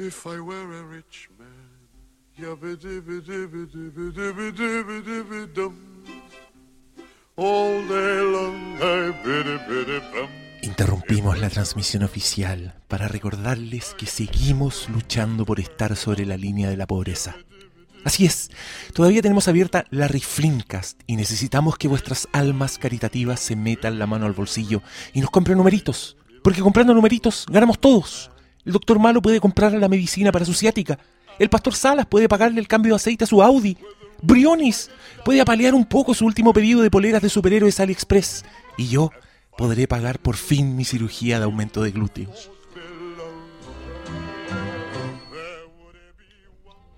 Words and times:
If 0.00 0.26
I 0.26 0.40
were 0.40 0.78
a 0.78 0.82
rich 0.82 1.28
man. 1.38 1.70
Interrumpimos 10.62 11.38
la 11.38 11.50
transmisión 11.50 12.02
oficial 12.02 12.80
para 12.88 13.08
recordarles 13.08 13.94
que 13.98 14.06
seguimos 14.06 14.88
luchando 14.88 15.44
por 15.44 15.60
estar 15.60 15.94
sobre 15.96 16.24
la 16.24 16.38
línea 16.38 16.70
de 16.70 16.78
la 16.78 16.86
pobreza. 16.86 17.36
Así 18.02 18.24
es, 18.24 18.50
todavía 18.94 19.20
tenemos 19.20 19.48
abierta 19.48 19.84
la 19.90 20.08
Riflincast 20.08 21.02
y 21.06 21.16
necesitamos 21.16 21.76
que 21.76 21.88
vuestras 21.88 22.26
almas 22.32 22.78
caritativas 22.78 23.40
se 23.40 23.54
metan 23.54 23.98
la 23.98 24.06
mano 24.06 24.24
al 24.24 24.32
bolsillo 24.32 24.82
y 25.12 25.20
nos 25.20 25.30
compren 25.30 25.58
numeritos, 25.58 26.16
porque 26.42 26.62
comprando 26.62 26.94
numeritos 26.94 27.44
ganamos 27.50 27.78
todos. 27.78 28.30
El 28.64 28.72
doctor 28.72 28.98
Malo 28.98 29.22
puede 29.22 29.40
comprar 29.40 29.72
la 29.72 29.88
medicina 29.88 30.32
para 30.32 30.44
su 30.44 30.54
ciática, 30.54 30.98
el 31.38 31.48
pastor 31.48 31.74
Salas 31.74 32.06
puede 32.06 32.28
pagarle 32.28 32.60
el 32.60 32.68
cambio 32.68 32.92
de 32.92 32.96
aceite 32.96 33.24
a 33.24 33.26
su 33.26 33.42
Audi, 33.42 33.76
Brionis 34.22 34.90
puede 35.24 35.40
apalear 35.40 35.74
un 35.74 35.86
poco 35.86 36.14
su 36.14 36.26
último 36.26 36.52
pedido 36.52 36.82
de 36.82 36.90
poleras 36.90 37.22
de 37.22 37.30
superhéroes 37.30 37.80
AliExpress 37.80 38.44
y 38.76 38.88
yo 38.88 39.10
podré 39.56 39.88
pagar 39.88 40.18
por 40.18 40.36
fin 40.36 40.76
mi 40.76 40.84
cirugía 40.84 41.38
de 41.38 41.44
aumento 41.44 41.82
de 41.82 41.90
glúteos. 41.90 42.50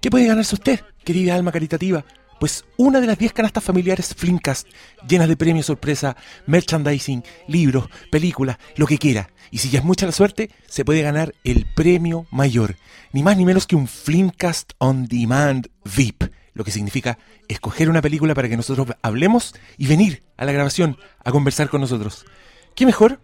¿Qué 0.01 0.11
puede 0.11 0.27
ganarse 0.27 0.57
usted, 0.57 0.81
querida 1.05 1.37
alma 1.37 1.53
caritativa? 1.53 2.05
Pues 2.43 2.65
una 2.77 3.01
de 3.01 3.07
las 3.07 3.19
10 3.19 3.35
canastas 3.35 3.63
familiares 3.63 4.17
Flimcast, 4.17 4.67
llenas 5.09 5.29
de 5.29 5.37
premios 5.37 5.67
sorpresa, 5.67 6.17
merchandising, 6.47 7.23
libros, 7.47 7.89
películas, 8.11 8.59
lo 8.75 8.85
que 8.89 8.99
quiera. 8.99 9.31
Y 9.53 9.59
si 9.59 9.71
ya 9.71 9.79
es 9.79 9.85
mucha 9.85 10.07
la 10.07 10.13
suerte, 10.13 10.51
se 10.67 10.85
puede 10.85 11.03
ganar 11.03 11.37
el 11.45 11.67
premio 11.77 12.27
mayor. 12.33 12.75
Ni 13.13 13.23
más 13.23 13.37
ni 13.37 13.45
menos 13.45 13.69
que 13.69 13.77
un 13.77 13.87
Flimcast 13.87 14.73
On 14.79 15.07
Demand 15.07 15.69
VIP. 15.85 16.25
Lo 16.53 16.65
que 16.65 16.73
significa 16.73 17.17
escoger 17.47 17.89
una 17.89 18.03
película 18.03 18.35
para 18.35 18.49
que 18.49 18.57
nosotros 18.57 18.89
hablemos 19.03 19.55
y 19.79 19.87
venir 19.87 20.25
a 20.37 20.45
la 20.45 20.51
grabación 20.51 20.99
a 21.23 21.31
conversar 21.31 21.69
con 21.69 21.81
nosotros. 21.81 22.27
¿Qué 22.75 22.87
mejor? 22.87 23.21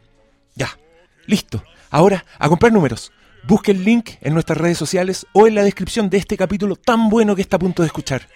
Ya, 0.55 0.79
listo. 1.27 1.65
Ahora, 1.91 2.25
a 2.39 2.49
comprar 2.49 2.73
números. 2.73 3.11
Busque 3.49 3.73
el 3.73 3.83
link 3.83 4.11
en 4.21 4.35
nuestras 4.35 4.59
redes 4.59 4.79
sociales 4.79 5.27
o 5.33 5.49
en 5.49 5.57
la 5.57 5.65
descripción 5.65 6.09
de 6.09 6.19
este 6.19 6.37
capítulo 6.37 6.77
tan 6.77 7.09
bueno 7.09 7.35
que 7.35 7.43
está 7.43 7.57
a 7.57 7.59
punto 7.59 7.83
de 7.83 7.87
escuchar. 7.87 8.29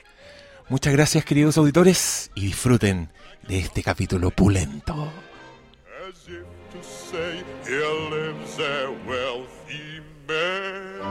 Muchas 0.72 0.94
gracias 0.94 1.26
queridos 1.26 1.58
auditores 1.58 2.30
y 2.34 2.46
disfruten 2.46 3.10
de 3.46 3.58
este 3.58 3.82
capítulo 3.82 4.30
pulento. 4.30 5.12
As 6.08 6.16
if 6.26 6.46
to 6.72 6.82
say, 6.82 7.42
here 7.66 7.84
lives 8.08 8.58
a 8.58 8.88
wealthy 9.06 10.00
man. 10.26 11.02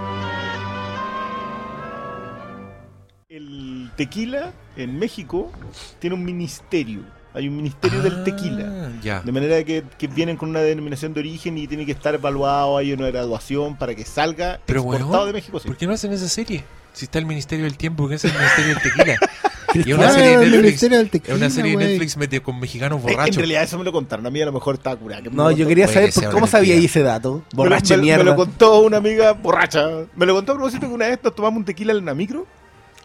El 3.29 3.91
tequila 3.95 4.51
en 4.77 4.97
México 4.97 5.51
tiene 5.99 6.15
un 6.15 6.25
ministerio. 6.25 7.01
Hay 7.35 7.47
un 7.47 7.55
ministerio 7.55 8.01
del 8.01 8.23
tequila. 8.23 8.65
Ah, 8.67 8.89
Ya. 9.03 9.21
De 9.21 9.31
manera 9.31 9.63
que, 9.63 9.83
que 9.95 10.07
vienen 10.07 10.37
con 10.37 10.49
una 10.49 10.61
denominación 10.61 11.13
de 11.13 11.19
origen 11.19 11.55
y 11.59 11.67
tiene 11.67 11.85
que 11.85 11.91
estar 11.91 12.15
evaluado, 12.15 12.77
hay 12.77 12.93
una 12.93 13.11
graduación 13.11 13.77
para 13.77 13.93
que 13.93 14.05
salga 14.05 14.59
Pero 14.65 14.79
exportado 14.79 15.11
weón, 15.11 15.27
de 15.27 15.33
México. 15.33 15.59
sí. 15.59 15.67
¿por 15.67 15.77
qué 15.77 15.85
no 15.85 15.93
hacen 15.93 16.11
esa 16.13 16.27
serie? 16.27 16.63
Si 16.93 17.05
está 17.05 17.19
el 17.19 17.25
Ministerio 17.25 17.65
del 17.65 17.77
Tiempo, 17.77 18.07
¿qué 18.07 18.15
es 18.15 18.25
el 18.25 18.33
Ministerio 18.33 18.73
del 18.75 18.83
Tequila? 18.83 19.15
Y 19.73 19.89
es 19.91 19.97
una 19.97 20.11
serie 20.11 20.25
de 20.27 20.33
el 20.33 20.39
Netflix, 20.51 20.63
Ministerio 20.65 20.97
del 20.97 21.05
es 21.05 21.11
Tequila, 21.13 21.35
una 21.37 21.49
serie 21.49 21.77
de. 21.77 21.85
Netflix 21.85 22.17
metido 22.17 22.43
con 22.43 22.59
mexicanos 22.59 22.97
Eh, 22.99 23.03
En 23.07 23.13
borrachos. 23.13 23.37
realidad 23.37 23.63
eso 23.63 23.77
me 23.77 23.85
lo 23.85 23.93
contaron. 23.93 24.25
A 24.25 24.29
mí 24.29 24.41
a 24.41 24.45
lo 24.45 24.51
mejor 24.51 24.75
estaba 24.75 24.97
curada. 24.97 25.21
que 25.21 25.29
me 25.29 25.35
No, 25.37 25.49
yo 25.49 25.65
quería 25.65 25.87
saber 25.87 26.11
que 26.11 26.19
por- 26.19 26.31
cómo 26.31 26.45
sabía 26.47 26.75
ese 26.75 27.01
dato. 27.01 27.41
Me 27.53 27.55
Borracha 27.55 27.95
me, 27.95 28.03
mierda. 28.03 28.21
me 28.25 28.29
lo 28.31 28.35
contó 28.35 28.81
una 28.81 28.97
amiga 28.97 29.31
borracha. 29.31 29.87
Me 30.13 30.25
lo 30.25 30.35
contó 30.35 30.51
a 30.51 30.55
propósito 30.55 30.87
que 30.89 30.93
una 30.93 31.07
vez 31.07 31.19
nos 31.23 31.33
tomamos 31.33 31.59
un 31.59 31.63
tequila 31.63 31.93
en 31.93 31.99
una 31.99 32.13
micro. 32.13 32.45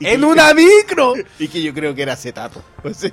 ¡En 0.01 0.21
que- 0.21 0.27
una 0.27 0.53
micro! 0.55 1.15
Y 1.39 1.49
que 1.49 1.63
yo 1.63 1.73
creo 1.75 1.95
que 1.95 2.03
era 2.03 2.13
acetato. 2.15 2.63
Pues, 2.83 3.05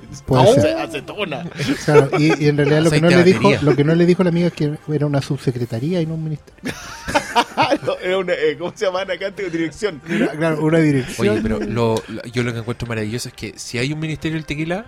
acetona. 0.78 1.44
Claro, 1.84 2.10
y, 2.18 2.44
y 2.44 2.48
en 2.48 2.56
realidad 2.56 2.82
lo 2.82 2.90
que, 2.90 3.00
no 3.00 3.08
le 3.10 3.24
dijo, 3.24 3.50
lo 3.62 3.74
que 3.76 3.84
no 3.84 3.94
le 3.94 4.06
dijo 4.06 4.22
la 4.22 4.30
amiga 4.30 4.46
es 4.48 4.52
que 4.52 4.74
era 4.92 5.06
una 5.06 5.20
subsecretaría 5.20 6.00
y 6.00 6.06
no 6.06 6.14
un 6.14 6.24
ministerio. 6.24 6.72
No, 7.86 7.96
era 7.98 8.18
una, 8.18 8.32
eh, 8.34 8.56
¿Cómo 8.58 8.72
se 8.74 8.84
llama 8.86 9.02
acá? 9.02 9.30
Tengo 9.32 9.50
dirección. 9.50 10.00
Claro, 10.06 10.62
una 10.62 10.78
dirección. 10.78 11.28
Oye, 11.28 11.40
pero 11.42 11.58
lo- 11.60 12.02
lo- 12.08 12.22
yo 12.24 12.42
lo 12.42 12.52
que 12.52 12.58
encuentro 12.60 12.86
maravilloso 12.86 13.28
es 13.28 13.34
que 13.34 13.54
si 13.56 13.78
hay 13.78 13.92
un 13.92 13.98
Ministerio 14.00 14.36
del 14.36 14.46
Tequila, 14.46 14.86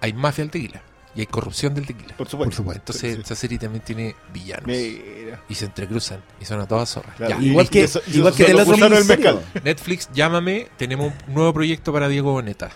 hay 0.00 0.12
mafia 0.12 0.44
del 0.44 0.50
tequila. 0.50 0.82
Y 1.18 1.22
hay 1.22 1.26
corrupción 1.26 1.74
del 1.74 1.84
tequila. 1.84 2.14
Por 2.16 2.28
supuesto. 2.28 2.44
Por 2.50 2.54
supuesto. 2.54 2.92
Entonces, 2.92 3.14
Sí, 3.16 3.20
esa 3.20 3.34
serie 3.34 3.58
también 3.58 3.82
tiene 3.84 4.14
villanos. 4.32 4.66
Mira. 4.68 5.42
Y 5.48 5.54
se 5.56 5.64
entrecruzan. 5.64 6.20
Y 6.40 6.44
son 6.44 6.60
a 6.60 6.66
todas 6.68 6.88
zorras. 6.90 7.16
Claro, 7.16 7.34
Ya. 7.36 7.42
y- 7.44 7.48
Igual 7.48 7.66
y 7.66 7.68
que- 7.70 7.82
eso- 7.82 8.00
igual 8.06 8.32
eso 8.32 8.36
que 8.36 8.44
del 8.52 8.60
otro. 8.60 9.42
Netflix, 9.64 10.08
llámame. 10.14 10.68
Tenemos 10.76 11.12
un 11.26 11.34
nuevo 11.34 11.52
proyecto 11.52 11.92
para 11.92 12.06
Diego 12.06 12.30
Boneta. 12.30 12.70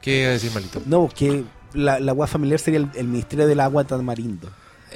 ¿Qué 0.00 0.20
iba 0.20 0.28
a 0.30 0.32
decir, 0.32 0.50
Malito? 0.54 0.80
No, 0.86 1.10
que 1.14 1.44
la, 1.74 2.00
la 2.00 2.12
agua 2.12 2.26
familiar 2.26 2.58
sería 2.58 2.80
el, 2.80 2.88
el 2.94 3.06
ministerio 3.06 3.46
del 3.46 3.60
agua 3.60 3.84
tamarindo. 3.84 4.48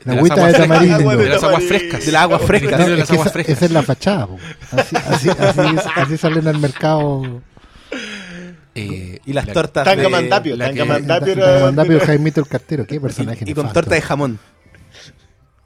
La 0.06 0.14
De 0.14 0.16
las 0.16 0.16
agüita 0.16 0.34
aguas 0.36 0.46
de 0.46 0.54
frescas. 0.56 0.68
tamarindo. 0.68 0.96
De 0.98 1.28
las 1.28 1.42
aguas 1.42 1.42
Tamarindo. 1.42 1.68
frescas. 1.78 2.06
De 2.06 2.12
las 2.12 2.22
aguas 2.22 2.40
El 2.40 2.46
frescas. 2.46 2.70
De 2.70 2.84
No, 2.84 2.88
las 2.90 2.98
es 3.00 3.06
que 3.06 3.12
aguas 3.12 3.26
esa, 3.26 3.32
frescas. 3.34 3.56
esa 3.58 3.64
es 3.66 3.70
la 3.72 3.82
fachada. 3.82 4.28
Así, 4.70 4.96
así, 4.96 5.28
así, 5.28 5.88
así 5.94 6.16
salen 6.16 6.48
al 6.48 6.58
mercado. 6.58 7.42
Eh, 8.74 9.18
Y 9.26 9.32
las 9.34 9.46
la- 9.46 9.52
tortas 9.52 9.84
Tanga 9.84 10.02
de- 10.04 10.08
Mandapio. 10.08 10.56
la 10.56 10.66
Tanga 10.66 10.84
Mandapio 10.86 11.36
Da- 11.36 11.54
era. 11.56 11.64
Mandapio 11.66 12.00
Jaimito 12.00 12.40
el 12.40 12.46
cartero, 12.48 12.86
qué 12.86 13.00
personaje. 13.00 13.44
y, 13.46 13.50
y 13.50 13.54
con 13.54 13.72
torta 13.72 13.94
de 13.94 14.00
jamón. 14.00 14.38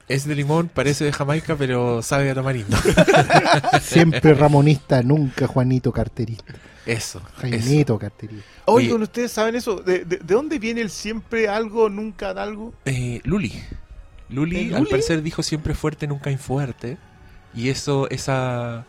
Es 0.09 0.25
de 0.25 0.35
limón, 0.35 0.69
parece 0.73 1.03
de 1.03 1.11
Jamaica, 1.11 1.55
pero 1.57 2.01
sabe 2.01 2.29
a 2.31 2.35
tamarindo. 2.35 2.77
Siempre 3.81 4.33
ramonista, 4.33 5.01
nunca 5.03 5.47
Juanito 5.47 5.91
carterista. 5.91 6.53
Eso. 6.85 7.19
eso. 7.19 7.21
Jaimito 7.41 7.99
carterista. 7.99 8.45
Oye, 8.65 8.93
Oye. 8.93 9.03
¿ustedes 9.03 9.31
saben 9.31 9.55
eso? 9.55 9.75
¿De, 9.77 10.05
de, 10.05 10.17
de 10.17 10.33
dónde 10.33 10.59
viene 10.59 10.79
el 10.81 10.89
siempre 10.89 11.49
algo, 11.49 11.89
nunca 11.89 12.29
algo? 12.31 12.73
Eh, 12.85 13.19
Luli. 13.25 13.53
Luli, 14.29 14.67
¿El 14.67 14.73
al 14.75 14.79
Luli? 14.79 14.91
parecer, 14.91 15.21
dijo 15.21 15.43
siempre 15.43 15.73
fuerte, 15.73 16.07
nunca 16.07 16.31
infuerte. 16.31 16.97
Y 17.53 17.69
eso, 17.69 18.09
esa. 18.09 18.85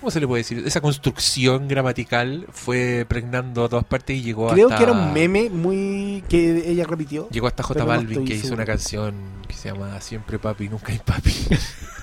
¿Cómo 0.00 0.10
se 0.10 0.18
le 0.18 0.26
puede 0.26 0.40
decir? 0.40 0.62
Esa 0.66 0.80
construcción 0.80 1.68
gramatical 1.68 2.46
fue 2.50 3.04
pregnando 3.06 3.64
a 3.64 3.68
todas 3.68 3.84
partes 3.84 4.16
y 4.16 4.22
llegó 4.22 4.48
Creo 4.48 4.68
hasta. 4.68 4.78
que 4.78 4.82
era 4.84 4.92
un 4.92 5.12
meme 5.12 5.50
muy 5.50 6.24
que 6.26 6.70
ella 6.70 6.86
repitió. 6.86 7.28
Llegó 7.28 7.46
hasta 7.46 7.62
J 7.62 7.80
no 7.80 7.86
Balvin 7.86 8.24
que 8.24 8.34
hizo 8.34 8.54
una 8.54 8.64
canción 8.64 9.14
que 9.46 9.54
se 9.54 9.70
llama 9.70 10.00
Siempre 10.00 10.38
papi, 10.38 10.70
nunca 10.70 10.92
hay 10.92 10.98
papi. 10.98 11.34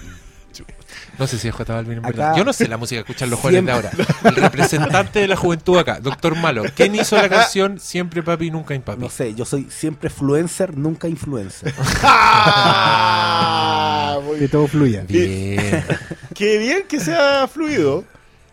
No 1.20 1.26
sé 1.28 1.38
si 1.40 1.48
es 1.48 1.54
J 1.56 1.74
Balvin 1.74 1.94
en 1.94 2.00
Acá- 2.00 2.08
verdad. 2.10 2.36
Yo 2.38 2.44
no 2.46 2.54
sé 2.54 2.68
la 2.68 2.78
música 2.78 3.04
que 3.04 3.12
escuchan 3.12 3.30
los 3.30 3.40
jóvenes 3.40 3.66
de 3.66 3.72
ahora. 3.72 3.92
El 4.24 4.36
representante 4.36 5.20
de 5.20 5.28
la 5.28 5.36
juventud 5.36 5.78
acá, 5.78 6.00
Doctor 6.00 6.36
Malo. 6.36 6.64
¿Quién 6.76 6.96
hizo 6.96 7.16
la 7.16 7.28
canción 7.30 7.80
Siempre 7.80 8.22
papi, 8.24 8.52
nunca 8.52 8.74
hay 8.76 8.80
papi? 8.80 9.02
No 9.02 9.10
sé, 9.10 9.34
yo 9.34 9.46
soy 9.46 9.68
siempre 9.70 10.10
fluencer, 10.10 10.78
nunca 10.78 11.08
influencer. 11.08 11.74
¡Ah! 12.04 14.20
Que 14.38 14.48
todo 14.48 14.68
fluya. 14.68 15.04
Bien. 15.08 15.84
Qué 16.36 16.58
bien 16.60 16.84
que 16.88 17.00
sea 17.00 17.48
fluido. 17.48 18.04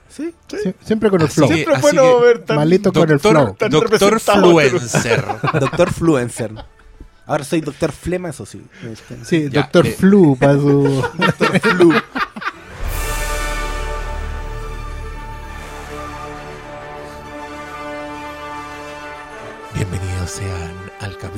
Sí. 0.09 0.33
Sie- 0.49 0.75
Siempre 0.83 1.11
con 1.11 1.21
el 1.21 1.27
Así 1.27 1.35
flow. 1.35 1.49
que- 1.49 1.55
Siempre 1.57 1.77
bueno 1.81 2.21
ver 2.21 2.39
tan... 2.39 2.57
Malito 2.57 2.91
con 2.93 3.11
el 3.11 3.21
flow. 3.21 3.57
Doctor, 3.59 3.61
Tan 3.69 3.71
doctor. 3.71 4.21
Fluencer. 4.21 5.25
Doctor 5.61 5.93
Fluencer. 5.93 6.53
Ahora 7.27 7.45
soy 7.45 7.61
doctor 7.63 7.91
Flema, 7.93 8.29
eso 8.31 8.45
sí. 8.47 8.63
Sí, 9.25 9.49
Ya, 9.51 9.63
Doctor 9.63 9.87
eh. 9.87 9.93
Flu 9.99 10.37
para 10.39 10.55
su. 10.55 11.05
Bienvenidos 11.19 12.03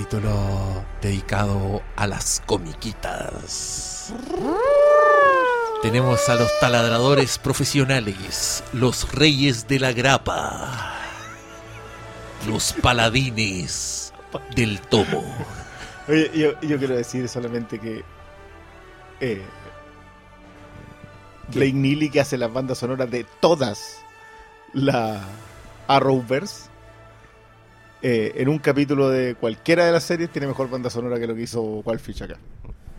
capítulo 0.07 0.85
dedicado 1.03 1.83
a 1.97 2.07
las 2.07 2.41
comiquitas. 2.47 4.15
Tenemos 5.83 6.29
a 6.29 6.37
los 6.37 6.49
taladradores 6.61 7.39
profesionales, 7.39 8.63
los 8.73 9.13
reyes 9.13 9.67
de 9.67 9.81
la 9.81 9.93
grapa, 9.93 10.95
los 12.47 12.73
paladines 12.75 14.13
del 14.55 14.81
tomo. 14.81 15.25
Oye, 16.09 16.31
yo, 16.35 16.61
yo 16.61 16.79
quiero 16.79 16.97
decir 16.97 17.29
solamente 17.29 17.81
que... 17.81 18.05
Eh, 19.21 19.43
Blake 21.49 21.73
Neely, 21.73 22.11
que 22.11 22.21
hace 22.21 22.39
las 22.39 22.53
bandas 22.53 22.79
sonoras 22.79 23.11
de 23.11 23.25
todas 23.41 23.99
la 24.73 25.21
Arrowverse, 25.89 26.69
eh, 28.03 28.33
en 28.37 28.49
un 28.49 28.59
capítulo 28.59 29.09
de 29.11 29.35
cualquiera 29.35 29.85
de 29.87 29.93
las 29.93 30.05
series 30.05 30.31
tiene 30.31 30.47
mejor 30.47 30.69
banda 30.71 30.91
sonora 30.91 31.19
que 31.19 31.27
lo 31.27 31.35
que 31.35 31.43
hizo 31.43 31.63
Wildfish 31.85 32.23
acá. 32.23 32.37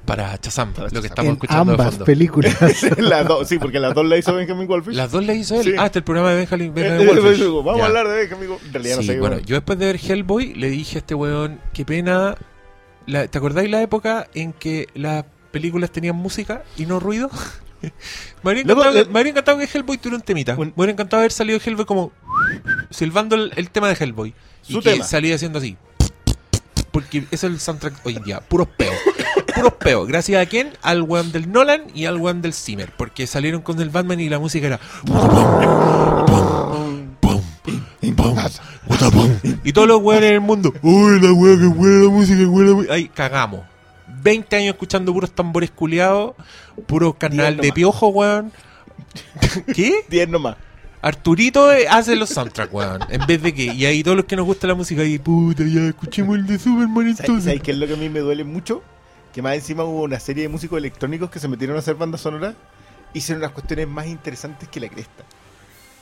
Para 0.05 0.37
Chazam, 0.37 0.71
Para 0.73 0.85
lo 0.85 0.89
que 0.89 0.95
Shazam. 0.95 1.05
estamos 1.09 1.27
en 1.29 1.33
escuchando 1.33 1.65
de 1.65 1.71
ambas 1.73 1.89
fondo. 1.89 2.05
películas. 2.05 2.83
Las 2.97 3.27
dos- 3.27 3.47
sí, 3.47 3.59
porque 3.59 3.77
las 3.79 3.93
dos 3.93 4.05
la 4.05 4.17
hizo 4.17 4.33
Benjamin 4.33 4.65
Wildfish. 4.69 4.95
Las 4.95 5.11
dos 5.11 5.21
le 5.25 5.35
hizo 5.35 5.55
él. 5.55 5.63
Sí. 5.63 5.69
Ah, 5.77 5.85
este 5.87 5.99
es 5.99 6.01
el 6.01 6.03
programa 6.05 6.29
de 6.31 6.37
Benjamin, 6.37 6.67
Eh, 6.67 6.71
Benjamin 6.71 7.07
eh, 7.09 7.19
Wolfish. 7.21 7.43
Vamos 7.45 7.77
Ya. 7.77 7.83
a 7.83 7.87
hablar 7.87 8.07
de 8.07 8.15
Benjamin 8.15 8.49
Wolfish. 8.49 8.67
En 8.67 8.73
realidad 8.73 8.95
no 8.95 9.01
Sí, 9.01 9.07
sé. 9.09 9.19
bueno, 9.19 9.39
yo 9.39 9.55
después 9.55 9.77
de 9.79 9.85
ver 9.87 9.99
Hellboy 10.01 10.53
le 10.53 10.69
dije 10.69 10.97
a 10.97 10.99
este 10.99 11.13
weón, 11.15 11.59
qué 11.73 11.83
pena. 11.85 12.35
la- 13.05 13.27
¿Te 13.27 13.37
acordáis 13.37 13.69
la 13.69 13.81
época 13.81 14.27
en 14.33 14.53
que 14.53 14.87
las 14.93 15.25
películas 15.51 15.91
tenían 15.91 16.15
música 16.15 16.63
y 16.77 16.85
no 16.85 16.99
ruido? 17.01 17.29
Me 18.43 18.49
habría 18.51 18.63
encantado, 18.63 18.97
eh, 18.97 19.03
que- 19.03 19.09
me 19.11 19.19
habría 19.19 19.31
encantado 19.31 19.57
que 19.59 19.65
Hellboy 19.65 19.97
tuviera 19.97 20.15
un 20.17 20.21
temita. 20.23 20.55
Un- 20.57 20.67
Me 20.75 20.83
habría 20.83 20.93
encantado 20.93 21.19
haber 21.19 21.31
salido 21.33 21.59
Hellboy 21.63 21.85
como 21.85 22.11
silbando 22.89 23.35
el, 23.35 23.51
el 23.55 23.69
tema 23.71 23.89
de 23.89 23.95
Hellboy. 23.99 24.33
Su 24.67 24.79
y 24.79 24.81
que 24.81 24.91
tema. 24.93 25.05
salía 25.05 25.35
haciendo 25.35 25.59
así. 25.59 25.77
Porque 26.91 27.19
ese 27.19 27.27
es 27.31 27.43
el 27.43 27.59
soundtrack 27.59 28.05
hoy 28.05 28.15
en 28.15 28.23
día. 28.23 28.39
Puros 28.41 28.67
peos. 28.75 28.95
Puros 29.55 29.73
peos. 29.73 30.07
Gracias 30.07 30.41
a 30.41 30.45
quién? 30.47 30.73
Al 30.81 31.03
weón 31.03 31.31
del 31.31 31.51
Nolan 31.51 31.83
y 31.93 32.05
al 32.05 32.17
weón 32.17 32.41
del 32.41 32.53
Zimmer. 32.53 32.91
Porque 32.97 33.27
salieron 33.27 33.61
con 33.61 33.79
el 33.81 33.89
Batman 33.89 34.19
y 34.19 34.29
la 34.29 34.39
música 34.39 34.67
era. 34.67 34.79
Y 39.63 39.73
todos 39.73 39.87
los 39.87 40.01
weones 40.01 40.29
en 40.29 40.35
el 40.35 40.41
mundo. 40.41 40.73
Uy, 40.81 41.19
la 41.19 41.31
wea, 41.31 41.57
que 41.57 41.65
buena 41.65 42.03
la 42.03 42.09
música, 42.09 42.37
que 42.37 42.45
buena 42.45 42.69
la 42.69 42.75
música. 42.75 42.93
Ahí 42.93 43.07
cagamos. 43.09 43.61
20 44.21 44.55
años 44.55 44.69
escuchando 44.69 45.13
puros 45.13 45.31
tambores 45.31 45.71
culiados, 45.71 46.33
puro 46.85 47.13
canal 47.13 47.57
de 47.57 47.71
piojo, 47.71 48.07
weón. 48.07 48.51
¿Qué? 49.75 50.05
10 50.09 50.29
nomás. 50.29 50.55
Arturito 51.01 51.71
eh, 51.71 51.87
hace 51.89 52.15
los 52.15 52.29
soundtracks, 52.29 52.73
weón. 52.73 53.01
En 53.09 53.25
vez 53.27 53.41
de 53.41 53.53
que. 53.53 53.65
Y 53.65 53.85
ahí 53.85 54.03
todos 54.03 54.17
los 54.17 54.25
que 54.25 54.35
nos 54.35 54.45
gusta 54.45 54.67
la 54.67 54.75
música, 54.75 55.01
ahí, 55.01 55.19
puta, 55.19 55.63
ya 55.63 55.81
escuchemos 55.81 56.35
el 56.37 56.47
de 56.47 56.57
Superman 56.57 57.03
¿Sabes, 57.05 57.19
entonces. 57.19 57.43
sabes 57.45 57.61
qué 57.61 57.71
es 57.71 57.77
lo 57.77 57.87
que 57.87 57.93
a 57.93 57.97
mí 57.97 58.09
me 58.09 58.19
duele 58.19 58.43
mucho? 58.43 58.81
Que 59.33 59.41
más 59.41 59.53
encima 59.55 59.83
hubo 59.83 60.01
una 60.03 60.19
serie 60.19 60.43
de 60.43 60.49
músicos 60.49 60.77
electrónicos 60.79 61.29
que 61.29 61.39
se 61.39 61.47
metieron 61.47 61.75
a 61.75 61.79
hacer 61.79 61.95
bandas 61.95 62.21
sonoras 62.21 62.55
y 63.13 63.19
hicieron 63.19 63.41
las 63.41 63.51
cuestiones 63.51 63.87
más 63.87 64.07
interesantes 64.07 64.67
que 64.69 64.79
la 64.79 64.89
cresta. 64.89 65.23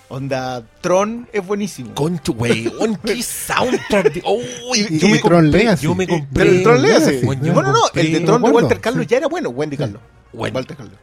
Onda, 0.07 0.63
Tron 0.81 1.27
es 1.33 1.45
buenísimo. 1.45 1.93
Concho, 1.95 2.31
wey, 2.33 2.67
weón, 2.67 2.95
qué 3.03 3.21
soundtrack. 3.21 4.13
de- 4.13 4.23
Uy, 4.25 4.87
Y- 4.89 4.99
yo, 4.99 5.07
y 5.07 5.11
me 5.11 5.17
Tron 5.19 5.43
compré, 5.51 5.75
yo 5.81 5.95
me 5.95 6.03
Y- 6.03 6.07
compré. 6.07 6.27
Pero 6.33 6.49
el 6.51 6.63
Tron 6.63 6.81
Legacy. 6.81 7.25
Bueno, 7.25 7.43
no, 7.63 7.73
compré- 7.73 8.01
el 8.01 8.11
de 8.13 8.19
Tron 8.21 8.41
de 8.43 8.49
Walter 8.51 8.79
Carlos 8.79 9.03
sí. 9.03 9.07
ya 9.09 9.17
era 9.17 9.27
bueno, 9.27 9.49
Wendy 9.49 9.75
Carlos. 9.77 10.01
Walter 10.31 10.77
Carlos. 10.77 10.95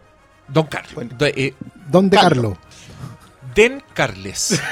Don 0.49 0.67
Carlos. 0.67 0.95
Bueno. 0.95 1.11
Do- 1.19 1.27
eh, 1.27 1.55
¿Dónde 1.91 2.17
Carlos. 2.17 2.55
Carlos? 2.55 2.59
Den 3.55 3.83
Carles. 3.95 4.61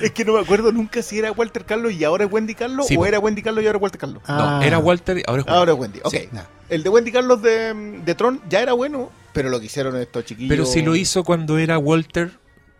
Es 0.00 0.12
que 0.12 0.24
no 0.24 0.32
me 0.32 0.40
acuerdo 0.40 0.72
nunca 0.72 1.02
si 1.02 1.18
era 1.18 1.30
Walter 1.32 1.64
Carlos 1.66 1.92
y 1.92 2.02
ahora 2.02 2.24
es 2.24 2.32
Wendy 2.32 2.54
Carlos 2.54 2.86
Sí, 2.86 2.96
o 2.96 3.04
era 3.04 3.18
Wendy 3.18 3.42
Carlos 3.42 3.62
y 3.62 3.66
ahora 3.66 3.76
es 3.76 3.82
Walter 3.82 4.00
Carlos. 4.00 4.22
No, 4.26 4.34
Ah. 4.58 4.60
era 4.64 4.78
Walter, 4.78 5.22
ahora 5.26 5.40
es 5.40 5.44
Juan. 5.44 5.56
Ahora 5.58 5.72
es 5.72 5.78
Wendy, 5.78 6.00
ok. 6.02 6.10
Sí. 6.14 6.28
El 6.70 6.82
de 6.82 6.88
Wendy 6.88 7.12
Carlos 7.12 7.42
de, 7.42 8.00
de 8.04 8.14
Tron 8.14 8.40
ya 8.48 8.60
era 8.62 8.72
bueno, 8.72 9.10
pero 9.34 9.50
lo 9.50 9.60
que 9.60 9.66
hicieron 9.66 9.96
estos 9.96 10.24
chiquillos. 10.24 10.48
Pero 10.48 10.64
si 10.64 10.80
lo 10.80 10.96
hizo 10.96 11.24
cuando 11.24 11.58
era 11.58 11.78
Walter, 11.78 12.30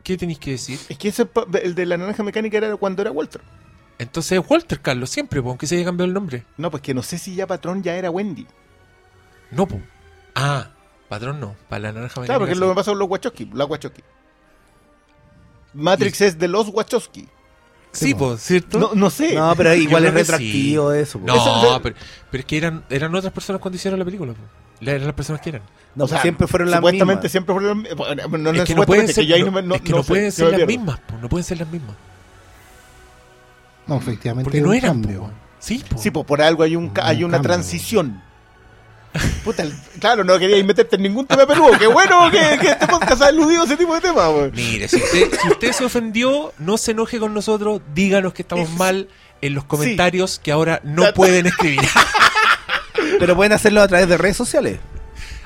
¿qué 0.03 0.17
tenéis 0.17 0.39
que 0.39 0.53
decir? 0.53 0.79
Es 0.89 0.97
que 0.97 1.09
ese, 1.09 1.29
el 1.63 1.75
de 1.75 1.85
la 1.87 1.99
naranja 1.99 2.23
mecánica 2.23 2.57
era 2.57 2.75
cuando 2.77 3.03
era 3.03 3.11
Walter. 3.11 3.43
Entonces 3.99 4.41
es 4.41 4.51
Walter 4.51 4.81
Carlos 4.81 5.11
siempre, 5.11 5.41
aunque 5.41 5.67
se 5.67 5.75
haya 5.77 5.85
cambiado 5.85 6.07
el 6.09 6.15
nombre. 6.15 6.45
No, 6.57 6.71
pues 6.71 6.83
que 6.83 6.95
no 6.95 7.03
sé 7.03 7.19
si 7.19 7.35
ya 7.35 7.47
Patrón 7.47 7.83
ya 7.83 7.95
era 7.95 8.11
Wendy. 8.11 8.47
No, 9.51 9.67
po. 9.67 9.81
Ah, 10.35 10.71
patrón 11.09 11.41
no, 11.41 11.57
para 11.69 11.81
la 11.81 11.93
naranja 11.93 12.15
Claro, 12.23 12.41
porque 12.41 12.53
es 12.53 12.59
mecánica, 12.59 12.61
lo 12.61 12.67
que 12.67 12.73
sí. 12.73 12.77
pasó 12.77 12.91
con 12.93 12.99
los 12.99 13.09
Wachowski, 13.09 13.51
la 13.55 13.65
Wachowski. 13.65 14.03
Matrix 15.75 16.21
es 16.23 16.39
de 16.39 16.49
los 16.49 16.69
Wachowski. 16.69 17.29
Sí, 17.93 18.15
po, 18.15 18.37
¿cierto? 18.37 18.79
No, 18.79 18.91
no 18.95 19.11
sé. 19.11 19.35
No, 19.35 19.55
pero 19.57 19.75
igual 19.75 20.05
es 20.05 20.13
retroactivo 20.15 20.93
eso. 20.93 21.19
po. 21.19 21.27
No, 21.27 21.35
Eso- 21.37 21.81
pero, 21.83 21.97
pero 22.31 22.41
es 22.41 22.45
que 22.47 22.57
eran, 22.59 22.85
eran 22.91 23.15
otras 23.15 23.33
personas 23.33 23.61
cuando 23.61 23.77
hicieron 23.77 23.99
la 23.99 24.05
película. 24.05 24.33
po. 24.33 24.39
La- 24.81 24.93
Eran 24.93 25.07
las 25.07 25.15
personas 25.15 25.41
que 25.41 25.49
eran. 25.51 25.63
No, 25.95 26.05
O 26.05 26.09
sea, 26.09 26.21
siempre 26.23 26.47
fueron 26.47 26.71
las 26.71 26.79
Supuestamente 26.79 27.15
mismas. 27.23 27.33
siempre 27.33 27.55
fueron 27.55 27.83
las 27.83 27.97
bueno, 27.97 28.39
no, 28.39 28.53
no 28.53 28.63
es 28.63 28.69
que 28.69 28.75
no 28.75 28.83
pueden 28.85 29.09
supuestamente, 29.09 29.13
ser, 29.15 29.27
que 29.27 29.39
no- 29.41 29.47
no, 29.47 29.53
me- 29.53 29.63
no- 29.63 29.75
es 29.75 29.81
que 29.81 29.91
no 29.93 30.03
sé, 30.03 30.09
pueden 30.09 30.31
se 30.33 30.45
ser 30.45 30.59
las 30.59 30.67
mismas, 30.69 31.01
po, 31.01 31.15
no 31.21 31.29
pueden 31.29 31.45
ser 31.45 31.59
las 31.59 31.69
mismas. 31.69 31.97
No, 33.87 33.97
efectivamente. 33.97 34.45
Porque 34.45 34.61
no 34.61 34.73
eran, 34.73 35.03
cambio. 35.03 35.21
po. 35.23 35.31
Sí, 35.59 35.83
po. 35.89 35.99
Sí, 35.99 36.11
pues 36.11 36.27
por 36.27 36.41
algo 36.43 36.63
hay, 36.63 36.77
un, 36.77 36.93
hay 37.03 37.19
Un 37.19 37.31
una 37.31 37.39
cambio. 37.39 37.51
transición. 37.51 38.23
Puta, 39.45 39.63
el- 39.63 39.73
claro, 40.01 40.23
no 40.25 40.39
queríais 40.39 40.65
meterte 40.65 40.97
en 40.97 41.03
ningún 41.03 41.27
tema 41.27 41.47
peludo. 41.47 41.79
Qué 41.79 41.87
bueno 41.87 42.31
que, 42.31 42.59
que 42.61 42.71
este 42.71 42.87
podcast 42.87 43.23
ha 43.23 43.29
eludido 43.31 43.65
ese 43.65 43.77
tipo 43.77 43.95
de 43.95 44.01
temas, 44.01 44.29
weón. 44.29 44.53
Mire, 44.55 44.87
si 44.89 44.97
usted, 44.97 45.39
si 45.41 45.49
usted 45.49 45.73
se 45.73 45.85
ofendió, 45.85 46.53
no 46.59 46.77
se 46.79 46.91
enoje 46.93 47.19
con 47.19 47.33
nosotros, 47.35 47.81
díganos 47.95 48.33
que 48.35 48.43
estamos 48.43 48.69
mal 48.71 49.09
en 49.41 49.55
los 49.55 49.65
comentarios 49.65 50.39
que 50.39 50.53
ahora 50.53 50.81
no 50.85 51.13
pueden 51.15 51.47
escribir. 51.47 51.81
Pero 53.19 53.35
pueden 53.37 53.53
hacerlo 53.53 53.81
a 53.81 53.89
través 53.89 54.09
de 54.09 54.17
redes 54.19 54.37
sociales. 54.37 54.79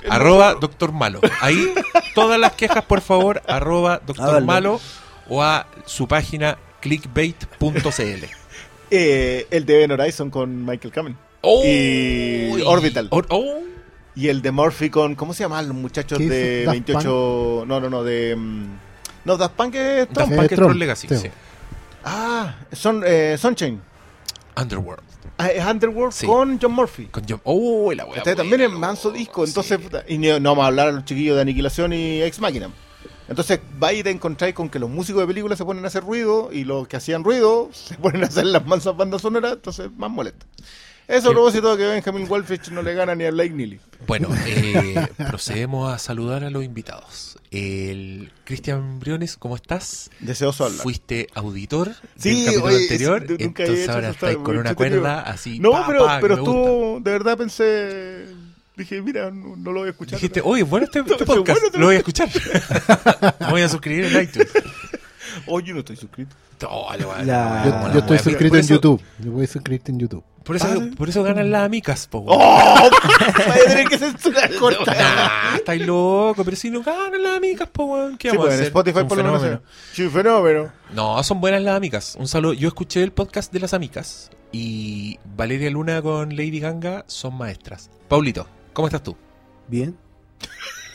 arroba 0.09 0.55
doctor 0.55 0.93
malo. 0.93 1.21
Ahí 1.41 1.73
todas 2.15 2.39
las 2.41 2.53
quejas, 2.53 2.85
por 2.85 3.01
favor, 3.01 3.43
arroba 3.47 4.01
doctor 4.05 4.29
Háganlo. 4.31 4.47
malo 4.47 4.81
o 5.29 5.43
a 5.43 5.67
su 5.87 6.09
página 6.09 6.59
clickbait.cl. 6.81 8.25
Eh, 8.91 9.47
el 9.51 9.65
de 9.65 9.77
Ben 9.79 9.93
Horizon 9.93 10.31
con 10.31 10.65
Michael 10.67 10.93
Cameron. 10.93 11.19
Oh, 11.43 11.63
Y 11.65 12.63
Orbital. 12.65 13.09
Or- 13.11 13.27
oh, 13.31 13.61
Y 14.15 14.29
el 14.29 14.43
de 14.43 14.51
Murphy 14.53 14.91
con. 14.91 15.15
¿Cómo 15.15 15.35
se 15.35 15.43
llaman 15.45 15.69
los 15.69 15.77
muchachos 15.77 16.19
¿Qué 16.19 16.29
de 16.29 16.61
hizo? 16.63 16.67
¿Daft 16.67 16.87
28. 16.87 17.65
No, 17.67 17.81
no, 17.81 17.91
no, 17.91 18.05
de. 18.05 18.37
mm, 18.37 18.67
No, 19.25 19.37
Daft 19.37 19.55
Punk 19.55 19.75
es 19.75 20.09
Daft 20.09 20.29
Tom. 20.29 20.31
Punk 20.37 20.53
es 20.53 20.57
Tron, 20.59 20.79
Legacy, 20.79 21.09
sí. 21.09 21.29
Ah, 22.05 22.57
son, 22.73 23.03
eh, 23.07 23.37
Sunshine. 23.39 23.81
Underworld. 24.57 25.03
Ah, 25.39 25.49
es 25.49 25.65
Underworld 25.65 26.13
Sí. 26.13 26.27
con 26.27 26.59
John 26.61 26.73
Murphy. 26.73 27.07
Con 27.07 27.25
John- 27.29 27.41
oh, 27.45 27.93
la 27.93 28.05
wea 28.05 28.19
Este 28.19 28.35
también 28.37 28.61
es 28.61 28.71
manso 28.71 29.09
oh, 29.09 29.13
disco, 29.13 29.45
entonces, 29.45 29.81
sí. 29.81 30.15
y 30.15 30.19
no, 30.19 30.39
no 30.41 30.51
vamos 30.51 30.65
a 30.65 30.67
hablar 30.69 30.89
a 30.89 30.93
los 30.93 31.05
chiquillos 31.05 31.37
de 31.37 31.43
Aniquilación 31.43 31.93
y 31.93 32.23
Ex 32.23 32.39
Máquina. 32.41 32.69
Entonces, 33.29 33.61
va 33.83 33.93
y 33.95 34.03
te 34.03 34.11
encontráis 34.11 34.55
con 34.55 34.69
que 34.69 34.79
los 34.79 34.91
músicos 34.91 35.23
de 35.23 35.27
películas 35.29 35.57
se 35.57 35.65
ponen 35.65 35.85
a 35.85 35.89
hacer 35.89 36.03
ruido 36.05 36.51
y 36.53 36.65
los 36.65 36.87
que 36.87 36.97
hacían 36.97 37.25
ruido 37.25 37.71
se 37.73 37.95
ponen 37.99 38.25
a 38.25 38.27
hacer 38.27 38.45
las 38.47 38.67
mansas 38.67 38.95
bandas 38.97 39.23
sonoras, 39.23 39.53
entonces 39.55 39.89
más 39.97 40.11
molesto. 40.11 40.45
Eso 41.13 41.29
a 41.29 41.33
propósito 41.33 41.77
de 41.77 41.83
que 41.83 41.91
Benjamin 41.91 42.27
Wolfich 42.27 42.71
no 42.71 42.81
le 42.81 42.95
gana 42.95 43.15
ni 43.15 43.25
a 43.25 43.31
Blake 43.31 43.51
Neely. 43.51 43.79
Bueno, 44.07 44.31
eh, 44.47 45.07
procedemos 45.29 45.93
a 45.93 45.99
saludar 45.99 46.43
a 46.43 46.49
los 46.49 46.65
invitados. 46.65 47.37
El 47.51 48.33
Cristian 48.45 48.99
Briones, 48.99 49.37
¿cómo 49.37 49.57
estás? 49.57 50.11
Deseoso 50.21 50.65
hablar. 50.65 50.81
Fuiste 50.81 51.27
auditor 51.35 51.93
Sí, 52.17 52.31
del 52.31 52.45
capítulo 52.47 52.67
oye, 52.67 52.83
anterior, 52.85 53.27
he 53.29 53.45
entonces 53.45 53.81
hecho 53.81 53.93
ahora 53.93 54.09
estáis 54.09 54.33
está 54.33 54.45
con 54.45 54.57
una 54.57 54.75
cuerda 54.75 55.21
así. 55.21 55.59
No, 55.59 55.73
pa, 55.73 55.87
pero, 55.87 56.07
pa, 56.07 56.19
pero 56.19 56.35
estuvo, 56.37 57.01
de 57.01 57.11
verdad 57.11 57.37
pensé, 57.37 58.29
dije, 58.75 59.03
mira, 59.03 59.31
no, 59.31 59.55
no 59.55 59.71
lo 59.71 59.81
voy 59.81 59.89
a 59.89 59.91
escuchar. 59.91 60.19
Dijiste, 60.19 60.41
oye, 60.43 60.63
bueno 60.63 60.87
este, 60.87 61.01
este 61.07 61.27
podcast, 61.27 61.61
bueno, 61.61 61.79
lo 61.79 61.87
voy 61.89 61.97
a 61.97 61.99
escuchar. 61.99 62.31
Me 63.39 63.47
voy 63.51 63.61
a 63.61 63.69
suscribir 63.69 64.07
en 64.07 64.23
iTunes. 64.23 64.49
Oye, 65.47 65.69
yo 65.69 65.75
no 65.75 65.81
estoy 65.81 65.97
suscrito. 65.97 66.35
Dale, 66.59 67.05
weón, 67.05 67.27
Ya. 67.27 67.65
la 67.67 67.93
Yo, 67.93 67.99
estoy 68.01 68.19
suscrito 68.19 68.55
en 68.57 68.61
eso- 68.61 68.75
YouTube. 68.75 69.03
Yo 69.19 69.33
voy 69.33 69.47
suscrito 69.47 69.91
en 69.91 69.99
YouTube. 69.99 70.25
Por 70.45 70.57
eso, 70.57 70.67
por 70.97 71.09
eso 71.09 71.23
ganan 71.23 71.53
las 71.53 71.63
amicas, 71.67 72.09
po, 72.09 72.19
weón. 72.19 72.39
¡Oh! 72.41 72.91
A 73.49 73.55
tener 73.69 73.87
que 73.89 73.97
censurar 73.99 74.53
corta. 74.59 74.93
Nah, 74.93 75.57
estáis 75.57 75.87
loco, 75.87 76.43
pero 76.45 76.57
si 76.57 76.69
no 76.71 76.83
ganan 76.83 77.23
las 77.23 77.37
amicas, 77.37 77.69
po, 77.69 77.85
weón. 77.85 78.17
¿Qué 78.19 78.31
Sí, 78.31 78.37
vamos 78.37 78.49
pues, 78.49 78.53
a 78.53 78.55
en 78.55 78.61
hacer? 78.63 78.67
Spotify 78.69 78.99
Un 79.01 79.09
por 79.09 79.19
lo 79.19 79.25
menos. 79.25 79.41
fenómeno. 79.41 79.63
Sí, 79.93 80.09
fenómeno. 80.09 80.73
No, 80.93 81.23
son 81.23 81.41
buenas 81.41 81.63
las 81.63 81.77
amicas. 81.77 82.17
Un 82.19 82.27
saludo. 82.27 82.53
Yo 82.55 82.67
escuché 82.69 83.03
el 83.05 83.13
podcast 83.13 83.53
de 83.53 83.61
las 83.61 83.73
amicas 83.73 84.31
y 84.51 85.19
Valeria 85.37 85.71
Luna 85.71 86.03
con 86.03 86.31
Lady 86.31 86.59
Ganga 86.59 87.05
son 87.07 87.37
maestras. 87.37 87.91
Paulito, 88.09 88.49
¿cómo 88.73 88.89
estás 88.89 89.03
tú? 89.05 89.17
Bien. 89.69 89.97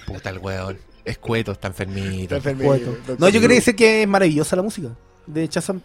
Puta 0.06 0.30
el 0.30 0.40
weón. 0.40 0.78
Escueto, 1.10 1.52
está 1.54 1.68
enfermito. 1.70 2.36
Está 2.36 2.50
enfermito, 2.52 2.68
Cueto. 2.96 3.16
No, 3.18 3.30
yo 3.30 3.40
quería 3.42 3.56
decir 3.56 3.76
que 3.76 4.02
es 4.04 4.08
maravillosa 4.08 4.56
la 4.56 4.62
música 4.62 4.90
de 5.26 5.48
Chazam. 5.48 5.82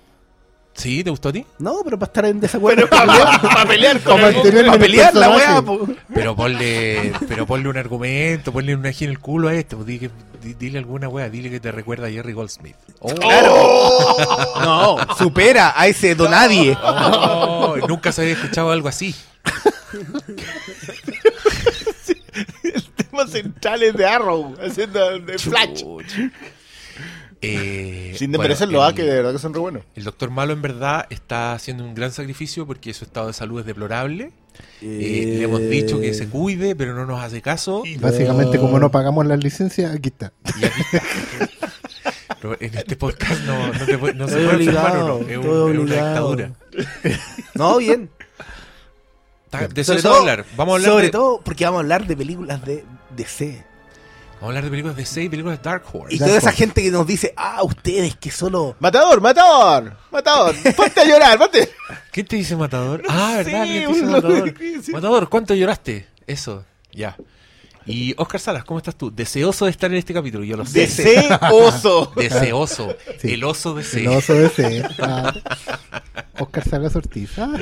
¿Sí? 0.74 1.04
¿Te 1.04 1.10
gustó 1.10 1.28
a 1.28 1.32
ti? 1.34 1.44
No, 1.58 1.80
pero 1.84 1.98
para 1.98 2.08
estar 2.08 2.24
en 2.24 2.40
desacuerdo. 2.40 2.88
Para 2.88 3.66
pelear 3.68 4.00
con 4.04 4.14
Para 4.16 4.28
el- 4.28 4.34
mantener 4.36 4.64
para 4.64 4.74
el 4.76 4.80
pelear 4.80 5.14
la 5.14 5.28
weá, 5.28 5.60
po. 5.62 5.86
Pero 6.14 6.34
ponle, 6.34 7.12
pero 7.28 7.46
ponle 7.46 7.68
un 7.68 7.76
argumento, 7.76 8.52
ponle 8.52 8.74
una 8.74 8.88
ají 8.88 9.04
en 9.04 9.10
el 9.10 9.18
culo 9.18 9.48
a 9.48 9.54
este. 9.54 9.76
pues, 9.76 9.86
di 9.86 9.98
que- 9.98 10.10
di- 10.42 10.54
dile 10.54 10.78
alguna 10.78 11.08
wea, 11.08 11.28
dile 11.28 11.50
que 11.50 11.60
te 11.60 11.70
recuerda 11.72 12.06
a 12.06 12.10
Jerry 12.10 12.32
Goldsmith. 12.32 12.76
Oh, 13.00 13.12
No, 14.64 15.14
supera 15.18 15.74
a 15.76 15.86
ese 15.88 16.14
donadie. 16.14 16.74
oh, 16.82 17.76
nunca 17.86 18.10
se 18.10 18.22
había 18.22 18.32
escuchado 18.34 18.70
algo 18.72 18.88
así. 18.88 19.14
temas 23.12 23.30
centrales 23.30 23.94
de 23.94 24.04
Arrow, 24.06 24.54
haciendo 24.60 25.18
de 25.20 25.38
Flash. 25.38 25.84
Eh, 27.44 28.14
Sin 28.16 28.30
bueno, 28.30 28.42
desmerecerlo, 28.42 28.82
ah, 28.84 28.90
el- 28.90 28.94
que 28.94 29.02
de 29.02 29.14
verdad 29.16 29.32
que 29.32 29.38
son 29.40 29.52
re 29.52 29.58
buenos. 29.60 29.82
El 29.96 30.04
doctor 30.04 30.30
Malo 30.30 30.52
en 30.52 30.62
verdad 30.62 31.06
está 31.10 31.54
haciendo 31.54 31.84
un 31.84 31.94
gran 31.94 32.12
sacrificio 32.12 32.66
porque 32.66 32.94
su 32.94 33.04
estado 33.04 33.26
de 33.26 33.32
salud 33.32 33.58
es 33.60 33.66
deplorable. 33.66 34.32
Eh, 34.80 35.36
le 35.38 35.42
hemos 35.42 35.60
dicho 35.60 36.00
que 36.00 36.14
se 36.14 36.28
cuide, 36.28 36.76
pero 36.76 36.94
no 36.94 37.04
nos 37.06 37.20
hace 37.20 37.42
caso. 37.42 37.82
Y 37.84 37.96
Básicamente, 37.96 38.58
como 38.58 38.78
no 38.78 38.90
pagamos 38.90 39.26
las 39.26 39.42
licencias, 39.42 39.92
aquí 39.94 40.10
está. 40.10 40.32
aquí 40.44 40.64
está. 40.64 41.02
Pero 42.40 42.56
en 42.60 42.76
este 42.76 42.96
podcast 42.96 43.40
no, 43.44 43.72
no, 43.72 43.86
te 43.86 43.98
puede- 43.98 44.14
no 44.14 44.28
se 44.28 44.34
puede 44.34 44.56
obligado. 44.56 45.20
Es, 45.28 45.38
un- 45.38 45.44
estoy 45.44 45.72
es 45.72 45.78
una 45.78 45.94
dictadura. 45.94 46.52
No, 47.54 47.78
bien. 47.78 48.10
De 49.74 49.80
eso 49.82 49.92
Sobre 49.94 49.98
a 50.00 50.02
todo- 50.02 50.20
hablar. 50.20 50.44
Vamos 50.56 50.72
a 50.72 50.76
hablar, 50.76 50.90
Sobre 50.92 51.04
de, 51.06 51.10
todo 51.10 51.40
porque 51.44 51.64
vamos 51.64 51.78
a 51.78 51.80
hablar 51.82 52.06
de 52.06 52.16
películas 52.16 52.64
de 52.64 52.84
DC. 53.16 53.64
vamos 54.34 54.42
a 54.42 54.46
hablar 54.46 54.64
de 54.64 54.70
películas 54.70 54.96
de 54.96 55.06
6 55.06 55.30
películas 55.30 55.58
de 55.58 55.64
Dark 55.64 55.84
Horse. 55.92 56.14
Y 56.14 56.18
Dark 56.18 56.28
toda 56.28 56.38
esa 56.38 56.48
Horse. 56.48 56.58
gente 56.58 56.82
que 56.82 56.90
nos 56.90 57.06
dice, 57.06 57.32
ah, 57.36 57.62
ustedes 57.62 58.16
que 58.16 58.30
solo... 58.30 58.76
Matador, 58.80 59.20
matador, 59.20 59.96
matador. 60.10 60.54
Ponte 60.76 61.00
a 61.00 61.04
llorar, 61.04 61.38
ponte. 61.38 61.70
¿Quién 62.10 62.26
te 62.26 62.36
dice 62.36 62.56
Matador? 62.56 63.02
ah, 63.08 63.34
¿verdad? 63.36 63.64
¿Quién 63.64 63.84
te 63.84 63.88
dice 63.88 64.04
un 64.04 64.12
Matador? 64.12 64.46
loco 64.48 64.92
Matador, 64.92 65.28
¿cuánto 65.28 65.54
lloraste? 65.54 66.06
Eso, 66.26 66.64
ya. 66.92 67.16
Y 67.86 68.14
Oscar 68.16 68.40
Salas, 68.40 68.64
¿cómo 68.64 68.78
estás 68.78 68.96
tú? 68.96 69.12
Deseoso 69.14 69.64
de 69.64 69.70
estar 69.70 69.90
en 69.90 69.96
este 69.98 70.14
capítulo, 70.14 70.44
yo 70.44 70.56
lo 70.56 70.64
sé. 70.64 70.80
Deseoso. 70.80 72.12
Deseoso. 72.16 72.96
Sí. 73.18 73.32
El 73.32 73.44
oso 73.44 73.70
El 73.70 73.76
deseo. 73.84 74.12
oso 74.18 74.34
de 74.34 74.88
ah. 75.00 75.34
Oscar 76.38 76.68
Salas 76.68 76.96
Ortiz. 76.96 77.30
ah. 77.38 77.56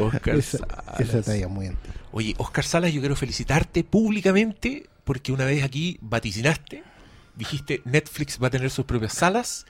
Oscar 0.00 0.34
Esa, 0.36 0.58
Salas. 0.58 1.00
esa 1.00 1.22
talla 1.22 1.48
muy 1.48 1.66
antigua. 1.68 1.94
Oye, 2.12 2.34
Oscar 2.38 2.64
Salas, 2.64 2.92
yo 2.92 3.00
quiero 3.00 3.16
felicitarte 3.16 3.84
públicamente 3.84 4.86
porque 5.04 5.32
una 5.32 5.44
vez 5.44 5.62
aquí 5.62 5.98
vaticinaste, 6.00 6.82
dijiste 7.36 7.82
Netflix 7.84 8.38
va 8.42 8.48
a 8.48 8.50
tener 8.50 8.70
sus 8.70 8.84
propias 8.84 9.12
salas. 9.12 9.66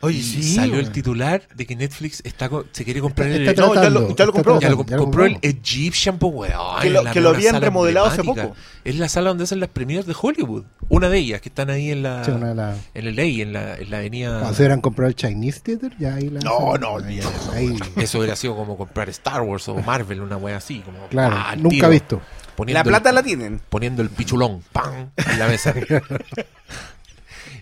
Oye, 0.00 0.22
sí, 0.22 0.54
salió 0.54 0.78
el 0.78 0.92
titular 0.92 1.42
de 1.56 1.66
que 1.66 1.74
Netflix 1.74 2.20
está 2.24 2.48
co- 2.48 2.64
se 2.70 2.84
quiere 2.84 3.00
comprar 3.00 3.28
el, 3.28 3.48
Está 3.48 3.60
no, 3.62 3.74
ya 3.74 3.90
lo- 3.90 4.00
tratando, 4.00 4.00
ya 4.00 4.06
lo 4.06 4.10
está 4.10 4.32
compró. 4.32 4.60
ya 4.60 4.68
lo, 4.70 4.76
tratando, 4.76 4.90
ya 4.90 4.96
lo 4.96 5.02
compró 5.02 5.24
el. 5.24 5.38
Egyptian, 5.42 6.18
po, 6.18 6.28
weón, 6.28 6.80
Que 6.80 6.90
lo- 6.90 7.02
la- 7.02 7.10
que 7.12 7.20
lo 7.20 7.30
una 7.30 7.38
habían 7.38 7.60
remodelado 7.60 8.06
hace 8.06 8.22
poco. 8.22 8.54
Es 8.84 8.96
la 8.96 9.08
sala 9.08 9.30
donde 9.30 9.44
hacen 9.44 9.58
las 9.58 9.70
premiers 9.70 10.06
de 10.06 10.14
Hollywood. 10.20 10.64
Una 10.88 11.08
de 11.08 11.18
ellas, 11.18 11.40
que 11.40 11.48
están 11.48 11.68
ahí 11.70 11.90
en 11.90 12.04
la, 12.04 12.24
Sí, 12.24 12.30
una 12.30 12.48
de 12.50 12.54
las- 12.54 12.78
en 12.94 13.06
el 13.08 13.16
ley, 13.16 13.42
en 13.42 13.52
la, 13.52 13.74
en 13.76 13.90
la 13.90 13.98
avenida. 13.98 14.38
Cuando 14.38 14.54
se 14.54 14.62
hubieran 14.62 14.80
comprado 14.80 15.08
el 15.08 15.16
Chinese 15.16 15.60
Theater, 15.60 15.92
ya 15.98 16.14
ahí 16.14 16.30
la. 16.30 16.40
No, 16.40 16.76
no, 16.78 16.92
olvídate 16.92 17.36
eso, 17.36 17.52
ahí, 17.52 17.76
Eso 17.96 18.18
hubiera 18.18 18.36
sido 18.36 18.54
como 18.56 18.76
comprar 18.76 19.08
Star 19.08 19.42
Wars 19.42 19.68
o 19.68 19.74
Marvel, 19.76 20.20
una 20.20 20.36
wea 20.36 20.58
así. 20.58 20.78
Como, 20.80 21.08
Claro, 21.08 21.34
ah, 21.36 21.56
nunca 21.56 21.70
tiro, 21.70 21.88
visto. 21.90 22.20
La 22.66 22.80
el- 22.80 22.86
plata 22.86 23.10
la 23.12 23.22
tienen. 23.22 23.60
poniendo 23.68 24.02
el 24.02 24.10
pichulón, 24.10 24.62
¡pam! 24.72 25.10
en 25.16 25.38
la 25.38 25.46
mesa. 25.48 25.74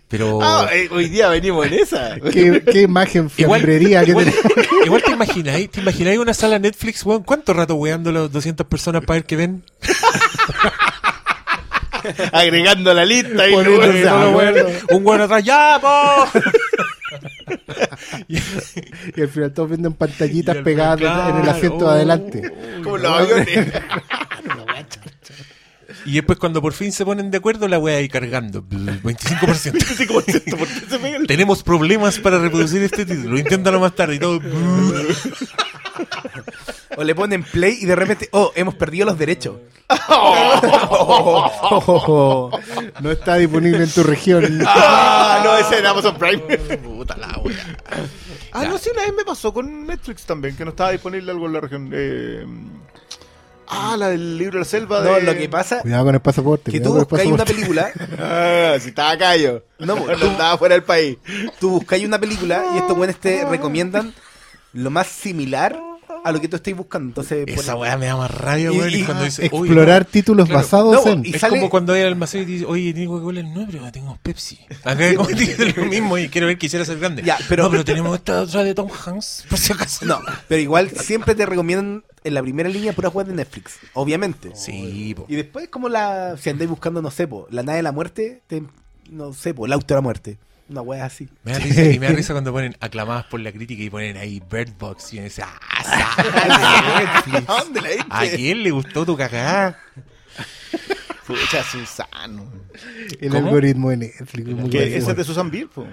Pero 0.09 0.39
Ah, 0.41 0.69
eh, 0.73 0.89
hoy 0.93 1.09
día 1.09 1.29
venimos 1.29 1.67
en 1.67 1.75
esa. 1.75 2.17
¿Qué, 2.33 2.63
qué 2.65 2.83
imagen 2.83 3.29
fiambrería 3.37 4.05
que 4.05 4.11
igual, 4.11 4.33
igual 4.85 5.03
te 5.03 5.13
imagináis, 5.13 5.71
te 5.71 5.81
imagináis 5.81 6.19
una 6.19 6.35
sala 6.35 6.59
Netflix, 6.59 7.05
weón, 7.05 7.23
¿cuánto 7.25 7.53
rato 7.53 7.75
weando 7.75 8.13
las 8.13 8.31
200 8.31 8.67
personas 8.67 9.05
para 9.05 9.19
ver 9.19 9.27
qué 9.27 9.37
ven? 9.37 9.65
Agregando 12.33 12.95
la 12.95 13.05
lista 13.05 13.49
y 13.49 13.53
No, 14.05 14.31
bueno. 14.31 14.63
un 14.91 15.05
weón 15.05 15.23
atrás, 15.23 15.43
¡ya, 15.43 15.79
po! 15.81 16.41
Y 18.29 19.21
al 19.21 19.29
final 19.29 19.53
todos 19.53 19.71
venden 19.71 19.93
pantallitas 19.95 20.57
pegadas 20.59 21.01
en 21.31 21.43
el 21.43 21.49
asiento 21.49 21.87
oh. 21.87 21.91
de 21.91 21.95
adelante. 21.97 22.53
como 22.83 22.97
los 22.99 23.13
aviones. 23.13 23.73
Y 26.07 26.13
después 26.15 26.39
cuando 26.39 26.63
por 26.63 26.73
fin 26.73 26.93
se 26.93 27.05
ponen 27.05 27.31
de 27.31 27.39
acuerdo, 27.39 27.67
la 27.69 27.79
wea 27.79 27.99
ahí 27.99 28.09
cargando. 28.09 28.63
25%. 28.63 29.83
Así 29.83 30.07
como 30.07 30.21
esto, 30.21 30.57
¿por 30.57 30.67
qué 30.69 30.81
se 30.89 30.99
pega 30.99 31.17
el- 31.17 31.27
Tenemos 31.27 31.63
problemas 31.63 32.19
para 32.21 32.39
reproducir 32.39 32.83
este 32.83 33.05
título. 33.05 33.37
Inténtalo 33.39 33.81
más 33.81 33.95
tarde 33.95 34.15
y 34.15 34.19
todo. 34.19 34.41
O 36.99 37.05
le 37.05 37.15
ponen 37.15 37.43
play 37.43 37.77
y 37.81 37.85
de 37.87 37.95
repente, 37.97 38.29
oh, 38.33 38.53
hemos 38.55 38.75
perdido 38.77 39.05
los 39.07 39.19
derechos. 39.19 39.57
no 43.01 43.11
está 43.11 43.35
disponible 43.37 43.83
en 43.85 43.91
tu 43.91 44.03
región. 44.03 44.61
Ah, 44.67 45.41
no, 45.45 45.57
ese 45.59 45.79
era 45.79 45.91
Amazon 45.91 46.17
Prime. 46.17 46.39
Puta 46.79 47.17
la 47.17 47.39
wea. 47.43 47.77
Ah, 48.53 48.63
Ya. 48.63 48.69
no, 48.71 48.79
sí, 48.79 48.91
una 48.93 49.03
vez 49.03 49.13
me 49.17 49.25
pasó 49.25 49.53
con 49.53 49.87
Netflix 49.87 50.25
también, 50.25 50.57
que 50.57 50.65
no 50.65 50.71
estaba 50.71 50.91
disponible 50.93 51.31
algo 51.31 51.47
en 51.47 51.53
la 51.53 51.61
región. 51.61 51.91
Eh, 51.93 52.47
ah, 53.69 53.97
la 53.99 54.09
del 54.09 54.39
libro 54.39 54.55
de 54.55 54.59
la 54.61 54.65
selva. 54.65 55.01
No, 55.03 55.15
de... 55.15 55.23
lo 55.23 55.35
que 55.35 55.49
pasa 55.49 55.81
Cuidado 55.83 56.05
con 56.07 56.15
el 56.15 56.21
pasaporte. 56.21 56.71
que 56.73 56.81
tú 56.81 56.93
el 56.97 57.05
buscáis 57.05 57.31
una 57.31 57.45
película, 57.45 57.91
Ah, 58.19 58.75
si 58.81 58.89
estaba 58.89 59.11
acá 59.13 59.37
yo. 59.37 59.63
No, 59.79 59.95
no, 59.97 60.11
estaba 60.13 60.57
fuera 60.59 60.75
del 60.75 60.85
país. 60.85 61.19
tú 61.61 61.71
buscáis 61.71 62.05
una 62.05 62.19
película 62.19 62.65
y 62.75 62.79
estos 62.79 62.97
buenos 62.97 63.17
te 63.17 63.45
recomiendan 63.45 64.13
lo 64.73 64.91
más 64.91 65.07
similar 65.07 65.79
a 66.25 66.33
lo 66.33 66.41
que 66.41 66.49
tú 66.49 66.57
estés 66.57 66.77
buscando. 66.77 67.09
Entonces, 67.11 67.45
Esa 67.47 67.73
por- 67.75 67.83
weá 67.83 67.97
me 67.97 68.07
da 68.07 68.17
más 68.17 68.31
rabia, 68.31 68.73
Y- 68.73 68.79
weón. 68.79 68.91
Y, 68.91 68.95
y- 68.97 69.03
cuando 69.05 69.25
dice, 69.25 69.47
Explorar 69.47 70.05
títulos 70.05 70.47
Claro. 70.49 70.61
basados 70.63 71.05
No, 71.07 71.13
en. 71.13 71.25
y 71.25 71.31
Es 71.35 71.41
sale- 71.41 71.57
como 71.59 71.71
cuando 71.71 71.93
hay 71.93 72.03
al 72.03 72.09
almacén 72.09 72.43
y 72.43 72.45
dice, 72.47 72.65
oye, 72.67 72.93
Nico, 72.93 73.19
que 73.21 73.25
huele 73.27 73.45
no, 73.45 73.65
pero 73.71 73.93
tengo 73.93 74.19
Pepsi. 74.23 74.59
Acá 74.83 75.15
como 75.15 75.29
dice 75.29 75.73
lo 75.77 75.85
mismo 75.85 76.19
y 76.19 76.29
quiero 76.29 76.49
ver 76.49 76.59
quisiera 76.59 76.85
ser 76.85 76.99
grande. 76.99 77.23
Ya, 77.23 77.39
pero- 77.49 77.65
no, 77.65 77.71
pero 77.71 77.85
tenemos 77.85 78.17
esta 78.17 78.41
otra 78.43 78.65
de 78.65 78.75
Tom 78.75 78.89
Hanks, 78.91 79.45
por 79.49 79.59
si 79.59 79.73
acaso. 79.73 80.05
No, 80.05 80.21
pero 80.49 80.61
igual 80.61 80.91
siempre 80.91 81.35
te 81.37 81.47
recomiendan 81.47 82.03
en 82.27 82.35
la 82.35 82.43
primera 82.43 82.69
línea 82.69 82.93
puras 82.93 83.13
web 83.15 83.27
de 83.27 83.35
Netflix, 83.35 83.79
obviamente. 83.95 84.51
Sí, 84.55 85.15
po. 85.17 85.27
Y 85.29 85.37
después 85.37 85.69
como 85.69 85.89
la, 85.89 86.37
si 86.37 86.51
andáis 86.51 86.69
buscando, 86.71 87.01
no 87.03 87.11
sé, 87.11 87.27
po, 87.29 87.47
la 87.51 87.63
nave 87.63 87.77
de 87.79 87.83
la 87.83 87.93
muerte, 87.93 88.43
te- 88.47 88.63
no 89.11 89.33
sé, 89.33 89.55
po, 89.55 89.67
el 89.67 89.73
auto 89.73 89.87
de 89.87 89.95
la 89.95 90.01
muerte. 90.03 90.39
Una 90.69 90.81
wea 90.83 91.05
así. 91.05 91.29
Me 91.45 91.53
da 91.53 91.59
risa, 91.61 91.85
y 91.93 91.99
me 92.01 92.07
da 92.09 92.13
risa 92.17 92.33
cuando 92.35 92.53
ponen 92.53 92.77
aclamadas 92.81 93.25
por 93.27 93.39
la 93.39 93.53
crítica 93.53 93.81
y 93.83 93.89
ponen 93.89 94.17
ahí 94.17 94.43
Bird 94.51 94.73
Box 94.79 95.13
y 95.13 95.19
uno 95.19 95.25
dice, 95.27 95.43
ah, 95.45 97.23
Netflix. 97.25 97.49
¿A 97.49 97.63
dónde 97.63 97.81
la 97.81 97.89
viste? 97.89 98.05
¿A 98.11 98.31
quién 98.37 98.63
le 98.65 98.71
gustó 98.73 99.07
tu 99.07 99.17
cagada? 99.17 99.79
Pucha, 101.27 101.63
Susano. 101.65 102.51
El 103.21 103.31
¿Cómo? 103.31 103.47
algoritmo 103.47 103.91
de 103.91 103.97
Netflix. 103.97 104.47
muy 104.49 104.71
Que 104.71 104.79
bueno. 104.79 104.97
ese 104.97 105.11
es 105.11 105.17
de 105.17 105.25
Susan 105.25 105.51
po. 105.75 105.87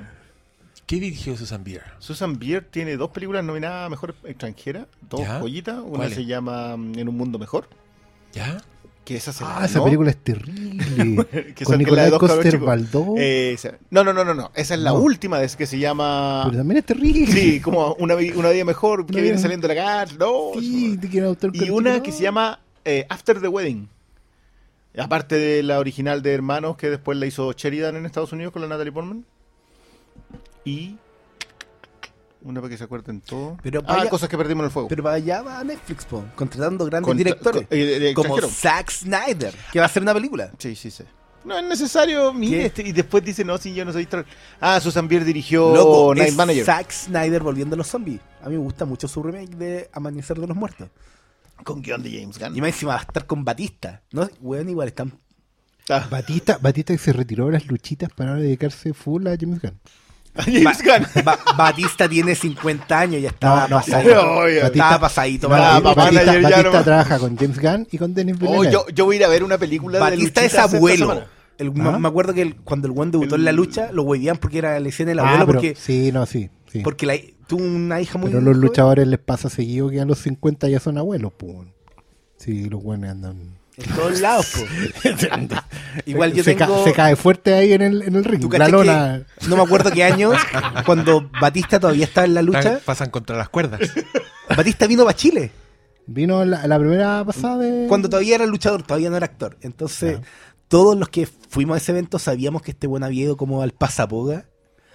¿Qué 0.86 1.00
dirigió 1.00 1.38
Susan 1.38 1.64
Bier? 1.64 1.84
Susan 2.00 2.38
Bier 2.38 2.64
tiene 2.70 2.98
dos 2.98 3.10
películas 3.12 3.44
nominadas 3.44 3.88
a 3.88 3.90
Mejor 3.90 4.16
Extranjera, 4.26 4.88
dos 5.10 5.22
¿Ya? 5.22 5.40
joyitas. 5.40 5.80
Una 5.84 6.10
se 6.10 6.26
llama 6.26 6.76
mm, 6.78 7.00
En 7.00 7.08
un 7.10 7.18
Mundo 7.18 7.40
Mejor, 7.40 7.68
¿Ya? 8.34 8.62
que 9.06 9.16
esa 9.18 9.32
se 9.34 9.44
Ah, 9.44 9.54
ganó. 9.56 9.66
esa 9.66 9.84
película 9.84 10.10
es 10.12 10.18
terrible. 10.18 11.26
Que 11.56 11.66
Con 11.66 11.78
Nicolás 11.78 12.12
Coster. 12.12 12.58
Baldó. 12.58 13.16
Eh, 13.18 13.58
no, 13.92 14.04
no, 14.04 14.14
no, 14.14 14.24
no, 14.26 14.34
no. 14.34 14.52
Esa 14.56 14.74
es 14.76 14.80
la 14.82 14.92
No. 14.92 15.00
última 15.00 15.40
de 15.40 15.48
que 15.50 15.66
se 15.66 15.78
llama. 15.80 16.44
Pero 16.46 16.58
también 16.58 16.78
es 16.80 16.86
terrible. 16.86 17.28
Sí, 17.32 17.60
como 17.60 17.94
una, 17.96 18.16
una 18.16 18.50
vida 18.50 18.66
mejor 18.66 19.06
que 19.06 19.22
viene 19.22 19.38
saliendo 19.38 19.68
de 19.68 19.76
la 19.76 19.84
cárcel. 19.84 20.18
No, 20.20 20.52
Sí, 20.60 20.98
te 20.98 21.08
quiero 21.10 21.30
autor 21.30 21.52
y 21.56 21.70
una 21.70 22.02
que 22.04 22.12
se 22.12 22.24
llama 22.24 22.60
eh, 22.86 23.06
After 23.10 23.40
the 23.42 23.48
Wedding. 23.48 23.88
Aparte 24.98 25.36
de 25.36 25.64
la 25.64 25.80
original 25.80 26.22
de 26.22 26.34
Hermanos, 26.34 26.78
que 26.78 26.90
después 26.90 27.18
la 27.18 27.26
hizo 27.26 27.52
Sheridan 27.54 27.96
en 27.96 28.06
Estados 28.06 28.32
Unidos 28.32 28.54
con 28.54 28.62
la 28.62 28.68
Natalie 28.68 28.92
Portman. 28.92 29.26
Y. 30.66 30.98
Una 32.42 32.60
para 32.60 32.70
que 32.72 32.78
se 32.78 32.84
acuerden 32.84 33.22
todo. 33.22 33.58
Pero 33.64 33.82
ah, 33.88 33.98
vaya- 33.98 34.10
cosas 34.10 34.28
que 34.28 34.38
perdimos 34.38 34.64
en 34.64 34.66
el 34.66 34.72
fuego. 34.72 34.90
Pero 34.90 35.02
para 35.04 35.16
allá 35.16 35.42
va 35.42 35.64
Netflix, 35.64 36.04
po, 36.06 36.26
contratando 36.36 36.86
grandes 36.86 37.16
directores. 37.16 37.68
con- 37.68 37.78
eh, 37.78 38.10
eh, 38.10 38.14
como. 38.14 38.38
Zack 38.42 38.92
Snyder, 38.92 39.54
que 39.72 39.80
va 39.80 39.86
a 39.86 39.88
hacer 39.88 40.04
una 40.04 40.14
película. 40.14 40.52
Sí, 40.58 40.76
sí, 40.76 40.92
sí. 40.92 41.04
No 41.46 41.58
es 41.58 41.64
necesario, 41.66 42.34
mire, 42.34 42.66
este- 42.68 42.88
y 42.88 42.92
después 42.92 43.24
dice, 43.24 43.44
no, 43.46 43.58
si 43.58 43.74
yo 43.74 43.84
no 43.86 43.92
soy 43.92 44.06
director. 44.06 44.26
Ah, 44.62 44.80
Susan 44.80 45.08
Bier 45.08 45.24
dirigió 45.26 45.74
Loco, 45.74 46.16
Night 46.16 46.30
es 46.30 46.36
Manager. 46.36 46.66
Zack 46.66 46.92
Snyder 46.92 47.42
volviendo 47.44 47.76
a 47.76 47.78
los 47.78 47.88
zombies. 47.88 48.20
A 48.42 48.48
mí 48.50 48.56
me 48.56 48.62
gusta 48.64 48.86
mucho 48.86 49.08
su 49.08 49.22
remake 49.24 49.56
de 49.56 49.90
Amanecer 49.94 50.38
de 50.40 50.48
los 50.48 50.56
Muertos. 50.56 50.90
Con 51.64 51.82
guion 51.82 52.04
de 52.04 52.12
James 52.20 52.40
Gunn. 52.40 52.58
Y 52.58 52.62
más 52.62 52.70
encima 52.72 52.94
va 52.94 53.00
a 53.00 53.04
estar 53.04 53.26
con 53.26 53.46
Batista. 53.46 54.02
¿No? 54.12 54.30
Weón, 54.42 54.70
igual 54.70 54.90
están. 54.90 55.14
Ah, 55.90 56.08
Batista, 56.10 56.58
Batista 56.62 56.94
que 56.94 57.00
se 57.00 57.14
retiró 57.14 57.46
de 57.48 57.54
las 57.54 57.68
luchitas 57.68 58.10
para 58.14 58.32
ahora 58.32 58.42
dedicarse 58.42 58.94
full 58.94 59.28
a 59.28 59.36
James 59.40 59.62
Gunn. 59.62 59.80
James 60.36 60.82
Gunn. 60.84 61.06
Ba- 61.24 61.40
Batista 61.58 62.10
tiene 62.10 62.34
50 62.36 63.00
años, 63.00 63.22
ya 63.22 63.30
estaba 63.30 63.62
No, 63.64 63.68
no, 63.68 63.76
pasadito. 63.78 64.10
estaba 64.48 64.64
Batista- 64.64 65.00
pasadito. 65.00 65.48
No, 65.48 65.56
para- 65.56 65.76
Ah, 65.76 65.82
papá 65.82 66.04
Batista, 66.06 66.26
Batista 66.26 66.64
no- 66.64 66.84
trabaja 66.84 67.20
con 67.20 67.38
James 67.38 67.60
Gunn 67.62 67.88
y 67.92 67.98
con 67.98 68.14
Denis 68.14 68.36
Oh, 68.36 68.40
Villeneuve. 68.40 68.72
yo, 68.72 68.86
yo 68.94 69.06
voy 69.06 69.16
a 69.16 69.20
ir 69.20 69.26
a 69.26 69.28
ver 69.30 69.44
una 69.44 69.58
película 69.58 69.98
de 70.00 70.04
Batista 70.04 70.44
es 70.44 70.56
abuelo. 70.58 71.24
El- 71.60 71.72
¿Ah? 71.82 72.00
me- 72.00 72.08
acuerdo 72.08 72.34
que 72.34 72.42
el- 72.42 72.56
cuando 72.56 72.88
el 72.88 72.94
Juan 72.94 73.12
debutó 73.12 73.36
en 73.36 73.44
la 73.44 73.52
El- 73.52 73.56
lucha, 73.58 73.92
lo 73.92 74.04
huevían 74.04 74.38
porque 74.38 74.58
era 74.58 74.80
la 74.80 74.90
escena 74.90 75.10
del 75.10 75.20
Ah, 75.20 75.24
abuelo, 75.28 75.46
pero- 75.46 75.60
porque, 75.60 75.76
sí, 75.76 76.12
no, 76.12 76.26
sí. 76.26 76.50
sí. 76.72 76.80
porque 76.80 77.06
la, 77.06 77.14
tuvo 77.46 77.64
una 77.64 78.02
hija 78.02 78.18
muy 78.18 78.32
pero 78.32 78.42
los 78.42 78.58
luchadores 78.58 79.08
les 79.08 79.20
pasa 79.20 79.50
seguido 79.50 79.90
que 79.90 80.02
a 80.02 80.06
los 80.06 80.18
50 80.18 80.68
ya 80.68 80.80
son 80.80 80.98
abuelos, 80.98 81.32
pues. 81.38 81.54
Sí, 82.38 82.66
los 82.70 82.82
buenos 82.82 83.12
andan. 83.12 83.38
En 83.78 83.96
todos 83.96 84.20
lados, 84.22 84.54
po. 84.56 84.62
Igual 86.06 86.34
yo 86.34 86.44
se, 86.44 86.56
ca- 86.56 86.68
tengo. 86.68 86.84
se 86.84 86.94
cae 86.94 87.16
fuerte 87.16 87.54
ahí 87.54 87.74
en 87.74 87.82
el, 87.82 88.02
en 88.04 88.16
el 88.16 88.24
ring. 88.24 88.42
¿tú 88.42 88.50
La 88.52 88.68
lona. 88.68 89.24
que 89.40 89.48
no 89.48 89.56
me 89.58 89.64
acuerdo 89.64 89.92
qué 89.92 90.04
año, 90.04 90.32
cuando 90.86 91.30
Batista 91.42 91.80
todavía 91.80 92.06
estaba 92.06 92.26
en 92.26 92.34
la 92.36 92.42
lucha, 92.42 92.60
Están- 92.60 92.80
Pasan 92.86 93.10
contra 93.10 93.36
las 93.38 93.50
cuerdas. 93.50 93.80
Batista 94.56 94.86
vino 94.88 95.04
para 95.06 95.16
Chile. 95.16 95.52
Vino 96.06 96.44
la, 96.46 96.68
la 96.68 96.78
primera 96.80 97.24
pasada 97.26 97.58
de. 97.60 97.88
Cuando 97.88 98.10
todavía 98.10 98.36
era 98.36 98.46
luchador, 98.46 98.84
todavía 98.84 99.10
no 99.10 99.18
era 99.18 99.26
actor. 99.26 99.58
Entonces, 99.62 100.20
todos 100.68 100.98
los 100.98 101.10
que 101.10 101.26
fuimos 101.28 101.76
a 101.76 101.78
ese 101.78 101.94
evento 101.94 102.20
sabíamos 102.20 102.62
que 102.62 102.72
este 102.72 102.88
buen 102.88 103.04
había 103.04 103.24
ido 103.24 103.38
como 103.38 103.62
al 103.62 103.72
pasapoga. 103.72 104.46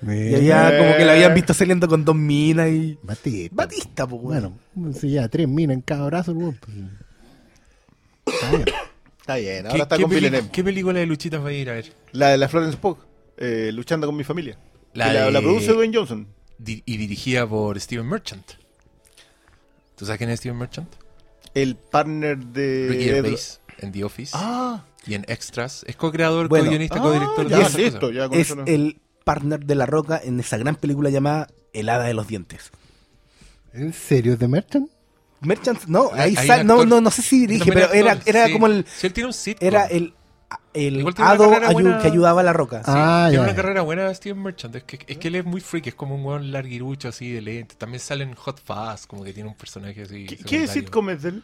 Y 0.02 0.34
había 0.36 0.78
como 0.78 0.96
que 0.96 1.04
lo 1.04 1.10
habían 1.12 1.34
visto 1.34 1.52
saliendo 1.54 1.88
con 1.88 2.04
dos 2.04 2.14
minas 2.14 2.68
y. 2.68 2.98
Batista. 3.02 3.50
Batista, 3.56 4.06
pues, 4.06 4.22
Bueno, 4.22 4.58
si 4.94 5.10
ya 5.12 5.28
tres 5.28 5.48
minas 5.48 5.74
en 5.74 5.80
cada 5.80 6.04
brazo, 6.06 6.34
pues, 6.34 6.54
está 8.28 8.50
bien. 8.50 8.64
Está 9.20 9.36
bien, 9.36 9.66
ahora 9.66 9.76
¿Qué, 9.76 9.82
está 9.82 9.96
con 10.00 10.10
Villeneuve. 10.10 10.48
qué 10.50 10.64
película 10.64 10.98
de 11.00 11.06
luchitas 11.06 11.42
va 11.44 11.48
a 11.48 11.52
ir 11.52 11.68
a 11.70 11.74
ver? 11.74 11.92
La 12.12 12.28
de 12.30 12.38
la 12.38 12.48
Florence 12.48 12.78
Pugh, 12.78 12.96
eh, 13.36 13.70
luchando 13.74 14.06
con 14.06 14.16
mi 14.16 14.24
familia. 14.24 14.58
La 14.94 15.08
Que 15.08 15.12
La, 15.14 15.24
de- 15.26 15.32
la 15.32 15.40
produce 15.40 15.72
Dwayne 15.72 15.94
Johnson. 15.96 16.26
Di- 16.58 16.82
y 16.86 16.96
dirigida 16.96 17.46
por 17.46 17.78
Steven 17.78 18.06
Merchant. 18.08 18.44
¿Tú 19.96 20.06
sabes 20.06 20.18
quién 20.18 20.30
es 20.30 20.38
Steven 20.40 20.56
Merchant? 20.58 20.88
El 21.54 21.76
partner 21.76 22.38
de... 22.38 22.86
Ricky 22.88 23.04
Gervais 23.04 23.60
en 23.78 23.92
The 23.92 24.04
Office 24.04 24.32
Ah, 24.34 24.84
y 25.06 25.14
en 25.14 25.24
Extras. 25.28 25.84
Es 25.86 25.96
co-creador, 25.96 26.48
Bueno. 26.48 26.64
co-guionista, 26.66 26.96
ah, 26.98 27.02
co-director 27.02 27.48
de 27.48 27.60
esas 27.60 27.74
listo, 27.76 28.00
cosas. 28.00 28.14
ya 28.16 28.28
con 28.28 28.38
Es 28.38 28.46
eso 28.46 28.56
no- 28.56 28.64
el 28.66 29.00
partner 29.24 29.60
de 29.64 29.74
La 29.74 29.86
Roca 29.86 30.20
en 30.22 30.40
esa 30.40 30.56
gran 30.56 30.76
película 30.76 31.10
llamada 31.10 31.48
El 31.72 31.88
Hada 31.90 32.04
de 32.04 32.14
los 32.14 32.26
Dientes. 32.28 32.70
¿En 33.72 33.92
serio 33.92 34.32
es 34.32 34.38
de 34.38 34.48
Merchant? 34.48 34.90
Merchant, 35.40 35.84
no, 35.86 36.10
ahí 36.14 36.34
sal- 36.34 36.66
no, 36.66 36.84
no, 36.84 37.00
no 37.00 37.10
sé 37.10 37.22
si 37.22 37.46
dirige, 37.46 37.70
pero 37.72 37.92
era, 37.92 38.12
actor, 38.12 38.28
era 38.36 38.46
sí. 38.46 38.52
como 38.52 38.66
el. 38.66 38.84
Sí, 38.96 39.06
él 39.06 39.12
tiene 39.12 39.26
un 39.28 39.32
sitcom. 39.32 39.66
Era 39.66 39.86
el. 39.86 40.14
el 40.74 41.04
ayu- 41.04 41.72
buena. 41.72 41.98
que 41.98 42.08
ayudaba 42.08 42.40
a 42.40 42.44
la 42.44 42.52
roca. 42.52 42.82
Ah, 42.86 43.26
Tiene 43.30 43.44
una 43.44 43.54
carrera 43.54 43.82
buena 43.82 44.12
Steven 44.14 44.42
Merchant. 44.42 44.74
Es 44.76 44.84
que, 44.84 44.98
es 45.06 45.18
que 45.18 45.28
él 45.28 45.36
es 45.36 45.44
muy 45.44 45.60
freak, 45.60 45.86
es 45.88 45.94
como 45.94 46.14
un 46.16 46.24
weón 46.24 46.50
larguirucho 46.52 47.08
así 47.08 47.30
de 47.32 47.40
lente. 47.40 47.74
También 47.76 48.00
sale 48.00 48.24
en 48.24 48.34
Hot 48.34 48.60
Fuzz, 48.64 49.06
como 49.06 49.22
que 49.24 49.32
tiene 49.32 49.48
un 49.48 49.54
personaje 49.56 50.02
así. 50.02 50.26
¿Qué, 50.26 50.36
qué 50.38 50.66
sitcom 50.66 51.10
es 51.10 51.22
de 51.22 51.28
él? 51.30 51.42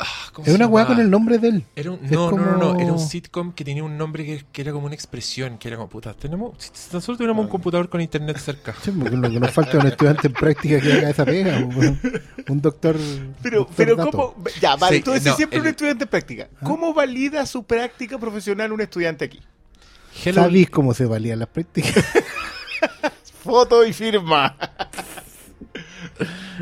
Ah, 0.00 0.04
¿cómo 0.32 0.44
Es 0.46 0.52
se 0.52 0.56
una 0.56 0.66
weá 0.68 0.86
con 0.86 1.00
el 1.00 1.10
nombre 1.10 1.38
de 1.38 1.48
él. 1.48 1.64
Era 1.74 1.90
un- 1.90 2.04
Es 2.04 2.10
no, 2.12 2.30
no, 2.30 2.36
no, 2.38 2.56
no, 2.74 2.80
era 2.80 2.92
un 2.92 3.00
sitcom 3.00 3.52
que 3.52 3.64
tenía 3.64 3.82
un 3.82 3.98
nombre 3.98 4.24
que, 4.24 4.44
que 4.52 4.62
era 4.62 4.70
como 4.72 4.86
una 4.86 4.94
expresión, 4.94 5.58
que 5.58 5.66
era 5.68 5.76
como 5.76 5.88
puta. 5.88 6.14
Tenemos, 6.14 6.52
si 6.58 6.90
tan 6.90 7.02
solo 7.02 7.18
tuviéramos 7.18 7.44
un 7.44 7.50
computador 7.50 7.88
con 7.88 8.00
internet 8.00 8.38
cerca. 8.38 8.74
Sí, 8.80 8.92
porque 8.92 9.16
lo 9.16 9.28
que 9.28 9.40
nos 9.40 9.50
falta 9.50 9.78
es 9.78 9.82
un 9.84 9.90
estudiante 9.90 10.28
en 10.28 10.32
práctica 10.34 10.80
que 10.80 10.92
haga 10.92 11.10
esa 11.10 11.24
pega. 11.24 11.58
Un, 11.58 11.98
un 12.48 12.60
doctor. 12.62 12.96
Pero, 13.42 13.58
doctor 13.60 13.76
pero 13.76 13.96
dato. 13.96 14.10
¿cómo? 14.10 14.44
Ya, 14.60 14.76
vale, 14.76 14.98
Sí, 14.98 15.02
tú 15.02 15.10
decís 15.10 15.26
no, 15.28 15.36
siempre 15.36 15.60
un 15.60 15.66
estudiante 15.66 16.04
en 16.04 16.10
práctica. 16.10 16.48
¿Cómo 16.62 16.94
valida 16.94 17.44
su 17.46 17.64
práctica 17.64 18.18
profesional 18.18 18.70
un 18.72 18.80
estudiante 18.80 19.24
aquí? 19.24 19.40
Hello, 20.24 20.42
¿Sabéis 20.42 20.70
cómo 20.70 20.94
se 20.94 21.06
valían 21.06 21.40
las 21.40 21.48
prácticas? 21.48 21.92
Foto 23.42 23.84
y 23.84 23.92
firma. 23.92 24.56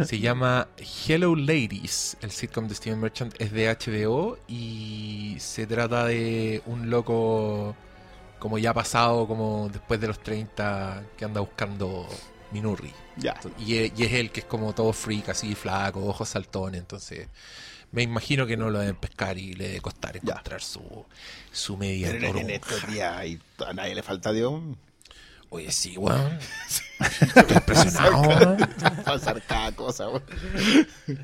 Se 0.05 0.19
llama 0.19 0.69
Hello 1.07 1.35
Ladies. 1.35 2.17
El 2.21 2.31
sitcom 2.31 2.69
de 2.69 2.75
Steven 2.75 3.01
Merchant 3.01 3.35
es 3.39 3.53
de 3.53 3.69
HBO 3.69 4.39
y 4.49 5.37
se 5.39 5.67
trata 5.67 6.07
de 6.07 6.63
un 6.67 6.91
loco 6.91 7.75
como 8.39 8.59
ya 8.59 8.75
pasado, 8.75 9.27
como 9.27 9.69
después 9.73 10.01
de 10.01 10.09
los 10.09 10.21
30, 10.21 11.05
que 11.17 11.25
anda 11.25 11.41
buscando 11.41 12.07
Minurri. 12.53 12.93
Ya. 13.17 13.39
Y 13.59 13.79
es, 13.79 13.93
y 13.97 14.05
es 14.05 14.13
él 14.13 14.31
que 14.31 14.41
es 14.41 14.47
como 14.47 14.75
todo 14.75 14.93
freak, 14.93 15.31
así 15.31 15.55
flaco, 15.55 16.05
ojos 16.05 16.29
saltones. 16.29 16.81
Entonces, 16.81 17.29
me 17.93 18.03
imagino 18.03 18.47
que 18.47 18.57
no 18.57 18.71
lo 18.71 18.79
deben 18.81 18.97
pescar 18.97 19.39
y 19.39 19.55
le 19.55 19.69
debe 19.69 19.81
costar 19.81 20.17
encontrar 20.17 20.61
su, 20.61 21.05
su 21.51 21.77
media 21.77 22.11
Pero 22.13 22.39
en, 22.39 22.51
estos 22.51 22.87
días 22.87 23.27
y 23.27 23.41
a 23.65 23.73
nadie 23.73 23.95
le 23.95 24.03
falta 24.03 24.33
Dios. 24.33 24.61
Oye, 25.49 25.71
sí, 25.71 25.97
weón. 25.97 26.39
Estoy 26.99 27.57
impresionado, 27.57 28.21
weón. 28.23 28.57
pasar 29.05 29.41
cada 29.47 29.73
cosa, 29.73 30.09
weón. 30.09 30.23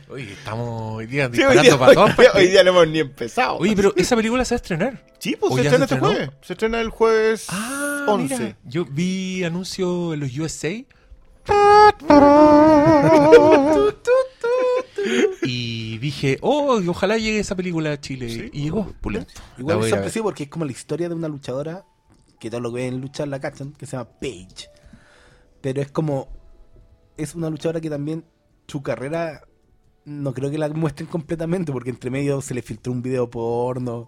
Oye, 0.08 0.32
estamos 0.32 0.94
hoy 0.96 1.06
día 1.06 1.28
Sí, 1.32 1.42
hoy, 1.42 1.56
disparando 1.56 1.62
día, 1.62 1.78
para 1.78 1.94
todas 1.94 2.10
hoy 2.10 2.16
día- 2.16 2.26
partes. 2.32 2.42
hoy 2.42 2.50
día 2.50 2.64
no 2.64 2.70
hemos 2.70 2.88
ni 2.88 2.98
empezado. 3.00 3.56
Oye, 3.58 3.74
pero 3.76 3.92
esa 3.96 4.14
película 4.16 4.44
se 4.44 4.54
va 4.54 4.56
a 4.56 4.62
estrenar. 4.62 5.06
sí, 5.18 5.36
pues 5.38 5.52
¿o 5.52 5.56
se 5.56 5.62
ya 5.64 5.68
estrena 5.70 5.86
se 5.88 5.94
este 5.94 6.06
estrenó? 6.06 6.14
jueves. 6.26 6.30
Se 6.46 6.52
estrena 6.52 6.80
el 6.80 6.90
jueves 6.90 7.46
Ah, 7.48 8.04
11. 8.08 8.38
mira. 8.38 8.56
Yo 8.64 8.84
vi 8.84 9.42
anuncio 9.44 10.14
en 10.14 10.20
los 10.20 10.36
USA. 10.38 10.84
y 15.42 15.98
dije, 15.98 16.38
oh, 16.42 16.80
y 16.80 16.88
ojalá 16.88 17.16
llegue 17.18 17.38
esa 17.40 17.56
película 17.56 17.92
a 17.92 18.00
Chile. 18.00 18.50
Y 18.52 18.62
llegó, 18.64 18.86
pulento. 19.00 19.32
La 19.56 19.60
Igual 19.60 19.76
voy 19.78 19.86
es 19.86 19.86
a 19.86 19.88
ir 19.88 19.94
a 19.94 19.96
ver. 19.96 20.04
sorpresivo 20.04 20.24
porque 20.26 20.42
es 20.44 20.48
como 20.48 20.64
la 20.64 20.72
historia 20.72 21.08
de 21.08 21.14
una 21.14 21.28
luchadora 21.28 21.84
que 22.42 22.50
todos 22.50 22.62
lo 22.62 22.72
que 22.72 22.82
ven 22.82 23.00
luchar 23.00 23.28
la 23.28 23.40
cachan, 23.40 23.72
que 23.72 23.86
se 23.86 23.96
llama 23.96 24.10
Paige. 24.20 24.68
Pero 25.60 25.80
es 25.80 25.90
como. 25.90 26.28
Es 27.16 27.34
una 27.34 27.48
luchadora 27.50 27.80
que 27.80 27.88
también 27.90 28.24
su 28.66 28.82
carrera 28.82 29.42
no 30.04 30.34
creo 30.34 30.50
que 30.50 30.58
la 30.58 30.68
muestren 30.70 31.06
completamente 31.08 31.70
porque 31.72 31.90
entre 31.90 32.10
medio 32.10 32.40
se 32.40 32.54
le 32.54 32.62
filtró 32.62 32.92
un 32.92 33.02
video 33.02 33.30
porno. 33.30 34.06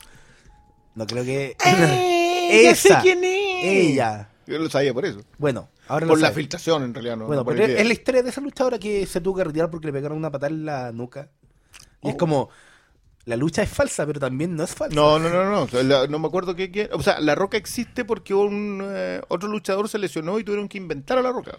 No 0.94 1.06
creo 1.06 1.24
que. 1.24 1.56
ya 1.64 2.74
sé 2.74 2.88
Esa. 2.88 3.00
quién 3.02 3.22
es. 3.22 3.64
Ella. 3.64 4.30
Yo 4.46 4.58
lo 4.58 4.68
sabía 4.68 4.92
por 4.92 5.06
eso. 5.06 5.20
Bueno, 5.38 5.70
ahora 5.88 6.06
Por 6.06 6.16
lo 6.16 6.20
la 6.22 6.28
sabe. 6.28 6.40
filtración, 6.42 6.82
en 6.82 6.92
realidad. 6.92 7.16
No, 7.16 7.26
Bueno, 7.26 7.44
pero 7.46 7.64
es 7.64 7.86
la 7.86 7.92
historia 7.92 8.22
de 8.22 8.28
esa 8.30 8.40
luchadora 8.42 8.78
que 8.78 9.06
se 9.06 9.20
tuvo 9.20 9.36
que 9.36 9.44
retirar 9.44 9.70
porque 9.70 9.86
le 9.86 9.92
pegaron 9.92 10.18
una 10.18 10.30
patada 10.30 10.52
en 10.52 10.64
la 10.66 10.92
nuca. 10.92 11.30
Y 12.02 12.08
es 12.08 12.14
Oh. 12.14 12.18
como. 12.18 12.50
La 13.26 13.36
lucha 13.36 13.62
es 13.62 13.70
falsa, 13.70 14.04
pero 14.06 14.20
también 14.20 14.54
no 14.54 14.64
es 14.64 14.74
falsa. 14.74 14.94
No, 14.94 15.18
no, 15.18 15.28
no, 15.30 15.44
no. 15.66 15.82
La- 15.82 16.06
no 16.06 16.18
me 16.18 16.26
acuerdo 16.28 16.54
qué, 16.54 16.70
qué- 16.70 16.90
O 16.92 17.02
sea, 17.02 17.20
la 17.20 17.34
roca 17.34 17.56
existe 17.56 18.04
porque 18.04 18.34
un 18.34 18.82
eh, 18.84 19.22
otro 19.28 19.48
luchador 19.48 19.88
se 19.88 19.98
lesionó 19.98 20.38
y 20.38 20.44
tuvieron 20.44 20.68
que 20.68 20.76
inventar 20.78 21.16
a 21.16 21.22
la 21.22 21.32
roca. 21.32 21.58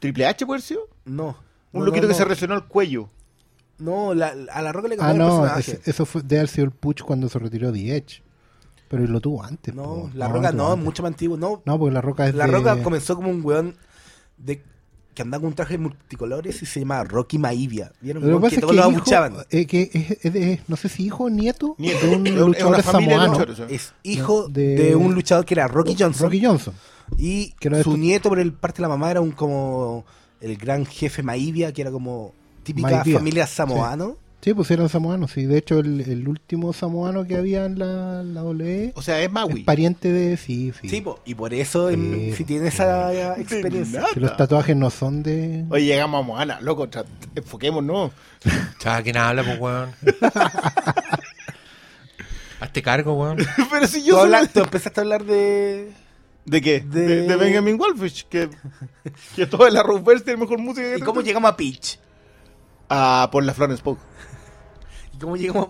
¿Triple 0.00 0.26
H 0.26 0.46
puede 0.46 0.60
sido? 0.62 0.88
No. 1.04 1.36
Un 1.72 1.80
No, 1.80 1.86
loquito 1.86 2.04
no, 2.06 2.08
que 2.08 2.14
se 2.14 2.24
lesionó 2.26 2.54
el 2.54 2.64
cuello. 2.64 3.10
No, 3.78 4.14
la- 4.14 4.34
a 4.52 4.62
la 4.62 4.72
roca 4.72 4.88
le 4.88 4.94
Ah, 4.94 4.98
cambiaron 4.98 5.20
el 5.32 5.36
no, 5.36 5.42
personaje. 5.42 5.72
es- 5.82 5.88
eso 5.88 6.06
fue 6.06 6.22
de 6.22 6.36
haber 6.36 6.48
sido 6.48 6.64
el 6.66 6.70
Puch 6.70 7.02
cuando 7.02 7.28
se 7.28 7.38
retiró 7.38 7.70
de 7.72 7.96
Edge. 7.96 8.22
Pero 8.88 9.06
lo 9.06 9.20
tuvo 9.20 9.42
antes. 9.42 9.74
No, 9.74 9.82
po. 9.82 10.10
la 10.14 10.28
roca 10.28 10.52
no, 10.52 10.66
es 10.66 10.72
antes. 10.72 10.84
mucho 10.84 11.02
más 11.02 11.10
antiguo. 11.10 11.36
No, 11.36 11.62
No, 11.64 11.78
porque 11.78 11.92
la 11.94 12.00
roca 12.00 12.28
es 12.28 12.34
la 12.34 12.46
de- 12.46 12.52
roca 12.52 12.82
comenzó 12.82 13.16
como 13.16 13.30
un 13.30 13.44
weón 13.44 13.76
de 14.36 14.62
que 15.14 15.22
andaba 15.22 15.42
con 15.42 15.48
un 15.48 15.54
traje 15.54 15.78
multicolores 15.78 16.60
y 16.62 16.66
se 16.66 16.80
llamaba 16.80 17.04
Rocky 17.04 17.38
Maivia. 17.38 17.92
Vieron 18.00 18.28
Lo 18.28 18.40
que 18.40 18.48
que 18.48 18.54
es 18.56 18.60
todos 18.60 18.72
que 18.72 18.76
lo 18.76 18.82
abuchaban. 18.84 19.34
eh, 19.50 19.66
que 19.66 19.90
es, 20.22 20.24
es 20.34 20.60
no 20.68 20.76
sé 20.76 20.88
si 20.88 21.04
hijo 21.06 21.24
o 21.24 21.30
nieto, 21.30 21.76
Nieto. 21.78 22.06
de 22.06 22.16
un 22.16 22.24
luchador 22.48 22.82
samoano, 22.82 23.26
luchadores. 23.38 23.60
Es 23.70 23.92
hijo 24.02 24.48
de- 24.48 24.74
de... 24.76 24.96
un 24.96 25.14
luchador 25.14 25.44
que 25.44 25.54
era 25.54 25.68
Rocky 25.68 25.94
Johnson. 25.98 26.26
Rocky 26.26 26.44
Johnson. 26.44 26.74
Y 27.16 27.52
Que 27.60 27.82
su 27.82 27.96
nieto 27.96 28.28
por 28.30 28.38
el 28.38 28.52
parte 28.52 28.78
de 28.78 28.82
la 28.82 28.88
mamá 28.88 29.10
era 29.10 29.20
un 29.20 29.30
como 29.32 30.04
el 30.40 30.56
gran 30.56 30.84
jefe 30.86 31.22
Maivia, 31.22 31.72
que 31.72 31.82
era 31.82 31.90
como 31.90 32.32
típica 32.62 32.88
Maivia, 32.90 33.18
familia 33.18 33.46
samoano. 33.46 34.10
Sí, 34.10 34.16
pues 34.52 34.70
eran 34.70 34.88
samoanos. 34.88 35.30
Sí, 35.30 35.46
de 35.46 35.58
hecho, 35.58 35.78
el, 35.78 36.00
el 36.02 36.28
último 36.28 36.72
samoano 36.72 37.24
que 37.26 37.36
había 37.36 37.64
en 37.64 37.78
la, 37.78 38.22
la 38.22 38.42
WWE 38.42 38.92
O 38.96 39.02
sea, 39.02 39.20
es 39.22 39.30
Maui. 39.32 39.60
es 39.60 39.64
pariente 39.64 40.12
de. 40.12 40.36
Sí, 40.36 40.72
sí. 40.80 40.88
Sí, 40.88 41.00
po, 41.00 41.20
y 41.24 41.34
por 41.34 41.54
eso 41.54 41.88
Sí, 41.90 42.32
si 42.36 42.42
po. 42.42 42.46
tiene 42.48 42.68
esa 42.68 43.38
experiencia. 43.38 44.04
que 44.12 44.20
los 44.20 44.36
tatuajes 44.36 44.76
no 44.76 44.90
son 44.90 45.22
de. 45.22 45.64
Oye, 45.70 45.86
llegamos 45.86 46.22
a 46.22 46.26
Moana, 46.26 46.60
loco, 46.60 46.88
tra- 46.90 47.06
enfoquémonos. 47.34 48.10
Chava, 48.80 49.02
¿quién 49.02 49.16
habla, 49.16 49.42
pues, 49.44 49.58
weón? 49.58 49.90
Hazte 52.60 52.82
cargo, 52.82 53.14
weón. 53.14 53.38
Pero 53.70 53.86
si 53.86 54.00
Tú, 54.00 54.06
yo 54.06 54.20
habla- 54.20 54.38
solo- 54.40 54.50
tú 54.52 54.60
empezaste 54.60 55.00
a 55.00 55.02
hablar 55.02 55.24
de... 55.24 55.92
¿De 56.46 56.60
qué? 56.60 56.80
de- 56.80 57.06
De, 57.06 57.22
de 57.22 57.36
Benjamin 57.36 57.78
Wolfish, 57.78 58.26
que, 58.28 58.50
que 59.34 59.46
toda 59.46 59.70
la 59.70 59.82
Roverse 59.82 60.24
tiene 60.24 60.40
mejor 60.40 60.58
música 60.58 60.92
que 60.92 60.98
¿Y 60.98 61.02
cómo 61.02 61.22
llegamos 61.22 61.50
a 61.50 61.56
Peach? 61.56 61.98
Ah, 62.90 63.30
por 63.32 63.44
la 63.44 63.54
Florence 63.54 63.82
Pugh. 63.82 63.96
¿Y 65.14 65.18
cómo 65.18 65.36
llegamos 65.36 65.68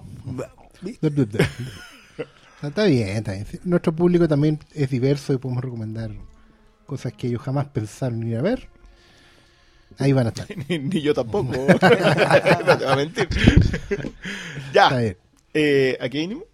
Está 2.62 2.84
bien, 2.84 3.08
está 3.08 3.32
bien. 3.32 3.46
Nuestro 3.64 3.94
público 3.94 4.26
también 4.26 4.58
es 4.72 4.88
diverso 4.88 5.32
y 5.32 5.38
podemos 5.38 5.62
recomendar 5.62 6.10
cosas 6.86 7.12
que 7.12 7.26
ellos 7.26 7.42
jamás 7.42 7.66
pensaron 7.66 8.26
ir 8.26 8.36
a 8.36 8.42
ver. 8.42 8.68
Ahí 9.98 10.12
van 10.12 10.26
a 10.26 10.30
estar. 10.30 10.46
ni, 10.68 10.78
ni 10.78 11.00
yo 11.02 11.14
tampoco. 11.14 11.52
no 11.52 11.78
te 11.78 12.84
voy 12.84 12.92
a 12.92 12.96
mentir. 12.96 13.28
ya. 14.72 14.84
Está 14.84 14.98
bien. 14.98 15.16
Eh, 15.52 15.98
¿Aquí 16.00 16.18
hay 16.18 16.26
Nimo? 16.26 16.44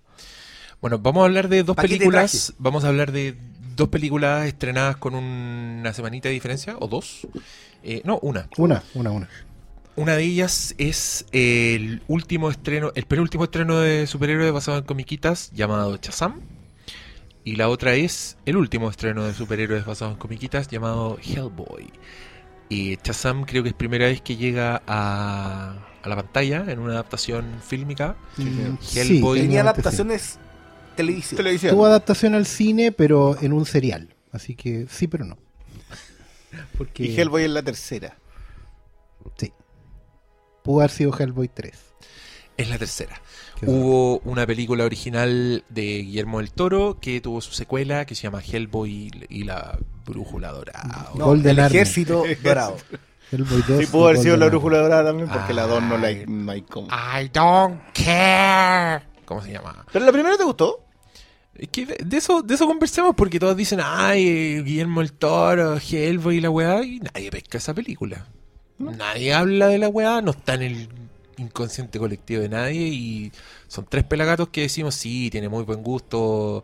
Bueno, 0.80 0.98
vamos 0.98 1.22
a 1.22 1.24
hablar 1.26 1.48
de 1.48 1.62
dos 1.62 1.76
películas. 1.76 2.54
Vamos 2.58 2.84
a 2.84 2.88
hablar 2.88 3.12
de 3.12 3.36
dos 3.76 3.88
películas 3.88 4.46
estrenadas 4.46 4.96
con 4.96 5.14
una 5.14 5.92
semanita 5.92 6.28
de 6.28 6.34
diferencia, 6.34 6.76
o 6.78 6.88
dos. 6.88 7.26
Eh, 7.82 8.02
no, 8.04 8.18
una. 8.18 8.48
Una, 8.56 8.82
una, 8.94 9.10
una. 9.10 9.28
Una 10.00 10.16
de 10.16 10.24
ellas 10.24 10.74
es 10.78 11.26
el 11.30 12.00
último 12.08 12.50
estreno, 12.50 12.90
el 12.94 13.04
penúltimo 13.04 13.44
estreno 13.44 13.80
de 13.80 14.06
superhéroes 14.06 14.50
basado 14.50 14.78
en 14.78 14.84
comiquitas 14.84 15.50
llamado 15.52 15.94
Shazam. 16.00 16.40
Y 17.44 17.56
la 17.56 17.68
otra 17.68 17.92
es 17.92 18.38
el 18.46 18.56
último 18.56 18.88
estreno 18.88 19.26
de 19.26 19.34
superhéroes 19.34 19.84
basado 19.84 20.12
en 20.12 20.16
comiquitas 20.16 20.68
llamado 20.68 21.18
Hellboy. 21.22 21.92
Y 22.70 22.96
Shazam 23.04 23.44
creo 23.44 23.62
que 23.62 23.68
es 23.68 23.74
primera 23.74 24.06
vez 24.06 24.22
que 24.22 24.38
llega 24.38 24.82
a, 24.86 25.76
a 26.02 26.08
la 26.08 26.16
pantalla 26.16 26.64
en 26.68 26.78
una 26.78 26.94
adaptación 26.94 27.60
fílmica. 27.62 28.16
Mm, 28.38 28.42
Hellboy. 28.46 28.78
Tenía 28.94 29.12
técnicamente 29.42 29.60
adaptaciones 29.60 30.38
televisivas. 30.96 31.28
sí. 31.28 31.36
Televisión. 31.36 31.74
Tuvo 31.74 31.84
adaptación 31.84 32.34
al 32.34 32.46
cine, 32.46 32.90
pero 32.90 33.36
en 33.42 33.52
un 33.52 33.66
serial. 33.66 34.14
Así 34.32 34.54
que 34.54 34.86
sí, 34.88 35.08
pero 35.08 35.26
no. 35.26 35.36
Porque 36.78 37.04
Y 37.04 37.20
Hellboy 37.20 37.44
es 37.44 37.50
la 37.50 37.62
tercera. 37.62 38.16
Sí. 39.36 39.52
Pudo 40.62 40.80
haber 40.80 40.90
sido 40.90 41.16
Hellboy 41.18 41.48
3. 41.48 41.72
Es 42.56 42.68
la 42.68 42.78
tercera. 42.78 43.20
Qué 43.58 43.66
Hubo 43.66 44.18
una 44.20 44.46
película 44.46 44.84
original 44.84 45.64
de 45.68 45.82
Guillermo 46.02 46.38
del 46.40 46.52
Toro 46.52 46.98
que 47.00 47.20
tuvo 47.20 47.40
su 47.40 47.52
secuela 47.52 48.04
que 48.04 48.14
se 48.14 48.22
llama 48.24 48.42
Hellboy 48.42 49.10
y 49.28 49.44
la 49.44 49.78
brújula 50.04 50.52
dorada. 50.52 51.10
No, 51.14 51.26
Golden 51.26 51.52
el 51.52 51.60
Army. 51.60 51.76
ejército 51.76 52.24
dorado. 52.42 52.76
Hellboy 53.32 53.62
2. 53.66 53.80
Sí, 53.80 53.86
pudo 53.86 54.08
haber 54.08 54.18
sido 54.18 54.36
la 54.36 54.46
brújula 54.46 54.78
dorada 54.78 55.04
también, 55.04 55.28
porque 55.28 55.54
la 55.54 55.66
2 55.66 55.82
no, 55.84 55.96
la 55.96 56.08
Ay. 56.08 56.16
hay, 56.16 56.24
no 56.26 56.52
hay 56.52 56.62
como. 56.62 56.88
I 56.88 57.28
don't 57.32 57.80
care. 57.94 59.04
¿Cómo 59.24 59.40
se 59.42 59.52
llama? 59.52 59.86
¿Pero 59.92 60.04
la 60.04 60.12
primera 60.12 60.36
te 60.36 60.44
gustó? 60.44 60.84
Es 61.54 61.68
que 61.68 61.86
de 61.86 62.16
eso, 62.16 62.42
de 62.42 62.54
eso 62.54 62.66
conversemos 62.66 63.14
porque 63.14 63.38
todos 63.38 63.56
dicen, 63.56 63.80
ay, 63.82 64.62
Guillermo 64.62 65.00
el 65.00 65.12
Toro, 65.12 65.76
Hellboy 65.78 66.38
y 66.38 66.40
la 66.40 66.50
weá, 66.50 66.82
y 66.82 67.00
nadie 67.00 67.30
pesca 67.30 67.58
esa 67.58 67.72
película. 67.74 68.26
Nadie 68.80 69.34
habla 69.34 69.68
de 69.68 69.78
la 69.78 69.88
weá, 69.88 70.20
no 70.22 70.30
está 70.32 70.54
en 70.54 70.62
el 70.62 70.88
inconsciente 71.36 71.98
colectivo 71.98 72.42
de 72.42 72.48
nadie 72.48 72.88
y 72.88 73.32
son 73.68 73.86
tres 73.88 74.04
pelagatos 74.04 74.48
que 74.48 74.62
decimos, 74.62 74.94
sí, 74.94 75.30
tiene 75.30 75.48
muy 75.48 75.64
buen 75.64 75.82
gusto 75.82 76.62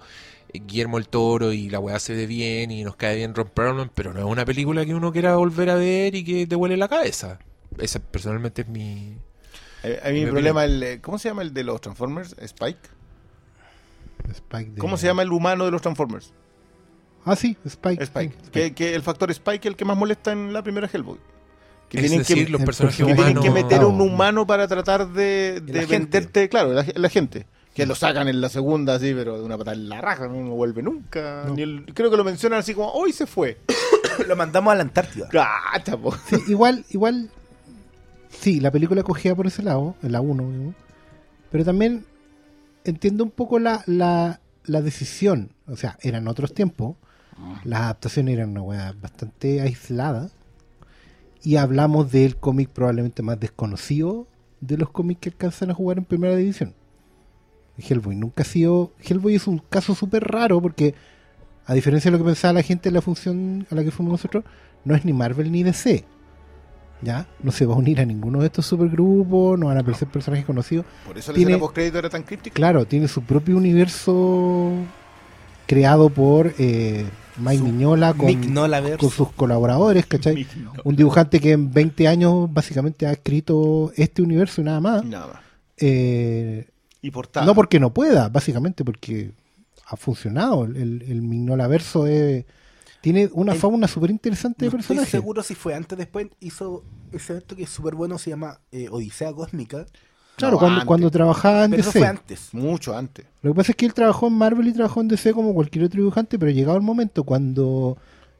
eh, 0.52 0.60
Guillermo 0.66 0.98
el 0.98 1.08
Toro 1.08 1.52
y 1.52 1.68
la 1.70 1.78
weá 1.78 1.98
se 1.98 2.14
ve 2.14 2.26
bien 2.26 2.70
y 2.70 2.84
nos 2.84 2.96
cae 2.96 3.16
bien 3.16 3.34
Ron 3.34 3.48
Perlman, 3.48 3.90
pero 3.94 4.12
no 4.12 4.20
es 4.20 4.26
una 4.26 4.44
película 4.44 4.84
que 4.84 4.94
uno 4.94 5.12
quiera 5.12 5.36
volver 5.36 5.70
a 5.70 5.74
ver 5.76 6.14
y 6.14 6.24
que 6.24 6.46
te 6.46 6.56
huele 6.56 6.76
la 6.76 6.88
cabeza. 6.88 7.38
Esa 7.78 8.00
personalmente 8.00 8.62
es 8.62 8.68
mi... 8.68 9.16
A, 9.82 10.08
a 10.08 10.10
mí 10.12 10.24
mi 10.24 10.30
problema, 10.30 10.64
el, 10.64 10.82
eh, 10.82 11.00
¿cómo 11.00 11.18
se 11.18 11.28
llama 11.28 11.42
el 11.42 11.52
de 11.54 11.64
los 11.64 11.80
Transformers? 11.80 12.34
¿Spike? 12.38 12.78
Spike 14.34 14.70
de- 14.72 14.78
¿Cómo 14.80 14.96
se 14.96 15.06
llama 15.06 15.22
el 15.22 15.32
humano 15.32 15.64
de 15.64 15.70
los 15.70 15.82
Transformers? 15.82 16.32
Ah, 17.24 17.36
sí, 17.36 17.56
Spike. 17.64 18.02
Spike. 18.04 18.34
sí, 18.44 18.50
Que, 18.50 18.74
que 18.74 18.94
el 18.94 19.02
factor 19.02 19.30
Spike 19.30 19.66
es 19.68 19.72
el 19.72 19.76
que 19.76 19.84
más 19.84 19.96
molesta 19.96 20.32
en 20.32 20.52
la 20.52 20.62
primera 20.62 20.88
Hellboy. 20.92 21.18
Que 21.88 21.98
Es 21.98 22.02
tienen 22.04 22.18
decir, 22.18 22.46
que, 22.46 22.50
los 22.50 22.60
el 22.60 22.64
personajes 22.66 22.96
que 22.98 23.04
personaje 23.04 23.32
tienen 23.32 23.38
humanos. 23.38 23.44
que 23.58 23.62
meter 23.62 23.82
a 23.82 23.86
un 23.86 24.00
Ah, 24.00 24.04
humano 24.04 24.46
para 24.46 24.66
tratar 24.66 25.08
de, 25.12 25.60
de 25.64 25.72
La 25.72 25.80
gente. 25.86 26.18
venderte, 26.18 26.48
claro, 26.48 26.72
la, 26.72 26.84
la 26.94 27.08
gente. 27.08 27.46
Que 27.74 27.84
lo 27.86 27.94
sacan 27.94 28.26
en 28.28 28.40
la 28.40 28.48
segunda, 28.48 28.94
así, 28.94 29.12
pero 29.14 29.38
de 29.38 29.44
una 29.44 29.56
patada 29.58 29.76
en 29.76 29.88
la 29.88 30.00
raja, 30.00 30.26
no, 30.28 30.34
no 30.42 30.50
vuelve 30.54 30.82
nunca. 30.82 31.44
No. 31.46 31.54
Ni 31.54 31.62
el- 31.62 31.84
creo 31.94 32.10
que 32.10 32.16
lo 32.16 32.24
mencionan 32.24 32.58
así 32.60 32.74
como, 32.74 32.88
hoy 32.90 33.12
se 33.12 33.26
fue. 33.26 33.58
Lo 34.26 34.34
mandamos 34.34 34.72
a 34.72 34.76
la 34.76 34.82
Antártida. 34.82 35.28
Po. 36.02 36.14
Sí, 36.28 36.36
igual, 36.48 36.86
igual. 36.88 37.28
Sí, 38.30 38.60
la 38.60 38.70
película 38.70 39.02
cogía 39.02 39.34
por 39.34 39.46
ese 39.46 39.62
lado, 39.62 39.94
en 40.02 40.12
la 40.12 40.20
1, 40.22 40.74
pero 41.50 41.64
también 41.64 42.04
entiendo 42.84 43.24
un 43.24 43.30
poco 43.30 43.58
la, 43.58 43.82
la, 43.86 44.40
la 44.64 44.80
decisión. 44.80 45.52
O 45.66 45.76
sea, 45.76 45.98
eran 46.00 46.28
otros 46.28 46.54
tiempos. 46.54 46.96
Las 47.64 47.80
adaptaciones 47.82 48.34
eran 48.34 48.50
una 48.50 48.62
weá 48.62 48.94
bastante 49.00 49.60
aislada. 49.60 50.30
Y 51.46 51.56
hablamos 51.58 52.10
del 52.10 52.36
cómic 52.36 52.70
probablemente 52.70 53.22
más 53.22 53.38
desconocido 53.38 54.26
de 54.60 54.76
los 54.76 54.90
cómics 54.90 55.20
que 55.20 55.28
alcanzan 55.28 55.70
a 55.70 55.74
jugar 55.74 55.98
en 55.98 56.04
primera 56.04 56.34
división. 56.34 56.74
Hellboy 57.78 58.16
nunca 58.16 58.42
ha 58.42 58.44
sido. 58.44 58.90
Hellboy 59.00 59.36
es 59.36 59.46
un 59.46 59.58
caso 59.58 59.94
súper 59.94 60.24
raro 60.24 60.60
porque, 60.60 60.96
a 61.64 61.72
diferencia 61.74 62.10
de 62.10 62.18
lo 62.18 62.24
que 62.24 62.28
pensaba 62.30 62.52
la 62.54 62.62
gente 62.62 62.88
en 62.88 62.94
la 62.96 63.00
función 63.00 63.64
a 63.70 63.76
la 63.76 63.84
que 63.84 63.92
fuimos 63.92 64.10
nosotros, 64.10 64.42
no 64.84 64.96
es 64.96 65.04
ni 65.04 65.12
Marvel 65.12 65.52
ni 65.52 65.62
DC. 65.62 66.04
¿Ya? 67.02 67.28
No 67.44 67.52
se 67.52 67.64
va 67.64 67.74
a 67.74 67.78
unir 67.78 68.00
a 68.00 68.04
ninguno 68.04 68.40
de 68.40 68.46
estos 68.46 68.66
supergrupos, 68.66 69.56
no 69.56 69.66
van 69.66 69.76
a 69.76 69.80
aparecer 69.82 70.08
personajes 70.08 70.46
conocidos. 70.46 70.84
Por 71.06 71.16
eso 71.16 71.30
la 71.30 71.36
Tiene- 71.36 71.52
escena 71.52 71.60
postcrédito 71.64 71.98
era 72.00 72.10
tan 72.10 72.24
críptica. 72.24 72.54
Claro, 72.54 72.86
tiene 72.86 73.06
su 73.06 73.22
propio 73.22 73.56
universo 73.56 74.72
creado 75.66 76.08
por 76.10 76.54
eh, 76.58 77.04
Mike 77.38 77.62
Miñola 77.62 78.14
con, 78.14 78.32
con 78.98 79.10
sus 79.10 79.30
colaboradores, 79.32 80.06
¿cachai? 80.06 80.46
Un 80.84 80.96
dibujante 80.96 81.40
que 81.40 81.52
en 81.52 81.72
20 81.72 82.08
años 82.08 82.52
básicamente 82.52 83.06
ha 83.06 83.12
escrito 83.12 83.92
este 83.96 84.22
universo 84.22 84.60
y 84.60 84.64
nada 84.64 84.80
más. 84.80 85.04
Nada 85.04 85.26
más. 85.26 85.36
Eh, 85.78 86.68
Y 87.02 87.10
portada. 87.10 87.44
no 87.46 87.54
porque 87.54 87.78
no 87.80 87.92
pueda, 87.92 88.28
básicamente 88.28 88.84
porque 88.84 89.32
ha 89.86 89.96
funcionado. 89.96 90.64
El, 90.64 91.02
el 91.06 91.22
Mignola 91.22 91.66
verso 91.68 92.06
es- 92.06 92.44
tiene 93.02 93.28
una 93.32 93.52
El- 93.52 93.58
fauna 93.58 93.86
súper 93.86 94.10
interesante 94.10 94.64
de 94.64 94.70
No 94.70 94.78
estoy 94.78 94.96
personajes. 94.96 95.10
seguro 95.10 95.42
si 95.42 95.54
fue 95.54 95.74
antes 95.74 95.92
o 95.96 95.98
después. 95.98 96.26
Hizo 96.40 96.82
ese 97.12 97.34
evento 97.34 97.54
que 97.54 97.62
es 97.64 97.70
súper 97.70 97.94
bueno, 97.94 98.18
se 98.18 98.30
llama 98.30 98.58
eh, 98.72 98.88
Odisea 98.90 99.32
Cósmica. 99.32 99.86
Claro, 100.36 100.54
No, 100.54 100.58
cuando, 100.58 100.74
antes. 100.76 100.86
cuando 100.86 101.10
trabajaba 101.10 101.64
en 101.64 101.70
Pero 101.70 101.80
eso 101.82 101.90
DC. 101.90 101.98
fue 101.98 102.08
antes. 102.08 102.48
Mucho 102.52 102.96
antes. 102.96 103.24
Lo 103.42 103.52
que 103.52 103.56
pasa 103.56 103.72
es 103.72 103.76
que 103.76 103.86
él 103.86 103.94
trabajó 103.94 104.26
en 104.28 104.34
Marvel 104.34 104.68
y 104.68 104.72
trabajó 104.72 105.00
en 105.00 105.08
DC 105.08 105.32
como 105.32 105.54
cualquier 105.54 105.84
otro 105.84 105.98
dibujante, 106.00 106.38
pero 106.38 106.50
llegado 106.50 106.76
el 106.76 106.82
momento 106.82 107.24
cuando 107.24 107.96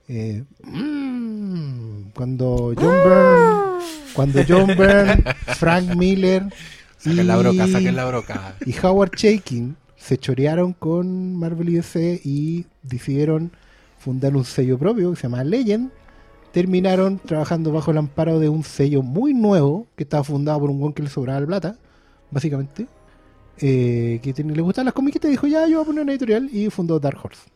eh, 0.09 0.45
mm, 0.65 2.11
cuando 2.15 2.73
John 2.79 2.95
Byrne, 3.05 3.85
cuando 4.15 4.41
John 4.47 4.67
Byrne, 4.69 5.25
Frank 5.57 5.95
Miller 5.97 6.45
y, 7.05 7.09
Saquen 7.11 7.27
la 7.27 7.37
broca, 7.37 7.67
saquen 7.69 7.97
la 7.97 8.05
broca. 8.05 8.55
y 8.65 8.75
Howard 8.85 9.11
Chaykin 9.17 9.77
se 9.97 10.19
chorearon 10.19 10.73
con 10.73 11.37
Marvel 11.37 11.69
y 11.71 11.75
DC 11.77 12.21
y 12.25 12.67
decidieron 12.83 13.51
fundar 13.99 14.37
un 14.37 14.45
sello 14.45 14.79
propio 14.79 15.11
que 15.11 15.17
se 15.17 15.23
llama 15.25 15.45
Legend. 15.45 15.91
Terminaron 16.53 17.19
trabajando 17.19 17.71
bajo 17.73 17.91
el 17.91 17.99
amparo 17.99 18.39
de 18.39 18.49
un 18.49 18.63
sello 18.65 19.03
muy 19.03 19.35
nuevo 19.35 19.87
que 19.97 20.05
estaba 20.05 20.25
fundado 20.25 20.61
por 20.61 20.71
un 20.71 20.81
buen 20.81 20.93
que 20.95 21.03
le 21.03 21.11
sobraba 21.11 21.41
la 21.41 21.47
plata, 21.47 21.77
básicamente. 22.31 22.87
eh, 23.59 24.21
que 24.23 24.35
ten- 24.35 24.53
le 24.53 24.61
gustaban 24.61 24.85
las 24.87 24.93
comiquitas 24.95 25.29
y 25.29 25.33
dijo, 25.33 25.47
ya, 25.47 25.67
yo 25.67 25.77
voy 25.79 25.83
a 25.83 25.87
poner 25.87 26.03
una 26.03 26.12
editorial 26.12 26.51
y 26.53 26.69
fundó 26.69 27.01
Dark 27.01 27.19
Horse. 27.23 27.49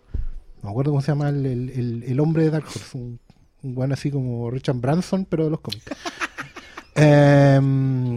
No 0.63 0.65
me 0.65 0.71
acuerdo 0.71 0.93
cómo 0.93 1.03
se 1.03 1.09
llama 1.13 1.29
el, 1.29 1.45
el- 1.45 1.71
el- 1.71 2.03
el 2.05 2.21
hombre 2.21 2.45
de 2.45 2.51
Dark 2.51 2.65
Horse. 2.67 2.97
Un, 2.97 3.19
un 3.63 3.75
buen 3.75 3.93
así 3.93 4.11
como 4.11 4.51
Richard 4.51 4.77
Branson, 4.77 5.27
pero 5.29 5.45
de 5.45 5.51
los 5.51 5.61
cómics. 5.61 5.85
Em, 6.95 8.17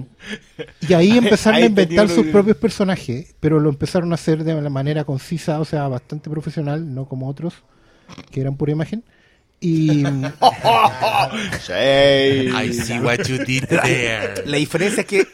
y 0.90 0.94
ahí 0.94 1.12
empezaron 1.18 1.58
Ahí 1.58 1.64
a 1.64 1.68
inventar 1.68 2.10
sus 2.10 2.26
propios 2.32 2.58
personajes, 2.58 3.36
pero 3.40 3.60
lo 3.60 3.70
empezaron 3.70 4.12
a 4.12 4.16
hacer 4.16 4.44
de 4.44 4.60
la 4.62 4.70
manera 4.70 5.04
concisa, 5.06 5.60
o 5.60 5.66
sea, 5.66 5.88
bastante 5.88 6.30
profesional, 6.30 6.94
no 6.94 7.06
como 7.08 7.28
otros 7.30 7.64
que 8.32 8.42
eran 8.42 8.58
pura 8.58 8.72
imagen. 8.72 9.04
Y. 9.66 10.04
I 11.72 12.74
see 12.74 13.00
what 13.00 13.24
you 13.28 13.38
did 13.46 13.64
there. 13.70 14.44
La 14.46 14.58
diferencia 14.58 15.02
es 15.02 15.08
que 15.08 15.26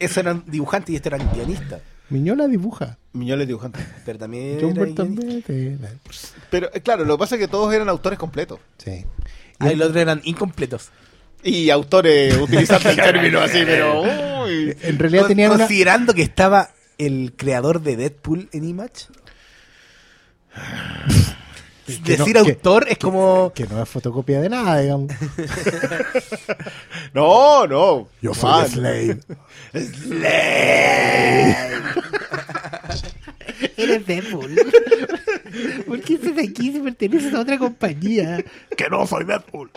esos 0.00 0.16
eran 0.18 0.42
dibujantes 0.46 0.90
y 0.92 0.96
estos 0.96 1.12
eran 1.12 1.30
guionistas. 1.32 1.80
Miñola 2.10 2.48
dibuja. 2.48 2.98
Miñoles 3.12 3.46
dibujante. 3.46 3.78
Pero 4.04 4.18
también. 4.18 4.58
John 4.60 4.70
era 4.72 4.84
Byrne 4.86 4.94
guionista. 4.94 5.46
también. 5.46 5.78
Pero 6.50 6.70
eh, 6.74 6.80
claro, 6.80 7.04
lo 7.04 7.16
que 7.16 7.20
pasa 7.20 7.36
es 7.36 7.40
que 7.40 7.48
todos 7.48 7.72
eran 7.72 7.88
autores 7.88 8.18
completos. 8.18 8.58
Sí. 8.78 9.04
Ah, 9.60 9.72
y 9.72 9.76
los 9.76 9.88
otros 9.88 10.02
eran 10.02 10.20
incompletos. 10.24 10.88
Y 11.44 11.70
autores 11.70 12.36
utilizando 12.40 12.90
el 12.90 12.96
término 12.96 13.38
así, 13.40 13.62
pero. 13.64 14.02
uy. 14.44 14.76
En 14.82 14.98
realidad 14.98 15.22
Con- 15.22 15.28
tenían 15.28 15.50
una, 15.52 15.58
Considerando 15.60 16.14
que 16.14 16.22
estaba 16.22 16.70
el 16.98 17.32
creador 17.36 17.80
de 17.82 17.96
Deadpool 17.96 18.48
en 18.52 18.64
Image. 18.64 19.06
Que 22.04 22.16
no- 22.18 22.24
Decir 22.26 22.32
que- 22.42 22.50
autor 22.50 22.86
es 22.88 22.98
como. 22.98 23.52
que 23.54 23.66
no 23.66 23.82
es 23.82 23.88
fotocopia 23.88 24.40
de 24.40 24.48
nada, 24.50 24.78
digamos. 24.80 25.10
No, 27.14 27.66
no. 27.66 28.08
Yo 28.20 28.34
soy 28.34 28.50
Man. 28.50 28.68
Slade. 28.68 29.20
Eres 33.76 34.06
Deadpool. 34.06 34.54
¿Por 35.86 36.00
qué 36.00 36.14
estás 36.14 36.32
aquí 36.38 36.72
si 36.72 36.78
perteneces 36.80 37.32
a 37.34 37.40
otra 37.40 37.58
compañía? 37.58 38.44
Que 38.76 38.88
no 38.90 39.06
soy 39.06 39.24
Deadpool. 39.24 39.70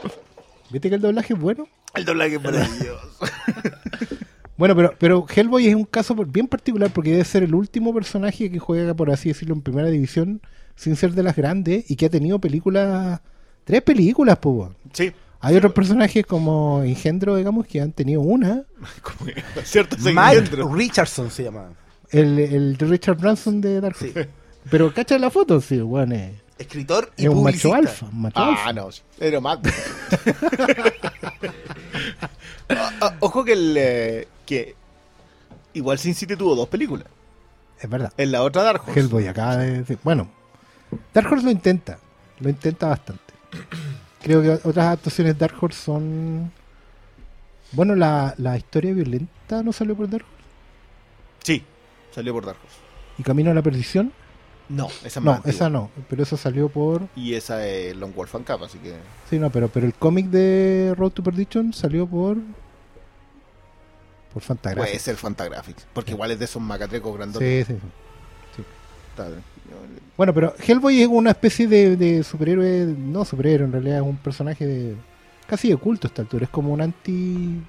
¿Viste 0.69 0.89
que 0.89 0.95
el 0.95 1.01
doblaje 1.01 1.33
es 1.33 1.39
bueno? 1.39 1.67
El 1.95 2.05
doblaje 2.05 2.35
es 2.35 2.43
maravilloso. 2.43 3.09
Bueno, 4.57 4.75
pero, 4.75 4.93
pero 4.99 5.25
Hellboy 5.27 5.65
es 5.67 5.73
un 5.73 5.85
caso 5.85 6.15
por- 6.15 6.27
bien 6.27 6.47
particular 6.47 6.91
porque 6.93 7.09
debe 7.09 7.23
ser 7.25 7.41
el 7.41 7.55
último 7.55 7.95
personaje 7.95 8.51
que 8.51 8.59
juega, 8.59 8.93
por 8.93 9.09
así 9.09 9.29
decirlo, 9.29 9.55
en 9.55 9.61
primera 9.63 9.87
división 9.89 10.39
sin 10.81 10.95
ser 10.95 11.13
de 11.13 11.21
las 11.21 11.35
grandes 11.35 11.89
y 11.91 11.95
que 11.95 12.07
ha 12.07 12.09
tenido 12.09 12.39
películas, 12.39 13.21
tres 13.63 13.83
películas, 13.83 14.39
pues. 14.41 14.69
Sí. 14.93 15.11
Hay 15.39 15.55
otros 15.55 15.73
personajes 15.73 16.25
como 16.25 16.81
Engendro, 16.83 17.35
digamos, 17.35 17.67
que 17.67 17.81
han 17.81 17.91
tenido 17.91 18.21
una. 18.21 18.63
Como 19.03 19.29
cierto 19.63 19.95
Mike. 19.99 20.49
Richardson 20.73 21.29
se 21.29 21.43
llamaba. 21.43 21.69
El, 22.09 22.39
el 22.39 22.77
de 22.77 22.85
Richard 22.87 23.17
Branson 23.17 23.61
de 23.61 23.79
Dark 23.79 23.95
Horse. 24.01 24.27
Pero 24.71 24.91
cacha 24.93 25.17
la 25.19 25.29
foto, 25.29 25.61
sí, 25.61 25.79
bueno, 25.79 26.15
es, 26.15 26.31
Escritor 26.57 27.11
y 27.17 27.23
es 27.23 27.29
un 27.29 27.43
macho 27.43 27.73
alfa. 27.73 28.07
macho 28.11 28.39
Ah, 28.39 28.49
alfa. 28.49 28.73
no. 28.73 28.89
Era 29.19 29.39
más. 29.39 29.59
Ojo 33.19 33.43
que 33.43 33.53
el. 33.53 33.75
eh, 33.77 34.27
que 34.45 34.75
igual 35.73 35.97
Sin 35.99 36.13
City 36.15 36.35
tuvo 36.35 36.55
dos 36.55 36.67
películas. 36.69 37.05
Es 37.79 37.89
verdad. 37.89 38.13
En 38.17 38.31
la 38.31 38.43
otra 38.43 38.63
Dark 38.63 38.81
Horse. 38.85 38.99
Hellboy 38.99 39.23
de 39.23 39.33
decir. 39.79 39.97
Bueno, 40.03 40.29
Dark 41.13 41.31
Horse 41.31 41.45
lo 41.45 41.51
intenta. 41.51 41.97
Lo 42.39 42.49
intenta 42.49 42.87
bastante. 42.87 43.33
Creo 44.21 44.41
que 44.41 44.49
otras 44.67 44.85
adaptaciones 44.85 45.33
de 45.33 45.39
Dark 45.39 45.55
Horse 45.61 45.79
son. 45.81 46.51
Bueno, 47.71 47.95
la, 47.95 48.33
la 48.37 48.57
historia 48.57 48.93
violenta 48.93 49.63
no 49.63 49.71
salió 49.73 49.95
por 49.95 50.09
Dark 50.09 50.25
Horse. 50.25 50.43
Sí, 51.43 51.63
salió 52.13 52.33
por 52.33 52.45
Dark 52.45 52.57
Horse. 52.63 52.77
¿Y 53.17 53.23
Camino 53.23 53.51
a 53.51 53.53
la 53.53 53.61
Perdición? 53.61 54.11
No, 54.69 54.87
esa 55.03 55.19
es 55.19 55.21
No, 55.21 55.31
antigua. 55.33 55.51
esa 55.51 55.69
no. 55.69 55.91
Pero 56.09 56.23
esa 56.23 56.37
salió 56.37 56.69
por. 56.69 57.01
Y 57.15 57.33
esa 57.33 57.65
es 57.67 57.95
Long 57.95 58.13
Wolf 58.15 58.35
and 58.35 58.45
Cap, 58.45 58.63
así 58.63 58.77
que. 58.77 58.95
Sí, 59.29 59.37
no, 59.37 59.49
pero, 59.49 59.67
pero 59.67 59.85
el 59.85 59.93
cómic 59.93 60.27
de 60.27 60.93
Road 60.97 61.11
to 61.11 61.23
Perdition 61.23 61.73
salió 61.73 62.07
por. 62.07 62.37
Por 64.33 64.41
Fantagraphics. 64.41 64.87
Puede 64.91 64.99
ser 64.99 65.15
Fantagraphics. 65.17 65.85
Porque 65.93 66.11
igual 66.11 66.31
es 66.31 66.39
de 66.39 66.45
esos 66.45 66.61
macatrecos 66.61 67.13
grandotes. 67.17 67.67
Sí, 67.67 67.73
sí, 67.73 67.79
sí. 68.55 68.63
Está 69.09 69.27
bien. 69.27 69.43
Bueno, 70.17 70.33
pero 70.33 70.53
Hellboy 70.65 71.01
es 71.01 71.07
una 71.07 71.31
especie 71.31 71.67
de, 71.67 71.95
de 71.97 72.23
superhéroe, 72.23 72.85
no 72.97 73.25
superhéroe, 73.25 73.65
en 73.65 73.71
realidad 73.71 73.97
es 73.97 74.03
un 74.03 74.17
personaje 74.17 74.65
de, 74.65 74.95
casi 75.47 75.69
de 75.69 75.77
culto 75.77 76.07
a 76.07 76.09
esta 76.09 76.21
altura, 76.21 76.45
es 76.45 76.49
como 76.49 76.71
un 76.73 76.81
anti 76.81 77.61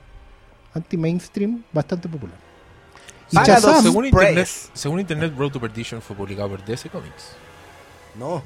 anti 0.74 0.96
mainstream 0.96 1.62
bastante 1.72 2.08
popular. 2.08 2.36
Y 3.30 3.36
Según 3.82 4.06
internet, 4.06 4.48
según 4.74 5.00
internet, 5.00 5.32
Road 5.36 5.52
to 5.52 5.60
Perdition 5.60 6.02
fue 6.02 6.14
publicado 6.14 6.50
por 6.50 6.64
DC 6.64 6.90
Comics, 6.90 7.30
No. 8.18 8.42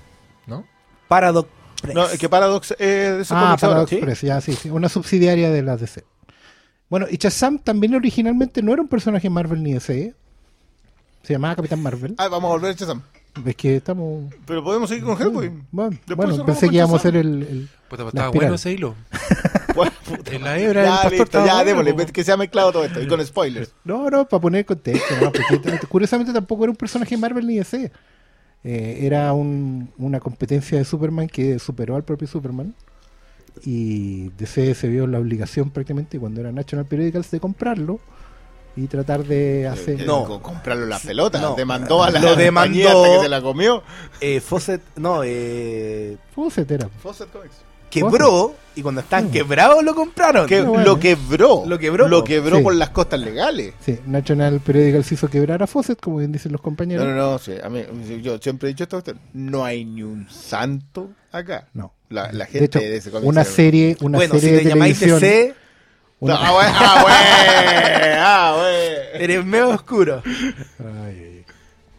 ¿no? 0.46 0.64
Paradox 1.08 1.48
Press. 1.82 1.94
No, 1.94 2.06
es 2.06 2.18
que 2.18 2.28
Paradox 2.28 2.70
es 2.72 2.78
de 2.78 3.20
esos 3.22 3.32
ah, 3.32 3.40
ahora. 3.40 3.56
Paradox 3.56 3.94
Press, 3.94 4.20
ya, 4.20 4.40
sí, 4.40 4.52
sí, 4.52 4.70
una 4.70 4.88
subsidiaria 4.88 5.50
de 5.50 5.62
la 5.62 5.76
DC. 5.76 6.04
Bueno, 6.88 7.06
y 7.10 7.16
Shazam 7.16 7.58
también 7.58 7.94
originalmente 7.94 8.62
no 8.62 8.72
era 8.72 8.82
un 8.82 8.88
personaje 8.88 9.28
Marvel 9.28 9.62
ni 9.62 9.72
DC, 9.72 9.98
¿eh? 9.98 10.14
se 11.24 11.32
llamaba 11.32 11.56
Capitán 11.56 11.82
Marvel. 11.82 12.14
Ah, 12.18 12.28
vamos 12.28 12.48
a 12.48 12.52
volver 12.52 12.70
a 12.70 12.74
Shazam. 12.74 13.02
Es 13.44 13.56
que 13.56 13.76
estamos... 13.76 14.32
Pero 14.46 14.62
podemos 14.64 14.88
seguir 14.88 15.04
con 15.04 15.20
Hellboy. 15.20 15.52
Bueno, 15.70 15.96
bueno, 16.16 16.44
pensé 16.46 16.68
que 16.68 16.76
íbamos 16.76 16.94
a 16.94 16.96
hacer 16.98 17.16
el... 17.16 17.42
el- 17.42 17.68
Pues 17.88 18.00
estaba 18.00 18.30
bueno 18.30 18.54
ese 18.54 18.72
hilo. 18.72 18.94
En 20.32 20.42
la 20.42 20.58
hebra 20.58 20.84
ya, 21.02 21.10
listo, 21.10 21.44
ya, 21.44 21.62
démosle, 21.62 21.94
que 22.06 22.24
se 22.24 22.32
ha 22.32 22.36
mezclado 22.38 22.72
todo 22.72 22.84
esto. 22.84 23.00
Y 23.02 23.06
con 23.06 23.24
spoilers. 23.24 23.72
No, 23.84 24.08
no, 24.08 24.26
para 24.26 24.40
poner 24.40 24.64
contexto, 24.64 25.14
no, 25.20 25.30
porque 25.30 25.58
t- 25.58 25.86
curiosamente 25.86 26.32
tampoco 26.32 26.64
era 26.64 26.70
un 26.70 26.76
personaje 26.76 27.14
Marvel 27.18 27.46
ni 27.46 27.56
DC. 27.58 27.90
Eh, 28.64 28.98
era 29.02 29.32
un- 29.34 29.90
una 29.98 30.18
competencia 30.18 30.78
de 30.78 30.84
Superman 30.84 31.26
que 31.28 31.58
superó 31.58 31.94
al 31.96 32.04
propio 32.04 32.26
Superman. 32.26 32.74
Y 33.64 34.30
DC 34.38 34.74
se 34.74 34.88
vio 34.88 35.06
la 35.06 35.18
obligación 35.18 35.70
prácticamente 35.70 36.18
cuando 36.18 36.40
era 36.40 36.52
National 36.52 36.86
Periodicals 36.86 37.30
de 37.30 37.40
comprarlo 37.40 38.00
y 38.76 38.86
tratar 38.86 39.24
de 39.24 39.66
hacer... 39.66 40.00
Eh, 40.02 40.04
No. 40.06 40.24
co- 40.24 40.42
comprarlo 40.42 40.86
las 40.86 41.04
pelotas. 41.04 41.40
No. 41.40 41.54
Demandó 41.54 42.02
a 42.04 42.10
la 42.10 42.20
Lo 42.20 42.36
demandó- 42.36 42.88
hasta 43.04 43.16
que 43.16 43.22
se 43.22 43.28
la 43.28 43.40
comió. 43.42 43.82
Eh, 44.20 44.40
Fawcett, 44.40 44.82
no, 44.96 45.22
eh, 45.24 46.16
Fawcett 46.34 46.70
era. 46.70 46.88
Fawcett 47.02 47.30
Comics. 47.32 47.54
quebró 47.90 48.54
y 48.74 48.82
cuando 48.82 49.00
estaban 49.00 49.30
quebrados 49.30 49.82
lo 49.82 49.94
compraron. 49.94 50.46
Que 50.46 50.60
No, 50.62 50.70
bueno. 50.70 50.84
lo 50.84 51.00
quebró. 51.00 51.62
Lo 51.66 51.78
quebró, 51.78 52.08
Lo 52.08 52.22
quebró 52.24 52.58
Sí. 52.58 52.62
por 52.62 52.74
las 52.74 52.90
costas 52.90 53.20
legales. 53.20 53.72
Sí, 53.80 53.98
National 54.06 54.60
Periodicals 54.60 55.10
hizo 55.12 55.28
quebrar 55.28 55.62
a 55.62 55.66
Fawcett, 55.66 55.98
como 56.00 56.18
bien 56.18 56.30
dicen 56.32 56.52
los 56.52 56.60
compañeros. 56.60 57.06
No, 57.06 57.14
no, 57.14 57.32
no. 57.32 57.38
sí, 57.38 57.52
a 57.62 57.70
mí, 57.70 57.82
yo 58.22 58.36
siempre 58.38 58.68
he 58.68 58.74
dicho 58.74 58.84
esto. 58.84 59.14
No 59.32 59.64
hay 59.64 59.84
ni 59.86 60.02
un 60.02 60.28
santo 60.28 61.10
acá. 61.32 61.68
No. 61.72 61.92
La, 62.10 62.30
la 62.32 62.44
de 62.44 62.50
gente 62.50 62.64
hecho, 62.66 62.78
de 62.78 62.96
ese 62.96 63.10
una 63.18 63.42
se- 63.44 63.52
serie, 63.52 63.96
una 64.00 64.18
bueno, 64.18 64.34
si 64.34 64.40
serie 64.40 64.58
te 64.58 64.64
de 64.64 64.70
llamáis 64.70 64.98
televisión... 65.00 65.20
DC, 65.30 65.54
una- 66.20 66.34
Ah, 66.36 66.52
bueno, 66.52 66.70
ah, 66.74 67.02
bueno, 67.02 68.16
ah, 68.18 69.18
eres 69.20 69.44
medio 69.44 69.68
oscuro. 69.70 70.22
Ay, 70.24 70.34
ay, 70.78 71.18
ay. 71.18 71.44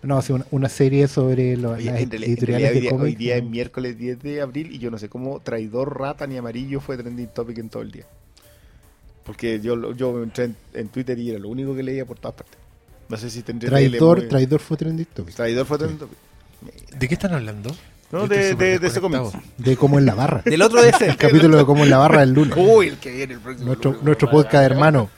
No, 0.04 0.22
sí, 0.22 0.32
una, 0.32 0.46
una 0.52 0.70
serie 0.70 1.08
sobre 1.08 1.58
lo- 1.58 1.72
Oye, 1.72 1.86
las 1.92 2.02
en 2.02 2.10
realidad- 2.10 2.14
en 2.28 2.34
editoriales 2.34 2.70
hoy 2.70 2.76
de 2.76 2.82
día, 2.82 2.92
hoy 2.92 2.98
cómics. 2.98 3.18
día 3.20 3.36
es 3.38 3.44
miércoles 3.44 3.98
10 3.98 4.22
de 4.22 4.42
abril 4.42 4.72
y 4.72 4.78
yo 4.80 4.90
no 4.92 4.98
sé 4.98 5.10
cómo 5.10 5.40
traidor, 5.42 6.00
rata 6.00 6.26
ni 6.28 6.38
amarillo 6.38 6.80
fue 6.80 6.98
trending 6.98 7.28
topic 7.28 7.58
en 7.58 7.70
todo 7.70 7.84
el 7.84 7.92
día. 7.92 8.06
Porque 9.26 9.60
yo, 9.60 9.76
lo- 9.76 9.94
yo 9.94 10.24
entré 10.24 10.46
en, 10.46 10.56
en 10.74 10.88
Twitter 10.90 11.18
y 11.20 11.32
era 11.32 11.40
lo 11.40 11.50
único 11.50 11.76
que 11.76 11.84
leía 11.84 12.06
por 12.06 12.18
todas 12.20 12.36
partes. 12.36 12.58
No 13.10 13.18
sé 13.18 13.30
si 13.30 13.42
tendré 13.42 13.70
Traidor, 13.70 14.28
traidor 14.28 14.60
fue 14.60 14.78
trending 14.78 15.06
topic. 15.14 15.36
Traidor 15.36 15.66
fue 15.66 15.78
trending 15.78 16.00
topic. 16.00 16.18
¿De 16.98 17.08
qué 17.08 17.14
están 17.14 17.34
hablando? 17.34 17.76
No, 18.12 18.26
de, 18.28 18.56
de, 18.56 18.80
de 18.80 18.88
ese 18.88 19.02
cómic. 19.02 19.22
De 19.58 19.76
cómo 19.76 20.00
en 20.00 20.06
la 20.06 20.16
barra. 20.16 20.42
Del 20.46 20.62
otro 20.62 20.82
DC. 20.82 21.06
El 21.10 21.18
capítulo 21.18 21.58
de 21.58 21.66
cómo 21.66 21.84
en 21.84 21.90
la 21.90 21.98
barra 21.98 22.22
del 22.22 22.32
lunes. 22.34 22.56
Uy, 22.58 22.88
el 22.88 22.98
que 22.98 23.12
viene 23.12 23.34
el 23.34 23.40
próximo. 23.42 23.68
nuestro 23.68 23.92
lunes, 23.92 24.06
nuestro 24.06 24.30
podcast 24.30 24.64
hermano. 24.64 25.10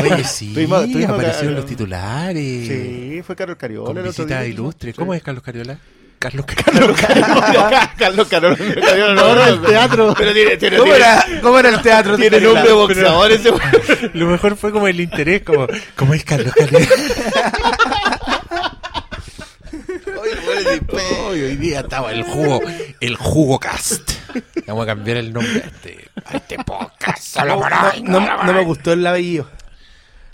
Oye, 0.00 0.22
sí, 0.24 0.54
en 0.56 1.54
los 1.54 1.66
titulares. 1.66 2.68
Sí, 2.68 3.22
fue 3.26 3.34
Carlos 3.34 3.56
Cariola. 3.58 3.86
Con 3.86 3.96
el 3.98 4.06
otro 4.06 4.24
visita 4.24 4.40
día. 4.42 4.48
ilustre. 4.52 4.92
Sí. 4.92 4.96
¿Cómo 4.98 5.14
es 5.14 5.22
Carlos 5.22 5.42
Cariola? 5.42 5.78
Carlos 6.18 6.46
Cariola. 6.96 7.92
Carlos 7.98 8.28
Cariola. 8.28 8.56
Cariola, 8.56 9.14
no, 9.14 9.34
no, 9.34 9.44
el 9.44 9.62
teatro. 9.62 10.14
Pero 10.16 10.32
tiene, 10.32 10.56
tiene, 10.56 10.76
¿Cómo 10.78 10.94
era, 10.94 11.26
¿Cómo 11.42 11.58
era 11.58 11.68
el 11.70 11.82
teatro? 11.82 12.16
tiene 12.16 12.40
nombre 12.40 12.62
de 12.68 12.72
boxeador 12.72 13.32
ese. 13.32 13.50
Lo 14.14 14.26
mejor 14.26 14.56
fue 14.56 14.70
como 14.70 14.86
el 14.86 15.00
interés, 15.00 15.42
como, 15.42 15.66
¿cómo 15.96 16.14
es 16.14 16.22
Carlos 16.24 16.54
Cariola? 16.54 16.86
Hoy, 20.26 21.40
hoy 21.42 21.56
día 21.56 21.80
estaba 21.80 22.12
el 22.12 22.22
jugo, 22.24 22.60
el 23.00 23.16
jugo 23.16 23.58
cast. 23.60 24.10
Vamos 24.66 24.84
a 24.84 24.86
cambiar 24.86 25.18
el 25.18 25.32
nombre 25.32 25.62
a 25.62 25.66
este, 25.66 26.08
a 26.24 26.36
este 26.36 26.56
podcast. 26.64 27.36
No, 27.36 27.42
solo 27.42 27.56
no 28.02 28.10
para 28.36 28.52
me 28.52 28.64
gustó 28.64 28.92
el 28.92 29.02
labello. 29.02 29.46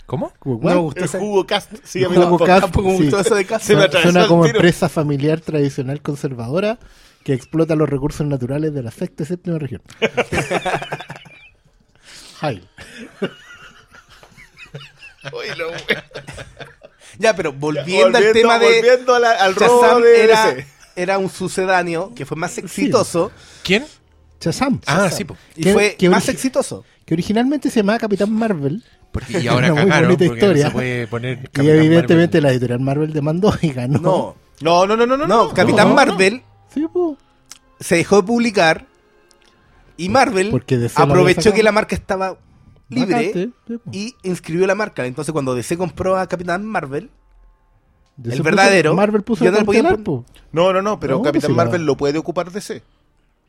¿Cómo? 0.05 0.33
No 0.43 0.59
me 0.59 0.75
gustó 0.75 0.99
El 0.99 1.05
ese. 1.05 1.19
jugo 1.19 1.45
cast. 1.47 1.71
Sí, 1.83 2.03
a 2.03 2.09
mí 2.09 2.15
Jugo 2.15 2.21
tampoco. 2.27 2.45
cast. 2.45 2.61
Tampoco 2.61 2.89
me 2.89 2.95
gustó 2.97 3.17
Sí. 3.21 3.27
eso 3.27 3.35
de 3.35 3.45
casa. 3.45 3.65
Se 3.65 3.75
me 3.75 3.89
Suena 3.89 4.27
como 4.27 4.43
tiro. 4.45 4.57
empresa 4.57 4.89
familiar 4.89 5.39
tradicional 5.41 6.01
conservadora 6.01 6.77
que 7.23 7.33
explota 7.33 7.75
los 7.75 7.89
recursos 7.89 8.25
naturales 8.27 8.73
de 8.73 8.83
la 8.83 8.91
sexta 8.91 9.23
y 9.23 9.25
séptima 9.27 9.57
región. 9.59 9.81
Hi. 12.41 12.61
Uy, 15.31 15.55
lo- 15.57 15.71
Ya, 17.19 17.35
pero 17.35 17.53
volviendo, 17.53 18.17
al 18.17 18.31
tema 18.33 18.59
de 18.59 18.65
volviendo 18.65 19.15
a 19.15 19.19
la- 19.19 19.31
al 19.31 19.55
robo 19.55 19.99
de 20.01 20.65
era, 20.95 21.17
un 21.17 21.29
sucedáneo 21.29 22.11
que 22.15 22.25
fue 22.25 22.37
más 22.37 22.57
exitoso 22.57 23.31
¿Quién? 23.63 23.85
Shazam. 24.39 24.81
Ah, 24.85 25.09
sí, 25.09 25.23
po. 25.23 25.35
y 25.55 25.63
¿Qué- 25.63 25.73
fue 25.73 25.97
más 26.09 26.27
exitoso. 26.29 26.83
Que 27.05 27.13
originalmente 27.13 27.69
se 27.69 27.79
llamaba 27.79 27.99
Capitán 27.99 28.31
Marvel. 28.31 28.83
Porque, 29.11 29.39
y 29.41 29.47
ahora 29.47 29.71
Una 29.73 29.81
muy 29.83 29.91
bonita 29.91 30.07
porque 30.25 30.25
historia. 30.25 30.63
no 30.65 30.69
se 30.69 30.73
puede 30.73 31.07
poner 31.07 31.49
y 31.61 31.67
evidentemente 31.69 32.37
Marvel. 32.37 32.43
la 32.43 32.51
editorial 32.51 32.79
Marvel 32.79 33.13
demandó 33.13 33.53
y 33.61 33.69
ganó. 33.71 33.99
No, 33.99 34.35
No, 34.61 34.85
no, 34.87 34.95
no, 34.97 35.05
no, 35.05 35.17
no, 35.17 35.27
no. 35.27 35.53
Capitán 35.53 35.89
no, 35.89 35.95
Marvel 35.95 36.41
Sí, 36.73 36.85
se 37.79 37.95
dejó 37.97 38.17
de 38.17 38.23
publicar 38.23 38.85
y 39.97 40.09
Marvel 40.09 40.51
aprovechó 40.95 41.53
que 41.53 41.61
la 41.63 41.71
marca 41.71 41.95
estaba 41.95 42.37
libre 42.93 43.49
y 43.91 44.15
inscribió 44.23 44.67
la 44.67 44.75
marca. 44.75 45.05
Entonces 45.05 45.31
cuando 45.31 45.55
DC 45.55 45.77
compró 45.77 46.17
a 46.17 46.27
Capitán 46.27 46.65
Marvel, 46.65 47.09
DC 48.17 48.35
el 48.35 48.41
puso- 48.41 48.43
verdadero, 48.43 48.93
Marvel 48.95 49.23
puso 49.23 49.43
ya 49.43 49.49
el 49.49 49.55
no 49.57 49.65
cancelar, 49.65 49.99
po. 50.03 50.25
No, 50.51 50.71
no, 50.73 50.81
no, 50.81 50.99
pero 50.99 51.17
No, 51.17 51.23
Capitán 51.23 51.55
Marvel 51.55 51.85
lo 51.85 51.97
puede 51.97 52.17
ocupar 52.19 52.51
DC. 52.51 52.83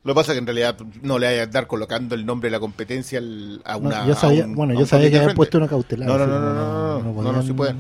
Lo 0.05 0.13
que 0.13 0.17
pasa 0.17 0.33
es 0.33 0.37
que 0.37 0.41
en 0.41 0.47
realidad 0.47 0.77
no 1.03 1.19
le 1.19 1.27
hay 1.27 1.39
a 1.39 1.45
andar 1.45 1.67
colocando 1.67 2.15
el 2.15 2.27
nombre 2.27 2.49
de 2.49 2.53
la 2.53 2.61
competencia 2.61 3.19
al- 3.19 3.63
a 3.65 3.73
No, 3.79 3.89
una. 3.89 4.07
yo 4.07 4.15
sabía, 4.15 4.45
a 4.45 4.47
un- 4.47 4.55
bueno, 4.55 4.75
yo 4.79 4.85
sabía 4.87 5.11
que 5.11 5.19
habían 5.19 5.35
puesto 5.35 5.57
una 5.59 5.69
cautelar. 5.69 6.07
No, 6.09 6.19
no, 6.19 6.27
no, 6.27 6.41
no, 6.41 6.53
no, 6.55 6.55
no, 6.55 7.13
no, 7.13 7.23
no, 7.23 7.33
no, 7.33 7.43
sí 7.43 7.53
podían- 7.53 7.57
pueden. 7.57 7.77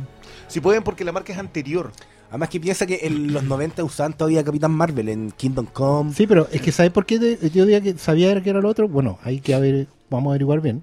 Sí 0.48 0.60
pueden 0.60 0.82
porque 0.82 1.04
la 1.04 1.12
marca 1.12 1.32
es 1.32 1.38
anterior. 1.38 1.90
además 2.30 2.48
que 2.48 2.58
piensa 2.58 2.84
que 2.84 2.98
en 3.02 3.32
los 3.32 3.44
90 3.44 3.84
usaban 3.84 4.12
todavía 4.14 4.42
Capitán 4.42 4.72
Marvel 4.72 5.08
en 5.08 5.30
Kingdom 5.30 5.66
Come. 5.66 6.12
Sí, 6.14 6.26
pero 6.26 6.48
es 6.50 6.60
que 6.62 6.72
¿sabes 6.72 6.90
por 6.90 7.06
qué 7.06 7.18
te- 7.20 7.50
yo 7.50 7.64
diría 7.64 7.80
que 7.80 7.96
sabía 7.96 8.42
que 8.42 8.50
era 8.50 8.60
lo 8.60 8.68
otro? 8.68 8.88
Bueno, 8.88 9.18
hay 9.22 9.38
que 9.40 9.56
ver, 9.60 9.86
vamos 10.10 10.30
a 10.30 10.32
averiguar 10.32 10.60
bien. 10.60 10.82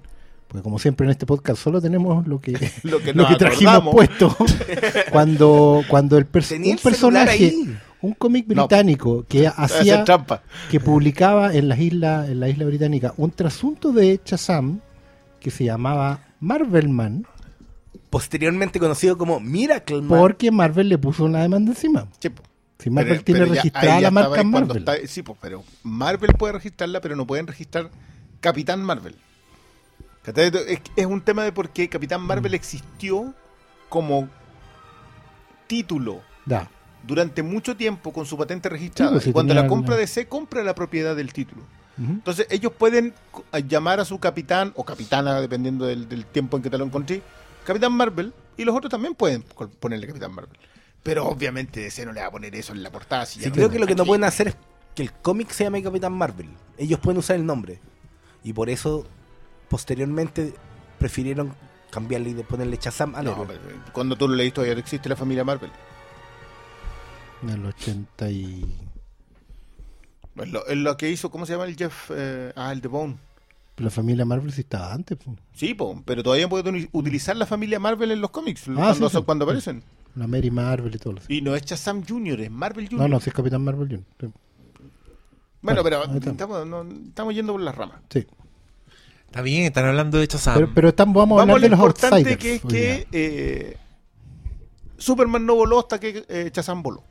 Porque 0.52 0.62
como 0.64 0.78
siempre 0.78 1.06
en 1.06 1.12
este 1.12 1.24
podcast 1.24 1.62
solo 1.62 1.80
tenemos 1.80 2.26
lo 2.26 2.38
que, 2.38 2.52
Lo 2.82 2.98
que 3.00 3.14
lo 3.14 3.26
que 3.26 3.36
trajimos 3.36 3.88
puesto. 3.90 4.36
cuando 5.10 5.82
cuando 5.88 6.18
el 6.18 6.24
un 6.24 6.64
el 6.66 6.78
personaje, 6.78 7.30
ahí. 7.32 7.78
un 8.02 8.12
cómic 8.12 8.46
No. 8.48 8.66
británico 8.66 9.24
que 9.26 9.46
hacía 9.46 10.04
trampa. 10.04 10.42
que 10.70 10.78
publicaba 10.78 11.54
en 11.54 11.68
las 11.68 11.78
islas 11.78 12.28
en 12.28 12.38
la 12.40 12.50
isla 12.50 12.66
británica 12.66 13.14
un 13.16 13.30
trasunto 13.30 13.92
de 13.92 14.20
Shazam 14.22 14.80
que 15.40 15.50
se 15.50 15.64
llamaba 15.64 16.20
Marvelman 16.40 17.26
Posteriormente 18.10 18.78
conocido 18.78 19.16
como 19.16 19.40
Miracle 19.40 20.02
Man. 20.02 20.20
porque 20.20 20.50
Marvel 20.50 20.90
le 20.90 20.98
puso 20.98 21.24
una 21.24 21.40
demanda 21.40 21.70
encima. 21.70 22.08
Sí. 22.18 22.28
Si 22.78 22.90
Marvel 22.90 23.12
Pero- 23.12 23.24
tiene 23.24 23.40
pero 23.40 23.54
registrada 23.54 23.86
ya 23.86 24.00
la 24.02 24.10
marca 24.10 24.42
Marvel. 24.44 24.76
está- 24.78 24.96
sí, 25.06 25.22
pues, 25.22 25.38
pero 25.40 25.64
Marvel 25.82 26.32
puede 26.38 26.52
registrarla, 26.52 27.00
pero 27.00 27.16
no 27.16 27.26
pueden 27.26 27.46
registrar 27.46 27.88
Capitán 28.40 28.82
Marvel. 28.84 29.14
Es, 30.96 31.06
un 31.06 31.20
tema 31.20 31.42
de 31.44 31.52
por 31.52 31.70
qué 31.70 31.88
Capitán 31.88 32.22
Mm. 32.22 32.26
Marvel 32.26 32.54
existió 32.54 33.34
como 33.88 34.28
título 35.66 36.20
Da. 36.46 36.68
durante 37.06 37.42
mucho 37.42 37.76
tiempo 37.76 38.12
con 38.12 38.26
su 38.26 38.36
patente 38.36 38.68
registrada. 38.68 39.10
Sí, 39.10 39.14
pues, 39.14 39.24
sí 39.24 39.32
cuando 39.32 39.54
la 39.54 39.66
compra 39.66 39.94
la- 39.94 40.00
DC, 40.00 40.26
compra 40.28 40.62
la 40.62 40.74
propiedad 40.74 41.16
del 41.16 41.32
título. 41.32 41.62
Entonces 41.98 42.46
ellos 42.50 42.72
pueden 42.76 43.12
llamar 43.68 44.00
a 44.00 44.04
su 44.04 44.18
capitán 44.18 44.72
o 44.76 44.84
capitana, 44.84 45.40
dependiendo 45.40 45.86
del, 45.86 46.08
del 46.08 46.24
tiempo 46.24 46.56
en 46.56 46.62
que 46.62 46.70
te 46.70 46.78
lo 46.78 46.84
encontré, 46.86 47.22
Capitán 47.66 47.92
Marvel, 47.92 48.32
y 48.56 48.64
los 48.64 48.74
otros 48.74 48.90
también 48.90 49.14
pueden 49.14 49.42
ponerle 49.78 50.06
Capitán 50.06 50.32
Marvel. 50.32 50.58
Pero 51.02 51.26
obviamente 51.26 51.80
DC 51.80 52.06
no 52.06 52.12
le 52.12 52.20
va 52.22 52.28
a 52.28 52.30
poner 52.30 52.54
eso 52.56 52.72
en 52.72 52.82
la 52.82 52.90
portada. 52.90 53.26
si 53.26 53.40
Sí, 53.40 53.50
creo 53.50 53.68
que 53.70 53.78
lo 53.78 53.86
que 53.86 53.94
no 53.94 54.04
pueden 54.06 54.24
hacer 54.24 54.48
es 54.48 54.56
que 54.94 55.02
el 55.02 55.12
cómic 55.12 55.50
se 55.50 55.64
llame 55.64 55.82
Capitán 55.82 56.12
Marvel. 56.14 56.48
Ellos 56.78 56.98
pueden 56.98 57.18
usar 57.18 57.36
el 57.36 57.44
nombre. 57.44 57.78
Y 58.42 58.52
por 58.54 58.70
eso, 58.70 59.06
posteriormente, 59.72 60.52
prefirieron 60.98 61.54
cambiarle 61.90 62.30
y 62.30 62.34
de 62.34 62.44
ponerle 62.44 62.78
Shazam 62.80 63.14
al 63.14 63.24
No, 63.24 63.32
héroe. 63.32 63.46
pero, 63.48 63.70
eh, 63.74 63.78
cuando 63.92 64.16
tú 64.16 64.28
lo 64.28 64.34
leíste 64.36 64.56
todavía 64.56 64.74
no 64.74 64.80
existe 64.80 65.08
la 65.08 65.16
familia 65.16 65.44
Marvel. 65.44 65.70
En 67.42 67.48
el 67.48 67.64
80 67.64 68.30
y... 68.30 68.64
Es 70.36 70.48
lo, 70.50 70.66
es 70.66 70.76
lo 70.76 70.96
que 70.98 71.10
hizo, 71.10 71.30
¿cómo 71.30 71.46
se 71.46 71.52
llama 71.54 71.64
el 71.64 71.74
Jeff? 71.76 72.10
Eh, 72.14 72.52
ah, 72.54 72.70
el 72.72 72.82
de 72.82 72.88
Bone. 72.88 73.16
La 73.78 73.88
familia 73.90 74.24
Marvel 74.26 74.52
sí 74.52 74.60
estaba 74.60 74.92
antes. 74.92 75.16
po. 75.16 75.34
Sí, 75.54 75.72
po, 75.72 76.02
pero 76.04 76.22
todavía 76.22 76.48
pueden 76.50 76.88
utilizar 76.92 77.34
la 77.36 77.46
familia 77.46 77.80
Marvel 77.80 78.10
en 78.10 78.20
los 78.20 78.30
cómics 78.30 78.68
Ah, 78.68 78.72
cuando, 78.74 79.08
sí, 79.08 79.16
sí. 79.16 79.22
cuando 79.24 79.44
aparecen. 79.46 79.82
La 80.14 80.26
Mary 80.26 80.50
Marvel 80.50 80.94
y 80.94 80.98
todo. 80.98 81.14
lo 81.14 81.20
Y 81.28 81.40
no 81.40 81.54
es 81.56 81.62
Shazam 81.64 82.04
Jr., 82.06 82.42
es 82.42 82.50
Marvel 82.50 82.84
Jr. 82.88 83.00
No, 83.00 83.08
no, 83.08 83.20
sí 83.20 83.30
es 83.30 83.34
Capitán 83.34 83.64
Marvel 83.64 83.88
Jr. 83.88 84.04
Sí. 84.20 84.26
Bueno, 85.62 85.82
pero 85.82 86.04
estamos, 86.04 86.66
no, 86.66 86.82
estamos 87.08 87.34
yendo 87.34 87.52
por 87.52 87.62
las 87.62 87.74
ramas. 87.74 88.00
Sí. 88.10 88.26
Está 89.32 89.40
bien, 89.40 89.64
están 89.64 89.86
hablando 89.86 90.18
de 90.18 90.26
Shazam. 90.26 90.54
Pero, 90.56 90.70
pero 90.74 90.88
estamos, 90.90 91.14
vamos 91.14 91.38
a 91.38 91.42
Vamos 91.46 91.52
a 91.54 91.56
hablar 91.56 91.62
de 91.62 91.68
los 91.70 91.78
importante 91.78 92.16
outsiders. 92.16 92.38
que 92.42 92.54
es 92.56 92.62
que 92.62 93.08
eh, 93.12 93.76
Superman 94.98 95.46
no 95.46 95.54
voló 95.54 95.80
hasta 95.80 95.98
que 95.98 96.24
eh, 96.28 96.50
Shazam 96.54 96.82
voló. 96.82 97.02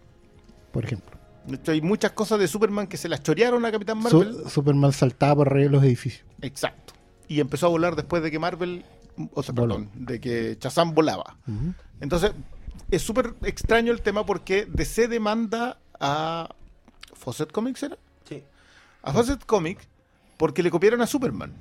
por 0.72 0.86
ejemplo. 0.86 1.18
De 1.48 1.56
hecho, 1.56 1.72
hay 1.72 1.82
muchas 1.82 2.12
cosas 2.12 2.40
de 2.40 2.48
Superman 2.48 2.86
que 2.86 2.98
se 2.98 3.10
las 3.10 3.24
chorearon 3.24 3.66
a 3.66 3.72
Capitán 3.72 4.02
Su- 4.08 4.20
Marvel. 4.20 4.50
Superman 4.50 4.94
saltaba 4.94 5.38
por 5.38 5.48
arriba 5.50 5.66
de 5.66 5.72
los 5.72 5.84
edificios. 5.84 6.24
Exacto. 6.42 6.94
Y 7.28 7.40
empezó 7.40 7.66
a 7.66 7.70
volar 7.70 7.96
después 7.96 8.22
de 8.22 8.30
que 8.30 8.38
Marvel, 8.38 8.86
o 9.34 9.42
sea, 9.42 9.54
Voló. 9.56 9.76
perdón, 9.78 9.90
de 9.96 10.20
que 10.20 10.58
Shazam 10.62 10.94
volaba. 10.94 11.38
Entonces, 12.00 12.34
es 12.92 13.02
súper 13.02 13.34
extraño 13.44 13.92
el 13.92 14.02
tema 14.02 14.26
porque 14.28 14.68
DC 14.72 15.08
demanda 15.08 15.80
a 16.00 16.54
Fawcett 17.16 17.52
Comics, 17.52 17.82
¿era? 17.82 17.98
Sí. 18.30 18.44
A 19.02 19.12
Fawcett 19.12 19.44
Comics 19.46 19.88
porque 20.38 20.62
le 20.62 20.70
copiaron 20.70 21.02
a 21.02 21.08
Superman. 21.08 21.54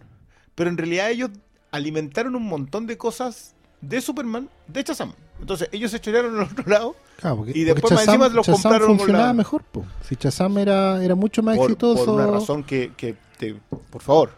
Pero 0.54 0.70
en 0.70 0.76
realidad 0.76 1.10
ellos 1.10 1.30
alimentaron 1.70 2.34
un 2.36 2.46
montón 2.46 2.86
de 2.86 2.96
cosas 2.98 3.54
de 3.80 4.00
Superman 4.00 4.48
de 4.66 4.82
Shazam. 4.82 5.12
Entonces 5.40 5.68
ellos 5.72 5.90
se 5.90 6.00
chorearon 6.00 6.36
al 6.38 6.46
otro 6.46 6.64
lado 6.66 6.96
Claro, 7.16 7.36
porque, 7.38 7.52
Y 7.58 7.64
después 7.64 7.92
más 7.92 8.06
encima 8.06 8.28
los 8.28 8.46
Shazam 8.46 8.62
compraron 8.62 8.88
funcionaba 8.98 9.26
la- 9.28 9.32
mejor, 9.34 9.62
po. 9.64 9.84
Si 10.06 10.16
Shazam 10.16 10.58
era, 10.58 11.02
era 11.04 11.14
mucho 11.14 11.42
más 11.42 11.56
por, 11.56 11.66
exitoso. 11.70 12.04
por 12.04 12.14
una 12.14 12.26
razón 12.26 12.64
que, 12.64 12.92
que 12.96 13.14
te- 13.38 13.54
por 13.90 14.02
favor. 14.02 14.30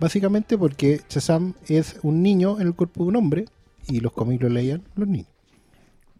Básicamente 0.00 0.56
porque 0.56 1.00
Shazam 1.08 1.54
es 1.66 1.96
un 2.02 2.22
niño 2.22 2.60
en 2.60 2.66
el 2.68 2.74
cuerpo 2.74 3.02
de 3.04 3.08
un 3.08 3.16
hombre 3.16 3.44
y 3.86 4.00
los 4.00 4.12
cómics 4.12 4.42
lo 4.42 4.48
leían 4.50 4.82
los 4.96 5.08
niños. 5.08 5.28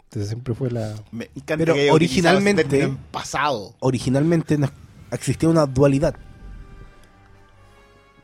Entonces 0.04 0.28
siempre 0.30 0.54
fue 0.54 0.70
la... 0.70 0.94
Me 1.12 1.28
Pero 1.46 1.74
originalmente- 1.92 2.82
en 2.82 2.96
pasado. 2.96 3.74
Originalmente 3.80 4.56
no- 4.58 4.70
existía 5.10 5.48
una 5.50 5.66
dualidad. 5.66 6.14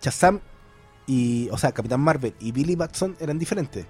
Shazam 0.02 0.40
y, 1.06 1.48
o 1.50 1.58
sea, 1.58 1.72
Capitán 1.72 2.00
Marvel 2.00 2.34
y 2.40 2.52
Billy 2.52 2.76
Batson 2.76 3.16
eran 3.20 3.38
diferentes. 3.38 3.86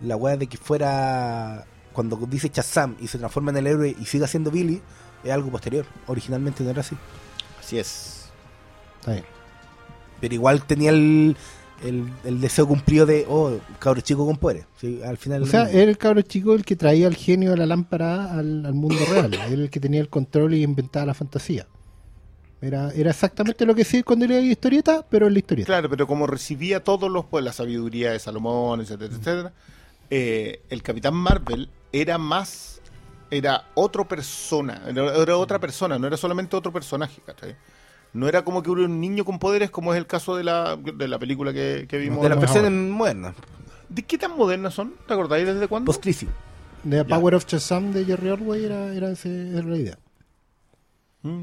La 0.00 0.16
weá 0.16 0.36
de 0.36 0.46
que 0.46 0.58
fuera 0.58 1.64
cuando 1.92 2.16
dice 2.28 2.50
Shazam 2.52 2.96
y 3.00 3.06
se 3.06 3.18
transforma 3.18 3.50
en 3.52 3.58
el 3.58 3.66
héroe 3.66 3.96
y 3.98 4.04
siga 4.04 4.26
siendo 4.26 4.50
Billy 4.50 4.82
es 5.24 5.30
algo 5.30 5.50
posterior. 5.50 5.86
Originalmente 6.06 6.62
no 6.62 6.70
era 6.70 6.80
así. 6.80 6.96
Así 7.60 7.78
es. 7.78 8.26
Está 9.00 9.12
bien. 9.12 9.24
Pero 10.20 10.34
igual 10.34 10.62
tenía 10.66 10.90
el, 10.90 11.36
el, 11.84 12.08
el 12.24 12.40
deseo 12.40 12.66
cumplido 12.66 13.06
de, 13.06 13.24
oh, 13.28 13.58
cabro 13.78 14.00
chico 14.00 14.26
con 14.26 14.36
poderes. 14.36 14.66
Sí, 14.80 15.00
al 15.02 15.16
final. 15.16 15.42
O 15.42 15.46
sea, 15.46 15.70
era 15.70 15.90
el 15.90 15.98
cabro 15.98 16.22
chico 16.22 16.54
el 16.54 16.64
que 16.64 16.76
traía 16.76 17.06
el 17.06 17.16
genio 17.16 17.50
de 17.50 17.56
la 17.56 17.66
lámpara 17.66 18.32
al, 18.32 18.66
al 18.66 18.74
mundo 18.74 18.98
real. 19.10 19.32
Era 19.34 19.46
el 19.46 19.70
que 19.70 19.80
tenía 19.80 20.00
el 20.00 20.08
control 20.08 20.54
y 20.54 20.62
inventaba 20.62 21.06
la 21.06 21.14
fantasía. 21.14 21.66
Era, 22.60 22.90
era 22.92 23.10
exactamente 23.10 23.66
lo 23.66 23.74
que 23.74 23.84
sí 23.84 24.02
cuando 24.02 24.26
leía 24.26 24.40
historieta, 24.40 25.04
pero 25.10 25.26
en 25.26 25.34
la 25.34 25.38
historieta. 25.40 25.66
Claro, 25.66 25.90
pero 25.90 26.06
como 26.06 26.26
recibía 26.26 26.82
todos 26.82 27.10
los, 27.10 27.26
pues 27.26 27.44
la 27.44 27.52
sabiduría 27.52 28.12
de 28.12 28.18
Salomón, 28.18 28.80
etcétera, 28.80 29.10
etcétera, 29.14 29.52
eh, 30.10 30.62
el 30.70 30.82
Capitán 30.82 31.14
Marvel 31.14 31.68
era 31.92 32.16
más, 32.16 32.80
era 33.30 33.66
otro 33.74 34.08
persona, 34.08 34.82
era, 34.88 35.14
era 35.16 35.36
otra 35.36 35.58
persona, 35.58 35.98
no 35.98 36.06
era 36.06 36.16
solamente 36.16 36.56
otro 36.56 36.72
personaje, 36.72 37.20
¿cachai? 37.26 37.56
No 38.14 38.26
era 38.26 38.42
como 38.42 38.62
que 38.62 38.70
hubiera 38.70 38.88
un 38.88 39.00
niño 39.00 39.26
con 39.26 39.38
poderes 39.38 39.70
como 39.70 39.92
es 39.92 39.98
el 39.98 40.06
caso 40.06 40.34
de 40.36 40.44
la, 40.44 40.76
de 40.76 41.08
la 41.08 41.18
película 41.18 41.52
que, 41.52 41.86
que 41.86 41.98
vimos. 41.98 42.22
de 42.22 42.30
las 42.30 42.38
Vamos 42.38 42.54
versiones 42.54 42.72
modernas. 42.90 43.34
¿De 43.90 44.02
qué 44.02 44.16
tan 44.16 44.34
modernas 44.36 44.72
son? 44.72 44.94
¿Te 45.06 45.12
acordáis 45.12 45.46
desde 45.46 45.68
cuándo? 45.68 45.86
Post-crisis. 45.92 46.28
The 46.88 47.04
Power 47.04 47.34
of 47.34 47.44
Shazam 47.46 47.92
de 47.92 48.04
Jerry 48.06 48.30
Orway 48.30 48.64
era, 48.64 48.94
era, 48.94 49.10
ese- 49.10 49.50
era 49.52 49.62
la 49.66 49.76
idea. 49.76 49.98
Mm. 51.22 51.42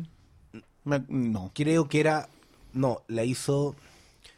Me- 0.85 1.03
no. 1.07 1.51
Creo 1.53 1.87
que 1.87 1.99
era. 1.99 2.27
No, 2.73 3.01
la 3.07 3.23
hizo. 3.23 3.75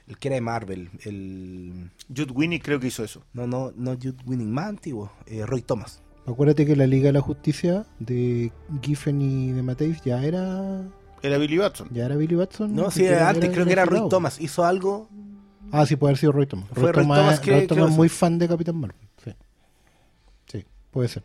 El 0.07 0.17
que 0.17 0.27
era 0.27 0.35
de 0.35 0.41
Marvel. 0.41 0.89
El. 1.03 1.89
Jude 2.15 2.31
Winnie 2.33 2.59
creo 2.61 2.79
que 2.79 2.87
hizo 2.87 3.03
eso. 3.03 3.23
No, 3.33 3.47
no, 3.47 3.71
no 3.75 3.91
Jude 3.93 4.17
Winning, 4.25 4.51
más 4.51 4.67
antiguo. 4.67 5.11
eh, 5.25 5.45
Roy 5.45 5.61
Thomas. 5.61 6.01
Acuérdate 6.27 6.65
que 6.65 6.75
la 6.75 6.87
Liga 6.87 7.07
de 7.07 7.13
la 7.13 7.21
Justicia 7.21 7.85
de 7.99 8.51
Giffen 8.81 9.21
y 9.21 9.51
de 9.51 9.61
Mateis 9.63 10.01
ya 10.03 10.23
era 10.23 10.81
Era 11.21 11.37
Billy 11.37 11.57
Batson. 11.57 11.87
ya 11.91 12.05
era 12.05 12.15
Billy 12.15 12.35
Batson. 12.35 12.75
No, 12.75 12.89
sí, 12.91 13.05
era- 13.05 13.29
antes 13.29 13.49
creo 13.51 13.65
que 13.65 13.71
era 13.71 13.85
Roy. 13.85 14.09
Thomas. 14.09 14.39
Hizo 14.41 14.63
algo. 14.65 15.07
Ah, 15.71 15.85
sí, 15.85 15.95
puede 15.95 16.11
haber 16.11 16.19
sido 16.19 16.31
Roy 16.31 16.45
Thomas. 16.47 16.67
Fue 16.73 16.83
Roy 16.83 16.91
Roy 16.91 17.03
Thomas, 17.03 17.17
Thomas 17.19 17.39
que- 17.39 17.51
Roy 17.51 17.67
Thomas 17.67 17.89
es 17.91 17.95
muy 17.95 18.09
fan 18.09 18.37
de 18.39 18.47
Capitán 18.47 18.75
Marvel. 18.77 18.97
Sí. 19.23 19.31
sí, 20.51 20.65
puede 20.91 21.09
ser. 21.09 21.23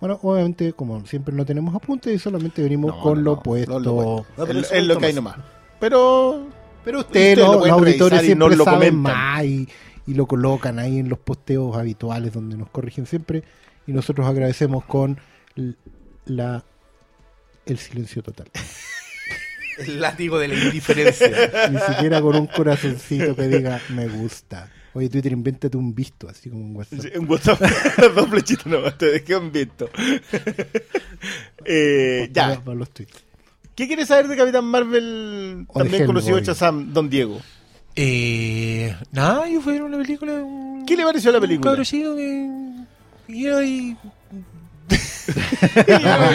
Bueno, 0.00 0.18
obviamente, 0.22 0.72
como 0.72 1.04
siempre 1.06 1.34
no 1.34 1.44
tenemos 1.44 1.74
apuntes 1.74 2.14
y 2.14 2.18
solamente 2.18 2.62
venimos 2.62 2.96
No, 2.96 3.02
con 3.02 3.18
no, 3.18 3.22
lo 3.22 3.30
no, 3.32 3.38
opuesto. 3.38 3.72
no, 3.72 3.78
lo 3.80 3.92
opuesto. 3.94 4.32
No, 4.38 4.46
pero 4.46 4.58
es, 4.60 4.84
lo 4.86 4.98
que 4.98 5.06
hay 5.06 5.12
nomás. 5.12 5.36
Pero 5.78 6.46
Pero 6.84 7.00
ustedes, 7.00 7.36
Ustedes 7.36 7.38
lo 7.38 7.52
los, 7.54 7.68
los 7.68 7.70
auditores, 7.70 8.20
siempre 8.22 8.48
nos 8.48 8.56
lo 8.58 8.64
saben 8.64 8.78
comentan. 8.94 9.02
más 9.02 9.44
y, 9.44 9.68
y 10.06 10.14
lo 10.14 10.26
colocan 10.26 10.78
ahí 10.78 10.98
en 10.98 11.08
los 11.10 11.18
posteos 11.18 11.76
habituales 11.76 12.32
donde 12.32 12.56
nos 12.56 12.70
corrigen 12.70 13.04
siempre. 13.06 13.44
Y 13.86 13.92
nosotros 13.92 14.26
agradecemos 14.26 14.84
con 14.84 15.18
la 16.26 16.64
el 17.66 17.78
silencio 17.78 18.22
total. 18.22 18.48
El 19.78 20.00
látigo 20.00 20.38
de 20.38 20.48
la 20.48 20.54
indiferencia. 20.54 21.68
Ni 21.70 21.78
siquiera 21.78 22.20
con 22.20 22.36
un 22.36 22.46
corazoncito 22.46 23.34
que 23.34 23.48
diga 23.48 23.80
me 23.90 24.08
gusta. 24.08 24.70
Oye, 24.92 25.08
Twitter, 25.08 25.30
invéntate 25.32 25.76
un 25.76 25.94
visto, 25.94 26.28
así 26.28 26.50
como 26.50 26.62
un 26.64 26.76
WhatsApp. 26.76 27.04
en 27.14 27.30
WhatsApp 27.30 27.60
dos 28.14 28.28
flechitas 28.28 28.66
nomás, 28.66 28.98
te 28.98 29.06
dejé 29.06 29.36
un 29.36 29.52
viento. 29.52 29.88
eh, 31.64 32.28
ya. 32.32 32.60
para 32.64 32.76
los 32.76 32.90
tweets. 32.90 33.14
¿Qué 33.74 33.86
quieres 33.86 34.08
saber 34.08 34.28
de 34.28 34.36
Capitán 34.36 34.64
Marvel, 34.64 35.64
O 35.68 35.78
también 35.78 36.04
conocido 36.06 36.36
Hellboy. 36.38 36.46
Shazam, 36.54 36.92
Don 36.92 37.08
Diego? 37.08 37.40
Eh, 37.96 38.94
nada, 39.12 39.48
yo 39.48 39.60
fui 39.60 39.72
a 39.72 39.74
ver 39.74 39.82
una 39.84 39.98
película. 39.98 40.32
un- 40.34 40.84
¿Qué 40.86 40.96
le 40.96 41.04
pareció 41.04 41.30
la 41.32 41.38
un 41.38 41.42
película? 41.42 41.70
cabro 41.70 41.84
chico 41.84 42.14
que. 42.16 42.50
y 43.28 43.46
ahí- 43.46 43.96
Ah, 46.04 46.30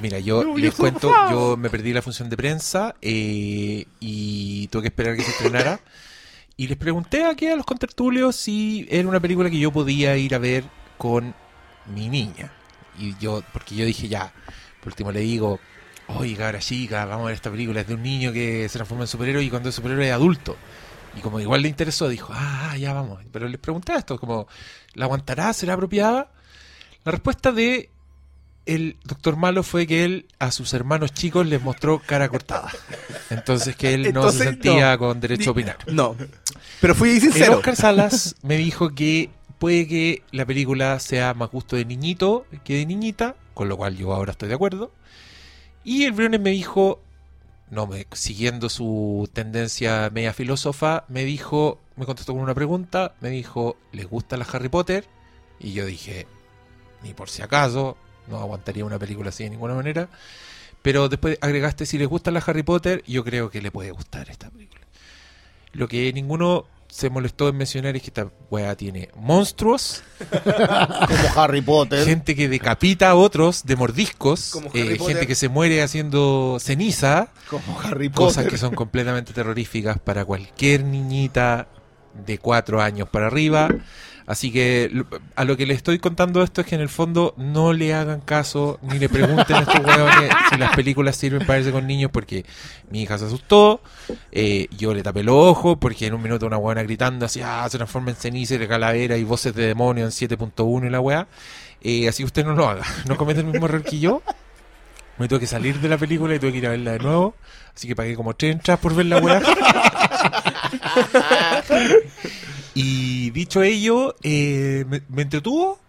mira, 0.00 0.20
yo 0.20 0.56
les 0.56 0.74
cuento, 0.74 1.12
yo 1.30 1.56
me 1.56 1.68
perdí 1.68 1.92
la 1.92 2.00
función 2.02 2.30
de 2.30 2.36
prensa 2.36 2.94
eh, 3.02 3.84
y 3.98 4.68
tuve 4.68 4.82
que 4.82 4.88
esperar 4.88 5.16
que 5.16 5.22
se 5.22 5.30
estrenara. 5.32 5.80
Y 6.60 6.66
les 6.66 6.76
pregunté 6.76 7.24
aquí 7.24 7.46
a 7.46 7.54
los 7.54 7.64
contertulios 7.64 8.34
si 8.34 8.84
era 8.90 9.08
una 9.08 9.20
película 9.20 9.48
que 9.48 9.60
yo 9.60 9.70
podía 9.70 10.16
ir 10.16 10.34
a 10.34 10.38
ver 10.38 10.64
con 10.98 11.32
mi 11.86 12.08
niña. 12.08 12.52
Y 12.98 13.16
yo, 13.18 13.44
porque 13.52 13.76
yo 13.76 13.84
dije 13.84 14.08
ya, 14.08 14.32
por 14.80 14.88
último 14.88 15.12
le 15.12 15.20
digo, 15.20 15.60
oye 16.08 16.34
cabra 16.34 16.58
chica, 16.58 17.04
vamos 17.04 17.22
a 17.22 17.26
ver 17.26 17.36
esta 17.36 17.52
película, 17.52 17.82
es 17.82 17.86
de 17.86 17.94
un 17.94 18.02
niño 18.02 18.32
que 18.32 18.68
se 18.68 18.76
transforma 18.76 19.04
en 19.04 19.08
superhéroe 19.08 19.44
y 19.44 19.50
cuando 19.50 19.68
es 19.68 19.76
superhéroe 19.76 20.08
es 20.08 20.12
adulto. 20.12 20.56
Y 21.16 21.20
como 21.20 21.38
igual 21.38 21.62
le 21.62 21.68
interesó, 21.68 22.08
dijo, 22.08 22.32
ah, 22.34 22.76
ya 22.76 22.92
vamos. 22.92 23.20
Pero 23.30 23.46
les 23.46 23.60
pregunté 23.60 23.94
esto, 23.94 24.18
como, 24.18 24.48
¿la 24.94 25.04
aguantará? 25.04 25.52
¿Será 25.52 25.74
apropiada? 25.74 26.32
La 27.04 27.12
respuesta 27.12 27.52
de 27.52 27.88
el 28.68 28.98
doctor 29.02 29.36
Malo 29.36 29.62
fue 29.62 29.86
que 29.86 30.04
él 30.04 30.26
a 30.38 30.50
sus 30.50 30.74
hermanos 30.74 31.12
chicos 31.12 31.46
les 31.46 31.62
mostró 31.62 32.00
cara 32.04 32.28
cortada. 32.28 32.70
Entonces 33.30 33.74
que 33.74 33.94
él 33.94 34.02
no 34.02 34.08
Entonces, 34.08 34.38
se 34.38 34.44
sentía 34.44 34.92
no. 34.92 34.98
con 34.98 35.20
derecho 35.20 35.50
a 35.50 35.52
opinar. 35.52 35.78
No. 35.86 36.14
Pero 36.80 36.94
fui 36.94 37.10
El 37.10 37.20
sincero. 37.20 37.56
Oscar 37.56 37.76
Salas 37.76 38.36
me 38.42 38.56
dijo 38.56 38.90
que 38.94 39.30
puede 39.58 39.86
que 39.88 40.22
la 40.30 40.46
película 40.46 40.98
sea 41.00 41.34
más 41.34 41.50
gusto 41.50 41.76
de 41.76 41.84
niñito 41.84 42.46
que 42.64 42.74
de 42.74 42.86
niñita, 42.86 43.36
con 43.54 43.68
lo 43.68 43.76
cual 43.76 43.96
yo 43.96 44.12
ahora 44.12 44.32
estoy 44.32 44.48
de 44.48 44.54
acuerdo. 44.54 44.92
Y 45.84 46.04
el 46.04 46.12
Briones 46.12 46.40
me 46.40 46.50
dijo, 46.50 47.00
no 47.70 47.86
me, 47.86 48.06
siguiendo 48.12 48.68
su 48.68 49.28
tendencia 49.32 50.10
media 50.12 50.32
filósofa, 50.32 51.04
me 51.08 51.24
dijo, 51.24 51.80
me 51.96 52.06
contestó 52.06 52.32
con 52.32 52.42
una 52.42 52.54
pregunta, 52.54 53.14
me 53.20 53.30
dijo, 53.30 53.76
¿les 53.92 54.06
gusta 54.08 54.36
la 54.36 54.46
Harry 54.52 54.68
Potter? 54.68 55.06
Y 55.58 55.72
yo 55.72 55.86
dije, 55.86 56.26
ni 57.02 57.14
por 57.14 57.28
si 57.30 57.42
acaso, 57.42 57.96
no 58.28 58.38
aguantaría 58.38 58.84
una 58.84 58.98
película 58.98 59.30
así 59.30 59.44
de 59.44 59.50
ninguna 59.50 59.74
manera. 59.74 60.08
Pero 60.82 61.08
después 61.08 61.38
agregaste, 61.40 61.86
si 61.86 61.98
les 61.98 62.08
gusta 62.08 62.30
la 62.30 62.40
Harry 62.40 62.62
Potter, 62.62 63.02
yo 63.06 63.24
creo 63.24 63.50
que 63.50 63.60
le 63.60 63.70
puede 63.70 63.90
gustar 63.90 64.30
esta 64.30 64.50
película. 64.50 64.77
Lo 65.72 65.88
que 65.88 66.12
ninguno 66.12 66.66
se 66.90 67.10
molestó 67.10 67.48
en 67.50 67.56
mencionar 67.58 67.94
es 67.96 68.02
que 68.02 68.08
esta 68.08 68.28
weá 68.50 68.74
tiene 68.74 69.10
monstruos, 69.14 70.02
Como 70.30 71.40
Harry 71.42 71.60
Potter. 71.60 72.04
gente 72.06 72.34
que 72.34 72.48
decapita 72.48 73.10
a 73.10 73.14
otros 73.14 73.64
de 73.66 73.76
mordiscos, 73.76 74.50
Como 74.52 74.68
eh, 74.72 74.80
Harry 74.82 74.96
Potter. 74.96 75.14
gente 75.14 75.26
que 75.26 75.34
se 75.34 75.48
muere 75.50 75.82
haciendo 75.82 76.56
ceniza, 76.60 77.28
Como 77.50 77.78
Harry 77.80 78.08
cosas 78.08 78.36
Potter. 78.44 78.50
que 78.52 78.58
son 78.58 78.74
completamente 78.74 79.32
terroríficas 79.34 79.98
para 79.98 80.24
cualquier 80.24 80.82
niñita 80.84 81.68
de 82.26 82.38
cuatro 82.38 82.80
años 82.80 83.08
para 83.10 83.26
arriba. 83.26 83.68
Así 84.28 84.52
que 84.52 84.92
a 85.36 85.44
lo 85.46 85.56
que 85.56 85.64
le 85.64 85.72
estoy 85.72 85.98
contando 85.98 86.42
esto 86.42 86.60
es 86.60 86.66
que 86.66 86.74
en 86.74 86.82
el 86.82 86.90
fondo 86.90 87.32
no 87.38 87.72
le 87.72 87.94
hagan 87.94 88.20
caso 88.20 88.78
ni 88.82 88.98
le 88.98 89.08
pregunten 89.08 89.56
a 89.56 89.60
estos 89.60 89.80
huevones 89.80 90.30
si 90.50 90.58
las 90.58 90.76
películas 90.76 91.16
sirven 91.16 91.46
para 91.46 91.60
irse 91.60 91.72
con 91.72 91.86
niños 91.86 92.10
porque 92.12 92.44
mi 92.90 93.00
hija 93.00 93.16
se 93.16 93.24
asustó, 93.24 93.80
eh, 94.30 94.68
yo 94.76 94.92
le 94.92 95.02
tapé 95.02 95.22
los 95.22 95.34
ojos 95.34 95.78
porque 95.80 96.06
en 96.06 96.12
un 96.12 96.20
minuto 96.20 96.46
una 96.46 96.58
huevona 96.58 96.82
gritando 96.82 97.24
así, 97.24 97.40
ah, 97.42 97.66
se 97.70 97.78
transforma 97.78 98.10
en 98.10 98.16
ceniza 98.16 98.56
y 98.56 98.58
de 98.58 98.68
calavera 98.68 99.16
y 99.16 99.24
voces 99.24 99.54
de 99.54 99.66
demonio 99.66 100.04
en 100.04 100.10
7.1 100.10 100.86
y 100.86 100.90
la 100.90 101.00
weá. 101.00 101.26
Eh, 101.80 102.06
así 102.06 102.22
que 102.22 102.26
usted 102.26 102.44
no 102.44 102.52
lo 102.52 102.68
haga, 102.68 102.84
no 103.06 103.16
cometa 103.16 103.40
el 103.40 103.46
mismo 103.46 103.64
error 103.64 103.82
que 103.82 103.98
yo. 103.98 104.22
Me 105.16 105.26
tuve 105.26 105.40
que 105.40 105.46
salir 105.46 105.80
de 105.80 105.88
la 105.88 105.96
película 105.96 106.34
y 106.34 106.38
tuve 106.38 106.52
que 106.52 106.58
ir 106.58 106.66
a 106.66 106.70
verla 106.70 106.92
de 106.92 106.98
nuevo. 106.98 107.34
Así 107.74 107.88
que 107.88 107.96
pagué 107.96 108.14
como 108.14 108.34
tres 108.34 108.52
entradas 108.52 108.80
por 108.80 108.94
ver 108.94 109.06
la 109.06 109.18
weá. 109.20 109.40
y 112.80 113.30
dicho 113.30 113.62
ello, 113.64 114.14
eh, 114.22 114.84
me, 114.88 115.02
me 115.08 115.22
entretuvo. 115.22 115.80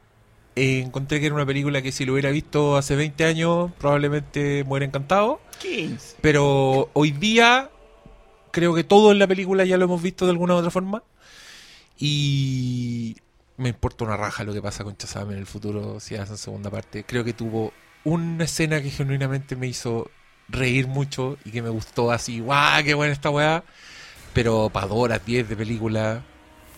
Eh, 0.56 0.80
encontré 0.80 1.20
que 1.20 1.28
era 1.28 1.36
una 1.36 1.46
película 1.46 1.84
que 1.84 1.92
si 1.92 2.04
lo 2.04 2.14
hubiera 2.14 2.32
visto 2.32 2.78
hace 2.78 2.96
20 2.96 3.24
años 3.26 3.72
probablemente 3.78 4.64
me 4.64 4.72
hubiera 4.72 4.88
encantado. 4.88 5.40
15. 5.60 6.18
Pero 6.20 6.90
hoy 6.94 7.12
día 7.12 7.70
creo 8.52 8.74
que 8.74 8.84
todo 8.84 9.12
en 9.12 9.20
la 9.20 9.28
película 9.28 9.66
ya 9.66 9.78
lo 9.78 9.86
hemos 9.86 10.02
visto 10.02 10.26
de 10.26 10.32
alguna 10.32 10.56
u 10.56 10.58
otra 10.58 10.72
forma. 10.72 11.04
Y 12.00 13.18
me 13.58 13.70
importa 13.70 14.06
una 14.06 14.18
raja 14.18 14.44
lo 14.44 14.54
que 14.54 14.62
pasa 14.62 14.84
con 14.84 14.98
Chazam 14.98 15.30
en 15.30 15.38
el 15.38 15.46
futuro 15.46 16.00
si 16.00 16.16
hacen 16.16 16.38
segunda 16.38 16.72
parte. 16.72 17.04
Creo 17.04 17.24
que 17.24 17.34
tuvo 17.34 17.72
una 18.04 18.46
escena 18.46 18.82
que 18.82 18.90
genuinamente 18.90 19.56
me 19.56 19.68
hizo 19.68 20.10
reír 20.48 20.88
mucho 20.88 21.38
y 21.46 21.52
que 21.52 21.62
me 21.62 21.70
gustó 21.70 22.12
así, 22.12 22.40
¡guau! 22.40 22.84
¡Qué 22.84 22.96
buena 22.96 23.14
esta 23.14 23.30
weá! 23.30 23.64
Pero 24.34 24.72
para 24.74 24.88
dos 24.88 24.98
horas 24.98 25.24
10 25.24 25.50
de 25.50 25.56
película, 25.56 26.24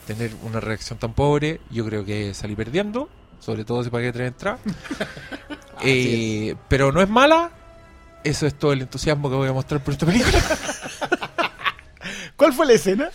tener 0.07 0.31
una 0.43 0.59
reacción 0.59 0.97
tan 0.99 1.13
pobre, 1.13 1.59
yo 1.69 1.85
creo 1.85 2.03
que 2.05 2.33
salí 2.33 2.55
perdiendo, 2.55 3.09
sobre 3.39 3.63
todo 3.65 3.83
si 3.83 3.89
pagué 3.89 4.11
tres 4.11 4.29
entradas. 4.29 4.59
Eh, 5.83 6.53
pero 6.67 6.91
no 6.91 7.01
es 7.01 7.09
mala, 7.09 7.49
eso 8.23 8.45
es 8.45 8.53
todo 8.53 8.71
el 8.71 8.81
entusiasmo 8.81 9.31
que 9.31 9.35
voy 9.35 9.47
a 9.49 9.51
mostrar 9.53 9.83
por 9.83 9.93
esta 9.95 10.05
película. 10.05 10.39
¿Cuál 12.35 12.53
fue 12.53 12.67
la 12.67 12.73
escena? 12.73 13.09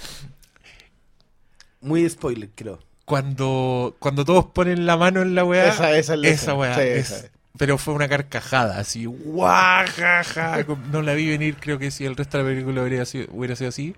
Muy 1.80 2.08
spoiler, 2.08 2.50
creo. 2.54 2.80
Cuando, 3.04 3.94
cuando 4.00 4.24
todos 4.24 4.46
ponen 4.46 4.84
la 4.84 4.96
mano 4.96 5.22
en 5.22 5.36
la 5.36 5.44
weá, 5.44 5.68
Esa- 5.68 5.96
esa 5.96 6.14
es 6.14 6.18
la 6.20 6.28
esa 6.28 6.54
weá 6.54 6.74
Sí, 6.74 6.80
es- 6.80 7.10
esa 7.12 7.16
es. 7.26 7.30
Pero 7.56 7.78
fue 7.78 7.94
una 7.94 8.08
carcajada, 8.08 8.78
así, 8.78 9.06
guajaja. 9.06 10.66
No 10.92 11.02
la 11.02 11.14
vi 11.14 11.28
venir, 11.28 11.56
creo 11.60 11.78
que 11.78 11.90
si 11.92 12.04
el 12.04 12.16
resto 12.16 12.36
de 12.38 12.42
la 12.44 12.50
película 12.50 12.82
hubiera 12.82 13.04
sido, 13.06 13.28
hubiera 13.30 13.54
sido 13.56 13.68
así, 13.68 13.94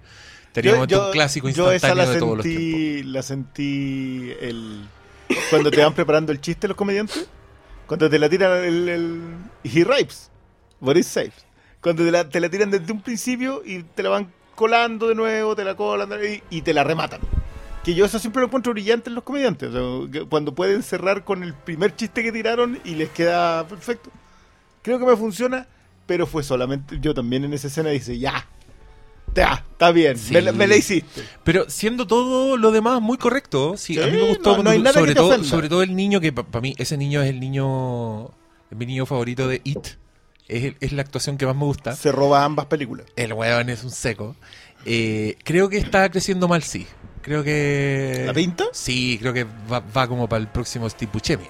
estaríamos 0.49 0.83
ante 0.83 0.97
un 0.97 1.11
clásico 1.13 1.49
yo 1.49 1.71
esa 1.73 1.89
instantáneo 1.89 2.05
la 2.05 2.11
de 2.13 2.19
todos 2.19 2.37
los 2.39 2.45
tiempos. 2.45 2.65
sentí, 2.65 3.03
la 3.05 3.23
sentí 3.23 4.33
el, 4.41 4.89
cuando 5.51 5.71
te 5.71 5.83
van 5.83 5.95
preparando 5.95 6.33
el 6.33 6.41
chiste 6.41 6.69
los 6.69 6.77
comediantes. 6.77 7.29
Cuando 7.87 8.11
te 8.11 8.19
la 8.19 8.29
tiran 8.29 8.65
el, 8.65 8.89
el 8.89 9.23
he 9.65 9.85
rapes, 9.85 10.31
Boris 10.81 11.07
saves. 11.07 11.47
Cuando 11.81 12.05
te 12.05 12.11
la, 12.11 12.29
te 12.29 12.41
la 12.41 12.51
tiran 12.51 12.71
desde 12.71 12.93
un 12.93 13.01
principio 13.01 13.63
y 13.65 13.83
te 13.83 14.03
la 14.03 14.11
van 14.11 14.31
colando 14.55 15.09
de 15.09 15.15
nuevo, 15.15 15.57
te 15.57 15.65
la 15.65 15.75
colan 15.75 16.11
y, 16.23 16.43
y 16.51 16.63
te 16.63 16.75
la 16.75 16.85
rematan. 16.85 17.21
Que 17.85 17.95
yo 17.95 18.05
eso 18.05 18.19
siempre 18.19 18.41
lo 18.41 18.47
encuentro 18.49 18.73
brillante 18.73 19.09
en 19.09 19.15
los 19.15 19.25
comediantes. 19.25 19.73
o 19.73 20.03
sea, 20.03 20.13
que 20.13 20.29
cuando 20.29 20.55
pueden 20.55 20.83
cerrar 20.83 21.25
con 21.25 21.43
el 21.43 21.55
primer 21.55 21.97
chiste 21.97 22.23
que 22.23 22.33
tiraron 22.33 22.79
y 22.85 22.95
les 22.95 23.09
queda 23.11 23.67
perfecto. 23.67 24.11
Creo 24.83 24.99
que 24.99 25.07
me 25.07 25.17
funciona, 25.17 25.67
pero 26.07 26.27
fue 26.27 26.43
solamente 26.43 26.99
yo 27.01 27.15
también 27.15 27.45
en 27.45 27.53
esa 27.55 27.69
escena 27.69 27.91
dice, 27.91 28.19
ya, 28.19 28.47
ya, 29.35 29.65
está 29.73 29.91
bien, 29.93 30.17
Sí. 30.19 30.33
me, 30.33 30.43
la- 30.43 30.53
me 30.53 30.67
la 30.67 30.77
hiciste. 30.77 31.23
Pero 31.45 31.69
siendo 31.69 32.07
todo 32.07 32.57
lo 32.57 32.71
demás 32.73 33.01
muy 33.01 33.19
correcto, 33.19 33.77
sí, 33.77 33.95
Sí, 33.95 34.01
a 34.03 34.07
mí 34.07 34.13
me 34.13 34.23
gustó 34.29 34.57
no- 34.57 34.63
no 34.65 34.71
hay 34.71 34.79
cuando- 34.79 34.83
nada 34.85 34.95
sobre 34.95 35.11
que 35.11 35.15
te 35.15 35.21
todo 35.21 35.29
ofenda. 35.29 35.49
sobre 35.49 35.69
todo 35.69 35.83
el 35.83 35.95
niño 35.97 36.21
que 36.21 36.33
para 36.33 36.61
mí 36.61 36.75
ese 36.79 36.97
niño 36.97 37.23
es 37.23 37.31
el 37.31 37.41
niño 37.41 38.27
es 38.71 38.77
mi 38.77 38.87
niño 38.87 39.07
favorito 39.07 39.49
de 39.49 39.61
It. 39.65 39.87
Es, 40.49 40.75
es 40.81 40.93
la 40.93 41.03
actuación 41.03 41.37
que 41.37 41.45
más 41.47 41.55
me 41.57 41.65
gusta. 41.65 41.95
Se 41.95 42.11
roba 42.11 42.43
ambas 42.45 42.67
películas. 42.67 43.07
El 43.17 43.33
weón 43.35 43.69
es 43.69 43.85
un 43.85 43.91
seco. 43.91 44.35
Eh, 44.87 45.37
creo 45.45 45.69
que 45.69 45.77
está 45.79 46.09
creciendo 46.11 46.49
mal, 46.49 46.63
sí. 46.63 46.87
Creo 47.21 47.45
que. 47.45 48.23
¿La 48.27 48.33
pinta? 48.33 48.65
Sí, 48.73 49.19
creo 49.21 49.35
que 49.35 49.45
va, 49.71 49.81
va 49.81 50.09
como 50.09 50.27
para 50.29 50.41
el 50.41 50.49
próximo 50.49 50.89
Steve 50.89 51.11
Buscemi. 51.13 51.45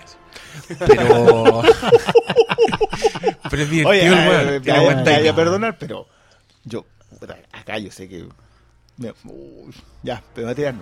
Pero. 0.80 1.62
pero 3.50 3.62
es 3.62 3.70
divertido 3.70 3.88
Oye, 3.90 4.06
el 4.06 4.12
eh, 4.12 4.60
weón. 4.66 5.04
voy 5.04 5.28
a- 5.28 5.34
perdonar, 5.36 5.78
pero 5.78 6.06
yo, 6.64 6.84
acá 7.52 7.78
yo 7.78 7.90
sé 7.90 8.08
que. 8.08 8.24
uy, 9.24 9.74
ya, 10.02 10.22
te 10.34 10.42
voy 10.42 10.50
a 10.50 10.54
tirar. 10.54 10.74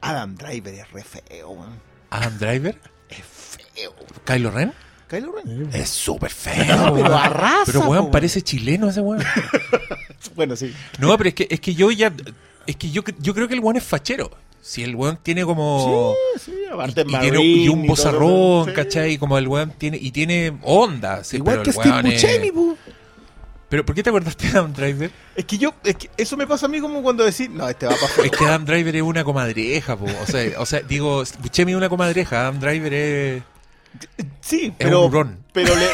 Adam 0.00 0.34
Driver 0.36 0.74
es 0.74 0.90
re 0.92 1.02
feo, 1.02 1.50
weón. 1.50 1.80
Adam 2.10 2.38
Driver, 2.38 2.78
Es 3.08 3.22
feo. 3.24 3.94
Kylo 4.24 4.50
Ren, 4.50 4.72
Kylo 5.08 5.32
Ren. 5.32 5.70
es 5.72 5.88
súper 5.88 6.30
feo. 6.30 6.94
pero 6.94 7.16
arrasa, 7.16 7.62
Pero 7.66 7.80
weón, 7.88 8.10
parece 8.10 8.42
chileno 8.42 8.88
ese 8.90 9.00
weón. 9.00 9.22
Bueno, 10.34 10.56
sí. 10.56 10.74
No, 10.98 11.16
pero 11.18 11.28
es 11.28 11.34
que, 11.34 11.46
es 11.50 11.60
que 11.60 11.74
yo 11.74 11.90
ya. 11.90 12.12
Es 12.66 12.76
que 12.76 12.90
yo, 12.90 13.02
yo 13.18 13.34
creo 13.34 13.46
que 13.46 13.54
el 13.54 13.60
weón 13.60 13.76
es 13.76 13.84
fachero. 13.84 14.30
Si 14.62 14.82
el 14.82 14.96
weón 14.96 15.18
tiene 15.22 15.44
como. 15.44 16.14
Sí, 16.38 16.46
sí, 16.46 16.52
aparte 16.72 17.04
y, 17.06 17.14
es 17.14 17.20
tiene, 17.20 17.42
y 17.44 17.68
un 17.68 17.86
bozarrón. 17.86 18.72
¿cachai? 18.72 19.18
Como 19.18 19.36
el 19.38 19.46
weón 19.46 19.70
tiene. 19.76 19.98
Y 20.00 20.10
tiene 20.10 20.58
onda. 20.62 21.22
sí, 21.22 21.36
Igual 21.36 21.56
pero 21.56 21.62
que 21.64 21.70
el 21.70 21.74
Steve 21.76 21.90
weón 21.94 22.06
es- 22.06 22.22
Buscemi, 22.22 22.50
pu. 22.52 22.76
Pero 23.74 23.84
¿por 23.84 23.96
qué 23.96 24.04
te 24.04 24.10
acordaste 24.10 24.46
de 24.48 24.56
Adam 24.56 24.72
Driver? 24.72 25.10
Es 25.34 25.44
que 25.46 25.58
yo, 25.58 25.74
es 25.82 25.96
que 25.96 26.08
eso 26.16 26.36
me 26.36 26.46
pasa 26.46 26.66
a 26.66 26.68
mí 26.68 26.78
como 26.80 27.02
cuando 27.02 27.24
decís, 27.24 27.50
no, 27.50 27.68
este 27.68 27.86
va 27.86 27.96
para 27.96 28.06
feo. 28.06 28.24
Es 28.24 28.30
que 28.30 28.46
Adam 28.46 28.64
Driver 28.64 28.94
es 28.94 29.02
una 29.02 29.24
comadreja, 29.24 29.96
po. 29.96 30.06
O 30.22 30.26
sea, 30.26 30.60
o 30.60 30.64
sea 30.64 30.80
digo, 30.82 31.24
Buscemi 31.40 31.72
es 31.72 31.76
una 31.76 31.88
comadreja, 31.88 32.42
Adam 32.42 32.60
Driver 32.60 32.94
es. 32.94 33.42
Sí, 34.40 34.66
Es 34.66 34.74
pero. 34.86 35.06
un. 35.06 35.38
Pero 35.52 35.74
le. 35.74 35.88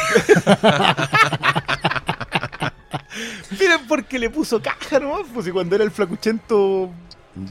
Pero 3.57 3.79
porque 3.87 4.19
le 4.19 4.29
puso 4.29 4.61
caja 4.61 4.99
nomás, 4.99 5.23
pues 5.33 5.47
y 5.47 5.51
cuando 5.51 5.73
era 5.75 5.83
el 5.83 5.89
flacuchento 5.91 6.91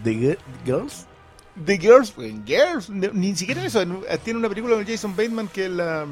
The 0.05 0.13
Gi- 0.15 0.39
Girls. 0.65 1.07
de 1.57 1.77
Girls, 1.79 2.13
pues, 2.13 2.33
Girls, 2.47 2.89
ni, 2.89 3.09
ni 3.13 3.35
siquiera 3.37 3.65
eso. 3.65 3.81
en- 3.83 4.01
tiene 4.25 4.39
una 4.39 4.49
película 4.49 4.77
con 4.77 4.87
Jason 4.87 5.17
Bateman 5.17 5.49
que 5.49 5.65
es 5.65 5.71
la. 5.73 6.07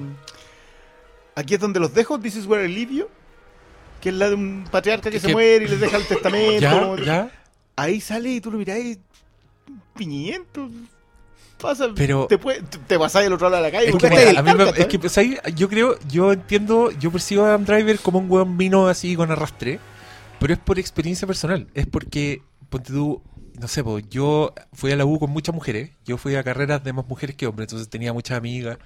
Aquí 1.37 1.55
es 1.55 1.61
donde 1.61 1.79
los 1.79 1.95
dejo, 1.95 2.19
This 2.19 2.35
is 2.37 2.47
where 2.47 2.69
I 2.69 2.75
leave 2.75 2.93
you. 2.93 3.07
Que 4.01 4.11
es 4.11 4.15
la 4.15 4.29
de 4.29 4.35
un 4.37 4.65
patriarca 4.71 5.11
que 5.11 5.19
se 5.21 5.27
que- 5.29 5.33
muere 5.33 5.65
y 5.65 5.69
les 5.69 5.81
deja 5.81 5.97
el 5.97 6.07
testamento. 6.09 6.61
¿Ya? 6.61 6.81
como- 6.81 6.97
¿Ya? 6.99 7.31
Ahí 7.77 8.01
sale 8.01 8.31
y 8.31 8.41
tú 8.41 8.51
lo 8.51 8.59
mirás 8.59 8.79
y. 8.79 8.99
Piñiento. 9.97 10.71
Pasa, 11.61 11.89
Pero- 11.95 12.27
te, 12.29 12.39
puede, 12.39 12.63
te, 12.63 12.79
te 12.79 12.99
pasás 12.99 13.25
al 13.27 13.33
otro 13.33 13.51
lado 13.51 13.63
de 13.65 13.71
la 13.73 13.77
calle. 13.77 13.91
Es 13.91 13.97
que, 13.97 14.07
a 14.07 14.43
mí 14.43 14.55
me- 14.55 14.63
el 14.69 14.77
es 14.77 14.87
que, 14.87 14.99
pues, 15.01 15.19
ahí, 15.19 15.37
yo 15.57 15.69
creo, 15.69 15.99
yo 16.09 16.33
entiendo, 16.33 16.93
yo 16.93 17.11
percibo 17.11 17.45
a 17.45 17.49
Adam 17.49 17.65
Driver 17.65 17.99
como 17.99 18.21
un 18.21 18.31
weón 18.31 18.57
vino 18.57 18.87
así 18.87 19.17
con 19.17 19.33
arrastre, 19.33 19.81
pero 20.39 20.53
es 20.53 20.59
por 20.61 20.79
experiencia 20.79 21.27
personal. 21.27 21.67
Es 21.75 21.87
porque, 21.87 22.43
ponte 22.71 22.93
tú, 22.93 23.21
no 23.61 23.67
sé, 23.67 23.83
pues, 23.83 24.05
yo 24.09 24.55
fui 24.73 24.93
a 24.93 24.97
la 24.97 25.05
U 25.05 25.19
con 25.19 25.31
muchas 25.31 25.53
mujeres, 25.53 25.91
yo 26.07 26.17
fui 26.17 26.37
a 26.37 26.45
carreras 26.45 26.85
de 26.85 26.93
más 26.93 27.09
mujeres 27.09 27.35
que 27.35 27.49
hombres, 27.49 27.67
entonces 27.67 27.89
tenía 27.91 28.13
muchas 28.13 28.39
amigas, 28.39 28.79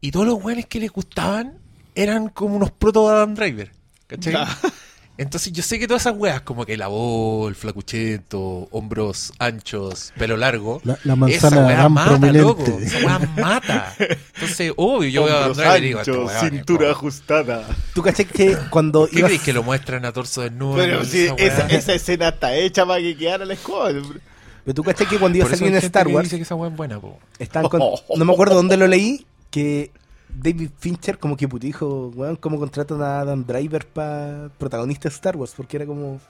y 0.00 0.12
todos 0.12 0.26
los 0.26 0.36
weones 0.42 0.66
que 0.66 0.78
les 0.78 0.92
gustaban 0.92 1.58
eran 1.96 2.28
como 2.28 2.54
unos 2.54 2.70
proto 2.70 3.08
Adam 3.08 3.34
Driver, 3.34 3.72
¿cachai? 4.10 4.34
Entonces 5.18 5.52
yo 5.52 5.62
sé 5.62 5.78
que 5.78 5.86
todas 5.86 6.02
esas 6.06 6.14
weas, 6.16 6.40
como 6.40 6.64
que 6.64 6.78
la 6.78 6.86
voz, 6.86 7.50
el 7.50 7.54
flacuchento, 7.54 8.68
hombros 8.70 9.34
anchos, 9.38 10.14
pelo 10.16 10.38
largo, 10.38 10.80
La, 10.82 10.98
la 11.04 11.14
manzana 11.14 11.56
esa 11.58 11.68
gran 11.72 11.92
mata, 11.92 12.08
prominente. 12.10 12.38
loco. 12.40 12.78
Esa 12.80 12.98
weá 13.06 13.18
mata. 13.36 13.94
Entonces, 13.98 14.72
obvio, 14.76 15.10
yo 15.10 15.24
veo 15.24 15.36
a 15.36 15.48
Driver 15.50 15.82
y 15.82 15.86
digo, 15.88 16.00
este 16.00 16.24
es 16.24 16.40
cintura 16.50 16.90
ajustada. 16.92 17.66
¿Tú 17.92 18.00
caché 18.02 18.24
que 18.24 18.56
cuando 18.70 19.06
¿Qué 19.08 19.18
ibas... 19.18 19.28
crees 19.30 19.42
que 19.42 19.52
lo 19.52 19.62
muestran 19.62 20.06
a 20.06 20.12
torso 20.12 20.40
desnudo? 20.40 20.76
Pero 20.76 21.04
si 21.04 21.24
Esa 21.26 21.34
esa, 21.36 21.66
esa 21.66 21.92
escena 21.92 22.28
está 22.28 22.54
hecha 22.54 22.86
para 22.86 23.00
que 23.02 23.14
quedara 23.14 23.44
la 23.44 23.52
escoba. 23.54 23.90
Pero 23.92 24.74
tú 24.74 24.82
caché 24.82 25.04
que 25.04 25.18
cuando 25.18 25.36
iba 25.36 25.46
a 25.46 25.50
salir 25.50 25.68
en 25.68 25.74
Star 25.76 26.06
que 26.06 26.14
Wars, 26.14 26.24
dice 26.24 26.36
que 26.36 26.44
esa 26.44 26.54
weá 26.54 26.70
es 26.70 26.76
buena, 26.76 26.98
po. 26.98 27.18
estaban 27.38 27.68
con- 27.68 27.80
no 28.16 28.24
me 28.24 28.32
acuerdo 28.32 28.54
dónde 28.54 28.78
lo 28.78 28.86
leí, 28.86 29.26
que 29.50 29.90
David 30.34 30.70
Fincher 30.78 31.18
como 31.18 31.36
que 31.36 31.48
puto 31.48 31.66
dijo, 31.66 32.08
weón, 32.14 32.36
¿cómo 32.36 32.58
contratan 32.58 33.02
a 33.02 33.20
Adam 33.20 33.44
Driver 33.44 33.86
para 33.86 34.48
protagonista 34.58 35.08
de 35.08 35.14
Star 35.14 35.36
Wars? 35.36 35.52
Porque 35.56 35.76
era 35.76 35.86
como... 35.86 36.20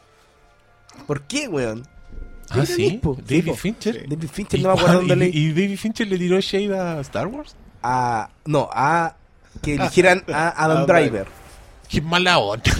¿Por 1.06 1.22
qué, 1.22 1.48
weón? 1.48 1.86
Ah, 2.50 2.66
Sí, 2.66 3.00
David. 3.28 3.52
Fincher. 3.54 4.08
David 4.08 4.28
Fincher 4.32 4.58
¿Y, 4.58 4.62
no 4.62 4.70
me 4.70 4.74
acuerdo 4.80 4.98
dónde 4.98 5.14
y- 5.14 5.18
leí. 5.18 5.30
y 5.34 5.48
David 5.52 5.76
Fincher 5.78 6.08
le 6.08 6.18
tiró 6.18 6.40
shade 6.40 6.76
a 6.78 7.00
Star 7.00 7.28
Wars? 7.28 7.54
A, 7.82 8.28
no, 8.44 8.68
a 8.72 9.14
que 9.62 9.76
eligieran 9.76 10.24
a 10.32 10.48
Adam 10.64 10.86
Driver. 10.86 11.26
Qué 11.88 12.00
mala 12.02 12.38
onda. 12.38 12.62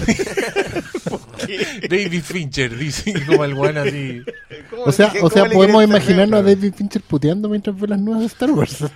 David 1.89 2.21
Fincher, 2.23 2.77
dice 2.77 3.13
como 3.25 3.43
el 3.43 3.53
weón 3.53 3.77
así. 3.77 4.21
O 4.85 4.91
sea, 4.91 5.11
o 5.21 5.29
sea 5.29 5.45
podemos 5.45 5.83
imaginarnos 5.83 6.39
a 6.39 6.43
David 6.43 6.73
Fincher 6.75 7.01
puteando 7.01 7.49
mientras 7.49 7.77
ve 7.79 7.87
las 7.87 7.99
nuevas 7.99 8.21
de 8.21 8.27
Star 8.27 8.51
Wars. 8.51 8.83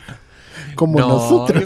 Como 0.75 0.99
No, 0.99 1.07
nosotros. 1.07 1.63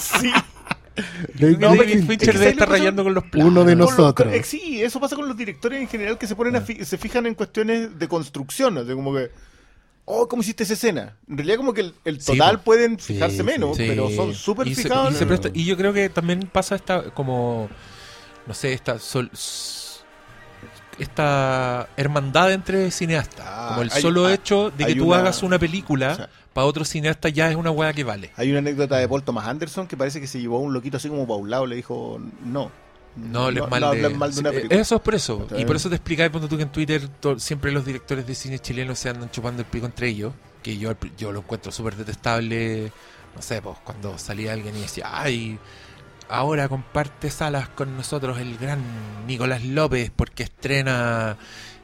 Sí. 0.00 0.30
David 1.34 1.58
David 1.58 2.06
Fincher, 2.06 2.18
debe 2.18 2.32
¿sabes 2.38 2.52
estar 2.52 2.68
rayando 2.68 3.02
con 3.02 3.14
los 3.14 3.24
planos. 3.24 3.50
uno 3.50 3.64
de 3.64 3.74
los- 3.74 3.90
nosotros. 3.90 4.32
eh, 4.32 4.42
sí, 4.44 4.80
eso 4.80 5.00
pasa 5.00 5.16
con 5.16 5.26
los 5.26 5.36
directores 5.36 5.80
en 5.80 5.88
general 5.88 6.16
que 6.18 6.26
se 6.28 6.36
ponen 6.36 6.54
a 6.56 6.60
fi- 6.60 6.84
se 6.84 6.98
fijan 6.98 7.26
en 7.26 7.34
cuestiones 7.34 7.98
de 7.98 8.08
construcción, 8.08 8.78
sea, 8.84 8.94
como 8.94 9.12
que 9.12 9.30
oh, 10.04 10.28
¿cómo 10.28 10.42
hiciste 10.42 10.62
esa 10.62 10.74
escena? 10.74 11.16
En 11.28 11.36
realidad 11.38 11.56
como 11.56 11.72
que 11.74 11.80
el, 11.80 11.94
total 12.24 12.60
pueden 12.60 12.98
fijarse 13.00 13.38
sí, 13.38 13.42
menos, 13.42 13.76
Sí. 13.76 13.86
pero 13.88 14.08
son 14.10 14.34
súper 14.34 14.68
Y 14.68 14.74
se- 14.76 14.82
fijados. 14.84 15.06
y, 15.10 15.12
en- 15.14 15.18
se 15.18 15.26
presta- 15.26 15.50
y 15.52 15.64
yo 15.64 15.76
creo 15.76 15.92
que 15.92 16.08
también 16.10 16.48
pasa 16.52 16.76
esta 16.76 17.02
como 17.10 17.68
no 18.46 18.54
sé 18.54 18.72
esta 18.72 18.98
sol- 19.00 19.30
esta 20.98 21.88
hermandad 21.96 22.52
entre 22.52 22.90
cineastas 22.90 23.44
Ah, 23.48 23.66
como 23.70 23.82
el 23.82 23.90
hay- 23.92 24.00
solo 24.02 24.26
hay- 24.26 24.34
hecho 24.34 24.70
de 24.70 24.86
que 24.86 24.94
tú 24.94 25.06
una- 25.08 25.18
hagas 25.18 25.42
una 25.42 25.58
película 25.58 26.12
o 26.12 26.16
sea, 26.16 26.28
para 26.54 26.66
otro 26.66 26.84
cineasta 26.86 27.28
ya 27.28 27.50
es 27.50 27.56
una 27.56 27.70
weá 27.70 27.92
que 27.92 28.04
vale 28.04 28.30
Hay 28.36 28.48
una 28.50 28.60
anécdota 28.60 28.96
de 28.96 29.06
Paul 29.08 29.22
Thomas 29.22 29.46
Anderson 29.46 29.86
que 29.86 29.96
parece 29.96 30.20
que 30.20 30.26
se 30.26 30.40
llevó 30.40 30.56
a 30.56 30.60
un 30.60 30.72
loquito 30.72 30.96
así 30.96 31.08
como 31.10 31.26
paulado, 31.26 31.66
le 31.66 31.76
dijo 31.76 32.18
no. 32.44 32.70
no 33.16 33.44
hables 33.46 33.68
mal, 33.68 33.80
no 33.82 33.90
de, 33.90 33.96
hablan 34.06 34.18
mal 34.18 34.32
de 34.34 34.40
una 34.40 34.50
Sí, 34.50 34.56
película. 34.56 34.80
eso 34.80 34.94
es 34.96 35.00
por 35.02 35.14
eso 35.14 35.46
y 35.56 35.64
por 35.66 35.76
eso 35.76 35.88
te 35.90 35.96
explicaba 35.96 36.30
cuando 36.30 36.48
tú 36.48 36.56
que 36.56 36.62
en 36.62 36.72
Twitter 36.72 37.08
to- 37.20 37.38
siempre 37.38 37.70
los 37.72 37.84
directores 37.84 38.26
de 38.26 38.34
cine 38.34 38.58
chilenos 38.58 38.98
se 38.98 39.10
andan 39.10 39.30
chupando 39.30 39.62
el 39.62 39.66
pico 39.68 39.86
entre 39.86 40.08
ellos 40.08 40.32
que 40.62 40.78
yo 40.78 40.92
yo 41.18 41.30
lo 41.30 41.40
encuentro 41.40 41.70
súper 41.70 41.94
detestable 41.96 42.90
no 43.36 43.42
sé 43.42 43.60
pues 43.60 43.76
cuando 43.84 44.16
salía 44.18 44.52
alguien 44.52 44.76
y 44.76 44.80
decía 44.80 45.06
ay 45.12 45.58
ahora 46.28 46.68
comparte 46.68 47.30
salas 47.30 47.68
con 47.68 47.96
nosotros 47.96 48.38
el 48.38 48.56
gran 48.58 48.80
Nicolás 49.26 49.62
López 49.64 50.10
porque 50.14 50.44
estrena 50.44 51.36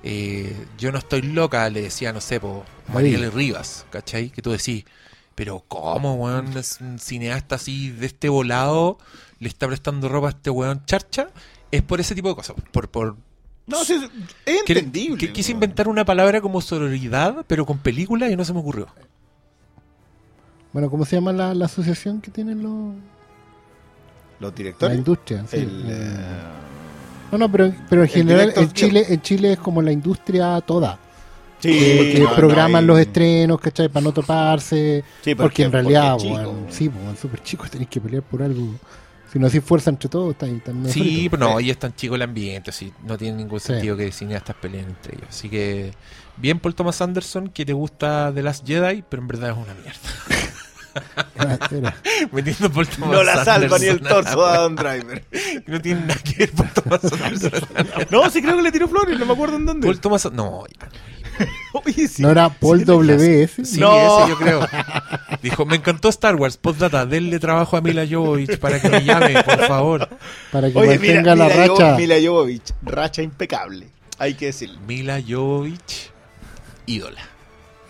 eh, 0.03 0.67
Yo 0.79 0.93
no 0.93 0.99
estoy 0.99 1.23
loca, 1.23 1.69
le 1.71 1.83
decía, 1.83 2.13
no 2.13 2.21
sé, 2.21 2.41
po, 2.41 2.65
Mariel 2.93 3.31
Rivas, 3.33 3.87
¿cachai? 3.91 4.31
Que 4.31 4.43
tú 4.43 4.51
decís, 4.51 4.85
pero 5.35 5.65
¿cómo, 5.69 6.15
weón? 6.17 6.57
Es 6.57 6.81
un 6.81 6.99
cineasta 6.99 7.55
así 7.57 7.91
de 7.91 8.07
este 8.07 8.29
volado, 8.29 8.99
le 9.39 9.49
está 9.49 9.67
prestando 9.67 10.09
ropa 10.09 10.29
a 10.29 10.31
este 10.31 10.51
weón 10.51 10.85
charcha. 10.87 11.29
Es 11.71 11.83
por 11.83 12.01
ese 12.01 12.15
tipo 12.15 12.29
de 12.29 12.35
cosas, 12.35 12.57
por, 12.73 12.89
por 12.91 13.17
No, 13.67 13.85
sí, 13.85 13.95
es 14.45 14.63
Que- 14.65 14.73
entendible. 14.73 15.19
que 15.19 15.33
quise 15.33 15.53
weón. 15.53 15.57
inventar 15.63 15.89
una 15.89 16.05
palabra 16.05 16.41
como 16.41 16.61
sororidad, 16.61 17.45
pero 17.47 17.65
con 17.67 17.79
película 17.79 18.29
y 18.29 18.37
no 18.37 18.45
se 18.45 18.53
me 18.53 18.59
ocurrió. 18.61 18.89
Bueno, 20.73 20.89
¿cómo 20.91 21.05
se 21.05 21.17
llama 21.17 21.33
la, 21.33 21.53
la 21.55 21.65
asociación 21.67 22.21
que 22.21 22.31
tienen 22.31 22.63
los, 22.63 22.95
Los 24.41 24.51
la 24.53 24.57
directores. 24.57 24.97
industria? 24.99 25.45
Sí, 25.49 25.57
El, 25.57 25.85
eh, 25.89 26.17
no, 27.33 27.39
no, 27.39 27.51
pero, 27.51 27.73
pero 27.89 28.03
en 28.03 28.09
general 28.09 28.53
en 28.57 28.73
Chile, 28.73 29.05
en 29.09 29.21
Chile 29.23 29.53
es 29.53 29.59
como 29.59 29.81
la 29.83 29.93
industria 29.93 30.61
toda. 30.61 30.99
sí, 31.61 31.71
que 32.13 32.21
no, 32.21 32.31
no 32.31 32.37
programan 32.37 32.83
hay- 32.85 32.87
los 32.89 32.99
estrenos, 32.99 33.61
¿cachai? 33.61 33.89
Para 33.89 34.05
no 34.05 34.13
toparse. 34.13 35.05
Sí, 35.23 35.35
porque, 35.35 35.65
en 35.65 35.71
porque 35.71 35.83
realidad, 35.83 36.17
es 36.17 36.23
chico, 36.23 36.35
bueno, 36.35 36.53
sí, 36.71 36.89
pues, 36.89 37.19
súper 37.19 37.43
chicos, 37.43 37.71
tenéis 37.71 37.91
que 37.91 38.01
pelear 38.01 38.23
por 38.23 38.43
algo. 38.43 38.75
Si 39.33 39.39
no 39.39 39.47
hacéis 39.47 39.63
fuerza 39.63 39.91
entre 39.91 40.09
todos, 40.09 40.33
está 40.33 40.47
ahí 40.47 40.61
también. 40.65 40.93
Sí, 40.93 41.29
pero 41.31 41.49
no, 41.51 41.61
y 41.61 41.71
es 41.71 41.79
tan 41.79 41.95
chico 41.95 42.17
el 42.17 42.23
ambiente, 42.23 42.71
así, 42.71 42.93
no 43.07 43.17
tiene 43.17 43.37
ningún 43.37 43.61
Sí. 43.61 43.69
sentido 43.69 43.97
que 43.97 44.11
cineastas 44.11 44.57
peleen 44.57 44.87
entre 44.89 45.15
ellos. 45.15 45.29
Así 45.29 45.49
que, 45.49 45.93
bien 46.37 46.59
por 46.59 46.75
Thomas 46.75 47.01
Anderson, 47.01 47.49
que 47.49 47.65
te 47.65 47.73
gusta 47.73 48.33
The 48.35 48.43
Last 48.43 48.67
Jedi, 48.67 49.05
pero 49.09 49.23
en 49.23 49.29
verdad 49.29 49.51
es 49.51 49.57
una 49.57 49.75
mierda. 49.75 50.01
Metiendo 52.33 52.71
por 52.71 52.87
Thomas 52.87 53.11
No 53.11 53.23
la 53.23 53.45
salva 53.45 53.79
ni 53.79 53.87
el 53.87 54.01
torso 54.01 54.45
a 54.47 54.59
Don 54.59 54.77
Driver. 54.77 55.25
No 55.67 55.81
tiene 55.81 56.01
nada 56.03 56.21
que 56.23 56.35
ver 56.39 56.53
por 56.53 56.69
Thomas 56.69 57.01
Anderson. 57.23 57.69
No, 58.11 58.29
sí 58.31 58.43
creo 58.43 58.57
que 58.57 58.63
le 58.63 58.73
tiró 58.73 58.89
flores, 58.89 59.19
no 59.19 59.27
me 59.27 59.33
acuerdo 59.33 59.57
en 59.57 59.67
dónde. 59.67 59.87
Por 59.87 59.99
Thomas 59.99 60.31
No, 60.33 60.65
ya. 60.67 60.89
Oye, 61.73 62.07
sí. 62.09 62.21
No 62.23 62.31
era 62.31 62.51
Paul 62.51 62.81
Sí, 62.81 62.85
W.S. 62.85 63.65
Sí, 63.65 63.81
No. 63.81 64.21
ese 64.21 64.29
yo 64.31 64.37
creo. 64.39 64.61
Dijo, 65.43 65.65
me 65.65 65.77
encantó 65.77 66.09
Star 66.11 66.35
Wars, 66.37 66.57
postdata, 66.59 67.07
denle 67.07 67.39
trabajo 67.39 67.77
a 67.77 67.81
Mila 67.81 68.05
Jovovich 68.09 68.59
para 68.59 68.79
que 68.81 68.89
me 68.91 69.03
llame, 69.03 69.43
por 69.43 69.67
favor. 69.67 70.09
Para 70.53 70.71
que 70.71 70.79
Oye, 70.79 70.99
mira, 70.99 71.15
mantenga 71.23 71.37
la 71.37 71.45
Mila 71.49 71.67
racha. 71.67 71.97
Mila 71.97 72.17
Jovovich, 72.23 72.75
racha 72.83 73.23
impecable. 73.23 73.89
Hay 74.19 74.35
que 74.35 74.47
decirlo. 74.47 74.79
Mila 74.87 75.19
Jovovich, 75.27 76.11
ídola. 76.87 77.23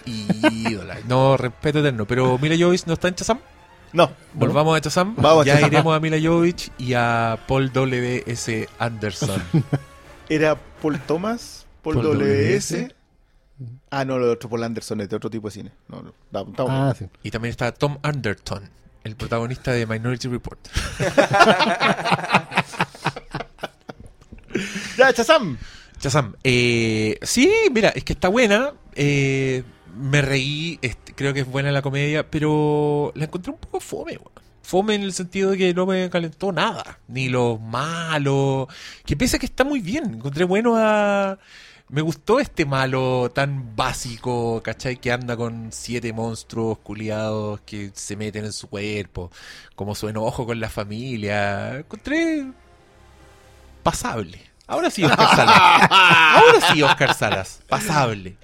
Ídola. 0.05 0.99
No, 1.09 1.37
respeto 1.37 1.81
eterno. 1.81 2.07
Pero 2.07 2.39
Mila 2.39 2.57
Jovovich 2.59 2.87
no 2.87 2.95
está 2.95 3.09
en 3.09 3.15
Chazam. 3.15 3.39
No, 3.93 4.11
Volvamos 4.35 4.77
a 4.77 4.81
Chazam. 4.81 5.15
Vamos 5.17 5.43
a 5.43 5.47
ya 5.47 5.55
Shazam. 5.55 5.73
iremos 5.73 5.97
a 5.97 6.01
Mila 6.01 6.17
Jovovich 6.23 6.71
y 6.79 6.95
a 6.95 7.39
Paul 7.49 7.73
W.S. 7.73 8.69
Anderson. 8.79 9.43
era 10.29 10.57
Paul 10.81 11.01
Thomas, 11.01 11.67
Paul, 11.83 11.95
Paul 11.97 12.05
W.S. 12.19 12.95
Ah, 13.91 14.05
no, 14.05 14.19
lo 14.19 14.31
otro 14.33 14.49
Paul 14.49 14.63
Anderson 14.65 15.01
es 15.01 15.09
de 15.09 15.17
otro 15.17 15.29
tipo 15.29 15.49
de 15.49 15.53
cine. 15.53 15.73
No, 15.89 16.03
no, 16.03 16.15
da- 16.31 16.45
Ah, 16.69 16.95
sí. 16.97 17.07
y 17.23 17.31
también 17.31 17.51
está 17.51 17.73
Tom 17.73 17.99
Anderton, 18.03 18.71
el 19.05 19.17
protagonista 19.17 19.73
de 19.73 19.87
Minority 19.87 20.29
Report. 20.29 20.59
Ya, 24.97 25.13
Chazam. 25.13 25.57
Chazam, 25.99 26.35
eh, 26.45 27.19
sí, 27.23 27.51
mira, 27.73 27.91
es 27.91 28.05
que 28.05 28.13
está 28.15 28.29
buena. 28.29 28.73
eh, 28.95 29.63
me 30.01 30.23
reí, 30.23 30.79
este, 30.83 31.15
creo 31.15 31.35
que 31.35 31.41
es 31.41 31.47
buena 31.47 31.71
la 31.71 31.83
comedia, 31.83 32.29
pero 32.31 33.13
la 33.15 33.25
encontré 33.25 33.53
un 33.53 33.59
poco 33.59 33.81
fome, 33.81 34.13
weón. 34.13 34.51
Fome 34.63 34.95
en 34.95 35.03
el 35.03 35.13
sentido 35.13 35.51
de 35.51 35.59
que 35.59 35.75
no 35.75 35.85
me 35.87 36.09
calentó 36.11 36.53
nada, 36.53 37.01
ni 37.09 37.29
lo 37.29 37.59
malo. 37.59 38.69
Que 39.05 39.17
pese 39.17 39.37
a 39.37 39.39
que 39.39 39.47
está 39.47 39.65
muy 39.65 39.81
bien, 39.81 40.15
encontré 40.15 40.45
bueno 40.45 40.77
a. 40.77 41.39
Me 41.89 42.03
gustó 42.03 42.39
este 42.39 42.65
malo 42.67 43.33
tan 43.35 43.75
básico, 43.75 44.63
¿cachai? 44.63 44.97
Que 44.99 45.11
anda 45.11 45.37
con 45.37 45.71
siete 45.73 46.13
monstruos 46.13 46.79
culiados 46.79 47.61
que 47.63 47.91
se 47.95 48.15
meten 48.15 48.45
en 48.45 48.53
su 48.53 48.69
cuerpo, 48.69 49.33
como 49.75 49.97
su 49.97 50.09
enojo 50.09 50.47
con 50.47 50.61
la 50.61 50.71
familia. 50.71 51.79
Encontré 51.79 52.47
pasable. 53.83 54.41
Ahora 54.69 54.89
sí, 54.89 55.03
Oscar 55.03 55.35
Salas. 55.35 55.89
Ahora 55.91 56.73
sí, 56.73 56.83
Oscar 56.83 57.15
Salas. 57.15 57.61
Pasable. 57.69 58.37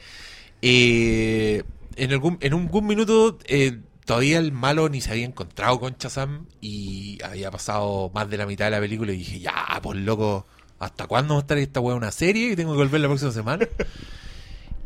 Eh, 0.68 1.62
en, 1.94 2.12
algún, 2.12 2.38
en 2.40 2.52
algún 2.54 2.86
minuto 2.88 3.38
eh, 3.46 3.78
todavía 4.04 4.38
el 4.38 4.50
malo 4.50 4.88
ni 4.88 5.00
se 5.00 5.12
había 5.12 5.24
encontrado 5.24 5.78
con 5.78 5.96
Chazam 5.96 6.46
y 6.60 7.18
había 7.22 7.52
pasado 7.52 8.10
más 8.12 8.28
de 8.28 8.36
la 8.36 8.46
mitad 8.46 8.64
de 8.64 8.72
la 8.72 8.80
película 8.80 9.12
y 9.12 9.18
dije, 9.18 9.38
ya, 9.38 9.54
pues 9.80 9.96
loco, 10.00 10.44
¿hasta 10.80 11.06
cuándo 11.06 11.34
va 11.34 11.40
a 11.40 11.42
estar 11.42 11.58
esta 11.58 11.78
weá 11.80 11.94
una 11.94 12.10
serie? 12.10 12.50
Y 12.50 12.56
tengo 12.56 12.72
que 12.72 12.78
volver 12.78 13.00
la 13.00 13.06
próxima 13.08 13.30
semana. 13.32 13.66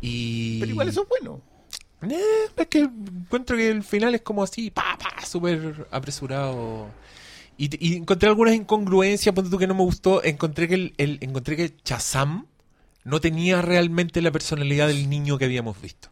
Y... 0.01 0.59
Pero 0.59 0.71
igual 0.71 0.89
eso 0.89 1.03
es 1.03 1.09
bueno. 1.09 1.41
Eh, 2.09 2.19
es 2.57 2.67
que 2.67 2.79
encuentro 2.79 3.55
que 3.55 3.69
el 3.69 3.83
final 3.83 4.15
es 4.15 4.21
como 4.21 4.41
así, 4.41 4.71
pa, 4.71 4.97
pa, 4.97 5.23
súper 5.25 5.87
apresurado. 5.91 6.87
Y, 7.57 7.69
y 7.87 7.97
encontré 7.97 8.27
algunas 8.27 8.55
incongruencias, 8.55 9.35
ponte 9.35 9.51
tú 9.51 9.59
que 9.59 9.67
no 9.67 9.75
me 9.75 9.83
gustó. 9.83 10.23
Encontré 10.23 10.67
que 10.67 10.73
el, 10.73 10.93
el- 10.97 11.17
encontré 11.21 11.55
que 11.55 11.75
Chazam 11.83 12.47
no 13.03 13.19
tenía 13.21 13.61
realmente 13.61 14.21
la 14.21 14.31
personalidad 14.31 14.87
del 14.87 15.09
niño 15.09 15.37
que 15.37 15.45
habíamos 15.45 15.81
visto. 15.81 16.09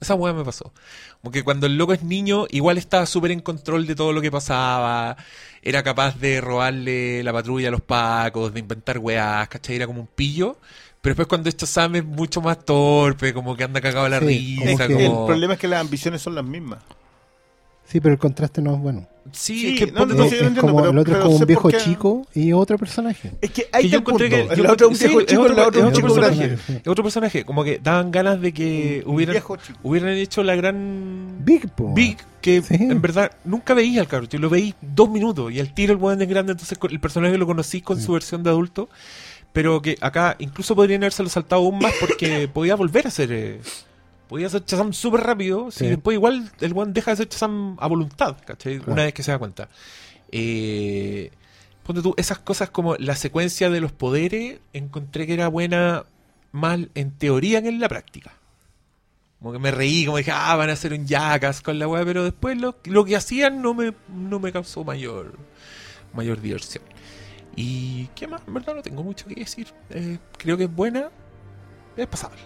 Esa 0.00 0.16
hueá 0.16 0.32
me 0.32 0.44
pasó. 0.44 0.72
Como 1.20 1.30
que 1.30 1.44
cuando 1.44 1.66
el 1.66 1.78
loco 1.78 1.92
es 1.92 2.02
niño, 2.02 2.46
igual 2.50 2.76
estaba 2.76 3.06
súper 3.06 3.30
en 3.30 3.40
control 3.40 3.86
de 3.86 3.94
todo 3.94 4.12
lo 4.12 4.20
que 4.20 4.32
pasaba. 4.32 5.16
Era 5.62 5.84
capaz 5.84 6.18
de 6.18 6.40
robarle 6.40 7.22
la 7.22 7.32
patrulla 7.32 7.68
a 7.68 7.70
los 7.70 7.82
pacos, 7.82 8.52
de 8.52 8.58
inventar 8.58 8.98
weás, 8.98 9.48
¿cachai? 9.48 9.76
Era 9.76 9.86
como 9.86 10.00
un 10.00 10.08
pillo. 10.08 10.58
Pero 11.00 11.12
después 11.12 11.28
cuando 11.28 11.48
es 11.48 11.56
Chazam 11.56 11.94
es 11.96 12.04
mucho 12.04 12.40
más 12.40 12.64
torpe, 12.64 13.32
como 13.32 13.56
que 13.56 13.62
anda 13.62 13.80
cagado 13.80 14.06
a 14.06 14.08
la 14.08 14.18
Sí, 14.18 14.56
como 14.56 14.70
risa. 14.70 14.84
El 14.86 15.26
problema 15.26 15.52
es 15.54 15.60
que 15.60 15.68
las 15.68 15.80
ambiciones 15.80 16.20
son 16.20 16.34
las 16.34 16.44
mismas. 16.44 16.80
Sí, 17.84 18.00
pero 18.00 18.14
el 18.14 18.18
contraste 18.18 18.60
no 18.60 18.74
es 18.74 18.80
bueno. 18.80 19.08
Sí, 19.30 19.58
Sí, 19.60 19.68
es 19.74 19.78
que 19.78 19.92
no, 19.92 19.98
ponte 20.00 20.14
no, 20.14 20.24
Es- 20.24 20.30
sí, 20.30 20.36
es 20.36 20.42
entiendo, 20.42 20.60
como, 20.62 20.76
pero- 20.78 20.90
el 20.90 20.98
otro 20.98 21.16
es 21.16 21.22
como 21.22 21.36
un 21.36 21.46
viejo 21.46 21.70
chico 21.70 22.26
y 22.34 22.52
otro 22.52 22.76
personaje. 22.76 23.32
Es 23.40 23.50
que 23.50 23.66
hay 23.72 23.84
que 23.84 23.88
yo 23.90 23.98
encontré 23.98 24.28
que 24.28 24.40
El 24.42 24.66
otro 24.66 24.86
es 24.88 24.92
un 24.92 24.96
sí, 24.96 25.04
viejo 25.06 25.20
es 25.20 25.26
chico, 25.26 25.42
otro- 25.42 25.54
personaje. 26.02 26.54
Es 26.68 26.88
otro 26.88 27.04
personaje, 27.04 27.44
como 27.44 27.62
que 27.64 27.78
daban 27.78 28.10
ganas 28.10 28.40
de 28.40 28.52
que 28.52 29.02
hubieran, 29.06 29.36
hecho 30.16 30.42
la 30.42 30.56
gran 30.56 31.36
Big, 31.44 31.68
po. 31.70 31.94
Big 31.94 32.18
que 32.40 32.60
Sí. 32.62 32.74
en 32.74 33.00
verdad 33.00 33.30
nunca 33.44 33.72
veía 33.74 34.00
al 34.00 34.08
cabrón, 34.08 34.28
yo 34.28 34.38
lo 34.40 34.50
veí 34.50 34.74
dos 34.80 35.08
minutos 35.08 35.52
y 35.52 35.60
al 35.60 35.72
tiro 35.72 35.92
el 35.92 35.98
weón 35.98 36.20
es 36.20 36.28
grande, 36.28 36.52
entonces 36.52 36.76
el 36.90 36.98
personaje 37.00 37.38
lo 37.38 37.46
conocí 37.46 37.80
con 37.80 38.00
su 38.00 38.12
versión 38.12 38.42
de 38.42 38.50
adulto, 38.50 38.88
pero 39.52 39.80
que 39.80 39.96
acá 40.00 40.34
incluso 40.40 40.74
podrían 40.74 41.02
haberse 41.04 41.22
lo 41.22 41.28
saltado 41.28 41.62
aún 41.62 41.78
más 41.78 41.92
porque 42.00 42.48
podía 42.52 42.74
volver 42.74 43.06
a 43.06 43.10
ser 43.10 43.30
eh, 43.30 43.60
podía 44.32 44.46
hacer 44.46 44.64
Chazam 44.64 44.92
súper 44.94 45.20
rápido, 45.20 45.70
si 45.70 45.80
Sí. 45.80 45.86
después 45.88 46.14
igual 46.14 46.50
el 46.60 46.72
weón 46.72 46.92
deja 46.94 47.10
de 47.12 47.18
ser 47.18 47.28
Chazam 47.28 47.76
a 47.78 47.86
voluntad, 47.86 48.36
¿cachai? 48.46 48.78
Claro. 48.78 48.92
Una 48.94 49.02
vez 49.04 49.12
que 49.14 49.22
se 49.22 49.30
da 49.30 49.38
cuenta. 49.38 49.68
Eh, 50.30 51.30
ponte 51.82 52.00
tú, 52.00 52.14
esas 52.16 52.38
cosas 52.38 52.70
como 52.70 52.96
la 52.96 53.14
secuencia 53.14 53.68
de 53.68 53.80
los 53.80 53.92
poderes, 53.92 54.58
encontré 54.72 55.26
que 55.26 55.34
era 55.34 55.48
buena 55.48 56.04
mal 56.50 56.90
en 56.94 57.10
teoría 57.10 57.60
que 57.60 57.68
en 57.68 57.78
la 57.78 57.88
práctica. 57.90 58.32
Como 59.38 59.52
que 59.52 59.58
me 59.58 59.70
reí, 59.70 60.06
como 60.06 60.16
dije, 60.18 60.30
ah, 60.32 60.56
van 60.56 60.70
a 60.70 60.74
hacer 60.74 60.92
un 60.94 61.06
jackass 61.06 61.60
con 61.60 61.78
la 61.78 61.86
weá, 61.88 62.04
pero 62.04 62.24
después 62.24 62.56
lo, 62.58 62.76
lo 62.84 63.04
que 63.04 63.16
hacían 63.16 63.60
no 63.60 63.74
me, 63.74 63.92
no 64.08 64.38
me 64.40 64.50
causó 64.52 64.82
mayor, 64.84 65.36
mayor 66.14 66.40
diversión. 66.40 66.84
Y 67.56 68.06
qué 68.14 68.26
más, 68.26 68.40
en 68.46 68.54
verdad 68.54 68.74
no 68.76 68.82
tengo 68.82 69.02
mucho 69.02 69.26
que 69.26 69.34
decir. 69.34 69.66
Eh, 69.90 70.18
creo 70.38 70.56
que 70.56 70.64
es 70.64 70.74
buena, 70.74 71.10
es 71.96 72.06
pasable. 72.06 72.38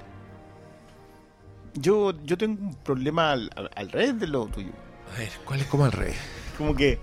Yo, 1.76 2.12
yo 2.24 2.36
tengo 2.38 2.60
un 2.62 2.74
problema 2.74 3.32
al, 3.32 3.50
al, 3.54 3.70
al 3.74 3.90
revés 3.90 4.18
de 4.18 4.26
lo 4.26 4.46
tuyo. 4.46 4.70
A 5.14 5.18
ver, 5.18 5.30
¿cuál 5.44 5.60
es 5.60 5.66
como 5.66 5.84
al 5.84 5.92
revés? 5.92 6.16
Como 6.58 6.74
que. 6.74 6.98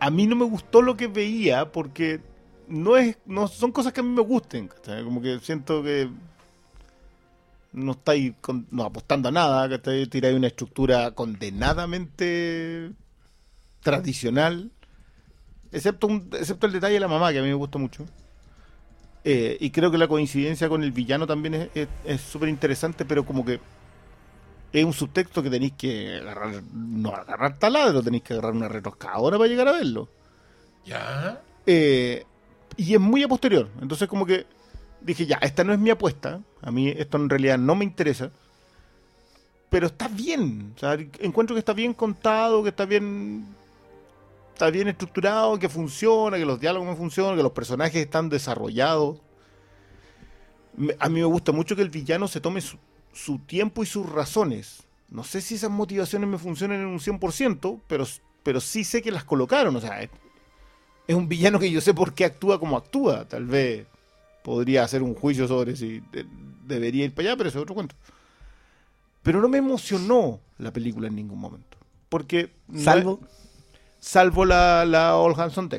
A 0.00 0.10
mí 0.10 0.26
no 0.26 0.36
me 0.36 0.44
gustó 0.44 0.82
lo 0.82 0.96
que 0.96 1.06
veía 1.06 1.70
porque 1.72 2.20
no 2.68 2.96
es 2.96 3.16
no 3.26 3.48
son 3.48 3.72
cosas 3.72 3.92
que 3.92 4.00
a 4.00 4.02
mí 4.02 4.10
me 4.10 4.22
gusten. 4.22 4.70
Como 5.04 5.20
que 5.22 5.38
siento 5.40 5.82
que 5.82 6.08
no 7.72 7.92
estáis 7.92 8.34
con- 8.40 8.66
no 8.70 8.84
apostando 8.84 9.28
a 9.28 9.32
nada, 9.32 9.68
que 9.68 10.06
tiráis 10.06 10.36
una 10.36 10.46
estructura 10.48 11.10
condenadamente 11.12 12.92
tradicional. 13.82 14.70
Excepto, 15.72 16.06
un- 16.06 16.28
excepto 16.38 16.66
el 16.66 16.72
detalle 16.72 16.94
de 16.94 17.00
la 17.00 17.08
mamá, 17.08 17.32
que 17.32 17.38
a 17.40 17.42
mí 17.42 17.48
me 17.48 17.54
gustó 17.54 17.78
mucho. 17.78 18.04
Eh, 19.24 19.56
y 19.58 19.70
creo 19.70 19.90
que 19.90 19.96
la 19.98 20.06
coincidencia 20.06 20.68
con 20.68 20.84
el 20.84 20.92
villano 20.92 21.26
también 21.26 21.70
es- 21.74 22.20
súper 22.20 22.48
interesante, 22.50 23.04
pero 23.04 23.24
como 23.24 23.44
que 23.44 23.58
es 24.72 24.84
un 24.84 24.92
subtexto 24.92 25.42
que 25.42 25.50
tenéis 25.50 25.72
que 25.78 26.16
agarrar, 26.16 26.62
no 26.74 27.10
agarrar 27.14 27.58
taladro, 27.58 28.02
tenéis 28.02 28.24
que 28.24 28.34
agarrar 28.34 28.52
una 28.52 28.68
retroscadora 28.68 29.38
para 29.38 29.48
llegar 29.48 29.68
a 29.68 29.72
verlo. 29.72 30.08
¿Ya? 30.84 31.40
Eh, 31.64 32.24
y 32.76 32.92
es 32.94 33.00
muy 33.00 33.22
a 33.22 33.28
posterior. 33.28 33.68
Entonces 33.80 34.08
como 34.08 34.26
que 34.26 34.46
dije, 35.00 35.26
ya, 35.26 35.36
esta 35.36 35.64
no 35.64 35.72
es 35.72 35.78
mi 35.78 35.90
apuesta. 35.90 36.40
A 36.60 36.70
mí 36.70 36.88
esto 36.88 37.16
en 37.16 37.30
realidad 37.30 37.56
no 37.56 37.74
me 37.76 37.84
interesa. 37.84 38.30
Pero 39.70 39.86
está 39.86 40.08
bien. 40.08 40.72
O 40.76 40.78
sea, 40.78 40.94
encuentro 41.20 41.54
que 41.54 41.60
está 41.60 41.72
bien 41.72 41.94
contado, 41.94 42.62
que 42.62 42.68
está 42.70 42.84
bien... 42.84 43.46
Está 44.54 44.70
bien 44.70 44.86
estructurado, 44.88 45.58
que 45.58 45.68
funciona, 45.68 46.36
que 46.38 46.46
los 46.46 46.60
diálogos 46.60 46.88
me 46.88 46.94
funcionan, 46.94 47.36
que 47.36 47.42
los 47.42 47.52
personajes 47.52 47.96
están 47.96 48.28
desarrollados. 48.28 49.18
A 51.00 51.08
mí 51.08 51.20
me 51.20 51.26
gusta 51.26 51.50
mucho 51.52 51.76
que 51.76 51.82
el 51.82 51.90
villano 51.90 52.26
se 52.28 52.40
tome 52.40 52.60
su, 52.60 52.78
su 53.12 53.38
tiempo 53.40 53.82
y 53.82 53.86
sus 53.86 54.08
razones. 54.08 54.84
No 55.10 55.24
sé 55.24 55.40
si 55.40 55.56
esas 55.56 55.70
motivaciones 55.70 56.28
me 56.28 56.38
funcionan 56.38 56.80
en 56.80 56.86
un 56.86 57.00
100%, 57.00 57.80
pero, 57.88 58.06
pero 58.42 58.60
sí 58.60 58.84
sé 58.84 59.02
que 59.02 59.10
las 59.10 59.24
colocaron. 59.24 59.74
O 59.74 59.80
sea, 59.80 60.02
es 60.02 61.14
un 61.14 61.28
villano 61.28 61.58
que 61.58 61.70
yo 61.70 61.80
sé 61.80 61.92
por 61.92 62.14
qué 62.14 62.24
actúa 62.24 62.58
como 62.60 62.76
actúa. 62.76 63.26
Tal 63.26 63.46
vez 63.46 63.86
podría 64.44 64.84
hacer 64.84 65.02
un 65.02 65.14
juicio 65.14 65.48
sobre 65.48 65.74
si 65.74 66.00
de- 66.12 66.26
debería 66.64 67.04
ir 67.04 67.12
para 67.14 67.30
allá, 67.30 67.36
pero 67.36 67.48
eso 67.48 67.58
es 67.58 67.62
otro 67.62 67.74
cuento. 67.74 67.96
Pero 69.22 69.40
no 69.40 69.48
me 69.48 69.58
emocionó 69.58 70.40
la 70.58 70.72
película 70.72 71.08
en 71.08 71.16
ningún 71.16 71.40
momento. 71.40 71.76
Porque. 72.08 72.52
no 72.68 72.80
Salvo. 72.80 73.20
Salvo 74.04 74.44
la, 74.44 74.84
la 74.84 75.16
All 75.16 75.34
Hands 75.38 75.56
on. 75.56 75.70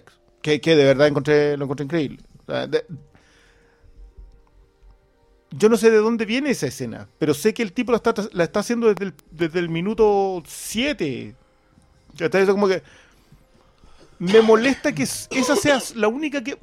Que, 0.42 0.60
que 0.60 0.76
de 0.76 0.84
verdad 0.84 1.08
encontré, 1.08 1.56
lo 1.58 1.66
encontré 1.66 1.86
increíble. 1.86 2.20
Yo 5.52 5.70
no 5.70 5.78
sé 5.78 5.92
de 5.92 5.98
dónde 5.98 6.26
viene 6.26 6.50
esa 6.50 6.68
escena, 6.68 7.08
pero 7.20 7.34
sé 7.34 7.54
que 7.54 7.62
el 7.62 7.72
tipo 7.72 7.92
la 7.92 7.98
está, 7.98 8.14
la 8.34 8.44
está 8.44 8.60
haciendo 8.60 8.88
desde 8.88 9.06
el, 9.06 9.14
desde 9.32 9.60
el 9.60 9.70
minuto 9.70 10.44
7. 10.46 11.36
Ya 12.16 12.26
está 12.26 12.40
eso 12.40 12.52
como 12.54 12.68
que. 12.68 12.82
Me 14.18 14.42
molesta 14.42 14.94
que 14.94 15.04
esa 15.04 15.56
sea 15.56 15.80
la 15.96 16.08
única 16.08 16.44
que. 16.44 16.58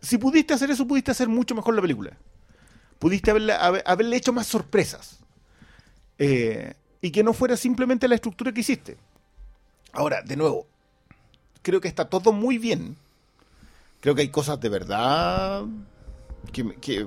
Si 0.00 0.18
pudiste 0.18 0.54
hacer 0.54 0.70
eso, 0.70 0.86
pudiste 0.86 1.10
hacer 1.10 1.28
mucho 1.28 1.54
mejor 1.54 1.74
la 1.74 1.82
película. 1.82 2.16
Pudiste 2.98 3.30
haber- 3.30 3.82
haberle 3.84 4.16
hecho 4.16 4.32
más 4.32 4.46
sorpresas. 4.46 5.20
Eh, 6.18 6.74
y 7.00 7.10
que 7.10 7.22
no 7.22 7.32
fuera 7.34 7.56
simplemente 7.56 8.08
la 8.08 8.14
estructura 8.14 8.52
que 8.52 8.60
hiciste. 8.60 8.96
Ahora, 9.94 10.22
de 10.22 10.36
nuevo, 10.36 10.66
creo 11.62 11.80
que 11.80 11.88
está 11.88 12.08
todo 12.08 12.32
muy 12.32 12.58
bien. 12.58 12.96
Creo 14.00 14.14
que 14.14 14.22
hay 14.22 14.28
cosas 14.28 14.60
de 14.60 14.68
verdad 14.68 15.64
que, 16.52 16.74
que, 16.76 17.06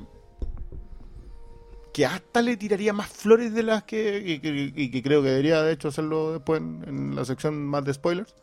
que 1.94 2.06
hasta 2.06 2.42
le 2.42 2.58
tiraría 2.58 2.94
más 2.94 3.10
flores 3.10 3.54
de 3.54 3.64
las 3.64 3.84
que, 3.84 4.40
que, 4.42 4.90
que 4.92 5.04
creo 5.04 5.22
que 5.22 5.30
debería 5.30 5.62
de 5.62 5.74
hecho 5.74 5.90
hacerlo 5.90 6.34
después 6.34 6.60
en, 6.60 6.84
en 6.88 7.16
la 7.16 7.24
sección 7.26 7.66
más 7.66 7.86
de 7.86 7.94
spoilers. 7.94 8.34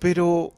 Pero 0.00 0.52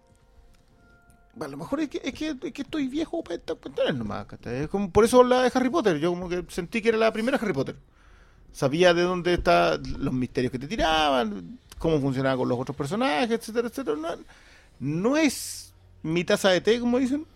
a 1.40 1.48
lo 1.48 1.56
mejor 1.56 1.80
es 1.80 1.88
que, 1.88 2.00
es 2.04 2.14
que, 2.14 2.36
es 2.40 2.52
que 2.52 2.62
estoy 2.62 2.88
viejo 2.88 3.22
para 3.22 3.36
estas 3.36 3.56
cuestiones 3.56 3.94
nomás. 3.94 4.26
Es 4.44 4.68
como, 4.68 4.90
por 4.90 5.04
eso 5.04 5.22
la 5.22 5.42
de 5.42 5.50
Harry 5.54 5.70
Potter. 5.70 5.98
Yo 5.98 6.10
como 6.10 6.28
que 6.28 6.44
sentí 6.48 6.80
que 6.80 6.90
era 6.90 6.98
la 6.98 7.12
primera 7.12 7.38
Harry 7.38 7.52
Potter. 7.52 7.76
Sabía 8.52 8.92
de 8.94 9.02
dónde 9.02 9.34
están 9.34 9.82
los 9.98 10.12
misterios 10.12 10.52
que 10.52 10.58
te 10.58 10.68
tiraban, 10.68 11.58
cómo 11.78 12.00
funcionaba 12.00 12.36
con 12.36 12.48
los 12.48 12.58
otros 12.58 12.76
personajes, 12.76 13.30
etcétera, 13.30 13.68
etcétera. 13.68 13.96
No, 13.96 14.08
no 14.78 15.16
es 15.16 15.72
mi 16.02 16.24
taza 16.24 16.50
de 16.50 16.60
té, 16.60 16.78
como 16.80 16.98
dicen. 16.98 17.26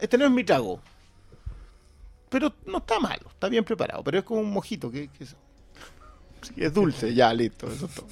Este 0.00 0.16
no 0.16 0.24
es 0.24 0.30
mi 0.30 0.44
trago. 0.44 0.80
Pero 2.30 2.52
no 2.66 2.78
está 2.78 2.98
malo, 2.98 3.28
está 3.30 3.48
bien 3.48 3.64
preparado. 3.64 4.02
Pero 4.02 4.18
es 4.18 4.24
como 4.24 4.40
un 4.40 4.50
mojito 4.50 4.90
que, 4.90 5.10
es, 5.20 5.36
es 6.56 6.74
dulce, 6.74 7.14
ya, 7.14 7.32
listo. 7.32 7.70
Eso 7.70 7.86
es 7.86 7.94
todo. 7.94 8.06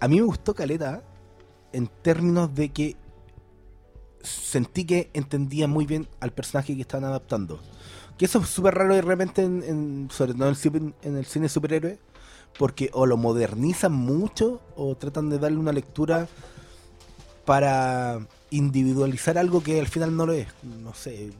A 0.00 0.08
mí 0.08 0.16
me 0.16 0.26
gustó 0.26 0.54
Caleta 0.54 1.02
en 1.72 1.88
términos 2.02 2.54
de 2.54 2.68
que 2.70 2.96
sentí 4.54 4.84
que 4.84 5.10
entendía 5.14 5.66
muy 5.66 5.84
bien 5.84 6.06
al 6.20 6.30
personaje 6.32 6.74
que 6.76 6.82
estaban 6.82 7.04
adaptando. 7.04 7.58
Que 8.16 8.26
eso 8.26 8.38
es 8.38 8.48
súper 8.48 8.74
raro 8.74 8.94
de 8.94 9.02
repente, 9.02 9.42
en, 9.42 9.62
en- 9.64 10.08
sobre 10.10 10.34
todo 10.34 10.48
en 10.48 10.94
en 11.02 11.16
el 11.16 11.24
cine 11.26 11.48
superhéroe, 11.48 11.98
porque 12.58 12.88
o 12.92 13.04
lo 13.06 13.16
modernizan 13.16 13.92
mucho 13.92 14.60
o 14.76 14.94
tratan 14.94 15.28
de 15.30 15.38
darle 15.40 15.58
una 15.58 15.72
lectura 15.72 16.28
para 17.44 18.20
individualizar 18.50 19.36
algo 19.38 19.60
que 19.60 19.80
al 19.80 19.88
final 19.88 20.16
no 20.16 20.24
lo 20.26 20.32
es. 20.32 20.46
No 20.84 20.94
sé. 20.94 21.32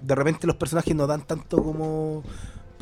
De 0.00 0.14
repente 0.16 0.48
los 0.48 0.56
personajes 0.56 0.96
no 0.96 1.06
dan 1.06 1.24
tanto 1.24 1.62
como 1.62 2.24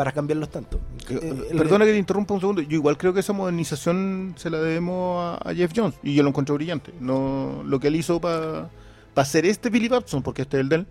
para 0.01 0.13
cambiarlos 0.13 0.49
tanto. 0.49 0.81
Eh, 1.11 1.49
el- 1.51 1.59
Perdona 1.59 1.85
que 1.85 1.91
te 1.93 1.99
interrumpa 1.99 2.33
un 2.33 2.41
segundo. 2.41 2.63
Yo 2.63 2.75
igual 2.77 2.97
creo 2.97 3.13
que 3.13 3.21
esa 3.21 3.35
modernización 3.35 4.33
se 4.39 4.49
la 4.49 4.59
debemos 4.59 5.39
a, 5.45 5.51
a 5.51 5.55
Jeff 5.55 5.73
Jones. 5.77 5.95
Y 6.03 6.15
yo 6.15 6.23
lo 6.23 6.31
encontré 6.31 6.55
brillante. 6.55 6.95
No, 7.01 7.63
lo 7.67 7.79
que 7.81 7.89
él 7.89 7.97
hizo 7.97 8.19
para 8.19 8.71
hacer 9.15 9.45
este 9.45 9.69
Billy 9.69 9.89
Batson, 9.89 10.23
porque 10.23 10.41
este 10.41 10.57
es 10.57 10.61
el 10.63 10.69
de 10.71 10.77
él, 10.77 10.87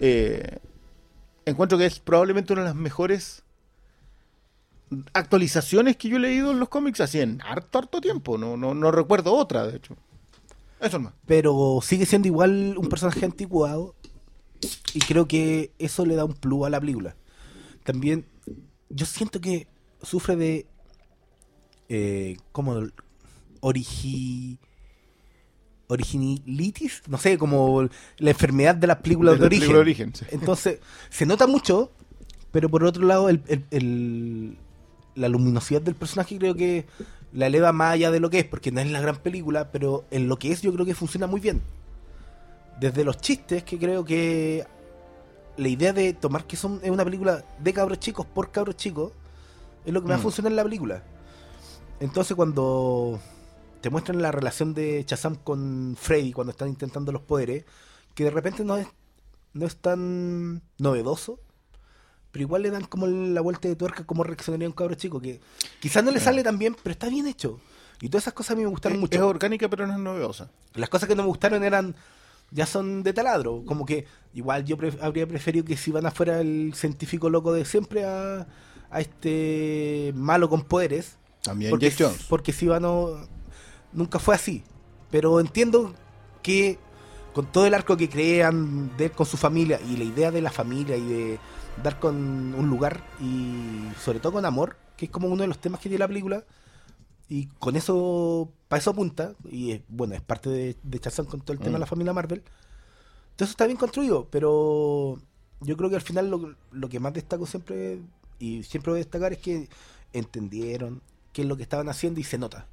eh, 0.00 0.58
encuentro 1.44 1.78
que 1.78 1.86
es 1.86 2.00
probablemente 2.00 2.52
una 2.54 2.62
de 2.62 2.68
las 2.70 2.74
mejores 2.74 3.44
actualizaciones 5.12 5.96
que 5.96 6.08
yo 6.08 6.16
he 6.16 6.20
leído 6.20 6.50
en 6.50 6.58
los 6.58 6.68
cómics 6.68 7.00
así 7.00 7.20
en 7.20 7.40
harto, 7.42 7.78
harto 7.78 8.00
tiempo. 8.00 8.36
No, 8.36 8.56
no, 8.56 8.74
no 8.74 8.90
recuerdo 8.90 9.32
otra, 9.34 9.64
de 9.64 9.76
hecho. 9.76 9.94
Eso 10.80 10.98
más. 10.98 11.12
pero 11.24 11.78
sigue 11.82 12.04
siendo 12.04 12.26
igual 12.26 12.74
un 12.78 12.88
personaje 12.88 13.24
anticuado 13.24 13.94
y 14.92 14.98
creo 14.98 15.28
que 15.28 15.70
eso 15.78 16.04
le 16.04 16.16
da 16.16 16.24
un 16.24 16.34
plus 16.34 16.66
a 16.66 16.70
la 16.70 16.80
película. 16.80 17.14
También 17.88 18.26
yo 18.90 19.06
siento 19.06 19.40
que 19.40 19.66
sufre 20.02 20.36
de 20.36 20.66
eh, 21.88 22.36
como 22.52 22.82
origi 23.60 24.58
originalitis, 25.86 27.02
no 27.08 27.16
sé, 27.16 27.38
como 27.38 27.88
la 28.18 28.30
enfermedad 28.30 28.74
de 28.74 28.86
las 28.88 28.98
películas 28.98 29.36
de, 29.36 29.40
la 29.40 29.46
origen. 29.46 29.60
película 29.60 29.78
de 29.78 29.80
origen, 29.80 30.14
sí. 30.14 30.26
Entonces, 30.32 30.80
se 31.08 31.24
nota 31.24 31.46
mucho, 31.46 31.90
pero 32.52 32.68
por 32.68 32.84
otro 32.84 33.06
lado, 33.06 33.30
el, 33.30 33.40
el- 33.48 33.64
el- 33.70 34.58
la 35.14 35.28
luminosidad 35.30 35.80
del 35.80 35.94
personaje 35.94 36.36
creo 36.36 36.54
que 36.54 36.84
la 37.32 37.46
eleva 37.46 37.72
más 37.72 37.94
allá 37.94 38.10
de 38.10 38.20
lo 38.20 38.28
que 38.28 38.40
es, 38.40 38.44
porque 38.44 38.70
no 38.70 38.80
es 38.82 38.90
la 38.90 39.00
gran 39.00 39.16
película, 39.16 39.72
pero 39.72 40.04
en 40.10 40.28
lo 40.28 40.38
que 40.38 40.52
es 40.52 40.60
yo 40.60 40.74
creo 40.74 40.84
que 40.84 40.94
funciona 40.94 41.26
muy 41.26 41.40
bien. 41.40 41.62
Desde 42.80 43.02
los 43.02 43.16
chistes, 43.18 43.64
que 43.64 43.78
creo 43.78 44.04
que 44.04 44.66
la 45.58 45.68
idea 45.68 45.92
de 45.92 46.14
tomar 46.14 46.44
que 46.46 46.56
son, 46.56 46.80
es 46.82 46.90
una 46.90 47.04
película 47.04 47.44
de 47.58 47.72
cabros 47.74 47.98
chicos 48.00 48.24
por 48.26 48.50
cabros 48.50 48.76
chicos, 48.76 49.12
es 49.84 49.92
lo 49.92 50.00
que 50.00 50.08
más 50.08 50.20
Mm. 50.20 50.22
funciona 50.22 50.48
en 50.48 50.56
la 50.56 50.64
película. 50.64 51.02
Entonces 52.00 52.34
cuando 52.36 53.18
te 53.80 53.90
muestran 53.90 54.22
la 54.22 54.32
relación 54.32 54.72
de 54.74 55.04
Shazam 55.06 55.36
con 55.36 55.96
Freddy 56.00 56.32
cuando 56.32 56.52
están 56.52 56.68
intentando 56.68 57.12
los 57.12 57.22
poderes, 57.22 57.64
que 58.14 58.24
de 58.24 58.30
repente 58.30 58.64
no 58.64 58.76
es, 58.76 58.86
no 59.52 59.66
es 59.66 59.76
tan 59.76 60.62
novedoso, 60.78 61.38
pero 62.30 62.42
igual 62.42 62.62
le 62.62 62.70
dan 62.70 62.84
como 62.84 63.06
la 63.06 63.40
vuelta 63.40 63.68
de 63.68 63.76
tuerca 63.76 64.04
como 64.04 64.22
reaccionaría 64.24 64.68
un 64.68 64.74
cabro 64.74 64.94
chico, 64.94 65.20
que 65.20 65.40
quizás 65.80 66.04
no 66.04 66.10
le 66.10 66.20
sale 66.20 66.42
tan 66.42 66.58
bien, 66.58 66.76
pero 66.82 66.92
está 66.92 67.08
bien 67.08 67.26
hecho. 67.26 67.58
Y 68.00 68.08
todas 68.10 68.24
esas 68.24 68.34
cosas 68.34 68.52
a 68.52 68.56
mí 68.56 68.62
me 68.62 68.68
gustaron 68.70 68.96
Es, 68.96 69.00
mucho. 69.00 69.16
es 69.18 69.22
orgánica, 69.24 69.68
pero 69.68 69.86
no 69.86 69.94
es 69.94 69.98
novedosa. 69.98 70.50
Las 70.74 70.88
cosas 70.88 71.08
que 71.08 71.16
no 71.16 71.22
me 71.24 71.28
gustaron 71.28 71.64
eran 71.64 71.96
ya 72.50 72.66
son 72.66 73.02
de 73.02 73.12
taladro, 73.12 73.62
como 73.66 73.84
que 73.84 74.06
igual 74.34 74.64
yo 74.64 74.76
pref- 74.76 74.98
habría 75.02 75.26
preferido 75.26 75.64
que 75.64 75.76
si 75.76 75.90
van 75.90 76.06
afuera 76.06 76.40
el 76.40 76.72
científico 76.74 77.28
loco 77.30 77.52
de 77.52 77.64
siempre 77.64 78.04
a, 78.04 78.46
a 78.90 79.00
este 79.00 80.12
malo 80.14 80.48
con 80.48 80.62
poderes, 80.62 81.16
También 81.42 81.70
porque, 81.70 81.90
Jeff 81.90 82.00
Jones. 82.08 82.26
porque 82.28 82.52
si 82.52 82.66
van 82.66 82.82
no, 82.82 83.10
nunca 83.92 84.18
fue 84.18 84.34
así. 84.34 84.62
Pero 85.10 85.40
entiendo 85.40 85.94
que 86.42 86.78
con 87.34 87.46
todo 87.52 87.66
el 87.66 87.74
arco 87.74 87.96
que 87.96 88.08
crean 88.08 88.96
de 88.96 89.06
él 89.06 89.12
con 89.12 89.26
su 89.26 89.36
familia 89.36 89.80
y 89.88 89.96
la 89.96 90.04
idea 90.04 90.30
de 90.30 90.42
la 90.42 90.50
familia 90.50 90.96
y 90.96 91.06
de 91.06 91.38
dar 91.82 91.98
con 92.00 92.16
un 92.54 92.68
lugar 92.68 93.02
y 93.20 93.88
sobre 94.02 94.20
todo 94.20 94.32
con 94.32 94.44
amor, 94.44 94.76
que 94.96 95.04
es 95.06 95.10
como 95.10 95.28
uno 95.28 95.42
de 95.42 95.48
los 95.48 95.58
temas 95.58 95.80
que 95.80 95.88
tiene 95.88 96.00
la 96.00 96.08
película, 96.08 96.44
y 97.28 97.46
con 97.46 97.76
eso, 97.76 98.50
para 98.68 98.80
eso 98.80 98.90
apunta, 98.90 99.34
y 99.50 99.72
es, 99.72 99.82
bueno, 99.88 100.14
es 100.14 100.22
parte 100.22 100.50
de, 100.50 100.76
de 100.82 101.00
con 101.26 101.40
todo 101.40 101.52
el 101.52 101.58
tema 101.58 101.74
de 101.74 101.80
la 101.80 101.86
familia 101.86 102.12
Marvel. 102.12 102.42
Entonces 103.32 103.50
está 103.50 103.66
bien 103.66 103.76
construido, 103.76 104.26
pero 104.30 105.18
yo 105.60 105.76
creo 105.76 105.90
que 105.90 105.96
al 105.96 106.02
final 106.02 106.30
lo, 106.30 106.54
lo 106.72 106.88
que 106.88 107.00
más 107.00 107.12
destaco 107.12 107.46
siempre, 107.46 108.00
y 108.38 108.62
siempre 108.62 108.92
voy 108.92 109.00
a 109.00 109.04
destacar, 109.04 109.32
es 109.32 109.38
que 109.38 109.68
entendieron 110.12 111.02
qué 111.32 111.42
es 111.42 111.48
lo 111.48 111.56
que 111.56 111.62
estaban 111.62 111.88
haciendo 111.88 112.20
y 112.20 112.24
se 112.24 112.38
nota. 112.38 112.66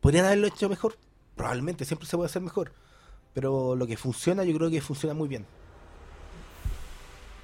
¿Podrían 0.00 0.26
haberlo 0.26 0.46
hecho 0.46 0.68
mejor? 0.68 0.96
Probablemente, 1.36 1.84
siempre 1.84 2.06
se 2.06 2.16
puede 2.16 2.28
hacer 2.28 2.42
mejor. 2.42 2.72
Pero 3.34 3.76
lo 3.76 3.86
que 3.86 3.96
funciona, 3.96 4.44
yo 4.44 4.56
creo 4.56 4.70
que 4.70 4.80
funciona 4.80 5.14
muy 5.14 5.28
bien. 5.28 5.46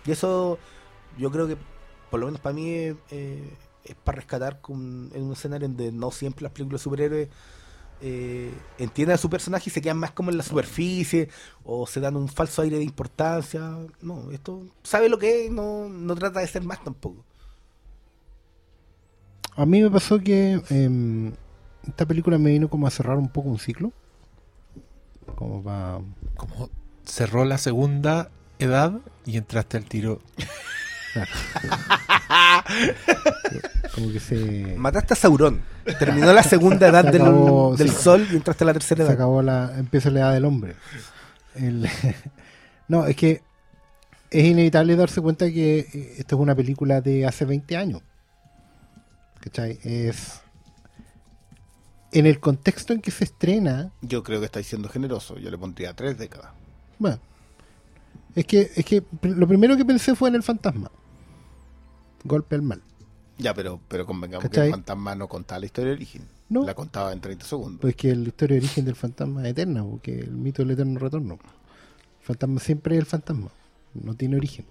Y 0.05 0.11
eso, 0.11 0.59
yo 1.19 1.31
creo 1.31 1.47
que, 1.47 1.57
por 2.11 2.21
lo 2.21 2.27
menos 2.27 2.41
para 2.41 2.55
mí, 2.55 2.69
eh, 3.11 3.53
es 3.89 3.95
para 3.97 4.17
rescatar 4.17 4.61
con, 4.61 5.11
en 5.15 5.23
un 5.23 5.33
escenario 5.33 5.69
donde 5.69 5.93
no 5.93 6.11
siempre 6.11 6.45
las 6.45 6.53
películas 6.53 6.81
de 6.81 6.85
superhéroes 6.85 7.29
eh, 8.03 8.53
entienden 8.79 9.15
a 9.15 9.19
su 9.19 9.31
personaje 9.31 9.71
y 9.71 9.73
se 9.73 9.81
quedan 9.81 9.97
más 9.97 10.11
como 10.11 10.31
en 10.31 10.37
la 10.37 10.43
superficie 10.43 11.31
o 11.65 11.87
se 11.87 12.01
dan 12.01 12.17
un 12.17 12.29
falso 12.29 12.63
aire 12.63 12.77
de 12.77 12.85
importancia. 12.85 13.79
No, 14.03 14.31
esto 14.33 14.67
sabe 14.83 15.09
lo 15.09 15.19
que 15.19 15.47
es, 15.47 15.51
no, 15.51 15.89
no 15.89 16.15
trata 16.15 16.41
de 16.41 16.47
ser 16.47 16.63
más 16.63 16.83
tampoco. 16.85 17.25
A 19.57 19.65
mí 19.65 19.83
me 19.83 19.91
pasó 19.91 20.19
que 20.21 20.61
em, 20.69 21.33
esta 21.87 22.05
película 22.05 22.37
me 22.37 22.51
vino 22.51 22.69
como 22.69 22.87
a 22.87 22.91
cerrar 22.91 23.17
un 23.17 23.29
poco 23.29 23.49
un 23.49 23.59
ciclo. 23.59 23.93
Como 25.35 25.63
para... 25.63 26.01
Como 26.37 26.69
cerró 27.05 27.45
la 27.45 27.57
segunda 27.57 28.31
edad 28.59 29.01
y 29.25 29.39
entraste 29.39 29.79
al 29.79 29.85
tiro. 29.85 30.21
Como 33.95 34.13
que 34.13 34.21
se... 34.21 34.75
Mataste 34.77 35.15
a 35.15 35.17
Sauron. 35.17 35.61
Terminó 35.99 36.33
la 36.33 36.43
segunda 36.43 36.89
edad 36.89 37.05
Se 37.05 37.13
del, 37.13 37.23
acabó, 37.23 37.77
del 37.77 37.91
sí. 37.91 37.97
sol 38.03 38.27
y 38.31 38.37
entraste 38.37 38.65
a 38.65 38.67
la 38.67 38.73
tercera 38.73 38.99
se 38.99 39.03
edad. 39.05 39.13
acabó 39.13 39.43
la... 39.43 39.73
Empieza 39.79 40.11
la 40.11 40.21
edad 40.21 40.33
del 40.35 40.45
hombre. 40.45 40.77
El- 41.55 41.89
no, 42.89 43.07
es 43.07 43.17
que 43.17 43.43
es 44.31 44.45
inevitable 44.45 44.97
darse 44.97 45.21
cuenta 45.21 45.47
que 45.51 45.79
eh, 45.81 46.15
esta 46.19 46.35
es 46.35 46.41
una 46.41 46.55
película 46.55 47.01
de 47.01 47.27
hace 47.27 47.45
20 47.45 47.77
años. 47.77 48.03
¿Cachai? 49.41 49.79
Es... 49.85 50.41
en 52.13 52.27
el 52.27 52.41
contexto 52.41 52.93
en 52.93 53.01
que 53.01 53.11
se 53.13 53.25
estrena, 53.25 53.93
Yo 54.03 54.23
creo 54.23 54.41
que 54.41 54.47
estáis 54.47 54.67
siendo 54.67 54.89
generoso. 54.89 55.39
Yo 55.39 55.51
le 55.51 55.59
pondría 55.59 55.95
tres 55.95 56.19
décadas. 56.19 56.51
bueno, 56.99 57.21
es 58.35 58.45
que, 58.45 58.71
es 58.75 58.85
que 58.85 59.05
lo 59.23 59.47
primero 59.47 59.77
que 59.77 59.85
pensé 59.85 60.15
fue 60.17 60.29
en 60.29 60.35
el 60.35 60.43
fantasma. 60.43 60.91
Golpe 62.27 62.55
al 62.57 62.63
mal. 62.63 62.81
Ya, 63.39 63.53
pero, 63.55 63.81
pero 63.89 64.07
convengamos 64.07 64.49
que 64.49 64.61
el 64.61 64.71
fantasma 64.71 65.15
no 65.15 65.29
contaba 65.29 65.59
la 65.61 65.67
historia 65.67 65.91
de 65.91 65.97
origen. 65.97 66.23
No. 66.49 66.65
La 66.65 66.75
contaba 66.75 67.13
en 67.13 67.21
30 67.21 67.45
segundos. 67.45 67.81
Pues 67.81 67.95
que 67.97 68.15
la 68.15 68.29
historia 68.29 68.55
de 68.55 68.61
origen 68.61 68.85
del 68.85 68.95
fantasma 68.97 69.43
es 69.43 69.49
eterna, 69.51 69.85
porque 69.85 70.21
el 70.21 70.31
mito 70.31 70.63
del 70.63 70.71
eterno 70.73 70.99
retorno. 70.99 71.35
El 71.35 72.25
fantasma 72.27 72.61
siempre 72.61 72.95
es 72.97 73.01
el 73.01 73.07
fantasma, 73.07 73.49
no 73.95 74.15
tiene 74.15 74.37
origen. 74.37 74.65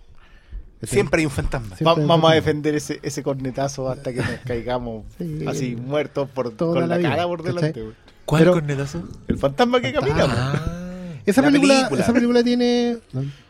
Siempre 0.82 1.20
hay 1.22 1.26
un 1.26 1.32
fantasma. 1.32 1.70
Va- 1.76 1.94
vamos 1.94 1.98
a 2.04 2.08
fantasma. 2.08 2.34
defender 2.36 2.76
ese, 2.76 3.00
ese 3.02 3.24
cornetazo 3.24 3.90
hasta 3.90 4.12
que 4.14 4.20
nos 4.20 4.30
caigamos 4.46 5.06
Sí. 5.18 5.46
así 5.48 5.76
muertos 5.76 6.30
por, 6.30 6.52
Toda 6.52 6.74
con 6.74 6.82
la 6.82 6.88
la, 6.88 6.98
vida, 6.98 7.10
cara 7.10 7.28
por 7.28 7.44
delante. 7.44 7.84
¿Cuál 8.26 8.42
Pero- 8.42 8.54
cornetazo? 8.54 9.04
El 9.28 9.38
fantasma 9.38 9.80
que 9.82 9.94
camina. 9.94 10.26
güey. 10.26 10.38
Ah. 10.38 11.22
Esa 11.26 11.42
La 11.42 11.48
película, 11.48 11.76
película. 11.76 12.02
esa 12.04 12.14
película 12.14 12.44
tiene. 12.44 12.98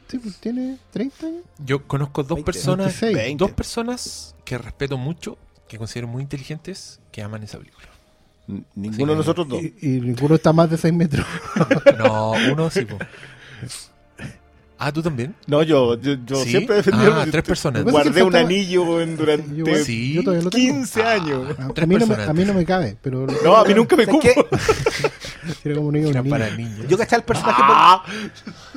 Sí, 0.07 0.19
pues, 0.19 0.35
tiene 0.37 0.77
30 0.91 1.27
años. 1.27 1.43
Yo 1.59 1.87
conozco 1.87 2.23
dos 2.23 2.37
20, 2.37 2.45
personas, 2.45 2.85
26. 3.01 3.15
20. 3.15 3.43
dos 3.43 3.51
personas 3.51 4.35
que 4.43 4.57
respeto 4.57 4.97
mucho, 4.97 5.37
que 5.67 5.77
considero 5.77 6.07
muy 6.07 6.21
inteligentes, 6.21 6.99
que 7.11 7.21
aman 7.21 7.43
esa 7.43 7.57
película. 7.57 7.87
Ninguno 8.75 9.13
de 9.13 9.17
nosotros 9.17 9.47
dos. 9.47 9.61
Y, 9.61 9.73
y 9.81 9.87
ninguno 10.01 10.35
está 10.35 10.53
más 10.53 10.69
de 10.69 10.77
6 10.77 10.93
metros. 10.93 11.25
No, 11.97 12.33
uno 12.51 12.69
sí. 12.69 12.85
po. 12.85 12.97
Ah, 14.77 14.91
¿tú 14.91 15.01
también? 15.01 15.33
No, 15.47 15.63
yo, 15.63 15.99
yo, 16.01 16.15
yo 16.25 16.35
¿Sí? 16.43 16.49
siempre 16.49 16.75
he 16.75 16.77
defendido. 16.77 17.13
Ah, 17.15 17.25
tres 17.31 17.43
personas. 17.43 17.83
Guardé 17.85 18.21
un 18.23 18.35
anillo 18.35 18.99
Yo 18.99 19.15
durante 19.15 19.83
Sí. 19.85 20.13
yo 20.13 20.23
todavía 20.23 20.43
lo 20.43 20.49
tengo. 20.49 20.65
15 20.75 21.03
años. 21.03 21.49
A, 21.57 21.67
Tres 21.73 21.83
a 21.83 21.87
mí 21.87 21.95
no 21.95 22.07
me, 22.07 22.15
a 22.15 22.33
mí 22.33 22.43
no 22.45 22.53
me 22.53 22.65
cabe, 22.65 22.97
pero 23.01 23.25
No, 23.43 23.55
a 23.55 23.63
mí 23.63 23.73
nunca 23.73 23.95
me 23.95 24.05
¿Sabes 24.05 24.21
cupo. 24.35 24.47
era 25.63 25.75
como 25.75 25.87
un 25.87 25.93
niño. 25.93 26.09
Era 26.09 26.19
un 26.21 26.25
niño. 26.25 26.37
para 26.37 26.49
niños. 26.57 26.87
Yo 26.89 26.97
caché 26.97 27.15
al 27.15 27.23
personaje 27.23 27.61
Ah, 27.65 28.03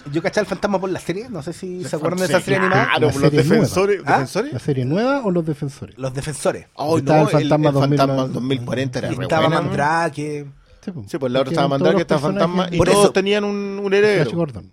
por... 0.05 0.13
Yo 0.13 0.23
caché 0.23 0.39
al 0.41 0.47
fantasma 0.47 0.81
por 0.81 0.89
la 0.91 1.01
serie. 1.01 1.29
No 1.29 1.43
sé 1.43 1.53
si 1.53 1.85
se 1.85 1.97
acuerdan 1.97 2.21
de 2.21 2.25
esa 2.27 2.41
serie 2.41 2.59
animada. 2.61 2.87
Claro, 2.97 3.19
los 3.19 3.33
defensores. 3.33 4.01
¿Ah? 4.05 4.13
¿Defensores? 4.13 4.53
¿La 4.53 4.59
serie 4.61 4.85
nueva 4.85 5.23
o 5.25 5.31
los 5.33 5.45
defensores? 5.45 5.99
Los 5.99 6.15
defensores. 6.15 6.67
Oh, 6.75 6.99
Estaba 6.99 7.23
no, 7.23 7.25
el 7.27 7.33
fantasma 7.33 7.71
el, 7.71 7.75
el 7.75 7.81
fantasma 7.83 8.15
2000, 8.29 8.33
2040 8.35 8.99
era 9.01 9.13
Y 9.13 9.15
re 9.17 9.23
estaba 9.25 9.47
buena. 9.49 9.61
Mandrake. 9.63 10.47
Sí, 10.85 10.93
pues, 10.93 11.11
Sí, 11.11 11.19
pues 11.19 11.33
la 11.33 11.41
otra 11.41 11.51
estaba 11.51 11.69
Mandrake, 11.69 12.01
estaba 12.03 12.21
fantasma 12.21 12.69
y 12.71 12.79
todos 12.79 12.89
eso- 12.91 13.11
tenían 13.11 13.43
un, 13.45 13.81
un 13.83 13.91
de 13.91 13.99
Flash 13.99 14.11
heredero. 14.11 14.31
Gordon. 14.37 14.73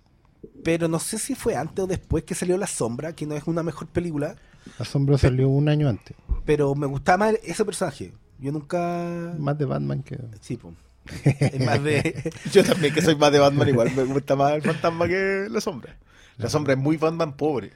Pero 0.66 0.88
no 0.88 0.98
sé 0.98 1.16
si 1.20 1.36
fue 1.36 1.54
antes 1.54 1.84
o 1.84 1.86
después 1.86 2.24
que 2.24 2.34
salió 2.34 2.58
La 2.58 2.66
Sombra, 2.66 3.12
que 3.12 3.24
no 3.24 3.36
es 3.36 3.44
una 3.46 3.62
mejor 3.62 3.86
película. 3.86 4.34
Asombro 4.80 5.16
salió 5.16 5.48
un 5.48 5.68
año 5.68 5.88
antes. 5.88 6.16
Pero 6.44 6.74
me 6.74 6.88
gustaba 6.88 7.18
más 7.26 7.36
ese 7.44 7.64
personaje. 7.64 8.12
Yo 8.40 8.50
nunca. 8.50 9.32
Más 9.38 9.56
de 9.56 9.64
Batman 9.64 10.02
que. 10.02 10.18
Sí, 10.40 10.56
pues. 10.56 10.74
Es 11.40 11.64
más 11.64 11.80
de. 11.84 12.32
Yo 12.52 12.64
también, 12.64 12.92
que 12.92 13.00
soy 13.00 13.14
más 13.14 13.30
de 13.30 13.38
Batman, 13.38 13.68
igual 13.68 13.94
me 13.94 14.02
gusta 14.02 14.34
más 14.34 14.54
el 14.54 14.62
fantasma 14.62 15.06
que 15.06 15.46
la 15.48 15.60
sombra. 15.60 15.96
La 16.36 16.48
sombra 16.48 16.72
es 16.72 16.80
muy 16.80 16.96
Batman 16.96 17.36
pobre. 17.36 17.70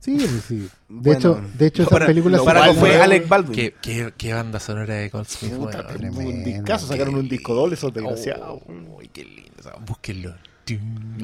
Sí, 0.00 0.18
pues 0.18 0.44
sí. 0.46 0.56
De 0.58 0.68
Bueno, 0.88 1.18
hecho, 1.18 1.40
de 1.56 1.66
hecho 1.66 1.82
lo 1.84 2.38
se 2.38 2.44
Para 2.44 2.74
fue 2.74 3.00
Alec 3.00 3.26
Baldwin. 3.26 3.56
¿Qué, 3.56 3.74
qué, 3.80 4.12
qué 4.18 4.34
banda 4.34 4.60
sonora 4.60 4.96
de 4.96 5.08
Goldsmith? 5.08 5.54
Puta, 5.54 5.86
tengo 5.86 6.18
un 6.20 6.44
discazo, 6.44 6.88
sacaron 6.88 7.14
un 7.14 7.26
disco 7.26 7.54
doble, 7.54 7.72
esos 7.74 7.94
desgraciados. 7.94 8.60
Oh, 8.68 8.96
uy, 8.98 9.08
qué 9.08 9.24
lindo. 9.24 9.54
o 9.60 9.62
sea, 9.62 9.72
Búsquenlo. 9.76 10.34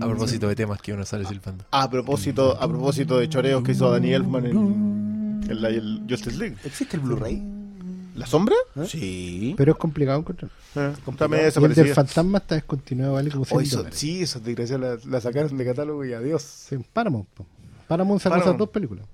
A 0.00 0.06
propósito 0.06 0.48
de 0.48 0.54
temas 0.56 0.80
que 0.82 0.92
uno 0.92 1.04
sale 1.04 1.24
silbando. 1.26 1.64
A 1.70 1.88
propósito, 1.90 2.56
a 2.60 2.68
propósito 2.68 3.18
de 3.18 3.28
choreos 3.28 3.62
que 3.62 3.72
hizo 3.72 3.90
Danny 3.90 4.12
Elfman 4.12 4.46
en, 4.46 5.40
en 5.48 5.62
la 5.62 5.68
el 5.68 6.04
Justice 6.08 6.36
League. 6.36 6.56
¿Existe 6.64 6.96
el 6.96 7.02
Blu-ray? 7.02 7.42
¿La 8.16 8.26
sombra? 8.26 8.54
¿Eh? 8.76 8.84
Sí. 8.86 9.54
Pero 9.56 9.72
es 9.72 9.78
complicado 9.78 10.18
encontrar. 10.18 10.50
Eh, 10.74 10.92
Y 11.60 11.64
el 11.64 11.74
del 11.74 11.94
fantasma 11.94 12.38
está 12.38 12.54
descontinuado, 12.56 13.14
vale 13.14 13.30
como 13.30 13.44
100 13.44 13.56
Oh, 13.58 13.60
eso- 13.62 13.86
sí, 13.92 14.22
esos 14.22 14.42
desgraciados 14.44 15.04
la, 15.06 15.10
la 15.10 15.20
sacaron 15.20 15.56
de 15.56 15.64
catálogo 15.64 16.04
y 16.04 16.12
adiós. 16.12 16.42
Sí, 16.42 16.76
Paramount. 16.92 17.28
Paramount 17.88 18.20
sacó 18.20 18.36
esas 18.36 18.58
dos 18.58 18.68
películas. 18.68 19.06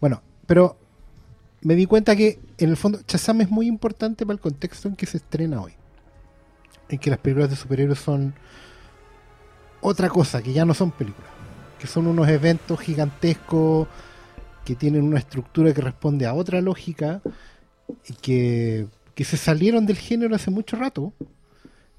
Bueno, 0.00 0.20
pero 0.46 0.76
me 1.62 1.74
di 1.74 1.86
cuenta 1.86 2.14
que 2.16 2.38
en 2.58 2.70
el 2.70 2.76
fondo 2.76 3.00
Shazam 3.08 3.40
es 3.40 3.50
muy 3.50 3.66
importante 3.66 4.26
para 4.26 4.34
el 4.34 4.40
contexto 4.40 4.88
en 4.88 4.96
que 4.96 5.06
se 5.06 5.16
estrena 5.16 5.62
hoy. 5.62 5.72
En 6.90 6.98
que 6.98 7.08
las 7.10 7.18
películas 7.20 7.48
de 7.50 7.56
superhéroes 7.56 7.98
son 7.98 8.34
otra 9.84 10.08
cosa, 10.08 10.42
que 10.42 10.54
ya 10.54 10.64
no 10.64 10.72
son 10.72 10.90
películas. 10.90 11.30
Que 11.78 11.86
son 11.86 12.06
unos 12.06 12.26
eventos 12.28 12.80
gigantescos 12.80 13.86
que 14.64 14.74
tienen 14.74 15.04
una 15.04 15.18
estructura 15.18 15.74
que 15.74 15.82
responde 15.82 16.24
a 16.24 16.32
otra 16.32 16.62
lógica 16.62 17.20
que, 18.22 18.86
que 19.14 19.24
se 19.24 19.36
salieron 19.36 19.84
del 19.84 19.98
género 19.98 20.34
hace 20.34 20.50
mucho 20.50 20.76
rato. 20.76 21.12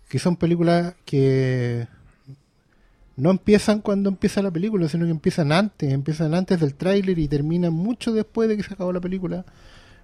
Que 0.09 0.17
son 0.17 0.35
películas 0.35 0.95
que 1.05 1.87
no 3.17 3.29
empiezan 3.29 3.81
cuando 3.81 4.09
empieza 4.09 4.41
la 4.41 4.49
película, 4.49 4.89
sino 4.89 5.05
que 5.05 5.11
empiezan 5.11 5.51
antes, 5.51 5.93
empiezan 5.93 6.33
antes 6.33 6.59
del 6.59 6.73
tráiler 6.73 7.19
y 7.19 7.27
terminan 7.27 7.71
mucho 7.71 8.11
después 8.13 8.49
de 8.49 8.57
que 8.57 8.63
se 8.63 8.73
acabó 8.73 8.91
la 8.91 8.99
película. 8.99 9.45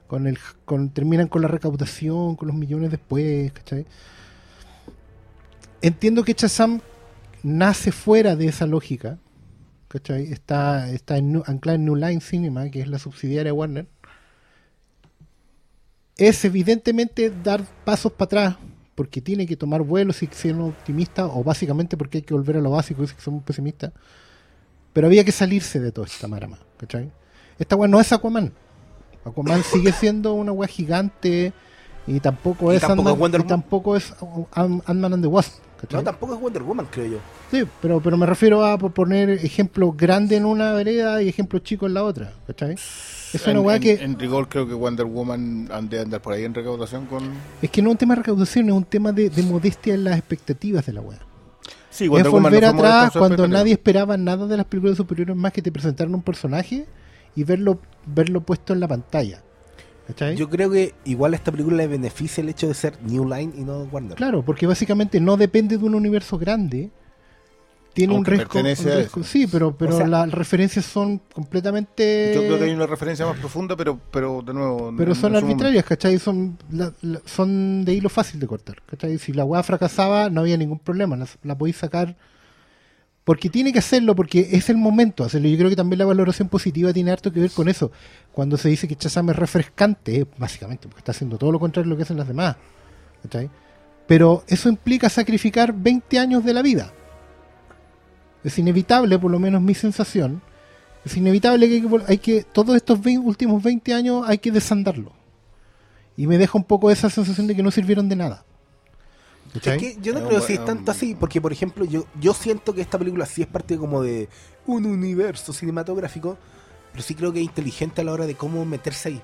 Con 0.05 0.27
el, 0.27 0.37
con, 0.65 0.89
terminan 0.91 1.27
con 1.27 1.41
la 1.41 1.47
recaudación, 1.47 2.35
con 2.35 2.47
los 2.47 2.55
millones 2.55 2.91
después, 2.91 3.51
¿cachai? 3.53 3.87
Entiendo 5.81 6.23
que 6.23 6.33
Shazam 6.33 6.81
nace 7.43 7.91
fuera 7.91 8.35
de 8.35 8.47
esa 8.47 8.65
lógica, 8.65 9.17
¿cachai? 9.87 10.31
Está, 10.31 10.89
está 10.89 11.17
en, 11.17 11.41
anclada 11.45 11.75
en 11.75 11.85
New 11.85 11.95
Line 11.95 12.21
Cinema, 12.21 12.69
que 12.69 12.81
es 12.81 12.87
la 12.87 12.99
subsidiaria 12.99 13.45
de 13.45 13.51
Warner. 13.51 13.87
Es 16.17 16.45
evidentemente 16.45 17.31
dar 17.43 17.63
pasos 17.83 18.11
para 18.11 18.25
atrás, 18.25 18.55
porque 18.95 19.21
tiene 19.21 19.45
que 19.45 19.55
tomar 19.55 19.81
vuelos 19.81 20.21
y 20.23 20.27
ser 20.27 20.55
un 20.55 20.69
optimista, 20.69 21.25
o 21.25 21.43
básicamente 21.43 21.97
porque 21.97 22.19
hay 22.19 22.23
que 22.23 22.33
volver 22.33 22.57
a 22.57 22.61
lo 22.61 22.71
básico 22.71 23.01
que 23.01 23.21
somos 23.21 23.43
pesimistas. 23.43 23.91
Pero 24.93 25.07
había 25.07 25.23
que 25.23 25.31
salirse 25.31 25.79
de 25.79 25.91
toda 25.91 26.07
esta 26.07 26.27
marama, 26.27 26.59
¿cachai? 26.77 27.11
Esta 27.57 27.75
weá 27.75 27.87
no 27.87 27.99
es 27.99 28.11
Aquaman. 28.11 28.51
Aquaman 29.25 29.63
sigue 29.63 29.91
siendo 29.93 30.33
una 30.33 30.51
weá 30.51 30.67
gigante 30.67 31.53
y 32.07 32.19
tampoco 32.19 32.73
Y 32.73 32.77
es 32.77 32.83
Ant-Man 32.83 35.13
and 35.13 35.21
the 35.21 35.27
Wasp, 35.27 35.61
¿cachai? 35.81 35.99
No, 35.99 36.03
tampoco 36.03 36.35
es 36.35 36.39
Wonder 36.39 36.63
Woman, 36.63 36.87
creo 36.89 37.13
yo. 37.13 37.17
Sí, 37.51 37.63
pero, 37.81 37.99
pero 38.01 38.15
me 38.17 38.25
refiero 38.25 38.63
a 38.65 38.77
por 38.77 38.91
poner 38.93 39.29
ejemplos 39.31 39.95
grandes 39.97 40.37
en 40.37 40.45
una 40.45 40.71
vereda 40.73 41.21
y 41.21 41.27
ejemplos 41.29 41.63
chicos 41.63 41.87
en 41.87 41.95
la 41.95 42.03
otra, 42.03 42.33
¿cachai? 42.47 42.73
Es 42.73 43.41
una 43.45 43.59
en, 43.59 43.65
weá 43.65 43.75
en- 43.77 43.81
que... 43.81 43.93
en 43.95 44.19
rigor 44.19 44.47
creo 44.49 44.67
que 44.67 44.73
Wonder 44.73 45.05
Woman 45.05 45.69
ande 45.71 45.99
a 45.99 46.03
andar 46.03 46.21
por 46.21 46.33
ahí 46.33 46.43
en 46.43 46.53
recaudación 46.53 47.05
con... 47.07 47.23
Es 47.61 47.69
que 47.69 47.81
no 47.81 47.89
es 47.89 47.93
un 47.93 47.97
tema 47.97 48.15
de 48.15 48.21
recaudación, 48.21 48.67
es 48.69 48.73
un 48.75 48.83
tema 48.85 49.11
de, 49.11 49.29
de 49.29 49.43
modestia 49.43 49.93
en 49.93 50.03
las 50.05 50.17
expectativas 50.17 50.85
de 50.85 50.93
la 50.93 51.01
weá. 51.01 51.19
Sí, 51.89 52.05
es 52.05 52.09
Wonder 52.09 52.29
Woman 52.31 52.43
volver 52.53 52.63
no 52.63 52.69
atrás 52.69 53.11
cuando 53.11 53.47
nadie 53.47 53.73
esperaba 53.73 54.15
nada 54.17 54.47
de 54.47 54.55
las 54.57 54.65
películas 54.65 54.93
de 54.93 54.97
superhéroes 54.97 55.37
más 55.37 55.51
que 55.51 55.61
te 55.61 55.71
presentaron 55.71 56.15
un 56.15 56.21
personaje 56.21 56.85
y 57.35 57.43
verlo, 57.43 57.79
verlo 58.05 58.41
puesto 58.41 58.71
en 58.73 58.79
la 58.79 58.87
pantalla. 58.87 59.41
¿Cachai? 60.07 60.35
Yo 60.35 60.49
creo 60.49 60.69
que 60.71 60.93
igual 61.05 61.33
a 61.33 61.35
esta 61.37 61.51
película 61.51 61.77
le 61.77 61.87
beneficia 61.87 62.41
el 62.41 62.49
hecho 62.49 62.67
de 62.67 62.73
ser 62.73 62.97
New 63.03 63.25
Line 63.27 63.53
y 63.55 63.61
no 63.61 63.83
Warner. 63.83 64.15
Claro, 64.15 64.43
porque 64.43 64.67
básicamente 64.67 65.19
no 65.21 65.37
depende 65.37 65.77
de 65.77 65.85
un 65.85 65.95
universo 65.95 66.37
grande. 66.37 66.89
Tiene 67.93 68.13
un 68.13 68.17
Aunque 68.25 68.57
un 68.57 68.65
riesgo- 68.65 69.21
sí, 69.23 69.47
pero, 69.51 69.75
pero 69.75 69.93
O 69.93 69.97
sea- 69.97 70.07
las 70.07 70.31
referencias 70.31 70.85
son 70.85 71.19
completamente. 71.33 72.31
Yo 72.33 72.41
creo 72.41 72.57
que 72.57 72.63
hay 72.63 72.71
una 72.71 72.87
referencia 72.87 73.25
más 73.25 73.37
profunda, 73.37 73.75
pero, 73.75 73.99
pero 74.11 74.41
de 74.41 74.53
nuevo... 74.53 74.93
Pero 74.97 75.13
son 75.13 75.31
su 75.33 75.37
arbitrarias, 75.39 75.83
¿cachai? 75.83 76.17
Son, 76.17 76.57
la- 76.71 76.93
la- 77.01 77.21
son 77.25 77.83
de 77.83 77.93
hilo 77.93 78.07
fácil 78.07 78.39
de 78.39 78.47
cortar, 78.47 78.81
¿cachai? 78.85 79.17
Si 79.17 79.33
la 79.33 79.43
weá 79.43 79.61
fracasaba, 79.61 80.29
no 80.29 80.39
había 80.41 80.55
ningún 80.57 80.79
problema, 80.79 81.17
la, 81.17 81.27
la 81.43 81.57
podéis 81.57 81.75
sacar. 81.77 82.15
Porque 83.31 83.49
tiene 83.49 83.71
que 83.71 83.79
hacerlo, 83.79 84.13
porque 84.13 84.49
es 84.51 84.69
el 84.69 84.75
momento 84.75 85.23
de 85.23 85.27
hacerlo. 85.27 85.47
Yo 85.47 85.57
creo 85.57 85.69
que 85.69 85.77
también 85.77 85.99
la 85.99 86.03
valoración 86.03 86.49
positiva 86.49 86.91
tiene 86.91 87.11
harto 87.11 87.31
que 87.31 87.39
ver 87.39 87.51
con 87.51 87.69
eso. 87.69 87.89
Cuando 88.33 88.57
se 88.57 88.67
dice 88.67 88.89
que 88.89 88.97
Shazam 88.99 89.29
es 89.29 89.37
refrescante, 89.37 90.19
es 90.19 90.27
básicamente 90.37 90.89
porque 90.89 90.99
está 90.99 91.13
haciendo 91.13 91.37
todo 91.37 91.49
lo 91.49 91.57
contrario 91.57 91.85
de 91.85 91.91
lo 91.91 91.95
que 91.95 92.03
hacen 92.03 92.17
las 92.17 92.27
demás, 92.27 92.57
¿cachai? 93.23 93.49
Pero 94.05 94.43
eso 94.47 94.67
implica 94.67 95.07
sacrificar 95.07 95.71
20 95.71 96.19
años 96.19 96.43
de 96.43 96.53
la 96.53 96.61
vida. 96.61 96.91
Es 98.43 98.59
inevitable, 98.59 99.17
por 99.17 99.31
lo 99.31 99.39
menos 99.39 99.61
mi 99.61 99.75
sensación, 99.75 100.41
es 101.05 101.15
inevitable 101.15 101.69
que 101.69 101.75
hay 101.75 101.81
que, 101.81 102.03
hay 102.07 102.17
que 102.17 102.43
todos 102.43 102.75
estos 102.75 103.01
20 103.01 103.25
últimos 103.25 103.63
20 103.63 103.93
años 103.93 104.25
hay 104.27 104.39
que 104.39 104.51
desandarlo. 104.51 105.13
Y 106.17 106.27
me 106.27 106.37
deja 106.37 106.57
un 106.57 106.65
poco 106.65 106.91
esa 106.91 107.09
sensación 107.09 107.47
de 107.47 107.55
que 107.55 107.63
no 107.63 107.71
sirvieron 107.71 108.09
de 108.09 108.17
nada. 108.17 108.43
Es 109.53 109.77
que 109.77 109.97
yo 110.01 110.13
no 110.13 110.19
Es 110.19 110.25
creo 110.27 110.39
un 110.39 110.47
si 110.47 110.53
es 110.53 110.65
tanto 110.65 110.91
así, 110.91 111.15
porque 111.15 111.41
por 111.41 111.51
ejemplo 111.51 111.83
yo, 111.85 112.05
yo 112.19 112.33
siento 112.33 112.73
que 112.73 112.81
esta 112.81 112.97
película 112.97 113.25
sí 113.25 113.41
es 113.41 113.47
parte 113.47 113.77
como 113.77 114.01
de 114.01 114.29
un 114.65 114.85
universo 114.85 115.51
cinematográfico, 115.53 116.37
pero 116.91 117.03
sí 117.03 117.15
creo 117.15 117.33
que 117.33 117.39
es 117.39 117.45
inteligente 117.45 118.01
a 118.01 118.03
la 118.03 118.13
hora 118.13 118.25
de 118.25 118.35
cómo 118.35 118.63
meterse 118.65 119.09
ahí. 119.09 119.21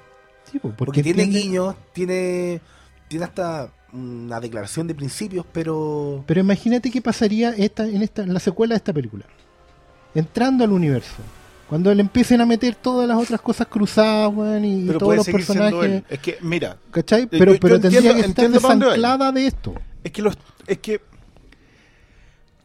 Sí, 0.51 0.59
Porque, 0.59 1.03
tiene 1.03 1.23
guiños, 1.23 1.75
tiene, 1.93 2.61
tiene 3.07 3.25
hasta 3.25 3.71
una 3.93 4.39
declaración 4.39 4.88
de 4.88 4.95
principios, 4.95 5.45
pero... 5.51 6.23
Pero 6.28 6.39
imagínate 6.41 6.89
qué 6.91 7.01
pasaría 7.01 7.51
esta, 7.51 7.86
en, 7.88 8.01
esta, 8.01 8.23
en 8.23 8.34
la 8.34 8.39
secuela 8.39 8.73
de 8.73 8.78
esta 8.78 8.93
película. 8.93 9.25
Entrando 10.15 10.63
al 10.63 10.71
universo. 10.71 11.15
Cuando 11.69 11.93
le 11.93 12.01
empiecen 12.01 12.39
a 12.39 12.45
meter 12.45 12.75
todas 12.75 13.07
las 13.07 13.17
otras 13.17 13.41
cosas 13.41 13.67
cruzadas, 13.67 14.34
weón, 14.34 14.63
y, 14.63 14.86
Pero 14.88 14.99
todos 14.99 15.17
los 15.17 15.25
personajes. 15.28 16.03
Es 16.09 16.19
que, 16.19 16.38
mira, 16.41 16.78
¿Cachai? 16.91 17.23
Yo- 17.23 17.28
Pero, 17.30 17.53
yo 17.53 17.59
pero 17.59 17.80
tendría 17.80 17.99
entiendo- 18.11 18.21
que 18.23 18.30
estar 18.30 18.49
desanclada 18.49 19.32
de 19.34 19.47
esto. 19.47 19.73
Es 20.07 20.11
que 20.13 20.21
los, 20.21 20.37
es 20.67 20.77
que 20.79 21.01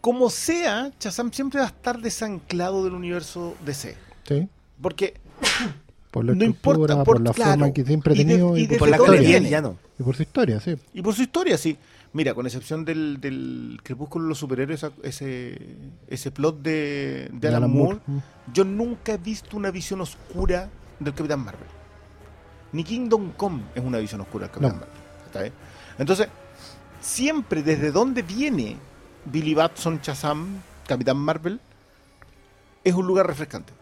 como 0.00 0.30
sea, 0.30 0.90
Shazam 0.98 1.32
siempre 1.32 1.60
va 1.60 1.66
a 1.66 1.68
estar 1.68 2.00
desanclado 2.00 2.82
del 2.84 2.94
universo 2.94 3.54
DC. 3.64 3.96
¿sí? 4.26 4.48
Porque 4.80 5.14
Por 6.10 6.24
la 6.26 6.34
No 6.34 6.44
importa, 6.44 6.96
por, 6.96 7.04
por- 7.16 7.20
la 7.22 7.32
claro. 7.32 7.50
forma 7.52 7.72
que 7.72 7.84
siempre 7.84 8.12
ha 8.12 8.16
Y 8.16 8.18
de- 8.18 8.24
tenido 8.24 8.56
y 8.56 8.62
y, 8.62 8.66
de- 8.66 8.76
por, 8.78 8.90
Por 8.96 9.08
la 9.10 9.20
viene? 9.20 9.40
del 9.40 9.48
llano. 9.48 9.78
y 9.98 10.02
por 10.02 10.14
su 10.16 10.22
historia, 10.22 10.60
sí. 10.60 10.76
Y 10.92 11.00
por 11.02 11.14
su 11.14 11.22
historia, 11.22 11.56
sí. 11.56 11.78
Mira, 12.12 12.34
con 12.34 12.44
excepción 12.44 12.84
del, 12.84 13.18
del 13.20 13.80
Crepúsculo 13.82 14.24
de 14.26 14.28
los 14.28 14.38
Superhéroes, 14.38 14.84
ese, 15.02 15.58
ese 16.08 16.30
plot 16.30 16.60
de, 16.60 17.30
de 17.32 17.48
Alan, 17.48 17.70
Moore, 17.70 18.00
yo 18.52 18.64
nunca 18.64 19.14
he 19.14 19.18
visto 19.18 19.56
una 19.56 19.70
visión 19.70 20.02
oscura 20.02 20.68
del 21.00 21.14
Capitán 21.14 21.40
Marvel. 21.40 21.66
Ni 22.72 22.84
Kingdom 22.84 23.32
Come 23.32 23.62
es 23.74 23.82
una 23.82 23.96
visión 23.96 24.20
oscura 24.20 24.48
del 24.48 24.52
Capitán 24.54 24.72
No. 24.72 24.80
Marvel. 24.80 24.98
¿está 25.24 25.40
bien? 25.40 25.54
Entonces, 25.98 26.28
siempre 27.02 27.62
desde 27.62 27.90
dónde 27.92 28.22
viene 28.22 28.76
Billy 29.26 29.52
Batson, 29.54 30.00
Shazam, 30.02 30.62
Capitán 30.86 31.18
Marvel, 31.18 31.60
es 32.84 32.94
un 32.94 33.06
lugar 33.06 33.26
refrescante. 33.26 33.72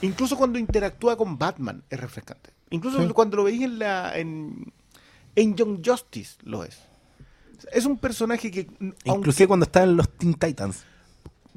Incluso 0.00 0.36
cuando 0.36 0.58
interactúa 0.58 1.16
con 1.16 1.36
Batman 1.38 1.82
es 1.90 2.00
refrescante. 2.00 2.50
Incluso 2.70 3.00
Sí. 3.06 3.08
cuando 3.12 3.36
lo 3.36 3.44
veis 3.44 3.62
en 3.62 3.78
la 3.78 4.16
en, 4.18 4.72
en 5.36 5.56
Young 5.56 5.80
Justice 5.84 6.36
lo 6.44 6.64
es. 6.64 6.78
Es 7.72 7.84
un 7.84 7.98
personaje 7.98 8.50
que, 8.50 8.68
Inclusive 9.04 9.48
cuando 9.48 9.66
estaban 9.66 9.96
los 9.96 10.08
Teen 10.16 10.34
Titans. 10.34 10.84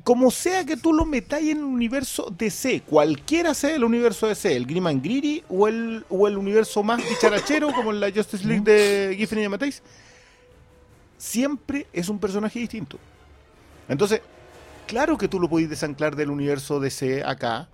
como 0.03 0.31
sea 0.31 0.65
que 0.65 0.75
tú 0.77 0.93
lo 0.93 1.05
metáis 1.05 1.51
en 1.51 1.57
el 1.59 1.63
universo 1.63 2.33
DC, 2.35 2.81
cualquiera 2.81 3.53
sea 3.53 3.75
el 3.75 3.83
universo 3.83 4.25
DC, 4.27 4.55
el 4.55 4.65
Grim 4.65 4.87
and 4.87 5.03
Greedy 5.03 5.43
o 5.47 5.67
el, 5.67 6.03
o 6.09 6.27
el 6.27 6.37
universo 6.37 6.81
más 6.81 7.07
dicharachero 7.07 7.71
como 7.71 7.91
en 7.91 7.99
la 7.99 8.11
Justice 8.11 8.43
League 8.47 8.63
de 8.63 9.15
Giffen 9.15 9.43
y 9.43 9.47
Matisse, 9.47 9.83
siempre 11.21 11.85
es 11.93 12.09
un 12.09 12.17
personaje 12.17 12.57
distinto. 12.57 12.97
Entonces, 13.87 14.21
claro 14.87 15.19
que 15.19 15.27
tú 15.27 15.39
lo 15.39 15.47
podéis 15.47 15.69
desanclar 15.69 16.15
del 16.15 16.31
universo 16.31 16.79
DC 16.79 17.23
acá, 17.23 17.69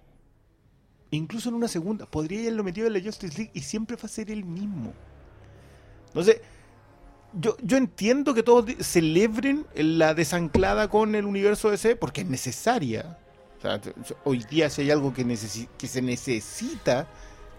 incluso 1.12 1.48
en 1.48 1.56
una 1.56 1.70
segunda, 1.70 2.06
podría 2.06 2.42
haberlo 2.42 2.66
metido 2.66 2.88
en 2.88 2.94
la 2.94 3.02
Justice 3.02 3.38
League 3.38 3.52
y 3.54 3.62
siempre 3.62 3.96
va 3.96 4.02
a 4.04 4.10
ser 4.10 4.32
el 4.32 4.44
mismo. 4.44 4.94
Entonces, 6.08 6.42
yo, 7.40 7.56
yo 7.62 7.78
entiendo 7.78 8.34
que 8.34 8.44
todos 8.44 8.66
celebren 8.82 9.66
la 9.76 10.14
desanclada 10.14 10.90
con 10.90 11.16
el 11.16 11.24
universo 11.26 11.72
DC 11.72 11.96
porque 11.96 12.22
es 12.22 12.28
necesaria. 12.28 13.18
O 13.60 13.62
sea, 13.62 13.80
hoy 14.26 14.44
día 14.44 14.70
si 14.70 14.82
hay 14.82 14.92
algo 14.92 15.14
que, 15.14 15.26
que 15.78 15.88
se 15.88 16.02
necesita 16.02 17.08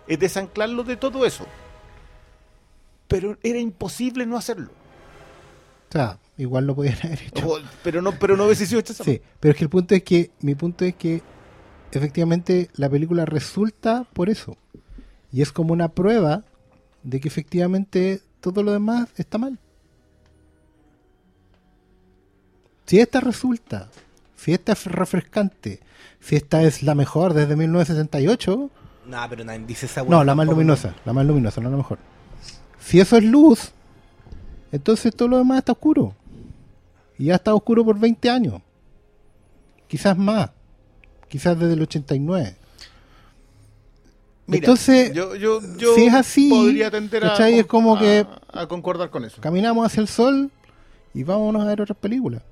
es 0.06 0.18
desanclarlo 0.18 0.84
de 0.84 0.96
todo 0.96 1.24
eso. 1.24 1.46
Pero 3.08 3.38
era 3.42 3.58
imposible 3.58 4.26
no 4.26 4.36
hacerlo. 4.36 4.77
O 5.88 5.92
sea, 5.92 6.18
igual 6.36 6.66
lo 6.66 6.74
podían 6.74 6.98
haber 7.02 7.22
hecho. 7.22 7.48
O- 7.48 7.58
pero 7.82 8.02
no, 8.02 8.12
pero 8.12 8.36
no 8.36 8.44
hubiese 8.44 8.66
sido 8.66 8.80
Shazam. 8.80 9.04
Sí, 9.04 9.20
pero 9.40 9.52
es 9.52 9.58
que 9.58 9.64
el 9.64 9.70
punto 9.70 9.94
es 9.94 10.02
que, 10.02 10.30
mi 10.40 10.54
punto 10.54 10.84
es 10.84 10.94
que 10.94 11.22
efectivamente 11.92 12.68
la 12.74 12.88
película 12.90 13.24
resulta 13.24 14.04
por 14.12 14.28
eso. 14.28 14.56
Y 15.32 15.42
es 15.42 15.52
como 15.52 15.72
una 15.72 15.88
prueba 15.88 16.44
de 17.02 17.20
que 17.20 17.28
efectivamente 17.28 18.22
todo 18.40 18.62
lo 18.62 18.72
demás 18.72 19.08
está 19.16 19.38
mal. 19.38 19.58
Si 22.86 23.00
esta 23.00 23.20
resulta, 23.20 23.90
si 24.36 24.52
esta 24.54 24.72
es 24.72 24.86
refrescante, 24.86 25.80
si 26.20 26.36
esta 26.36 26.62
es 26.62 26.82
la 26.82 26.94
mejor 26.94 27.34
desde 27.34 27.54
1978, 27.56 28.70
No, 29.06 29.26
pero 29.28 29.44
nadie 29.44 29.64
dice 29.66 29.86
esa 29.86 30.02
no, 30.04 30.24
la 30.24 30.34
más 30.34 30.46
luminosa, 30.46 30.94
la 31.04 31.12
más 31.12 31.26
luminosa, 31.26 31.60
no 31.60 31.70
la 31.70 31.76
mejor. 31.76 31.98
Si 32.80 32.98
eso 33.00 33.16
es 33.18 33.24
luz, 33.24 33.72
entonces 34.72 35.14
todo 35.14 35.28
lo 35.28 35.38
demás 35.38 35.58
está 35.58 35.72
oscuro. 35.72 36.14
Y 37.18 37.26
ya 37.26 37.34
está 37.36 37.54
oscuro 37.54 37.84
por 37.84 37.98
20 37.98 38.30
años. 38.30 38.60
Quizás 39.88 40.16
más. 40.16 40.50
Quizás 41.28 41.58
desde 41.58 41.74
el 41.74 41.82
89. 41.82 42.56
Mira, 44.46 44.58
Entonces, 44.64 45.12
yo, 45.12 45.34
yo, 45.34 45.60
yo 45.76 45.94
si 45.94 46.06
es 46.06 46.14
así, 46.14 46.48
podría 46.48 46.90
tender 46.90 47.24
a, 47.24 47.28
¿cachai? 47.30 47.58
Es 47.58 47.66
como 47.66 47.96
a- 47.96 47.98
que- 47.98 48.26
a 48.52 48.66
concordar 48.66 49.10
con 49.10 49.24
eso. 49.24 49.40
Caminamos 49.42 49.84
hacia 49.84 50.00
el 50.00 50.08
sol 50.08 50.50
y 51.12 51.22
vámonos 51.22 51.62
a 51.62 51.66
ver 51.66 51.82
otras 51.82 51.98
películas. 51.98 52.42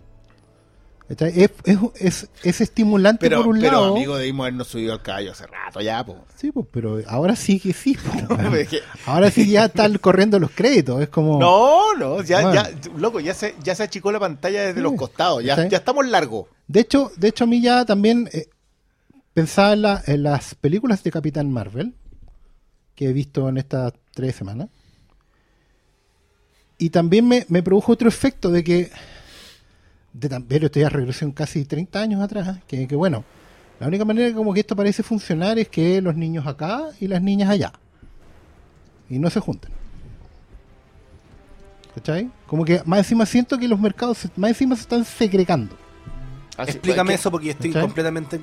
Es, 1.08 1.50
es, 1.64 1.78
es, 2.00 2.28
es 2.42 2.60
estimulante 2.60 3.28
Pero, 3.28 3.38
por 3.44 3.54
un 3.54 3.60
pero 3.60 3.72
lado. 3.80 3.94
amigo, 3.94 4.16
debimos 4.16 4.42
habernos 4.44 4.66
subido 4.66 4.92
al 4.92 5.02
caballo 5.02 5.30
hace 5.30 5.46
rato 5.46 5.80
ya, 5.80 6.04
po. 6.04 6.24
Sí, 6.34 6.50
pues, 6.50 6.66
pero 6.72 6.98
ahora 7.06 7.36
sí 7.36 7.60
que 7.60 7.72
sí. 7.72 7.96
Es 8.58 8.68
que- 8.68 8.80
ahora 9.06 9.30
sí 9.30 9.48
ya 9.48 9.66
están 9.66 9.96
corriendo 10.00 10.40
los 10.40 10.50
créditos. 10.50 11.00
Es 11.00 11.08
como. 11.08 11.38
No, 11.38 11.94
no, 11.94 12.22
ya, 12.22 12.42
Bueno. 12.42 12.54
ya, 12.62 12.70
loco, 12.98 13.20
ya 13.20 13.34
se, 13.34 13.54
ya 13.62 13.76
se 13.76 13.84
achicó 13.84 14.10
la 14.10 14.18
pantalla 14.18 14.62
desde 14.62 14.74
Sí, 14.74 14.80
los 14.80 14.94
costados, 14.94 15.44
ya, 15.44 15.68
ya 15.68 15.78
estamos 15.78 16.06
largos. 16.08 16.46
De 16.66 16.80
hecho, 16.80 17.12
de 17.16 17.28
hecho 17.28 17.44
a 17.44 17.46
mí 17.46 17.60
ya 17.62 17.84
también 17.84 18.28
eh, 18.32 18.48
pensaba 19.32 19.74
en, 19.74 19.82
la- 19.82 20.02
en 20.08 20.22
las 20.24 20.56
películas 20.56 21.04
de 21.04 21.12
Capitán 21.12 21.52
Marvel 21.52 21.94
que 22.96 23.10
he 23.10 23.12
visto 23.12 23.48
en 23.48 23.58
estas 23.58 23.92
tres 24.12 24.34
semanas. 24.34 24.68
Y 26.78 26.90
también 26.90 27.26
me, 27.28 27.46
me 27.48 27.62
produjo 27.62 27.92
otro 27.92 28.08
efecto 28.08 28.50
de 28.50 28.62
que, 28.64 28.90
de 30.18 30.40
pero 30.48 30.66
esto 30.66 30.80
ya 30.80 30.88
regresión 30.88 31.32
casi 31.32 31.64
30 31.64 32.00
años 32.00 32.22
atrás, 32.22 32.58
que, 32.66 32.88
que 32.88 32.96
bueno, 32.96 33.24
la 33.78 33.86
única 33.86 34.04
manera 34.04 34.34
como 34.34 34.54
que 34.54 34.60
esto 34.60 34.74
parece 34.74 35.02
funcionar 35.02 35.58
es 35.58 35.68
que 35.68 36.00
los 36.00 36.16
niños 36.16 36.46
acá 36.46 36.88
y 37.00 37.06
las 37.06 37.20
niñas 37.20 37.50
allá. 37.50 37.72
Y 39.10 39.18
no 39.18 39.28
se 39.30 39.40
junten. 39.40 39.70
¿Cachai? 41.94 42.30
Como 42.46 42.64
que 42.64 42.82
más 42.84 42.98
encima 43.00 43.26
siento 43.26 43.58
que 43.58 43.68
los 43.68 43.78
mercados 43.78 44.26
más 44.36 44.50
encima 44.50 44.74
se 44.76 44.82
están 44.82 45.04
segregando. 45.04 45.76
Así, 46.56 46.72
Explícame 46.72 47.14
eso 47.14 47.30
porque 47.30 47.46
yo 47.46 47.52
estoy 47.52 47.70
¿Cachai? 47.70 47.82
completamente 47.82 48.40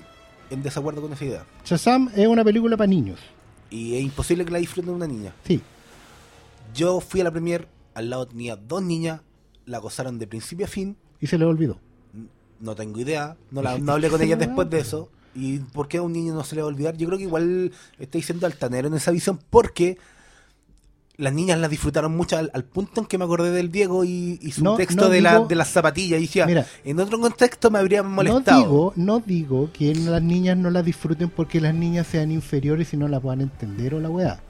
en 0.49 0.63
desacuerdo 0.63 1.01
con 1.01 1.13
esa 1.13 1.25
idea. 1.25 1.45
Shazam 1.65 2.11
es 2.15 2.27
una 2.27 2.43
película 2.43 2.77
para 2.77 2.87
niños. 2.87 3.19
Y 3.69 3.95
es 3.95 4.03
imposible 4.03 4.45
que 4.45 4.51
la 4.51 4.59
disfruten 4.59 4.93
una 4.93 5.07
niña. 5.07 5.33
Sí. 5.45 5.61
Yo 6.75 6.99
fui 6.99 7.21
a 7.21 7.23
la 7.23 7.31
premier, 7.31 7.67
al 7.95 8.09
lado 8.11 8.27
tenía 8.27 8.55
dos 8.55 8.83
niñas, 8.83 9.21
la 9.65 9.79
gozaron 9.79 10.19
de 10.19 10.27
principio 10.27 10.65
a 10.65 10.69
fin. 10.69 10.95
Y 11.23 11.27
se 11.27 11.37
le 11.37 11.45
olvidó. 11.45 11.79
No 12.59 12.75
tengo 12.75 12.99
idea, 12.99 13.37
no, 13.49 13.61
la, 13.61 13.77
no 13.77 13.93
hablé 13.93 14.09
con 14.09 14.21
ellas 14.21 14.37
después 14.37 14.69
de 14.69 14.79
eso. 14.79 15.09
¿Y 15.33 15.59
por 15.59 15.87
qué 15.87 15.99
a 15.99 16.01
un 16.01 16.11
niño 16.11 16.33
no 16.33 16.43
se 16.43 16.53
le 16.53 16.61
va 16.61 16.67
a 16.67 16.71
olvidar? 16.71 16.97
Yo 16.97 17.07
creo 17.07 17.17
que 17.17 17.23
igual 17.23 17.71
estoy 17.97 18.21
siendo 18.21 18.45
altanero 18.45 18.89
en 18.89 18.93
esa 18.95 19.11
visión 19.11 19.39
porque 19.49 19.97
las 21.15 21.31
niñas 21.33 21.59
la 21.59 21.69
disfrutaron 21.69 22.13
mucho 22.17 22.37
al, 22.37 22.51
al 22.53 22.65
punto 22.65 22.99
en 22.99 23.07
que 23.07 23.17
me 23.17 23.23
acordé 23.23 23.51
del 23.51 23.71
Diego 23.71 24.03
y, 24.03 24.37
y 24.41 24.51
su 24.51 24.65
No, 24.65 24.75
texto 24.75 25.03
no 25.05 25.09
de, 25.09 25.21
la, 25.21 25.39
de 25.39 25.55
las 25.55 25.69
zapatillas. 25.69 26.19
Y 26.19 26.23
decía, 26.23 26.45
Mira. 26.45 26.65
en 26.83 26.99
otro 26.99 27.17
contexto 27.21 27.71
me 27.71 27.79
habría 27.79 28.03
molestado. 28.03 28.59
No 28.59 28.65
digo, 28.65 28.93
no 28.97 29.19
digo 29.21 29.69
que 29.71 29.95
las 29.95 30.21
niñas 30.21 30.57
no 30.57 30.69
la 30.71 30.83
disfruten 30.83 31.29
porque 31.29 31.61
las 31.61 31.73
niñas 31.73 32.05
sean 32.07 32.31
inferiores 32.31 32.93
y 32.93 32.97
no 32.97 33.07
la 33.07 33.21
puedan 33.21 33.39
entender 33.39 33.95
o 33.95 34.01
la 34.01 34.09
weá. 34.09 34.41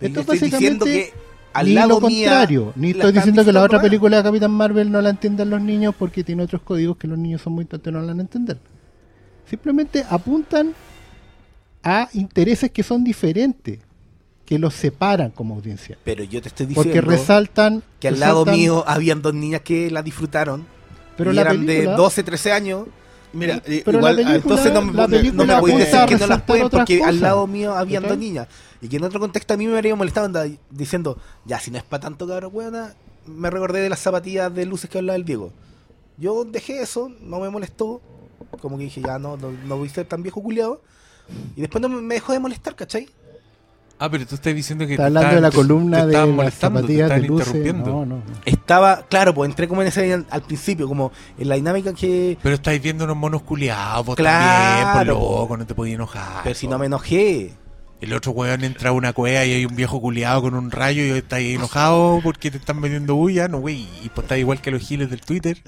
Esto 0.00 0.20
estoy 0.20 0.38
diciendo 0.38 0.86
básicamente 0.86 1.12
que 1.12 1.27
al 1.52 1.66
ni 1.66 1.72
lado 1.74 2.00
lo 2.00 2.08
mía 2.08 2.28
contrario, 2.28 2.72
ni 2.76 2.90
estoy 2.90 3.12
diciendo 3.12 3.44
que 3.44 3.52
la 3.52 3.62
otra 3.62 3.80
película 3.80 4.16
de 4.18 4.22
Capitán 4.22 4.50
Marvel 4.52 4.90
no 4.90 5.00
la 5.00 5.10
entiendan 5.10 5.50
los 5.50 5.60
niños 5.60 5.94
porque 5.98 6.22
tiene 6.24 6.42
otros 6.42 6.62
códigos 6.62 6.96
que 6.96 7.06
los 7.08 7.18
niños 7.18 7.42
son 7.42 7.54
muy 7.54 7.64
tontos 7.64 7.90
y 7.90 7.94
no 7.94 8.00
la 8.00 8.08
van 8.08 8.18
a 8.18 8.22
entender. 8.22 8.58
Simplemente 9.48 10.04
apuntan 10.08 10.74
a 11.82 12.08
intereses 12.12 12.70
que 12.70 12.82
son 12.82 13.02
diferentes, 13.04 13.78
que 14.44 14.58
los 14.58 14.74
separan 14.74 15.30
como 15.30 15.54
audiencia. 15.54 15.96
Pero 16.04 16.24
yo 16.24 16.40
te 16.42 16.48
estoy 16.48 16.66
diciendo 16.66 16.92
Porque 16.92 17.00
resaltan 17.00 17.82
que 18.00 18.08
al 18.08 18.20
lado 18.20 18.44
mío 18.46 18.84
habían 18.86 19.22
dos 19.22 19.34
niñas 19.34 19.62
que 19.62 19.90
la 19.90 20.02
disfrutaron. 20.02 20.66
pero 21.16 21.32
y 21.32 21.34
la 21.34 21.40
eran 21.42 21.66
de 21.66 21.74
película- 21.74 21.96
12, 21.96 22.22
13 22.22 22.52
años. 22.52 22.86
Mira, 23.32 23.62
Pero 23.64 23.74
eh, 23.74 23.82
igual, 23.86 24.16
película- 24.16 24.36
Entonces 24.36 24.72
no 24.72 24.82
me, 24.82 25.08
película 25.08 25.44
no 25.44 25.54
me 25.54 25.60
podéis 25.60 25.74
apunta 25.74 25.78
decir 25.84 25.96
a 26.00 26.06
que 26.06 26.16
no 26.16 26.26
las 26.26 26.42
pueden 26.42 26.68
porque 26.70 26.94
al 26.94 27.00
cosas. 27.00 27.20
lado 27.20 27.46
mío 27.46 27.74
habían 27.74 28.02
¿Cachai? 28.02 28.16
dos 28.16 28.26
niñas. 28.26 28.48
Y 28.80 28.88
que 28.88 28.96
en 28.96 29.04
otro 29.04 29.20
contexto 29.20 29.54
a 29.54 29.56
mí 29.56 29.66
me 29.66 29.74
habría 29.74 29.94
molestado 29.96 30.26
andar 30.26 30.48
diciendo, 30.70 31.18
ya 31.44 31.58
si 31.60 31.70
no 31.70 31.78
es 31.78 31.84
para 31.84 32.00
tanto 32.02 32.26
cabrón, 32.26 32.50
weona, 32.54 32.94
me 33.26 33.50
recordé 33.50 33.80
de 33.80 33.90
las 33.90 33.98
zapatillas 34.00 34.54
de 34.54 34.64
luces 34.66 34.88
que 34.88 34.98
hablaba 34.98 35.16
el 35.16 35.24
Diego. 35.24 35.52
Yo 36.16 36.44
dejé 36.44 36.80
eso, 36.82 37.12
no 37.20 37.40
me 37.40 37.50
molestó. 37.50 38.00
Como 38.62 38.78
que 38.78 38.84
dije, 38.84 39.02
ya 39.04 39.18
no, 39.18 39.36
no, 39.36 39.50
no 39.52 39.76
voy 39.76 39.88
a 39.88 39.90
ser 39.92 40.06
tan 40.06 40.22
viejo 40.22 40.42
culiado. 40.42 40.80
Y 41.54 41.60
después 41.60 41.82
no 41.82 41.88
me 41.90 42.14
dejó 42.14 42.32
de 42.32 42.38
molestar, 42.38 42.74
¿cachai? 42.74 43.08
Ah, 44.00 44.08
pero 44.08 44.24
tú 44.26 44.36
estás 44.36 44.54
diciendo 44.54 44.86
que 44.86 44.92
Está 44.92 45.04
te 45.04 45.06
hablando 45.08 45.34
de 45.34 45.40
la 45.40 45.50
columna 45.50 46.00
te 46.06 46.16
de 46.18 46.26
las 46.32 46.54
zapatillas 46.54 47.10
de 47.10 47.20
luces. 47.22 47.48
interrumpiendo. 47.48 47.90
No, 47.90 48.06
no, 48.06 48.16
no. 48.16 48.22
Estaba, 48.44 49.02
claro, 49.08 49.34
pues 49.34 49.50
entré 49.50 49.66
como 49.66 49.82
en 49.82 49.88
ese 49.88 50.24
al 50.30 50.42
principio, 50.42 50.86
como 50.86 51.10
en 51.36 51.48
la 51.48 51.56
dinámica 51.56 51.92
que. 51.92 52.38
Pero 52.42 52.54
estáis 52.54 52.80
viendo 52.80 53.04
unos 53.04 53.16
monos 53.16 53.42
culiados, 53.42 54.06
vos 54.06 54.14
Claro, 54.16 54.76
también, 54.84 55.06
por 55.16 55.20
po. 55.24 55.38
loco, 55.40 55.56
no 55.56 55.66
te 55.66 55.74
podías 55.74 55.96
enojar. 55.96 56.42
Pero 56.44 56.54
si 56.54 56.68
no 56.68 56.78
me 56.78 56.86
enojé. 56.86 57.54
El 58.00 58.12
otro 58.12 58.30
weón 58.30 58.62
entra 58.62 58.90
a 58.90 58.92
una 58.92 59.12
cueva 59.12 59.44
y 59.44 59.52
hay 59.54 59.66
un 59.66 59.74
viejo 59.74 60.00
culiado 60.00 60.42
con 60.42 60.54
un 60.54 60.70
rayo 60.70 61.02
y 61.04 61.10
estás 61.18 61.38
ahí 61.38 61.54
enojado 61.54 62.20
porque 62.22 62.52
te 62.52 62.58
están 62.58 62.78
metiendo 62.78 63.16
bulla, 63.16 63.48
no 63.48 63.58
wey, 63.58 63.88
y 64.04 64.08
pues 64.10 64.24
estás 64.26 64.38
igual 64.38 64.60
que 64.60 64.70
los 64.70 64.80
giles 64.82 65.10
del 65.10 65.20
Twitter. 65.20 65.58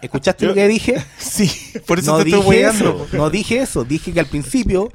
¿Escuchaste 0.00 0.46
lo 0.46 0.54
que 0.54 0.66
dije? 0.68 1.04
Sí, 1.18 1.50
por 1.86 1.98
eso 1.98 2.12
no 2.12 2.22
te 2.24 2.30
estoy 2.30 2.40
dije 2.40 2.48
hueando. 2.48 3.04
eso, 3.06 3.16
no 3.18 3.28
dije 3.28 3.58
eso, 3.60 3.84
dije 3.84 4.12
que 4.14 4.20
al 4.20 4.26
principio 4.26 4.90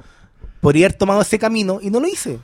podría 0.62 0.88
haber 0.88 0.98
tomado 0.98 1.22
ese 1.22 1.40
camino 1.40 1.80
y 1.82 1.90
no 1.90 2.00
lo 2.00 2.08
hice. 2.08 2.40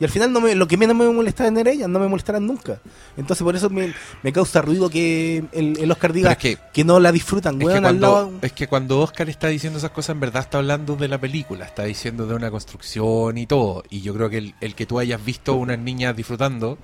Y 0.00 0.04
al 0.04 0.10
final 0.10 0.32
no 0.32 0.40
me, 0.40 0.56
lo 0.56 0.66
que 0.66 0.76
menos 0.76 0.96
me 0.96 1.08
molestaba 1.08 1.48
era 1.60 1.70
ella, 1.70 1.86
no 1.86 2.00
me 2.00 2.08
molestarán 2.08 2.44
nunca. 2.44 2.80
Entonces 3.16 3.44
por 3.44 3.54
eso 3.54 3.70
me, 3.70 3.94
me 4.24 4.32
causa 4.32 4.60
ruido 4.60 4.90
que 4.90 5.44
el, 5.52 5.78
el 5.78 5.90
Oscar 5.92 6.12
diga 6.12 6.32
es 6.32 6.36
que, 6.38 6.58
que- 6.72 6.82
no 6.84 6.98
la 6.98 7.12
disfrutan, 7.12 7.54
Es 7.54 7.60
que, 7.60 7.64
weón, 7.66 7.82
cuando, 7.82 8.06
lado- 8.08 8.32
es 8.42 8.52
que 8.52 8.66
cuando 8.66 8.98
Oscar 8.98 9.28
está 9.30 9.46
diciendo 9.46 9.78
esas 9.78 9.92
cosas, 9.92 10.14
en 10.14 10.20
verdad 10.20 10.42
está 10.42 10.58
hablando 10.58 10.96
de 10.96 11.06
la 11.06 11.18
película, 11.18 11.64
está 11.64 11.84
diciendo 11.84 12.26
de 12.26 12.34
una 12.34 12.50
construcción 12.50 13.38
y 13.38 13.46
todo. 13.46 13.84
Y 13.88 14.00
yo 14.00 14.12
creo 14.14 14.28
que 14.28 14.38
el, 14.38 14.54
el 14.60 14.74
que 14.74 14.84
tú 14.84 14.98
hayas 14.98 15.24
visto 15.24 15.54
unas 15.54 15.78
niñas 15.78 16.16
disfrutando 16.16 16.76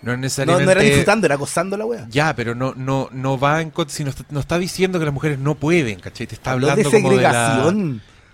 no 0.00 0.12
es 0.12 0.16
no, 0.16 0.22
necesariamente. 0.22 0.64
no 0.64 0.70
era 0.72 0.80
disfrutando, 0.80 1.26
era 1.26 1.34
gozando 1.36 1.76
la 1.76 1.84
wea. 1.84 2.06
Ya, 2.08 2.34
pero 2.34 2.54
no, 2.54 2.72
no, 2.74 3.10
no 3.12 3.38
va 3.38 3.60
en 3.60 3.68
contra, 3.70 3.94
si 3.94 4.02
no, 4.02 4.08
está- 4.08 4.24
no 4.30 4.40
está 4.40 4.58
diciendo 4.58 4.98
que 4.98 5.04
las 5.04 5.12
mujeres 5.12 5.38
no 5.38 5.56
pueden, 5.56 6.00
¿cachai? 6.00 6.26
Te 6.26 6.36
está 6.36 6.52
hablando 6.52 6.76
de 6.76 6.84
como 7.02 7.10
de 7.10 7.20
la. 7.22 7.74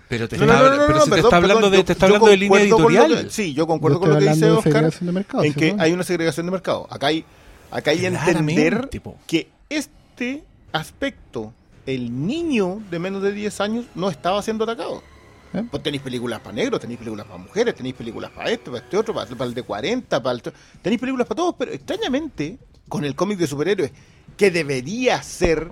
Pero 0.09 0.27
te 0.29 0.37
No, 0.37 0.45
está, 0.45 0.57
no, 0.57 0.63
no, 0.69 0.75
no, 0.77 0.85
pero 0.87 0.99
no, 0.99 1.03
si 1.03 1.09
te 1.09 1.15
perdón, 1.15 1.25
está 1.25 1.35
hablando 1.37 1.55
perdón, 1.57 1.71
de, 1.71 1.83
te 1.83 1.91
está 1.93 2.05
hablando 2.05 2.27
de 2.27 2.37
línea 2.37 2.61
editorial. 2.61 3.23
que- 3.25 3.29
sí, 3.29 3.53
yo 3.53 3.67
concuerdo 3.67 3.97
Yo 3.97 3.99
con 4.01 4.09
lo 4.13 4.19
que 4.19 4.29
dice 4.29 4.49
Oscar 4.51 4.71
segregación 4.73 5.05
de 5.07 5.11
mercado, 5.11 5.43
en 5.43 5.53
¿sí, 5.53 5.59
que 5.59 5.73
no? 5.73 5.83
hay 5.83 5.91
una 5.93 6.03
segregación 6.03 6.45
de 6.45 6.51
mercado. 6.51 6.87
Acá 6.89 7.07
hay, 7.07 7.25
acá 7.71 7.91
hay 7.91 8.05
entender 8.05 8.89
po. 9.03 9.17
que 9.27 9.49
este 9.69 10.43
aspecto, 10.71 11.53
el 11.85 12.25
niño 12.25 12.81
de 12.89 12.99
menos 12.99 13.21
de 13.21 13.31
10 13.33 13.59
años 13.61 13.85
no 13.95 14.09
estaba 14.09 14.41
siendo 14.41 14.63
atacado. 14.63 15.01
¿Eh? 15.53 15.63
Pues 15.71 15.81
tenéis 15.81 16.01
películas 16.03 16.39
para 16.41 16.55
negros, 16.55 16.79
tenéis 16.79 16.99
películas 16.99 17.25
para 17.25 17.37
mujeres, 17.39 17.73
tenéis 17.75 17.95
películas 17.95 18.31
para 18.31 18.49
este, 18.49 18.69
para 18.69 18.83
este 18.83 18.97
otro, 18.97 19.13
para, 19.13 19.27
para 19.29 19.45
el 19.49 19.53
de 19.53 19.63
40, 19.63 20.21
para 20.21 20.33
el... 20.33 20.39
otro. 20.39 20.53
Tenéis 20.81 20.99
películas 20.99 21.25
para 21.27 21.37
todos, 21.37 21.55
pero 21.57 21.71
extrañamente, 21.71 22.57
con 22.89 23.05
el 23.05 23.15
cómic 23.15 23.37
de 23.39 23.47
superhéroes, 23.47 23.91
que 24.35 24.51
debería 24.51 25.21
ser 25.23 25.71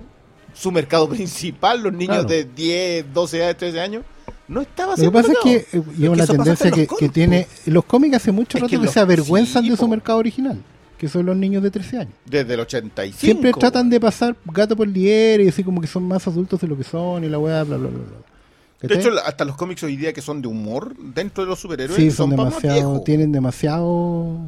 su 0.54 0.72
mercado 0.72 1.08
principal, 1.10 1.82
los 1.82 1.92
niños 1.92 2.24
Claro. 2.24 2.28
de 2.28 2.44
10, 2.44 3.12
12 3.12 3.44
años, 3.44 3.56
13 3.58 3.80
años, 3.80 4.04
no 4.48 4.60
estaba 4.60 4.92
Lo 4.96 5.02
que 5.02 5.10
pasa 5.10 5.32
es 5.32 5.38
que 5.42 5.56
eh, 5.78 5.82
lleva 5.98 6.14
una 6.14 6.26
tendencia 6.26 6.70
que, 6.70 7.08
tiene. 7.08 7.46
Los 7.66 7.84
cómics 7.84 8.16
hace 8.16 8.32
mucho 8.32 8.58
Es 8.58 8.62
rato 8.62 8.70
que 8.70 8.78
que, 8.78 8.84
los- 8.84 8.92
se 8.94 9.00
avergüenzan 9.00 9.64
sí, 9.64 9.70
de 9.70 9.76
su 9.76 9.88
mercado 9.88 10.18
original, 10.18 10.58
que 10.98 11.08
son 11.08 11.26
los 11.26 11.36
niños 11.36 11.62
de 11.62 11.70
13 11.70 11.98
años. 11.98 12.12
Desde 12.24 12.54
el 12.54 12.60
85. 12.60 13.18
Siempre 13.20 13.52
tratan 13.52 13.90
de 13.90 13.98
pasar 14.00 14.36
gato 14.46 14.76
por 14.76 14.86
liebre 14.88 15.44
y 15.44 15.48
así 15.48 15.64
como 15.64 15.80
que 15.80 15.86
son 15.86 16.04
más 16.06 16.26
adultos 16.26 16.60
de 16.60 16.68
lo 16.68 16.76
que 16.76 16.84
son 16.84 17.24
y 17.24 17.28
la 17.28 17.38
weá, 17.38 17.64
bla, 17.64 17.76
bla, 17.76 17.88
bla. 17.88 17.98
bla. 17.98 18.88
De 18.88 18.94
hecho, 18.94 19.10
la- 19.10 19.22
hasta 19.22 19.44
los 19.44 19.56
cómics 19.56 19.82
hoy 19.82 19.96
día 19.96 20.12
que 20.12 20.20
son 20.22 20.40
de 20.42 20.48
humor 20.48 20.94
dentro 20.96 21.42
de 21.42 21.50
los 21.50 21.58
superhéroes 21.58 21.96
sí, 22.00 22.10
son, 22.10 22.30
demasiado, 22.30 23.00
tienen 23.02 23.32
demasiado. 23.32 24.38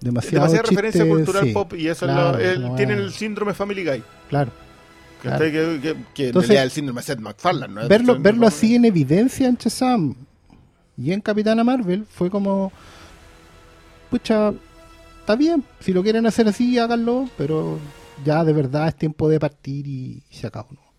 Demasiado 0.00 0.46
demasiada 0.46 0.62
referencia 0.66 1.06
cultural 1.06 1.44
sí, 1.44 1.52
pop 1.52 1.74
y 1.74 1.88
eso 1.88 2.06
claro, 2.06 2.38
es 2.38 2.44
lo- 2.44 2.50
el- 2.52 2.60
la 2.62 2.66
weá. 2.68 2.76
tienen 2.76 2.98
el 3.00 3.12
síndrome 3.12 3.52
Family 3.52 3.84
Guy. 3.84 4.02
Claro. 4.30 4.50
Que, 5.22 5.30
que, 5.82 5.96
que 6.14 6.22
en 6.22 6.28
Entonces, 6.28 6.58
el 6.58 6.70
síndrome 6.70 7.02
Seth 7.02 7.20
MacFarlane. 7.20 7.88
verlo, 7.88 8.18
verlo 8.18 8.46
así 8.46 8.74
en 8.74 8.84
evidencia 8.84 9.48
en 9.48 9.56
Shazam 9.56 10.14
y 10.96 11.12
en 11.12 11.20
Capitana 11.20 11.64
Marvel 11.64 12.06
fue 12.08 12.30
como 12.30 12.72
pucha 14.10 14.52
está 15.20 15.36
bien, 15.36 15.64
si 15.80 15.92
lo 15.92 16.02
quieren 16.02 16.26
hacer 16.26 16.48
así 16.48 16.78
háganlo, 16.78 17.28
pero 17.36 17.78
ya 18.24 18.44
de 18.44 18.52
verdad 18.52 18.88
es 18.88 18.96
tiempo 18.96 19.28
de 19.28 19.38
partir 19.38 19.86
y, 19.86 20.22
y 20.30 20.34
se 20.34 20.46
acabó. 20.46 20.68
¿no? 20.72 20.89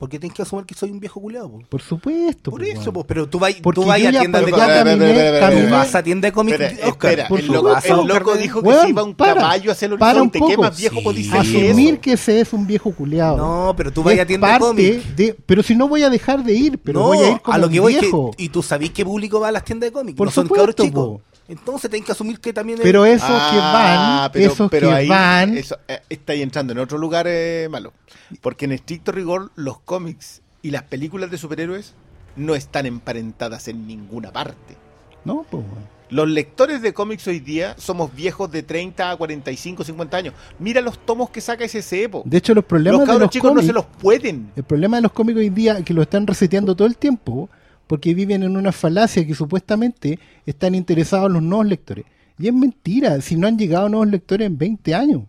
Porque 0.00 0.18
tienes 0.18 0.34
que 0.34 0.40
asumir 0.40 0.64
que 0.64 0.74
soy 0.74 0.90
un 0.90 0.98
viejo 0.98 1.20
culiado. 1.20 1.50
po. 1.50 1.58
Por 1.68 1.82
supuesto. 1.82 2.50
Por 2.50 2.64
eso, 2.64 2.90
pues, 2.90 3.04
pero 3.06 3.28
tú 3.28 3.38
vas, 3.38 3.54
tú 3.60 3.92
a 3.92 3.96
tienda 3.96 4.40
de 4.40 4.50
cómics. 4.50 5.70
vas 5.70 5.94
a 5.94 6.02
tienda 6.02 6.26
de 6.28 6.32
cómics, 6.32 6.58
Espera, 6.58 6.88
Oscar. 6.88 7.10
espera, 7.10 7.28
por 7.28 7.38
el 7.40 7.46
loco, 7.48 8.32
el 8.32 8.40
dijo 8.40 8.62
que 8.62 8.72
se 8.72 8.88
iba 8.88 9.02
a 9.02 9.04
un 9.04 9.14
para, 9.14 9.34
caballo 9.34 9.70
hacia 9.72 9.84
el 9.84 9.92
horizonte. 9.92 10.40
¿Qué 10.48 10.56
más 10.56 10.78
viejo 10.78 11.12
Sí. 11.12 11.24
ser 11.24 11.32
que 11.32 11.38
Asumir 11.68 11.92
eso? 11.92 12.00
que 12.00 12.12
ese 12.14 12.40
es 12.40 12.52
un 12.54 12.66
viejo 12.66 12.92
culiado. 12.94 13.36
No, 13.36 13.74
pero 13.76 13.92
tú 13.92 14.02
vas 14.02 14.18
a 14.18 14.24
tienda 14.24 14.54
de 14.54 14.58
cómics. 14.58 15.16
de- 15.16 15.36
pero 15.44 15.62
si 15.62 15.74
no 15.76 15.86
voy 15.86 16.02
a 16.02 16.08
dejar 16.08 16.42
de 16.44 16.54
ir, 16.54 16.78
pero 16.78 17.00
no, 17.00 17.06
voy 17.08 17.18
a 17.18 17.30
ir 17.32 17.40
como 17.42 17.54
a 17.54 17.58
lo 17.58 17.68
que 17.68 17.78
un 17.78 17.82
voy 17.84 17.92
es 17.92 17.98
que, 18.00 18.06
viejo. 18.06 18.30
y 18.38 18.48
tú 18.48 18.62
sabés 18.62 18.92
qué 18.92 19.04
público 19.04 19.38
va 19.38 19.48
a 19.48 19.52
las 19.52 19.64
tiendas 19.66 19.88
de 19.88 19.92
cómics, 19.92 20.16
Por 20.16 20.28
no 20.28 20.30
son 20.30 20.44
supuesto, 20.46 20.66
cabros 20.66 20.86
chicos. 20.86 21.20
Entonces 21.50 21.90
tenés 21.90 22.06
que 22.06 22.12
asumir 22.12 22.40
que 22.40 22.52
también 22.52 22.78
es- 22.78 22.82
Pero 22.84 23.04
esos 23.04 23.26
que 23.28 23.58
Ah, 23.60 24.22
van, 24.22 24.32
pero- 24.32 24.52
esos 24.52 24.70
pero 24.70 24.88
que 24.88 24.94
ahí 24.94 25.08
van, 25.08 25.56
eso, 25.58 25.76
eh, 25.88 26.00
está 26.08 26.32
ahí 26.32 26.42
entrando 26.42 26.72
en 26.72 26.78
otro 26.78 26.96
lugar 26.96 27.26
eh, 27.28 27.68
malo. 27.70 27.92
Porque 28.40 28.64
en 28.66 28.72
estricto 28.72 29.10
rigor, 29.12 29.50
los 29.56 29.80
cómics 29.80 30.42
y 30.62 30.70
las 30.70 30.84
películas 30.84 31.30
de 31.30 31.38
superhéroes 31.38 31.94
no 32.36 32.54
están 32.54 32.86
emparentadas 32.86 33.66
en 33.68 33.86
ninguna 33.86 34.32
parte. 34.32 34.76
no, 35.24 35.44
pues. 35.50 35.64
Los 36.08 36.28
lectores 36.28 36.82
de 36.82 36.92
cómics 36.92 37.26
hoy 37.28 37.38
día 37.38 37.76
somos 37.78 38.12
viejos 38.12 38.50
de 38.50 38.64
30 38.64 39.12
a 39.12 39.16
45, 39.16 39.84
50 39.84 40.16
años. 40.16 40.34
Mira 40.58 40.80
los 40.80 40.98
tomos 41.06 41.30
que 41.30 41.40
saca 41.40 41.64
ese 41.64 42.02
Epo. 42.02 42.22
De 42.24 42.38
hecho, 42.38 42.52
los 42.52 42.64
problemas 42.64 42.98
Los 42.98 43.06
de 43.06 43.12
cabros 43.12 43.22
los 43.26 43.30
chicos 43.30 43.50
cómics, 43.50 43.66
no 43.66 43.68
se 43.68 43.72
los 43.74 43.84
pueden. 44.00 44.50
el 44.56 44.64
problema 44.64 44.96
de 44.96 45.02
los 45.02 45.12
cómics 45.12 45.38
hoy 45.38 45.50
día 45.50 45.78
es 45.78 45.84
que 45.84 45.94
lo 45.94 46.02
están 46.02 46.26
reseteando 46.26 46.74
todo 46.74 46.88
el 46.88 46.96
tiempo 46.96 47.48
porque 47.90 48.14
viven 48.14 48.44
en 48.44 48.56
una 48.56 48.70
falacia 48.70 49.26
que 49.26 49.34
supuestamente 49.34 50.20
están 50.46 50.76
interesados 50.76 51.28
los 51.28 51.42
nuevos 51.42 51.66
lectores. 51.66 52.04
Y 52.38 52.46
es 52.46 52.54
mentira, 52.54 53.20
si 53.20 53.34
no 53.34 53.48
han 53.48 53.58
llegado 53.58 53.88
nuevos 53.88 54.06
lectores 54.06 54.46
en 54.46 54.56
20 54.56 54.94
años. 54.94 55.22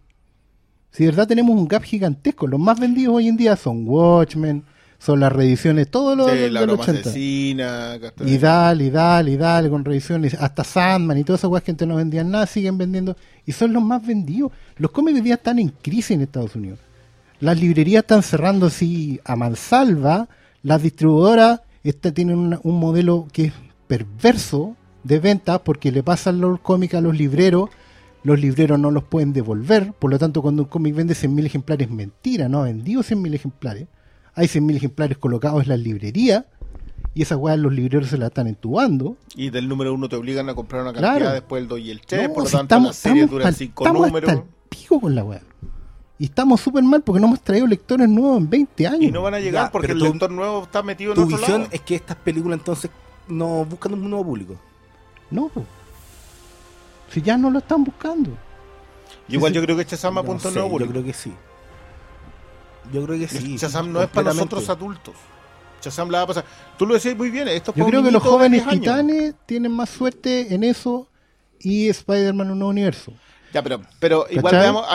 Si 0.91 1.03
de 1.03 1.09
verdad 1.09 1.27
tenemos 1.27 1.55
un 1.55 1.67
gap 1.67 1.81
gigantesco, 1.81 2.45
los 2.45 2.59
más 2.59 2.79
vendidos 2.79 3.15
hoy 3.15 3.29
en 3.29 3.35
día 3.35 3.55
son 3.55 3.87
Watchmen, 3.87 4.63
son 4.99 5.21
las 5.21 5.33
reediciones, 5.33 5.89
todo 5.89 6.15
lo 6.15 6.27
De 6.27 6.35
del 6.35 6.53
la 6.53 6.59
del 6.59 6.69
broma 6.69 6.83
80. 6.83 6.99
asesina. 7.09 7.99
Y 8.27 8.37
dale, 8.37 8.83
y 8.83 8.89
dale, 8.91 9.31
y 9.31 9.37
dale 9.37 9.67
con 9.67 9.83
revisiones. 9.83 10.35
Hasta 10.35 10.63
Sandman 10.63 11.17
y 11.17 11.23
todas 11.23 11.39
esas 11.39 11.49
weas 11.49 11.63
que 11.63 11.71
antes 11.71 11.87
no 11.87 11.95
vendían 11.95 12.29
nada, 12.29 12.45
siguen 12.45 12.77
vendiendo. 12.77 13.17
Y 13.43 13.53
son 13.53 13.73
los 13.73 13.81
más 13.81 14.05
vendidos. 14.05 14.51
Los 14.77 14.91
cómics 14.91 15.15
hoy 15.15 15.21
día 15.21 15.33
están 15.33 15.57
en 15.57 15.69
crisis 15.69 16.11
en 16.11 16.21
Estados 16.21 16.55
Unidos. 16.55 16.77
Las 17.39 17.59
librerías 17.59 18.03
están 18.03 18.21
cerrando 18.21 18.67
así 18.67 19.19
a 19.25 19.35
mansalva. 19.35 20.29
Las 20.61 20.83
distribuidoras 20.83 21.61
este, 21.83 22.11
tienen 22.11 22.37
una- 22.37 22.59
un 22.63 22.79
modelo 22.79 23.27
que 23.31 23.45
es 23.45 23.53
perverso 23.87 24.75
de 25.03 25.19
ventas 25.19 25.59
porque 25.61 25.91
le 25.91 26.03
pasan 26.03 26.39
los 26.41 26.59
cómics 26.59 26.93
a 26.95 27.01
los 27.01 27.17
libreros. 27.17 27.69
Los 28.23 28.39
libreros 28.39 28.79
no 28.79 28.91
los 28.91 29.03
pueden 29.03 29.33
devolver. 29.33 29.93
Por 29.93 30.11
lo 30.11 30.19
tanto, 30.19 30.41
cuando 30.41 30.63
un 30.63 30.69
cómic 30.69 30.93
vende 30.95 31.15
100.000 31.15 31.45
ejemplares, 31.45 31.87
es 31.87 31.93
mentira. 31.93 32.47
No 32.49 32.59
ha 32.59 32.63
vendido 32.65 33.01
100.000 33.01 33.33
ejemplares. 33.33 33.87
Hay 34.35 34.47
100.000 34.47 34.75
ejemplares 34.77 35.17
colocados 35.17 35.63
en 35.63 35.69
las 35.69 35.79
librerías 35.79 36.45
y 37.15 37.23
esas 37.23 37.37
weas 37.39 37.57
los 37.57 37.73
libreros 37.73 38.09
se 38.09 38.17
la 38.17 38.27
están 38.27 38.47
entubando. 38.47 39.17
Y 39.35 39.49
del 39.49 39.67
número 39.67 39.93
uno 39.93 40.07
te 40.07 40.15
obligan 40.15 40.47
a 40.49 40.53
comprar 40.53 40.83
una 40.83 40.93
cantidad, 40.93 41.17
Claro. 41.17 41.33
después 41.33 41.63
el 41.63 41.67
2 41.67 41.79
y 41.79 41.91
el 41.91 42.01
3. 42.01 42.27
No, 42.29 42.33
por 42.35 42.43
lo 42.43 42.49
si 42.49 42.55
tanto, 42.57 42.79
las 42.79 42.95
series 42.95 43.29
duran 43.29 43.47
pa'l- 43.49 43.55
5 43.57 43.83
estamos 43.83 44.07
números. 44.07 44.29
hasta 44.29 44.41
el 44.43 44.47
pico 44.69 45.01
con 45.01 45.15
la 45.15 45.23
wea. 45.23 45.41
Y 46.21 46.25
estamos 46.25 46.61
súper 46.61 46.83
mal 46.83 47.01
porque 47.01 47.19
no 47.19 47.25
hemos 47.27 47.41
traído 47.41 47.65
lectores 47.65 48.07
nuevos 48.07 48.37
en 48.37 48.47
20 48.47 48.85
años. 48.87 49.01
Y 49.05 49.11
no 49.11 49.23
van 49.23 49.33
a 49.33 49.39
llegar 49.39 49.65
Ya, 49.65 49.71
porque 49.71 49.91
el 49.93 49.97
tu- 49.97 50.05
lector 50.05 50.29
nuevo 50.29 50.61
está 50.63 50.83
metido 50.83 51.13
en 51.13 51.15
tu 51.15 51.23
otro 51.23 51.37
visión 51.37 51.61
lado. 51.61 51.71
es 51.73 51.81
que 51.81 51.95
estas 51.95 52.15
películas 52.17 52.59
entonces 52.59 52.91
no 53.27 53.65
buscan 53.65 53.93
un 53.93 54.07
nuevo 54.07 54.23
público. 54.25 54.55
No, 55.31 55.47
po. 55.49 55.65
si 57.11 57.21
ya 57.23 57.37
no 57.37 57.49
lo 57.49 57.57
están 57.59 57.83
buscando. 57.83 58.29
Y 59.27 59.33
Igual 59.33 59.51
sí. 59.51 59.55
yo 59.55 59.63
creo 59.63 59.75
que 59.77 59.83
Shazam 59.83 60.13
No 60.13 60.19
apunta 60.19 60.47
a 60.47 60.49
un 60.49 60.53
nuevo 60.53 60.67
yo 60.69 60.71
público. 60.73 60.91
creo 60.91 61.03
que 61.05 61.13
sí. 61.13 61.33
Yo 62.93 63.03
creo 63.05 63.17
que 63.19 63.27
sí. 63.27 63.57
Shazam 63.57 63.91
no 63.91 64.01
es 64.03 64.09
para 64.09 64.31
nosotros 64.33 64.69
adultos. 64.69 65.15
Shazam 65.81 66.09
la 66.11 66.19
va 66.19 66.23
a 66.25 66.27
pasar. 66.27 66.45
Tú 66.77 66.85
lo 66.85 66.93
decís 66.93 67.17
muy 67.17 67.31
bien. 67.31 67.47
Esto 67.47 67.71
es 67.71 67.77
Yo 67.77 67.85
creo 67.87 68.03
que 68.03 68.11
los 68.11 68.21
jóvenes 68.21 68.61
10 68.63 68.67
años. 68.67 68.79
titanes 68.81 69.35
tienen 69.47 69.71
más 69.71 69.89
suerte 69.89 70.53
en 70.53 70.63
eso 70.63 71.07
y 71.59 71.89
Spider-Man 71.89 72.51
un 72.51 72.59
nuevo 72.59 72.69
universo. 72.69 73.11
Ya, 73.53 73.61
pero, 73.63 73.81
pero 73.99 74.25
igual 74.29 74.53
¿Cachai? 74.53 74.71
veamos, 74.71 74.85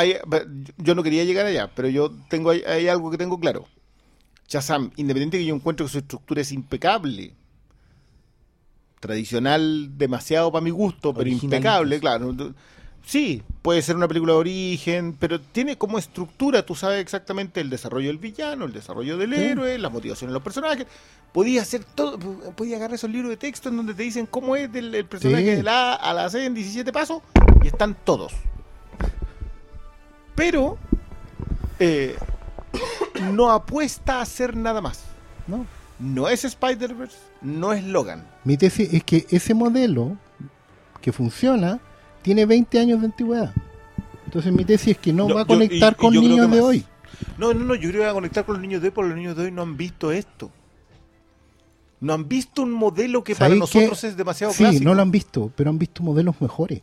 yo 0.78 0.94
no 0.94 1.02
quería 1.02 1.24
llegar 1.24 1.46
allá, 1.46 1.70
pero 1.74 1.88
yo 1.88 2.11
tengo 2.28 2.50
hay 2.50 2.88
algo 2.88 3.11
que 3.11 3.18
tengo 3.18 3.38
claro. 3.38 3.66
Shazam, 4.48 4.92
independiente 4.96 5.36
de 5.36 5.42
que 5.42 5.48
yo 5.48 5.54
encuentro 5.54 5.86
que 5.86 5.92
su 5.92 5.98
estructura 5.98 6.40
es 6.40 6.52
impecable, 6.52 7.34
tradicional 9.00 9.98
demasiado 9.98 10.50
para 10.52 10.62
mi 10.62 10.70
gusto, 10.70 11.12
pero 11.12 11.28
impecable, 11.28 12.00
claro. 12.00 12.34
Sí, 13.09 13.40
puede 13.62 13.82
ser 13.82 13.94
una 13.94 14.09
película 14.09 14.32
de 14.32 14.38
origen, 14.40 15.16
pero 15.18 15.40
tiene 15.40 15.78
como 15.78 15.96
estructura, 15.96 16.66
tú 16.66 16.74
sabes 16.74 17.00
exactamente 17.00 17.61
el 17.61 17.70
desarrollo 17.70 18.09
del 18.09 18.18
villano, 18.18 18.64
el 18.64 18.72
desarrollo 18.72 19.16
del 19.16 19.32
héroe, 19.32 19.78
las 19.78 19.92
motivaciones 19.92 20.32
de 20.32 20.34
los 20.34 20.42
personajes. 20.42 20.88
Podía 21.32 21.62
hacer 21.62 21.84
todo, 21.84 22.18
podía 22.57 22.78
agarrar 22.78 22.96
esos 22.96 23.09
libros 23.09 23.30
de 23.30 23.36
texto 23.36 23.68
en 23.68 23.76
donde 23.76 23.94
te 23.94 24.02
dicen 24.02 24.26
cómo 24.26 24.57
es 24.57 24.72
del, 24.72 24.92
el 24.92 25.04
personaje 25.04 25.44
Sí. 25.44 25.50
de 25.57 25.62
la 25.62 25.92
A 25.92 26.11
a 26.11 26.14
la 26.14 26.28
C 26.28 26.44
en 26.46 26.54
17 26.54 26.92
pasos 26.92 27.22
y 27.62 27.68
están 27.68 27.96
todos. 28.02 28.32
Pero 30.34 30.76
eh, 31.78 32.16
no 33.32 33.52
apuesta 33.52 34.16
a 34.18 34.22
hacer 34.22 34.57
nada 34.57 34.80
más. 34.80 35.04
¿no? 35.46 35.64
No 36.00 36.28
es 36.28 36.44
Spider-Verse, 36.44 37.16
no 37.40 37.72
es 37.72 37.84
Logan. 37.84 38.26
Mi 38.42 38.57
tesis 38.57 38.92
es 38.92 39.04
que 39.04 39.26
ese 39.30 39.54
modelo 39.54 40.16
que 41.00 41.12
funciona 41.12 41.78
tiene 42.27 42.45
20 42.45 42.81
años 42.81 42.99
de 43.01 43.07
antigüedad. 43.07 43.55
Entonces 44.24 44.53
mi 44.53 44.64
tesis 44.64 44.89
es 44.89 44.99
que 44.99 45.12
no 45.12 45.29
va 45.29 45.43
a 45.43 45.45
conectar 45.45 45.93
y 45.93 45.95
con 45.95 46.12
niños 46.12 46.51
de 46.51 46.61
hoy. 46.61 46.85
No, 47.39 47.55
no, 47.55 47.61
no, 47.64 47.77
yo 47.77 47.89
creo 47.91 48.01
que 48.01 48.07
va 48.07 48.11
a 48.11 48.14
conectar 48.14 48.45
con 48.45 48.57
los 48.57 48.62
niños 48.62 48.83
de 48.83 48.89
hoy, 48.89 48.93
porque 48.93 49.11
los 49.11 49.16
niños 49.16 49.37
de 49.37 49.45
hoy 49.45 49.53
no 49.53 49.62
han 49.62 49.77
visto 49.77 50.11
esto. 50.11 50.51
No 52.01 52.14
han 52.14 52.27
visto 52.27 52.62
un 52.62 52.72
modelo 52.72 53.22
que 53.22 53.35
para 53.37 53.45
¿Sabéis 53.47 53.61
nosotros 53.61 54.03
es 54.03 54.16
demasiado 54.16 54.53
Sí, 54.53 54.59
clásico. 54.64 54.83
no 54.85 54.95
lo 54.95 55.03
han 55.03 55.12
visto, 55.12 55.53
pero 55.55 55.70
han 55.70 55.79
visto 55.79 56.03
modelos 56.03 56.35
mejores. 56.41 56.83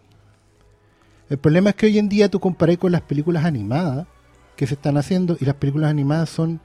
El 1.30 1.38
problema 1.39 1.72
es 1.72 1.76
que 1.76 1.88
hoy 1.88 1.98
en 1.98 2.08
día 2.08 2.30
tú 2.30 2.39
comparás 2.39 2.78
con 2.78 2.94
las 2.94 3.02
películas 3.02 3.44
animadas 3.44 4.08
que 4.56 4.66
se 4.66 4.76
están 4.76 4.96
haciendo 4.96 5.36
y 5.41 5.44
las 5.44 5.56
películas 5.56 5.89
animadas 5.89 6.30
son, 6.30 6.62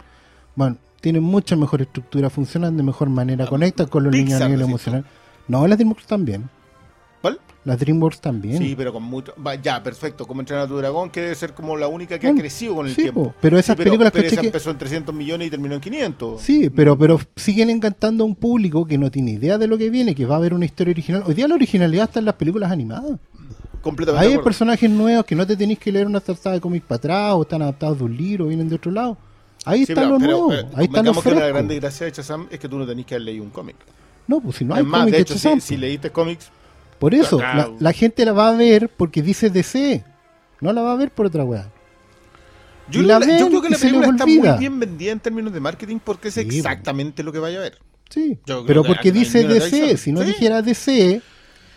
bueno, 0.55 0.77
tienen 1.01 1.25
mucha 1.25 1.57
mejor 1.57 1.83
estructura, 1.83 2.31
funcionan 2.31 2.77
de 2.77 2.85
mejor 2.85 3.09
manera, 3.09 3.49
conectan 3.49 3.89
con 3.89 4.05
los 4.05 4.13
niños 4.13 4.41
a 4.41 4.47
nivel 4.47 4.63
emocional. 4.63 5.05
No, 5.49 5.67
las 5.67 5.79
DreamWorks 5.79 6.07
también. 6.07 6.49
¿Cuál? 7.21 7.41
Las 7.65 7.79
DreamWorks 7.81 8.21
también. 8.21 8.59
Sí, 8.59 8.75
pero 8.77 8.93
con 8.93 9.03
mucho. 9.03 9.35
va, 9.45 9.55
ya, 9.57 9.83
perfecto. 9.83 10.27
Como 10.27 10.41
entrenar 10.41 10.65
a 10.65 10.69
tu 10.69 10.77
dragón, 10.79 11.11
que 11.11 11.21
debe 11.21 11.35
ser 11.35 11.53
como 11.53 11.77
la 11.77 11.89
única 11.89 12.19
que 12.19 12.29
ha 12.29 12.35
crecido 12.35 12.75
con 12.77 12.87
el 12.87 12.95
sí, 12.95 13.03
tiempo. 13.03 13.25
po, 13.25 13.35
pero 13.41 13.59
esas 13.59 13.75
Sí, 13.75 13.79
pero, 13.79 13.91
películas, 13.91 14.13
pero 14.13 14.23
caché 14.25 14.35
esa 14.35 14.41
que- 14.43 14.47
empezó 14.47 14.71
en 14.71 14.79
300 14.79 15.15
millones 15.15 15.49
y 15.49 15.51
terminó 15.51 15.75
en 15.75 15.81
500. 15.81 16.41
Sí, 16.41 16.71
pero, 16.71 16.97
pero 16.97 17.21
siguen 17.37 17.69
encantando 17.71 18.25
a 18.25 18.27
un 18.27 18.35
público 18.37 18.87
que 18.87 18.97
no 18.97 19.11
tiene 19.11 19.33
idea 19.33 19.59
de 19.59 19.67
lo 19.67 19.77
que 19.77 19.91
viene, 19.91 20.15
que 20.15 20.25
va 20.25 20.37
a 20.37 20.39
haber 20.39 20.55
una 20.55 20.65
historia 20.65 20.93
original. 20.93 21.25
Hoy 21.27 21.35
día 21.35 21.49
la 21.49 21.57
originalidad 21.57 22.05
está 22.05 22.21
en 22.21 22.25
las 22.27 22.35
películas 22.37 22.71
animadas. 22.71 23.19
Completamente. 23.83 24.27
Hay 24.29 24.39
personajes 24.39 24.91
nuevos 24.91 25.25
que 25.25 25.35
no 25.35 25.47
te 25.47 25.57
tenéis 25.57 25.79
que 25.79 25.93
leer 25.93 26.07
una 26.07 26.21
tartada 26.21 26.55
de 26.55 26.61
cómic 26.61 26.83
para 26.85 26.97
atrás 26.97 27.33
o 27.35 27.43
están 27.43 27.63
adaptados 27.63 27.99
de 27.99 28.05
un 28.05 28.17
libro, 28.17 28.47
vienen 28.47 28.69
de 28.69 28.77
otro 28.77 28.91
lado. 28.91 29.17
Ahí 29.65 29.85
Sí, 29.85 29.93
está 29.93 30.03
pero- 30.03 30.15
lo 30.15 30.19
pero, 30.19 30.31
nuevo, 30.33 30.53
eh, 30.53 30.57
ahí 30.57 30.63
está 30.63 30.73
lo 30.73 30.87
convengamos 30.87 31.23
que 31.25 31.31
fresco. 31.31 31.49
gran 31.49 31.69
desgracia 31.69 32.07
de 32.07 32.13
Shazam 32.13 32.47
es 32.51 32.59
que 32.59 32.69
tú 32.69 32.79
no 32.79 32.87
tenés 32.87 33.05
que 33.07 33.15
haber 33.15 33.25
leído 33.27 33.45
un 33.45 33.51
cómic. 33.51 33.77
No, 34.27 34.41
pues 34.41 34.57
si 34.57 34.65
no 34.65 34.75
hay 34.75 34.81
Además, 34.81 35.01
cómic 35.01 35.13
de 35.13 35.17
de 35.19 35.23
hecho, 35.23 35.35
si, 35.35 35.41
si 35.41 35.49
pues. 35.75 35.81
leíste 35.81 36.11
cómics, 36.11 36.51
Por 36.99 37.15
eso, 37.15 37.39
la, 37.39 37.71
la 37.79 37.93
gente 37.93 38.25
la 38.25 38.33
va 38.33 38.49
a 38.49 38.53
ver 38.57 38.89
porque 38.89 39.23
dice 39.23 39.51
DC. 39.51 40.05
No 40.61 40.73
la 40.73 40.83
va 40.83 40.93
a 40.93 40.97
ver 40.97 41.11
por 41.13 41.27
otra 41.27 41.45
weá. 41.45 41.71
yo, 42.91 43.03
la 43.03 43.21
yo 43.21 43.49
creo 43.49 43.63
que 43.63 43.69
la 43.71 43.79
película 43.79 44.07
está 44.09 44.25
olvida. 44.25 44.51
muy 44.53 44.59
bien 44.59 44.81
vendida 44.81 45.13
en 45.13 45.21
términos 45.21 45.53
de 45.53 45.61
marketing 45.61 45.99
porque 46.05 46.29
es 46.29 46.35
Sí, 46.35 46.41
exactamente 46.41 47.23
lo 47.23 47.33
que 47.33 47.39
vaya 47.39 47.59
a 47.59 47.63
ver. 47.63 47.79
Sí, 48.11 48.39
Yo 48.47 48.65
pero 48.67 48.83
que 48.83 48.89
porque 48.89 49.13
dice 49.13 49.45
DC. 49.45 49.97
Si 49.99 50.13
no 50.13 50.21
Sí. 50.23 50.27
dijera 50.29 50.63
DC 50.63 51.21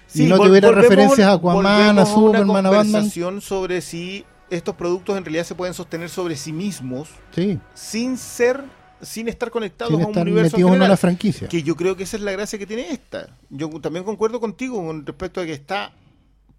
Sí, 0.07 0.25
y 0.25 0.27
no 0.27 0.37
tuviera 0.39 0.71
referencias 0.71 1.27
a 1.27 1.33
Aquaman, 1.33 1.99
a 1.99 2.05
Superman, 2.05 2.65
a 2.65 2.69
Batman. 2.69 3.41
sobre 3.41 3.81
si 3.81 4.25
estos 4.49 4.75
productos 4.75 5.17
en 5.17 5.23
realidad 5.23 5.43
se 5.45 5.55
pueden 5.55 5.73
sostener 5.73 6.09
sobre 6.09 6.35
sí 6.35 6.51
mismos 6.51 7.09
Sí, 7.35 7.59
sin 7.73 8.17
ser, 8.17 8.63
sin 9.01 9.27
estar 9.27 9.51
conectados 9.51 9.93
sin 9.93 10.01
a 10.01 10.05
un 10.05 10.11
estar 10.11 10.23
universo 10.23 10.57
en 10.57 10.67
general. 10.67 10.97
franquicia. 10.97 11.47
Que 11.47 11.63
yo 11.63 11.75
creo 11.75 11.95
que 11.95 12.03
esa 12.03 12.17
es 12.17 12.23
la 12.23 12.31
gracia 12.31 12.57
que 12.59 12.65
tiene 12.65 12.91
esta. 12.91 13.37
Yo 13.49 13.69
también 13.81 14.05
concuerdo 14.05 14.39
contigo 14.39 14.85
con 14.85 15.05
respecto 15.05 15.41
a 15.41 15.45
que 15.45 15.53
está 15.53 15.93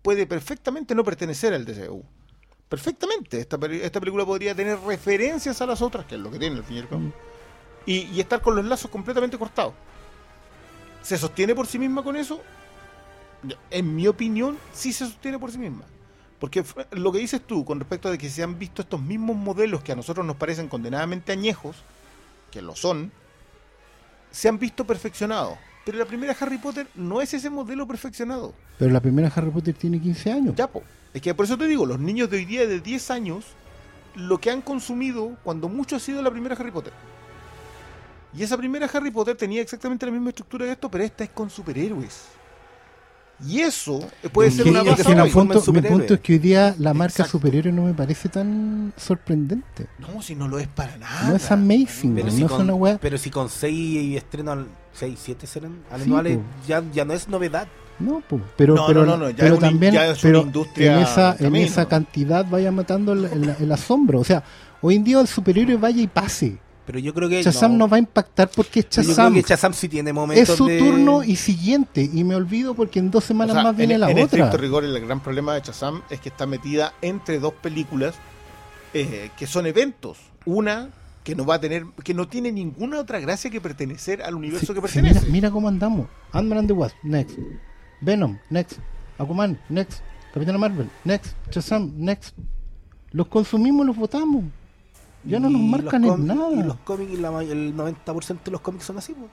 puede 0.02 0.26
perfectamente 0.26 0.94
no 0.94 1.04
pertenecer 1.04 1.54
al 1.54 1.64
DCU. 1.64 2.02
Perfectamente. 2.68 3.38
Esta, 3.38 3.58
esta 3.66 4.00
película 4.00 4.24
podría 4.24 4.54
tener 4.54 4.78
referencias 4.80 5.60
a 5.60 5.66
las 5.66 5.80
otras, 5.80 6.06
que 6.06 6.16
es 6.16 6.20
lo 6.20 6.30
que 6.30 6.38
tiene 6.38 6.56
al 6.56 6.64
fin 6.64 6.76
y 6.76 6.80
al 6.80 6.88
cabo. 6.88 7.00
Mm. 7.00 7.12
Y, 7.86 7.94
y 8.12 8.20
estar 8.20 8.40
con 8.40 8.56
los 8.56 8.64
lazos 8.64 8.90
completamente 8.90 9.38
cortados. 9.38 9.74
¿Se 11.02 11.18
sostiene 11.18 11.54
por 11.54 11.66
sí 11.66 11.78
misma 11.78 12.02
con 12.02 12.16
eso? 12.16 12.40
En 13.70 13.94
mi 13.94 14.06
opinión, 14.06 14.56
sí 14.72 14.92
se 14.92 15.06
sostiene 15.06 15.38
por 15.38 15.50
sí 15.50 15.58
misma. 15.58 15.84
Porque 16.38 16.64
lo 16.90 17.12
que 17.12 17.18
dices 17.18 17.40
tú 17.46 17.64
con 17.64 17.78
respecto 17.78 18.08
a 18.08 18.10
de 18.10 18.18
que 18.18 18.28
se 18.28 18.42
han 18.42 18.58
visto 18.58 18.82
estos 18.82 19.00
mismos 19.00 19.36
modelos 19.36 19.82
que 19.82 19.92
a 19.92 19.94
nosotros 19.94 20.26
nos 20.26 20.34
parecen 20.34 20.68
condenadamente 20.68 21.30
añejos, 21.30 21.76
que 22.52 22.62
lo 22.62 22.76
son, 22.76 23.10
se 24.30 24.48
han 24.48 24.60
visto 24.60 24.86
perfeccionados. 24.86 25.58
Pero 25.84 25.98
la 25.98 26.04
primera 26.04 26.36
Harry 26.38 26.58
Potter 26.58 26.86
no 26.94 27.20
es 27.20 27.34
ese 27.34 27.50
modelo 27.50 27.88
perfeccionado. 27.88 28.54
Pero 28.78 28.92
la 28.92 29.00
primera 29.00 29.32
Harry 29.34 29.50
Potter 29.50 29.74
tiene 29.74 30.00
15 30.00 30.32
años. 30.32 30.54
Ya, 30.54 30.68
po. 30.68 30.84
Es 31.12 31.20
que 31.20 31.34
por 31.34 31.44
eso 31.44 31.58
te 31.58 31.66
digo, 31.66 31.84
los 31.84 31.98
niños 31.98 32.30
de 32.30 32.36
hoy 32.36 32.44
día 32.44 32.66
de 32.66 32.80
10 32.80 33.10
años, 33.10 33.44
lo 34.14 34.38
que 34.38 34.50
han 34.50 34.62
consumido, 34.62 35.36
cuando 35.42 35.68
mucho 35.68 35.96
ha 35.96 35.98
sido 35.98 36.22
la 36.22 36.30
primera 36.30 36.54
Harry 36.54 36.70
Potter. 36.70 36.92
Y 38.34 38.42
esa 38.42 38.56
primera 38.56 38.86
Harry 38.86 39.10
Potter 39.10 39.36
tenía 39.36 39.60
exactamente 39.60 40.06
la 40.06 40.12
misma 40.12 40.28
estructura 40.30 40.64
que 40.64 40.72
esto, 40.72 40.90
pero 40.90 41.04
esta 41.04 41.24
es 41.24 41.30
con 41.30 41.50
superhéroes. 41.50 42.26
Y 43.46 43.60
eso 43.60 44.00
puede 44.32 44.50
Un 44.50 44.56
ser 44.56 44.68
una 44.68 44.82
que 44.82 44.90
hoy. 44.90 44.94
transforma 44.96 45.24
en 45.26 45.32
punto, 45.60 45.72
mi 45.72 45.82
punto 45.82 46.14
es 46.14 46.20
que 46.20 46.32
hoy 46.34 46.38
día 46.38 46.74
la 46.78 46.94
marca 46.94 47.24
superhéroe 47.24 47.72
no 47.72 47.82
me 47.82 47.94
parece 47.94 48.28
tan 48.28 48.92
sorprendente. 48.96 49.86
No, 49.98 50.22
si 50.22 50.34
no 50.34 50.48
lo 50.48 50.58
es 50.58 50.68
para 50.68 50.96
nada. 50.96 51.28
No 51.28 51.36
es 51.36 51.50
amazing, 51.50 52.14
Pero 52.14 52.26
no 52.26 52.32
si, 52.32 52.42
es 52.44 52.48
con, 52.50 52.60
una 52.62 52.74
weá. 52.74 52.98
pero 53.00 53.18
si 53.18 53.30
con 53.30 53.48
6 53.48 54.16
estrenos, 54.16 54.66
6, 54.94 55.18
7 55.22 55.46
serán 55.46 55.72
Sí, 55.96 56.02
anuales, 56.02 56.36
po. 56.38 56.42
ya, 56.68 56.82
ya 56.92 57.04
no 57.04 57.12
es 57.14 57.28
novedad. 57.28 57.66
No, 57.98 58.22
pero, 58.56 58.74
No, 58.74 58.86
pero, 58.86 59.04
no, 59.06 59.16
no, 59.16 59.26
pero 59.36 59.54
es 59.54 59.60
también 59.60 59.94
ya 59.94 60.06
es 60.06 60.22
una 60.24 60.32
pero 60.32 60.42
industria 60.42 60.94
en 60.96 61.02
esa, 61.02 61.36
en 61.38 61.56
esa 61.56 61.86
cantidad 61.86 62.44
vaya 62.48 62.72
matando 62.72 63.12
el, 63.12 63.26
el- 63.26 63.54
el 63.60 63.72
asombro. 63.72 64.18
O 64.20 64.24
sea, 64.24 64.42
hoy 64.80 64.96
en 64.96 65.04
día 65.04 65.20
el 65.20 65.28
superhéroe 65.28 65.76
vaya 65.76 66.02
y 66.02 66.06
pase. 66.06 66.58
Pero 66.92 66.98
yo 67.04 67.14
creo 67.14 67.28
que. 67.30 67.42
Shazam 67.42 67.78
no. 67.78 67.88
va 67.88 67.96
a 67.96 68.00
impactar 68.00 68.50
porque 68.54 68.80
es 68.80 68.86
Pero 68.86 69.02
Yo 69.02 69.14
creo 69.14 69.16
Shazam. 69.16 69.34
que 69.34 69.42
Shazam 69.42 69.72
sí 69.72 69.88
tiene 69.88 70.12
momentos. 70.12 70.46
Es 70.50 70.54
su 70.56 70.66
de- 70.66 70.78
turno 70.78 71.24
y 71.24 71.36
siguiente. 71.36 72.08
Y 72.12 72.22
me 72.22 72.34
olvido 72.34 72.74
porque 72.74 72.98
en 72.98 73.10
dos 73.10 73.24
O 73.24 73.26
semanas 73.26 73.54
sea, 73.54 73.62
más 73.62 73.76
viene 73.76 73.94
en, 73.94 74.00
la 74.00 74.10
en 74.10 74.18
otra. 74.18 74.24
estricto 74.24 74.56
rigor, 74.58 74.84
el 74.84 75.00
gran 75.00 75.20
problema 75.20 75.54
de 75.54 75.62
Shazam 75.62 76.02
es 76.10 76.20
que 76.20 76.28
está 76.28 76.44
metida 76.46 76.92
entre 77.00 77.38
dos 77.38 77.54
películas 77.54 78.14
eh, 78.92 79.30
que 79.38 79.46
son 79.46 79.66
eventos. 79.66 80.18
Una 80.44 80.90
que 81.24 81.34
no 81.34 81.46
va 81.46 81.54
a 81.54 81.60
tener, 81.60 81.86
que 82.04 82.12
no 82.14 82.28
tiene 82.28 82.52
ninguna 82.52 82.98
otra 83.00 83.20
gracia 83.20 83.48
que 83.50 83.60
pertenecer 83.60 84.22
al 84.22 84.34
universo 84.34 84.66
Sí, 84.66 84.72
que 84.74 84.80
sí, 84.88 84.94
pertenece. 84.94 85.20
mira, 85.20 85.32
mira 85.32 85.50
cómo 85.50 85.68
andamos. 85.68 86.08
Ant-Man 86.32 86.58
and 86.58 86.68
the 86.68 86.74
Wasp, 86.74 86.96
next. 87.04 87.38
Venom, 88.00 88.38
next. 88.50 88.78
Aquaman, 89.18 89.58
next. 89.68 90.00
Capitana 90.34 90.58
Marvel, 90.58 90.90
next. 91.04 91.34
Shazam, 91.50 91.92
next. 91.96 92.36
Los 93.12 93.28
consumimos, 93.28 93.86
los 93.86 93.96
votamos. 93.96 94.44
Ya 95.24 95.38
no 95.40 95.48
nos 95.50 95.60
marcan 95.60 96.04
en 96.04 96.26
nada. 96.26 96.50
Y 96.52 96.62
los 96.62 96.76
cómics, 96.84 97.12
y 97.12 97.16
la 97.16 97.28
el 97.42 97.74
90% 97.76 98.38
de 98.44 98.50
los 98.50 98.60
cómics 98.60 98.84
son 98.84 98.98
así. 98.98 99.12
po. 99.12 99.26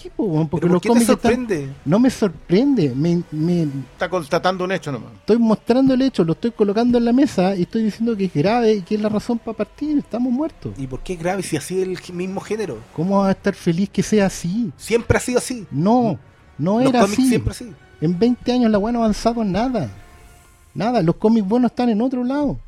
Sí, 0.00 0.10
weón, 0.16 0.48
porque 0.48 0.62
Pero 0.66 0.72
los 0.74 0.82
¿por 0.82 0.92
qué 0.92 0.98
te 0.98 1.12
están- 1.12 1.20
sorprende? 1.22 1.68
No 1.84 1.98
me 2.00 2.10
sorprende. 2.10 2.92
Me, 2.94 3.22
me- 3.30 3.62
Está 3.92 4.08
constatando 4.08 4.64
un 4.64 4.72
hecho 4.72 4.90
nomás. 4.90 5.12
estoy 5.14 5.38
mostrando 5.38 5.94
el 5.94 6.02
hecho, 6.02 6.24
lo 6.24 6.32
estoy 6.32 6.50
colocando 6.50 6.98
en 6.98 7.04
la 7.04 7.12
mesa 7.12 7.54
y 7.54 7.62
estoy 7.62 7.84
diciendo 7.84 8.16
que 8.16 8.24
es 8.24 8.34
grave 8.34 8.74
y 8.74 8.82
que 8.82 8.94
es 8.96 9.00
la 9.00 9.08
razón 9.08 9.38
para 9.38 9.56
partir. 9.56 9.98
Estamos 9.98 10.32
muertos. 10.32 10.72
¿Y 10.78 10.86
por 10.86 11.00
qué 11.00 11.12
es 11.12 11.18
grave 11.20 11.42
si 11.42 11.56
así 11.56 11.80
es 11.80 11.86
el 12.08 12.14
mismo 12.14 12.40
género? 12.40 12.78
¿Cómo 12.96 13.18
va 13.20 13.28
a 13.28 13.32
estar 13.32 13.54
feliz 13.54 13.90
que 13.90 14.02
sea 14.02 14.26
así? 14.26 14.72
Siempre 14.76 15.16
ha 15.18 15.20
sido 15.20 15.38
así. 15.38 15.66
No, 15.70 16.18
no 16.58 16.78
los 16.80 16.88
era 16.88 17.00
cómics 17.02 17.18
así. 17.20 17.28
siempre 17.28 17.50
así. 17.52 17.72
En 18.00 18.18
20 18.18 18.52
años 18.52 18.70
la 18.70 18.78
weá 18.78 18.92
no 18.92 19.00
ha 19.00 19.02
avanzado 19.04 19.42
en 19.42 19.52
nada. 19.52 19.88
Nada, 20.74 21.02
los 21.02 21.16
cómics 21.16 21.46
buenos 21.46 21.70
están 21.70 21.90
en 21.90 22.00
otro 22.00 22.24
lado. 22.24 22.58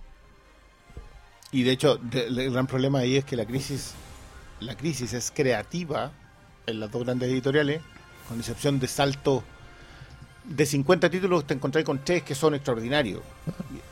Y 1.54 1.62
de 1.62 1.70
hecho, 1.72 2.00
el 2.12 2.50
gran 2.52 2.66
problema 2.66 2.98
ahí 2.98 3.16
es 3.16 3.24
que 3.24 3.36
la 3.36 3.44
crisis, 3.46 3.92
la 4.60 4.76
crisis 4.76 5.12
es 5.12 5.30
creativa 5.30 6.10
en 6.66 6.80
las 6.80 6.90
dos 6.90 7.04
grandes 7.04 7.30
editoriales, 7.30 7.80
con 8.28 8.38
excepción 8.40 8.80
de 8.80 8.88
salto 8.88 9.44
de 10.44 10.66
50 10.66 11.08
títulos 11.08 11.46
te 11.46 11.54
encontrás 11.54 11.84
con 11.84 12.00
3 12.04 12.22
que 12.22 12.34
son 12.34 12.54
extraordinarios. 12.54 13.20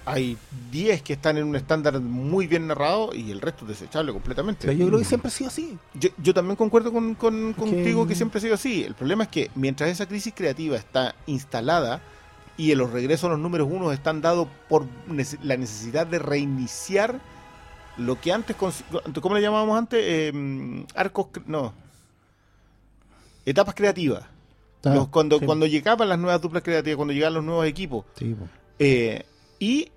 Hay 0.04 0.36
10 0.70 1.00
que 1.02 1.12
están 1.14 1.38
en 1.38 1.44
un 1.44 1.54
estándar 1.56 1.98
muy 2.00 2.46
bien 2.46 2.66
narrado 2.66 3.14
y 3.14 3.30
el 3.30 3.40
resto 3.40 3.64
es 3.64 3.68
desechable 3.78 4.12
completamente. 4.12 4.66
Pero 4.66 4.72
yo 4.78 4.86
creo 4.88 4.98
que 4.98 5.04
siempre 5.04 5.28
ha 5.28 5.30
sido 5.30 5.48
así. 5.48 5.78
Yo, 5.94 6.10
yo 6.22 6.34
también 6.34 6.56
concuerdo 6.56 6.92
con, 6.92 7.14
con- 7.14 7.52
contigo 7.54 8.06
Que- 8.06 8.14
siempre 8.16 8.38
ha 8.38 8.42
sido 8.42 8.54
así. 8.56 8.82
El 8.84 8.94
problema 8.94 9.22
es 9.24 9.30
que 9.30 9.50
mientras 9.54 9.88
esa 9.88 10.06
crisis 10.06 10.34
creativa 10.36 10.76
está 10.76 11.14
instalada 11.26 12.02
y 12.58 12.72
en 12.72 12.78
los 12.78 12.90
regresos 12.90 13.26
a 13.28 13.30
los 13.30 13.38
números 13.38 13.68
uno 13.70 13.92
están 13.92 14.20
dados 14.20 14.48
por 14.68 14.84
la 15.42 15.56
necesidad 15.56 16.06
de 16.06 16.18
reiniciar 16.18 17.20
lo 17.98 18.20
que 18.20 18.32
antes, 18.32 18.56
¿cómo 18.56 19.34
le 19.34 19.40
llamábamos 19.42 19.78
antes? 19.78 20.00
Eh, 20.02 20.84
arcos, 20.94 21.26
no. 21.46 21.72
Etapas 23.44 23.74
creativas. 23.74 24.24
Los- 24.84 25.08
cuando, 25.08 25.38
sí. 25.38 25.46
cuando 25.46 25.66
llegaban 25.66 26.08
las 26.08 26.18
nuevas 26.18 26.40
duplas 26.40 26.62
creativas, 26.62 26.96
cuando 26.96 27.14
llegaban 27.14 27.34
los 27.34 27.44
nuevos 27.44 27.66
equipos. 27.66 28.04
Sí. 28.16 28.34
Eh, 28.78 29.24
y 29.58 29.90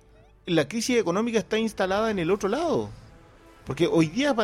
la 0.46 0.68
crisis 0.68 0.96
económica 0.98 1.38
está 1.38 1.58
instalada 1.58 2.10
en 2.10 2.18
el 2.20 2.30
otro 2.30 2.48
lado. 2.48 2.90
Porque 3.64 3.88
hoy 3.88 4.06
día, 4.06 4.34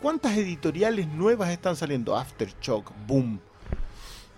¿cuántas 0.00 0.36
editoriales 0.36 1.06
nuevas 1.08 1.50
están 1.50 1.76
saliendo? 1.76 2.16
Aftershock, 2.16 2.90
Boom. 3.06 3.38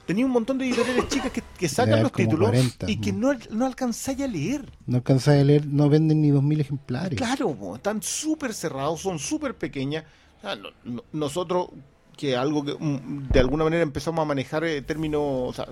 Tenía 0.08 0.24
un 0.24 0.32
montón 0.32 0.56
de 0.56 0.64
editoriales 0.66 1.06
chicas 1.10 1.30
que, 1.30 1.42
que 1.58 1.68
sacan 1.68 2.02
los 2.02 2.12
títulos 2.12 2.48
40, 2.48 2.90
y 2.90 2.96
que 2.96 3.12
mm. 3.12 3.20
no, 3.20 3.32
no 3.50 3.66
alcanzáis 3.66 4.18
a 4.22 4.26
leer. 4.26 4.64
No 4.86 4.96
alcanzáis 4.96 5.42
a 5.42 5.44
leer, 5.44 5.66
no 5.66 5.90
venden 5.90 6.22
ni 6.22 6.30
2.000 6.30 6.60
ejemplares. 6.62 7.18
Claro, 7.18 7.54
están 7.74 8.00
súper 8.00 8.54
cerrados, 8.54 9.02
son 9.02 9.18
súper 9.18 9.54
pequeñas. 9.54 10.04
No- 10.42 10.70
no- 10.84 11.04
nosotros, 11.12 11.68
que 12.16 12.38
algo 12.38 12.64
que 12.64 12.72
mm, 12.72 13.28
de 13.28 13.38
alguna 13.38 13.64
manera 13.64 13.82
empezamos 13.82 14.22
a 14.22 14.24
manejar 14.24 14.64
eh, 14.64 14.80
términos, 14.80 15.20
o 15.22 15.52
sea, 15.52 15.66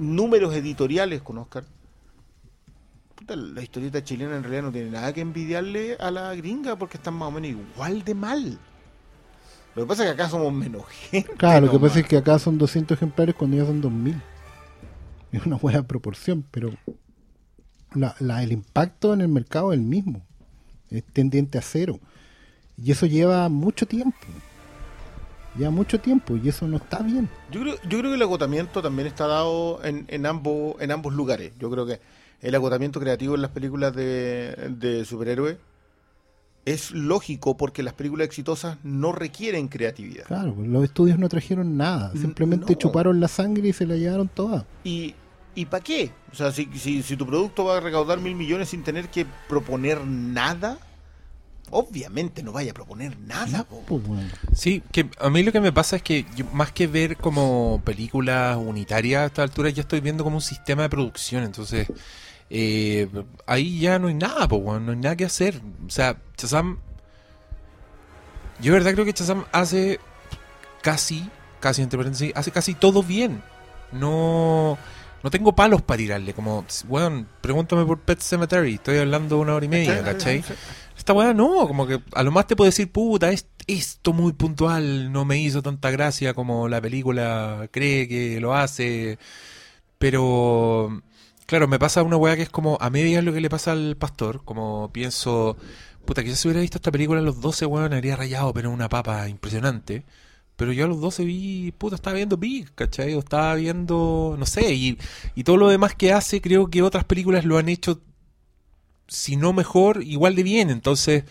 números 0.00 0.52
editoriales 0.52 1.22
con 1.22 1.38
Oscar. 1.38 1.62
Puta, 3.14 3.36
la 3.36 3.62
historieta 3.62 4.02
chilena 4.02 4.34
en 4.38 4.42
realidad 4.42 4.62
no 4.64 4.72
tiene 4.72 4.90
nada 4.90 5.12
que 5.12 5.20
envidiarle 5.20 5.96
a 6.00 6.10
la 6.10 6.34
gringa 6.34 6.74
porque 6.74 6.96
están 6.96 7.14
más 7.14 7.28
o 7.28 7.30
menos 7.30 7.50
igual 7.50 8.02
de 8.02 8.14
mal. 8.16 8.58
Lo 9.74 9.82
que 9.82 9.88
pasa 9.88 10.02
es 10.04 10.08
que 10.08 10.14
acá 10.22 10.28
somos 10.30 10.52
menos 10.52 10.84
gente. 10.88 11.32
Claro, 11.36 11.66
lo 11.66 11.72
que 11.72 11.78
pasa 11.78 12.00
es 12.00 12.06
que 12.06 12.16
acá 12.16 12.38
son 12.38 12.58
200 12.58 12.96
ejemplares 12.96 13.34
cuando 13.34 13.56
ya 13.56 13.64
son 13.64 13.80
2.000. 13.82 14.20
Es 15.32 15.46
una 15.46 15.56
buena 15.56 15.82
proporción, 15.84 16.44
pero 16.50 16.70
la, 17.94 18.14
la- 18.18 18.42
el 18.42 18.52
impacto 18.52 19.14
en 19.14 19.20
el 19.20 19.28
mercado 19.28 19.72
es 19.72 19.78
el 19.78 19.84
mismo. 19.84 20.22
Es 20.90 21.04
tendiente 21.04 21.56
a 21.58 21.62
cero. 21.62 22.00
Y 22.76 22.90
eso 22.90 23.06
lleva 23.06 23.48
mucho 23.48 23.86
tiempo. 23.86 24.16
Lleva 25.56 25.70
mucho 25.70 26.00
tiempo 26.00 26.36
y 26.36 26.48
eso 26.48 26.66
no 26.66 26.76
está 26.78 26.98
bien. 27.02 27.28
Yo 27.50 27.60
creo, 27.60 27.74
yo 27.82 27.98
creo 27.98 28.10
que 28.10 28.14
el 28.16 28.22
agotamiento 28.22 28.82
también 28.82 29.06
está 29.06 29.26
dado 29.26 29.84
en, 29.84 30.04
en, 30.08 30.26
ambos, 30.26 30.74
en 30.80 30.90
ambos 30.90 31.12
lugares. 31.14 31.52
Yo 31.58 31.70
creo 31.70 31.86
que 31.86 32.00
el 32.40 32.54
agotamiento 32.54 32.98
creativo 33.00 33.34
en 33.34 33.42
las 33.42 33.50
películas 33.50 33.94
de, 33.94 34.54
de 34.78 35.04
superhéroes 35.04 35.58
es 36.72 36.90
lógico 36.92 37.56
porque 37.56 37.82
las 37.82 37.94
películas 37.94 38.26
exitosas 38.26 38.78
no 38.82 39.12
requieren 39.12 39.68
creatividad. 39.68 40.24
Claro, 40.24 40.54
pues, 40.54 40.68
los 40.68 40.84
estudios 40.84 41.18
no 41.18 41.28
trajeron 41.28 41.76
nada. 41.76 42.12
Simplemente 42.12 42.72
no. 42.72 42.78
chuparon 42.78 43.20
la 43.20 43.28
sangre 43.28 43.68
y 43.68 43.72
se 43.72 43.86
la 43.86 43.96
llevaron 43.96 44.28
toda. 44.28 44.66
¿Y, 44.84 45.14
y 45.54 45.66
para 45.66 45.82
qué? 45.82 46.10
O 46.32 46.34
sea, 46.34 46.52
si, 46.52 46.68
si, 46.74 47.02
si 47.02 47.16
tu 47.16 47.26
producto 47.26 47.64
va 47.64 47.78
a 47.78 47.80
recaudar 47.80 48.20
mil 48.20 48.34
millones 48.34 48.68
sin 48.68 48.82
tener 48.82 49.08
que 49.08 49.26
proponer 49.48 50.04
nada, 50.04 50.78
obviamente 51.70 52.42
no 52.42 52.52
vaya 52.52 52.72
a 52.72 52.74
proponer 52.74 53.18
nada. 53.20 53.64
po. 53.64 53.82
Pues, 53.86 54.06
bueno. 54.06 54.28
Sí, 54.54 54.82
que 54.92 55.08
a 55.18 55.30
mí 55.30 55.42
lo 55.42 55.52
que 55.52 55.60
me 55.60 55.72
pasa 55.72 55.96
es 55.96 56.02
que 56.02 56.26
yo, 56.36 56.44
más 56.52 56.72
que 56.72 56.86
ver 56.86 57.16
como 57.16 57.80
películas 57.84 58.56
unitarias 58.56 59.22
a 59.22 59.26
esta 59.26 59.42
altura, 59.42 59.70
ya 59.70 59.82
estoy 59.82 60.00
viendo 60.00 60.24
como 60.24 60.36
un 60.36 60.42
sistema 60.42 60.82
de 60.82 60.88
producción. 60.90 61.42
Entonces, 61.44 61.88
eh, 62.50 63.08
ahí 63.46 63.78
ya 63.78 63.98
no 63.98 64.08
hay 64.08 64.14
nada, 64.14 64.48
po, 64.48 64.78
no 64.78 64.92
hay 64.92 64.98
nada 64.98 65.16
que 65.16 65.24
hacer. 65.24 65.60
O 65.86 65.90
sea, 65.90 66.16
Chazam. 66.36 66.78
Yo, 68.60 68.72
de 68.72 68.78
verdad, 68.78 68.92
creo 68.92 69.04
que 69.04 69.14
Chazam 69.14 69.44
hace 69.52 70.00
casi, 70.82 71.28
casi 71.60 71.82
entre 71.82 71.96
paréntesis, 71.96 72.32
hace 72.34 72.50
casi 72.50 72.74
todo 72.74 73.02
bien. 73.02 73.42
No. 73.92 74.76
No 75.22 75.30
tengo 75.30 75.54
palos 75.54 75.82
para 75.82 75.98
tirarle, 75.98 76.32
como, 76.32 76.64
weón, 76.88 77.28
pregúntame 77.42 77.84
por 77.84 78.00
Pet 78.00 78.20
Cemetery, 78.20 78.76
estoy 78.76 78.96
hablando 78.96 79.38
una 79.38 79.54
hora 79.54 79.66
y 79.66 79.68
media, 79.68 80.02
¿cachai? 80.02 80.42
Esta 80.96 81.12
weá 81.12 81.34
no, 81.34 81.68
como 81.68 81.86
que 81.86 82.00
a 82.14 82.22
lo 82.22 82.30
más 82.30 82.46
te 82.46 82.56
puedo 82.56 82.70
decir, 82.70 82.90
puta, 82.90 83.30
es, 83.30 83.46
esto 83.66 84.14
muy 84.14 84.32
puntual 84.32 85.12
no 85.12 85.26
me 85.26 85.38
hizo 85.38 85.60
tanta 85.60 85.90
gracia 85.90 86.32
como 86.32 86.68
la 86.68 86.80
película 86.80 87.68
cree 87.70 88.08
que 88.08 88.40
lo 88.40 88.54
hace. 88.54 89.18
Pero, 89.98 91.02
claro, 91.50 91.66
me 91.66 91.80
pasa 91.80 92.04
una 92.04 92.16
weá 92.16 92.36
que 92.36 92.42
es 92.42 92.48
como 92.48 92.78
a 92.80 92.90
medias 92.90 93.24
lo 93.24 93.32
que 93.32 93.40
le 93.40 93.50
pasa 93.50 93.72
al 93.72 93.96
pastor. 93.96 94.44
Como 94.44 94.90
pienso, 94.92 95.56
puta, 96.04 96.22
yo 96.22 96.36
si 96.36 96.46
hubiera 96.46 96.60
visto 96.60 96.78
esta 96.78 96.92
película 96.92 97.18
a 97.18 97.24
los 97.24 97.40
12, 97.40 97.66
weón, 97.66 97.92
habría 97.92 98.14
rayado, 98.14 98.54
pero 98.54 98.70
una 98.70 98.88
papa 98.88 99.28
impresionante. 99.28 100.04
Pero 100.54 100.72
yo 100.72 100.84
a 100.84 100.88
los 100.88 101.00
12 101.00 101.24
vi, 101.24 101.72
puta, 101.72 101.96
estaba 101.96 102.14
viendo 102.14 102.36
Big, 102.36 102.72
¿cachai? 102.76 103.14
O 103.14 103.18
estaba 103.18 103.56
viendo, 103.56 104.36
no 104.38 104.46
sé, 104.46 104.72
y, 104.74 104.96
todo 105.42 105.56
lo 105.56 105.68
demás 105.68 105.96
que 105.96 106.12
hace, 106.12 106.40
creo 106.40 106.70
que 106.70 106.82
otras 106.82 107.04
películas 107.04 107.44
lo 107.44 107.58
han 107.58 107.68
hecho 107.68 108.00
si 109.08 109.34
no 109.34 109.52
mejor, 109.52 110.04
igual 110.04 110.36
de 110.36 110.44
bien. 110.44 110.70
Entonces, 110.70 111.24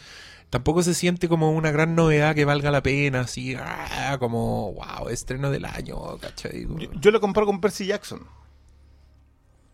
tampoco 0.49 0.83
se 0.83 0.95
siente 0.95 1.29
como 1.29 1.51
una 1.53 1.71
gran 1.71 1.95
novedad 1.95 2.35
que 2.35 2.43
valga 2.43 2.71
la 2.71 2.83
pena, 2.83 3.21
así, 3.21 3.55
ah, 3.55 4.17
como, 4.19 4.73
wow, 4.73 5.07
estreno 5.09 5.49
del 5.49 5.63
año, 5.63 6.17
¿cachai? 6.17 6.67
Yo 6.99 7.11
lo 7.11 7.21
comparo 7.21 7.45
con 7.45 7.61
Percy 7.61 7.85
Jackson. 7.85 8.27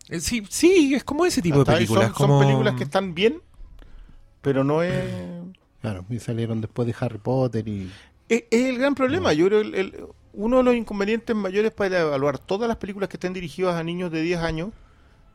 Eh, 0.08 0.20
Sí, 0.20 0.44
sí, 0.48 0.94
es 0.94 1.04
como 1.04 1.26
ese 1.26 1.42
tipo 1.42 1.56
de 1.56 1.62
Hasta 1.62 1.74
películas. 1.74 2.12
son, 2.16 2.38
películas 2.40 2.74
que 2.74 2.84
están 2.84 3.14
bien, 3.14 3.40
pero 4.42 4.62
no 4.64 4.82
es... 4.82 4.94
Claro, 5.80 6.04
y 6.08 6.18
salieron 6.18 6.60
después 6.60 6.86
de 6.86 6.94
Harry 7.00 7.18
Potter 7.18 7.66
y... 7.68 7.90
Es, 8.28 8.44
es 8.50 8.66
el 8.66 8.78
gran 8.78 8.94
problema. 8.94 9.32
Yo 9.32 9.46
creo 9.46 9.60
el, 9.60 9.74
el- 9.74 10.06
uno 10.32 10.58
de 10.58 10.62
los 10.64 10.74
inconvenientes 10.74 11.34
mayores 11.34 11.72
para 11.72 12.00
evaluar 12.00 12.38
todas 12.38 12.68
las 12.68 12.76
películas 12.76 13.08
que 13.08 13.16
estén 13.16 13.32
dirigidas 13.32 13.74
a 13.74 13.82
niños 13.82 14.10
de 14.10 14.20
10 14.20 14.40
años 14.40 14.70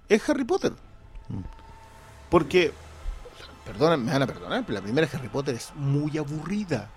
es 0.09 0.27
Harry 0.29 0.43
Potter. 0.43 0.73
Porque, 2.29 2.71
perdón, 3.65 4.05
me 4.05 4.11
van 4.11 4.21
a 4.23 4.27
perdonar, 4.27 4.63
pero 4.65 4.79
la 4.79 4.83
primera 4.83 5.07
Harry 5.13 5.27
Potter 5.29 5.55
es 5.55 5.71
muy 5.75 6.17
aburrida. 6.17 6.89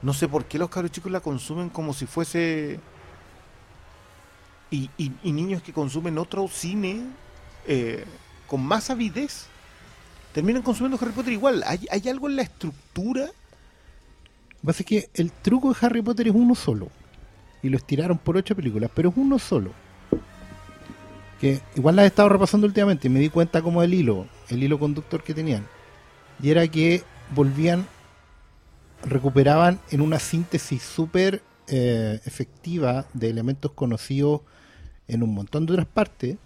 No 0.00 0.12
sé 0.14 0.28
por 0.28 0.44
qué 0.46 0.58
los 0.58 0.68
cabros 0.70 0.90
chicos 0.92 1.10
la 1.12 1.20
consumen 1.20 1.68
como 1.70 1.92
si 1.92 2.06
fuese... 2.06 2.80
Y, 4.72 4.90
y- 4.96 5.32
niños 5.32 5.62
que 5.62 5.72
consumen 5.72 6.18
otro 6.18 6.48
cine 6.48 7.02
eh, 7.68 8.04
con 8.48 8.62
más 8.62 8.90
avidez 8.90 9.46
terminan 10.32 10.62
consumiendo 10.62 10.98
Harry 11.00 11.12
Potter 11.12 11.32
igual. 11.32 11.62
Hay, 11.66 11.86
hay 11.90 12.08
algo 12.08 12.28
en 12.28 12.36
la 12.36 12.42
estructura 12.42 13.30
Lo 14.62 14.72
que 14.72 14.84
que 14.84 15.10
el 15.14 15.30
truco 15.30 15.72
de 15.72 15.76
Harry 15.86 16.02
Potter 16.02 16.28
es 16.28 16.34
uno 16.34 16.54
solo. 16.54 16.88
Y 17.62 17.68
lo 17.68 17.76
estiraron 17.76 18.18
por 18.18 18.36
ocho 18.36 18.56
películas, 18.56 18.90
pero 18.94 19.10
es 19.10 19.16
uno 19.16 19.38
solo. 19.38 19.72
Que 21.40 21.60
igual 21.76 21.96
las 21.96 22.04
he 22.04 22.08
estado 22.08 22.28
repasando 22.28 22.66
últimamente 22.66 23.08
y 23.08 23.10
me 23.10 23.20
di 23.20 23.28
cuenta 23.28 23.62
como 23.62 23.82
el 23.82 23.92
hilo, 23.94 24.26
el 24.48 24.62
hilo 24.62 24.78
conductor 24.78 25.22
que 25.22 25.34
tenían. 25.34 25.66
Y 26.42 26.50
era 26.50 26.66
que 26.66 27.04
volvían, 27.34 27.86
recuperaban 29.04 29.80
en 29.90 30.00
una 30.00 30.18
síntesis 30.18 30.82
súper 30.82 31.42
eh, 31.68 32.20
efectiva 32.24 33.06
de 33.12 33.30
elementos 33.30 33.72
conocidos 33.72 34.40
en 35.08 35.22
un 35.22 35.34
montón 35.34 35.66
de 35.66 35.72
otras 35.74 35.86
partes, 35.86 36.36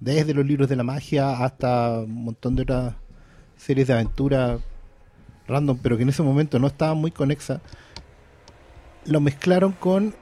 desde 0.00 0.34
los 0.34 0.46
libros 0.46 0.68
de 0.68 0.76
la 0.76 0.82
magia 0.82 1.44
hasta 1.44 2.00
un 2.00 2.24
montón 2.24 2.56
de 2.56 2.62
otras 2.62 2.94
series 3.56 3.86
de 3.86 3.94
aventura 3.94 4.58
random, 5.48 5.78
pero 5.82 5.96
que 5.96 6.02
en 6.02 6.10
ese 6.10 6.22
momento 6.22 6.58
no 6.58 6.66
estaban 6.66 6.98
muy 6.98 7.10
conexas, 7.10 7.60
lo 9.04 9.20
mezclaron 9.20 9.72
con 9.72 10.14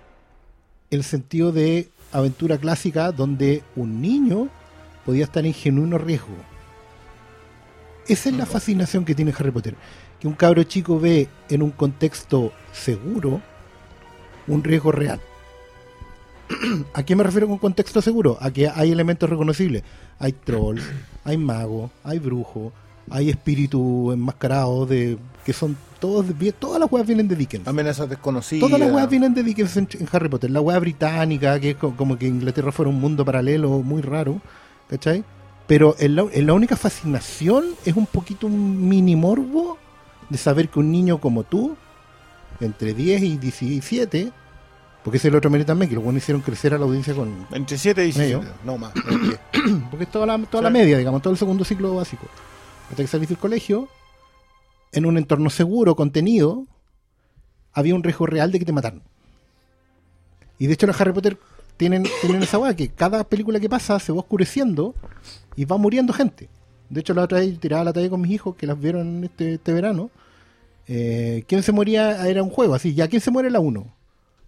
el 0.90 1.02
sentido 1.02 1.50
de 1.52 1.88
aventura 2.12 2.58
clásica 2.58 3.10
donde 3.10 3.62
un 3.74 4.00
niño 4.00 4.48
podía 5.04 5.24
estar 5.24 5.44
en 5.44 5.54
genuino 5.54 5.98
riesgo. 5.98 6.36
Esa 8.06 8.28
es 8.28 8.36
la 8.36 8.46
fascinación 8.46 9.04
que 9.04 9.14
tiene 9.14 9.32
Harry 9.36 9.50
Potter. 9.50 9.74
Que 10.20 10.28
un 10.28 10.34
cabro 10.34 10.62
chico 10.64 11.00
ve 11.00 11.28
en 11.48 11.62
un 11.62 11.70
contexto 11.70 12.52
seguro 12.72 13.40
un 14.46 14.62
riesgo 14.62 14.92
real. 14.92 15.20
¿A 16.94 17.02
qué 17.02 17.16
me 17.16 17.24
refiero 17.24 17.48
con 17.48 17.58
contexto 17.58 18.00
seguro? 18.02 18.36
A 18.40 18.50
que 18.50 18.68
hay 18.68 18.92
elementos 18.92 19.28
reconocibles. 19.28 19.82
Hay 20.18 20.32
trolls, 20.32 20.82
hay 21.24 21.36
magos, 21.38 21.90
hay 22.02 22.18
brujos, 22.18 22.72
hay 23.10 23.30
espíritus 23.30 24.12
enmascarados 24.14 24.88
de 24.88 25.18
que 25.44 25.52
son 25.52 25.76
todos 26.00 26.26
todas 26.58 26.78
las 26.80 26.92
weas 26.92 27.06
vienen 27.06 27.28
de 27.28 27.36
Dickens. 27.36 27.66
Amenazas 27.66 28.08
desconocidas. 28.10 28.68
Todas 28.68 28.78
las 28.78 28.92
weas 28.92 29.08
vienen 29.08 29.32
de 29.32 29.42
Dickens 29.42 29.76
en, 29.78 29.88
en 29.98 30.08
Harry 30.12 30.28
Potter. 30.28 30.50
La 30.50 30.60
wea 30.60 30.78
británica, 30.78 31.58
que 31.58 31.70
es 31.70 31.76
co- 31.76 31.94
como 31.96 32.18
que 32.18 32.26
Inglaterra 32.26 32.72
fuera 32.72 32.90
un 32.90 33.00
mundo 33.00 33.24
paralelo 33.24 33.70
muy 33.82 34.02
raro, 34.02 34.40
¿cachai? 34.88 35.24
Pero 35.66 35.96
en 35.98 36.16
la, 36.16 36.26
en 36.30 36.46
la 36.46 36.52
única 36.52 36.76
fascinación 36.76 37.64
es 37.86 37.96
un 37.96 38.04
poquito 38.04 38.46
un 38.46 38.86
mini 38.86 39.16
morbo 39.16 39.78
de 40.28 40.36
saber 40.36 40.68
que 40.68 40.78
un 40.78 40.92
niño 40.92 41.18
como 41.22 41.42
tú, 41.42 41.74
entre 42.60 42.92
10 42.92 43.22
y 43.22 43.38
17, 43.38 44.30
porque 45.05 45.18
ese 45.18 45.28
es 45.28 45.32
el 45.32 45.36
otro 45.36 45.51
mérito 45.51 45.68
también, 45.68 45.89
que 45.90 45.94
los 45.94 46.02
buenos 46.02 46.22
hicieron 46.22 46.40
crecer 46.43 46.72
a 46.74 46.78
la 46.78 46.85
audiencia 46.86 47.14
con... 47.14 47.47
Entre 47.52 47.76
7 47.78 48.01
y 48.02 48.05
17. 48.06 48.36
Medio. 48.39 48.55
No 48.64 48.78
más. 48.78 48.93
Porque 49.90 50.05
es 50.05 50.10
toda 50.10 50.24
la, 50.26 50.39
toda 50.39 50.62
Sí. 50.62 50.64
la 50.64 50.70
media, 50.70 50.97
digamos, 50.98 51.20
todo 51.20 51.32
el 51.32 51.39
segundo 51.39 51.64
ciclo 51.64 51.94
básico. 51.94 52.26
Hasta 52.90 53.02
que 53.02 53.06
saliste 53.06 53.35
del 53.35 53.40
colegio, 53.40 53.89
en 54.93 55.05
un 55.06 55.18
entorno 55.18 55.51
seguro, 55.51 55.94
contenido, 55.94 56.66
había 57.72 57.94
un 57.94 58.02
riesgo 58.02 58.26
real 58.26 58.51
de 58.51 58.59
que 58.59 58.64
te 58.64 58.72
mataran. 58.72 59.02
Y 60.59 60.66
de 60.68 60.72
hecho 60.74 60.86
los 60.86 60.98
Harry 61.01 61.12
Potter 61.12 61.36
tienen, 61.76 62.05
tienen 62.20 62.43
esa 62.43 62.59
weá 62.59 62.74
que 62.74 62.89
cada 62.89 63.24
película 63.24 63.59
que 63.60 63.68
pasa 63.68 63.98
se 63.98 64.12
va 64.12 64.20
oscureciendo 64.20 64.94
y 65.56 65.64
va 65.64 65.76
muriendo 65.76 66.12
gente. 66.12 66.48
De 66.89 67.01
hecho, 67.01 67.12
la 67.14 67.22
otra 67.22 67.40
vez 67.40 67.59
tiraba 67.59 67.82
la 67.85 67.93
talla 67.93 68.09
con 68.09 68.20
mis 68.20 68.31
hijos 68.31 68.55
que 68.56 68.66
las 68.66 68.78
vieron 68.78 69.24
este, 69.24 69.55
este 69.55 69.72
verano. 69.72 70.10
Eh, 70.86 71.44
¿Quién 71.48 71.62
se 71.62 71.72
moría? 71.72 72.26
Era 72.28 72.43
un 72.43 72.51
juego 72.51 72.74
así. 72.74 72.94
Ya, 72.94 73.09
¿quién 73.09 73.20
se 73.20 73.31
muere 73.31 73.51
la 73.51 73.59
1? 73.60 73.86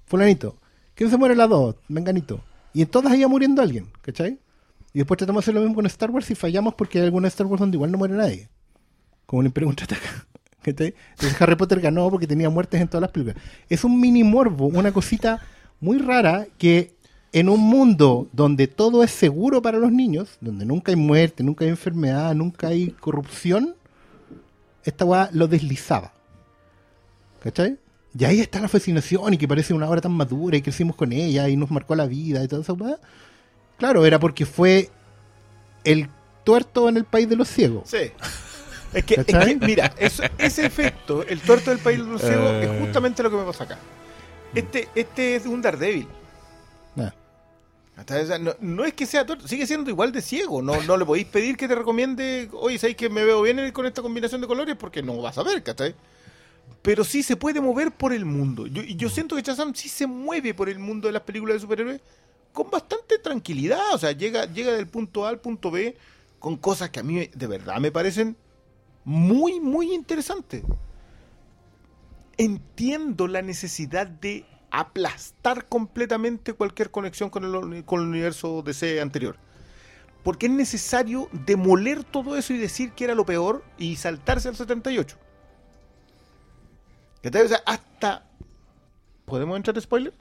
Fulanito. 0.07 0.57
¿Quién 0.95 1.11
se 1.11 1.16
muere 1.16 1.37
la 1.37 1.47
2? 1.47 1.77
Menganito. 1.89 2.41
Y 2.73 2.83
en 2.83 2.89
todas 2.89 3.15
iba 3.15 3.28
muriendo 3.28 3.61
alguien, 3.61 3.89
¿cachai? 4.03 4.39
Y 4.93 4.99
después 4.99 5.19
tratamos 5.19 5.45
de 5.45 5.45
hacer 5.45 5.55
lo 5.55 5.61
mismo 5.61 5.74
con 5.74 5.87
Star 5.87 6.11
Wars 6.11 6.31
y 6.31 6.35
fallamos 6.35 6.74
porque 6.74 6.99
hay 6.99 7.05
algunas 7.05 7.33
Star 7.33 7.47
Wars 7.47 7.61
donde 7.61 7.77
igual 7.77 7.93
no 7.93 7.99
muere 7.99 8.15
nadie. 8.15 8.49
Como 9.27 9.43
el 9.43 9.47
Imperio 9.47 9.69
contraataca. 9.69 10.27
¿cachai? 10.62 10.95
Entonces 11.11 11.41
Harry 11.41 11.57
Potter 11.57 11.81
ganó 11.81 12.09
porque 12.11 12.27
tenía 12.27 12.49
muertes 12.49 12.81
en 12.81 12.89
todas 12.89 13.03
las 13.03 13.11
películas. 13.11 13.43
Es 13.69 13.85
un 13.85 14.01
mini 14.01 14.24
morbo, 14.24 14.66
una 14.66 14.93
cosita 14.93 15.43
muy 15.81 15.99
rara 15.99 16.47
que 16.59 16.95
en 17.33 17.49
un 17.49 17.61
mundo 17.61 18.28
donde 18.33 18.66
todo 18.66 19.03
es 19.03 19.11
seguro 19.11 19.61
para 19.61 19.78
los 19.78 19.93
niños, 19.93 20.39
donde 20.41 20.65
nunca 20.65 20.93
hay 20.93 20.97
muerte, 20.97 21.43
nunca 21.43 21.65
hay 21.65 21.70
enfermedad, 21.70 22.35
nunca 22.35 22.69
hay 22.69 22.93
corrupción, 22.93 23.74
esta 24.85 25.05
weá 25.05 25.28
lo 25.33 25.47
deslizaba. 25.47 26.12
¿Cachai? 27.43 27.78
Y 28.19 28.25
ahí 28.25 28.41
está 28.41 28.61
la 28.61 28.69
fascinación 28.69 29.35
y 29.35 29.39
que 29.39 29.47
parece 29.49 29.75
una 29.75 29.89
obra 29.89 30.01
tan 30.01 30.13
madura 30.13 30.57
y 30.57 30.63
crecimos 30.63 30.97
con 30.97 31.13
ella 31.13 31.49
y 31.49 31.57
nos 31.57 31.71
marcó 31.71 31.95
la 31.95 32.07
vida 32.07 32.43
y 32.43 32.49
toda 32.49 32.63
esa 32.63 32.73
weá. 32.73 32.99
Claro, 33.79 34.07
era 34.07 34.19
porque 34.19 34.47
fue 34.47 34.91
el 35.85 36.09
tuerto 36.45 36.89
en 36.89 36.97
el 36.97 37.05
país 37.05 37.29
de 37.29 37.37
los 37.37 37.49
ciegos. 37.49 37.91
Sí. 37.91 38.11
Es 38.95 39.05
que, 39.05 39.15
es 39.17 39.27
¿Cachai? 39.27 39.59
que, 39.59 39.67
mira, 39.67 39.93
eso- 39.99 40.23
ese 40.39 40.65
efecto, 40.65 41.25
el 41.27 41.41
tuerto 41.41 41.71
del 41.71 41.81
país 41.81 41.99
de 41.99 42.05
los 42.05 42.23
ciegos, 42.23 42.51
Eh. 42.53 42.65
es 42.73 42.81
justamente 42.81 43.23
lo 43.23 43.31
que 43.31 43.37
me 43.37 43.45
pasa 43.45 43.65
acá. 43.65 43.79
Este, 44.55 44.89
este 44.95 45.37
es 45.37 45.45
un 45.45 45.61
Daredevil. 45.61 46.09
Ah, 47.99 48.05
esa- 48.15 48.39
No, 48.39 48.53
no 48.61 48.85
es 48.85 48.93
que 48.93 49.07
sea 49.07 49.25
tuerto, 49.25 49.49
sigue 49.49 49.67
siendo 49.67 49.89
igual 49.91 50.13
de 50.13 50.21
ciego. 50.21 50.61
No, 50.63 50.81
no 50.83 50.97
le 50.99 51.05
podéis 51.07 51.27
pedir 51.27 51.57
que 51.57 51.67
te 51.67 51.75
recomiende, 51.75 52.49
oye, 52.53 52.79
¿sabéis 52.79 52.97
que 52.97 53.09
me 53.09 53.25
veo 53.25 53.41
bien 53.43 53.71
con 53.73 53.87
esta 53.87 54.03
combinación 54.03 54.41
de 54.43 54.47
colores? 54.47 54.77
Porque 54.79 55.03
no 55.03 55.17
vas 55.23 55.39
a 55.39 55.43
ver, 55.43 55.63
¿cachai? 55.63 55.95
Pero 56.82 57.05
sí 57.05 57.23
se 57.23 57.36
puede 57.36 57.61
mover 57.61 57.93
por 57.93 58.12
el 58.12 58.24
mundo. 58.24 58.66
Yo, 58.66 58.82
y 58.82 58.97
yo 58.97 59.09
siento 59.09 59.35
que 59.36 59.43
Shazam 59.43 59.74
sí 59.74 59.89
se 59.89 60.07
mueve 60.07 60.55
por 60.55 60.69
el 60.69 60.78
mundo 60.78 61.09
de 61.09 61.12
las 61.12 61.23
películas 61.23 61.55
de 61.55 61.61
superhéroes 61.61 62.01
con 62.53 62.70
bastante 62.70 63.19
tranquilidad. 63.19 63.94
O 63.94 63.98
sea, 63.98 64.12
llega, 64.12 64.47
llega 64.47 64.73
del 64.73 64.86
punto 64.86 65.27
A 65.27 65.28
al 65.28 65.40
punto 65.40 65.70
B 65.70 65.97
con 66.39 66.57
cosas 66.57 66.90
que 66.90 67.01
a 67.01 67.03
mí 67.03 67.28
de 67.35 67.47
verdad 67.47 67.78
me 67.78 67.93
parecen 67.93 68.36
muy, 69.05 69.61
muy 69.61 69.93
interesante. 69.93 70.65
Entiendo 72.36 73.28
la 73.28 73.43
necesidad 73.43 74.07
de 74.07 74.44
aplastar 74.70 75.69
completamente 75.69 76.53
cualquier 76.53 76.90
conexión 76.90 77.31
con 77.31 77.44
el, 77.44 77.85
con 77.85 78.01
el 78.01 78.09
universo 78.09 78.62
DC 78.62 79.01
anterior. 79.01 79.36
Porque 80.23 80.47
es 80.47 80.53
necesario 80.53 81.28
demoler 81.32 82.05
todo 82.05 82.36
eso 82.36 82.53
y 82.53 82.59
decir 82.59 82.93
que 82.93 83.05
era 83.05 83.15
lo 83.15 83.24
peor 83.24 83.65
y 83.78 83.97
saltarse 83.97 84.48
al 84.48 84.57
78. 84.57 85.16
O 87.25 87.49
sea, 87.49 87.63
hasta... 87.67 88.23
¿Podemos 89.25 89.57
entrar 89.57 89.77
en 89.77 89.83
spoiler? 89.83 90.13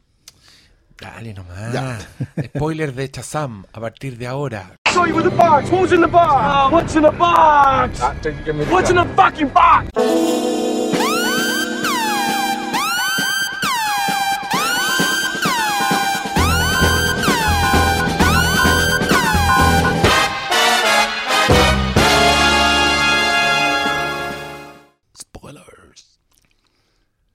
Dale 0.98 1.34
nomás. 1.34 1.74
Ya. 1.74 2.00
Spoiler 2.56 2.94
de 2.94 3.12
Chazam 3.12 3.66
a 3.74 3.80
partir 3.80 4.18
de 4.18 4.28
ahora. 4.28 4.78
show 4.96 5.04
you 5.04 5.14
with 5.14 5.26
the 5.26 5.32
box. 5.32 5.70
Who's 5.70 5.92
in 5.92 6.00
the 6.00 6.08
box? 6.08 6.72
what's 6.72 6.96
in 6.96 7.04
the 7.04 7.12
box? 7.12 8.00
What's 8.00 8.90
in 8.90 8.96
the 8.96 9.06
fucking 9.16 9.50
box? 9.50 10.55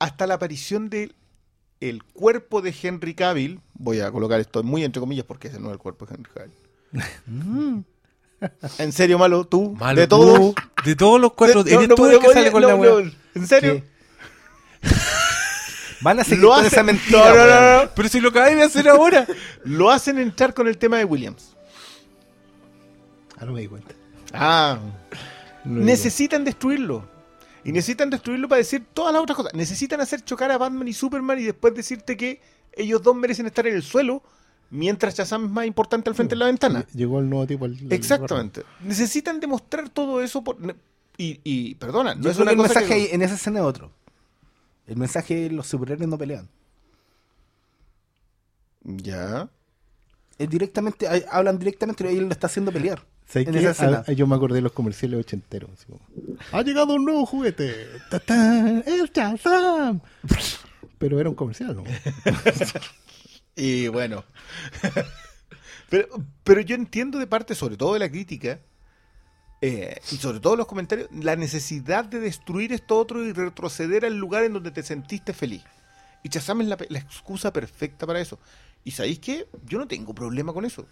Hasta 0.01 0.25
la 0.25 0.33
aparición 0.33 0.89
del 0.89 1.13
el 1.79 2.03
cuerpo 2.03 2.61
de 2.61 2.73
Henry 2.81 3.13
Cavill, 3.13 3.59
voy 3.73 3.99
a 3.99 4.11
colocar 4.11 4.39
esto 4.39 4.63
muy 4.63 4.83
entre 4.83 4.99
comillas 4.99 5.25
porque 5.25 5.47
ese 5.47 5.59
no 5.59 5.67
es 5.67 5.73
el 5.73 5.77
cuerpo 5.77 6.07
de 6.07 6.15
Henry 6.15 6.31
Cavill. 6.33 7.85
¿En 8.79 8.91
serio, 8.91 9.19
malo? 9.19 9.45
¿Tú? 9.45 9.75
Malo, 9.75 9.99
¿De 9.99 10.07
todos? 10.07 10.37
tú, 10.39 10.55
de 10.85 10.95
todos 10.95 11.21
los 11.21 11.33
cuatro. 11.33 11.63
De- 11.63 11.75
eres 11.75 11.87
no, 11.87 11.93
tú 11.95 12.05
no, 12.05 12.11
el 12.11 12.19
que 12.19 12.27
no, 12.27 12.33
sale 12.33 12.51
con 12.51 12.61
no, 12.63 12.67
la 12.67 12.73
no, 12.75 12.79
wea. 12.79 13.11
¿En 13.35 13.47
serio? 13.47 13.83
Van 16.01 16.19
a 16.19 16.23
seguir 16.23 16.45
Lo 16.45 16.49
con 16.49 16.65
esa 16.65 16.81
mentira. 16.81 17.29
No, 17.29 17.35
no, 17.35 17.83
no. 17.83 17.91
Pero 17.95 18.09
si 18.09 18.19
lo 18.19 18.29
acabáis 18.29 18.55
de 18.55 18.63
hacer 18.63 18.89
ahora. 18.89 19.27
Lo 19.63 19.91
hacen 19.91 20.17
entrar 20.17 20.55
con 20.55 20.67
el 20.67 20.79
tema 20.79 20.97
de 20.97 21.05
Williams. 21.05 21.55
Ah, 23.37 23.45
no 23.45 23.53
me 23.53 23.61
di 23.61 23.67
cuenta. 23.67 23.93
Ah. 24.33 24.79
Necesitan 25.63 26.43
destruirlo. 26.43 27.10
Y 27.63 27.71
necesitan 27.71 28.09
destruirlo 28.09 28.47
para 28.49 28.57
decir 28.57 28.85
todas 28.93 29.13
las 29.13 29.21
otras 29.21 29.35
cosas. 29.37 29.53
Necesitan 29.53 30.01
hacer 30.01 30.21
chocar 30.23 30.51
a 30.51 30.57
Batman 30.57 30.87
y 30.87 30.93
Superman 30.93 31.39
y 31.39 31.43
después 31.43 31.73
decirte 31.75 32.17
que 32.17 32.41
ellos 32.73 33.01
dos 33.03 33.15
merecen 33.15 33.45
estar 33.45 33.67
en 33.67 33.75
el 33.75 33.83
suelo 33.83 34.23
mientras 34.71 35.15
Shazam 35.15 35.45
es 35.45 35.51
más 35.51 35.65
importante 35.65 36.09
al 36.09 36.15
frente 36.15 36.33
de 36.35 36.39
la 36.39 36.45
ventana. 36.45 36.85
Llegó 36.93 37.19
el 37.19 37.29
nuevo 37.29 37.45
tipo. 37.45 37.65
al- 37.65 37.77
al- 37.77 37.93
Exactamente. 37.93 38.63
Necesitan 38.81 39.39
demostrar 39.39 39.89
todo 39.89 40.21
eso 40.21 40.43
por- 40.43 40.57
y, 41.17 41.39
y 41.43 41.75
perdona, 41.75 42.15
no 42.15 42.21
Yo 42.23 42.31
es 42.31 42.37
una 42.39 42.51
el 42.51 42.57
cosa 42.57 42.69
mensaje 42.79 42.87
que- 42.87 42.93
ahí 42.93 43.07
en 43.11 43.21
esa 43.21 43.35
escena 43.35 43.59
es 43.59 43.65
otro. 43.65 43.91
El 44.87 44.97
mensaje 44.97 45.45
es 45.45 45.51
los 45.51 45.67
superhéroes 45.67 46.07
no 46.09 46.17
pelean. 46.17 46.49
Ya. 48.83 49.49
Es 50.37 50.49
directamente, 50.49 51.07
hablan 51.29 51.59
directamente 51.59 52.11
y 52.11 52.17
él 52.17 52.25
lo 52.25 52.31
está 52.31 52.47
haciendo 52.47 52.71
pelear. 52.71 53.05
¿Sabes 53.31 53.47
en 53.47 53.55
esa 53.55 53.71
escena. 53.71 54.03
Ah, 54.05 54.11
yo 54.11 54.27
me 54.27 54.35
acordé 54.35 54.55
de 54.55 54.61
los 54.61 54.73
comerciales 54.73 55.17
ochenteros. 55.17 55.69
como, 55.85 56.01
ha 56.51 56.61
llegado 56.63 56.95
un 56.95 57.05
nuevo 57.05 57.25
juguete. 57.25 57.87
¡Tatán! 58.09 58.83
¡El 58.85 59.09
Shazam! 59.09 60.01
Pero 60.97 61.17
era 61.17 61.29
un 61.29 61.35
comercial, 61.35 61.75
¿no? 61.77 61.83
Y 63.55 63.87
bueno. 63.87 64.23
pero, 65.89 66.07
pero 66.43 66.61
yo 66.61 66.75
entiendo 66.75 67.19
de 67.19 67.27
parte, 67.27 67.55
sobre 67.55 67.77
todo 67.77 67.93
de 67.93 67.99
la 67.99 68.09
crítica, 68.09 68.59
eh, 69.61 69.99
y 70.11 70.17
sobre 70.17 70.39
todo 70.39 70.55
los 70.55 70.67
comentarios, 70.67 71.07
la 71.11 71.35
necesidad 71.35 72.05
de 72.05 72.19
destruir 72.19 72.73
esto 72.73 72.97
otro 72.97 73.23
y 73.23 73.31
retroceder 73.31 74.05
al 74.05 74.17
lugar 74.17 74.43
en 74.43 74.53
donde 74.53 74.71
te 74.71 74.83
sentiste 74.83 75.33
feliz. 75.33 75.63
Y 76.23 76.29
Shazam 76.29 76.61
es 76.61 76.67
la, 76.67 76.77
la 76.89 76.99
excusa 76.99 77.53
perfecta 77.53 78.05
para 78.05 78.19
eso. 78.19 78.39
Y 78.83 78.91
sabéis 78.91 79.19
qué? 79.19 79.47
Yo 79.65 79.77
no 79.77 79.87
tengo 79.87 80.13
problema 80.13 80.51
con 80.53 80.65
eso. 80.65 80.85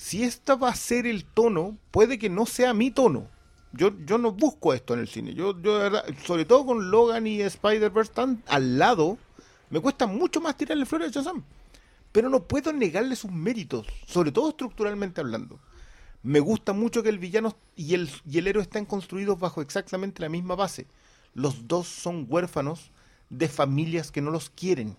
Si 0.00 0.24
esta 0.24 0.54
va 0.54 0.70
a 0.70 0.74
ser 0.74 1.06
el 1.06 1.26
tono, 1.26 1.76
puede 1.90 2.18
que 2.18 2.30
no 2.30 2.46
sea 2.46 2.72
mi 2.72 2.90
tono. 2.90 3.28
Yo, 3.74 3.90
yo 4.06 4.16
no 4.16 4.32
busco 4.32 4.72
esto 4.72 4.94
en 4.94 5.00
el 5.00 5.08
cine. 5.08 5.34
Yo, 5.34 5.60
yo 5.60 5.76
de 5.76 5.90
verdad, 5.90 6.04
sobre 6.24 6.46
todo 6.46 6.64
con 6.64 6.90
Logan 6.90 7.26
y 7.26 7.42
Spider-Verse 7.42 8.10
tan 8.14 8.42
al 8.46 8.78
lado, 8.78 9.18
me 9.68 9.78
cuesta 9.78 10.06
mucho 10.06 10.40
más 10.40 10.56
tirarle 10.56 10.86
flores 10.86 11.08
a 11.08 11.20
Shazam. 11.20 11.44
Pero 12.12 12.30
no 12.30 12.44
puedo 12.44 12.72
negarle 12.72 13.14
sus 13.14 13.30
méritos, 13.30 13.86
sobre 14.06 14.32
todo 14.32 14.48
estructuralmente 14.48 15.20
hablando. 15.20 15.60
Me 16.22 16.40
gusta 16.40 16.72
mucho 16.72 17.02
que 17.02 17.10
el 17.10 17.18
villano 17.18 17.54
y 17.76 17.92
el, 17.92 18.08
y 18.26 18.38
el 18.38 18.46
héroe 18.46 18.62
están 18.62 18.86
construidos 18.86 19.38
bajo 19.38 19.60
exactamente 19.60 20.22
la 20.22 20.30
misma 20.30 20.54
base. 20.54 20.86
Los 21.34 21.68
dos 21.68 21.86
son 21.88 22.24
huérfanos 22.26 22.90
de 23.28 23.48
familias 23.48 24.10
que 24.10 24.22
no 24.22 24.30
los 24.30 24.48
quieren. 24.48 24.96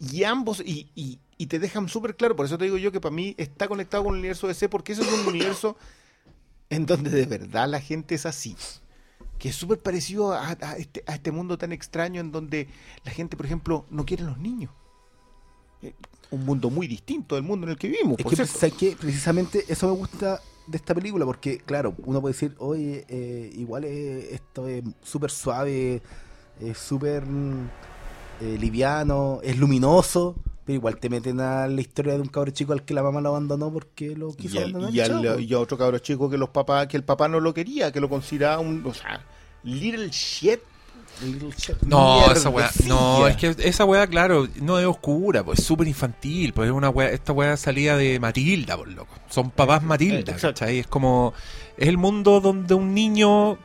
Y 0.00 0.24
ambos, 0.24 0.60
y, 0.66 0.90
y- 0.96 1.20
y 1.40 1.46
te 1.46 1.58
dejan 1.58 1.88
súper 1.88 2.16
claro, 2.16 2.36
por 2.36 2.44
eso 2.44 2.58
te 2.58 2.64
digo 2.64 2.76
yo 2.76 2.92
que 2.92 3.00
para 3.00 3.14
mí 3.14 3.34
está 3.38 3.66
conectado 3.66 4.04
con 4.04 4.12
el 4.12 4.18
universo 4.18 4.46
DC, 4.46 4.68
porque 4.68 4.92
ese 4.92 5.00
es 5.00 5.10
un 5.10 5.26
universo 5.26 5.74
en 6.68 6.84
donde 6.84 7.08
de 7.08 7.24
verdad 7.24 7.66
la 7.66 7.80
gente 7.80 8.14
es 8.14 8.26
así. 8.26 8.54
Que 9.38 9.48
es 9.48 9.56
súper 9.56 9.78
parecido 9.78 10.34
a, 10.34 10.50
a 10.50 10.76
este, 10.76 11.02
a 11.06 11.14
este 11.14 11.32
mundo 11.32 11.56
tan 11.56 11.72
extraño 11.72 12.20
en 12.20 12.30
donde 12.30 12.68
la 13.06 13.10
gente, 13.10 13.38
por 13.38 13.46
ejemplo, 13.46 13.86
no 13.88 14.04
quiere 14.04 14.24
a 14.24 14.26
los 14.26 14.36
niños. 14.36 14.70
Eh, 15.80 15.94
Un 16.30 16.44
mundo 16.44 16.68
muy 16.68 16.86
distinto 16.86 17.36
del 17.36 17.44
mundo 17.44 17.66
en 17.66 17.70
el 17.70 17.78
que 17.78 17.88
vivimos. 17.88 18.18
Es 18.18 18.22
por 18.24 18.30
que, 18.32 18.36
cierto. 18.36 18.58
¿sabes 18.58 18.74
qué? 18.74 18.94
Precisamente 19.00 19.64
eso 19.66 19.86
me 19.88 19.94
gusta 19.94 20.42
de 20.66 20.76
esta 20.76 20.94
película, 20.94 21.24
porque, 21.24 21.56
claro, 21.60 21.94
uno 22.04 22.20
puede 22.20 22.34
decir, 22.34 22.54
oye, 22.58 23.06
eh, 23.08 23.50
igual 23.54 23.84
eh, 23.84 24.34
esto 24.34 24.68
es 24.68 24.84
súper 25.02 25.30
suave, 25.30 26.02
es 26.60 26.76
súper 26.76 27.24
mm, 27.24 27.70
eh, 28.42 28.58
liviano, 28.60 29.40
es 29.42 29.56
luminoso, 29.56 30.36
pero 30.64 30.74
igual 30.76 30.96
te 30.98 31.08
meten 31.08 31.40
a 31.40 31.66
la 31.66 31.80
historia 31.80 32.14
de 32.14 32.20
un 32.20 32.28
cabro 32.28 32.50
chico 32.52 32.72
al 32.72 32.84
que 32.84 32.94
la 32.94 33.02
mamá 33.02 33.20
lo 33.20 33.30
abandonó 33.30 33.72
porque 33.72 34.14
lo 34.16 34.32
quiso 34.34 34.56
y, 34.56 34.58
al- 34.58 34.70
abandonar. 34.70 34.94
y 34.94 35.00
al- 35.00 35.54
a 35.54 35.58
otro 35.60 35.76
cabro 35.78 35.98
chico 35.98 36.28
que 36.30 36.36
los 36.38 36.50
papás, 36.50 36.86
que 36.86 36.96
el 36.96 37.04
papá 37.04 37.28
no 37.28 37.40
lo 37.40 37.52
quería, 37.54 37.90
que 37.92 38.00
lo 38.00 38.08
consideraba 38.08 38.58
un, 38.60 38.84
o 38.86 38.94
sea, 38.94 39.24
little 39.64 40.08
shit. 40.10 40.60
Little 41.24 41.50
shit. 41.56 41.76
No, 41.82 42.30
esa 42.32 42.48
weá. 42.48 42.70
No, 42.86 43.26
es 43.26 43.36
que 43.36 43.54
esa 43.58 43.84
weá, 43.84 44.06
claro, 44.06 44.48
no 44.62 44.78
es 44.78 44.86
oscura, 44.86 45.42
pues 45.44 45.58
es 45.58 45.64
súper 45.66 45.86
infantil. 45.88 46.52
Pues 46.54 46.68
es 46.68 46.74
una 46.74 46.88
weá, 46.88 47.10
esta 47.10 47.32
weá 47.32 47.56
salía 47.58 47.96
de 47.96 48.18
Matilda, 48.20 48.76
por 48.76 48.88
loco. 48.88 49.14
Son 49.28 49.50
papás 49.50 49.82
Matilda. 49.82 50.36
¿cachai? 50.36 50.78
Es 50.78 50.86
como. 50.86 51.34
Es 51.76 51.88
el 51.88 51.98
mundo 51.98 52.40
donde 52.40 52.72
un 52.74 52.94
niño 52.94 53.58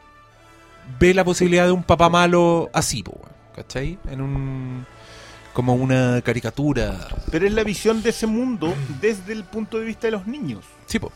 ve 0.99 1.13
la 1.13 1.23
posibilidad 1.23 1.65
de 1.65 1.71
un 1.71 1.83
papá 1.83 2.09
malo 2.09 2.69
así, 2.73 3.03
po, 3.03 3.11
weón, 3.11 3.31
¿cachai? 3.55 3.99
En 4.09 4.21
un. 4.21 4.85
Como 5.55 5.73
una 5.73 6.21
caricatura. 6.21 7.07
Pero 7.31 7.47
es 7.47 7.53
la 7.53 7.63
visión 7.63 8.03
de 8.03 8.09
ese 8.11 8.27
mundo 8.27 8.71
desde 9.01 9.31
el 9.33 9.43
punto 9.45 9.79
de 9.79 9.85
vista 9.85 10.05
de 10.07 10.11
los 10.11 10.27
niños. 10.27 10.63
Sí, 10.85 10.99
po. 10.99 11.11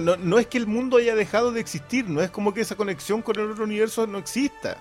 No, 0.00 0.16
no- 0.16 0.38
es 0.38 0.46
que 0.46 0.58
el 0.58 0.66
mundo 0.66 0.96
haya 0.96 1.14
dejado 1.14 1.52
de 1.52 1.60
existir, 1.60 2.08
no 2.08 2.22
es 2.22 2.30
como 2.30 2.54
que 2.54 2.62
esa 2.62 2.76
conexión 2.76 3.20
con 3.22 3.38
el 3.38 3.50
otro 3.50 3.64
universo 3.64 4.06
no 4.06 4.16
exista. 4.18 4.78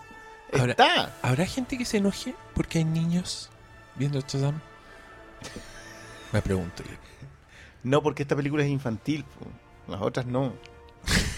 Ahora- 0.58 0.72
Está. 0.72 1.14
¿Habrá 1.22 1.46
gente 1.46 1.78
que 1.78 1.84
se 1.86 1.98
enoje 1.98 2.34
porque 2.54 2.78
hay 2.80 2.86
niños 2.86 3.50
viendo 3.96 4.20
Shazam? 4.22 4.60
Me 6.32 6.42
pregunto 6.42 6.82
yo. 6.84 6.96
No, 7.84 8.02
porque 8.02 8.24
esta 8.24 8.36
película 8.38 8.64
es 8.64 8.70
infantil. 8.70 9.24
po. 9.26 9.92
Las 9.92 10.02
otras 10.02 10.26
no. 10.26 10.54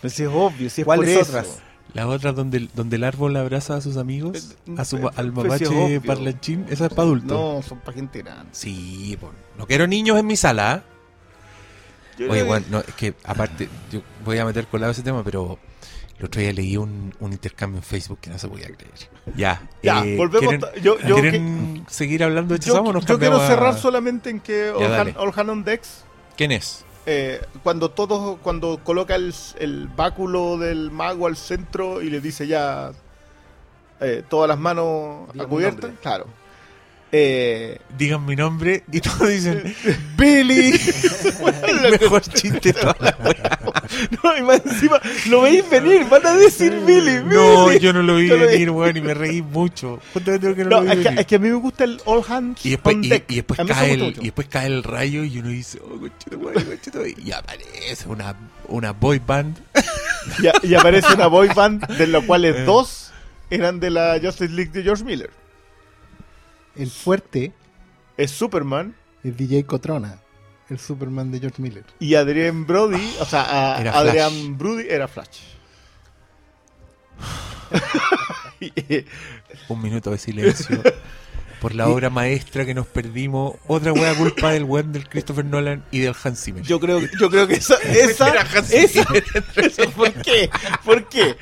Pues 0.00 0.12
sí 0.12 0.22
es 0.22 0.28
obvio, 0.32 0.70
si 0.70 0.82
es 0.82 0.84
¿Cuáles 0.84 1.12
por 1.12 1.22
eso. 1.22 1.30
otras? 1.38 1.58
La 1.98 2.06
otra 2.08 2.32
donde, 2.32 2.58
el- 2.58 2.70
donde 2.74 2.96
el 2.96 3.04
árbol 3.04 3.36
abraza 3.36 3.76
a 3.76 3.80
sus 3.80 3.96
amigos, 3.96 4.56
a 4.76 4.84
su, 4.84 5.00
Pues, 5.00 5.18
al 5.18 5.32
pues, 5.32 5.46
sí 5.58 5.64
es 5.64 5.70
mapache 5.70 5.84
obvio. 5.84 6.02
parlanchín, 6.02 6.66
esa 6.70 6.86
es 6.86 6.90
para 6.90 7.02
adultos. 7.02 7.28
No, 7.30 7.62
son 7.62 7.78
para 7.80 7.92
gente 7.94 8.22
grande. 8.22 8.48
Sí, 8.52 9.16
po. 9.20 9.30
no 9.56 9.66
quiero 9.66 9.86
niños 9.86 10.18
en 10.18 10.26
mi 10.26 10.36
sala. 10.36 10.72
¿ah? 10.72 10.82
Yo 12.18 12.24
Oye, 12.26 12.32
creo 12.40 12.46
bueno, 12.46 12.66
no, 12.70 12.78
es 12.80 12.94
que 12.94 13.14
aparte, 13.24 13.68
yo 13.92 14.00
voy 14.24 14.38
a 14.38 14.44
meter 14.44 14.66
colado 14.66 14.92
ese 14.92 15.02
tema, 15.02 15.22
pero 15.22 15.58
el 16.18 16.24
otro 16.24 16.40
día 16.40 16.52
leí 16.52 16.76
un, 16.76 17.14
un 17.20 17.32
intercambio 17.32 17.78
en 17.78 17.84
Facebook 17.84 18.18
que 18.20 18.30
no 18.30 18.38
se 18.38 18.48
podía 18.48 18.66
creer. 18.66 18.92
Ya, 19.36 19.68
Ya, 19.82 20.04
eh, 20.04 20.16
volvemos 20.16 20.48
¿Quieren, 20.48 20.82
yo- 20.82 20.98
yo 21.00 21.14
quieren 21.16 21.84
seguir 21.88 22.24
hablando 22.24 22.54
de 22.54 22.60
Yo, 22.60 22.72
Shazam 22.74 22.86
o 22.88 22.92
nos 22.92 23.04
yo 23.06 23.18
quiero 23.18 23.36
cambiamos 23.36 23.42
a- 23.42 23.46
cerrar 23.48 23.78
solamente 23.78 24.30
en 24.30 24.40
que 24.40 24.72
dale. 24.78 25.14
On 25.16 25.64
Decks, 25.64 26.04
¿Quién 26.36 26.52
es? 26.52 26.84
Eh, 27.10 27.40
cuando 27.62 27.90
todos, 27.90 28.38
cuando 28.42 28.80
coloca 28.84 29.14
el, 29.14 29.34
el 29.58 29.88
báculo 29.88 30.58
del 30.58 30.90
mago 30.90 31.26
al 31.26 31.36
centro 31.36 32.02
y 32.02 32.10
le 32.10 32.20
dice 32.20 32.46
ya 32.46 32.92
eh, 34.00 34.22
todas 34.28 34.46
las 34.46 34.58
manos 34.58 35.26
a 35.38 35.44
cubierta, 35.46 35.90
claro. 36.02 36.26
Eh, 37.10 37.78
digan 37.96 38.26
mi 38.26 38.36
nombre 38.36 38.84
y 38.92 39.00
todos 39.00 39.28
dicen 39.30 39.74
Billy. 40.18 40.78
el 41.66 41.90
mejor 42.00 42.20
chiste 42.20 42.72
de 42.72 42.72
toda 42.74 42.96
la 43.00 43.16
wea. 43.24 43.58
no, 44.22 44.36
y 44.36 44.42
más 44.42 44.60
encima, 44.66 45.00
lo 45.30 45.40
veis 45.42 45.68
venir, 45.70 46.06
van 46.10 46.26
a 46.26 46.34
decir 46.36 46.70
Billy, 46.86 47.20
Billy. 47.20 47.34
No, 47.34 47.72
yo 47.72 47.92
no 47.94 48.02
lo 48.02 48.16
vi 48.16 48.28
Yo 48.28 48.38
venir, 48.38 48.68
weón, 48.70 48.96
y 48.96 49.00
me 49.00 49.14
reí 49.14 49.40
mucho. 49.40 50.00
Justamente 50.12 50.48
porque 50.48 50.64
no, 50.64 50.70
No, 50.70 50.76
lo 50.80 50.82
vi 50.82 50.90
es 50.90 50.96
que, 50.98 51.04
venir. 51.04 51.20
es 51.20 51.26
que 51.26 51.34
a 51.36 51.38
mí 51.38 51.48
me 51.48 51.54
gusta 51.54 51.84
el 51.84 52.00
All 52.04 52.22
Hands 52.28 52.66
Y 52.66 52.70
después, 52.70 52.96
on 52.96 53.04
y, 53.04 53.08
Deck. 53.08 53.24
y 53.30 53.34
después 53.36 53.60
cae 53.66 53.92
el, 53.94 54.02
y 54.02 54.24
después 54.24 54.48
cae 54.48 54.66
el 54.66 54.82
rayo 54.82 55.24
y 55.24 55.38
uno 55.38 55.48
dice, 55.48 55.78
oh, 55.82 55.98
conchito, 55.98 56.38
madre, 56.38 56.64
conchito, 56.66 56.98
madre", 56.98 57.14
y 57.24 57.32
aparece 57.32 58.06
una, 58.08 58.36
una 58.66 58.92
boy 58.92 59.18
band. 59.26 59.56
Y, 60.62 60.66
y 60.68 60.74
aparece 60.74 61.14
una 61.14 61.26
boy 61.28 61.48
band, 61.54 61.86
de 61.86 62.06
los 62.06 62.22
Eh. 62.22 62.26
cuales 62.26 62.66
dos 62.66 63.12
eran 63.48 63.80
de 63.80 63.88
la 63.90 64.20
Justice 64.22 64.52
League 64.52 64.72
de 64.72 64.82
George 64.82 65.04
Miller. 65.04 65.30
El 66.78 66.90
fuerte 66.90 67.52
Es 68.16 68.30
Superman 68.30 68.94
es 69.24 69.36
DJ 69.36 69.64
Cotrona, 69.66 70.20
el 70.70 70.78
Superman 70.78 71.30
de 71.32 71.40
George 71.40 71.60
Miller. 71.60 71.84
y 71.98 72.14
Adrian 72.14 72.66
Brody, 72.66 73.14
o 73.20 73.24
sea, 73.24 73.74
a- 73.76 73.80
Era 73.80 73.98
Adrian 73.98 74.30
Flash. 74.30 74.56
Brody 74.56 74.86
era 74.88 75.08
Flash. 75.08 75.40
Un 79.68 79.82
minuto 79.82 80.10
de 80.10 80.18
silencio. 80.18 80.82
Por 81.60 81.74
la 81.74 81.88
obra 81.88 82.08
maestra 82.08 82.64
que 82.64 82.72
nos 82.72 82.86
perdimos. 82.86 83.56
Otra 83.66 83.92
wea 83.92 84.14
culpa 84.14 84.52
del 84.52 84.62
weón 84.62 84.92
del 84.92 85.08
Christopher 85.08 85.44
Nolan 85.44 85.82
y 85.90 85.98
del 85.98 86.14
Hans 86.22 86.40
Zimmer. 86.44 86.62
yo 86.62 86.78
creo, 86.78 87.00
yo 87.20 87.28
creo 87.30 87.48
que 87.48 87.54
esa, 87.54 87.74
esa, 87.82 88.28
Era 88.28 88.42
Hans 88.42 88.70
esa, 88.72 89.02
esa- 89.56 89.86
¿por 89.90 90.12
qué? 90.22 90.48
¿Por 90.84 91.08
qué? 91.08 91.36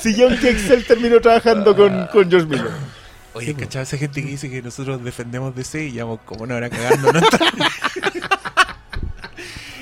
si 0.00 0.14
John 0.16 0.36
Kexel 0.38 0.84
terminó 0.86 1.20
trabajando 1.20 1.74
con, 1.74 2.06
con 2.12 2.30
George 2.30 2.46
Miller. 2.46 2.70
Oye, 3.34 3.54
¿cachai? 3.54 3.82
Esa 3.82 3.96
gente 3.98 4.22
que 4.22 4.28
dice 4.30 4.50
que 4.50 4.62
nosotros 4.62 5.02
defendemos 5.04 5.54
DC 5.54 5.84
y 5.86 5.92
llevamos 5.92 6.20
como 6.24 6.44
una 6.44 6.56
hora 6.56 6.70
cagando. 6.70 7.12
¿no? 7.12 7.20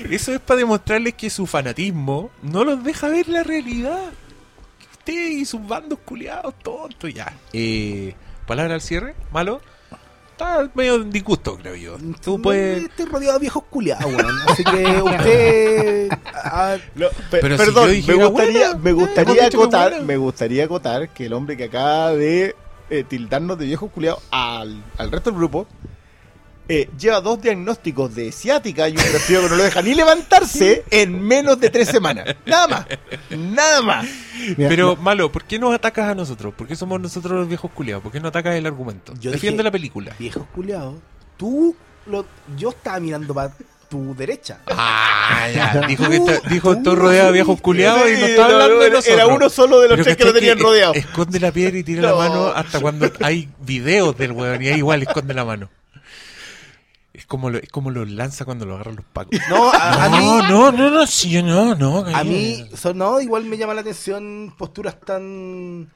Eso 0.09 0.33
es 0.33 0.39
para 0.39 0.59
demostrarles 0.59 1.13
que 1.15 1.29
su 1.29 1.45
fanatismo 1.47 2.29
no 2.41 2.63
los 2.63 2.83
deja 2.83 3.09
ver 3.09 3.27
la 3.27 3.43
realidad. 3.43 4.11
Usted 4.99 5.27
y 5.31 5.45
sus 5.45 5.65
bandos 5.67 5.99
culiados, 6.05 6.53
tontos, 6.63 7.13
ya. 7.13 7.33
Eh, 7.53 8.13
Palabra 8.45 8.75
al 8.75 8.81
cierre, 8.81 9.15
malo. 9.31 9.59
Está 10.31 10.69
medio 10.75 10.95
en 10.95 11.09
disgusto, 11.09 11.57
creo 11.57 11.75
yo. 11.75 11.97
Tú 12.23 12.39
puedes. 12.41 12.83
Estoy 12.83 13.05
rodeado 13.07 13.33
de 13.33 13.39
viejos 13.41 13.63
culiados, 13.69 14.05
weón. 14.05 14.35
Así 14.47 14.63
que 14.63 15.01
usted. 15.01 16.09
ah, 16.35 16.77
No, 16.95 17.07
pe- 17.31 17.39
Pero 17.41 17.57
si 17.57 17.65
perdón, 17.65 17.85
yo 17.87 17.91
dije 17.91 18.15
me 18.15 18.25
gustaría, 18.25 18.67
buena, 18.67 18.79
me 18.83 18.91
gustaría 18.93 19.33
dicho 19.33 19.49
que 19.49 19.63
acotar, 19.63 20.01
me 20.03 20.17
gustaría 20.17 20.63
acotar 20.65 21.09
que 21.09 21.25
el 21.25 21.33
hombre 21.33 21.57
que 21.57 21.63
acaba 21.65 22.11
de 22.13 22.55
eh, 22.89 23.03
tildarnos 23.03 23.57
de 23.57 23.65
viejo 23.65 23.89
culiado 23.89 24.21
al, 24.31 24.83
al 24.97 25.11
resto 25.11 25.29
del 25.31 25.37
grupo 25.39 25.67
eh, 26.69 26.89
lleva 26.99 27.21
dos 27.21 27.41
diagnósticos 27.41 28.13
de 28.13 28.31
ciática 28.33 28.89
y 28.89 28.91
un 28.91 28.97
resfriado 28.97 29.45
que 29.45 29.49
no 29.51 29.55
lo 29.55 29.63
deja 29.63 29.81
ni 29.81 29.93
levantarse 29.95 30.83
en 30.91 31.21
menos 31.21 31.59
de 31.61 31.69
tres 31.69 31.87
semanas. 31.87 32.35
Nada 32.45 32.67
más. 32.67 32.85
Nada 33.29 33.81
más. 33.81 34.05
Mira, 34.57 34.67
Pero, 34.69 34.95
malo, 34.97 35.31
¿por 35.31 35.45
qué 35.45 35.59
nos 35.59 35.73
atacas 35.73 36.09
a 36.09 36.15
nosotros? 36.15 36.53
¿Por 36.53 36.67
qué 36.67 36.75
somos 36.75 36.99
nosotros 36.99 37.31
los 37.39 37.47
viejos 37.47 37.71
culiados? 37.71 38.03
¿Por 38.03 38.11
qué 38.11 38.19
no 38.19 38.27
atacas 38.27 38.55
el 38.55 38.65
argumento? 38.65 39.13
Yo 39.17 39.31
Defiende 39.31 39.59
dije- 39.59 39.63
la 39.63 39.71
película. 39.71 40.15
viejos 40.19 40.45
culiados. 40.53 40.95
Tú. 41.37 41.73
Lo, 42.05 42.25
yo 42.57 42.69
estaba 42.69 42.99
mirando 43.01 43.33
para 43.33 43.53
tu 43.89 44.15
derecha. 44.15 44.59
Ah, 44.67 45.47
ya. 45.53 45.81
Dijo 45.87 46.09
que 46.09 46.15
está, 46.17 46.39
dijo 46.49 46.73
estoy 46.73 46.95
rodeado 46.95 47.27
de 47.27 47.33
viejos 47.33 47.61
culiados 47.61 48.09
y 48.09 48.19
no 48.19 48.25
está 48.25 48.47
no, 48.47 48.53
hablando 48.53 48.79
de 48.79 48.85
era- 48.87 48.95
nosotros. 48.95 49.15
Era 49.19 49.27
uno 49.27 49.49
solo 49.49 49.79
de 49.79 49.87
los 49.89 49.95
Pero 49.95 50.03
tres 50.03 50.17
que 50.17 50.23
lo 50.23 50.29
¿cachai 50.29 50.39
tenían 50.41 50.57
que 50.57 50.63
rodeado. 50.63 50.93
es- 50.93 51.05
Esconde 51.05 51.39
la 51.39 51.51
piedra 51.51 51.77
y 51.77 51.83
tira 51.83 52.01
la 52.03 52.09
No. 52.11 52.17
mano 52.17 52.47
hasta 52.47 52.79
cuando 52.79 53.09
hay 53.21 53.49
videos 53.59 54.17
del 54.17 54.31
weón 54.33 54.61
y 54.63 54.67
ahí 54.69 54.77
igual 54.77 55.01
esconde 55.01 55.33
la 55.33 55.45
mano. 55.45 55.69
Es 57.13 57.25
como 57.25 57.49
lo, 57.49 57.57
es 57.57 57.69
como 57.69 57.89
lo 57.89 58.05
lanza 58.05 58.45
cuando 58.45 58.65
lo 58.65 58.75
agarran 58.75 58.97
los 58.97 59.05
pacos. 59.05 59.39
No, 59.49 59.71
a, 59.71 60.05
a 60.05 60.09
mí. 60.09 60.25
no, 60.49 60.71
no, 60.71 60.91
no, 60.91 61.07
sí, 61.07 61.31
yo 61.31 61.41
no, 61.41 61.73
no. 61.73 62.05
A 62.05 62.23
mí, 62.23 62.69
so- 62.75 62.93
no, 62.93 63.19
igual 63.19 63.43
me 63.45 63.57
llama 63.57 63.73
la 63.73 63.81
atención 63.81 64.53
posturas 64.57 64.99
tan 64.99 65.89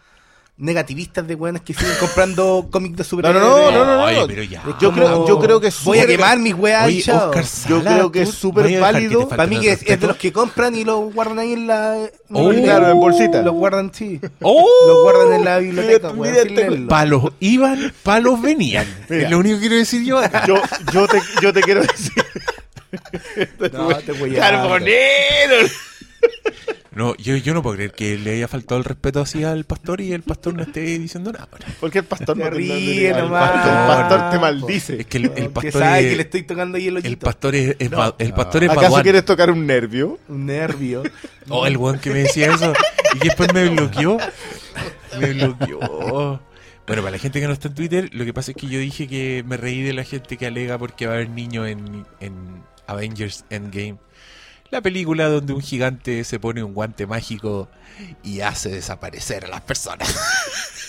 negativistas 0.61 1.27
de 1.27 1.35
weones 1.35 1.63
que 1.63 1.73
siguen 1.73 1.93
comprando 1.99 2.67
cómics 2.71 2.97
de 2.97 3.03
superhéroes. 3.03 3.43
no, 3.43 3.71
no, 3.71 3.85
no, 3.85 3.97
no, 3.97 4.11
no. 4.11 4.27
pero 4.27 4.43
ya. 4.43 4.63
Yo 4.79 4.91
creo, 4.91 5.27
yo 5.27 5.39
creo 5.39 5.59
que 5.59 5.67
es 5.67 5.83
Voy 5.83 5.99
a 5.99 6.05
quemar 6.05 6.38
mis 6.39 6.53
weas 6.53 6.89
chao. 7.03 7.31
Yo 7.67 7.81
creo 7.83 8.11
que 8.11 8.23
¿tú 8.23 8.29
es 8.29 8.35
súper 8.35 8.79
válido. 8.79 9.27
Para 9.27 9.47
mí 9.47 9.59
que 9.59 9.71
es, 9.73 9.81
es 9.85 9.99
de 9.99 10.07
los 10.07 10.17
que 10.17 10.31
compran 10.31 10.75
y 10.75 10.83
lo 10.83 10.99
guardan 11.11 11.39
ahí 11.39 11.53
en 11.53 11.67
la... 11.67 11.97
Oh. 12.31 12.49
Claro, 12.49 12.89
en 12.91 12.99
bolsita. 12.99 13.41
Los 13.41 13.55
guardan, 13.55 13.91
sí. 13.93 14.19
¡Oh! 14.41 14.65
Los 14.88 15.01
guardan 15.01 15.33
en 15.39 15.45
la 15.45 15.57
biblioteca, 15.57 16.09
weón. 16.09 16.88
Palos 16.88 17.33
iban, 17.39 17.93
palos 18.03 18.41
venían. 18.41 18.85
Mira. 19.09 19.23
Es 19.23 19.31
lo 19.31 19.39
único 19.39 19.55
que 19.55 19.61
quiero 19.61 19.75
decir 19.75 20.05
yo 20.05 20.19
acá. 20.19 20.45
Yo, 20.47 20.55
yo, 20.93 21.07
te, 21.07 21.19
yo 21.41 21.51
te 21.53 21.61
quiero 21.61 21.81
decir. 21.81 22.13
No, 23.71 23.88
te 23.95 24.11
voy 24.11 24.35
a- 24.35 24.39
Carbonero. 24.39 25.67
No, 26.93 27.15
yo, 27.15 27.38
yo 27.38 27.53
no 27.53 27.64
puedo 27.64 27.77
creer 27.77 27.93
que 27.93 28.18
le 28.18 28.34
haya 28.35 28.49
faltado 28.49 28.77
el 28.77 28.84
respeto 28.84 29.22
así 29.22 29.45
al 29.45 29.64
pastor 29.64 30.02
y 30.02 30.11
el 30.11 30.23
pastor 30.23 30.53
no 30.56 30.64
esté 30.64 30.81
diciendo 30.81 31.31
nada. 31.31 31.48
ahora. 31.49 31.65
Porque 31.80 31.99
el 31.99 32.03
pastor 32.06 32.35
Te 32.38 32.43
no 32.43 32.49
ríe 32.49 33.10
el 33.11 33.18
nomás. 33.18 33.49
pastor, 33.49 33.72
el 33.72 33.88
pastor 33.88 34.30
te 34.30 34.35
Es 34.35 34.41
maldice. 34.41 35.06
que 35.06 35.18
el, 35.18 35.26
el 35.26 35.34
Que 35.34 35.49
pastor 35.49 35.72
sabe 35.81 35.99
es, 36.02 36.10
que 36.10 36.15
le 36.18 36.22
estoy 36.23 36.43
tocando 36.43 36.77
ahí 36.77 36.88
el 36.89 37.18
pastor 37.18 37.56
es, 37.56 37.76
es 37.80 37.89
ba- 37.89 38.14
el 38.19 38.34
pastor 38.34 38.65
es 38.65 38.69
¿Acaso 38.72 38.84
baguán. 38.88 39.03
quieres 39.03 39.23
tocar 39.23 39.52
un 39.52 39.65
nervio? 39.65 40.19
Un 40.27 40.45
nervio. 40.45 41.03
Oh, 41.49 41.65
el 41.65 41.76
weón 41.76 41.98
que 41.99 42.11
me 42.11 42.19
decía 42.19 42.53
eso 42.53 42.72
y 43.15 43.19
que 43.19 43.27
después 43.30 43.53
me 43.53 43.68
bloqueó. 43.69 44.18
Me 45.19 45.34
bloqueó. 45.34 45.80
Bueno, 46.88 47.02
para 47.03 47.11
la 47.11 47.18
gente 47.18 47.39
que 47.41 47.48
no 47.48 47.53
está 47.53 47.68
en 47.69 47.73
Twitter, 47.76 48.10
lo 48.14 48.26
que 48.26 48.34
pasa 48.34 48.52
es 48.52 48.57
que 48.57 48.68
yo 48.68 48.80
dije 48.80 49.07
que 49.07 49.43
me 49.45 49.57
reí 49.57 49.81
de 49.81 49.93
la 49.93 50.03
gente 50.03 50.38
que 50.38 50.45
alega 50.45 50.77
porque 50.77 51.07
va 51.07 51.14
a 51.14 51.15
haber 51.15 51.30
niños 51.30 51.68
en, 51.68 52.06
en 52.19 52.64
Avengers 52.88 53.43
Endgame. 53.49 53.95
La 54.72 54.81
película 54.81 55.27
donde 55.27 55.52
un 55.52 55.61
gigante 55.61 56.23
se 56.23 56.39
pone 56.39 56.64
un 56.64 56.73
guante 56.73 57.06
mágico 57.06 57.68
y 58.23 58.39
hace 58.39 58.69
desaparecer 58.69 59.43
a 59.43 59.49
las 59.49 59.61
personas. 59.61 60.10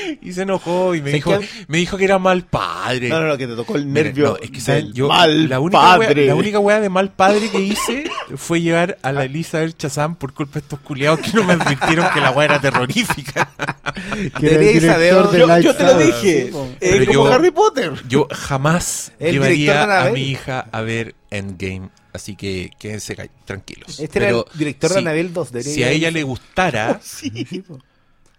y 0.22 0.32
se 0.32 0.42
enojó 0.42 0.94
y 0.94 1.02
me 1.02 1.10
¿Sabes 1.10 1.24
dijo, 1.24 1.40
me 1.68 1.78
dijo 1.78 1.96
que 1.96 2.04
era 2.04 2.18
mal 2.18 2.44
padre. 2.44 3.08
No, 3.08 3.20
no, 3.20 3.28
no, 3.28 3.36
que 3.38 3.46
te 3.46 3.54
tocó 3.56 3.76
el 3.76 3.86
Mira, 3.86 4.04
nervio. 4.04 4.24
no, 4.30 4.36
es 4.36 4.50
que 4.50 4.60
¿sabes? 4.60 4.86
yo 4.92 5.08
mal 5.08 5.48
la 5.48 5.60
única 5.60 5.78
padre. 5.80 6.22
Wea, 6.22 6.26
la 6.26 6.34
única 6.34 6.58
wea 6.58 6.80
de 6.80 6.88
mal 6.88 7.12
padre 7.12 7.50
que 7.50 7.60
hice 7.60 8.04
fue 8.36 8.60
llevar 8.60 8.98
a 9.02 9.12
la 9.12 9.24
Elizabeth 9.24 9.76
Chazam 9.76 10.16
por 10.16 10.32
culpa 10.34 10.54
de 10.54 10.60
estos 10.60 10.80
culiados 10.80 11.20
que 11.20 11.32
no 11.32 11.44
me 11.44 11.54
advirtieron 11.54 12.06
que 12.12 12.20
la 12.20 12.30
wea 12.30 12.44
era 12.46 12.60
terrorífica. 12.60 13.50
saber- 14.40 15.28
de 15.30 15.62
yo, 15.62 15.74
te 15.76 15.84
lo 15.84 15.98
dije. 15.98 16.46
Sí, 16.46 16.50
como 17.06 17.28
yo- 17.28 17.32
Harry 17.32 17.50
Potter. 17.50 17.92
Yo 18.08 18.28
jamás 18.30 19.12
El 19.18 19.32
llevaría 19.32 20.02
a 20.06 20.10
mi 20.10 20.22
hija 20.22 20.66
a 20.72 20.80
ver 20.82 21.14
Endgame, 21.30 21.90
así 22.12 22.36
que 22.36 22.70
quédense 22.78 23.16
tranquilos. 23.44 24.00
Este 24.00 24.18
era 24.18 24.30
el 24.30 24.44
director 24.54 24.90
de 24.90 24.94
si- 24.94 25.00
Annabelle 25.00 25.28
2. 25.30 25.52
debería 25.52 25.74
Si 25.74 25.82
a 25.82 25.90
ella 25.90 26.10
le 26.10 26.22
gustara, 26.22 27.00
Sí, 27.02 27.30
po. 27.66 27.78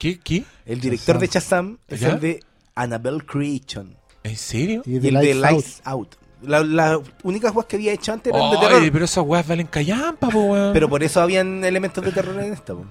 ¿Qué? 0.01 0.19
¿Qué? 0.19 0.43
El 0.65 0.81
director 0.81 1.19
de 1.19 1.27
Shazam 1.27 1.77
es 1.87 1.99
¿Ya? 1.99 2.09
el 2.09 2.19
de 2.19 2.43
Annabelle 2.75 3.23
Creation. 3.25 3.95
¿En 4.23 4.35
serio? 4.35 4.81
Y 4.85 4.95
el 4.95 5.01
de 5.03 5.11
Lights 5.11 5.35
Out. 5.35 5.41
Lights 5.41 5.81
Out. 5.85 6.15
La- 6.41 6.63
Las 6.63 6.99
únicas 7.23 7.53
weas 7.53 7.67
que 7.67 7.75
había 7.75 7.93
hecho 7.93 8.11
antes 8.13 8.33
eran 8.33 8.49
de 8.51 8.57
Oye, 8.57 8.67
terror. 8.67 8.91
pero 8.91 9.05
esas 9.05 9.23
weas 9.23 9.47
valen 9.47 9.67
callampa, 9.67 10.29
po, 10.29 10.39
weón. 10.41 10.73
Pero 10.73 10.89
por 10.89 11.03
eso 11.03 11.21
habían 11.21 11.63
elementos 11.63 12.03
de 12.03 12.11
terror 12.11 12.39
en 12.41 12.51
esta. 12.53 12.73
po. 12.73 12.85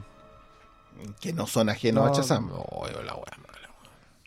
Que 1.20 1.32
no 1.32 1.46
son 1.46 1.68
ajenos 1.68 2.04
No, 2.04 2.10
a 2.10 2.12
Chazam. 2.14 2.46
No, 2.48 2.64
yo 2.92 3.02
la 3.02 3.14
wea 3.14 3.38
mala, 3.38 3.68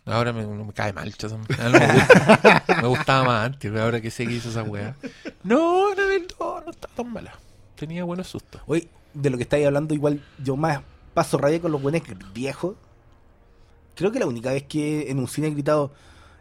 weón. 0.06 0.18
Ahora 0.18 0.34
me, 0.34 0.44
no 0.44 0.66
me 0.66 0.74
cae 0.74 0.92
mal, 0.92 1.14
Chazam. 1.16 1.42
Ahora 1.58 1.70
no 1.70 1.80
me, 1.80 1.94
gusta. 1.94 2.64
me 2.82 2.88
gustaba 2.90 3.24
más 3.24 3.46
antes, 3.46 3.72
pero 3.72 3.84
ahora 3.84 4.02
que 4.02 4.12
sé 4.12 4.26
que 4.28 4.34
hizo 4.34 4.50
esa 4.50 4.64
wea. 4.64 4.96
No, 5.44 5.92
Annabelle 5.92 6.28
no, 6.40 6.60
no 6.62 6.72
está 6.72 6.88
tan 6.90 7.14
mala. 7.14 7.34
Tenía 7.76 8.04
buenos 8.04 8.28
sustos. 8.28 8.62
Hoy, 8.66 8.90
de 9.14 9.30
lo 9.30 9.38
que 9.38 9.44
estáis 9.44 9.66
hablando, 9.66 9.94
igual 9.94 10.22
yo 10.44 10.58
más 10.58 10.82
paso 11.14 11.38
rabia 11.38 11.60
con 11.62 11.72
los 11.72 11.82
buenos 11.82 12.02
viejos. 12.34 12.76
Creo 13.96 14.12
que 14.12 14.20
la 14.20 14.26
única 14.26 14.52
vez 14.52 14.64
que 14.64 15.10
en 15.12 15.20
un 15.20 15.28
cine 15.28 15.48
he 15.48 15.52
gritado, 15.52 15.92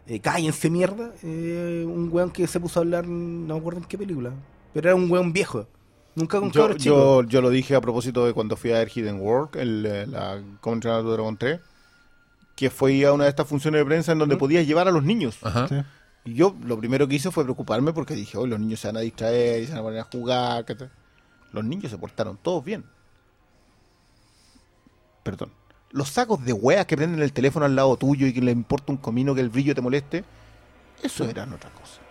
eh, 0.07 0.19
cállense 0.19 0.69
mierda, 0.69 1.11
eh, 1.23 1.85
un 1.87 2.09
weón 2.11 2.31
que 2.31 2.47
se 2.47 2.59
puso 2.59 2.79
a 2.79 2.81
hablar, 2.81 3.07
no 3.07 3.53
me 3.53 3.59
acuerdo 3.59 3.79
en 3.79 3.85
qué 3.85 3.97
película, 3.97 4.31
pero 4.73 4.89
era 4.89 4.95
un 4.95 5.09
weón 5.09 5.33
viejo. 5.33 5.67
Nunca 6.15 6.39
con 6.39 6.51
Yo, 6.51 6.75
yo, 6.77 7.23
yo 7.23 7.41
lo 7.41 7.49
dije 7.49 7.75
a 7.75 7.81
propósito 7.81 8.25
de 8.25 8.33
cuando 8.33 8.55
fui 8.55 8.71
a 8.71 8.79
ver 8.79 8.89
Hidden 8.89 9.19
Work, 9.19 9.55
el, 9.55 9.85
eh, 9.85 10.07
la 10.07 10.41
¿Cómo 10.61 10.75
entrenar 10.75 10.99
a 10.99 11.03
tu 11.03 11.11
dragón 11.11 11.37
3, 11.37 11.59
que 12.55 12.69
fue 12.69 13.03
a 13.05 13.13
una 13.13 13.23
de 13.23 13.31
estas 13.31 13.47
funciones 13.47 13.81
de 13.81 13.85
prensa 13.85 14.11
en 14.11 14.19
donde 14.19 14.37
podías 14.37 14.67
llevar 14.67 14.87
a 14.87 14.91
los 14.91 15.03
niños. 15.03 15.37
Ajá. 15.41 15.67
Sí. 15.67 15.75
Y 16.25 16.35
yo 16.35 16.55
lo 16.63 16.77
primero 16.77 17.07
que 17.07 17.15
hice 17.15 17.31
fue 17.31 17.43
preocuparme 17.43 17.93
porque 17.93 18.15
dije, 18.15 18.37
hoy 18.37 18.47
los 18.47 18.59
niños 18.59 18.79
se 18.79 18.87
van 18.87 18.97
a 18.97 19.01
distraer 19.01 19.63
y 19.63 19.65
se 19.65 19.73
van 19.73 19.81
a 19.81 19.83
poner 19.83 19.99
a 19.99 20.03
jugar. 20.03 20.65
Los 21.51 21.65
niños 21.65 21.91
se 21.91 21.97
portaron 21.97 22.37
todos 22.41 22.63
bien. 22.63 22.83
Perdón. 25.23 25.51
Los 25.91 26.09
sacos 26.09 26.43
de 26.43 26.53
weas 26.53 26.85
que 26.85 26.97
prenden 26.97 27.21
el 27.21 27.33
teléfono 27.33 27.65
al 27.65 27.75
lado 27.75 27.95
tuyo 27.97 28.27
y 28.27 28.33
que 28.33 28.41
le 28.41 28.51
importa 28.51 28.91
un 28.91 28.97
comino 28.97 29.35
que 29.35 29.41
el 29.41 29.49
brillo 29.49 29.75
te 29.75 29.81
moleste, 29.81 30.23
eso 31.01 31.25
eran 31.25 31.53
otra 31.53 31.69
cosa. 31.71 32.01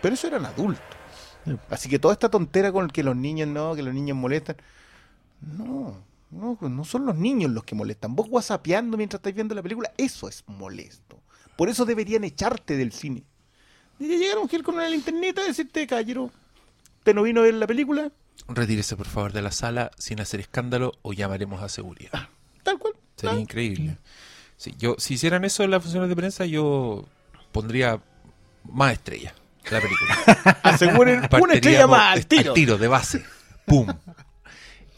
Pero 0.00 0.14
eso 0.14 0.26
eran 0.26 0.46
adultos. 0.46 0.84
Así 1.70 1.88
que 1.88 1.98
toda 1.98 2.12
esta 2.12 2.28
tontera 2.28 2.70
con 2.70 2.88
que 2.88 3.02
los 3.02 3.16
niños 3.16 3.48
no, 3.48 3.74
que 3.74 3.82
los 3.82 3.94
niños 3.94 4.16
molestan. 4.16 4.56
No. 5.40 5.96
No, 6.30 6.58
no 6.60 6.84
son 6.84 7.06
los 7.06 7.16
niños 7.16 7.50
los 7.50 7.64
que 7.64 7.74
molestan. 7.74 8.14
Vos 8.14 8.26
whatsappeando 8.28 8.96
mientras 8.96 9.18
estáis 9.18 9.34
viendo 9.34 9.54
la 9.54 9.62
película, 9.62 9.90
eso 9.96 10.28
es 10.28 10.44
molesto. 10.46 11.18
Por 11.56 11.68
eso 11.68 11.84
deberían 11.84 12.24
echarte 12.24 12.76
del 12.76 12.92
cine. 12.92 13.24
Debería 13.98 14.18
llegar 14.18 14.38
un 14.38 14.62
con 14.62 14.74
una 14.74 14.88
linternita 14.88 15.42
y 15.42 15.48
decirte, 15.48 15.86
caballero, 15.86 16.30
¿te 17.02 17.14
no 17.14 17.22
vino 17.22 17.40
a 17.40 17.44
ver 17.44 17.54
la 17.54 17.66
película? 17.66 18.12
Retírese 18.46 18.96
por 18.96 19.06
favor 19.06 19.32
de 19.32 19.42
la 19.42 19.50
sala 19.50 19.90
sin 19.98 20.20
hacer 20.20 20.40
escándalo 20.40 20.92
o 21.02 21.12
llamaremos 21.12 21.62
a 21.62 21.68
seguridad. 21.68 22.28
Cual. 22.28 22.37
Sería 23.18 23.38
increíble. 23.38 23.98
Sí, 24.56 24.74
yo, 24.78 24.96
si 24.98 25.14
hicieran 25.14 25.44
eso 25.44 25.62
en 25.62 25.70
las 25.70 25.82
funciones 25.82 26.08
de 26.08 26.16
prensa, 26.16 26.44
yo 26.46 27.04
pondría 27.52 28.00
más 28.70 28.92
estrellas 28.92 29.34
en 29.64 29.74
la 29.74 29.80
película. 29.80 30.58
Aseguren 30.62 31.28
una 31.40 31.54
estrella 31.54 31.86
más 31.86 32.14
al 32.16 32.24
de- 32.28 32.52
tiro. 32.54 32.78
de 32.78 32.88
base. 32.88 33.24
¡Pum! 33.66 33.86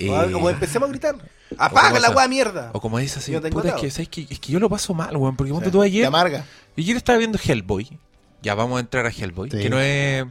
Eh, 0.03 0.31
como 0.33 0.49
empecemos 0.49 0.89
a 0.89 0.91
gritar. 0.93 1.15
¡Apaga 1.59 2.01
la 2.01 2.09
weá 2.13 2.27
mierda! 2.27 2.71
o 2.73 2.81
como 2.81 2.97
dice 2.97 3.19
así, 3.19 3.33
puta, 3.51 3.69
es 3.69 3.75
que, 3.75 3.91
¿sabes 3.91 4.09
qué? 4.09 4.27
es 4.31 4.41
que 4.41 4.51
yo 4.51 4.59
lo 4.59 4.71
paso 4.71 4.95
mal, 4.95 5.15
weón, 5.15 5.37
porque 5.37 5.53
ponte 5.53 5.67
Sí, 5.67 5.73
tú 5.73 5.83
ayer, 5.83 6.07
amarga. 6.07 6.47
ayer 6.79 6.97
estaba 6.97 7.19
viendo 7.19 7.39
Hellboy, 7.39 7.99
ya 8.41 8.55
vamos 8.55 8.79
a 8.79 8.81
entrar 8.81 9.05
a 9.05 9.11
Hellboy, 9.11 9.51
Sí. 9.51 9.59
que 9.59 9.69
no 9.69 9.79
es... 9.79 10.25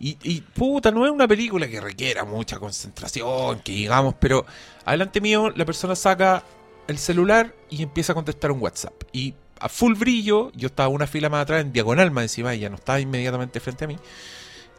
Y, 0.00 0.18
y, 0.24 0.40
puta, 0.40 0.90
no 0.90 1.06
es 1.06 1.12
una 1.12 1.28
película 1.28 1.68
que 1.68 1.80
requiera 1.80 2.24
mucha 2.24 2.58
concentración, 2.58 3.60
que 3.60 3.70
digamos, 3.70 4.16
pero 4.18 4.44
adelante 4.84 5.20
mío 5.20 5.50
la 5.50 5.64
persona 5.64 5.94
saca 5.94 6.42
el 6.88 6.98
celular 6.98 7.54
y 7.70 7.82
empieza 7.82 8.12
a 8.12 8.14
contestar 8.14 8.50
un 8.50 8.60
WhatsApp. 8.60 9.04
Y 9.12 9.34
a 9.60 9.68
full 9.68 9.94
brillo, 9.94 10.50
yo 10.54 10.66
estaba 10.66 10.88
una 10.88 11.06
fila 11.06 11.28
más 11.28 11.42
atrás, 11.42 11.60
en 11.60 11.72
diagonal 11.72 12.10
más 12.10 12.24
encima, 12.24 12.54
ella 12.54 12.68
no 12.70 12.76
estaba 12.76 12.98
inmediatamente 12.98 13.60
frente 13.60 13.84
a 13.84 13.88
mí. 13.88 13.96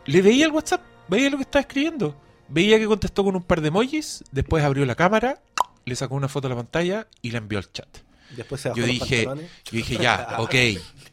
Le 0.06 0.22
veía 0.22 0.46
el 0.46 0.52
WhatsApp, 0.52 0.82
veía 1.08 1.30
lo 1.30 1.38
que 1.38 1.44
estaba 1.44 1.62
escribiendo. 1.62 2.16
Veía 2.50 2.80
que 2.80 2.88
contestó 2.88 3.24
con 3.24 3.36
un 3.36 3.44
par 3.44 3.62
de 3.62 3.68
emojis, 3.68 4.24
después 4.32 4.64
abrió 4.64 4.86
la 4.86 4.96
cámara, 4.96 5.42
le 5.86 5.96
sacó 5.96 6.16
una 6.16 6.28
foto 6.28 6.48
a 6.48 6.50
la 6.50 6.56
pantalla 6.56 7.08
y 7.22 7.32
la 7.32 7.38
envió 7.38 7.60
al 7.60 7.72
chat. 7.72 7.88
Después 8.36 8.62
se 8.62 8.70
bajó 8.70 8.82
Yo 8.82 8.88
dije, 8.88 9.26
yo 9.26 9.38
dije, 9.72 9.98
ya, 9.98 10.36
ok. 10.40 10.56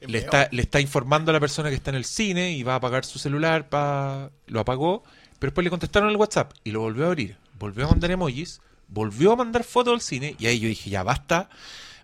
Le 0.07 0.19
está, 0.19 0.49
le 0.51 0.63
está 0.63 0.81
informando 0.81 1.31
a 1.31 1.35
la 1.35 1.41
persona 1.41 1.69
que 1.69 1.75
está 1.75 1.91
en 1.91 1.97
el 1.97 2.05
cine 2.05 2.53
y 2.53 2.63
va 2.63 2.75
a 2.75 2.77
apagar 2.77 3.05
su 3.05 3.19
celular, 3.19 3.69
pa... 3.69 4.31
lo 4.47 4.61
apagó, 4.61 5.03
pero 5.39 5.51
después 5.51 5.65
le 5.65 5.71
contestaron 5.71 6.11
el 6.11 6.17
WhatsApp 6.17 6.53
y 6.65 6.71
lo 6.71 6.81
volvió 6.81 7.05
a 7.05 7.09
abrir. 7.09 7.37
Volvió 7.59 7.87
a 7.87 7.91
mandar 7.91 8.11
emojis, 8.11 8.61
volvió 8.89 9.33
a 9.33 9.37
mandar 9.37 9.65
fotos 9.65 9.95
al 9.95 10.01
cine 10.01 10.37
y 10.39 10.47
ahí 10.47 10.61
yo 10.61 10.69
dije, 10.69 10.91
ya 10.91 11.03
basta. 11.03 11.49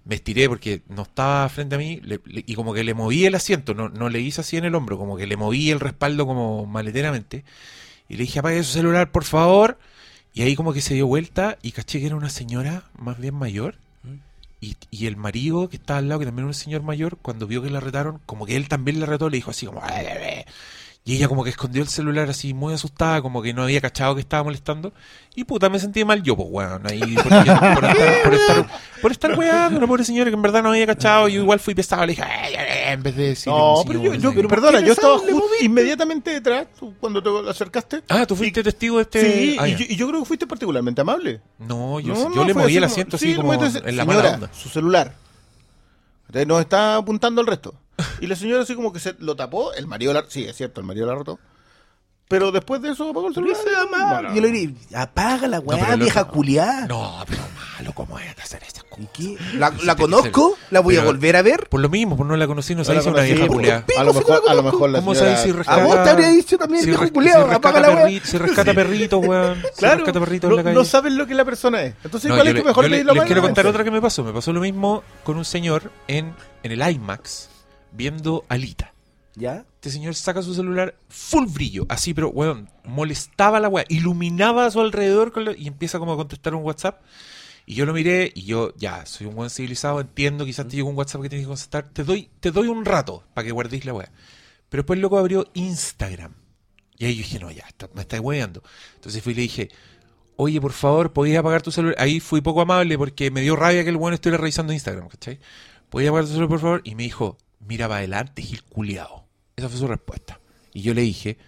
Me 0.04 0.16
estiré 0.16 0.48
porque 0.48 0.82
no 0.88 1.02
estaba 1.02 1.48
frente 1.48 1.76
a 1.76 1.78
mí 1.78 2.00
le- 2.02 2.20
y 2.26 2.54
como 2.54 2.74
que 2.74 2.84
le 2.84 2.94
moví 2.94 3.24
el 3.24 3.34
asiento, 3.36 3.74
no, 3.74 3.88
no 3.88 4.08
le 4.08 4.20
hice 4.20 4.40
así 4.40 4.56
en 4.56 4.64
el 4.64 4.74
hombro, 4.74 4.98
como 4.98 5.16
que 5.16 5.26
le 5.28 5.36
moví 5.36 5.70
el 5.70 5.80
respaldo 5.80 6.26
como 6.26 6.66
maleteramente. 6.66 7.44
Y 8.08 8.16
le 8.16 8.24
dije, 8.24 8.40
apague 8.40 8.62
su 8.64 8.72
celular, 8.72 9.10
por 9.12 9.24
favor. 9.24 9.78
Y 10.34 10.42
ahí 10.42 10.56
como 10.56 10.72
que 10.72 10.80
se 10.82 10.94
dio 10.94 11.06
vuelta 11.06 11.58
y 11.62 11.72
caché 11.72 12.00
que 12.00 12.06
era 12.06 12.16
una 12.16 12.30
señora 12.30 12.84
más 12.98 13.18
bien 13.20 13.34
mayor. 13.34 13.76
Y, 14.60 14.76
y 14.90 15.06
el 15.06 15.16
marido 15.16 15.68
que 15.68 15.76
estaba 15.76 15.98
al 15.98 16.08
lado, 16.08 16.20
que 16.20 16.26
también 16.26 16.44
era 16.44 16.48
un 16.48 16.54
señor 16.54 16.82
mayor, 16.82 17.18
cuando 17.20 17.46
vio 17.48 17.62
que 17.62 17.70
la 17.70 17.80
retaron, 17.80 18.20
como 18.26 18.46
que 18.46 18.56
él 18.56 18.68
también 18.68 19.00
la 19.00 19.06
retó, 19.06 19.28
le 19.28 19.36
dijo 19.38 19.50
así 19.50 19.66
como... 19.66 19.80
"Ay, 19.82 20.06
ay, 20.06 20.18
ay". 20.24 20.44
Y 21.04 21.16
ella 21.16 21.26
como 21.26 21.42
que 21.42 21.50
escondió 21.50 21.82
el 21.82 21.88
celular 21.88 22.30
así 22.30 22.54
muy 22.54 22.74
asustada, 22.74 23.20
como 23.22 23.42
que 23.42 23.52
no 23.52 23.64
había 23.64 23.80
cachado 23.80 24.14
que 24.14 24.20
estaba 24.20 24.44
molestando. 24.44 24.92
Y 25.34 25.42
puta, 25.42 25.68
me 25.68 25.80
sentí 25.80 26.04
mal 26.04 26.22
yo, 26.22 26.36
pues 26.36 26.48
weón, 26.48 26.86
ahí 26.88 27.00
por, 27.16 27.24
por 27.24 27.34
estar, 27.84 28.22
por 28.22 28.34
estar, 28.34 28.66
por 29.02 29.10
estar 29.10 29.36
weando 29.38 29.74
a 29.74 29.78
una 29.78 29.86
pobre 29.88 30.04
señora 30.04 30.30
que 30.30 30.36
en 30.36 30.42
verdad 30.42 30.62
no 30.62 30.68
había 30.68 30.86
cachado. 30.86 31.26
Yo 31.26 31.40
igual 31.42 31.58
fui 31.58 31.74
pesado, 31.74 32.06
le 32.06 32.12
dije, 32.12 32.22
"Ay, 32.22 32.54
ay, 32.54 32.66
ay", 32.86 32.92
en 32.92 33.02
vez 33.02 33.16
de 33.16 33.28
decir... 33.30 33.52
No, 33.52 33.82
pero 33.84 34.00
yo, 34.00 34.14
yo- 34.14 34.46
perdona, 34.48 34.78
yo 34.78 34.92
estaba 34.92 35.18
justo 35.18 35.42
inmediatamente 35.60 36.30
detrás 36.30 36.68
tú, 36.78 36.94
cuando 37.00 37.20
te 37.20 37.50
acercaste. 37.50 38.04
Ah, 38.08 38.24
tú 38.24 38.36
fuiste 38.36 38.62
testigo 38.62 38.98
de 38.98 39.02
este... 39.02 39.20
Sí, 39.32 39.56
Ah, 39.58 39.66
y, 39.68 39.72
yo, 39.74 39.84
y 39.88 39.96
yo 39.96 40.06
creo 40.06 40.20
que 40.20 40.26
fuiste 40.26 40.46
particularmente 40.46 41.00
amable. 41.00 41.40
No, 41.58 41.98
yo, 41.98 42.14
No, 42.14 42.22
yo 42.28 42.34
no, 42.36 42.44
le 42.44 42.54
moví 42.54 42.76
el 42.76 42.84
así 42.84 42.92
asiento 42.92 43.18
sí, 43.18 43.32
así 43.32 43.36
como 43.40 43.54
en 43.54 43.60
la 43.96 44.04
mala 44.04 44.20
señora, 44.20 44.34
onda. 44.36 44.50
su 44.54 44.68
celular. 44.68 45.14
Nos 46.46 46.60
está 46.60 46.94
apuntando 46.96 47.40
el 47.40 47.46
resto. 47.48 47.74
Y 48.20 48.26
la 48.26 48.36
señora 48.36 48.62
así 48.62 48.74
como 48.74 48.92
que 48.92 49.00
se 49.00 49.14
lo 49.18 49.34
tapó, 49.36 49.72
el 49.74 49.86
marido 49.86 50.12
la... 50.12 50.24
Sí, 50.28 50.44
es 50.44 50.56
cierto, 50.56 50.80
el 50.80 50.86
marido 50.86 51.06
la 51.06 51.14
rotó. 51.14 51.38
Pero 52.28 52.50
después 52.50 52.80
de 52.80 52.90
eso 52.92 53.10
apagó 53.10 53.28
el 53.28 53.34
celular. 53.34 53.56
Bueno, 53.90 54.34
Yo 54.34 54.40
le 54.40 54.50
dije, 54.50 54.74
apaga 54.94 55.46
la 55.48 55.60
weá, 55.60 55.92
el 55.92 56.00
vieja 56.00 56.24
culiada. 56.24 56.86
No, 56.86 57.22
pero 57.28 57.42
malo, 57.76 57.92
¿cómo 57.92 58.18
es 58.18 58.26
hacer 58.42 58.62
esas 58.62 58.84
¿Y 58.84 58.88
cosas? 58.88 59.08
qué? 59.12 59.36
¿La, 59.58 59.70
la 59.84 59.96
conozco? 59.96 60.56
¿La 60.70 60.80
voy 60.80 60.96
a 60.96 61.00
pero- 61.00 61.12
volver 61.12 61.36
a 61.36 61.42
ver? 61.42 61.68
Por 61.68 61.80
lo 61.80 61.90
mismo, 61.90 62.16
por 62.16 62.24
no 62.24 62.34
la 62.36 62.46
conocí, 62.46 62.74
no 62.74 62.78
no 62.78 62.84
si 62.86 62.92
era 62.92 63.02
una 63.02 63.20
vieja 63.22 63.40
pero 63.42 63.52
culiada. 63.52 63.84
A 63.98 64.04
lo 64.04 64.14
mejor, 64.14 64.42
a 64.48 64.54
lo 64.54 64.62
mejor 64.62 64.88
la 64.90 65.00
¿Cómo 65.00 65.14
señora... 65.14 65.36
sabes 65.36 65.44
si 65.44 65.52
rescata? 65.52 65.82
A 65.82 65.84
vos 65.84 66.04
te 66.04 66.10
habría 66.10 66.28
dicho 66.30 66.56
también, 66.56 66.84
si 66.84 66.88
viejo 66.90 67.06
culiao, 67.12 67.48
si 67.48 67.54
apaga 67.54 67.80
rescata 67.80 67.94
la 68.00 68.06
perri- 68.08 68.22
Si 68.22 68.38
rescata 68.38 68.72
perritos, 68.74 69.26
weón. 69.26 69.56
Si 69.74 69.78
Claro, 69.78 69.96
rescata 69.98 70.20
perritos 70.20 70.48
no, 70.48 70.54
en 70.54 70.56
la 70.56 70.62
calle. 70.64 70.74
no 70.76 70.84
saben 70.86 71.18
lo 71.18 71.26
que 71.26 71.34
la 71.34 71.44
persona 71.44 71.82
es. 71.82 71.94
Entonces 72.02 72.28
No, 72.30 72.36
igual 72.36 72.46
yo 72.46 72.50
es 72.50 72.54
que 72.54 72.60
le- 72.60 72.64
mejor 72.64 72.84
pedirlo 72.88 73.12
les 73.14 73.24
quiero 73.24 73.42
contar 73.42 73.66
otra 73.66 73.84
que 73.84 73.90
me 73.90 74.00
pasó. 74.00 74.24
Me 74.24 74.32
pasó 74.32 74.52
lo 74.54 74.60
mismo 74.60 75.02
con 75.22 75.36
un 75.36 75.44
señor 75.44 75.90
en, 76.08 76.34
en 76.62 76.72
el 76.72 76.90
IMAX 76.94 77.50
viendo 77.92 78.44
Alita. 78.48 78.94
¿Ya? 79.34 79.64
Este 79.76 79.90
señor 79.90 80.14
saca 80.14 80.42
su 80.42 80.54
celular 80.54 80.94
full 81.08 81.46
brillo, 81.46 81.86
así, 81.88 82.12
pero, 82.12 82.28
weón, 82.28 82.68
molestaba 82.84 83.56
a 83.56 83.60
la 83.60 83.68
weá, 83.68 83.84
iluminaba 83.88 84.66
a 84.66 84.70
su 84.70 84.80
alrededor 84.80 85.32
con 85.32 85.46
la- 85.46 85.56
y 85.56 85.66
empieza 85.66 85.98
como 85.98 86.12
a 86.12 86.16
contestar 86.16 86.54
un 86.54 86.62
WhatsApp. 86.64 87.00
Y 87.64 87.74
yo 87.76 87.86
lo 87.86 87.94
miré 87.94 88.30
y 88.34 88.42
yo, 88.42 88.74
ya, 88.76 89.06
soy 89.06 89.26
un 89.28 89.34
buen 89.34 89.48
civilizado, 89.48 90.00
entiendo, 90.00 90.44
quizás 90.44 90.68
te 90.68 90.76
llegó 90.76 90.90
un 90.90 90.96
WhatsApp 90.98 91.22
que 91.22 91.28
tienes 91.30 91.46
que 91.46 91.48
contestar. 91.48 91.88
Te 91.88 92.04
doy, 92.04 92.28
te 92.40 92.50
doy 92.50 92.68
un 92.68 92.84
rato 92.84 93.24
para 93.32 93.46
que 93.46 93.52
guardéis 93.52 93.84
la 93.86 93.94
weá. 93.94 94.12
Pero 94.68 94.82
después 94.82 94.96
el 94.98 95.02
loco 95.02 95.16
abrió 95.18 95.46
Instagram. 95.54 96.34
Y 96.98 97.06
ahí 97.06 97.14
yo 97.14 97.18
dije, 97.22 97.38
no, 97.38 97.50
ya, 97.50 97.64
está- 97.66 97.88
me 97.94 98.02
está 98.02 98.20
weando. 98.20 98.62
Entonces 98.96 99.22
fui 99.22 99.32
y 99.32 99.36
le 99.36 99.42
dije, 99.42 99.68
oye, 100.36 100.60
por 100.60 100.72
favor, 100.72 101.12
¿podías 101.12 101.38
apagar 101.38 101.62
tu 101.62 101.70
celular? 101.72 101.96
Ahí 101.98 102.20
fui 102.20 102.40
poco 102.42 102.60
amable 102.60 102.98
porque 102.98 103.30
me 103.30 103.40
dio 103.40 103.56
rabia 103.56 103.82
que 103.84 103.90
el 103.90 103.96
bueno 103.96 104.14
estuviera 104.16 104.38
revisando 104.38 104.72
Instagram, 104.72 105.08
¿cachai? 105.08 105.38
¿Podías 105.88 106.10
apagar 106.10 106.24
tu 106.26 106.30
celular, 106.32 106.48
por 106.50 106.60
favor? 106.60 106.80
Y 106.84 106.94
me 106.96 107.04
dijo, 107.04 107.38
mira 107.66 107.88
para 107.88 107.98
adelante, 107.98 108.42
Gil. 108.42 108.62
Esa 109.56 109.68
fue 109.68 109.78
su 109.78 109.86
respuesta. 109.86 110.40
Y 110.72 110.82
yo 110.82 110.94
le 110.94 111.02
dije, 111.02 111.38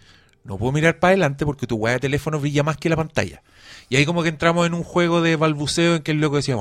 no 0.45 0.59
puedo 0.59 0.73
mirar 0.73 0.99
para 0.99 1.11
adelante 1.12 1.47
porque 1.47 1.66
tu 1.66 1.77
weá 1.77 1.95
de 1.95 2.01
teléfono 2.01 2.39
brilla 2.39 2.62
más 2.62 2.77
que 2.77 2.89
la 2.89 2.97
pantalla. 2.97 3.43
Y 3.95 3.97
ahí 3.97 4.07
como 4.07 4.25
que 4.25 4.29
entramos 4.29 4.66
en 4.66 4.75
un 4.75 4.83
juego 4.83 5.23
de 5.23 5.37
balbuceo 5.37 5.95
en 5.95 6.03
que 6.03 6.11
el 6.11 6.21
loco 6.21 6.35
decía, 6.35 6.57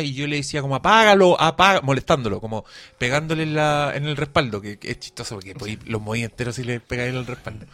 y 0.00 0.12
yo 0.14 0.26
le 0.28 0.36
decía 0.36 0.62
como 0.62 0.76
apágalo, 0.76 1.40
apaga, 1.40 1.80
molestándolo, 1.80 2.40
como 2.40 2.64
pegándole 2.98 3.42
en, 3.42 3.56
la, 3.56 3.90
en 3.92 4.06
el 4.06 4.16
respaldo, 4.16 4.60
que, 4.60 4.78
que 4.78 4.92
es 4.92 5.00
chistoso 5.00 5.34
porque 5.34 5.76
los 5.86 6.00
moví 6.00 6.22
enteros 6.22 6.54
si 6.54 6.62
le 6.62 6.78
pegáis 6.78 7.10
en 7.10 7.16
el 7.16 7.26
respaldo. 7.26 7.66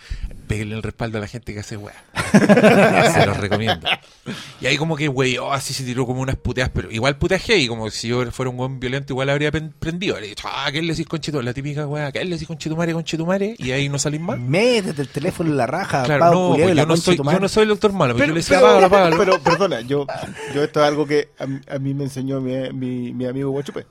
Péguenle 0.48 0.76
el 0.76 0.82
respaldo 0.82 1.18
a 1.18 1.20
la 1.20 1.26
gente 1.26 1.52
que 1.52 1.60
hace 1.60 1.76
weá. 1.76 1.92
Se 3.12 3.26
los 3.26 3.36
recomiendo. 3.36 3.86
Y 4.62 4.66
ahí 4.68 4.78
como 4.78 4.96
que 4.96 5.10
weó, 5.10 5.52
así 5.52 5.74
se 5.74 5.84
tiró 5.84 6.06
como 6.06 6.22
unas 6.22 6.36
puteas, 6.36 6.70
pero 6.72 6.90
igual 6.90 7.18
puteas 7.18 7.46
y 7.50 7.68
como 7.68 7.90
si 7.90 8.08
yo 8.08 8.24
fuera 8.30 8.48
un 8.48 8.56
buen 8.56 8.80
violento, 8.80 9.12
igual 9.12 9.28
habría 9.28 9.50
prendido. 9.50 10.18
Le 10.18 10.28
dicho, 10.28 10.48
ah, 10.50 10.70
¿qué 10.72 10.80
le 10.80 10.94
decís 10.94 11.06
conchetumare? 11.06 11.44
La 11.44 11.52
típica 11.52 11.86
weá, 11.86 12.10
¿qué 12.10 12.24
le 12.24 12.30
decís 12.30 12.48
conchetumare, 12.48 12.94
conchetumare? 12.94 13.54
Y 13.58 13.72
ahí 13.72 13.90
no 13.90 13.98
salís 13.98 14.20
más. 14.22 14.38
Métete 14.38 15.02
el 15.02 15.08
teléfono 15.08 15.50
en 15.50 15.58
la 15.58 15.66
raja, 15.66 16.04
Claro, 16.04 16.30
no, 16.30 16.48
pues 16.54 16.72
y 16.72 16.74
yo 16.74 16.86
no, 16.86 16.96
soy, 16.96 17.16
yo 17.16 17.40
no 17.40 17.48
soy 17.48 17.64
el 17.64 17.81
pero, 18.14 18.28
yo 18.28 18.34
le 18.34 18.40
decía, 18.40 18.58
pero- 18.88 19.16
pero, 19.18 19.42
perdona, 19.42 19.80
yo, 19.80 20.06
yo 20.54 20.62
esto 20.64 20.80
es 20.80 20.86
algo 20.86 21.06
que 21.06 21.30
a, 21.38 21.46
mí- 21.46 21.60
a 21.68 21.78
mí 21.78 21.94
me 21.94 22.04
enseñó 22.04 22.40
mi, 22.40 22.72
mi, 22.72 23.12
mi 23.12 23.26
amigo 23.26 23.50
Guachupé. 23.50 23.86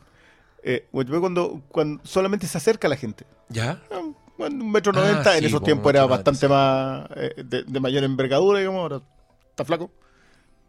Eh, 0.63 0.87
cuando, 0.91 1.61
cuando 1.69 2.01
solamente 2.05 2.45
se 2.47 2.57
acerca 2.57 2.87
a 2.87 2.89
la 2.89 2.95
gente. 2.95 3.25
¿Ya? 3.49 3.81
Ah, 3.91 4.01
Cuando 4.37 4.63
un 4.63 4.71
metro 4.71 4.91
Ah, 4.95 4.99
noventa, 5.01 5.37
en 5.37 5.43
esos 5.45 5.63
tiempos 5.63 5.89
era 5.91 6.05
bastante 6.05 6.47
más 6.47 7.07
eh, 7.15 7.33
de, 7.43 7.63
de 7.63 7.79
mayor 7.79 8.03
envergadura, 8.03 8.59
digamos, 8.59 8.79
ahora 8.81 9.01
está 9.49 9.65
flaco. 9.65 9.91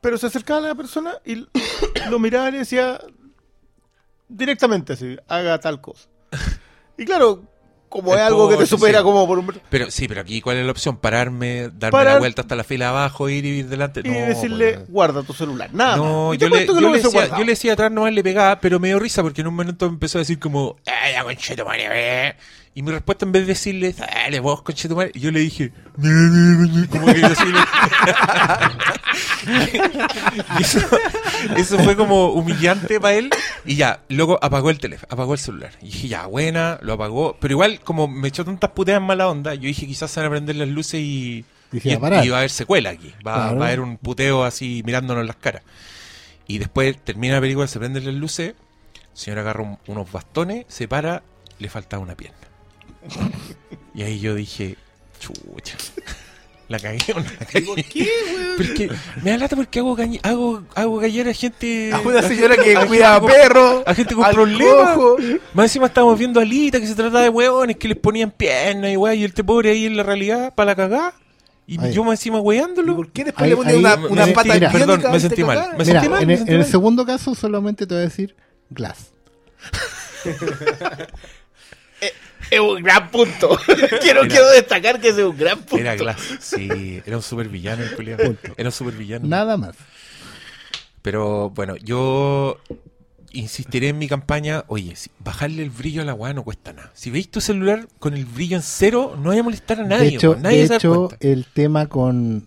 Pero 0.00 0.18
se 0.18 0.26
acercaba 0.26 0.58
a 0.60 0.68
la 0.68 0.74
persona 0.74 1.14
y 1.24 1.46
lo 2.10 2.18
miraba 2.18 2.48
y 2.48 2.52
decía 2.58 3.00
directamente 4.28 4.94
así, 4.94 5.16
haga 5.28 5.58
tal 5.60 5.80
cosa. 5.80 6.08
Y 6.96 7.04
claro, 7.04 7.42
como 7.92 8.14
es 8.14 8.20
algo 8.20 8.48
que 8.48 8.56
te 8.56 8.66
supera 8.66 8.98
sí. 8.98 9.04
como 9.04 9.26
por 9.26 9.38
un 9.38 9.52
Pero 9.68 9.90
sí, 9.90 10.08
pero 10.08 10.22
aquí 10.22 10.40
¿cuál 10.40 10.56
es 10.56 10.64
la 10.64 10.70
opción? 10.72 10.96
Pararme, 10.96 11.70
darme 11.74 11.90
Parar- 11.92 12.14
la 12.14 12.18
vuelta 12.20 12.42
hasta 12.42 12.56
la 12.56 12.64
fila 12.64 12.88
abajo, 12.88 13.28
ir 13.28 13.44
y 13.44 13.48
ir 13.60 13.68
delante. 13.68 14.00
y 14.04 14.08
no, 14.08 14.14
decirle, 14.26 14.74
pues, 14.74 14.88
guarda 14.90 15.22
tu 15.22 15.32
celular. 15.34 15.70
Nada. 15.72 15.96
No, 15.96 16.34
yo 16.34 16.48
le, 16.48 16.66
yo, 16.66 16.80
le 16.80 16.92
decía, 16.98 17.10
guardado. 17.12 17.38
yo 17.38 17.44
le 17.44 17.52
decía 17.52 17.72
atrás, 17.74 17.92
no 17.92 18.08
le 18.08 18.22
pegaba, 18.24 18.58
pero 18.60 18.80
me 18.80 18.88
dio 18.88 18.98
risa 18.98 19.22
porque 19.22 19.42
en 19.42 19.46
un 19.48 19.54
momento 19.54 19.86
me 19.86 19.92
empezó 19.94 20.18
a 20.18 20.20
decir 20.20 20.38
como, 20.38 20.76
¡ay, 20.86 21.12
ya 21.12 21.22
conchetumare! 21.24 21.86
eh". 22.28 22.34
Y 22.74 22.82
mi 22.82 22.90
respuesta 22.90 23.26
en 23.26 23.32
vez 23.32 23.42
de 23.42 23.48
decirle, 23.48 23.92
dale 23.92 24.40
vos 24.40 24.62
conchetumare, 24.62 25.12
yo 25.14 25.30
le 25.30 25.40
dije, 25.40 25.72
como 26.90 27.06
que 27.12 27.20
yo 27.20 27.26
así 27.26 27.44
le- 27.52 27.60
y 30.58 30.62
eso, 30.62 30.78
eso 31.56 31.78
fue 31.80 31.96
como 31.96 32.28
humillante 32.32 32.98
para 32.98 33.14
él. 33.14 33.30
Y 33.66 33.76
ya, 33.76 34.00
luego 34.08 34.38
apagó 34.42 34.70
el 34.70 34.78
teléfono, 34.78 35.08
apagó 35.10 35.34
el 35.34 35.38
celular. 35.38 35.72
Y 35.82 35.86
dije, 35.86 36.08
ya, 36.08 36.26
buena, 36.26 36.78
lo 36.82 36.94
apagó. 36.94 37.36
Pero 37.40 37.52
igual, 37.52 37.80
como 37.80 38.08
me 38.08 38.28
echó 38.28 38.44
tantas 38.44 38.70
puteas 38.70 38.98
en 38.98 39.02
mala 39.04 39.28
onda, 39.28 39.54
yo 39.54 39.62
dije, 39.66 39.86
quizás 39.86 40.10
se 40.10 40.20
van 40.20 40.28
a 40.28 40.30
prender 40.30 40.56
las 40.56 40.68
luces 40.68 41.00
y, 41.00 41.44
Y 41.72 41.80
se 41.80 41.88
y, 41.90 41.92
va 41.92 41.98
a 41.98 42.00
parar. 42.00 42.24
y 42.24 42.28
va 42.30 42.36
a 42.36 42.38
haber 42.40 42.50
secuela 42.50 42.90
aquí. 42.90 43.12
Va, 43.26 43.34
Claro. 43.34 43.58
va 43.58 43.64
a 43.64 43.68
haber 43.68 43.80
un 43.80 43.98
puteo 43.98 44.44
así 44.44 44.82
mirándonos 44.86 45.26
las 45.26 45.36
caras. 45.36 45.62
Y 46.46 46.56
después 46.58 46.96
termina 47.04 47.34
la 47.34 47.40
película, 47.42 47.66
se 47.66 47.78
prenden 47.78 48.04
las 48.06 48.14
luces. 48.14 48.54
El 48.94 49.18
señor 49.18 49.40
agarra 49.40 49.62
un- 49.62 49.78
unos 49.88 50.10
bastones, 50.10 50.64
se 50.68 50.88
para, 50.88 51.22
le 51.58 51.68
faltaba 51.68 52.02
una 52.02 52.14
pierna. 52.14 52.38
Y 53.94 54.02
ahí 54.02 54.20
yo 54.20 54.34
dije, 54.34 54.76
chucha. 55.20 55.76
La 56.68 56.78
cagué, 56.78 57.00
una 57.14 57.24
la 57.38 57.44
cagué. 57.44 57.66
¿Por 57.66 57.82
qué, 57.84 58.08
weón? 58.34 58.56
Porque 58.56 58.90
me 59.22 59.30
da 59.32 59.36
lata 59.36 59.56
porque 59.56 59.78
hago, 59.80 59.94
gañ- 59.94 60.20
hago, 60.22 60.62
hago 60.74 60.96
gallar 60.96 61.28
a 61.28 61.34
gente. 61.34 61.92
A 61.92 62.00
una 62.00 62.20
a 62.20 62.22
señora 62.22 62.56
que 62.56 62.74
a 62.74 62.86
cuida 62.86 63.20
con- 63.20 63.30
perros. 63.30 63.82
A 63.84 63.94
gente 63.94 64.14
con 64.14 64.24
al 64.24 64.32
problemas. 64.32 64.94
cojo. 64.96 65.16
Más 65.52 65.66
encima 65.66 65.88
estábamos 65.88 66.18
viendo 66.18 66.40
a 66.40 66.44
Alita 66.44 66.80
que 66.80 66.86
se 66.86 66.94
trataba 66.94 67.20
de 67.24 67.28
hueones 67.28 67.76
que 67.76 67.88
les 67.88 67.98
ponían 67.98 68.30
piernas 68.30 68.90
y 68.90 68.96
weá, 68.96 69.14
y 69.14 69.24
este 69.24 69.44
pobre 69.44 69.70
ahí 69.72 69.84
en 69.84 69.98
la 69.98 70.02
realidad 70.02 70.54
para 70.54 70.70
la 70.70 70.76
cagá. 70.76 71.14
Y 71.66 71.78
Ahí. 71.78 71.92
yo 71.92 72.04
más 72.04 72.18
encima 72.18 72.38
¿Y 72.38 72.40
weándolo. 72.40 72.96
por 72.96 73.12
qué 73.12 73.24
después 73.24 73.44
Ahí- 73.44 73.50
le 73.50 73.56
ponen 73.56 73.74
ahí 73.74 73.78
una, 73.80 73.96
me 73.98 74.06
una 74.08 74.24
sentí- 74.26 74.34
pata 74.34 74.54
mira, 74.54 74.72
perdón, 74.72 75.02
me 75.12 75.20
sentí 75.20 75.44
mal, 75.44 75.58
me 75.76 75.84
Mira, 75.84 76.00
sentí 76.00 76.08
mal, 76.08 76.22
en, 76.22 76.26
me 76.28 76.32
el, 76.32 76.38
sentí 76.38 76.50
en 76.52 76.56
el 76.56 76.62
mal. 76.62 76.70
segundo 76.70 77.04
caso 77.04 77.34
solamente 77.34 77.86
te 77.86 77.92
voy 77.94 78.00
a 78.02 78.04
decir 78.06 78.34
Glass. 78.70 79.12
Es 82.50 82.60
un 82.60 82.82
gran 82.82 83.10
punto. 83.10 83.58
quiero, 84.00 84.20
Era- 84.20 84.28
quiero 84.28 84.50
destacar 84.50 85.00
que 85.00 85.08
ese 85.08 85.20
es 85.22 85.26
un 85.26 85.36
gran 85.36 85.58
punto. 85.58 85.76
Era 85.78 85.96
Glass, 85.96 86.20
sí, 86.40 87.00
era 87.06 87.16
un 87.16 87.22
supervillano 87.22 87.82
el 87.82 87.94
culiao. 87.94 88.18
Era 88.56 88.68
un 88.68 88.72
supervillano. 88.72 89.26
Nada 89.26 89.56
más. 89.56 89.76
Pero 91.02 91.50
bueno, 91.50 91.76
yo 91.76 92.58
insistiré 93.32 93.88
en 93.88 93.98
mi 93.98 94.08
campaña. 94.08 94.64
Oye, 94.68 94.94
si 94.96 95.10
bajarle 95.18 95.62
el 95.62 95.70
brillo 95.70 96.02
a 96.02 96.04
la 96.04 96.14
weá 96.14 96.32
no 96.32 96.44
cuesta 96.44 96.72
nada. 96.72 96.90
Si 96.94 97.10
veis 97.10 97.30
tu 97.30 97.40
celular 97.40 97.88
con 97.98 98.14
el 98.14 98.24
brillo 98.26 98.56
en 98.56 98.62
cero, 98.62 99.16
no 99.18 99.30
vaya 99.30 99.40
a 99.40 99.44
molestar 99.44 99.80
a 99.80 99.84
nadie. 99.84 100.10
de 100.10 100.16
hecho, 100.16 100.36
nadie 100.36 100.60
de 100.60 100.68
se 100.68 100.76
hecho 100.76 101.08
el 101.20 101.46
tema 101.46 101.86
con 101.86 102.46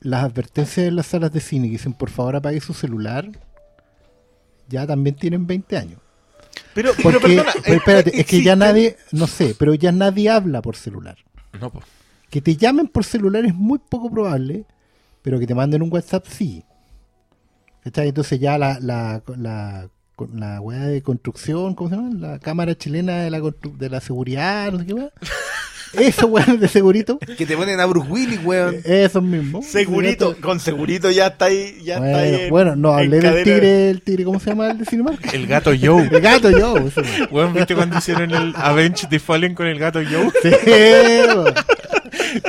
las 0.00 0.22
advertencias 0.24 0.86
en 0.86 0.96
las 0.96 1.06
salas 1.06 1.32
de 1.32 1.40
cine 1.40 1.66
que 1.68 1.72
dicen 1.72 1.94
por 1.94 2.10
favor 2.10 2.36
apague 2.36 2.60
su 2.60 2.74
celular, 2.74 3.26
ya 4.68 4.86
también 4.86 5.16
tienen 5.16 5.46
20 5.46 5.76
años. 5.76 6.00
Pero, 6.74 6.92
pero 7.02 7.20
perdona, 7.20 7.52
pero 7.62 7.74
eh, 7.74 7.76
espérate, 7.76 8.20
es 8.20 8.26
que 8.26 8.42
ya 8.42 8.56
nadie, 8.56 8.96
no 9.12 9.26
sé, 9.26 9.54
pero 9.58 9.74
ya 9.74 9.92
nadie 9.92 10.28
habla 10.28 10.60
por 10.62 10.76
celular. 10.76 11.16
No, 11.60 11.70
pues. 11.70 11.84
Que 12.30 12.40
te 12.40 12.56
llamen 12.56 12.88
por 12.88 13.04
celular 13.04 13.44
es 13.44 13.54
muy 13.54 13.78
poco 13.78 14.10
probable, 14.10 14.64
pero 15.22 15.38
que 15.38 15.46
te 15.46 15.54
manden 15.54 15.82
un 15.82 15.92
WhatsApp 15.92 16.26
sí. 16.28 16.64
¿Cachai? 17.82 18.08
Entonces 18.08 18.40
ya 18.40 18.58
la, 18.58 18.78
la, 18.80 19.22
la, 19.36 19.88
la 20.32 20.60
weá 20.60 20.86
de 20.86 21.02
construcción, 21.02 21.74
¿cómo 21.74 21.90
se 21.90 21.96
llama? 21.96 22.10
La 22.14 22.38
Cámara 22.38 22.74
Chilena 22.76 23.18
de 23.18 23.30
la, 23.30 23.40
de 23.40 23.88
la 23.88 24.00
Seguridad, 24.00 24.72
no 24.72 24.78
sé 24.80 24.86
qué 24.86 24.94
weá. 24.94 25.10
Eso, 25.98 26.26
weón, 26.26 26.58
de 26.60 26.68
segurito. 26.68 27.18
Que 27.18 27.46
te 27.46 27.56
ponen 27.56 27.80
a 27.80 27.86
Bruce 27.86 28.08
Willis, 28.10 28.40
weón. 28.44 28.76
Eso 28.84 29.20
mismo. 29.22 29.62
Segurito, 29.62 30.36
con 30.40 30.60
segurito 30.60 31.10
ya 31.10 31.28
está 31.28 31.46
ahí. 31.46 31.78
Ya 31.84 31.94
está 31.96 32.18
ahí 32.18 32.30
Bueno, 32.30 32.38
en- 32.44 32.50
bueno, 32.50 32.76
no, 32.76 32.92
hablé 32.94 33.20
del 33.20 33.44
tigre, 33.44 33.90
el 33.90 34.02
tigre, 34.02 34.24
¿cómo 34.24 34.40
se 34.40 34.50
llama 34.50 34.70
el 34.70 34.78
de 34.78 34.84
Cinemark? 34.86 35.34
El 35.34 35.46
gato 35.46 35.70
Joe. 35.80 36.08
El 36.10 36.20
gato 36.20 36.50
yo. 36.50 36.76
ese, 36.78 37.02
weón. 37.30 37.52
¿viste 37.54 37.74
cuando 37.74 37.98
hicieron 37.98 38.30
el 38.34 38.54
Avenge 38.56 39.06
the 39.08 39.18
Fallen 39.18 39.54
con 39.54 39.66
el 39.66 39.78
gato 39.78 40.00
Joe? 40.00 40.30
Sí, 40.42 40.48
weón. 40.66 41.54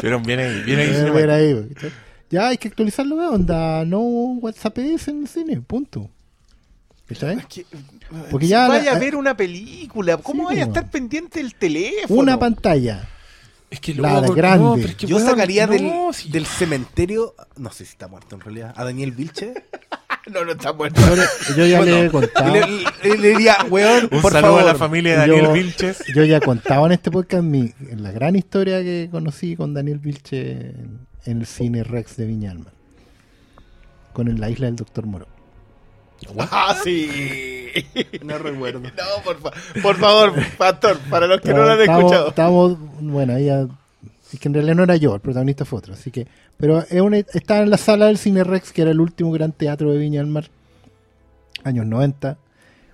Pero 0.01 0.19
viene 0.21 0.43
ahí, 0.43 0.63
viene 0.65 0.83
ahí. 0.83 1.51
Eh. 1.51 1.91
Ya 2.29 2.47
hay 2.49 2.57
que 2.57 2.67
actualizarlo, 2.67 3.15
weón, 3.17 3.33
onda, 3.35 3.85
no 3.85 3.99
WhatsApp 4.01 4.77
es 4.79 5.07
en 5.07 5.21
el 5.21 5.27
cine, 5.27 5.61
punto. 5.61 6.09
¿Cachai? 7.07 7.37
Porque 8.31 8.47
ya 8.47 8.67
Vaya 8.67 8.91
la- 8.91 8.97
a 8.97 8.99
ver 8.99 9.15
una 9.15 9.37
película. 9.37 10.17
¿Cómo 10.17 10.43
Sí, 10.49 10.55
vaya 10.55 10.63
a 10.63 10.67
estar 10.67 10.89
pendiente 10.89 11.39
del 11.39 11.53
teléfono? 11.53 12.19
una 12.19 12.39
pantalla. 12.39 13.07
Es 13.75 13.81
que 13.81 13.93
La 13.93 14.21
loco, 14.21 14.33
grande. 14.33 14.63
no, 14.63 14.75
pero 14.75 14.87
es 14.87 14.95
que, 14.95 15.05
Yo 15.07 15.17
weón, 15.17 15.27
sacaría 15.29 15.67
no, 15.67 15.73
del, 15.73 15.91
si- 16.13 16.29
del 16.29 16.45
cementerio, 16.45 17.35
no 17.57 17.71
sé 17.71 17.85
si 17.85 17.91
está 17.91 18.07
muerto 18.07 18.35
en 18.35 18.41
realidad, 18.41 18.73
a 18.75 18.83
Daniel 18.83 19.11
Vilche. 19.11 19.53
No, 20.33 20.43
no 20.43 20.53
está 20.53 20.73
muerto. 20.73 20.99
Yo, 21.01 21.15
le- 21.15 21.23
yo 21.55 21.65
ya 21.67 21.81
le 21.83 22.05
he 22.05 22.09
contado. 22.09 22.51
Le, 22.51 22.61
le- 23.03 23.17
le 23.19 23.29
diría, 23.29 23.57
weón, 23.69 24.09
Un 24.11 24.21
por 24.23 24.31
saludo 24.31 24.53
favor. 24.55 24.61
a 24.61 24.73
la 24.73 24.75
familia 24.75 25.11
de 25.11 25.17
Daniel 25.19 25.43
yo, 25.45 25.53
Vilches. 25.53 26.03
yo 26.15 26.23
ya 26.23 26.39
contaba 26.39 26.87
en 26.87 26.93
este 26.93 27.11
podcast 27.11 27.43
mi, 27.43 27.71
en 27.91 28.01
la 28.01 28.11
gran 28.11 28.35
historia 28.35 28.81
que 28.81 29.07
conocí 29.11 29.55
con 29.55 29.75
Daniel 29.75 29.99
Vilche 29.99 30.49
en, 30.51 30.99
en 31.25 31.41
el 31.41 31.45
cine 31.45 31.83
Rex 31.83 32.17
de 32.17 32.25
Viña 32.25 32.49
del 32.49 32.57
Mar. 32.59 32.73
Con 34.13 34.27
el- 34.27 34.39
la 34.39 34.49
isla 34.49 34.65
del 34.65 34.75
Doctor 34.77 35.05
Moro. 35.05 35.27
Ah, 36.39 36.75
sí. 36.83 37.09
No 38.23 38.37
recuerdo. 38.37 38.79
No, 38.79 39.23
por, 39.23 39.37
fa- 39.39 39.51
por 39.83 39.97
favor, 39.97 40.33
Pastor, 40.57 40.97
para 41.09 41.27
los 41.27 41.41
que 41.41 41.53
no 41.53 41.63
lo 41.65 41.71
han 41.73 41.79
Estamos- 41.81 41.99
escuchado. 42.03 42.29
estamos- 42.29 42.77
bueno, 43.01 43.33
ahí 43.35 43.45
ya- 43.45 43.67
es 44.31 44.39
que 44.39 44.47
en 44.47 44.53
realidad 44.53 44.75
no 44.75 44.83
era 44.83 44.95
yo, 44.95 45.13
el 45.15 45.21
protagonista 45.21 45.65
fue 45.65 45.79
otro. 45.79 45.93
Así 45.93 46.09
que, 46.11 46.25
pero 46.57 46.79
es 46.89 47.01
una, 47.01 47.17
estaba 47.17 47.61
en 47.61 47.69
la 47.69 47.77
sala 47.77 48.05
del 48.07 48.17
Cine 48.17 48.43
Rex, 48.45 48.71
que 48.71 48.81
era 48.83 48.91
el 48.91 49.01
último 49.01 49.31
gran 49.31 49.51
teatro 49.51 49.91
de 49.91 49.97
Viña 49.97 50.21
del 50.21 50.29
Mar, 50.29 50.45
años 51.63 51.85
90. 51.85 52.37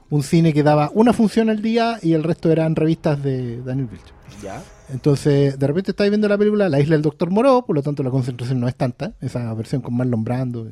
Un 0.10 0.24
cine 0.24 0.52
que 0.52 0.62
daba 0.64 0.90
una 0.94 1.14
función 1.14 1.49
al 1.49 1.62
día 1.62 1.98
y 2.02 2.14
el 2.14 2.24
resto 2.24 2.52
eran 2.52 2.76
revistas 2.76 3.22
de 3.24 3.62
Daniel 3.62 3.88
Vilche. 3.88 4.14
Ya. 4.44 4.62
Entonces, 4.92 5.58
de 5.58 5.68
repente 5.68 5.92
estáis 5.92 6.12
viendo 6.12 6.28
la 6.28 6.38
película 6.38 6.68
La 6.70 6.80
isla 6.80 6.96
del 6.96 7.02
Doctor 7.02 7.30
Moró, 7.30 7.66
por 7.66 7.76
lo 7.76 7.82
tanto 7.82 8.04
la 8.04 8.10
concentración 8.10 8.60
no 8.60 8.68
es 8.68 8.76
tanta, 8.76 9.14
esa 9.22 9.54
versión 9.54 9.82
con 9.82 9.96
Marlon 9.96 10.24
Brando. 10.24 10.68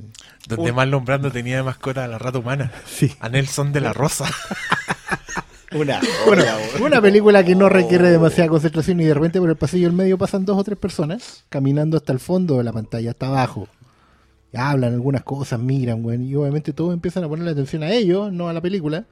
Donde 0.47 0.71
Marlon 0.71 1.05
Brando 1.05 1.31
tenía 1.31 1.57
de 1.57 1.63
mascota 1.63 2.03
a 2.03 2.07
la 2.07 2.17
rata 2.17 2.39
humana. 2.39 2.71
Sí. 2.85 3.11
A 3.19 3.29
Nelson 3.29 3.71
de 3.71 3.81
la 3.81 3.93
Rosa. 3.93 4.25
Una. 5.71 5.99
Bueno, 6.25 6.43
una 6.81 7.01
película 7.01 7.43
que 7.43 7.55
no 7.55 7.69
requiere 7.69 8.09
demasiada 8.09 8.49
concentración 8.49 8.99
y 9.01 9.05
de 9.05 9.13
repente 9.13 9.39
por 9.39 9.49
el 9.49 9.55
pasillo 9.55 9.87
del 9.87 9.95
medio 9.95 10.17
pasan 10.17 10.45
dos 10.45 10.57
o 10.57 10.63
tres 10.63 10.77
personas 10.77 11.45
caminando 11.49 11.97
hasta 11.97 12.11
el 12.11 12.19
fondo 12.19 12.57
de 12.57 12.63
la 12.63 12.73
pantalla, 12.73 13.11
hasta 13.11 13.27
abajo. 13.27 13.67
Y 14.51 14.57
hablan 14.57 14.93
algunas 14.93 15.23
cosas, 15.23 15.59
miran, 15.59 16.01
güey, 16.01 16.21
y 16.23 16.35
obviamente 16.35 16.73
todos 16.73 16.93
empiezan 16.93 17.23
a 17.23 17.27
ponerle 17.27 17.51
atención 17.51 17.83
a 17.83 17.91
ellos, 17.91 18.31
no 18.31 18.49
a 18.49 18.53
la 18.53 18.61
película. 18.61 19.05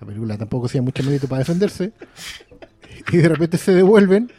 La 0.00 0.06
película 0.06 0.38
tampoco 0.38 0.66
hacía 0.66 0.80
mucho 0.80 1.02
mérito 1.02 1.28
para 1.28 1.40
defenderse. 1.40 1.92
Y 3.12 3.16
de 3.16 3.28
repente 3.28 3.56
se 3.56 3.72
devuelven, 3.72 4.30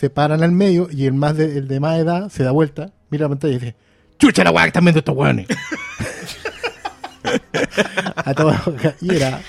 se 0.00 0.08
paran 0.08 0.42
al 0.42 0.50
medio 0.50 0.88
y 0.90 1.04
el, 1.04 1.12
más 1.12 1.36
de, 1.36 1.58
el 1.58 1.68
de 1.68 1.78
más 1.78 1.98
edad 1.98 2.30
se 2.30 2.42
da 2.42 2.52
vuelta, 2.52 2.90
mira 3.10 3.24
la 3.24 3.28
pantalla 3.28 3.52
y 3.52 3.58
dice, 3.58 3.76
¡Chucha 4.18 4.42
la 4.42 4.50
weá 4.50 4.62
que 4.64 4.68
están 4.68 4.82
viendo 4.82 5.00
estos 5.00 5.14
weones! 5.14 5.46
a. 8.16 8.34
Y 9.02 9.14
era 9.14 9.42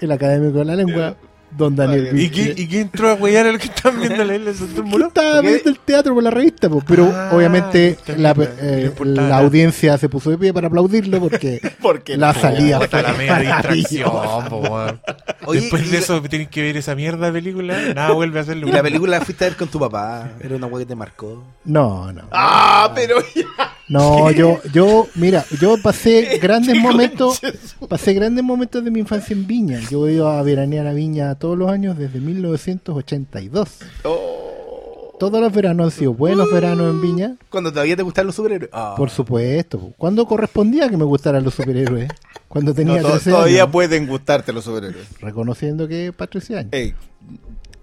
el 0.00 0.10
académico 0.10 0.58
de 0.58 0.64
la 0.64 0.74
lengua, 0.74 1.14
don 1.56 1.76
Daniel 1.76 2.18
¿Y 2.18 2.30
qué, 2.30 2.54
¿Y 2.56 2.66
qué 2.66 2.80
entró 2.80 3.10
a 3.10 3.14
huellar 3.14 3.46
a 3.46 3.52
lo 3.52 3.58
que 3.58 3.66
están 3.66 3.98
viendo 3.98 4.24
la 4.24 4.34
isla 4.36 4.52
de 4.52 5.06
estaba 5.06 5.40
viendo 5.40 5.70
el 5.70 5.78
teatro 5.78 6.14
por 6.14 6.22
la 6.22 6.30
revista, 6.30 6.68
po, 6.68 6.82
pero 6.86 7.12
Ah, 7.14 7.30
obviamente 7.32 7.98
la, 8.16 8.34
eh, 8.38 8.92
la 9.04 9.38
audiencia 9.38 9.98
se 9.98 10.08
puso 10.08 10.30
de 10.30 10.38
pie 10.38 10.52
para 10.52 10.68
aplaudirlo 10.68 11.20
porque 11.20 11.60
Porque 11.82 12.16
la 12.16 12.32
salida 12.34 12.78
Puta, 12.78 12.88
fue 12.88 13.02
la 13.02 13.12
media 13.12 13.38
distracción, 13.38 14.10
po. 14.48 14.62
Oye, 15.46 15.60
Después 15.60 15.90
de 15.90 15.98
eso 15.98 16.22
tienes 16.22 16.48
que 16.48 16.62
ver 16.62 16.76
esa 16.76 16.94
mierda 16.94 17.26
de 17.26 17.32
película, 17.32 17.76
nada 17.94 18.12
vuelve 18.12 18.38
a 18.38 18.42
hacerlo. 18.42 18.68
Y 18.68 18.72
la 18.72 18.82
película 18.82 19.18
la 19.18 19.24
fuiste 19.24 19.44
a 19.44 19.48
ver 19.48 19.56
con 19.56 19.68
tu 19.68 19.78
papá. 19.78 20.30
Era 20.40 20.56
una 20.56 20.66
weá 20.66 20.84
que 20.84 20.88
te 20.88 20.94
marcó. 20.94 21.44
No, 21.64 22.12
no. 22.12 22.22
Ah, 22.30 22.92
pero 22.94 23.16
ya. 23.34 23.71
No, 23.92 24.30
yo, 24.30 24.60
yo, 24.72 25.06
mira, 25.16 25.44
yo 25.60 25.76
pasé 25.82 26.38
grandes 26.42 26.76
momentos, 26.80 27.40
pasé 27.88 28.14
grandes 28.14 28.42
momentos 28.42 28.82
de 28.82 28.90
mi 28.90 29.00
infancia 29.00 29.34
en 29.34 29.46
Viña. 29.46 29.80
Yo 29.90 30.08
iba 30.08 30.38
a 30.38 30.42
veranear 30.42 30.86
a 30.86 30.92
Viña 30.94 31.34
todos 31.34 31.58
los 31.58 31.70
años 31.70 31.98
desde 31.98 32.20
1982. 32.20 33.68
Oh. 34.04 35.16
Todos 35.20 35.40
los 35.40 35.52
veranos 35.52 35.84
han 35.92 35.98
sido 35.98 36.14
buenos 36.14 36.50
veranos 36.50 36.90
en 36.90 37.00
Viña, 37.00 37.36
Cuando 37.48 37.70
todavía 37.70 37.94
te 37.94 38.02
gustaban 38.02 38.26
los 38.26 38.34
superhéroes. 38.34 38.70
Ah. 38.72 38.94
por 38.96 39.08
supuesto. 39.10 39.78
po. 39.78 39.92
Cuando 39.96 40.26
correspondía 40.26 40.88
que 40.88 40.96
me 40.96 41.04
gustaran 41.04 41.44
los 41.44 41.54
superhéroes, 41.54 42.08
cuando 42.48 42.74
tenía 42.74 42.96
No, 42.96 43.02
to- 43.02 43.10
13 43.12 43.30
todavía 43.30 43.62
años, 43.62 43.72
pueden 43.72 44.06
gustarte 44.08 44.52
los 44.52 44.64
superhéroes. 44.64 45.06
reconociendo 45.20 45.86
que 45.86 46.12
Patricia 46.12 46.58
años. 46.60 46.72
Ey, 46.72 46.94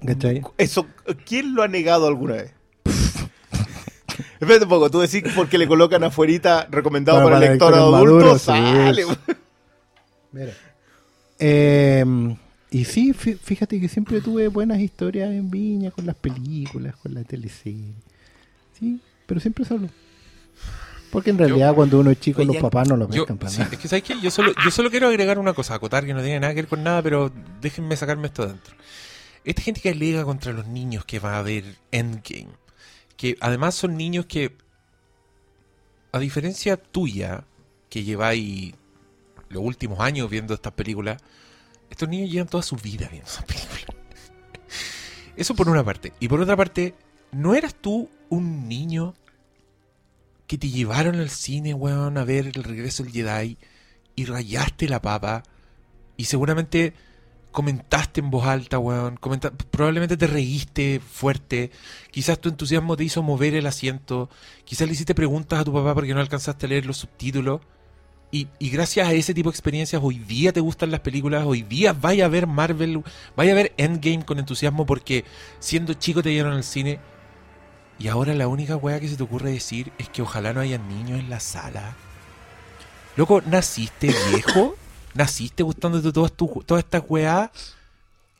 ¿Cachai? 0.06 0.41
eso, 0.57 0.86
¿quién 1.26 1.56
lo 1.56 1.61
ha 1.64 1.68
negado 1.69 2.07
alguna 2.07 2.34
vez? 2.34 2.52
Espérate 4.39 4.63
un 4.63 4.69
poco, 4.69 4.89
tú 4.89 4.99
decís 4.99 5.23
porque 5.35 5.57
le 5.57 5.67
colocan 5.67 6.03
afuerita 6.03 6.67
recomendado 6.71 7.21
Bueno, 7.21 7.37
para 7.37 7.51
el 7.51 7.57
para 7.59 7.71
lector 7.77 7.91
lectores 8.01 8.09
adulto, 8.09 8.39
sí. 8.39 8.45
sale. 8.45 9.05
Mira. 10.31 10.53
Eh, 11.39 12.05
y 12.71 12.85
sí, 12.85 13.13
fí- 13.13 13.37
fíjate 13.37 13.79
que 13.79 13.87
siempre 13.87 14.21
tuve 14.21 14.47
buenas 14.47 14.79
historias 14.79 15.29
en 15.31 15.49
Viña 15.49 15.91
con 15.91 16.05
las 16.05 16.15
películas, 16.15 16.95
con 16.97 17.13
la 17.13 17.23
teleserie. 17.23 17.93
Sí, 18.77 18.99
pero 19.25 19.39
siempre 19.39 19.65
solo. 19.65 19.89
Porque 21.11 21.31
en 21.31 21.39
realidad 21.39 21.73
cuando 21.73 21.99
uno 21.99 22.11
es 22.11 22.19
chico 22.19 22.43
los 22.43 22.57
papás 22.57 22.87
no 22.87 22.95
lo 22.95 23.09
Yo, 23.09 23.23
pescan 23.23 23.37
para 23.39 23.49
sí, 23.49 23.59
nada. 23.59 23.71
es 23.73 23.79
que 23.79 23.87
¿sabes 23.87 24.03
qué? 24.03 24.21
Yo 24.21 24.29
solo, 24.29 24.51
yo 24.63 24.69
solo 24.69 24.91
quiero 24.91 25.07
agregar 25.07 25.39
una 25.39 25.53
cosa, 25.53 25.73
acotar 25.73 26.05
que 26.05 26.13
no 26.13 26.21
tiene 26.21 26.39
nada 26.39 26.53
que 26.53 26.61
ver 26.61 26.67
con 26.69 26.83
nada, 26.83 27.01
pero 27.01 27.31
déjenme 27.61 27.95
sacarme 27.97 28.27
esto 28.27 28.43
adentro. 28.43 28.75
Esta 29.43 29.63
gente 29.63 29.81
que 29.81 29.89
alega 29.89 30.23
contra 30.23 30.53
los 30.53 30.67
niños 30.67 31.05
que 31.05 31.17
va 31.17 31.39
a 31.39 31.41
ver 31.41 31.63
Endgame, 31.91 32.49
que 33.19 33.35
además 33.41 33.75
son 33.75 33.97
niños 33.97 34.27
que, 34.27 34.55
a 36.13 36.19
diferencia 36.19 36.77
tuya, 36.77 37.43
que 37.89 38.05
lleváis 38.05 38.73
los 39.49 39.61
últimos 39.61 39.99
años 39.99 40.29
viendo 40.29 40.53
estas 40.53 40.71
películas, 40.71 41.21
estos 41.89 42.07
niños 42.07 42.31
llevan 42.31 42.47
toda 42.47 42.63
su 42.63 42.77
vida 42.77 43.09
viendo 43.11 43.27
esas 43.27 43.43
películas. 43.43 43.83
Eso 45.35 45.53
por 45.53 45.67
una 45.67 45.83
parte. 45.83 46.13
Y 46.21 46.29
por 46.29 46.39
otra 46.39 46.55
parte, 46.55 46.95
¿no 47.33 47.55
eras 47.55 47.75
tú 47.75 48.09
un 48.29 48.69
niño 48.69 49.15
que 50.47 50.57
te 50.57 50.69
llevaron 50.69 51.15
al 51.15 51.29
cine, 51.29 51.73
weón, 51.73 52.17
a 52.17 52.23
ver 52.23 52.47
el 52.47 52.63
regreso 52.63 53.03
del 53.03 53.11
Jedi 53.11 53.57
y 54.15 54.25
rayaste 54.25 54.87
la 54.87 55.01
papa 55.01 55.43
y 56.15 56.23
seguramente 56.23 56.93
comentaste 57.51 58.19
en 58.21 58.30
voz 58.30 58.45
alta, 58.45 58.80
weón. 58.80 59.17
comenta- 59.17 59.51
probablemente 59.51 60.17
te 60.17 60.27
reíste 60.27 60.99
fuerte. 60.99 61.71
Quizás 62.11 62.39
tu 62.39 62.49
entusiasmo 62.49 62.95
te 62.95 63.03
hizo 63.03 63.23
mover 63.23 63.55
el 63.55 63.65
asiento. 63.67 64.30
Quizás 64.65 64.88
le 64.88 64.93
hiciste 64.93 65.15
preguntas 65.15 65.59
a 65.59 65.63
tu 65.63 65.73
papá 65.73 65.93
porque 65.95 66.13
no 66.13 66.19
alcanzaste 66.21 66.65
a 66.65 66.69
leer 66.69 66.85
los 66.85 66.97
subtítulos. 66.97 67.61
Y, 68.31 68.47
y 68.59 68.69
gracias 68.69 69.07
a 69.07 69.13
ese 69.13 69.34
tipo 69.34 69.49
de 69.49 69.55
experiencias, 69.55 69.99
hoy 70.03 70.19
día 70.19 70.53
te 70.53 70.59
gustan 70.59 70.91
las 70.91 70.99
películas, 70.99 71.45
hoy 71.47 71.63
día 71.63 71.93
vaya 71.93 72.26
a 72.26 72.27
ver 72.27 72.45
Marvel, 72.45 73.01
vaya 73.35 73.53
a 73.53 73.55
ver 73.55 73.73
Endgame 73.77 74.23
con 74.23 74.38
entusiasmo 74.38 74.85
porque 74.85 75.26
siendo 75.59 75.93
chico 75.95 76.21
te 76.21 76.30
dieron 76.30 76.53
al 76.53 76.63
cine. 76.63 76.99
Y 77.97 78.07
ahora 78.07 78.35
la 78.35 78.47
única 78.47 78.76
weá 78.76 78.99
que 78.99 79.07
se 79.07 79.17
te 79.17 79.23
ocurre 79.23 79.51
decir 79.51 79.91
es 79.97 80.07
que 80.09 80.21
ojalá 80.21 80.53
no 80.53 80.61
haya 80.61 80.77
niños 80.77 81.19
en 81.19 81.30
la 81.31 81.39
sala. 81.39 81.95
Loco, 83.15 83.41
¿naciste 83.45 84.13
viejo? 84.31 84.76
¿Naciste 85.19 85.63
gustándote 85.63 86.13
todas, 86.13 86.31
tu, 86.31 86.63
todas 86.65 86.81
estas 86.85 87.03
weá? 87.09 87.51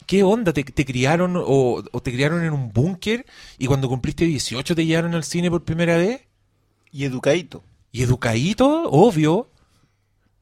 ¿Qué 0.06 0.23
onda? 0.23 0.53
¿Te, 0.53 0.64
te 0.64 0.85
criaron 0.85 1.35
o, 1.35 1.84
o 1.91 2.01
te 2.01 2.14
criaron 2.14 2.41
en 2.45 2.53
un 2.53 2.72
búnker 2.72 3.26
y 3.57 3.68
cuando 3.68 3.89
cumpliste 3.89 4.23
18 4.23 4.76
te 4.76 4.85
llevaron 4.85 5.14
al 5.14 5.26
cine 5.26 5.49
por 5.49 5.65
primera 5.65 5.97
vez? 5.97 6.22
Y 6.93 7.03
educadito. 7.03 7.65
Y 7.91 8.03
educadito, 8.03 8.89
obvio. 8.91 9.49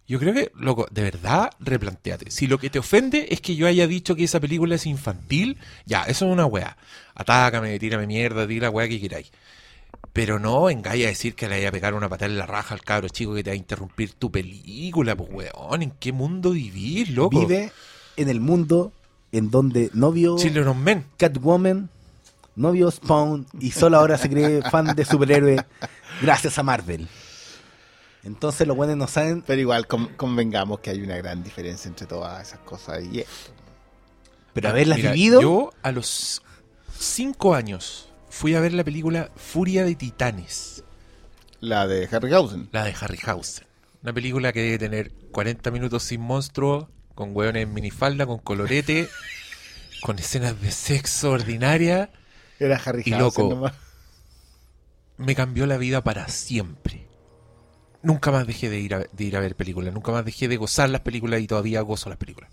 Yo 0.08 0.20
creo 0.20 0.36
que, 0.36 0.52
loco, 0.54 0.86
de 0.92 1.02
verdad, 1.02 1.50
replanteate. 1.60 2.30
Si 2.30 2.46
lo 2.46 2.60
que 2.60 2.70
te 2.70 2.78
ofende 2.78 3.30
es 3.32 3.42
que 3.42 3.56
yo 3.56 3.66
haya 3.66 3.88
dicho 3.88 4.16
que 4.16 4.26
esa 4.26 4.40
película 4.40 4.76
es 4.76 4.86
infantil, 4.86 5.58
ya, 5.88 6.04
eso 6.04 6.28
es 6.28 6.32
una 6.32 6.46
weá. 6.46 6.78
Atácame, 7.16 7.80
tírame 7.80 8.06
mierda, 8.06 8.46
di 8.46 8.60
la 8.60 8.70
weá 8.70 8.88
que 8.88 9.02
queráis. 9.02 9.32
Pero 10.18 10.40
no 10.40 10.64
vengáis 10.64 11.06
a 11.06 11.10
decir 11.10 11.36
que 11.36 11.48
le 11.48 11.58
vaya 11.58 11.70
a 11.70 11.72
pegar 11.72 11.94
una 11.94 12.10
patada 12.10 12.32
en 12.32 12.40
la 12.40 12.48
raja 12.48 12.74
al 12.74 12.82
cabro 12.82 13.08
chico 13.08 13.36
que 13.36 13.44
te 13.44 13.52
va 13.52 13.54
a 13.54 13.56
interrumpir 13.56 14.14
tu 14.14 14.32
película, 14.32 15.16
pues 15.16 15.30
weón. 15.32 15.84
¿En 15.84 15.92
qué 15.92 16.12
mundo 16.12 16.50
vivís, 16.50 17.12
loco? 17.12 17.40
Vive 17.40 17.72
en 18.16 18.28
el 18.28 18.40
mundo 18.42 18.92
en 19.32 19.52
donde 19.52 19.92
no 19.94 20.12
vio 20.12 20.36
Children 20.40 20.84
Men. 20.84 21.06
Catwoman, 21.18 21.92
no 22.56 22.72
vio 22.72 22.90
Spawn 22.90 23.46
y 23.60 23.70
solo 23.70 23.98
ahora 23.98 24.18
se 24.18 24.28
cree 24.28 24.64
fan 24.64 24.96
de 24.96 25.06
superhéroe 25.06 25.64
gracias 26.20 26.58
a 26.58 26.64
Marvel. 26.64 27.08
Entonces 28.24 28.68
los 28.68 28.76
buenos 28.76 28.98
no 28.98 29.06
saben. 29.08 29.44
Pero 29.46 29.62
igual 29.62 29.86
con- 29.86 30.16
convengamos 30.16 30.80
que 30.80 30.90
hay 30.90 31.02
una 31.04 31.18
gran 31.18 31.44
diferencia 31.44 31.90
entre 31.90 32.08
todas 32.08 32.42
esas 32.48 32.60
cosas. 32.62 33.04
Y 33.04 33.20
esto. 33.20 33.52
Pero 34.54 34.70
haberlas 34.70 34.98
Mira, 34.98 35.12
vivido. 35.12 35.42
Yo 35.42 35.70
a 35.84 35.92
los 35.92 36.42
5 36.98 37.54
años 37.54 38.07
fui 38.38 38.54
a 38.54 38.60
ver 38.60 38.72
la 38.72 38.84
película 38.84 39.32
Furia 39.36 39.84
de 39.84 39.96
Titanes. 39.96 40.84
La 41.60 41.88
de 41.88 42.08
Harryhausen. 42.12 42.70
La 42.72 42.84
de 42.84 42.94
Harryhausen. 42.94 43.66
Una 44.04 44.14
película 44.14 44.54
que 44.54 44.62
debe 44.62 44.78
tener 44.78 45.12
40 45.32 45.72
minutos 45.72 46.04
sin 46.04 46.22
monstruos, 46.22 46.86
con 47.16 47.36
hueones 47.36 47.64
en 47.64 47.74
minifalda, 47.74 48.28
con 48.28 48.38
colorete, 48.38 49.10
con 50.04 50.20
escenas 50.20 50.62
de 50.62 50.70
sexo 50.70 51.32
ordinaria. 51.32 52.12
Era 52.60 52.76
Harryhausen 52.76 53.18
loco. 53.18 53.50
nomás. 53.50 53.74
Me 55.18 55.34
cambió 55.34 55.66
la 55.66 55.78
vida 55.78 56.04
para 56.04 56.28
siempre. 56.28 57.08
Nunca 58.04 58.30
más 58.30 58.46
dejé 58.46 58.70
de 58.70 58.80
ir 58.80 58.94
a, 58.94 59.00
de 59.00 59.24
ir 59.24 59.36
a 59.36 59.40
ver 59.40 59.56
películas, 59.56 59.96
nunca 59.96 60.12
más 60.12 60.24
dejé 60.24 60.48
de 60.48 60.58
gozar 60.58 60.92
las 60.92 61.02
películas 61.02 61.42
y 61.42 61.48
todavía 61.48 61.82
gozo 61.82 62.10
las 62.10 62.20
películas. 62.20 62.52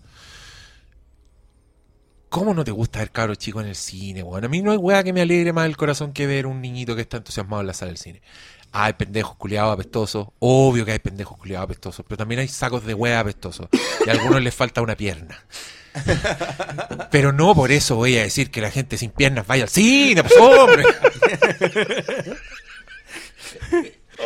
¿Cómo 2.34 2.52
no 2.52 2.64
te 2.64 2.72
gusta 2.72 2.98
ver 2.98 3.12
cabros 3.12 3.38
chicos 3.38 3.62
en 3.62 3.68
el 3.68 3.76
cine, 3.76 4.24
weón? 4.24 4.44
A 4.44 4.48
mí 4.48 4.60
no 4.60 4.72
hay 4.72 4.76
weá 4.76 5.04
que 5.04 5.12
me 5.12 5.20
alegre 5.20 5.52
más 5.52 5.66
el 5.66 5.76
corazón 5.76 6.12
que 6.12 6.26
ver 6.26 6.46
un 6.48 6.60
niñito 6.60 6.96
que 6.96 7.02
está 7.02 7.18
entusiasmado 7.18 7.60
en 7.60 7.68
la 7.68 7.74
sala 7.74 7.90
del 7.90 7.96
cine. 7.98 8.22
Hay 8.72 8.94
pendejos 8.94 9.36
culiados 9.36 9.72
apestosos. 9.72 10.26
Obvio 10.40 10.84
que 10.84 10.90
hay 10.90 10.98
pendejos 10.98 11.38
culiados 11.38 11.66
apestosos. 11.66 12.04
Pero 12.08 12.16
también 12.18 12.40
hay 12.40 12.48
sacos 12.48 12.84
de 12.84 12.92
weá 12.92 13.20
apestosos. 13.20 13.68
Y 14.04 14.08
a 14.10 14.14
algunos 14.14 14.42
les 14.42 14.52
falta 14.52 14.82
una 14.82 14.96
pierna. 14.96 15.44
Pero 17.12 17.32
no 17.32 17.54
por 17.54 17.70
eso 17.70 17.94
voy 17.94 18.16
a 18.18 18.22
decir 18.22 18.50
que 18.50 18.60
la 18.60 18.72
gente 18.72 18.98
sin 18.98 19.12
piernas 19.12 19.46
vaya 19.46 19.62
al 19.62 19.68
cine, 19.68 20.24
pues 20.24 20.36
hombre. 20.40 20.82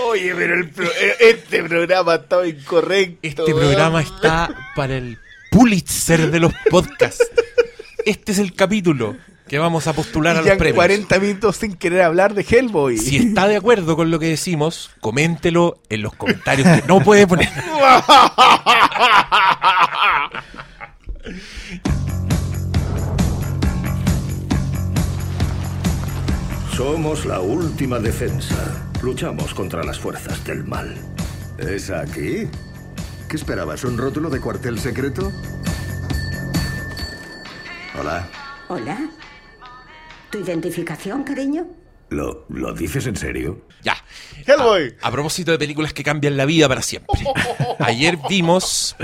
Oye, 0.09 0.35
pero 0.35 0.55
el 0.55 0.71
pro- 0.71 0.87
eh, 0.87 1.17
este 1.21 1.63
programa 1.65 2.15
estaba 2.15 2.47
incorrecto. 2.47 3.19
Este 3.21 3.43
weón. 3.43 3.59
programa 3.59 4.01
está 4.01 4.49
para 4.75 4.97
el 4.97 5.19
Pulitzer 5.51 6.31
de 6.31 6.41
los 6.41 6.53
podcasts. 6.71 7.31
Este 8.09 8.33
es 8.33 8.39
el 8.39 8.55
capítulo 8.55 9.17
que 9.49 9.59
vamos 9.59 9.87
a 9.87 9.93
postular 9.93 10.35
a 10.35 10.39
y 10.39 10.43
los 10.45 10.47
ya 10.47 10.57
premios. 10.57 10.77
40 10.77 11.19
minutos 11.19 11.59
sin 11.59 11.75
querer 11.75 12.01
hablar 12.01 12.33
de 12.33 12.41
Hellboy. 12.41 12.97
Si 12.97 13.19
está 13.19 13.47
de 13.47 13.57
acuerdo 13.57 13.97
con 13.97 14.11
lo 14.11 14.19
que 14.19 14.29
decimos, 14.29 14.91
coméntelo 15.03 15.83
en 15.91 16.01
los 16.01 16.15
comentarios 16.15 16.67
que 16.67 16.89
no 16.89 17.01
puede 17.01 17.27
poner. 17.27 17.51
Somos 26.75 27.27
la 27.27 27.41
última 27.41 27.99
defensa. 27.99 28.89
Luchamos 29.03 29.53
contra 29.53 29.85
las 29.85 29.99
fuerzas 29.99 30.43
del 30.45 30.65
mal. 30.65 30.97
¿Es 31.59 31.91
aquí? 31.91 32.49
¿Qué 33.29 33.37
esperabas? 33.37 33.85
¿Un 33.85 33.99
rótulo 33.99 34.31
de 34.31 34.41
cuartel 34.41 34.79
secreto? 34.79 35.31
Hola. 37.99 38.29
Hola. 38.69 39.11
¿Tu 40.31 40.39
identificación, 40.39 41.25
cariño? 41.25 41.67
¿Lo, 42.11 42.47
lo 42.49 42.73
dices 42.73 43.07
en 43.07 43.17
serio? 43.17 43.67
Ya. 43.83 43.97
Hellboy. 44.47 44.95
A, 45.03 45.09
a 45.09 45.11
propósito 45.11 45.51
de 45.51 45.59
películas 45.59 45.93
que 45.93 46.05
cambian 46.05 46.37
la 46.37 46.45
vida 46.45 46.69
para 46.69 46.83
siempre. 46.83 47.21
Ayer 47.81 48.19
vimos, 48.29 48.95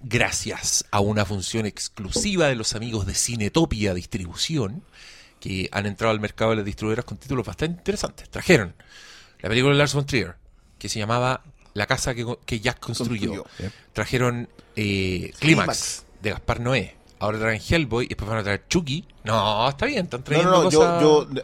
gracias 0.00 0.86
a 0.90 1.00
una 1.00 1.26
función 1.26 1.66
exclusiva 1.66 2.46
de 2.46 2.54
los 2.54 2.74
amigos 2.74 3.06
de 3.06 3.14
Cinetopia 3.14 3.92
Distribución, 3.92 4.82
que 5.38 5.68
han 5.70 5.84
entrado 5.84 6.10
al 6.10 6.20
mercado 6.20 6.50
de 6.52 6.56
las 6.56 6.64
distribuidoras 6.64 7.04
con 7.04 7.18
títulos 7.18 7.44
bastante 7.44 7.78
interesantes. 7.78 8.30
Trajeron 8.30 8.74
la 9.40 9.48
película 9.50 9.74
de 9.74 9.78
Lars 9.78 9.92
von 9.92 10.06
Trier, 10.06 10.36
que 10.78 10.88
se 10.88 10.98
llamaba 10.98 11.42
La 11.74 11.86
casa 11.86 12.14
que, 12.14 12.26
que 12.46 12.60
Jack 12.60 12.80
construyó. 12.80 13.42
Construyó. 13.44 13.72
Trajeron 13.92 14.48
eh, 14.76 15.32
Clímax 15.38 16.04
de 16.22 16.30
Gaspar 16.30 16.60
Noé. 16.60 16.97
Ahora 17.20 17.38
traen 17.38 17.60
Hellboy 17.66 18.04
y 18.04 18.08
después 18.08 18.28
van 18.30 18.38
a 18.38 18.42
traer 18.42 18.62
Chucky. 18.68 19.04
No, 19.24 19.68
está 19.68 19.86
bien, 19.86 20.04
están 20.04 20.20
No, 20.20 20.24
trayendo 20.24 20.50
no, 20.52 20.58
no, 20.58 20.64
cosas... 20.70 21.02
yo, 21.02 21.28
yo, 21.32 21.42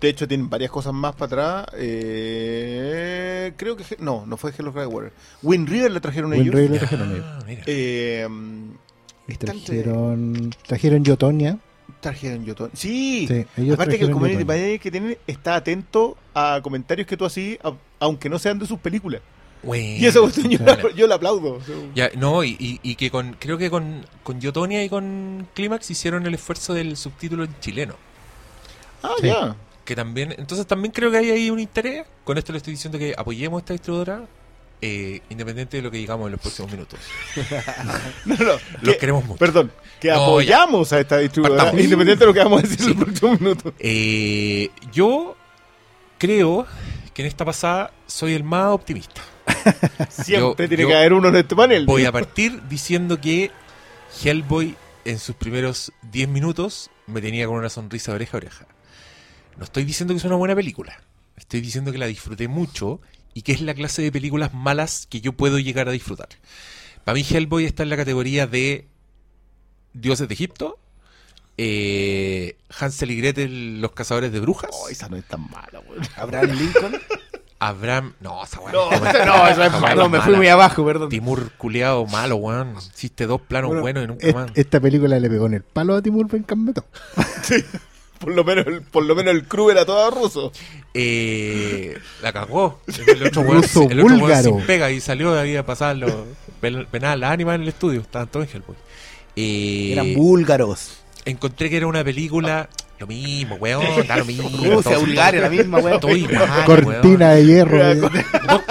de 0.00 0.08
hecho, 0.08 0.28
tienen 0.28 0.48
varias 0.48 0.70
cosas 0.70 0.92
más 0.94 1.14
para 1.16 1.26
atrás. 1.64 1.74
Eh, 1.78 3.52
creo 3.56 3.76
que, 3.76 3.84
no, 3.98 4.24
no 4.26 4.36
fue 4.36 4.52
Hello 4.56 4.70
Water. 4.70 5.12
Wind 5.42 5.68
River 5.68 5.90
le 5.90 6.00
trajeron 6.00 6.32
ellos. 6.34 6.54
River 6.54 6.70
le 6.70 6.78
trajeron 6.78 7.10
ellos. 7.12 7.24
Ah, 7.26 7.38
mira. 7.46 7.62
Eh, 7.66 8.28
está 9.26 9.52
entre- 9.52 9.82
trajeron, 9.82 10.54
trajeron 10.66 11.04
Yotonia. 11.04 11.58
trajeron 12.00 12.44
Yotón. 12.44 12.70
Sí, 12.74 13.26
Sí, 13.26 13.44
ellos 13.56 13.74
aparte 13.74 13.98
que 13.98 14.04
el 14.04 14.10
community 14.12 14.40
Yotonia. 14.40 14.60
manager 14.62 14.80
que 14.80 14.90
tienen 14.90 15.18
está 15.26 15.56
atento 15.56 16.16
a 16.34 16.60
comentarios 16.62 17.06
que 17.08 17.16
tú 17.16 17.24
así, 17.24 17.58
aunque 17.98 18.28
no 18.28 18.38
sean 18.38 18.58
de 18.58 18.66
sus 18.66 18.78
películas. 18.78 19.20
Bueno, 19.62 19.84
Y 19.98 20.06
eso 20.06 20.20
cuestión 20.22 20.50
yo, 20.50 20.58
bueno. 20.60 20.88
yo 20.90 21.06
le 21.06 21.14
aplaudo. 21.14 21.58
Ya, 21.94 22.10
no, 22.16 22.44
y, 22.44 22.50
y- 22.60 22.80
y 22.82 22.94
que 22.94 23.10
con, 23.10 23.34
creo 23.38 23.58
que 23.58 23.70
con, 23.70 24.06
con 24.22 24.40
Yotonia 24.40 24.84
y 24.84 24.88
con 24.88 25.48
Clímax 25.54 25.90
hicieron 25.90 26.26
el 26.26 26.34
esfuerzo 26.34 26.74
del 26.74 26.96
subtítulo 26.96 27.44
en 27.44 27.58
chileno. 27.60 27.94
Ah, 29.02 29.10
Sí. 29.20 29.26
ya. 29.26 29.56
Que 29.84 29.96
también, 29.96 30.34
entonces 30.38 30.66
también 30.66 30.92
creo 30.92 31.10
que 31.10 31.16
hay 31.18 31.30
ahí 31.30 31.50
un 31.50 31.58
interés. 31.58 32.04
Con 32.24 32.36
esto 32.38 32.52
le 32.52 32.58
estoy 32.58 32.74
diciendo 32.74 32.98
que 32.98 33.14
apoyemos 33.16 33.58
a 33.58 33.60
esta 33.60 33.72
distribuidora, 33.72 34.26
eh, 34.82 35.22
independiente 35.30 35.78
de 35.78 35.82
lo 35.82 35.90
que 35.90 35.96
digamos 35.98 36.26
en 36.26 36.32
los 36.32 36.40
próximos 36.40 36.70
minutos. 36.70 37.00
No, 38.26 38.36
no, 38.36 38.44
Los 38.44 38.60
que- 38.94 38.98
queremos 38.98 39.24
mucho. 39.24 39.38
Perdón, 39.38 39.72
que 39.98 40.08
No, 40.08 40.22
apoyamos 40.24 40.92
a 40.92 41.00
esta 41.00 41.18
distribuidora, 41.18 41.62
Partamos. 41.64 41.82
independiente 41.84 42.20
de 42.22 42.26
lo 42.26 42.34
que 42.34 42.40
vamos 42.40 42.58
a 42.60 42.62
decir 42.62 42.80
Sí. 42.80 42.90
en 42.92 42.96
los 42.98 43.04
próximos 43.06 43.40
minutos. 43.40 43.72
Eh, 43.78 44.70
yo 44.92 45.36
creo 46.18 46.66
que 47.14 47.22
en 47.22 47.28
esta 47.28 47.44
pasada 47.44 47.90
soy 48.06 48.34
el 48.34 48.44
más 48.44 48.66
optimista. 48.72 49.22
Siempre 50.10 50.38
Yo- 50.38 50.54
tiene 50.68 50.82
yo 50.82 50.88
que 50.88 50.94
haber 50.96 51.12
uno 51.12 51.28
en 51.28 51.36
este 51.36 51.54
panel. 51.56 51.86
Voy 51.86 52.04
a 52.04 52.12
partir 52.12 52.62
diciendo 52.68 53.20
que 53.20 53.50
Hellboy 54.22 54.76
en 55.04 55.18
sus 55.18 55.36
primeros 55.36 55.92
10 56.10 56.28
minutos 56.28 56.90
me 57.06 57.20
tenía 57.20 57.46
con 57.46 57.56
una 57.56 57.68
sonrisa 57.70 58.12
de 58.12 58.16
oreja 58.16 58.36
a 58.36 58.38
oreja. 58.38 58.66
No 59.56 59.64
estoy 59.64 59.84
diciendo 59.84 60.14
que 60.14 60.18
es 60.18 60.24
una 60.24 60.36
buena 60.36 60.54
película. 60.54 61.00
Estoy 61.36 61.60
diciendo 61.60 61.92
que 61.92 61.98
la 61.98 62.06
disfruté 62.06 62.48
mucho 62.48 63.00
y 63.34 63.42
que 63.42 63.52
es 63.52 63.60
la 63.60 63.74
clase 63.74 64.02
de 64.02 64.12
películas 64.12 64.54
malas 64.54 65.06
que 65.08 65.20
yo 65.20 65.32
puedo 65.32 65.58
llegar 65.58 65.88
a 65.88 65.92
disfrutar. 65.92 66.28
Para 67.04 67.14
mí 67.14 67.24
Hellboy 67.28 67.64
está 67.64 67.82
en 67.84 67.90
la 67.90 67.96
categoría 67.96 68.46
de 68.46 68.86
Dioses 69.94 70.28
de 70.28 70.34
Egipto, 70.34 70.78
eh, 71.56 72.56
Hansel 72.78 73.10
y 73.10 73.16
Gretel, 73.16 73.80
los 73.80 73.92
cazadores 73.92 74.30
de 74.32 74.40
brujas, 74.40 74.70
Oh, 74.72 74.88
esa 74.88 75.08
no 75.08 75.16
es 75.16 75.24
tan 75.24 75.48
mala, 75.50 75.80
weón. 75.88 76.02
Abraham 76.16 76.50
Lincoln. 76.52 77.00
Abraham... 77.60 78.12
No, 78.20 78.42
esa 78.44 78.60
weá 78.60 78.72
No, 78.72 79.94
no, 79.96 80.08
me 80.08 80.20
fui 80.20 80.34
muy 80.36 80.48
abajo, 80.48 80.84
perdón. 80.86 81.08
Timur 81.08 81.50
culeado 81.58 82.06
malo, 82.06 82.36
weón. 82.36 82.74
Hiciste 82.78 83.26
dos 83.26 83.40
planos 83.40 83.68
Bueno, 83.70 83.82
buenos 83.82 84.04
y 84.04 84.06
nunca 84.06 84.26
es- 84.28 84.34
más. 84.34 84.50
esta 84.54 84.78
película 84.80 85.18
le 85.18 85.28
pegó 85.28 85.46
en 85.46 85.54
el 85.54 85.62
palo 85.62 85.94
a 85.96 86.02
Timur 86.02 86.28
Bencameto. 86.28 86.84
Por 88.18 88.32
lo 88.34 88.42
menos, 88.42 88.66
el- 88.66 88.82
por 88.82 89.04
lo 89.04 89.14
menos 89.14 89.32
el 89.32 89.44
crew 89.46 89.70
era 89.70 89.84
todo 89.84 90.10
ruso. 90.10 90.50
Eh, 90.92 91.96
la 92.20 92.32
cagó. 92.32 92.80
El 93.06 93.22
otro 93.28 93.42
weón, 93.42 93.62
Ruso 93.62 93.82
el 93.88 94.00
otro 94.00 94.16
weón 94.16 94.42
sin 94.42 94.60
pega 94.66 94.90
y 94.90 95.00
salió 95.00 95.32
de 95.32 95.40
ahí 95.40 95.56
a 95.56 95.64
pasar 95.64 95.96
los 95.96 96.12
pen- 96.60 96.86
penal, 96.90 97.20
las 97.20 97.30
ánimas 97.30 97.54
en 97.54 97.62
el 97.62 97.68
estudio. 97.68 98.00
Estaban 98.00 98.26
todos 98.26 98.46
en 98.48 98.56
Hellboy. 98.56 98.74
Eh, 99.36 99.90
Eran 99.92 100.14
búlgaros. 100.14 100.98
encontré 101.26 101.70
que 101.70 101.76
era 101.76 101.86
una 101.86 102.02
película. 102.02 102.68
Lo 102.98 103.06
mismo, 103.06 103.54
weón. 103.56 104.06
Da 104.06 104.16
lo 104.16 104.24
mismo. 104.24 104.48
Rusia, 104.74 104.98
Bulgaria, 104.98 105.40
la 105.42 105.48
misma, 105.50 105.78
weón. 105.82 106.00
Cortina 106.66 107.30
de 107.30 107.46
hierro. 107.46 107.76
eh. 107.92 108.00
weón. 108.00 108.12
¿Vos, 108.48 108.62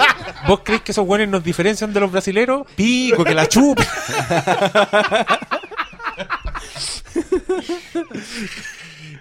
vos 0.46 0.60
crees 0.64 0.82
que 0.82 0.92
esos 0.92 1.06
weones 1.06 1.28
nos 1.28 1.42
diferencian 1.42 1.92
de 1.92 2.00
los 2.00 2.12
brasileros? 2.12 2.66
Pico, 2.76 3.24
que 3.24 3.34
la 3.34 3.48
chupa. 3.48 3.84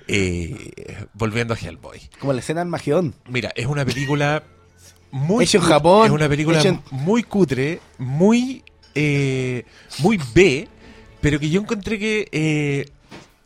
Eh, 0.08 1.06
volviendo 1.14 1.54
a 1.54 1.58
Hellboy. 1.58 2.00
Como 2.20 2.34
la 2.34 2.40
escena 2.40 2.62
del 2.62 2.70
Magedón. 2.70 3.14
Mira, 3.28 3.52
es 3.56 3.66
una 3.66 3.86
película 3.86 4.44
muy 5.12 5.44
Hecho 5.46 5.58
en 5.60 5.64
Japón, 5.64 6.06
Es 6.08 6.12
una 6.12 6.30
película 6.30 6.62
en- 6.62 6.82
muy 6.92 7.24
cutre, 7.24 7.80
muy 7.98 8.64
eh, 8.96 9.64
muy 10.00 10.20
B, 10.34 10.68
pero 11.22 11.40
que 11.40 11.50
yo 11.50 11.62
encontré 11.62 12.00
que 12.00 12.28
eh, 12.32 12.86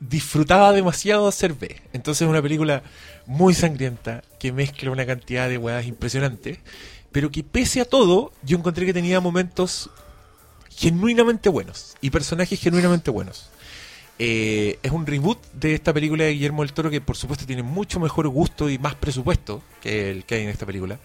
disfrutaba 0.01 0.73
demasiado 0.73 1.27
hacer 1.27 1.53
B. 1.53 1.79
Entonces 1.93 2.23
es 2.23 2.27
una 2.27 2.41
película 2.41 2.83
muy 3.25 3.53
sangrienta 3.53 4.23
que 4.39 4.51
mezcla 4.51 4.91
una 4.91 5.05
cantidad 5.05 5.47
de 5.47 5.57
weas 5.57 5.85
impresionantes, 5.85 6.57
pero 7.11 7.31
que 7.31 7.43
pese 7.43 7.79
a 7.79 7.85
todo, 7.85 8.33
yo 8.43 8.57
encontré 8.57 8.85
que 8.85 8.93
tenía 8.93 9.21
momentos 9.21 9.89
genuinamente 10.69 11.49
buenos 11.49 11.95
y 12.01 12.09
personajes 12.09 12.59
genuinamente 12.59 13.11
buenos. 13.11 13.49
Eh, 14.23 14.77
es 14.83 14.91
un 14.91 15.07
reboot 15.07 15.39
de 15.53 15.73
esta 15.73 15.93
película 15.93 16.25
de 16.25 16.33
Guillermo 16.33 16.61
del 16.61 16.73
Toro 16.73 16.91
que 16.91 17.01
por 17.01 17.17
supuesto 17.17 17.45
tiene 17.45 17.63
mucho 17.63 17.99
mejor 17.99 18.27
gusto 18.27 18.69
y 18.69 18.77
más 18.77 18.93
presupuesto 18.93 19.63
que 19.81 20.11
el 20.11 20.25
que 20.25 20.35
hay 20.35 20.43
en 20.43 20.49
esta 20.49 20.65
película. 20.65 20.99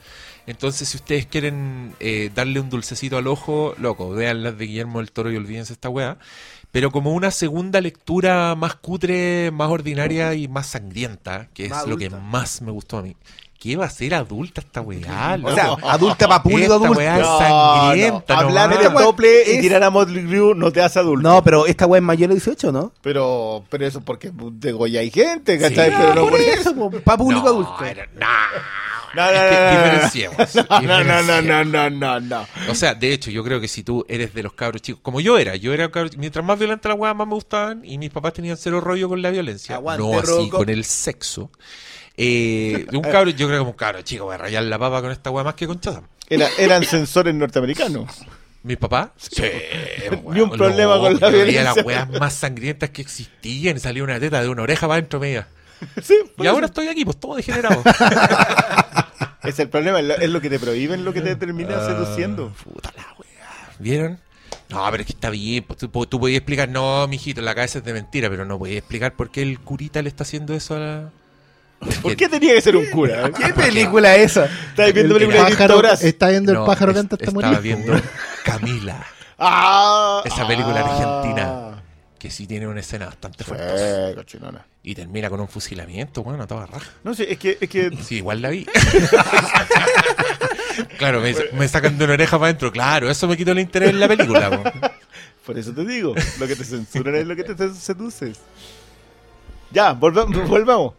Entonces 0.47 0.89
si 0.89 0.97
ustedes 0.97 1.27
quieren 1.27 1.94
eh, 1.98 2.31
darle 2.35 2.60
un 2.60 2.68
dulcecito 2.68 3.16
al 3.16 3.27
ojo, 3.27 3.74
loco, 3.78 4.10
vean 4.10 4.43
las 4.43 4.59
de 4.59 4.66
Guillermo 4.66 4.98
del 4.98 5.12
Toro 5.12 5.32
y 5.32 5.36
olvídense 5.36 5.73
esta 5.73 5.89
weá. 5.89 6.18
Pero 6.73 6.91
como 6.91 7.13
una 7.13 7.31
segunda 7.31 7.81
lectura 7.81 8.55
más 8.55 8.75
cutre, 8.75 9.51
más 9.51 9.71
ordinaria 9.71 10.35
y 10.35 10.47
más 10.49 10.67
sangrienta, 10.67 11.49
que 11.55 11.65
es 11.67 11.71
Más 11.71 11.87
lo 11.87 11.97
que 11.97 12.07
adulta. 12.07 12.25
más 12.25 12.61
me 12.63 12.71
gustó 12.71 12.99
a 12.99 13.03
mí. 13.03 13.17
¿Qué 13.59 13.75
va 13.77 13.87
a 13.87 13.91
ser 13.91 14.15
adulta 14.15 14.61
esta 14.61 14.83
weá? 14.83 15.39
O 15.43 15.55
sea, 15.55 15.75
adulta 15.91 16.29
para 16.29 16.43
público 16.43 16.75
Esta 16.75 16.75
adulto. 16.75 16.99
weá 16.99 17.19
No, 17.19 17.39
sangrienta, 17.39 18.35
no. 18.35 18.41
Hablar 18.41 18.69
de 18.69 18.75
Esta 18.77 18.91
doble 18.91 19.43
es- 19.43 19.59
y 19.59 19.61
tirar 19.63 19.83
a 19.83 19.89
Motley 19.91 20.27
Crue 20.27 20.55
no 20.55 20.71
te 20.71 20.83
hace 20.83 20.99
adulto. 20.99 21.27
No, 21.27 21.43
pero 21.43 21.67
esta 21.67 21.87
weá 21.87 21.99
es 21.99 22.05
mayor 22.05 22.29
de 22.29 22.35
18, 22.35 22.71
¿no? 22.71 22.93
Pero, 23.01 23.65
pero 23.71 23.87
eso 23.87 24.03
porque 24.03 24.31
de 24.35 24.73
Goya 24.73 25.01
hay 25.01 25.11
gente, 25.11 25.59
¿cachai? 25.59 25.89
Sí, 25.91 25.95
pero 25.99 26.15
no 26.15 26.21
por 26.23 26.31
por 26.33 26.41
eso. 26.41 26.91
Para 27.03 27.17
público 27.17 27.45
No, 27.45 27.49
adulto. 27.49 27.85
era- 27.87 28.07
no. 28.15 28.27
No, 30.83 31.05
no, 31.05 31.23
no, 31.23 31.43
no, 31.43 31.65
no. 31.65 31.91
No, 31.91 32.20
no. 32.20 32.47
O 32.69 32.74
sea, 32.74 32.95
de 32.95 33.12
hecho, 33.12 33.31
yo 33.31 33.43
creo 33.45 33.61
que 33.61 33.69
si 33.69 33.83
tú 33.83 34.05
eres 34.09 34.35
de 34.35 34.43
los 34.43 34.53
cabros 34.53 34.83
chicos, 34.83 35.01
como 35.03 35.20
yo 35.20 35.39
era, 35.39 35.57
yo 35.57 35.73
era 35.73 35.91
cabro, 35.91 36.11
mientras 36.16 36.45
más 36.45 36.59
violenta 36.59 36.89
la 36.89 36.95
weá, 36.95 37.15
más 37.15 37.27
me 37.27 37.35
gustaban, 37.35 37.85
y 37.85 37.99
mis 37.99 38.11
papás 38.11 38.35
tenían 38.35 38.57
cero 38.57 38.81
rollo 38.81 39.09
con 39.09 39.23
la 39.23 39.31
violencia. 39.31 39.77
Aguante, 39.77 40.03
no 40.03 40.19
así 40.19 40.49
con 40.49 40.69
el 40.69 40.85
sexo. 40.85 41.51
Eh, 42.16 42.87
un 42.93 43.03
cabro, 43.03 43.31
yo 43.31 43.47
creo 43.47 43.62
que 43.62 43.70
un 43.70 43.77
cabro 43.77 44.03
chico, 44.03 44.24
voy 44.24 44.35
a 44.35 44.39
rayar 44.39 44.65
la 44.65 44.78
papa 44.78 45.03
con 45.03 45.11
esta 45.11 45.31
weá 45.31 45.45
más 45.45 45.55
que 45.55 45.66
con. 45.66 45.81
Era, 46.28 46.49
eran 46.59 46.83
sensores 46.85 47.35
norteamericanos. 47.35 48.11
¿Mis 48.62 48.78
papás? 48.78 49.11
Sí. 49.19 49.43
Ni 50.33 50.41
un 50.41 50.51
problema 50.51 50.99
con 50.99 51.20
la 51.20 51.28
violencia. 51.28 51.62
las 51.62 51.85
weas 51.85 52.11
más 52.11 52.33
sangrientas 52.33 52.91
que 52.91 53.03
existían 53.03 53.78
salía 53.78 54.03
una 54.03 54.19
teta 54.19 54.43
de 54.43 54.49
una 54.49 54.62
oreja 54.62 54.89
para 54.89 54.95
adentro 54.95 55.20
media. 55.20 55.47
Sí, 56.03 56.15
Y 56.39 56.47
ahora 56.47 56.66
estoy 56.66 56.89
aquí, 56.89 57.05
pues 57.05 57.19
todo 57.19 57.36
degenerado. 57.36 57.82
Es 59.43 59.59
el 59.61 59.69
problema, 59.69 60.01
es 60.01 60.28
lo, 60.31 60.40
que 60.40 60.51
te 60.51 60.59
prohíben, 60.59 61.05
lo 61.05 61.12
que 61.12 61.20
te 61.20 61.36
termina 61.36 61.77
Ah, 61.78 61.86
seduciendo. 61.86 62.53
Puta 62.65 62.90
la 62.97 63.05
wea. 63.16 63.69
¿Vieron? 63.78 64.19
No, 64.69 64.85
pero 64.90 65.03
es 65.03 65.07
que 65.07 65.12
está 65.12 65.31
bien. 65.31 65.62
pues, 65.62 65.78
tú, 65.78 65.89
tú 66.07 66.19
podías 66.19 66.39
explicar, 66.39 66.69
no, 66.69 67.07
mijito, 67.07 67.40
la 67.43 67.55
cabeza 67.55 67.78
es 67.78 67.85
de 67.85 67.93
mentira, 67.93 68.28
pero 68.28 68.44
no 68.44 68.59
podías 68.59 68.78
explicar 68.78 69.15
por 69.15 69.31
qué 69.31 69.43
el 69.43 69.61
curita 69.61 70.03
le 70.03 70.09
está 70.09 70.24
haciendo 70.24 70.53
eso 70.53 70.74
a 70.74 70.78
la. 70.81 71.11
¿Por 72.03 72.16
qué 72.16 72.28
tenía 72.28 72.55
que 72.55 72.61
ser 72.61 72.74
un 72.74 72.86
cura? 72.86 73.31
¿Qué 73.31 73.53
película 73.55 74.16
es 74.16 74.32
esa? 74.32 74.47
¿Estás 74.47 74.93
viendo 74.93 75.15
El 75.16 75.20
películas 75.28 75.51
de 75.51 75.57
pájaro, 75.57 75.93
está 75.93 76.28
viendo 76.31 76.51
el 76.53 76.59
No, 76.59 76.65
pájaro 76.66 76.90
es- 76.90 76.97
lento 76.97 77.15
hasta 77.15 77.27
Estaba 77.27 77.47
morir. 77.47 77.61
viendo 77.62 78.01
Camila, 78.44 79.07
Ah, 79.39 80.23
esa 80.24 80.44
película 80.48 80.81
ah. 80.81 81.20
argentina 81.23 81.56
que 82.19 82.31
sí 82.31 82.47
tiene 82.47 82.67
una 82.67 82.81
escena 82.81 83.07
bastante 83.07 83.45
fuerte. 83.45 84.09
Sí, 84.11 84.15
cochinona. 84.15 84.65
Y 84.83 84.95
termina 84.95 85.29
con 85.29 85.41
un 85.41 85.49
fusilamiento, 85.49 86.23
bueno, 86.23 86.45
a 86.45 86.47
toda 86.47 86.67
raja. 86.67 86.91
No 87.05 87.15
sé, 87.15 87.31
es 87.33 87.39
que, 87.39 87.59
es 87.61 87.69
que 87.69 87.91
Sí, 88.03 88.17
igual 88.17 88.41
la 88.43 88.51
vi. 88.51 88.67
claro, 90.99 91.21
me, 91.21 91.35
me 91.53 91.69
sacan 91.69 91.99
de 91.99 92.05
una 92.05 92.15
oreja 92.15 92.39
para 92.39 92.47
adentro. 92.51 92.73
Claro, 92.73 93.11
eso 93.11 93.27
me 93.29 93.37
quitó 93.37 93.53
el 93.53 93.59
interés 93.61 93.91
en 93.91 94.01
la 94.01 94.09
película. 94.09 94.51
po. 94.51 94.63
por 95.45 95.59
eso 95.59 95.73
te 95.73 95.85
digo, 95.85 96.15
lo 96.39 96.47
que 96.47 96.57
te 96.57 96.65
censuran 96.65 97.15
es 97.17 97.27
lo 97.27 97.37
que 97.37 97.45
te 97.45 97.75
seduces. 97.75 98.39
Ya, 99.71 99.93
volva- 99.93 100.25
volvamos. 100.47 100.95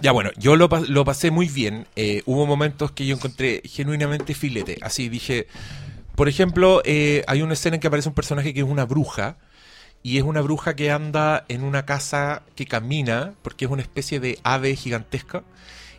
Ya 0.00 0.12
bueno, 0.12 0.30
yo 0.36 0.56
lo, 0.56 0.68
lo 0.88 1.04
pasé 1.04 1.30
muy 1.30 1.48
bien. 1.48 1.86
Eh, 1.94 2.22
hubo 2.24 2.46
momentos 2.46 2.90
que 2.92 3.06
yo 3.06 3.14
encontré 3.14 3.62
genuinamente 3.64 4.34
filete. 4.34 4.78
Así 4.82 5.08
dije, 5.08 5.46
por 6.16 6.28
ejemplo, 6.28 6.80
eh, 6.84 7.22
hay 7.26 7.42
una 7.42 7.52
escena 7.52 7.76
en 7.76 7.80
que 7.80 7.88
aparece 7.88 8.08
un 8.08 8.14
personaje 8.14 8.54
que 8.54 8.60
es 8.60 8.66
una 8.66 8.84
bruja. 8.86 9.36
Y 10.02 10.18
es 10.18 10.24
una 10.24 10.40
bruja 10.40 10.74
que 10.74 10.90
anda 10.90 11.44
en 11.48 11.62
una 11.62 11.84
casa 11.84 12.42
que 12.54 12.66
camina, 12.66 13.34
porque 13.42 13.66
es 13.66 13.70
una 13.70 13.82
especie 13.82 14.20
de 14.20 14.38
ave 14.42 14.74
gigantesca. 14.76 15.44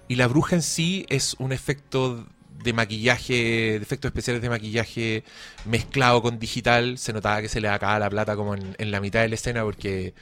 Y 0.08 0.16
la 0.16 0.28
bruja 0.28 0.56
en 0.56 0.62
sí 0.62 1.06
es 1.10 1.36
un 1.40 1.52
efecto 1.52 2.26
de 2.64 2.74
maquillaje, 2.74 3.34
de 3.34 3.76
efectos 3.78 4.10
especiales 4.10 4.42
de 4.42 4.50
maquillaje 4.50 5.24
mezclado 5.66 6.22
con 6.22 6.40
digital. 6.40 6.98
Se 6.98 7.14
notaba 7.14 7.42
que 7.42 7.50
se 7.50 7.62
le 7.62 7.70
acaba 7.70 8.00
la 8.00 8.10
plata 8.10 8.36
como 8.36 8.56
en, 8.56 8.92
la 8.92 9.00
mitad 9.02 9.22
de 9.22 9.30
la 9.30 9.36
escena 9.36 9.64
porque 9.64 10.14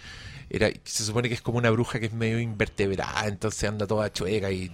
era, 0.50 0.70
se 0.84 1.04
supone 1.04 1.30
que 1.30 1.36
es 1.36 1.42
como 1.42 1.58
una 1.58 1.70
bruja 1.70 2.00
que 2.00 2.08
es 2.08 2.14
medio 2.14 2.40
invertebrada, 2.40 3.28
entonces 3.28 3.70
anda 3.70 3.86
toda 3.88 4.12
chueca 4.12 4.52
y 4.52 4.72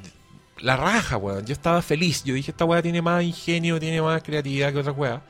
la 0.59 0.77
raja, 0.77 1.17
weón. 1.17 1.45
Yo 1.45 1.53
estaba 1.53 1.81
feliz. 1.81 2.23
Yo 2.23 2.33
dije, 2.33 2.51
esta 2.51 2.65
weá 2.65 2.81
tiene 2.81 3.01
más 3.01 3.23
ingenio, 3.23 3.79
tiene 3.79 4.01
más 4.01 4.23
creatividad 4.23 4.71
que 4.73 4.79
otra 4.79 4.91
weá. 4.91 5.21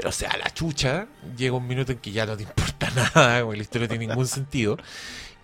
Pero 0.00 0.08
o 0.08 0.12
sea, 0.12 0.34
la 0.38 0.48
chucha, 0.48 1.08
llega 1.36 1.54
un 1.54 1.66
minuto 1.66 1.92
en 1.92 1.98
que 1.98 2.10
ya 2.10 2.24
no 2.24 2.34
te 2.34 2.44
importa 2.44 2.88
nada, 3.14 3.42
porque 3.42 3.58
la 3.58 3.62
historia 3.62 3.86
no 3.86 3.90
tiene 3.90 4.06
ningún 4.06 4.26
sentido. 4.26 4.78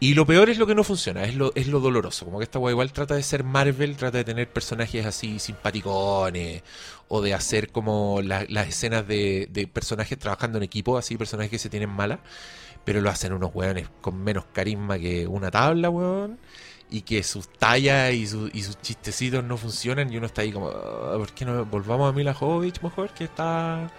Y 0.01 0.15
lo 0.15 0.25
peor 0.25 0.49
es 0.49 0.57
lo 0.57 0.67
que 0.67 0.75
no 0.75 0.83
funciona, 0.83 1.25
es 1.25 1.35
lo, 1.35 1.53
es 1.55 1.67
lo 1.69 1.79
doloroso. 1.79 2.25
Como 2.25 2.39
que 2.39 2.45
esta 2.45 2.59
weá 2.59 2.73
igual 2.73 2.91
trata 2.91 3.15
de 3.15 3.23
ser 3.23 3.45
Marvel, 3.45 3.97
trata 3.97 4.17
de 4.17 4.25
tener 4.25 4.49
personajes 4.51 5.05
así 5.05 5.39
simpaticones, 5.39 6.63
o 7.09 7.21
de 7.21 7.35
hacer 7.35 7.71
como 7.71 8.23
la- 8.23 8.47
las 8.49 8.67
escenas 8.69 9.07
de, 9.07 9.47
de 9.51 9.67
personajes 9.67 10.19
trabajando 10.19 10.57
en 10.57 10.65
equipo, 10.65 10.97
así 10.97 11.19
personajes 11.19 11.51
que 11.51 11.59
se 11.59 11.69
tienen 11.69 11.91
malas, 11.91 12.21
pero 12.85 13.03
lo 13.03 13.11
hacen 13.11 13.35
unos 13.35 13.51
weones 13.55 13.89
con 14.01 14.17
menos 14.25 14.47
carisma 14.55 14.99
que 14.99 15.27
una 15.27 15.51
tabla, 15.51 15.91
weón. 15.91 16.39
Y 16.91 17.03
que 17.03 17.23
sus 17.23 17.49
tallas 17.49 18.15
y, 18.15 18.27
su- 18.27 18.49
y 18.55 18.63
sus 18.63 18.81
chistecitos 18.81 19.45
no 19.45 19.57
funcionan 19.59 20.11
y 20.13 20.17
uno 20.17 20.27
está 20.27 20.41
ahí 20.43 20.53
como, 20.53 20.69
"Ah, 20.69 21.15
¿por 21.19 21.33
qué 21.33 21.45
no 21.45 21.65
volvamos 21.67 22.09
a 22.09 22.13
Mila 22.17 22.33
Jovovich 22.33 22.81
mejor? 22.83 23.11
Que 23.11 23.25
está 23.25 23.91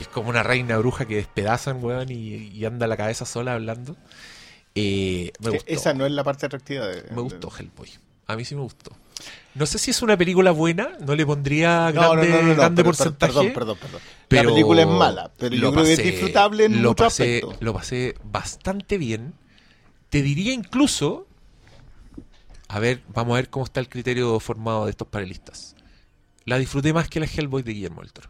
que 0.00 0.04
es 0.04 0.08
como 0.08 0.30
una 0.30 0.42
reina 0.42 0.78
bruja 0.78 1.04
que 1.04 1.16
despedazan, 1.16 1.84
weón, 1.84 2.10
y, 2.10 2.48
y 2.48 2.64
anda 2.64 2.86
la 2.86 2.96
cabeza 2.96 3.26
sola 3.26 3.52
hablando. 3.52 3.98
Eh, 4.74 5.30
me 5.40 5.50
gustó. 5.50 5.70
Esa 5.70 5.92
no 5.92 6.06
es 6.06 6.12
la 6.12 6.24
parte 6.24 6.46
atractiva 6.46 6.86
de. 6.86 7.02
Me 7.14 7.20
gustó 7.20 7.52
Hellboy. 7.54 7.90
A 8.26 8.34
mí 8.34 8.46
sí 8.46 8.54
me 8.54 8.62
gustó. 8.62 8.92
No 9.54 9.66
sé 9.66 9.78
si 9.78 9.90
es 9.90 10.00
una 10.00 10.16
película 10.16 10.52
buena, 10.52 10.92
no 11.00 11.14
le 11.14 11.26
pondría 11.26 11.90
grande, 11.90 12.28
no, 12.30 12.36
no, 12.36 12.42
no, 12.44 12.54
grande 12.54 12.82
pero- 12.82 12.96
porcentaje. 12.96 13.32
Perdón, 13.34 13.52
perdón, 13.52 13.76
perdón. 13.78 14.00
pero 14.26 14.42
la 14.44 14.48
película 14.54 14.80
es 14.80 14.88
mala, 14.88 15.30
pero 15.36 15.54
yo 15.54 15.60
lo 15.60 15.72
creo 15.72 15.84
que 15.84 15.92
es 15.92 16.02
disfrutable 16.02 16.64
en 16.64 16.82
lo 16.82 16.88
muchos 16.90 17.06
pasé. 17.06 17.42
Lo 17.60 17.74
pasé 17.74 18.14
bastante 18.24 18.96
bien. 18.96 19.34
Te 20.08 20.22
diría 20.22 20.54
incluso. 20.54 21.26
A 22.68 22.78
ver, 22.78 23.02
vamos 23.12 23.32
a 23.34 23.36
ver 23.36 23.50
cómo 23.50 23.66
está 23.66 23.80
el 23.80 23.90
criterio 23.90 24.40
formado 24.40 24.86
de 24.86 24.92
estos 24.92 25.08
panelistas. 25.08 25.76
La 26.46 26.56
disfruté 26.56 26.94
más 26.94 27.10
que 27.10 27.20
la 27.20 27.26
Hellboy 27.26 27.62
de 27.62 27.74
Guillermo 27.74 28.00
del 28.00 28.14
Toro. 28.14 28.29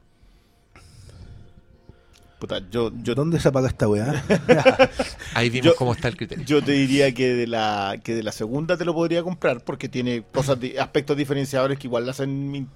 Puta, 2.41 2.61
yo, 2.71 2.91
yo, 3.03 3.15
¿Dónde 3.15 3.39
se 3.39 3.49
apaga 3.49 3.69
esta 3.69 3.87
weá? 3.87 4.25
Ahí 5.35 5.51
vimos 5.51 5.67
Yo- 5.67 5.77
cómo 5.77 5.93
está 5.93 6.09
el 6.09 6.17
criterio. 6.17 6.45
yo 6.45 6.63
te 6.65 6.73
diría 6.73 7.13
que 7.15 7.29
de 7.35 7.47
la 7.47 7.97
que 8.03 8.15
de 8.15 8.23
la 8.23 8.33
segunda 8.33 8.77
te 8.79 8.85
lo 8.87 8.95
podría 8.95 9.23
comprar 9.23 9.63
porque 9.63 9.89
tiene 9.89 10.23
cosas 10.33 10.59
aspectos 10.81 11.17
diferenciadores 11.17 11.79
que 11.79 11.87
igual 11.87 12.07
la 12.07 12.13
hacen 12.13 12.51
mi- 12.51 12.67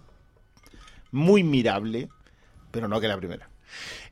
muy 1.10 1.42
mirable, 1.42 2.08
pero 2.70 2.88
no 2.88 3.00
que 3.00 3.08
la 3.08 3.16
primera. 3.16 3.48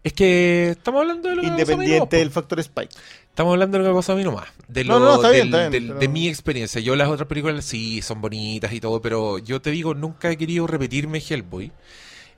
Es 0.02 0.12
que 0.14 0.70
estamos 0.70 1.02
hablando 1.02 1.28
de 1.28 1.36
lo 1.36 1.42
que 1.42 1.50
me 1.50 1.58
pasó 1.58 1.62
a 1.62 1.64
mí 1.64 1.68
nomás, 1.68 1.86
Independiente 1.86 2.16
del 2.16 2.30
factor 2.30 2.58
Spike. 2.60 2.94
Estamos 3.28 3.52
hablando 3.52 3.78
de 3.78 3.84
lo 3.84 3.90
que 3.90 3.96
pasó 3.96 4.12
a 4.12 4.16
mí 4.16 4.24
nomás. 4.24 4.48
De, 4.68 4.84
No, 4.84 4.98
lo- 4.98 5.04
no, 5.04 5.14
está 5.16 5.30
bien, 5.30 5.44
está 5.46 5.58
bien, 5.58 5.70
del- 5.72 5.86
pero- 5.88 5.98
de 6.00 6.08
mi 6.08 6.28
experiencia. 6.28 6.80
Yo 6.80 6.96
las 6.96 7.08
otras 7.08 7.28
películas 7.28 7.64
sí 7.64 8.00
son 8.02 8.20
bonitas 8.20 8.72
y 8.72 8.80
todo, 8.80 9.00
pero 9.02 9.38
yo 9.38 9.60
te 9.60 9.70
digo, 9.70 9.94
nunca 9.94 10.30
he 10.30 10.36
querido 10.36 10.66
repetirme 10.66 11.18
Hellboy. 11.18 11.70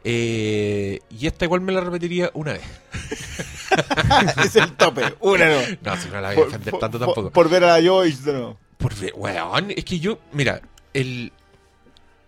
Eh, 0.05 1.01
y 1.11 1.27
esta 1.27 1.47
igual 1.47 1.63
me 1.63 1.73
la 1.73 1.81
repetiría 1.81 2.31
una 2.35 2.53
vez. 2.53 2.63
es 4.45 4.57
el 4.57 4.73
tope, 4.73 5.03
una 5.21 5.49
no. 5.49 5.61
No, 5.83 5.97
si 6.01 6.09
no 6.09 6.21
la 6.21 6.35
voy 6.35 6.43
a 6.43 6.45
defender 6.47 6.75
tanto 6.79 6.99
por- 6.99 7.07
tampoco. 7.07 7.31
por 7.31 7.49
ver 7.49 7.65
a 7.65 7.83
Joyce 7.83 8.23
de 8.23 8.33
nuevo. 8.35 8.59
Por 8.77 8.95
ver, 8.97 9.13
weón, 9.17 9.71
es 9.71 9.85
que 9.85 9.99
yo, 9.99 10.19
mira, 10.33 10.61
el, 10.93 11.33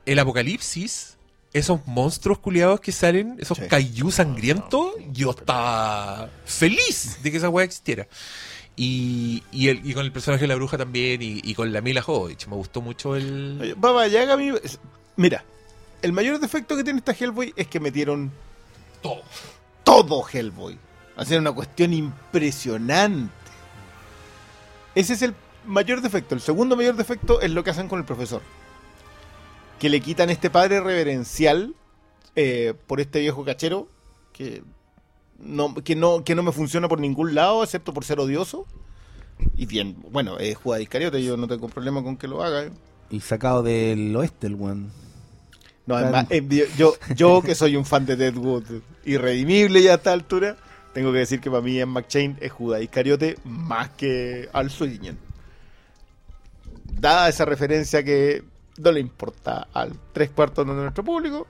el 0.06 0.18
apocalipsis 0.18 1.12
esos 1.52 1.86
monstruos 1.86 2.38
culiados 2.38 2.80
que 2.80 2.92
salen, 2.92 3.36
esos 3.38 3.56
Sí. 3.58 3.64
kaiju 3.66 4.10
sangrientos, 4.10 4.92
yo 5.12 5.30
estaba 5.30 6.28
feliz 6.44 7.18
de 7.22 7.30
que 7.30 7.36
esa 7.38 7.48
weá 7.48 7.64
existiera. 7.64 8.06
Y, 8.74 9.42
y, 9.52 9.68
el- 9.68 9.80
y 9.88 9.94
con 9.94 10.04
el 10.04 10.12
personaje 10.12 10.42
de 10.42 10.48
la 10.48 10.54
bruja 10.56 10.76
también, 10.76 11.22
y, 11.22 11.40
y 11.42 11.54
con 11.54 11.72
la 11.72 11.80
Mila 11.80 12.02
Jovovich. 12.02 12.46
Me 12.46 12.56
gustó 12.56 12.82
mucho 12.82 13.16
el. 13.16 13.74
Baba 13.78 14.06
Yaga 14.06 14.36
mí... 14.36 14.50
Mira, 15.16 15.44
el 16.02 16.12
mayor 16.12 16.38
defecto 16.38 16.76
que 16.76 16.84
tiene 16.84 16.98
esta 16.98 17.12
Hellboy 17.12 17.52
es 17.56 17.66
que 17.66 17.80
metieron 17.80 18.30
Todo. 19.02 19.22
todo 19.84 20.24
Hellboy. 20.30 20.78
Hacer 21.16 21.40
una 21.40 21.52
cuestión 21.52 21.92
impresionante. 21.92 23.32
Ese 24.94 25.14
es 25.14 25.22
el 25.22 25.34
mayor 25.64 26.00
defecto. 26.00 26.34
El 26.34 26.40
segundo 26.40 26.76
mayor 26.76 26.96
defecto 26.96 27.40
es 27.40 27.50
lo 27.50 27.64
que 27.64 27.70
hacen 27.70 27.88
con 27.88 27.98
el 27.98 28.04
profesor. 28.04 28.42
Que 29.78 29.88
le 29.88 30.00
quitan 30.00 30.30
este 30.30 30.50
padre 30.50 30.80
reverencial 30.80 31.74
eh, 32.34 32.74
por 32.86 33.00
este 33.00 33.20
viejo 33.20 33.44
cachero 33.44 33.88
que 34.32 34.62
no, 35.38 35.74
que, 35.74 35.96
no, 35.96 36.24
que 36.24 36.34
no 36.34 36.42
me 36.42 36.52
funciona 36.52 36.88
por 36.88 37.00
ningún 37.00 37.34
lado, 37.34 37.62
excepto 37.62 37.92
por 37.94 38.04
ser 38.04 38.20
odioso. 38.20 38.66
Y 39.54 39.66
bien, 39.66 39.96
bueno, 40.10 40.38
es 40.38 40.58
Iscariote, 40.80 41.22
yo 41.22 41.36
no 41.36 41.46
tengo 41.46 41.68
problema 41.68 42.02
con 42.02 42.16
que 42.16 42.28
lo 42.28 42.42
haga. 42.42 42.64
eh. 42.64 42.70
Y 43.10 43.20
sacado 43.20 43.62
del 43.62 44.14
oeste, 44.16 44.46
el 44.46 44.54
weón. 44.54 44.90
No, 45.86 45.94
Claro. 45.94 46.06
además, 46.16 46.26
eh, 46.30 46.68
yo, 46.76 46.94
yo 47.14 47.42
que 47.42 47.54
soy 47.54 47.76
un 47.76 47.84
fan 47.84 48.04
de 48.06 48.16
Deadwood 48.16 48.64
irredimible 49.04 49.80
ya 49.82 49.92
a 49.92 49.94
esta 49.96 50.12
altura, 50.12 50.56
tengo 50.92 51.12
que 51.12 51.18
decir 51.18 51.40
que 51.40 51.48
para 51.50 51.62
mí 51.62 51.78
en 51.80 51.88
McChain 51.88 52.36
es 52.40 52.50
Judas 52.50 52.82
Iscariote 52.82 53.38
más 53.44 53.90
que 53.90 54.48
Al 54.52 54.70
Swingen. 54.70 55.16
Dada 56.98 57.28
esa 57.28 57.44
referencia 57.44 58.02
que 58.02 58.42
no 58.78 58.90
le 58.92 59.00
importa 59.00 59.68
al 59.72 59.92
tres 60.12 60.30
cuartos 60.30 60.66
de 60.66 60.72
nuestro 60.72 61.04
público, 61.04 61.46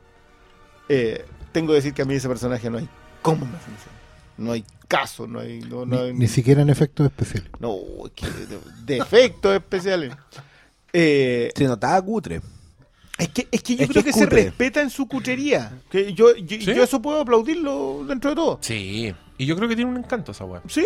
eh, 0.89 1.25
tengo 1.53 1.69
que 1.69 1.75
decir 1.77 1.95
que 1.95 2.03
a 2.03 2.05
mí 2.05 2.15
ese 2.15 2.29
personaje 2.29 2.69
no 2.69 2.79
hay 2.79 2.89
cómo 3.23 3.47
me 3.47 3.59
funciona. 3.59 3.97
No 4.39 4.53
hay 4.53 4.65
caso, 4.87 5.27
no 5.27 5.41
hay... 5.41 5.61
No, 5.61 5.87
no 5.87 5.97
Ni, 5.97 5.99
hay- 5.99 6.13
ni 6.13 6.29
siquiera 6.29 6.61
en 6.63 6.69
efectos 6.69 7.07
especiales. 7.07 7.51
no, 7.59 7.77
es 8.05 8.13
que 8.13 8.27
de, 8.29 8.59
de 8.85 8.97
efectos 8.99 9.55
especiales. 9.55 10.13
Eh, 10.93 11.51
Se 11.57 11.65
notaba 11.65 12.01
cutre. 12.03 12.41
Es 13.19 13.29
que, 13.31 13.49
es 13.51 13.63
que 13.63 13.77
yo 13.77 13.85
Es 13.85 13.91
creo 13.91 14.05
que 14.05 14.13
se 14.13 14.27
respeta 14.27 14.81
en 14.83 14.91
su 14.91 15.07
cutería. 15.09 15.73
Que 15.91 16.13
yo, 16.15 16.35
yo, 16.37 16.59
¿Sí? 16.59 16.65
yo 16.65 16.83
eso 16.83 17.01
puedo 17.01 17.21
aplaudirlo 17.21 18.05
dentro 18.07 18.31
de 18.31 18.37
todo. 18.37 18.59
Sí. 18.61 19.15
Y 19.39 19.47
yo 19.47 19.57
creo 19.57 19.69
que 19.69 19.77
tiene 19.77 19.91
un 19.91 19.97
encanto 19.97 20.33
esa 20.33 20.45
weá. 20.45 20.63
Sí. 20.69 20.85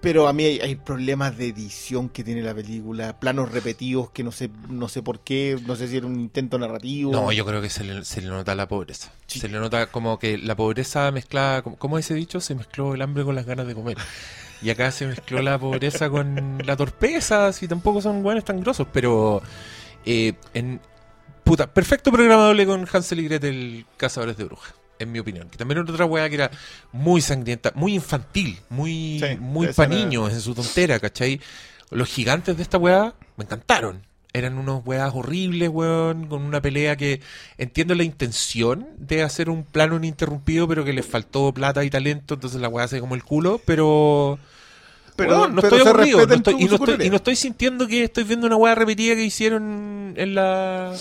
Pero 0.00 0.28
a 0.28 0.34
mí 0.34 0.44
hay, 0.44 0.60
hay 0.60 0.74
problemas 0.76 1.38
de 1.38 1.48
edición 1.48 2.10
que 2.10 2.22
tiene 2.22 2.42
la 2.42 2.54
película, 2.54 3.18
planos 3.18 3.50
repetidos 3.50 4.10
que 4.10 4.22
no 4.22 4.32
sé, 4.32 4.50
no 4.68 4.86
sé 4.88 5.02
por 5.02 5.20
qué, 5.20 5.58
no 5.66 5.76
sé 5.76 5.88
si 5.88 5.96
era 5.96 6.06
un 6.06 6.20
intento 6.20 6.58
narrativo. 6.58 7.10
No, 7.10 7.32
yo 7.32 7.46
creo 7.46 7.62
que 7.62 7.70
se 7.70 7.84
le, 7.84 8.04
se 8.04 8.20
le 8.20 8.26
nota 8.28 8.54
la 8.54 8.68
pobreza. 8.68 9.12
Sí. 9.26 9.38
Se 9.40 9.48
le 9.48 9.58
nota 9.58 9.86
como 9.86 10.18
que 10.18 10.36
la 10.36 10.56
pobreza 10.56 11.10
mezclada, 11.10 11.62
como- 11.62 11.76
¿cómo 11.76 11.98
ese 11.98 12.12
dicho? 12.14 12.40
Se 12.42 12.54
mezcló 12.54 12.94
el 12.94 13.00
hambre 13.00 13.24
con 13.24 13.34
las 13.34 13.46
ganas 13.46 13.66
de 13.66 13.74
comer. 13.74 13.96
Y 14.60 14.68
acá 14.68 14.90
se 14.90 15.06
mezcló 15.06 15.40
la 15.40 15.58
pobreza 15.58 16.10
con 16.10 16.58
la 16.66 16.76
torpeza, 16.76 17.52
si 17.54 17.66
tampoco 17.66 18.02
son 18.02 18.22
buenos 18.22 18.44
tan 18.44 18.60
grosos, 18.60 18.86
pero 18.92 19.40
eh, 20.04 20.34
en 20.52 20.80
puta, 21.44 21.66
perfecto 21.72 22.10
programa 22.10 22.42
doble 22.46 22.66
con 22.66 22.86
Hansel 22.90 23.20
y 23.20 23.24
Gretel 23.24 23.86
Cazadores 23.96 24.36
de 24.36 24.44
Brujas, 24.44 24.74
en 24.98 25.12
mi 25.12 25.18
opinión. 25.18 25.48
Que 25.48 25.56
también 25.58 25.78
era 25.78 25.90
otra 25.92 26.06
weá 26.06 26.28
que 26.28 26.34
era 26.36 26.50
muy 26.92 27.20
sangrienta, 27.20 27.72
muy 27.74 27.94
infantil, 27.94 28.58
muy, 28.70 29.20
Sí, 29.20 29.36
muy 29.38 29.68
pa' 29.68 29.86
niños 29.86 30.32
en 30.32 30.40
su 30.40 30.54
tontera, 30.54 30.98
¿cachai? 30.98 31.40
Los 31.90 32.08
gigantes 32.08 32.56
de 32.56 32.62
esta 32.62 32.78
weá 32.78 33.14
me 33.36 33.44
encantaron. 33.44 34.02
Eran 34.32 34.58
unos 34.58 34.82
weas 34.84 35.12
horribles, 35.14 35.68
weón, 35.68 36.26
con 36.26 36.42
una 36.42 36.60
pelea 36.60 36.96
que 36.96 37.20
entiendo 37.56 37.94
la 37.94 38.02
intención 38.02 38.88
de 38.98 39.22
hacer 39.22 39.48
un 39.48 39.62
plano 39.62 39.94
ininterrumpido, 39.96 40.66
pero 40.66 40.84
que 40.84 40.92
les 40.92 41.06
faltó 41.06 41.54
plata 41.54 41.84
y 41.84 41.90
talento, 41.90 42.34
entonces 42.34 42.60
la 42.60 42.68
weá 42.68 42.86
hace 42.86 42.98
como 42.98 43.14
el 43.14 43.22
culo, 43.22 43.60
pero... 43.64 44.40
Pero- 45.14 45.38
weón, 45.38 45.54
no 45.54 45.62
pero 45.62 45.76
estoy 45.76 45.88
aburrido, 45.88 46.26
no 46.26 46.34
estoy- 46.34 46.54
y, 46.58 46.64
no 46.64 46.74
estoy, 46.74 47.06
y 47.06 47.10
no 47.10 47.16
estoy 47.16 47.36
sintiendo 47.36 47.86
que 47.86 48.02
estoy 48.02 48.24
viendo 48.24 48.48
una 48.48 48.56
weá 48.56 48.74
repetida 48.74 49.14
que 49.14 49.22
hicieron 49.24 50.14
en 50.16 50.34
la... 50.34 50.92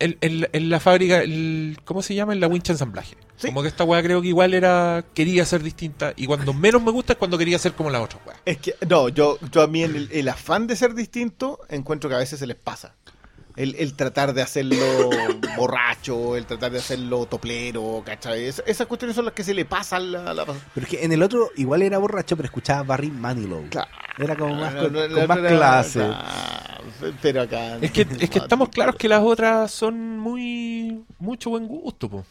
En, 0.00 0.16
en 0.20 0.40
la- 0.40 0.48
en 0.52 0.70
la 0.70 0.80
fábrica, 0.80 1.22
el- 1.22 1.78
¿cómo 1.84 2.02
se 2.02 2.14
llama? 2.14 2.32
En 2.32 2.40
la 2.40 2.48
wincha 2.48 2.72
ensamblaje. 2.72 3.16
Sí. 3.36 3.46
Como 3.48 3.62
que 3.62 3.68
esta 3.68 3.84
weá 3.84 4.02
creo 4.02 4.20
que 4.20 4.28
igual 4.28 4.52
era 4.52 5.02
quería 5.14 5.46
ser 5.46 5.62
distinta 5.62 6.12
y 6.16 6.26
cuando 6.26 6.52
menos 6.52 6.82
me 6.82 6.90
gusta 6.90 7.14
es 7.14 7.18
cuando 7.18 7.38
quería 7.38 7.58
ser 7.58 7.72
como 7.72 7.88
la 7.90 8.02
otra 8.02 8.18
weá. 8.26 8.36
Es 8.44 8.58
que, 8.58 8.74
no, 8.88 9.08
yo, 9.08 9.38
yo 9.52 9.62
a 9.62 9.66
mí 9.66 9.82
en 9.82 9.96
el, 9.96 10.08
el 10.12 10.28
afán 10.28 10.66
de 10.66 10.76
ser 10.76 10.94
distinto, 10.94 11.58
encuentro 11.70 12.10
que 12.10 12.16
a 12.16 12.18
veces 12.18 12.38
se 12.38 12.46
les 12.46 12.56
pasa. 12.56 12.94
El, 13.60 13.74
el 13.78 13.94
tratar 13.94 14.32
de 14.32 14.42
hacerlo 14.42 14.76
borracho, 15.56 16.36
el 16.36 16.46
tratar 16.46 16.72
de 16.72 16.78
hacerlo 16.78 17.26
toplero, 17.26 18.02
¿cachai? 18.06 18.44
Es- 18.46 18.62
esas 18.66 18.86
cuestiones 18.86 19.14
son 19.16 19.26
las 19.26 19.34
que 19.34 19.44
se 19.44 19.52
le 19.52 19.64
pasan 19.64 20.14
a 20.14 20.32
la, 20.32 20.34
la- 20.34 20.44
Pero 20.46 20.84
es 20.84 20.88
que 20.88 21.04
en 21.04 21.12
el 21.12 21.22
otro 21.22 21.50
igual 21.56 21.82
era 21.82 21.98
borracho, 21.98 22.36
pero 22.36 22.46
escuchaba 22.46 22.82
Barry 22.84 23.10
Manilow. 23.10 23.68
Claro. 23.68 23.90
Era 24.18 24.36
como 24.36 24.54
más, 24.54 24.74
No, 24.74 24.82
con, 24.84 24.92
no, 24.92 25.00
con 25.00 25.12
no, 25.12 25.26
más 25.26 25.38
clase. 25.38 25.98
no, 25.98 26.18
Pero 27.22 27.42
acá. 27.42 27.76
Es 27.80 27.90
que, 27.90 28.02
es 28.18 28.30
que 28.30 28.38
estamos 28.38 28.68
claros 28.68 28.96
que 28.96 29.08
las 29.08 29.22
otras 29.22 29.70
son 29.70 30.18
muy 30.18 31.04
mucho 31.18 31.50
buen 31.50 31.66
gusto, 31.66 32.08
po. 32.08 32.24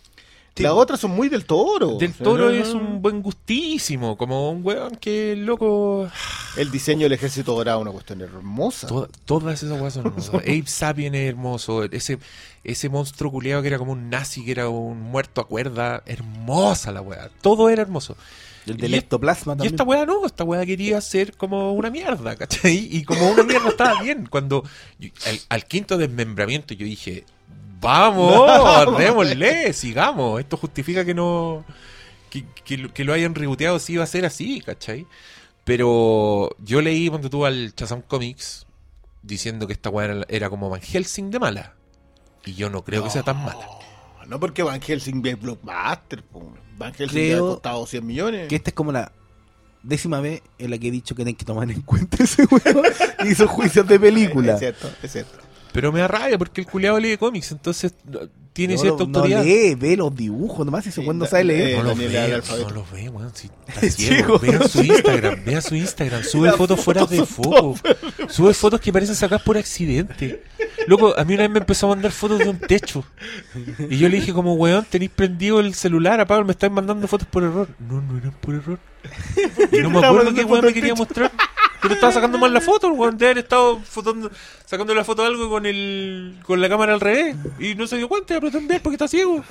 Las 0.63 0.73
otras 0.73 0.99
son 0.99 1.11
muy 1.11 1.29
del 1.29 1.45
toro. 1.45 1.97
Del 1.97 2.13
Toro 2.13 2.45
no, 2.45 2.51
es 2.51 2.69
un 2.69 3.01
buen 3.01 3.21
gustísimo, 3.21 4.17
como 4.17 4.51
un 4.51 4.65
weón 4.65 4.95
que 4.97 5.35
loco. 5.35 6.09
El 6.57 6.71
diseño 6.71 7.03
del 7.03 7.13
ejército 7.13 7.53
dorado 7.55 7.79
es 7.79 7.81
una 7.83 7.91
cuestión 7.91 8.21
hermosa. 8.21 8.87
To- 8.87 9.09
todas 9.25 9.63
esas 9.63 9.79
weas 9.79 9.93
son 9.93 10.07
hermosas. 10.07 10.33
Abe 10.35 10.63
Sapien 10.65 11.15
es 11.15 11.29
hermoso. 11.29 11.83
Ese, 11.85 12.19
ese 12.63 12.89
monstruo 12.89 13.31
culiado 13.31 13.61
que 13.61 13.67
era 13.69 13.77
como 13.77 13.91
un 13.93 14.09
nazi, 14.09 14.43
que 14.43 14.51
era 14.51 14.69
un 14.69 14.99
muerto 15.01 15.41
a 15.41 15.47
cuerda. 15.47 16.03
Hermosa 16.05 16.91
la 16.91 17.01
wea. 17.01 17.29
Todo 17.41 17.69
era 17.69 17.81
hermoso. 17.81 18.15
El 18.65 18.77
del 18.77 18.91
Y- 18.93 18.97
ectoplasma 18.97 19.53
Y 19.53 19.57
también. 19.57 19.73
esta 19.73 19.83
weá 19.83 20.05
no, 20.05 20.25
esta 20.25 20.43
weá 20.43 20.65
quería 20.65 20.99
ser 21.01 21.35
como 21.37 21.73
una 21.73 21.89
mierda, 21.89 22.35
¿cachai? 22.35 22.87
Y 22.91 23.03
como 23.03 23.29
una 23.31 23.43
mierda 23.43 23.69
estaba 23.69 24.01
bien. 24.03 24.27
Cuando 24.29 24.63
yo- 24.99 25.09
al, 25.25 25.39
al 25.49 25.65
quinto 25.65 25.97
desmembramiento 25.97 26.73
yo 26.73 26.85
dije, 26.85 27.23
vamos, 27.79 28.97
démosle, 28.97 29.73
sigamos. 29.73 30.39
Esto 30.39 30.57
justifica 30.57 31.03
que 31.05 31.13
no. 31.13 31.63
Que, 32.29 32.45
que 32.63 32.77
lo- 32.77 32.93
que 32.93 33.03
lo 33.03 33.13
hayan 33.13 33.33
reboteado 33.35 33.79
si 33.79 33.93
iba 33.93 34.03
a 34.03 34.07
ser 34.07 34.25
así, 34.25 34.61
¿cachai? 34.61 35.07
Pero 35.63 36.49
yo 36.59 36.81
leí 36.81 37.09
cuando 37.09 37.29
tuvo 37.29 37.45
al 37.45 37.73
Chazam 37.75 38.01
Comics 38.01 38.65
diciendo 39.21 39.67
que 39.67 39.73
esta 39.73 39.89
weá 39.89 40.05
era, 40.05 40.25
era 40.29 40.49
como 40.49 40.69
Van 40.69 40.81
Helsing 40.81 41.29
de 41.31 41.39
mala. 41.39 41.75
Y 42.45 42.53
yo 42.55 42.69
no 42.69 42.83
creo 42.83 43.03
que 43.03 43.09
sea 43.09 43.23
tan 43.23 43.37
mala. 43.43 43.67
No 44.27 44.39
porque 44.39 44.63
Van 44.63 44.81
Helsing 44.81 45.25
es 45.25 45.39
blockbuster. 45.39 46.23
po. 46.23 46.53
Van 46.77 46.93
Helsing 46.93 47.07
Creo 47.15 47.29
ya 47.29 47.51
ha 47.51 47.53
costado 47.55 47.85
100 47.85 48.05
millones. 48.05 48.47
Que 48.47 48.55
esta 48.55 48.69
es 48.69 48.73
como 48.75 48.91
la 48.91 49.11
décima 49.83 50.19
vez 50.21 50.41
en 50.57 50.71
la 50.71 50.77
que 50.77 50.87
he 50.87 50.91
dicho 50.91 51.15
que 51.15 51.23
hay 51.23 51.33
que 51.33 51.45
tomar 51.45 51.69
en 51.69 51.81
cuenta 51.81 52.23
ese 52.23 52.43
weón. 52.49 52.83
Hizo 53.29 53.47
juicios 53.47 53.87
de 53.87 53.99
película. 53.99 54.53
Es 54.53 54.59
cierto, 54.59 54.89
es 55.03 55.11
cierto. 55.11 55.37
Pero 55.79 55.93
me 55.93 55.99
da 56.01 56.07
rabia 56.09 56.37
porque 56.37 56.59
el 56.61 56.67
culiado 56.67 56.99
lee 56.99 57.15
cómics, 57.17 57.51
entonces 57.53 57.93
no, 58.05 58.19
tiene 58.51 58.73
No, 58.75 58.81
cierta 58.81 58.97
no 59.05 59.19
autoridad. 59.19 59.43
lee, 59.45 59.75
ve 59.75 59.95
los 59.95 60.13
dibujos 60.13 60.65
nomás 60.65 60.85
y 60.85 60.89
ese 60.89 61.01
Sí, 61.01 61.07
no 61.07 61.13
da- 61.13 61.27
sabe 61.27 61.45
leer. 61.45 61.67
eh, 61.69 61.77
No 61.77 61.83
los 61.83 61.97
ve, 61.97 62.41
no 62.63 62.69
los 62.71 62.91
ve, 62.91 63.09
weón. 63.09 63.31
Si 63.33 63.49
está 63.67 63.81
ciego. 63.89 64.39
Vean 64.39 64.67
su 64.67 64.83
Instagram, 64.83 65.45
vean 65.45 65.61
su 65.61 65.75
Instagram. 65.75 66.23
Sube 66.23 66.51
fotos 66.51 66.81
fuera 66.81 67.05
de 67.05 67.25
foco. 67.25 67.75
Sube 68.27 68.53
fotos 68.53 68.81
que 68.81 68.91
parecen 68.91 69.15
sacadas 69.15 69.43
por 69.43 69.57
accidente. 69.57 70.43
Loco, 70.87 71.13
a 71.17 71.23
mí 71.23 71.33
una 71.35 71.43
vez 71.43 71.51
me 71.51 71.59
empezó 71.59 71.85
a 71.85 71.89
mandar 71.95 72.11
fotos 72.11 72.39
de 72.39 72.49
un 72.49 72.59
techo. 72.59 73.03
Y 73.89 73.97
yo 73.97 74.09
le 74.09 74.17
dije 74.17 74.33
como, 74.33 74.55
weón, 74.55 74.85
tenéis 74.89 75.11
prendido 75.11 75.59
el 75.61 75.73
celular, 75.75 76.19
apá, 76.19 76.43
me 76.43 76.51
estáis 76.51 76.73
mandando 76.73 77.07
fotos 77.07 77.27
por 77.27 77.43
error. 77.43 77.69
No, 77.79 78.01
no 78.01 78.17
eran 78.17 78.31
por 78.41 78.55
error. 78.55 78.79
Y 79.71 79.77
no 79.77 79.89
me 79.89 80.05
acuerdo 80.05 80.33
qué 80.33 80.43
weón 80.43 80.65
me 80.65 80.73
quería 80.73 80.89
techo. 80.93 81.03
mostrar. 81.05 81.31
Pero 81.81 81.93
estaba 81.93 82.11
sacando 82.11 82.37
mal 82.37 82.53
la 82.53 82.61
foto, 82.61 82.89
weón. 82.89 83.17
De 83.17 83.25
haber 83.25 83.37
estado 83.39 83.79
fotando- 83.79 84.29
sacando 84.65 84.93
la 84.93 85.03
foto 85.05 85.21
de 85.21 85.29
algo 85.29 85.49
con 85.49 85.65
el 85.65 86.35
con 86.43 86.59
la 86.61 86.67
cámara 86.69 86.93
al 86.93 86.99
revés. 86.99 87.35
Y 87.59 87.75
no 87.75 87.87
se 87.87 87.97
dio 87.97 88.07
cuenta, 88.09 88.35
apretó 88.35 88.59
porque 88.83 88.95
está 88.95 89.07
ciego. 89.07 89.43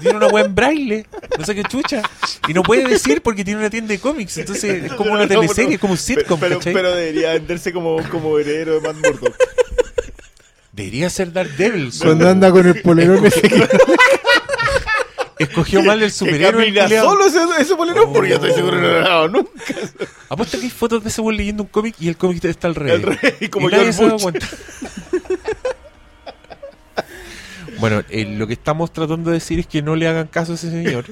Tiene 0.00 0.16
una 0.16 0.26
weá 0.28 0.44
en 0.44 0.54
braille. 0.54 1.06
No 1.38 1.44
sé 1.44 1.54
qué 1.54 1.62
chucha. 1.64 2.02
Y 2.48 2.54
no 2.54 2.62
puede 2.62 2.88
decir 2.88 3.22
porque 3.22 3.44
tiene 3.44 3.60
una 3.60 3.70
tienda 3.70 3.92
de 3.92 4.00
cómics. 4.00 4.36
Entonces 4.38 4.84
es 4.84 4.92
como 4.94 5.12
una 5.12 5.22
No, 5.26 5.28
teleserie, 5.28 5.64
pero- 5.64 5.74
es 5.74 5.80
como 5.80 5.92
un 5.92 5.98
sitcom, 5.98 6.40
pero, 6.40 6.58
¿cachai? 6.58 6.72
pero 6.72 6.94
debería 6.94 7.32
venderse 7.34 7.72
como, 7.72 7.96
como 8.10 8.38
heredero 8.38 8.74
de 8.74 8.80
Matt 8.80 8.96
Murdock. 8.96 9.34
Debería 10.72 11.08
ser 11.08 11.32
Daredevil. 11.32 11.92
Cuando 12.02 12.28
anda 12.28 12.50
con 12.50 12.66
el 12.66 12.82
polerón 12.82 13.24
ese 13.26 13.42
que... 13.42 13.54
Escogió 15.38 15.82
mal 15.82 16.02
el 16.02 16.10
superhéroe. 16.12 16.68
el 16.68 16.74
camina 16.74 16.84
culiao. 16.84 17.04
solo 17.10 17.26
ese, 17.26 17.62
ese 17.62 17.74
polerón 17.76 18.12
porque 18.12 18.30
yo 18.30 18.34
estoy 18.36 18.52
seguro 18.52 18.76
que 18.76 18.82
no 18.82 18.88
lo 18.88 18.98
he 18.98 19.02
dado 19.02 19.28
nunca. 19.28 19.50
Apuesta 20.28 20.58
que 20.58 20.64
hay 20.64 20.70
fotos 20.70 21.02
de 21.02 21.08
ese 21.08 21.20
weón 21.20 21.36
leyendo 21.36 21.62
un 21.64 21.68
cómic 21.68 21.96
y 22.00 22.08
el 22.08 22.16
cómic 22.16 22.44
está 22.44 22.68
al 22.68 22.74
revés. 22.74 22.94
Al 22.94 23.02
revés, 23.02 23.34
y 23.40 23.48
como 23.48 23.68
y 23.68 23.72
nadie 23.72 23.92
George 23.92 23.96
se 23.98 24.16
da 24.16 24.22
cuenta. 24.22 24.46
bueno, 27.78 28.02
eh, 28.10 28.24
lo 28.24 28.46
que 28.46 28.52
estamos 28.52 28.92
tratando 28.92 29.30
de 29.30 29.34
decir 29.34 29.58
es 29.58 29.66
que 29.66 29.82
no 29.82 29.96
le 29.96 30.06
hagan 30.08 30.26
caso 30.28 30.52
a 30.52 30.54
ese 30.54 30.70
señor. 30.70 31.06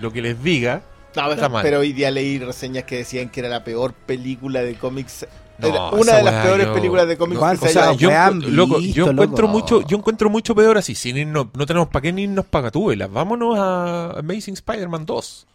Lo 0.00 0.12
que 0.12 0.22
les 0.22 0.42
diga 0.42 0.82
No, 1.16 1.32
está 1.32 1.48
mal. 1.48 1.62
pero 1.62 1.80
hoy 1.80 1.92
día 1.92 2.10
leí 2.10 2.38
reseñas 2.38 2.84
que 2.84 2.96
decían 2.96 3.28
que 3.28 3.40
era 3.40 3.48
la 3.48 3.64
peor 3.64 3.92
película 3.94 4.62
de 4.62 4.74
cómics 4.74 5.26
No, 5.60 5.90
una 5.92 6.16
de 6.16 6.22
las 6.22 6.32
weá 6.34 6.42
peores 6.44 6.66
yo- 6.66 6.74
películas 6.74 7.08
de 7.08 7.16
cómics 7.18 7.38
Juan, 7.38 7.56
que 7.58 7.64
se 7.66 7.68
o 7.68 7.72
sea, 7.72 7.88
haya 7.90 8.30
yo, 8.30 8.48
loco, 8.50 8.78
visto, 8.78 8.94
yo 8.96 9.10
encuentro 9.10 9.46
loco. 9.46 9.58
mucho, 9.58 9.80
yo 9.86 9.96
encuentro 9.98 10.30
mucho 10.30 10.54
peor 10.54 10.78
así, 10.78 10.94
sin 10.94 11.16
irnos, 11.16 11.46
no 11.54 11.66
tenemos 11.66 11.88
para 11.88 12.02
qué 12.02 12.12
ni 12.12 12.22
irnos 12.22 12.44
para 12.46 12.64
Gatúbela. 12.64 13.06
Vámonos 13.06 13.58
a 13.58 14.18
Amazing 14.18 14.54
Spider-Man 14.54 15.06
2. 15.06 15.46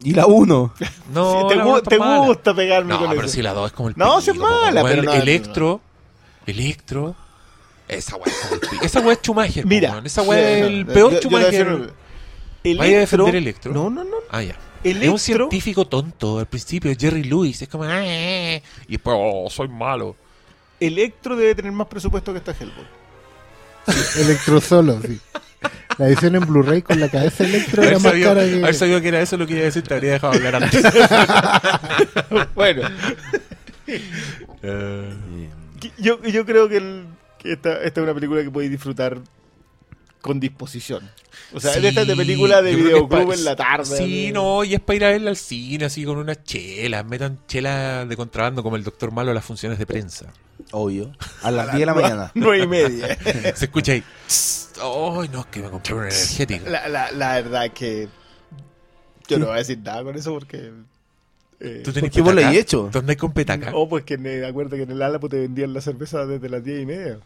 Y 0.00 0.14
la 0.14 0.26
1. 0.26 0.74
No, 1.12 1.40
Sí, 1.42 1.46
te, 1.48 1.56
la 1.56 1.64
gu- 1.64 1.82
te 1.82 1.96
gusta 1.98 2.54
pegarme 2.54 2.92
No, 2.94 3.00
con 3.00 3.10
pero 3.10 3.22
eso. 3.22 3.34
si 3.34 3.42
la 3.42 3.52
2 3.52 3.66
es 3.66 3.72
como 3.72 3.88
el 3.88 3.94
No, 3.96 4.20
si 4.20 4.30
es 4.30 4.36
mala, 4.36 4.82
pero 4.84 5.02
no- 5.02 5.12
Electro, 5.12 5.80
Electro, 6.46 7.14
esa 7.88 8.16
weá 8.16 8.26
es 8.26 8.34
como 8.48 8.54
el. 8.80 8.84
Esa 8.86 9.00
weá 9.00 9.12
es 9.14 9.18
Schumacher, 9.20 9.66
Mira, 9.66 10.00
esa 10.04 10.22
weá 10.22 10.50
es 10.50 10.66
el 10.66 10.86
no, 10.86 10.92
peor 10.92 11.14
Schumacher. 11.20 11.92
¿Vaya 12.76 12.96
a 12.96 13.00
defender 13.00 13.36
Electro? 13.36 13.72
No, 13.72 13.88
no, 13.88 14.04
no. 14.04 14.16
Ah, 14.30 14.42
ya. 14.42 14.54
Es 14.90 14.96
un 14.96 15.02
Electro, 15.02 15.18
científico 15.18 15.84
tonto 15.86 16.38
al 16.38 16.46
principio, 16.46 16.92
Jerry 16.98 17.24
Lewis. 17.24 17.60
Es 17.62 17.68
como, 17.68 17.84
"Ah, 17.84 18.00
eh", 18.04 18.62
y 18.88 18.92
después, 18.92 19.16
oh, 19.18 19.48
soy 19.50 19.68
malo. 19.68 20.16
Electro 20.80 21.36
debe 21.36 21.54
tener 21.54 21.72
más 21.72 21.86
presupuesto 21.88 22.32
que 22.32 22.38
esta 22.38 22.52
Hellboy. 22.52 22.86
Electro 24.20 24.60
solo, 24.60 25.00
sí. 25.02 25.18
La 25.98 26.06
edición 26.06 26.36
en 26.36 26.46
Blu-ray 26.46 26.82
con 26.82 27.00
la 27.00 27.08
cabeza 27.08 27.44
Electro 27.44 27.82
era 27.82 27.94
más 27.94 28.02
sabido, 28.02 28.28
cara 28.28 28.42
haber 28.42 28.62
que. 28.66 28.72
sabido 28.74 29.00
que 29.00 29.08
era 29.08 29.20
eso 29.20 29.36
lo 29.36 29.46
que 29.46 29.54
iba 29.54 29.62
a 29.62 29.64
decir, 29.64 29.82
te 29.82 29.94
habría 29.94 30.12
dejado 30.12 30.34
hablar 30.34 30.54
antes. 30.56 30.82
bueno, 32.54 32.82
Eh, 34.62 35.14
yo, 35.98 36.22
yo 36.22 36.44
creo 36.46 36.68
que, 36.68 36.76
el- 36.76 37.06
que 37.38 37.52
esta, 37.52 37.82
esta 37.82 38.00
es 38.00 38.04
una 38.04 38.14
película 38.14 38.42
que 38.42 38.50
podéis 38.50 38.70
disfrutar 38.70 39.18
con 40.20 40.40
disposición. 40.40 41.08
O 41.52 41.60
sea, 41.60 41.72
sí, 41.74 41.80
de 41.80 41.88
estas 41.88 42.06
de 42.06 42.16
película 42.16 42.60
de 42.62 42.74
videoclub 42.74 43.32
en 43.32 43.44
la 43.44 43.56
tarde. 43.56 43.96
Sí, 43.96 44.30
no, 44.32 44.64
y 44.64 44.74
es 44.74 44.80
para 44.80 44.96
ir 44.96 45.04
a 45.04 45.08
verla 45.10 45.30
al 45.30 45.36
cine, 45.36 45.84
así 45.86 46.04
con 46.04 46.18
unas 46.18 46.42
chelas. 46.44 47.04
Metan 47.06 47.38
chelas 47.46 48.08
de 48.08 48.16
contrabando 48.16 48.62
como 48.62 48.76
el 48.76 48.84
Doctor 48.84 49.12
Malo 49.12 49.30
a 49.30 49.34
las 49.34 49.44
funciones 49.44 49.78
de 49.78 49.86
prensa. 49.86 50.26
Obvio. 50.72 51.12
A 51.42 51.50
las 51.50 51.66
10 51.68 51.78
de 51.80 51.86
la 51.86 51.94
mañana. 51.94 52.32
Nueve 52.34 52.64
y 52.64 52.66
media. 52.66 53.16
Se 53.54 53.66
escucha 53.66 53.92
ahí. 53.92 54.02
Ay, 54.82 55.28
no, 55.32 55.40
es 55.40 55.46
que 55.46 55.60
me 55.60 55.70
compré 55.70 55.94
un 55.94 56.02
energético. 56.02 56.68
La, 56.68 56.88
la, 56.88 57.10
la 57.12 57.34
verdad 57.34 57.66
es 57.66 57.72
que 57.72 58.08
yo 59.28 59.38
no 59.38 59.46
voy 59.46 59.54
a 59.54 59.58
decir 59.58 59.78
nada 59.78 60.02
con 60.02 60.16
eso 60.16 60.32
porque... 60.34 60.72
eh, 61.60 61.82
¿Tú 61.84 61.92
tenés 61.92 62.10
qué 62.10 62.20
vos 62.20 62.34
lo 62.34 62.44
has 62.46 62.54
hecho? 62.54 62.88
¿Dónde 62.92 63.12
hay 63.12 63.16
con 63.16 63.32
petaca? 63.32 63.70
No, 63.70 63.88
pues 63.88 64.04
que 64.04 64.18
me 64.18 64.44
acuerdo 64.44 64.76
que 64.76 64.82
en 64.82 64.90
el 64.90 65.02
Álamo 65.02 65.28
te 65.28 65.38
vendían 65.40 65.72
la 65.72 65.80
cerveza 65.80 66.26
desde 66.26 66.48
las 66.48 66.62
10 66.64 66.82
y 66.82 66.86
media. 66.86 67.18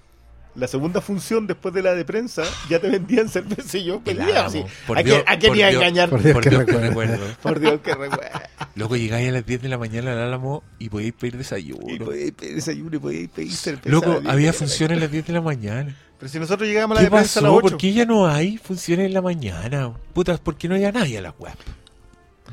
La 0.54 0.68
segunda 0.68 1.00
función 1.00 1.46
después 1.46 1.72
de 1.72 1.82
la 1.82 1.94
de 1.94 2.04
prensa 2.04 2.42
ya 2.68 2.78
te 2.78 2.90
vendían 2.90 3.28
cerveza 3.30 3.78
y 3.78 3.84
yo 3.84 4.00
pedía 4.00 4.44
así. 4.44 4.62
Por 4.86 4.98
¿A, 4.98 5.02
Dios, 5.02 5.22
quién, 5.24 5.34
a 5.34 5.38
quién 5.38 5.50
por 5.52 5.56
iba 5.58 5.66
a 5.66 5.70
engañar? 5.70 6.10
Por 6.10 6.18
Por, 6.20 6.24
Dios, 6.24 6.34
Por 6.34 6.42
que 6.44 6.50
Dios 6.50 6.64
que 6.66 6.72
recuerdo. 6.72 7.26
recuerdo. 7.26 7.60
Dios 7.60 7.80
que 7.80 7.94
recuerdo. 7.94 8.40
Loco, 8.74 8.96
llegáis 8.96 9.28
a 9.30 9.32
las 9.32 9.46
10 9.46 9.62
de 9.62 9.68
la 9.70 9.78
mañana 9.78 10.12
al 10.12 10.18
Álamo 10.18 10.62
y 10.78 10.90
podéis 10.90 11.14
pedir 11.14 11.34
Y 11.34 11.38
desayuno. 11.38 12.04
podíais 12.04 12.32
pedir 12.32 12.54
desayuno 12.56 12.96
y 12.96 12.98
podíais 12.98 13.28
pedir 13.30 13.52
cerveza. 13.52 13.88
Loco, 13.88 14.10
a 14.10 14.14
las 14.14 14.22
10 14.24 14.32
había 14.34 14.52
funciones 14.52 14.98
a 14.98 15.00
las 15.00 15.10
10 15.10 15.26
de 15.26 15.32
la 15.32 15.40
mañana. 15.40 15.96
Pero 16.18 16.30
si 16.30 16.38
nosotros 16.38 16.68
llegábamos 16.68 16.98
a 16.98 17.00
la 17.02 17.08
¿Qué 17.08 17.10
de 17.14 17.16
prensa 17.18 17.40
a 17.40 17.42
las 17.42 17.50
pasó? 17.50 17.56
8. 17.56 17.68
¿Por 17.70 17.76
qué 17.78 17.92
ya 17.94 18.04
no 18.04 18.26
hay 18.28 18.58
funciones 18.58 19.06
en 19.06 19.14
la 19.14 19.22
mañana? 19.22 19.92
Putas, 20.12 20.38
¿por 20.38 20.56
qué 20.56 20.68
no 20.68 20.74
hay 20.74 20.84
a 20.84 20.92
nadie 20.92 21.16
a 21.18 21.22
la 21.22 21.30
web? 21.38 21.54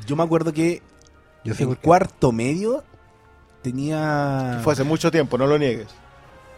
Yo 0.06 0.16
me 0.16 0.22
acuerdo 0.22 0.54
que 0.54 0.80
Yo 1.44 1.52
en 1.52 1.66
por 1.66 1.76
qué. 1.76 1.82
cuarto 1.82 2.32
medio 2.32 2.82
tenía 3.62 4.60
Fue 4.64 4.72
hace 4.72 4.84
mucho 4.84 5.10
tiempo, 5.10 5.36
no 5.36 5.46
lo 5.46 5.58
niegues. 5.58 5.88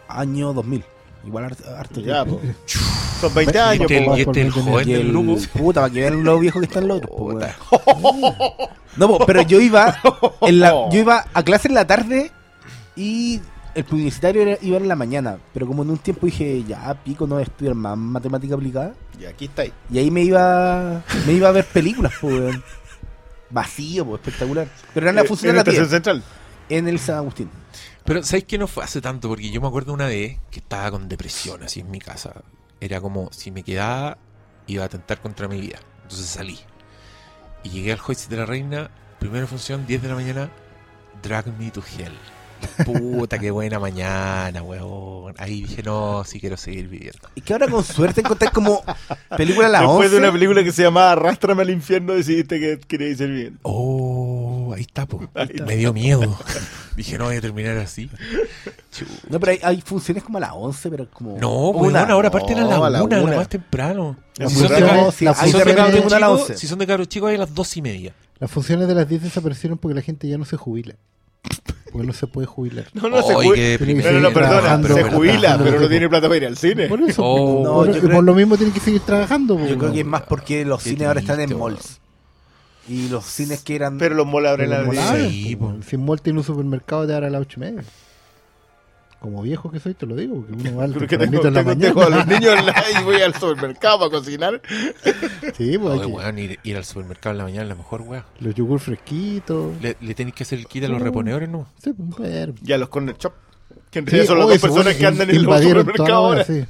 año 0.07 0.53
2000. 0.53 0.85
Igual 1.25 1.45
harto, 1.45 1.63
harto 1.77 2.01
Ya, 2.01 2.23
tiempo. 2.25 2.41
po. 2.41 2.47
Son 3.21 3.33
20 3.33 3.59
años, 3.59 3.89
Y 3.89 3.93
este, 3.93 4.05
po. 4.05 4.17
y 4.17 4.21
este 4.21 4.41
el 4.41 4.47
mí 4.47 4.51
joven 4.51 4.89
Y 4.89 4.91
del 4.93 5.01
el 5.01 5.07
grupo. 5.11 5.41
puta, 5.57 5.81
para 5.81 5.93
que 5.93 5.99
vean 6.01 6.23
lo 6.23 6.39
viejo 6.39 6.59
que 6.59 6.65
están 6.65 6.87
los 6.87 6.97
otros. 6.97 7.11
po, 7.15 7.23
weón. 7.25 7.41
No, 8.97 9.07
po, 9.07 9.25
pero 9.25 9.41
yo 9.41 9.59
iba 9.59 9.97
en 10.41 10.59
la, 10.59 10.71
yo 10.91 10.99
iba 10.99 11.25
a 11.33 11.43
clase 11.43 11.67
en 11.67 11.73
la 11.73 11.87
tarde 11.87 12.31
y 12.95 13.39
el 13.73 13.83
publicitario 13.85 14.41
era- 14.43 14.57
iba 14.61 14.77
en 14.77 14.87
la 14.87 14.95
mañana. 14.95 15.37
Pero 15.53 15.65
como 15.65 15.81
en 15.83 15.89
un 15.89 15.97
tiempo 15.97 16.25
dije, 16.27 16.63
ya 16.67 16.93
pico, 17.03 17.25
no 17.25 17.35
voy 17.35 17.41
a 17.43 17.45
estudiar 17.45 17.73
más 17.75 17.97
matemática 17.97 18.53
aplicada. 18.55 18.93
Y 19.19 19.25
aquí 19.25 19.45
está 19.45 19.63
ahí. 19.63 19.73
Y 19.91 19.97
ahí 19.99 20.11
me 20.11 20.21
iba 20.21 21.01
me 21.25 21.33
iba 21.33 21.49
a 21.49 21.51
ver 21.53 21.65
películas, 21.65 22.13
po, 22.21 22.27
weón. 22.27 22.63
Vacío, 23.49 24.05
po, 24.05 24.15
espectacular. 24.15 24.67
Pero 24.93 25.05
era 25.07 25.13
la 25.13 25.21
Eh, 25.21 25.27
función 25.27 25.49
en 25.51 25.55
de 25.55 25.57
la 25.57 25.63
la 25.63 25.71
estación 25.71 25.85
10, 25.85 25.91
central. 25.91 26.23
en 26.69 26.87
el 26.87 26.99
San 26.99 27.15
Agustín. 27.17 27.49
Pero 28.05 28.23
¿sabes 28.23 28.43
que 28.43 28.57
no 28.57 28.67
fue 28.67 28.83
hace 28.83 29.01
tanto? 29.01 29.29
Porque 29.29 29.49
yo 29.49 29.61
me 29.61 29.67
acuerdo 29.67 29.93
una 29.93 30.07
vez 30.07 30.39
que 30.51 30.59
estaba 30.59 30.91
con 30.91 31.07
depresión 31.07 31.63
así 31.63 31.79
en 31.79 31.89
mi 31.91 31.99
casa. 31.99 32.43
Era 32.81 32.99
como 32.99 33.31
si 33.31 33.51
me 33.51 33.63
quedaba 33.63 34.17
iba 34.67 34.83
a 34.83 34.85
atentar 34.87 35.21
contra 35.21 35.47
mi 35.47 35.59
vida. 35.59 35.79
Entonces 36.03 36.27
salí. 36.27 36.59
Y 37.63 37.69
llegué 37.69 37.93
al 37.93 37.99
Hoist 38.05 38.29
de 38.29 38.37
la 38.37 38.45
Reina, 38.45 38.91
primera 39.19 39.47
función, 39.47 39.85
10 39.85 40.01
de 40.01 40.07
la 40.09 40.15
mañana, 40.15 40.49
Drag 41.21 41.47
Me 41.57 41.71
to 41.71 41.81
Hell. 41.97 42.13
Puta, 42.85 43.39
qué 43.39 43.51
buena 43.51 43.77
mañana, 43.79 44.61
weón. 44.63 45.35
Ahí 45.37 45.63
dije, 45.63 45.83
no, 45.83 46.23
sí 46.23 46.39
quiero 46.39 46.55
seguir 46.55 46.87
viviendo. 46.87 47.29
Y 47.35 47.41
que 47.41 47.53
ahora 47.53 47.67
con 47.67 47.83
suerte 47.83 48.21
encontré 48.21 48.49
como 48.51 48.83
película 49.37 49.67
a 49.67 49.69
las 49.69 49.81
Después 49.81 50.07
11. 50.07 50.09
de 50.09 50.17
una 50.17 50.31
película 50.31 50.63
que 50.63 50.71
se 50.71 50.83
llamaba 50.83 51.11
Arrástrame 51.11 51.61
al 51.61 51.69
infierno, 51.69 52.13
decidiste 52.13 52.59
que 52.59 52.79
querías 52.79 53.19
ir 53.19 53.29
bien. 53.29 53.59
Oh, 53.63 54.32
ahí 54.73 54.81
está, 54.81 55.05
po. 55.05 55.27
Ahí 55.33 55.47
está. 55.51 55.65
Me 55.65 55.75
dio 55.75 55.93
miedo. 55.93 56.37
dije, 56.97 57.17
no 57.17 57.25
voy 57.25 57.35
a 57.37 57.41
terminar 57.41 57.77
así. 57.77 58.09
No, 59.29 59.39
pero 59.39 59.51
hay, 59.53 59.59
hay 59.63 59.81
funciones 59.81 60.23
como 60.23 60.37
a 60.37 60.41
las 60.41 60.51
11, 60.53 60.89
pero 60.89 61.09
como. 61.09 61.37
No, 61.39 61.69
una. 61.69 61.99
weón, 62.03 62.11
ahora 62.11 62.29
parten 62.31 62.59
a 62.59 62.65
la 62.65 62.75
no, 62.77 62.85
a 62.85 62.89
la 62.89 63.03
una, 63.03 63.17
la 63.17 63.23
una. 63.23 63.35
más 63.37 63.49
temprano. 63.49 64.15
La 64.37 64.49
Si 64.49 64.55
son, 64.55 64.67
de 64.69 64.81
No, 64.81 65.11
si 65.11 65.25
son 65.25 65.63
de 65.65 65.75
cabros 65.75 66.05
una 66.05 66.19
las 66.19 66.29
chicos, 66.29 66.41
11. 66.49 66.57
si 66.57 66.67
son 66.67 66.79
de 66.79 66.87
cabros 66.87 67.07
chicos, 67.07 67.29
hay 67.29 67.35
a 67.35 67.39
las 67.39 67.53
dos 67.53 67.75
y 67.77 67.81
media. 67.81 68.13
Las 68.39 68.51
funciones 68.51 68.87
de 68.87 68.95
las 68.95 69.07
10 69.07 69.23
desaparecieron 69.23 69.77
porque 69.77 69.95
la 69.95 70.01
gente 70.01 70.27
ya 70.27 70.37
no 70.37 70.45
se 70.45 70.57
jubila. 70.57 70.95
Porque 71.91 72.07
no 72.07 72.13
se 72.13 72.25
puede 72.25 72.47
jubilar. 72.47 72.85
No, 72.93 73.07
no, 73.07 73.21
se 73.21 73.33
jubila. 73.35 74.11
No, 74.11 74.19
no, 74.19 74.33
perdona, 74.33 74.77
se 74.77 74.93
pero 75.03 75.11
jubila, 75.11 75.59
pero 75.63 75.79
no 75.79 75.87
tiene 75.87 76.09
plata 76.09 76.27
para 76.27 76.37
ir 76.37 76.45
al 76.47 76.57
cine. 76.57 76.87
Por 76.87 77.01
eso, 77.03 77.23
Oh. 77.23 77.63
por, 77.63 77.63
No, 77.63 77.85
yo 77.93 78.01
por 78.01 78.09
creo- 78.09 78.21
lo 78.23 78.33
mismo 78.33 78.57
tienen 78.57 78.73
que 78.73 78.79
seguir 78.79 79.01
trabajando. 79.01 79.59
Yo 79.67 79.77
creo 79.77 79.91
que 79.93 79.99
es 79.99 80.05
más 80.05 80.23
porque 80.23 80.65
los 80.65 80.81
Qué 80.83 80.89
cines 80.91 81.07
ahora 81.07 81.19
están 81.19 81.39
en 81.39 81.57
malls. 81.57 81.99
Y 82.87 83.07
los 83.09 83.25
cines 83.25 83.61
que 83.61 83.75
eran. 83.75 83.97
Pero 83.97 84.15
los 84.15 84.25
molas 84.27 84.53
abren 84.53 84.69
Pero 84.69 84.81
a 84.81 84.83
las 84.83 84.87
como 85.07 85.17
10. 85.17 85.23
la 85.23 85.29
Sí, 85.29 85.55
po. 85.55 85.75
Si 85.87 85.95
en 85.95 86.05
Mall 86.05 86.21
tiene 86.21 86.39
un 86.39 86.45
supermercado 86.45 87.05
te 87.05 87.13
dará 87.13 87.27
a 87.27 87.29
las 87.29 87.41
8 87.41 87.53
y 87.57 87.59
media. 87.61 87.83
Como 89.19 89.41
viejo 89.41 89.71
que 89.71 89.79
soy, 89.79 89.93
te 89.93 90.05
lo 90.05 90.17
digo, 90.17 90.35
porque 90.35 90.51
uno 90.51 90.75
va 90.77 90.83
al 90.83 90.93
Creo 90.95 91.07
que 91.07 91.17
tengo, 91.17 91.47
en 91.47 91.53
la 91.53 91.63
tengo- 91.63 92.01
a 92.03 92.09
los 92.09 92.27
niños 92.27 92.59
en 92.59 92.65
la- 92.65 92.83
y 92.99 93.03
voy 93.05 93.21
al 93.21 93.33
supermercado 93.33 93.99
para 93.99 94.11
cocinar. 94.11 94.61
Sí, 95.57 95.77
pues, 95.77 95.99
Oye, 96.01 96.05
weón, 96.07 96.39
ir, 96.39 96.59
ir 96.63 96.75
al 96.75 96.83
supermercado 96.83 97.31
en 97.31 97.37
la 97.37 97.43
mañana 97.45 97.61
es 97.63 97.69
la 97.69 97.75
mejor, 97.75 98.01
weón. 98.01 98.23
los 98.41 98.53
yogur 98.53 98.81
fresquitos. 98.81 99.81
Le, 99.81 99.95
le 100.01 100.13
tenéis 100.13 100.35
que 100.35 100.43
hacer 100.43 100.59
el 100.59 100.67
kit 100.67 100.83
a 100.83 100.87
los 100.89 100.99
Oh. 101.01 101.05
reponedores, 101.05 101.47
¿no? 101.47 101.67
Sí, 101.81 101.93
pues, 101.93 102.09
pero- 102.17 102.53
Y 102.65 102.73
a 102.73 102.77
los 102.77 102.89
corner 102.89 103.15
shop. 103.17 103.31
Que 103.89 103.99
en 103.99 104.05
Sí, 104.05 104.11
realidad 104.11 104.27
son 104.27 104.39
las 104.39 104.47
dos 104.49 104.57
personas 104.59 104.95
que 104.95 105.05
andan 105.05 105.29
en 105.29 105.43
los 105.43 105.61
supermercados 105.61 106.11
ahora. 106.11 106.43
Sí. 106.43 106.65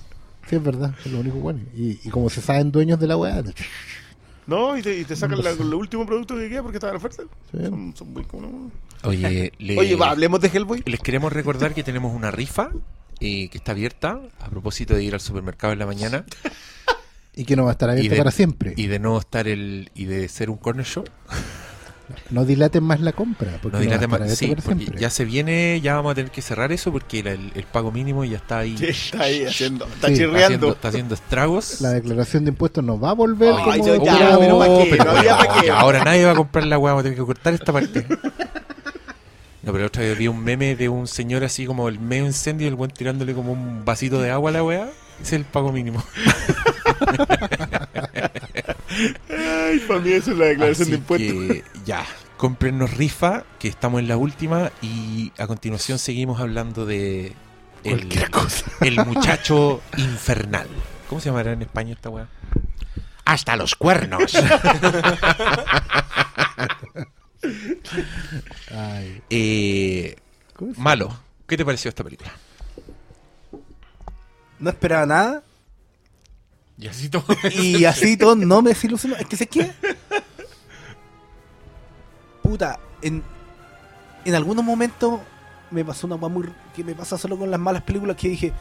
sí, 0.48 0.56
es 0.56 0.64
verdad, 0.64 0.94
es 1.04 1.12
lo 1.12 1.22
único 1.22 1.38
bueno. 1.38 1.60
Y, 1.76 2.00
y 2.04 2.10
como 2.10 2.30
se 2.30 2.42
saben 2.42 2.72
dueños 2.72 3.00
de 3.00 3.08
la 3.08 3.18
weá, 3.18 3.42
No, 4.48 4.78
y 4.78 4.82
te, 4.82 4.98
y 5.00 5.06
te 5.06 5.16
sacan 5.16 5.42
la- 5.44 5.52
los 5.54 5.74
últimos 5.74 6.06
productos 6.08 6.38
que 6.40 6.50
queda 6.50 6.62
porque 6.62 6.78
estaban 6.78 6.96
en 6.96 6.98
oferta. 6.98 7.24
Sí. 7.52 7.58
Son, 7.66 7.96
son 7.96 8.14
muy 8.14 8.24
como- 8.26 8.72
Oye, 9.04 9.52
le- 9.60 9.78
Oye, 9.80 9.96
va, 9.96 10.12
hablemos 10.12 10.40
de 10.42 10.50
Hellboy. 10.50 10.84
les 10.86 11.00
queremos 11.00 11.32
recordar 11.34 11.74
que 11.74 11.84
tenemos 11.84 12.14
una 12.16 12.32
rifa 12.32 12.70
eh, 13.20 13.48
que 13.50 13.58
está 13.58 13.72
abierta 13.72 14.20
a 14.40 14.50
propósito 14.50 14.96
de 14.96 15.04
ir 15.04 15.14
al 15.14 15.22
supermercado 15.22 15.72
en 15.74 15.80
la 15.80 15.86
mañana 15.86 16.26
y 17.36 17.46
que 17.46 17.56
no 17.56 17.64
va 17.64 17.70
a 17.70 17.74
estar 17.74 17.90
abierto 17.90 18.12
de, 18.12 18.18
para 18.18 18.32
siempre. 18.32 18.74
y 18.76 18.88
de 18.88 19.00
no 19.00 19.18
estar 19.18 19.48
el 19.48 19.90
y 19.96 20.06
de 20.06 20.28
ser 20.28 20.50
un 20.50 20.58
corner 20.58 20.86
shop. 20.86 21.08
No 22.30 22.46
dilaten 22.46 22.84
más 22.84 23.00
la 23.00 23.12
compra, 23.14 23.52
porque 23.62 23.78
No 23.78 23.80
no, 23.80 23.84
dilate 23.84 24.08
va 24.08 24.18
a 24.18 24.26
estar 24.26 24.30
más. 24.30 24.38
Sí, 24.38 24.56
porque 24.64 25.00
ya 25.00 25.10
se 25.10 25.26
viene, 25.26 25.80
ya 25.82 25.96
vamos 25.96 26.12
a 26.14 26.16
tener 26.16 26.32
que 26.32 26.42
cerrar 26.42 26.72
eso 26.72 26.92
porque 26.92 27.20
el, 27.20 27.28
el- 27.28 27.52
el 27.56 27.64
pago 27.64 27.92
mínimo 27.92 28.24
ya 28.26 28.38
está 28.38 28.60
ahí. 28.60 28.76
Sí, 28.84 28.86
está 28.88 29.24
ahí 29.24 29.46
haciendo, 29.46 29.86
está 29.86 30.08
Sí, 30.08 30.14
Está 30.14 30.26
chirriando. 30.26 30.44
haciendo, 30.46 30.70
está 30.72 30.88
haciendo 30.90 31.16
estragos. 31.16 31.82
La 31.82 31.90
declaración 31.92 32.46
de 32.46 32.50
impuestos 32.52 32.84
no 32.84 33.00
va 33.00 33.12
a 33.12 33.14
volver 33.14 33.54
Ay, 33.58 33.80
como 33.80 33.86
ya, 33.88 34.04
ya, 34.04 34.12
esperaba. 34.14 34.40
pero 34.40 34.60
¿pa' 34.60 34.66
qué? 34.68 34.88
pero 34.92 35.04
No 35.06 35.12
había 35.18 35.36
bueno, 35.36 35.54
pa' 35.54 35.62
qué. 35.62 35.68
ya 35.68 35.80
ahora 35.80 36.04
nadie 36.04 36.26
va 36.26 36.32
a 36.32 36.36
comprar 36.36 36.66
la 36.66 36.78
weá, 36.78 36.94
vamos 36.94 37.02
a 37.02 37.04
tener 37.04 37.18
que 37.18 37.26
cortar 37.26 37.54
esta 37.54 37.72
parte. 37.74 38.06
No, 39.64 39.72
pero 39.72 39.86
otra 39.88 40.02
vez 40.04 40.18
vi 40.18 40.28
un 40.28 40.44
meme 40.44 40.76
de 40.76 40.90
un 40.90 41.08
señor 41.08 41.44
así 41.46 41.66
como 41.66 41.88
el 41.88 41.98
medio 42.00 42.26
incendio 42.26 42.66
y 42.66 42.70
el 42.70 42.76
buen 42.76 42.92
tirándole 42.92 43.34
como 43.34 43.54
un 43.54 43.86
vasito 43.86 44.22
de 44.22 44.30
agua 44.30 44.50
a 44.50 44.54
la 44.54 44.64
weá. 44.64 44.84
Ese 45.22 45.36
es 45.36 45.40
el 45.42 45.46
pago 45.46 45.72
mínimo. 45.72 46.04
Ay, 49.30 49.80
para 49.88 50.00
mí 50.00 50.12
eso 50.12 50.32
es 50.32 50.38
la 50.38 50.46
declaración 50.46 50.84
Así 50.84 50.92
de 50.92 50.98
impuestos. 50.98 51.34
que 51.34 51.64
ya, 51.86 52.06
cómprennos 52.38 52.92
rifa, 52.96 53.44
que 53.60 53.68
estamos 53.68 54.00
en 54.00 54.08
la 54.08 54.18
última 54.18 54.72
y 54.82 55.32
a 55.38 55.48
continuación 55.48 56.00
seguimos 56.00 56.40
hablando 56.40 56.86
de 56.86 57.34
el, 57.84 57.98
Cualquier 58.00 58.30
cosa. 58.32 58.66
el 58.82 59.06
muchacho 59.06 59.82
infernal. 59.98 60.68
¿Cómo 61.10 61.22
se 61.22 61.30
llamará 61.30 61.52
en 61.54 61.62
España 61.62 61.94
esta 61.94 62.10
weá? 62.10 62.28
Hasta 63.26 63.56
los 63.56 63.76
cuernos. 63.76 64.34
Ay, 68.72 69.22
Eh, 69.30 70.16
¿cómo 70.56 70.74
se- 70.74 70.82
malo, 70.82 71.18
¿qué 71.48 71.58
te 71.58 71.66
pareció 71.66 71.90
esta 71.90 72.04
película? 72.04 72.32
No 74.60 74.70
esperaba 74.70 75.06
nada. 75.06 75.44
Y 76.78 76.88
así 76.88 77.10
todo. 77.10 77.26
Y 77.52 77.86
así 77.86 78.18
todo 78.18 78.36
no 78.36 78.62
me 78.62 78.72
desilusionó. 78.72 79.16
Es 79.16 79.28
que 79.28 79.38
sé 79.38 79.48
qué. 79.48 79.72
Puta, 82.42 82.80
en, 83.02 83.24
en 84.26 84.36
algunos 84.36 84.66
momentos 84.66 85.20
me 85.72 85.84
pasó 85.86 86.08
una 86.08 86.18
muy 86.18 86.50
que 86.76 86.84
me 86.84 86.94
pasa 86.94 87.18
solo 87.18 87.38
con 87.38 87.50
las 87.50 87.60
malas 87.60 87.84
películas 87.84 88.16
que 88.18 88.30
dije, 88.30 88.54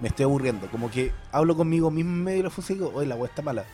me 0.00 0.08
estoy 0.08 0.24
aburriendo. 0.24 0.68
Como 0.68 0.90
que 0.90 1.12
hablo 1.32 1.56
conmigo 1.56 1.90
mismo 1.90 2.12
en 2.12 2.24
medio 2.24 2.38
de 2.38 2.44
la 2.44 2.50
función 2.50 2.78
y 2.78 2.80
digo, 2.80 2.92
oye, 2.94 3.06
la 3.08 3.16
weá 3.16 3.28
está 3.28 3.42
mala. 3.42 3.64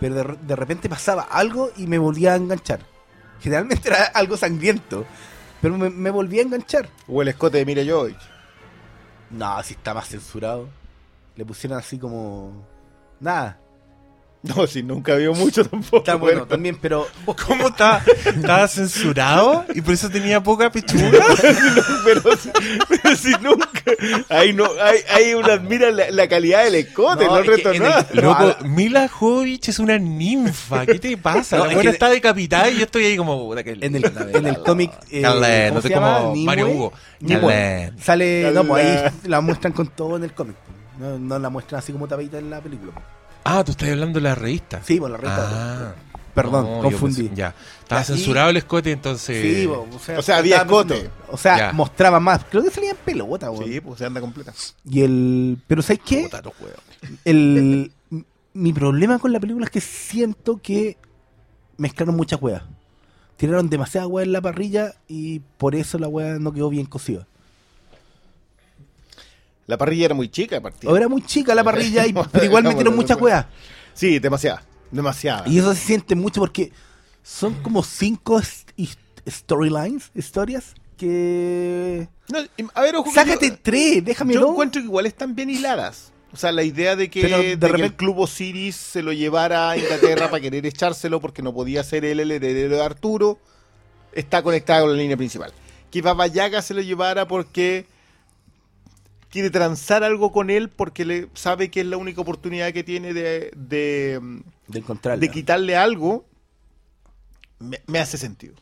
Pero 0.00 0.14
de, 0.14 0.36
de 0.42 0.56
repente 0.56 0.88
pasaba 0.88 1.22
algo 1.22 1.70
y 1.76 1.86
me 1.86 1.98
volvía 1.98 2.34
a 2.34 2.36
enganchar. 2.36 2.80
Generalmente 3.40 3.88
era 3.88 4.04
algo 4.14 4.36
sangriento, 4.36 5.06
pero 5.60 5.76
me, 5.76 5.90
me 5.90 6.10
volvía 6.10 6.42
a 6.42 6.44
enganchar. 6.44 6.88
O 7.08 7.22
el 7.22 7.28
escote 7.28 7.58
de 7.58 7.66
Mira 7.66 7.82
Jovovich. 7.84 8.16
No, 9.30 9.62
si 9.62 9.74
está 9.74 9.94
más 9.94 10.08
censurado. 10.08 10.68
Le 11.34 11.44
pusieron 11.44 11.78
así 11.78 11.98
como. 11.98 12.66
Nada. 13.20 13.58
No, 14.42 14.64
si 14.68 14.80
nunca 14.80 15.16
vio 15.16 15.34
mucho 15.34 15.64
tampoco. 15.64 15.96
Está 15.96 16.14
bueno 16.14 16.46
también, 16.46 16.78
pero. 16.80 17.08
¿Cómo 17.48 17.66
está? 17.66 18.00
¿Estaba 18.24 18.68
censurado? 18.68 19.64
¿Y 19.74 19.80
por 19.80 19.94
eso 19.94 20.08
tenía 20.08 20.40
poca 20.40 20.70
pechuga? 20.70 21.10
pero, 22.04 22.36
si, 22.36 22.50
pero 22.88 23.16
si 23.16 23.30
nunca. 23.42 23.80
Ahí 24.28 24.52
no, 24.52 24.66
hay, 24.80 24.98
hay 25.10 25.34
una 25.34 25.54
admira 25.54 25.90
la, 25.90 26.12
la 26.12 26.28
calidad 26.28 26.62
del 26.62 26.76
escote, 26.76 27.24
No, 27.24 27.42
no, 27.42 27.52
es 27.52 27.80
nada. 27.80 28.06
el- 28.12 28.20
Loco, 28.22 28.56
No, 28.62 28.68
Mila 28.68 29.08
Jovovich 29.08 29.68
es 29.70 29.80
una 29.80 29.98
ninfa. 29.98 30.86
¿Qué 30.86 31.00
te 31.00 31.16
pasa? 31.16 31.56
No, 31.56 31.64
la 31.64 31.70
es 31.70 31.74
buena 31.78 31.90
que- 31.90 31.94
está 31.94 32.08
decapitada 32.08 32.70
y 32.70 32.76
yo 32.78 32.84
estoy 32.84 33.06
ahí 33.06 33.16
como... 33.16 33.52
En 33.56 33.66
el, 33.96 34.04
en 34.32 34.46
el 34.46 34.58
cómic. 34.62 34.92
eh, 35.10 35.22
Calé, 35.22 35.64
¿cómo 35.70 35.74
no 35.74 35.82
sé 35.82 35.92
cómo. 35.92 36.34
Mario 36.36 36.68
Hugo. 36.68 36.92
Calé. 37.26 37.92
Sale. 38.00 38.50
No, 38.52 38.62
pues 38.64 38.86
ahí 39.02 39.10
la 39.24 39.40
muestran 39.40 39.72
con 39.72 39.88
todo 39.88 40.16
en 40.16 40.22
el 40.22 40.32
cómic. 40.34 40.54
No, 40.98 41.18
no 41.18 41.38
la 41.38 41.48
muestran 41.50 41.78
así 41.80 41.92
como 41.92 42.06
tapadita 42.08 42.38
en 42.38 42.50
la 42.50 42.60
película. 42.60 42.92
Ah, 43.44 43.62
tú 43.64 43.72
estás 43.72 43.88
hablando 43.90 44.18
de 44.18 44.22
la 44.24 44.34
revista. 44.34 44.80
Sí, 44.84 44.98
por 44.98 45.10
la 45.10 45.16
revista. 45.18 45.48
Ah. 45.90 45.94
Perdón, 46.34 46.64
No, 46.66 46.82
confundí. 46.82 47.28
pensé- 47.28 47.34
ya. 47.34 47.54
Estaba 47.82 48.02
Y- 48.02 48.04
censurado 48.04 48.50
el 48.50 48.56
escote, 48.58 48.92
entonces... 48.92 49.40
Sí, 49.42 49.66
bo, 49.66 49.86
o 49.90 49.98
sea, 49.98 50.18
O 50.18 50.22
sea, 50.22 50.36
había 50.36 50.58
escote. 50.58 51.08
O 51.30 51.36
sea, 51.38 51.56
Ya. 51.58 51.72
mostraba 51.72 52.20
más. 52.20 52.44
Creo 52.50 52.62
que 52.62 52.70
salía 52.70 52.90
en 52.90 52.96
pelota, 52.98 53.50
weón. 53.50 53.64
Sí, 53.72 53.80
pues 53.80 53.98
se 53.98 54.04
anda 54.04 54.20
completa. 54.20 54.52
Y 54.84 55.00
el. 55.00 55.58
Pero 55.66 55.80
¿sabes 55.82 56.00
qué? 56.04 56.28
El. 57.24 57.92
Mi 58.54 58.72
problema 58.72 59.18
con 59.18 59.32
la 59.32 59.40
película 59.40 59.66
es 59.66 59.70
que 59.70 59.80
siento 59.82 60.58
que 60.62 60.96
mezclaron 61.76 62.16
muchas 62.16 62.40
weas. 62.40 62.62
Tiraron 63.36 63.68
demasiada 63.68 64.06
wea 64.06 64.24
en 64.24 64.32
la 64.32 64.40
parrilla 64.40 64.94
y 65.08 65.40
por 65.58 65.74
eso 65.74 65.98
la 65.98 66.08
wea 66.08 66.38
no 66.38 66.52
quedó 66.54 66.70
bien 66.70 66.86
cocida. 66.86 67.26
La 69.66 69.76
parrilla 69.76 70.06
era 70.06 70.14
muy 70.14 70.28
chica, 70.28 70.58
aparte. 70.58 70.86
O 70.86 70.96
era 70.96 71.08
muy 71.08 71.22
chica 71.22 71.54
la 71.54 71.64
parrilla, 71.64 72.06
y, 72.06 72.12
pero 72.32 72.44
igual 72.44 72.64
metieron 72.64 72.94
muchas 72.94 73.20
weas. 73.20 73.46
Sí, 73.94 74.18
demasiada. 74.18 74.62
Demasiada. 74.90 75.48
Y 75.48 75.58
eso 75.58 75.74
se 75.74 75.80
siente 75.80 76.14
mucho 76.14 76.40
porque 76.40 76.70
son 77.22 77.54
como 77.62 77.82
cinco 77.82 78.40
storylines, 79.28 80.10
historias, 80.14 80.74
que... 80.96 82.08
No, 82.28 82.38
a 82.74 82.82
ver, 82.82 82.96
ojo. 82.96 83.10
Sácate 83.12 83.48
yo- 83.50 83.58
tres, 83.62 84.04
déjame 84.04 84.34
Yo 84.34 84.50
encuentro 84.50 84.80
que 84.80 84.86
igual 84.86 85.06
están 85.06 85.34
bien 85.34 85.50
hiladas. 85.50 86.12
O 86.32 86.36
sea, 86.36 86.52
la 86.52 86.62
idea 86.64 86.96
de 86.96 87.08
que, 87.08 87.22
Pero 87.22 87.38
de 87.38 87.44
de 87.56 87.58
que 87.58 87.66
repente- 87.66 87.86
el 87.86 87.94
club 87.94 88.18
Osiris 88.18 88.76
se 88.76 89.02
lo 89.02 89.12
llevara 89.12 89.70
a 89.70 89.76
Inglaterra 89.78 90.28
para 90.30 90.40
querer 90.40 90.66
echárselo 90.66 91.20
porque 91.20 91.42
no 91.42 91.54
podía 91.54 91.82
ser 91.82 92.04
él 92.04 92.20
el 92.20 92.30
heredero 92.30 92.76
de 92.76 92.82
Arturo 92.84 93.38
está 94.12 94.42
conectada 94.42 94.80
con 94.82 94.90
la 94.90 94.96
línea 94.96 95.16
principal. 95.16 95.52
Que 95.90 96.02
Baba 96.02 96.26
Yaga 96.26 96.62
se 96.62 96.74
lo 96.74 96.82
llevara 96.82 97.26
porque 97.28 97.86
quiere 99.30 99.50
transar 99.50 100.04
algo 100.04 100.32
con 100.32 100.50
él 100.50 100.68
porque 100.70 101.04
le 101.04 101.28
sabe 101.34 101.70
que 101.70 101.80
es 101.80 101.86
la 101.86 101.96
única 101.96 102.20
oportunidad 102.20 102.72
que 102.72 102.84
tiene 102.84 103.12
de, 103.14 103.50
de, 103.56 104.20
De 104.68 104.82
de 105.20 105.28
quitarle 105.30 105.76
algo, 105.76 106.26
me, 107.58 107.80
me 107.86 107.98
hace 107.98 108.18
sentido. 108.18 108.54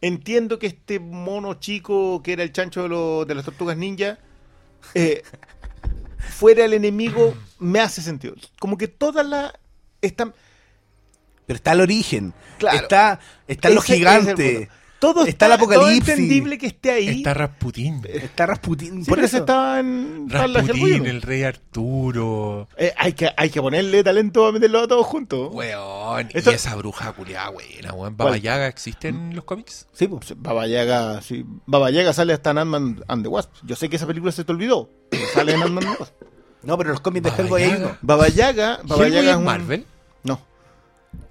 Entiendo 0.00 0.58
que 0.58 0.66
este 0.66 1.00
mono 1.00 1.54
chico 1.54 2.22
que 2.22 2.34
era 2.34 2.42
el 2.42 2.52
chancho 2.52 2.82
de, 2.82 2.88
los- 2.88 3.26
de 3.26 3.34
las 3.34 3.44
tortugas 3.44 3.76
ninja 3.76 4.18
eh, 4.94 5.22
fuera 6.18 6.64
el 6.64 6.72
enemigo, 6.74 7.34
me 7.58 7.80
hace 7.80 8.02
sentido. 8.02 8.34
Como 8.58 8.76
que 8.78 8.88
todas 8.88 9.26
las 9.26 9.52
están. 10.02 10.34
Pero 11.46 11.56
está 11.56 11.72
el 11.72 11.80
origen. 11.80 12.32
Claro. 12.58 12.78
Está, 12.78 13.20
están 13.46 13.74
los 13.74 13.84
gigantes. 13.84 14.68
Todo 15.04 15.26
Está 15.26 15.46
el 15.46 15.52
todo 15.58 15.64
apocalipsis. 15.72 16.08
entendible 16.08 16.56
que 16.58 16.66
esté 16.68 16.90
ahí. 16.92 17.08
Está 17.18 17.34
Rasputín. 17.34 18.00
Está 18.08 18.46
Rasputín. 18.46 19.04
Sí, 19.04 19.08
por 19.10 19.18
eso 19.18 19.26
ese 19.26 19.36
estaba 19.38 19.80
en. 19.80 20.24
estaba 20.26 20.44
en 20.46 20.52
la 20.54 20.60
Rasputín, 20.60 21.06
el 21.06 21.20
rey 21.22 21.42
Arturo. 21.42 22.68
Eh, 22.76 22.92
hay, 22.96 23.12
que, 23.12 23.30
hay 23.36 23.50
que 23.50 23.60
ponerle 23.60 24.02
talento 24.02 24.46
a 24.46 24.52
meterlo 24.52 24.80
a 24.80 24.88
todos 24.88 25.06
juntos. 25.06 25.50
Weón. 25.52 26.28
Esto- 26.32 26.50
Y 26.50 26.54
esa 26.54 26.74
bruja 26.76 27.12
culiada 27.12 27.50
buena, 27.50 27.92
weón. 27.92 28.16
Baba 28.16 28.30
¿Cuál? 28.30 28.40
Yaga 28.42 28.66
existe 28.66 29.08
en 29.08 29.34
los 29.34 29.44
cómics. 29.44 29.86
Sí, 29.92 30.06
pues. 30.08 30.34
Baba 30.36 30.66
Yaga, 30.66 31.20
sí. 31.22 31.44
Baba 31.66 31.90
Yaga 31.90 32.12
sale 32.12 32.32
hasta 32.32 32.50
en 32.52 32.58
Ant-Man 32.58 33.04
and 33.08 33.22
the 33.22 33.28
Wasp. 33.28 33.50
Yo 33.64 33.76
sé 33.76 33.88
que 33.88 33.96
esa 33.96 34.06
película 34.06 34.32
se 34.32 34.44
te 34.44 34.52
olvidó. 34.52 34.88
pero 35.10 35.24
Sale 35.34 35.52
en 35.54 35.62
Ant-Man 35.62 35.86
and 35.86 35.96
the 35.96 36.00
Wasp. 36.02 36.14
No, 36.62 36.78
pero 36.78 36.90
los 36.90 37.00
cómics 37.00 37.24
de 37.36 37.42
Hellboy 37.42 37.62
hay 37.62 37.74
uno. 37.76 37.96
Baba 38.00 38.28
Yaga, 38.28 38.80
Baba 38.84 39.04
¿Hellboy 39.04 39.10
Yaga 39.10 39.24
es 39.26 39.30
es 39.32 39.36
un- 39.36 39.44
Marvel? 39.44 39.86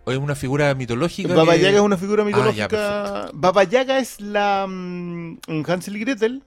¿O 0.06 0.12
es 0.12 0.18
una 0.18 0.36
figura 0.36 0.74
mitológica? 0.76 1.34
Baba 1.34 1.54
que- 1.54 1.62
Yaga 1.62 1.78
es 1.78 1.82
una 1.84 1.98
figura 1.98 2.24
Ah, 2.24 2.26
ya, 2.30 2.36
mitológica. 2.36 2.68
perfecto. 2.68 3.32
Baba 3.36 3.64
Yaga 3.64 4.00
es 4.00 4.20
la. 4.20 4.66
mm, 4.68 5.38
Hansel 5.68 5.96
y 5.96 6.00
Gretel. 6.02 6.44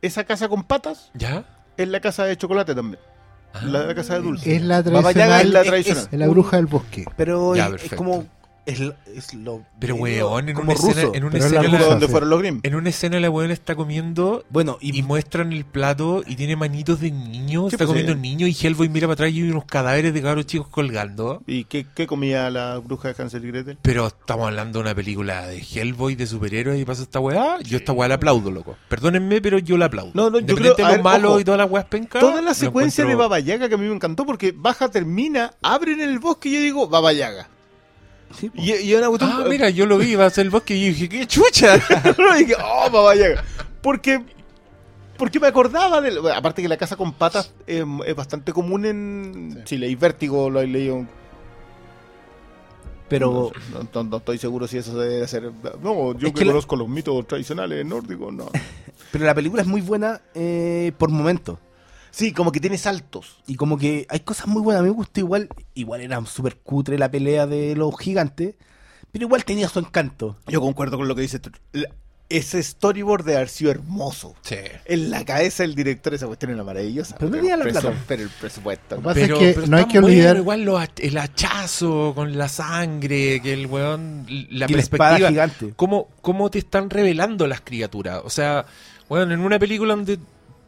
Esa 0.00 0.24
casa 0.24 0.48
con 0.48 0.64
patas 0.64 1.10
¿Ya? 1.14 1.44
es 1.76 1.88
la 1.88 2.00
casa 2.00 2.24
de 2.24 2.36
chocolate 2.36 2.74
también. 2.74 3.00
La, 3.64 3.84
la 3.86 3.94
casa 3.94 4.14
de 4.14 4.20
dulce. 4.22 4.56
Es 4.56 4.62
la 4.62 4.82
Baba 4.82 5.12
Yaga 5.12 5.40
tradicional. 5.40 5.46
es 5.46 5.52
la 5.52 5.60
es- 5.60 5.66
tradicional. 5.68 6.08
Es 6.10 6.18
la 6.18 6.28
bruja 6.28 6.56
del 6.56 6.66
bosque. 6.66 7.04
Pero 7.16 7.54
Ya, 7.54 7.68
es- 7.68 7.92
como. 7.94 8.24
Es, 8.64 8.78
lo- 8.78 8.94
es 9.12 9.34
lo. 9.34 9.64
Pero 9.80 9.96
weón, 9.96 10.48
en 10.48 10.56
una 10.56 10.72
escena, 10.72 11.02
en 11.14 11.24
una 11.24 11.38
escena 11.38 11.62
la 11.68 11.84
donde 11.84 12.06
fueron 12.06 12.30
los 12.30 12.38
Grimm. 12.38 12.60
en 12.62 12.74
una 12.76 12.90
escena 12.90 13.18
la 13.18 13.28
weona 13.28 13.52
está 13.52 13.74
comiendo 13.74 14.44
Bueno, 14.50 14.78
y, 14.80 14.96
y 14.96 15.02
muestran 15.02 15.52
el 15.52 15.64
plato 15.64 16.22
y 16.26 16.36
tiene 16.36 16.54
manitos 16.54 17.00
de 17.00 17.10
niño, 17.10 17.64
está 17.66 17.78
pues, 17.78 17.88
comiendo 17.88 18.12
sí. 18.12 18.16
un 18.16 18.22
niño 18.22 18.46
y 18.46 18.56
Hellboy 18.58 18.88
mira 18.88 19.08
para 19.08 19.14
atrás 19.14 19.32
y 19.32 19.42
hay 19.42 19.50
unos 19.50 19.64
cadáveres 19.64 20.14
de 20.14 20.22
cabros 20.22 20.46
chicos 20.46 20.68
colgando. 20.68 21.42
¿Y 21.46 21.64
qué, 21.64 21.86
qué 21.92 22.06
comía 22.06 22.50
la 22.50 22.78
bruja 22.78 23.12
de 23.12 23.20
Hansel 23.20 23.44
y 23.44 23.48
Gretel? 23.48 23.78
Pero 23.82 24.06
estamos 24.06 24.46
hablando 24.46 24.78
de 24.78 24.84
una 24.84 24.94
película 24.94 25.46
de 25.48 25.58
Hellboy, 25.58 26.14
de 26.14 26.26
superhéroes 26.28 26.80
y 26.80 26.84
pasa 26.84 27.02
esta 27.02 27.18
weá. 27.18 27.58
Yo 27.62 27.78
esta 27.78 27.90
weá 27.92 28.08
la 28.08 28.14
aplaudo, 28.14 28.52
loco. 28.52 28.76
Perdónenme, 28.88 29.40
pero 29.40 29.58
yo 29.58 29.76
la 29.76 29.86
aplaudo. 29.86 30.12
No, 30.14 30.30
no, 30.30 30.38
yo 30.38 30.54
creo- 30.54 30.74
de 30.74 31.02
malos 31.02 31.32
ojo. 31.32 31.40
y 31.40 31.44
todas 31.44 31.58
las 31.58 31.68
weas 31.70 31.86
pencas. 31.86 32.20
Toda 32.20 32.36
la 32.40 32.50
lo 32.50 32.54
secuencia 32.54 33.04
de 33.04 33.14
Baba 33.16 33.40
Yaga 33.40 33.68
que 33.68 33.74
a 33.74 33.78
mí 33.78 33.86
me 33.88 33.94
encantó 33.94 34.24
porque 34.24 34.52
baja, 34.56 34.88
termina, 34.88 35.52
abren 35.62 36.00
el 36.00 36.20
bosque 36.20 36.48
y 36.48 36.52
yo 36.54 36.60
digo 36.60 36.88
Baba 36.88 37.12
Yaga. 37.12 37.48
Sí. 38.38 38.50
Y, 38.54 38.72
y 38.74 38.94
una 38.94 39.08
cuestión- 39.08 39.30
Ah, 39.32 39.44
mira, 39.48 39.70
yo 39.70 39.86
lo 39.86 39.98
vi, 39.98 40.08
iba 40.12 40.26
a 40.26 40.30
ser 40.30 40.44
el 40.46 40.50
bosque 40.50 40.74
y 40.76 40.88
dije, 40.90 41.08
¡qué 41.08 41.26
chucha! 41.26 41.76
y 42.36 42.44
dije, 42.44 42.54
oh, 42.62 42.90
Baba 42.90 43.14
Yaga. 43.14 43.44
Porque, 43.82 44.22
porque 45.18 45.40
me 45.40 45.46
acordaba 45.48 46.00
de. 46.00 46.18
bueno, 46.20 46.36
aparte 46.36 46.62
que 46.62 46.68
la 46.68 46.76
casa 46.76 46.96
con 46.96 47.12
patas 47.12 47.52
eh, 47.66 47.84
es 48.06 48.14
bastante 48.16 48.52
común 48.52 48.84
en. 48.84 49.62
Si 49.66 49.76
leí 49.78 49.94
Vértigo, 49.94 50.48
lo 50.50 50.60
he 50.60 50.66
leído. 50.66 51.06
pero. 53.08 53.50
No, 53.72 53.88
no- 53.92 54.04
no 54.10 54.16
estoy 54.18 54.38
seguro 54.38 54.66
si 54.66 54.78
eso 54.78 54.98
debe 54.98 55.26
ser. 55.28 55.50
No, 55.82 56.12
yo 56.16 56.28
Es 56.28 56.32
que, 56.32 56.40
que 56.40 56.44
la- 56.44 56.52
conozco 56.52 56.76
los 56.76 56.88
mitos 56.88 57.26
tradicionales 57.26 57.84
nórdicos, 57.84 58.32
no. 58.32 58.48
Pero 59.12 59.26
la 59.26 59.34
película 59.34 59.60
es 59.62 59.68
muy 59.68 59.82
buena 59.82 60.22
eh, 60.34 60.92
por 60.96 61.10
momentos. 61.10 61.58
Sí, 62.12 62.32
como 62.32 62.52
que 62.52 62.60
tiene 62.60 62.78
saltos. 62.78 63.38
Y 63.48 63.56
como 63.56 63.76
que 63.78 64.06
hay 64.08 64.20
cosas 64.20 64.46
muy 64.46 64.62
buenas. 64.62 64.80
A 64.80 64.82
mí 64.84 64.90
me 64.90 64.94
gustó 64.94 65.18
igual. 65.18 65.48
Igual 65.74 66.02
era 66.02 66.24
súper 66.26 66.56
cutre 66.58 66.98
la 66.98 67.10
pelea 67.10 67.46
de 67.48 67.74
los 67.74 67.98
gigantes. 67.98 68.54
Pero 69.10 69.24
igual 69.26 69.44
tenía 69.44 69.68
su 69.68 69.78
encanto. 69.80 70.36
Yo 70.46 70.60
concuerdo 70.60 70.96
con 70.98 71.08
lo 71.08 71.14
que 71.16 71.22
dice. 71.22 71.40
La- 71.72 71.88
Ese 72.28 72.62
storyboard 72.62 73.24
de 73.24 73.36
haber 73.36 73.48
sido 73.50 73.70
hermoso. 73.70 74.34
Sí. 74.40 74.56
En 74.86 75.10
la 75.10 75.22
cabeza 75.24 75.64
del 75.64 75.74
director 75.74 76.14
esa 76.14 76.26
cuestión 76.26 76.52
era 76.52 76.64
maravillosa. 76.64 77.16
Pero 77.18 77.30
no 77.30 77.36
tenía 77.36 77.56
la 77.58 77.64
plata. 77.64 77.92
pero 78.08 78.22
el 78.22 78.30
presupuesto. 78.30 78.96
Lo 78.96 79.02
pasa 79.02 79.20
Pero, 79.20 79.34
es 79.34 79.40
que 79.40 79.52
pero 79.54 79.66
no 79.66 79.76
hay 79.76 79.84
que 79.86 79.98
olvidar. 79.98 80.36
igual 80.38 80.62
lo 80.64 80.78
el 80.80 81.18
hachazo 81.18 82.12
con 82.14 82.38
la 82.38 82.48
sangre, 82.48 83.40
que 83.42 83.52
el 83.52 83.66
weón, 83.66 84.24
la 84.50 84.64
Y 84.66 84.72
la 84.74 84.80
espada 84.80 85.10
perspectiva, 85.18 85.28
gigante. 85.28 85.72
cómo, 85.76 86.08
cómo 86.22 86.48
te 86.50 86.58
están 86.60 86.88
revelando 86.88 87.46
las 87.46 87.60
criaturas. 87.60 88.22
O 88.24 88.30
sea, 88.30 88.64
bueno, 89.10 89.34
en 89.34 89.40
una 89.40 89.58
película 89.58 89.94
donde 89.94 90.18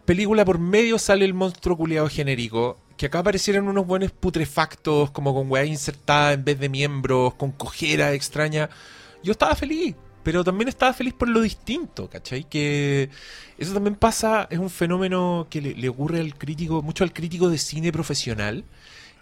película 0.05 0.44
por 0.44 0.59
medio 0.59 0.98
sale 0.98 1.24
el 1.24 1.35
monstruo 1.35 1.76
culiado 1.76 2.09
genérico, 2.09 2.78
que 2.97 3.06
acá 3.06 3.20
aparecieran 3.20 3.68
unos 3.68 3.86
buenos 3.86 4.12
putrefactos, 4.12 5.10
como 5.10 5.35
con 5.35 5.51
weá 5.51 5.64
insertada 5.64 6.32
en 6.32 6.44
vez 6.44 6.59
de 6.59 6.68
miembros, 6.68 7.35
con 7.35 7.52
cojeras 7.52 8.14
extrañas. 8.14 8.70
Yo 9.22 9.32
estaba 9.32 9.55
feliz, 9.55 9.94
pero 10.22 10.44
también 10.44 10.68
estaba 10.68 10.93
feliz 10.93 11.14
por 11.14 11.28
lo 11.28 11.40
distinto, 11.40 12.09
¿cachai? 12.09 12.44
Que 12.44 13.10
eso 13.59 13.72
también 13.72 13.97
pasa, 13.97 14.47
es 14.51 14.59
un 14.59 14.70
fenómeno 14.70 15.47
que 15.51 15.60
le 15.60 15.89
ocurre 15.89 16.20
al 16.20 16.36
crítico, 16.36 16.82
mucho 16.82 17.05
al 17.05 17.12
crítico 17.12 17.48
de 17.48 17.59
cine 17.59 17.93
profesional, 17.93 18.64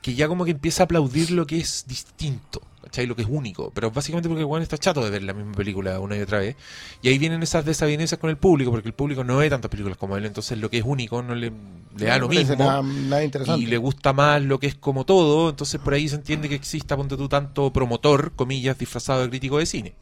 que 0.03 0.15
ya 0.15 0.29
como 0.29 0.45
que 0.45 0.51
empieza 0.51 0.83
a 0.83 0.85
aplaudir 0.85 1.31
lo 1.31 1.47
que 1.47 1.59
es 1.59 1.85
distinto, 1.87 2.61
¿cachai? 2.83 3.07
Lo 3.07 3.17
que 3.17 3.23
es 3.23 3.29
único. 3.31 3.71
Pero 3.75 3.91
básicamente 3.91 4.29
porque 4.29 4.41
el 4.43 4.47
weón 4.47 4.63
está 4.63 4.77
chato 4.79 5.05
de 5.05 5.11
ver 5.11 5.23
la 5.23 5.33
misma 5.33 5.53
película 5.53 5.99
una 6.01 6.17
y 6.17 6.21
otra 6.21 6.39
vez. 6.39 6.57
Y 7.01 7.09
ahí 7.09 7.19
vienen 7.19 7.43
esas 7.43 7.65
desavenencias 7.65 8.21
con 8.21 8.31
el 8.31 8.37
público, 8.37 8.71
porque 8.71 8.89
el 8.89 8.95
público 8.95 9.25
no 9.25 9.39
ve 9.39 9.49
tantas 9.49 9.71
películas 9.71 9.97
como 9.99 10.17
él, 10.17 10.27
entonces 10.27 10.59
lo 10.59 10.69
que 10.71 10.79
es 10.79 10.85
único 10.85 11.23
no 11.23 11.35
le, 11.35 11.53
le 11.97 12.07
da 12.07 12.19
lo 12.19 12.29
mismo. 12.29 12.57
Nada, 12.57 12.83
nada 12.83 13.25
interesante. 13.25 13.63
Y 13.63 13.67
le 13.67 13.79
gusta 13.79 14.13
más 14.13 14.43
lo 14.43 14.59
que 14.59 14.67
es 14.67 14.75
como 14.75 15.07
todo, 15.07 15.51
entonces 15.51 15.81
por 15.81 15.95
ahí 15.95 16.09
se 16.09 16.17
entiende 16.17 16.49
que 16.49 16.55
exista, 16.55 16.97
ponte 16.97 17.17
tú, 17.17 17.29
tanto 17.29 17.73
promotor, 17.73 18.33
comillas, 18.33 18.79
disfrazado 18.79 19.23
de 19.23 19.31
crítico 19.31 19.59
de 19.59 19.67
cine. 19.67 19.95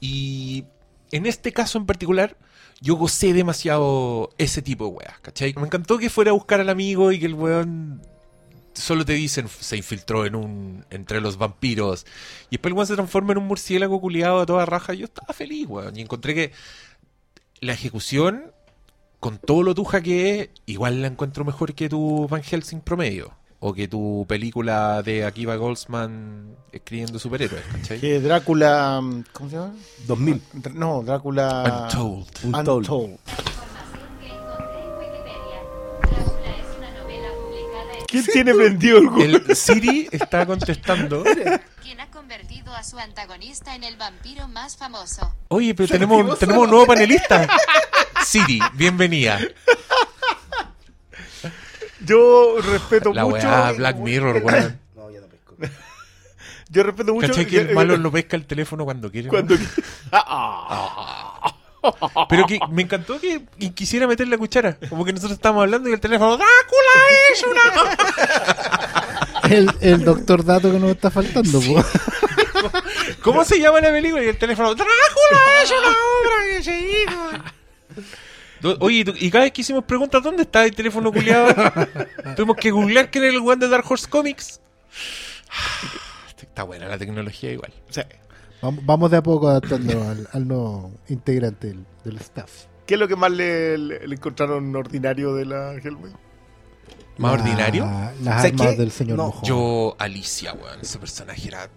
Y 0.00 0.64
en 1.12 1.26
este 1.26 1.52
caso 1.52 1.78
en 1.78 1.86
particular, 1.86 2.36
yo 2.80 2.96
gocé 2.96 3.32
demasiado 3.32 4.30
ese 4.36 4.60
tipo 4.62 4.84
de 4.84 4.90
weas, 4.90 5.18
¿cachai? 5.20 5.54
Me 5.54 5.62
encantó 5.62 5.98
que 5.98 6.10
fuera 6.10 6.32
a 6.32 6.34
buscar 6.34 6.60
al 6.60 6.68
amigo 6.68 7.12
y 7.12 7.18
que 7.18 7.26
el 7.26 7.34
weón 7.34 8.02
solo 8.74 9.04
te 9.04 9.12
dicen 9.14 9.48
se 9.48 9.76
infiltró 9.76 10.26
en 10.26 10.34
un 10.34 10.84
entre 10.90 11.20
los 11.20 11.36
vampiros 11.36 12.06
y 12.50 12.56
después 12.56 12.70
el 12.70 12.74
weón 12.74 12.86
se 12.86 12.94
transforma 12.94 13.32
en 13.32 13.38
un 13.38 13.46
murciélago 13.46 14.00
culiado 14.00 14.40
a 14.40 14.46
toda 14.46 14.66
raja. 14.66 14.94
Yo 14.94 15.04
estaba 15.06 15.32
feliz, 15.32 15.66
weón, 15.68 15.96
y 15.96 16.02
encontré 16.02 16.34
que 16.34 16.52
la 17.60 17.72
ejecución 17.72 18.52
con 19.24 19.38
todo 19.38 19.62
lo 19.62 19.74
tuja 19.74 20.02
que 20.02 20.40
es, 20.40 20.50
igual 20.66 21.00
la 21.00 21.08
encuentro 21.08 21.46
mejor 21.46 21.74
que 21.74 21.88
tu 21.88 22.28
Van 22.28 22.42
Helsing 22.42 22.82
promedio. 22.82 23.32
O 23.58 23.72
que 23.72 23.88
tu 23.88 24.26
película 24.28 25.02
de 25.02 25.24
Akiva 25.24 25.56
Goldsman 25.56 26.54
escribiendo 26.70 27.18
superhéroes, 27.18 27.64
¿cachai? 27.72 27.98
Que 27.98 28.20
Drácula. 28.20 29.00
¿Cómo 29.32 29.48
se 29.48 29.56
llama? 29.56 29.72
2000. 30.06 30.42
No, 30.74 31.02
Drácula. 31.02 31.88
Untold. 31.90 32.26
Untold. 32.44 32.90
Untold. 32.90 33.18
¿Quién 38.14 38.26
tiene 38.32 38.54
prendido 38.54 38.98
el 38.98 39.08
Google? 39.08 39.42
El 39.48 39.56
Siri 39.56 40.08
está 40.12 40.46
contestando. 40.46 41.24
quien 41.82 42.00
ha 42.00 42.08
convertido 42.12 42.72
a 42.72 42.84
su 42.84 42.96
antagonista 42.96 43.74
en 43.74 43.82
el 43.82 43.96
vampiro 43.96 44.46
más 44.46 44.76
famoso. 44.76 45.34
Oye, 45.48 45.74
pero 45.74 45.88
tenemos, 45.88 46.38
tenemos 46.38 46.62
un 46.64 46.70
nuevo 46.70 46.86
panelista. 46.86 47.48
Siri, 48.24 48.60
bienvenida. 48.74 49.40
Yo 52.04 52.56
respeto 52.60 53.12
La 53.12 53.24
mucho. 53.24 53.36
weá 53.48 53.72
Black 53.72 53.96
Mirror, 53.96 54.42
weón. 54.44 54.80
No, 54.94 55.10
ya 55.10 55.20
no 55.20 55.26
pesco. 55.26 55.56
Yo 56.68 56.82
respeto 56.84 57.14
mucho. 57.14 57.26
¿Cachai 57.28 57.46
que 57.46 57.60
el 57.62 57.74
malo 57.74 57.96
lo 57.96 58.12
pesca 58.12 58.36
el 58.36 58.46
teléfono 58.46 58.84
cuando 58.84 59.10
quiere? 59.10 59.28
Cuando... 59.28 59.56
Ah, 60.12 61.33
Pero 62.28 62.46
que 62.46 62.58
me 62.70 62.82
encantó 62.82 63.20
que 63.20 63.42
y 63.58 63.70
quisiera 63.70 64.06
meter 64.06 64.28
la 64.28 64.38
cuchara. 64.38 64.76
Como 64.88 65.04
que 65.04 65.12
nosotros 65.12 65.36
estábamos 65.36 65.62
hablando 65.64 65.88
y 65.88 65.92
el 65.92 66.00
teléfono, 66.00 66.36
¡Drácula 66.36 66.92
es 67.32 67.42
una! 67.44 67.62
El, 69.50 69.70
el 69.80 70.04
doctor 70.04 70.44
Dato 70.44 70.72
que 70.72 70.78
nos 70.78 70.90
está 70.90 71.10
faltando, 71.10 71.60
po. 71.60 71.84
¿Cómo 73.22 73.44
se 73.44 73.60
llama 73.60 73.80
la 73.80 73.90
película? 73.90 74.24
Y 74.24 74.28
el 74.28 74.38
teléfono, 74.38 74.74
¡Drácula 74.74 75.62
es 75.62 75.70
una 75.70 75.88
obra 75.88 76.46
que 76.50 76.62
se 76.62 76.78
hizo! 76.78 78.76
Oye, 78.80 79.04
y 79.18 79.30
cada 79.30 79.44
vez 79.44 79.52
que 79.52 79.60
hicimos 79.60 79.84
preguntas, 79.84 80.22
¿dónde 80.22 80.44
está 80.44 80.64
el 80.64 80.74
teléfono 80.74 81.12
culiado? 81.12 81.54
Tuvimos 82.36 82.56
que 82.56 82.70
googlear 82.70 83.10
quién 83.10 83.24
era 83.24 83.34
el 83.34 83.40
one 83.40 83.56
de 83.56 83.68
Dark 83.68 83.84
Horse 83.86 84.08
Comics. 84.08 84.60
Está 86.40 86.62
buena 86.62 86.86
la 86.88 86.96
tecnología 86.96 87.50
igual. 87.52 87.72
sí. 87.90 88.00
Vamos, 88.00 88.23
vamos 88.82 89.10
de 89.10 89.16
a 89.18 89.22
poco 89.22 89.48
adaptando 89.48 90.02
al, 90.08 90.28
al 90.32 90.48
nuevo 90.48 90.92
integrante 91.08 91.68
del, 91.68 91.84
del 92.04 92.16
staff. 92.18 92.50
¿Qué 92.86 92.94
es 92.94 93.00
lo 93.00 93.08
que 93.08 93.16
más 93.16 93.30
le, 93.32 93.78
le- 93.78 94.06
le 94.06 94.14
encontraron 94.14 94.74
ordinario 94.76 95.34
de 95.34 95.46
la 95.46 95.72
Hellboy? 95.74 96.10
¿Más 97.16 97.32
La- 97.32 97.42
ordinario? 97.42 97.84
Las 98.22 98.42
¿Sabes 98.42 98.60
armas 98.60 98.76
del 98.78 98.90
señor 98.90 99.16
No, 99.16 99.26
Mojón. 99.26 99.44
Yo, 99.44 99.96
Alicia, 99.98 100.52
weón, 100.52 100.80
ese 100.82 100.98
personaje 100.98 101.48
era. 101.48 101.68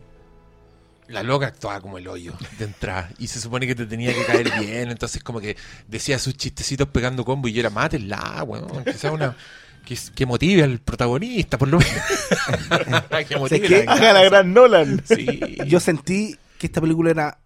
La 1.08 1.24
loca 1.24 1.48
actuaba 1.48 1.80
como 1.80 1.98
el 1.98 2.08
hoyo 2.10 2.34
de 2.60 2.66
entrada. 2.66 3.10
Y 3.18 3.28
se 3.28 3.40
supone 3.40 3.66
que 3.66 3.76
te 3.76 3.86
tenía 3.86 4.14
que 4.14 4.26
caer 4.26 4.52
bien. 4.60 4.92
Entonces, 4.92 5.24
como 5.24 5.40
que 5.40 5.56
decía 5.88 6.20
sus 6.20 6.36
chistecitos 6.36 6.90
pegando 6.90 7.24
combo. 7.24 7.48
Y 7.48 7.54
yo 7.54 7.62
era, 7.62 7.70
mátenla, 7.70 8.44
weón. 8.46 8.84
Que 8.84 8.92
sea 8.94 9.14
una. 9.14 9.38
Que, 9.86 9.98
que 10.14 10.26
motive 10.26 10.64
al 10.64 10.80
protagonista, 10.80 11.58
por 11.58 11.70
lo 11.70 11.80
menos. 11.80 13.04
que 13.30 13.38
motive 13.38 13.86
la- 13.86 13.94
Haga 13.94 14.12
la 14.14 14.24
gran 14.26 14.54
Nolan. 14.54 15.02
Sí. 15.06 15.58
Yo 15.66 15.80
sentí 15.80 16.36
que 16.58 16.68
esta 16.68 16.82
película 16.82 17.12
era 17.12 17.40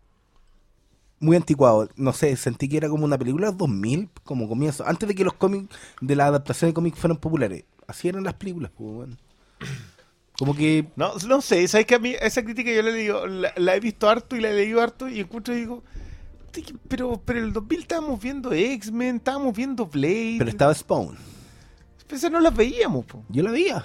muy 1.19 1.35
anticuado. 1.35 1.89
No 1.95 2.13
sé, 2.13 2.35
sentí 2.35 2.67
que 2.67 2.77
era 2.77 2.89
como 2.89 3.05
una 3.05 3.17
película 3.17 3.51
de 3.51 3.57
2000, 3.57 4.09
como 4.23 4.47
comienzo. 4.47 4.85
Antes 4.87 5.07
de 5.07 5.15
que 5.15 5.23
los 5.23 5.33
cómics, 5.33 5.67
de 6.01 6.15
la 6.15 6.25
adaptación 6.27 6.69
de 6.71 6.73
cómics 6.73 6.99
fueran 6.99 7.17
populares. 7.17 7.63
Así 7.87 8.07
eran 8.07 8.23
las 8.23 8.33
películas, 8.35 8.71
pues, 8.75 8.89
weón. 8.89 9.19
Como 10.37 10.55
que 10.55 10.87
No, 10.95 11.13
no 11.27 11.41
sé, 11.41 11.67
¿sabes 11.67 11.85
que 11.85 11.95
a 11.95 11.99
mí 11.99 12.15
esa 12.19 12.43
crítica 12.43 12.71
yo 12.71 12.81
le 12.81 12.93
digo, 12.93 13.27
la, 13.27 13.53
la 13.57 13.75
he 13.75 13.79
visto 13.79 14.09
harto 14.09 14.35
y 14.35 14.41
la 14.41 14.49
he 14.49 14.53
leído 14.55 14.81
harto 14.81 15.07
y 15.07 15.19
encuentro 15.19 15.53
y 15.55 15.59
digo, 15.59 15.83
"Te- 16.51 16.63
pero, 16.87 17.21
pero 17.23 17.39
en 17.39 17.45
el 17.45 17.53
2000 17.53 17.81
estábamos 17.81 18.19
viendo 18.19 18.51
X-Men, 18.51 19.17
estábamos 19.17 19.55
viendo 19.55 19.85
Blade, 19.85 20.37
Pero 20.39 20.49
estaba 20.49 20.73
Spawn. 20.73 21.15
Esas 22.09 22.31
no 22.31 22.39
las 22.41 22.53
veíamos, 22.55 23.05
po. 23.05 23.23
Yo 23.29 23.41
la 23.43 23.51
veía. 23.51 23.83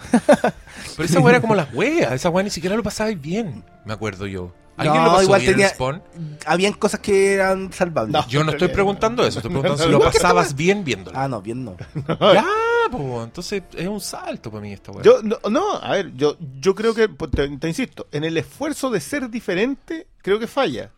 Pero 0.97 1.05
esa 1.05 1.21
weá 1.21 1.35
era 1.35 1.41
como 1.41 1.55
las 1.55 1.73
weas. 1.75 2.13
Esa 2.13 2.29
weá 2.31 2.43
ni 2.43 2.51
siquiera 2.51 2.75
lo 2.75 2.83
pasabais 2.83 3.21
bien, 3.21 3.63
me 3.85 3.93
acuerdo 3.93 4.27
yo. 4.27 4.53
¿Alguien 4.77 4.97
lo 4.97 5.05
No, 5.05 5.11
pasó 5.13 5.23
igual 5.25 5.41
bien 5.41 5.51
en 5.53 5.57
tenía- 5.57 5.69
Spawn? 5.71 6.03
Habían 6.45 6.73
cosas 6.75 7.01
que 7.01 7.33
eran 7.35 7.73
salvables. 7.73 8.27
Yo 8.29 8.45
no 8.45 8.53
estoy 8.53 8.69
preguntando 8.69 9.25
eso. 9.27 9.39
Estoy 9.39 9.51
preguntando 9.51 9.83
si 9.83 9.91
lo 9.91 10.01
pasabas 10.13 10.55
bien 10.55 10.85
viéndolo. 10.85 11.19
Ah, 11.19 11.29
no, 11.29 11.41
bien 11.41 11.65
no. 11.65 11.77
Ya, 12.35 12.45
po, 12.91 13.23
entonces 13.25 13.63
es 13.75 13.89
un 13.89 14.01
salto 14.01 14.51
para 14.51 14.61
mí 14.63 14.73
esta 14.73 14.93
weá. 14.93 15.03
Yo, 15.03 15.23
no, 15.23 15.39
no, 15.51 15.73
a 15.77 15.93
ver, 15.93 16.13
yo, 16.15 16.37
yo 16.61 16.75
creo 16.75 16.95
que, 16.95 17.09
pues, 17.09 17.31
te, 17.31 17.49
te 17.59 17.69
insisto, 17.69 18.07
en 18.13 18.25
el 18.25 18.37
esfuerzo 18.37 18.91
de 18.91 19.01
ser 19.01 19.29
diferente, 19.31 20.07
creo 20.23 20.39
que 20.39 20.47
falla. 20.47 20.91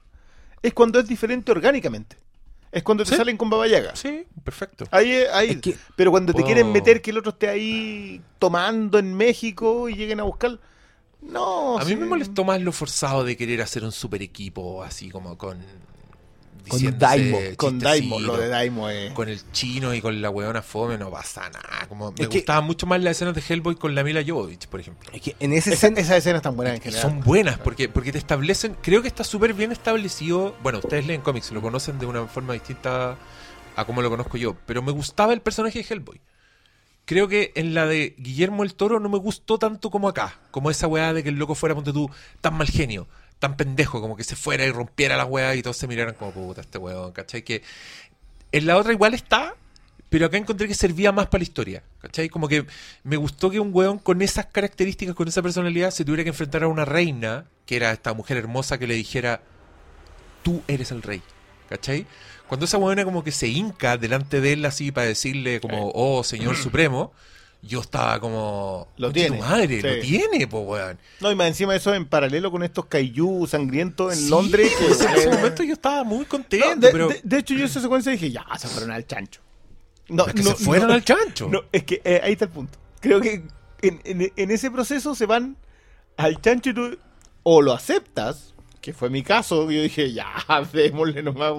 Es 0.61 0.75
cuando 0.75 0.99
es 0.99 1.07
diferente 1.07 1.53
orgánicamente. 1.53 2.17
Es 2.71 2.83
cuando 2.83 3.05
te 3.05 3.11
Sí. 3.13 3.17
salen 3.17 3.37
con 3.39 3.49
babayaga. 3.49 3.97
Sí, 3.97 4.27
perfecto. 4.45 4.85
Ahí, 4.91 5.23
ahí. 5.33 5.51
Es 5.53 5.57
que- 5.63 5.77
Pero 5.97 6.11
cuando 6.11 6.35
te 6.35 6.43
quieren 6.43 6.71
meter 6.73 7.01
que 7.01 7.11
el 7.13 7.19
otro 7.19 7.31
esté 7.31 7.49
ahí 7.49 8.21
tomando 8.39 8.99
en 8.99 9.15
México 9.15 9.89
y 9.89 9.95
lleguen 9.95 10.21
a 10.21 10.25
buscar. 10.25 10.59
No, 11.29 11.79
A 11.79 11.85
mí 11.85 11.91
sí. 11.91 11.97
me 11.97 12.07
molestó 12.07 12.45
más 12.45 12.61
lo 12.61 12.73
forzado 12.73 13.23
de 13.25 13.37
querer 13.37 13.61
hacer 13.63 13.85
un 13.85 13.93
super 13.93 14.23
equipo 14.23 14.83
así 14.83 15.11
como 15.11 15.37
con. 15.39 15.59
Con 16.69 16.99
Daimo, 16.99 17.39
Con 17.57 17.79
Daimo, 17.79 18.21
lo 18.21 18.37
de 18.37 18.49
Daimo 18.49 18.91
es. 18.91 19.13
Con 19.15 19.31
el 19.31 19.41
chino 19.53 19.95
y 19.95 20.03
con 20.03 20.21
la 20.21 20.29
weona 20.29 20.61
fome 20.61 20.99
no 20.99 21.11
pasa 21.11 21.49
nada. 21.49 21.87
Como 21.89 22.13
me 22.13 22.23
Es 22.25 22.29
que- 22.29 22.39
gustaban 22.41 22.65
mucho 22.65 22.85
más 22.87 23.01
las 23.03 23.13
escenas 23.13 23.35
de 23.35 23.43
Hellboy 23.47 23.77
con 23.77 23.95
la 23.95 24.05
Mila 24.05 24.23
Jovovich, 24.27 24.67
por 24.67 24.81
ejemplo. 24.81 25.09
Es 25.15 25.23
que 25.23 25.35
en 25.41 25.55
ese 25.55 25.73
escena- 25.73 25.99
esas 26.01 26.19
escenas 26.19 26.41
están 26.41 26.57
buenas 26.57 26.75
en 26.75 26.83
general. 26.83 27.03
son 27.03 27.21
buenas 27.21 27.59
porque, 27.59 27.89
porque 27.89 28.13
te 28.13 28.19
establecen. 28.19 28.77
Creo 28.83 29.01
que 29.01 29.09
está 29.09 29.25
súper 29.25 29.55
bien 29.55 29.73
establecido. 29.73 30.55
Bueno, 30.63 30.81
ustedes 30.81 31.07
leen 31.07 31.23
cómics, 31.23 31.51
lo 31.53 31.63
conocen 31.63 31.99
de 31.99 32.05
una 32.05 32.27
forma 32.27 32.53
distinta 32.53 33.17
a 33.75 33.85
como 33.87 34.03
lo 34.03 34.11
conozco 34.11 34.37
yo. 34.37 34.55
Pero 34.67 34.83
me 34.83 34.93
gustaba 34.93 35.33
el 35.33 35.41
personaje 35.41 35.79
de 35.83 35.87
Hellboy. 35.89 36.21
Creo 37.09 37.27
que 37.27 37.53
en 37.55 37.73
la 37.73 37.87
de 37.87 38.15
Guillermo 38.19 38.65
el 38.65 38.75
Toro 38.75 39.01
no 39.01 39.09
me 39.09 39.17
gustó 39.17 39.59
tanto 39.59 39.91
como 39.91 40.11
acá. 40.11 40.39
Como 40.51 40.71
esa 40.71 40.87
weá 40.89 41.15
de 41.15 41.23
que 41.23 41.31
el 41.31 41.37
loco 41.37 41.55
fuera, 41.55 41.75
ponte 41.75 41.91
tú, 41.91 42.11
tan 42.43 42.53
mal 42.53 42.69
genio, 42.69 43.09
tan 43.39 43.57
pendejo, 43.57 44.03
como 44.03 44.15
que 44.15 44.25
se 44.25 44.37
fuera 44.37 44.67
y 44.67 44.71
rompiera 44.71 45.17
la 45.17 45.25
weá 45.25 45.55
y 45.55 45.63
todos 45.63 45.79
se 45.79 45.87
miraran 45.87 46.13
como 46.13 46.33
puta 46.33 46.61
este 46.61 46.77
weón, 46.77 47.13
¿cachai? 47.13 47.41
Que 47.41 47.63
en 48.53 48.67
la 48.67 48.77
otra 48.77 48.93
igual 48.93 49.15
está, 49.15 49.55
pero 50.11 50.27
acá 50.27 50.37
encontré 50.37 50.69
que 50.69 50.75
servía 50.75 51.11
más 51.11 51.29
para 51.29 51.39
la 51.39 51.45
historia, 51.45 51.83
¿cachai? 52.03 52.29
Como 52.29 52.47
que 52.47 52.67
me 53.05 53.17
gustó 53.17 53.49
que 53.49 53.59
un 53.59 53.71
weón 53.73 53.99
con 53.99 54.21
esas 54.21 54.45
características, 54.45 55.15
con 55.15 55.29
esa 55.29 55.41
personalidad, 55.41 55.93
se 55.93 56.05
tuviera 56.05 56.25
que 56.25 56.29
enfrentar 56.29 56.63
a 56.63 56.69
una 56.69 56.85
reina, 56.85 57.47
que 57.65 57.77
era 57.77 57.91
esta 57.91 58.13
mujer 58.13 58.37
hermosa, 58.37 58.77
que 58.77 58.87
le 58.87 58.93
dijera, 58.93 59.41
tú 60.43 60.63
eres 60.69 60.91
el 60.91 61.01
rey, 61.01 61.23
¿cachai? 61.71 62.07
Cuando 62.49 62.65
esa 62.67 62.79
weona 62.79 63.05
como 63.05 63.23
que 63.23 63.31
se 63.33 63.47
hinca 63.49 63.97
delante 63.97 64.41
de 64.41 64.55
él 64.55 64.65
así 64.65 64.91
para 64.91 65.07
decirle 65.07 65.61
como, 65.61 65.93
oh, 65.95 66.25
señor 66.25 66.57
supremo, 66.57 67.13
yo 67.61 67.81
estaba 67.81 68.21
como, 68.21 68.89
Lo 68.97 69.09
"Conche 69.09 69.27
tu 69.27 69.33
tiene, 69.35 69.41
madre, 69.47 69.81
sí. 69.81 69.87
lo 69.87 70.01
tiene, 70.01 70.47
po 70.47 70.61
weón. 70.61 70.99
No, 71.21 71.31
y 71.31 71.35
más 71.35 71.49
encima 71.49 71.73
de 71.73 71.79
eso 71.79 71.93
en 71.95 72.07
paralelo 72.07 72.51
con 72.51 72.63
estos 72.63 72.87
kaiju 72.87 73.47
sangrientos 73.49 74.13
en 74.13 74.19
Sí, 74.21 74.31
Londres. 74.31 74.73
que- 74.79 74.85
pues, 74.87 75.01
en 75.01 75.11
ese 75.15 75.29
momento 75.31 75.63
yo 75.65 75.73
estaba 75.73 76.05
muy 76.05 76.25
contento, 76.25 76.67
No, 76.69 76.77
de, 76.77 76.91
pero... 76.93 77.09
de- 77.09 77.21
de 77.23 77.39
hecho, 77.39 77.55
yo 77.55 77.65
esa 77.65 77.81
secuencia 77.81 78.13
dije, 78.13 78.31
ya, 78.31 78.47
se 78.59 78.69
fueron 78.69 78.93
al 78.93 79.07
chancho. 79.07 79.41
No, 80.09 80.27
Es 80.27 80.35
que 80.35 80.43
se 80.43 80.55
fueron 80.55 80.91
al 80.91 81.05
chancho. 81.05 81.49
No, 81.51 81.63
es 81.73 81.83
que 81.83 82.01
eh, 82.05 82.21
ahí 82.23 82.33
está 82.33 82.47
el 82.47 82.51
punto. 82.53 82.79
Creo 83.01 83.21
que 83.21 83.43
en, 83.83 84.01
en- 84.05 84.33
en 84.35 84.51
ese 84.51 84.71
proceso 84.71 85.15
se 85.15 85.27
van 85.27 85.57
al 86.17 86.41
chancho 86.41 86.71
y 86.71 86.75
tú 86.75 86.97
o 87.43 87.61
lo 87.61 87.73
aceptas, 87.75 88.55
que 88.89 88.95
fue 88.95 89.11
mi 89.11 89.23
caso, 89.23 89.71
yo 89.71 89.83
dije, 89.83 90.15
ya, 90.15 90.33
démosle 90.73 91.23
nomás. 91.23 91.53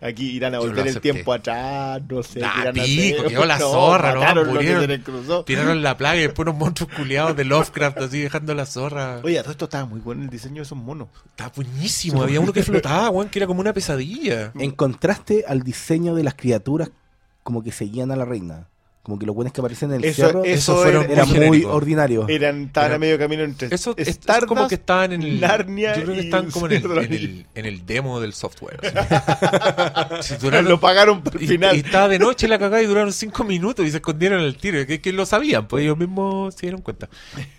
Aquí 0.00 0.36
irán 0.36 0.54
a 0.54 0.60
volver 0.60 0.86
el 0.86 1.00
tiempo 1.00 1.32
atrás, 1.32 2.00
no 2.08 2.22
sé. 2.22 2.44
Ah, 2.44 2.58
irán 2.60 2.68
a 2.78 2.82
pico, 2.84 3.16
hacer. 3.18 3.26
quedó 3.28 3.44
la 3.44 3.58
No, 3.58 3.70
zorra, 3.72 4.34
¿no? 4.34 4.44
Murieron. 4.44 5.44
Tiraron 5.44 5.82
la 5.82 5.96
plaga 5.96 6.18
y 6.18 6.20
después 6.28 6.46
unos 6.46 6.56
monstruos 6.60 6.92
culiados 6.94 7.34
de 7.36 7.44
Lovecraft 7.44 7.98
así 7.98 8.20
dejando 8.20 8.54
la 8.54 8.66
zorra. 8.66 9.18
Oye, 9.24 9.40
a 9.40 9.42
todo 9.42 9.50
esto 9.50 9.64
estaba 9.64 9.84
muy 9.84 9.98
bueno 9.98 10.22
el 10.22 10.30
diseño 10.30 10.56
de 10.56 10.62
esos 10.62 10.78
monos. 10.78 11.08
Estaba 11.30 11.50
buenísimo. 11.56 12.22
Había 12.22 12.38
uno 12.38 12.52
que 12.52 12.62
flotaba, 12.62 13.10
weón, 13.10 13.30
que 13.30 13.40
era 13.40 13.48
como 13.48 13.58
una 13.60 13.72
pesadilla. 13.72 14.52
En 14.56 14.70
contraste 14.70 15.44
al 15.48 15.64
diseño 15.64 16.14
de 16.14 16.22
las 16.22 16.34
criaturas 16.34 16.92
como 17.42 17.64
que 17.64 17.72
seguían 17.72 18.12
a 18.12 18.16
la 18.16 18.24
reina. 18.24 18.68
Como 19.02 19.18
que 19.18 19.24
los 19.24 19.34
buenos 19.34 19.52
que 19.54 19.62
aparecen 19.62 19.90
en 19.92 19.96
el 19.96 20.04
Eso- 20.04 20.26
cerro 20.26 20.44
eso 20.44 20.76
fueron 20.76 21.04
era- 21.10 21.24
era 21.24 21.46
muy 21.46 21.64
ordinario. 21.64 22.28
Eran, 22.28 22.64
estaban 22.64 22.90
Era- 22.90 22.96
a 22.96 22.98
medio 22.98 23.18
camino 23.18 23.42
entre 23.44 23.74
Eso 23.74 23.94
es, 23.96 24.08
es 24.08 24.14
Stardust, 24.18 24.46
como 24.46 24.68
que 24.68 24.74
estaban 24.74 25.12
en 25.14 25.22
el. 25.22 25.40
Narnia 25.40 25.96
yo 25.96 26.02
creo 26.02 26.14
que 26.16 26.20
y 26.22 26.24
están 26.26 26.50
como 26.50 26.66
en 26.66 26.72
el, 26.72 26.82
Señor 26.82 26.94
de 26.96 27.00
los 27.00 27.04
en, 27.06 27.12
el, 27.14 27.46
en 27.54 27.64
el 27.66 27.86
demo 27.86 28.20
del 28.20 28.34
software. 28.34 28.78
así. 28.84 30.34
Si 30.34 30.34
duraron- 30.36 30.68
Lo 30.68 30.78
pagaron 30.78 31.22
por 31.22 31.36
el 31.36 31.42
y, 31.44 31.46
final. 31.48 31.74
y 31.76 31.78
estaba 31.80 32.08
de 32.08 32.18
noche 32.18 32.46
la 32.46 32.58
cagada 32.58 32.82
y 32.82 32.86
duraron 32.86 33.10
cinco 33.12 33.42
minutos 33.42 33.86
y 33.86 33.90
se 33.90 33.96
escondieron 33.96 34.40
en 34.40 34.44
el 34.46 34.56
tiro. 34.58 34.86
Que, 34.86 35.00
que 35.00 35.12
lo 35.14 35.24
sabían, 35.24 35.66
pues 35.66 35.82
ellos 35.82 35.96
mismos 35.96 36.54
se 36.54 36.60
dieron 36.66 36.82
cuenta. 36.82 37.08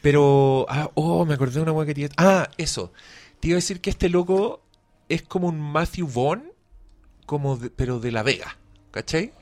Pero, 0.03 0.67
ah, 0.69 0.91
oh, 0.93 1.25
me 1.25 1.33
acordé 1.33 1.55
de 1.55 1.61
una 1.63 1.71
weá 1.71 1.87
que 1.87 1.95
te 1.95 2.01
iba- 2.01 2.11
Ah, 2.17 2.49
eso. 2.57 2.93
Te 3.39 3.47
iba 3.47 3.55
a 3.55 3.57
decir 3.57 3.81
que 3.81 3.89
este 3.89 4.09
loco 4.09 4.61
es 5.09 5.23
como 5.23 5.47
un 5.47 5.59
Matthew 5.59 6.07
Vaughn 6.07 6.43
como 7.25 7.57
de- 7.57 7.71
pero 7.71 7.99
de 7.99 8.11
La 8.11 8.21
Vega, 8.21 8.57
¿cachai? 8.91 9.33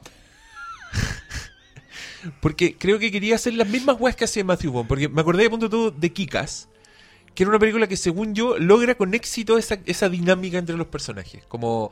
Porque 2.41 2.75
creo 2.75 2.99
que 2.99 3.11
quería 3.11 3.35
hacer 3.35 3.53
las 3.53 3.67
mismas 3.67 3.97
weas 3.99 4.15
que 4.15 4.25
hacía 4.25 4.43
Matthew 4.43 4.71
Vaughn, 4.73 4.87
porque 4.87 5.07
me 5.09 5.21
acordé 5.21 5.43
de 5.43 5.49
punto 5.49 5.69
todo 5.69 5.91
de 5.91 6.11
Kikas, 6.11 6.67
que 7.35 7.43
era 7.43 7.49
una 7.49 7.59
película 7.59 7.87
que 7.87 7.97
según 7.97 8.33
yo 8.35 8.57
logra 8.57 8.95
con 8.95 9.13
éxito 9.13 9.57
esa, 9.57 9.79
esa 9.85 10.09
dinámica 10.09 10.57
entre 10.57 10.75
los 10.77 10.87
personajes, 10.87 11.43
como 11.47 11.91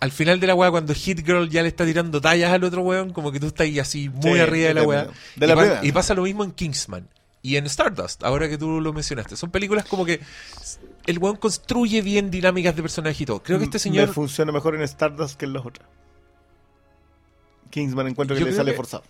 al 0.00 0.12
final 0.12 0.40
de 0.40 0.46
la 0.46 0.54
wea 0.54 0.70
cuando 0.70 0.94
Hit 0.94 1.24
Girl 1.24 1.48
ya 1.48 1.62
le 1.62 1.68
está 1.68 1.84
tirando 1.84 2.20
tallas 2.20 2.52
al 2.52 2.64
otro 2.64 2.82
weón, 2.82 3.12
como 3.12 3.32
que 3.32 3.40
tú 3.40 3.46
estás 3.46 3.64
ahí 3.64 3.78
así 3.78 4.08
muy 4.08 4.34
Sí, 4.34 4.38
arriba 4.40 4.68
de 4.68 4.74
la 4.74 4.82
wea. 4.84 5.08
de 5.36 5.46
la 5.46 5.52
y, 5.52 5.56
pa- 5.56 5.80
y 5.86 5.92
pasa 5.92 6.14
lo 6.14 6.22
mismo 6.22 6.44
en 6.44 6.52
Kingsman. 6.52 7.08
Y 7.42 7.56
en 7.56 7.66
Stardust, 7.66 8.24
ahora 8.24 8.48
que 8.48 8.58
tú 8.58 8.80
lo 8.80 8.92
mencionaste. 8.92 9.36
Son 9.36 9.50
películas 9.52 9.84
como 9.84 10.04
que 10.04 10.18
el 11.06 11.18
weón 11.20 11.36
construye 11.36 12.02
bien 12.02 12.28
dinámicas 12.30 12.74
de 12.74 12.82
personaje 12.82 13.22
y 13.22 13.26
todo. 13.26 13.40
Creo 13.40 13.58
que 13.58 13.64
este 13.66 13.76
Me 13.76 13.80
señor. 13.80 14.08
funciona 14.12 14.50
mejor 14.50 14.74
en 14.74 14.82
Stardust 14.82 15.38
que 15.38 15.44
en 15.44 15.52
las 15.52 15.64
otras. 15.64 15.86
Kingsman 17.70 18.08
encuentro 18.08 18.34
que 18.36 18.40
Yo 18.40 18.46
le 18.46 18.52
sale 18.52 18.72
que- 18.72 18.76
forzado. 18.76 19.04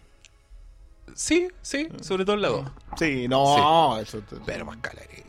Sí, 1.14 1.48
sí, 1.62 1.88
sobre 2.02 2.24
todo 2.24 2.36
en 2.36 2.42
la 2.42 2.48
2. 2.48 2.70
Sí, 2.98 3.26
no, 3.28 3.98
eso 3.98 4.20
te- 4.20 4.36
Pero 4.44 4.64
más 4.66 4.76
calaré. 4.78 5.24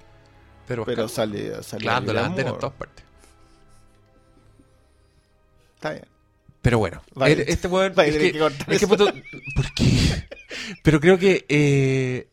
Pero, 0.68 0.82
más 0.82 0.88
Pero 0.88 1.08
sale, 1.08 1.64
sale 1.64 1.82
Clavando 1.84 2.14
la 2.14 2.22
bandera 2.24 2.50
en 2.50 2.58
todas 2.58 2.76
partes. 2.76 3.06
Está 5.76 5.92
bien. 5.92 6.06
Pero 6.62 6.80
bueno, 6.80 7.02
Vale. 7.14 7.34
el- 7.34 7.40
este 7.50 7.68
weón. 7.68 7.94
Vale, 7.96 8.10
es 8.10 8.16
tenés 8.16 8.28
que, 8.28 8.34
que 8.34 8.40
cortar 8.40 8.74
es 8.74 8.80
que 8.80 8.86
eso. 8.86 8.88
puto- 8.88 9.14
¿Por 9.56 9.74
qué? 9.74 10.28
Pero 10.84 11.00
creo 11.00 11.18
que. 11.18 11.46
eh, 11.48 12.28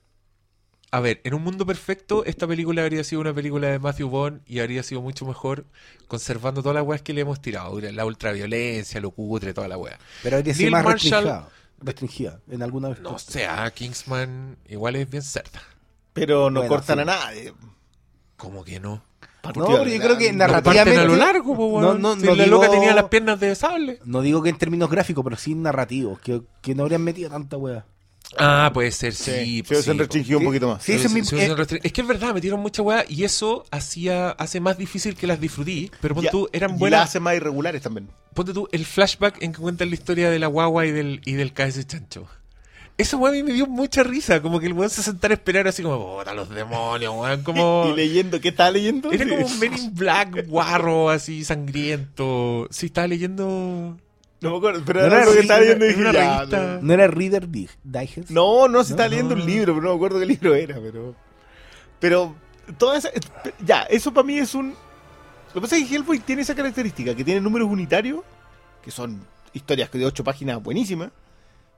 a 0.91 1.01
ver, 1.01 1.21
en 1.25 1.35
un 1.35 1.43
mundo 1.43 1.67
perfecto, 1.67 2.25
esta 2.25 2.47
película 2.47 2.83
habría 2.83 3.03
sido 3.05 3.21
una 3.21 3.35
película 3.35 3.69
de 3.69 3.79
Matthew 3.81 4.09
Vaughn 4.11 4.43
y 4.47 4.61
habría 4.61 4.83
sido 4.85 5.01
mucho 5.03 5.27
mejor 5.27 5.65
conservando 6.07 6.63
todas 6.63 6.77
las 6.77 6.85
weas 6.85 7.03
que 7.03 7.13
le 7.13 7.21
hemos 7.23 7.43
tirado. 7.43 7.81
La 7.81 8.05
ultraviolencia, 8.05 9.01
lo 9.01 9.11
cutre, 9.11 9.53
toda 9.53 9.67
la 9.69 9.77
wea. 9.77 9.99
Pero 10.23 10.37
habría 10.37 10.55
sido 10.55 10.71
más 10.71 10.85
Marshall- 10.85 11.47
restringida, 11.85 12.41
en 12.51 12.63
alguna 12.63 12.89
vez. 12.91 13.01
No 13.01 13.19
sé, 13.19 13.47
ah, 13.47 13.71
Kingsman 13.71 14.57
igual 14.69 14.97
es 14.97 15.09
bien 15.11 15.23
cerda. 15.23 15.61
Pero 16.13 16.51
no 16.51 16.61
Bueno, 16.61 16.75
cortan 16.77 16.97
sí. 16.99 17.03
a 17.03 17.05
nadie. 17.05 17.55
¿Cómo 18.37 18.65
que 18.65 18.81
no? 18.81 19.03
No, 19.45 19.67
pero 19.67 19.87
yo 19.87 20.01
creo 20.01 20.17
que 20.17 20.33
narrativamente. 20.33 20.99
a 21.01 21.05
lo 21.05 21.17
largo, 21.17 21.55
po, 21.55 21.81
no, 21.81 21.95
no, 21.95 22.15
Si 22.17 22.23
no 22.25 22.35
la 22.35 22.45
digo, 22.45 22.57
loca 22.57 22.71
tenía 22.71 22.95
las 22.95 23.05
piernas 23.11 23.39
de 23.39 23.55
sable. 23.55 23.99
no 24.05 24.23
digo 24.23 24.43
que 24.43 24.49
en 24.49 24.57
términos 24.57 24.89
gráficos, 24.91 25.23
pero 25.23 25.37
sí 25.37 25.55
narrativos. 25.55 26.19
Que, 26.21 26.43
que 26.63 26.75
no 26.75 26.83
habrían 26.85 27.03
metido 27.03 27.29
tanta 27.31 27.59
wea. 27.59 27.85
Ah, 28.37 28.71
puede 28.73 28.91
ser, 28.91 29.15
sí. 29.15 29.31
Sí, 29.31 29.63
pues 29.63 29.69
se 29.69 29.75
hubiesen 29.75 29.93
sí, 29.95 29.99
restringido 29.99 30.39
un 30.39 30.45
poquito 30.47 30.69
más. 30.69 30.83
sí, 30.83 30.99
Se 30.99 31.07
eh, 31.09 31.81
es 31.83 31.93
que 31.93 32.01
es 32.01 32.07
verdad, 32.07 32.35
metieron 32.35 32.61
mucha 32.61 32.83
weá 32.83 33.05
y 33.09 33.25
eso 33.25 33.65
hacía 33.71 34.31
hace 34.31 34.61
más 34.61 34.77
difícil 34.79 35.15
que 35.15 35.27
las 35.27 35.41
disfrutí. 35.41 35.91
Pero 36.01 36.15
ponte 36.15 36.27
Ya, 36.27 36.31
tú, 36.33 36.49
eran 36.53 36.75
y 36.75 36.79
buenas. 36.79 37.01
las 37.01 37.09
hace 37.11 37.21
más 37.21 37.37
irregulares 37.37 37.83
también. 37.83 38.09
Ponte 38.35 38.53
tú 38.53 38.69
el 38.73 38.85
flashback 38.87 39.43
en 39.43 39.53
que 39.53 39.59
cuentan 39.61 39.89
la 39.91 39.95
historia 39.95 40.31
de 40.31 40.39
la 40.39 40.49
guagua 40.49 40.87
y 40.87 40.91
del, 40.91 41.21
y 41.25 41.35
del 41.35 41.53
KS 41.53 41.87
Chancho. 41.87 42.27
Eso, 42.97 43.19
weón, 43.19 43.35
a 43.35 43.37
mí 43.39 43.43
me 43.43 43.53
dio 43.53 43.67
mucha 43.67 44.05
risa. 44.05 44.41
Como 44.41 44.61
que 44.61 44.67
el 44.67 44.73
weón 44.73 44.89
se 44.91 45.03
sentara 45.03 45.33
a 45.35 45.37
esperar 45.37 45.67
así 45.67 45.83
como, 45.83 46.17
puta, 46.19 46.33
los 46.33 46.49
demonios, 46.49 47.13
weón. 47.17 47.43
Como. 47.43 47.87
Y 47.93 47.97
leyendo, 47.97 48.41
¿qué 48.41 48.49
estaba 48.49 48.71
leyendo? 48.71 49.13
Era 49.13 49.29
como 49.29 49.47
un 49.47 49.59
Men 49.59 49.75
in 49.77 49.95
Black 49.95 50.47
guarro, 50.47 51.11
así, 51.11 51.45
sangriento. 51.45 52.69
Sí, 52.71 52.87
estaba 52.87 53.07
leyendo. 53.09 53.99
No 54.41 54.51
me 54.51 54.57
acuerdo, 54.59 54.83
pero 54.85 55.01
No 55.01 55.07
era 55.07 55.17
era 55.19 55.27
lo 55.27 55.33
que 55.33 55.41
estaba 55.41 55.61
leyendo 55.61 55.85
y 55.87 55.89
dije, 55.89 56.13
ya, 56.13 56.45
no. 56.47 56.83
No 56.83 56.93
era 56.93 57.07
Reader 57.07 57.49
Dig- 57.49 57.77
Digest. 57.83 58.31
No, 58.31 58.69
no, 58.69 58.85
se 58.85 58.91
No, 58.91 58.95
estaba 58.95 59.09
leyendo 59.09 59.35
un 59.35 59.47
libro, 59.47 59.73
pero 59.75 59.83
no 59.87 59.91
me 59.91 59.97
acuerdo 59.97 60.19
qué 60.19 60.27
libro 60.27 60.55
era, 60.55 60.77
pero. 60.81 61.15
Pero, 62.01 62.35
toda 62.77 62.99
esa. 62.99 63.11
Ya, 63.65 63.83
eso 63.85 64.13
para 64.13 64.27
mí 64.27 64.39
es 64.39 64.55
un. 64.55 64.71
Lo 64.71 65.55
que 65.55 65.61
pasa 65.63 65.77
es 65.77 65.89
que 65.89 65.95
Hellboy 65.95 66.19
tiene 66.19 66.43
esa 66.43 66.55
característica, 66.55 67.15
que 67.15 67.25
tiene 67.25 67.41
números 67.41 67.69
unitarios, 67.71 68.21
que 68.83 68.91
son 68.91 69.25
historias 69.53 69.91
de 69.93 70.05
ocho 70.05 70.25
páginas 70.25 70.63
buenísimas, 70.63 71.11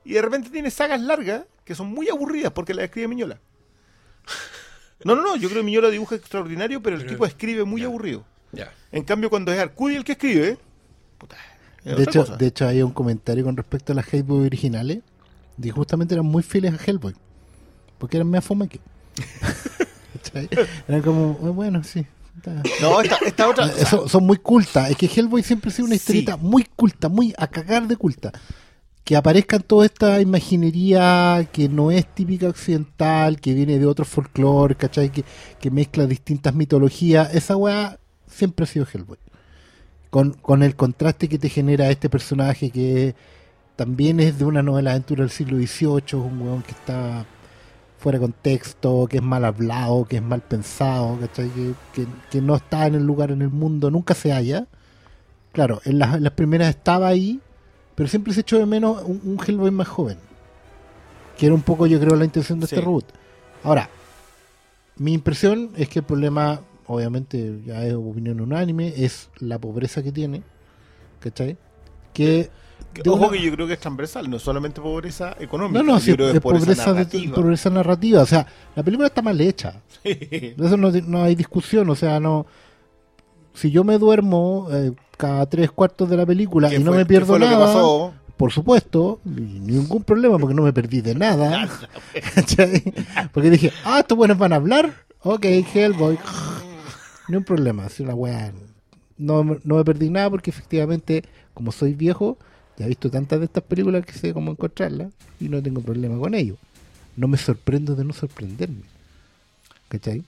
y 0.03 0.13
de 0.13 0.21
repente 0.21 0.49
tiene 0.49 0.71
sagas 0.71 0.99
largas, 0.99 1.43
que 1.63 1.75
son 1.75 1.87
muy 1.87 2.09
aburridas 2.09 2.51
porque 2.51 2.73
las 2.73 2.85
escribe 2.85 3.07
Miñola. 3.07 3.39
No, 5.03 5.15
no, 5.15 5.21
no, 5.21 5.35
yo 5.35 5.47
creo 5.49 5.61
que 5.61 5.65
Miñola 5.65 5.89
dibuja 5.89 6.15
extraordinario, 6.15 6.81
pero 6.81 6.95
el 6.95 7.03
Pero- 7.03 7.13
tipo 7.13 7.25
escribe 7.25 7.63
muy 7.63 7.81
ya. 7.81 7.87
aburrido. 7.87 8.25
Ya. 8.51 8.73
En 8.91 9.03
cambio, 9.03 9.29
cuando 9.29 9.51
es 9.53 9.59
Arcudi 9.59 9.95
el 9.95 10.03
que 10.03 10.13
escribe, 10.13 10.57
puta, 11.19 11.37
De 11.95 12.03
hecho, 12.03 12.21
cosa. 12.21 12.35
de 12.37 12.47
hecho, 12.47 12.67
hay 12.67 12.81
un 12.81 12.91
comentario 12.91 13.43
con 13.43 13.55
respecto 13.55 13.93
a 13.93 13.95
las 13.95 14.11
Hellboy 14.13 14.45
originales. 14.45 14.99
Que 15.61 15.71
justamente 15.71 16.13
eran 16.13 16.25
muy 16.25 16.43
fieles 16.43 16.73
a 16.73 16.77
Hellboy. 16.83 17.15
Porque 17.97 18.17
eran 18.17 18.29
más 18.29 18.43
fome 18.45 18.67
que. 18.67 18.79
¿Cachai? 20.13 20.49
eran 20.87 21.01
como, 21.01 21.37
"Ah, 21.43 21.49
bueno, 21.49 21.83
sí. 21.83 22.05
está". 22.35 22.61
No, 22.81 23.01
esta, 23.01 23.17
esta 23.25 23.49
otra. 23.49 23.65
o 23.65 23.69
sea, 23.69 24.07
son, 24.07 24.25
muy 24.25 24.37
cultas. 24.37 24.89
Es 24.91 24.97
que 24.97 25.07
Hellboy 25.07 25.41
siempre 25.43 25.69
ha 25.69 25.73
sido 25.73 25.85
una 25.85 25.95
Sí. 25.95 25.97
historieta 25.97 26.37
muy 26.37 26.65
culta, 26.75 27.09
muy 27.09 27.33
a 27.37 27.47
cagar 27.47 27.87
de 27.87 27.95
culta. 27.95 28.31
Que 29.03 29.15
aparezcan 29.15 29.61
toda 29.63 29.85
esta 29.85 30.19
imaginería 30.21 31.47
que 31.53 31.69
no 31.69 31.91
es 31.91 32.05
típica 32.13 32.49
occidental, 32.49 33.39
que 33.39 33.53
viene 33.53 33.79
de 33.79 33.85
otro 33.85 34.03
folclore, 34.05 34.75
¿cachai? 34.75 35.09
Que, 35.11 35.23
que 35.61 35.71
mezcla 35.71 36.05
distintas 36.05 36.53
mitologías. 36.53 37.33
Esa 37.33 37.55
weá 37.55 37.97
siempre 38.27 38.65
ha 38.65 38.67
sido 38.67 38.85
Hellboy. 38.93 39.17
Con, 40.17 40.31
con 40.33 40.63
el 40.63 40.75
contraste 40.75 41.29
que 41.29 41.37
te 41.37 41.47
genera 41.47 41.91
este 41.91 42.09
personaje 42.09 42.71
que 42.71 43.13
también 43.75 44.19
es 44.19 44.39
de 44.39 44.45
una 44.45 44.63
novela 44.63 44.89
de 44.89 44.95
aventura 44.95 45.21
del 45.21 45.29
siglo 45.29 45.57
XVIII, 45.59 46.19
un 46.19 46.41
weón 46.41 46.63
que 46.63 46.71
está 46.71 47.23
fuera 47.99 48.17
de 48.17 48.23
contexto, 48.25 49.05
que 49.07 49.17
es 49.17 49.21
mal 49.23 49.45
hablado, 49.45 50.05
que 50.05 50.15
es 50.15 50.23
mal 50.23 50.41
pensado, 50.41 51.19
¿cachai? 51.19 51.49
Que, 51.49 51.73
que, 51.93 52.07
que 52.31 52.41
no 52.41 52.55
está 52.55 52.87
en 52.87 52.95
el 52.95 53.03
lugar 53.05 53.29
en 53.29 53.43
el 53.43 53.49
mundo, 53.49 53.91
nunca 53.91 54.15
se 54.15 54.31
halla. 54.31 54.65
Claro, 55.51 55.81
en 55.85 55.99
las, 55.99 56.15
en 56.15 56.23
las 56.23 56.33
primeras 56.33 56.69
estaba 56.69 57.09
ahí, 57.09 57.39
pero 57.93 58.09
siempre 58.09 58.33
se 58.33 58.41
echó 58.41 58.57
de 58.57 58.65
menos 58.65 59.03
un, 59.03 59.21
un 59.23 59.37
Hellboy 59.39 59.69
más 59.69 59.87
joven. 59.87 60.17
Que 61.37 61.45
era 61.45 61.53
un 61.53 61.61
poco, 61.61 61.85
yo 61.85 61.99
creo, 61.99 62.15
la 62.15 62.25
intención 62.25 62.59
de 62.59 62.65
Sí. 62.65 62.73
este 62.73 62.83
reboot. 62.83 63.05
Ahora, 63.63 63.87
mi 64.95 65.13
impresión 65.13 65.69
es 65.75 65.87
que 65.89 65.99
el 65.99 66.05
problema, 66.05 66.61
obviamente, 66.87 67.59
ya 67.65 67.85
es 67.85 67.93
opinión 67.93 68.41
unánime, 68.41 68.93
es 68.97 69.29
la 69.39 69.59
pobreza 69.59 70.01
que 70.03 70.11
tiene, 70.11 70.41
¿cachai? 71.19 71.57
Que... 72.13 72.49
de 73.03 73.09
Ojo 73.09 73.27
una- 73.27 73.31
que 73.37 73.41
yo 73.43 73.51
creo 73.51 73.67
que 73.67 73.73
es 73.73 73.79
transversal, 73.79 74.29
no 74.29 74.39
solamente 74.39 74.81
pobreza 74.81 75.35
económica. 75.39 75.83
no, 75.83 75.93
no, 75.93 75.99
sí, 75.99 76.11
es 76.17 76.39
pobreza, 76.39 76.91
de- 76.91 76.93
narrativa. 76.99 77.35
pobreza 77.35 77.69
narrativa. 77.69 78.21
O 78.21 78.25
sea, 78.25 78.47
la 78.75 78.83
película 78.83 79.07
está 79.07 79.21
mal 79.21 79.39
hecha. 79.41 79.81
De 80.03 80.55
eso 80.57 80.77
no, 80.77 80.91
no 80.91 81.23
hay 81.23 81.35
discusión. 81.35 81.89
O 81.89 81.95
sea, 81.95 82.19
no. 82.19 82.45
Si 83.53 83.71
yo 83.71 83.83
me 83.83 83.97
duermo 83.97 84.67
eh, 84.71 84.91
cada 85.17 85.45
tres 85.47 85.71
cuartos 85.71 86.09
de 86.09 86.15
la 86.17 86.25
película 86.25 86.69
¿Qué 86.69 86.75
y 86.75 86.79
no 86.79 86.91
fue- 86.91 86.97
me 86.99 87.05
pierdo 87.05 87.25
fue 87.27 87.39
lo 87.39 87.45
que 87.47 87.51
nada, 87.51 87.65
pasó? 87.65 88.13
por 88.37 88.51
supuesto, 88.51 89.19
ningún 89.25 90.03
problema 90.03 90.37
porque 90.37 90.53
no 90.53 90.61
me 90.61 90.71
perdí 90.73 91.01
de 91.01 91.15
nada. 91.15 91.67
¿cachai? 92.35 92.83
porque 93.33 93.49
dije, 93.49 93.71
ah, 93.83 93.99
estos 93.99 94.17
buenos 94.17 94.37
van 94.37 94.53
a 94.53 94.57
hablar. 94.57 94.93
Ok, 95.23 95.43
Hellboy. 95.45 96.17
Ni 97.27 97.35
un 97.37 97.43
problema. 97.43 97.89
Si 97.89 98.03
la 98.05 98.15
weá. 98.15 98.51
No, 99.17 99.43
me- 99.43 99.59
no 99.63 99.75
me 99.75 99.83
perdí 99.85 100.09
nada 100.09 100.29
porque 100.29 100.49
efectivamente, 100.51 101.23
como 101.53 101.71
soy 101.71 101.93
viejo, 101.93 102.37
ya 102.77 102.85
he 102.85 102.89
visto 102.89 103.09
tantas 103.09 103.39
de 103.39 103.45
estas 103.45 103.63
películas 103.63 104.05
que 104.05 104.13
sé 104.13 104.33
cómo 104.33 104.51
encontrarlas 104.51 105.11
y 105.39 105.49
no 105.49 105.61
tengo 105.61 105.81
problema 105.81 106.17
con 106.19 106.35
ello. 106.35 106.55
No 107.15 107.27
me 107.27 107.37
sorprendo 107.37 107.95
de 107.95 108.03
no 108.03 108.13
sorprenderme. 108.13 108.83
¿Cachai? 109.89 110.23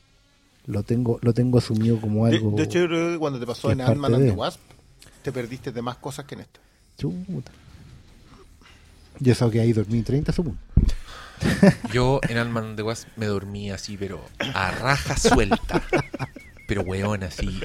Lo 0.65 0.83
tengo, 0.83 1.19
lo 1.21 1.33
tengo 1.33 1.57
asumido 1.59 1.99
como 2.01 2.25
algo. 2.25 2.51
de 2.57 2.63
hecho, 2.63 2.79
yo 2.79 2.87
creo 2.87 3.13
que 3.13 3.19
cuando 3.19 3.39
te 3.39 3.45
pasó 3.45 3.71
en 3.71 3.81
es 3.81 3.87
Ant-Man 3.87 4.15
and 4.15 4.25
the 4.25 4.31
Wasp, 4.31 4.59
te 5.21 5.31
perdiste 5.31 5.71
de 5.71 5.81
más 5.81 5.97
cosas 5.97 6.25
que 6.25 6.35
en 6.35 6.41
esta. 6.41 6.59
Chuta. 6.97 7.51
Y 9.19 9.29
eso 9.29 9.49
que 9.51 9.59
ahí 9.59 9.73
dormí 9.73 10.01
30 10.01 10.31
segundos. 10.31 10.59
Yo 11.93 12.19
en 12.27 12.37
Ant-Man 12.37 12.75
de 12.75 12.83
Wasp 12.83 13.07
me 13.17 13.25
dormí 13.27 13.69
así, 13.71 13.97
pero 13.97 14.21
a 14.39 14.71
raja 14.71 15.15
suelta. 15.17 15.81
Pero 16.69 16.81
weón, 16.83 17.23
así. 17.23 17.59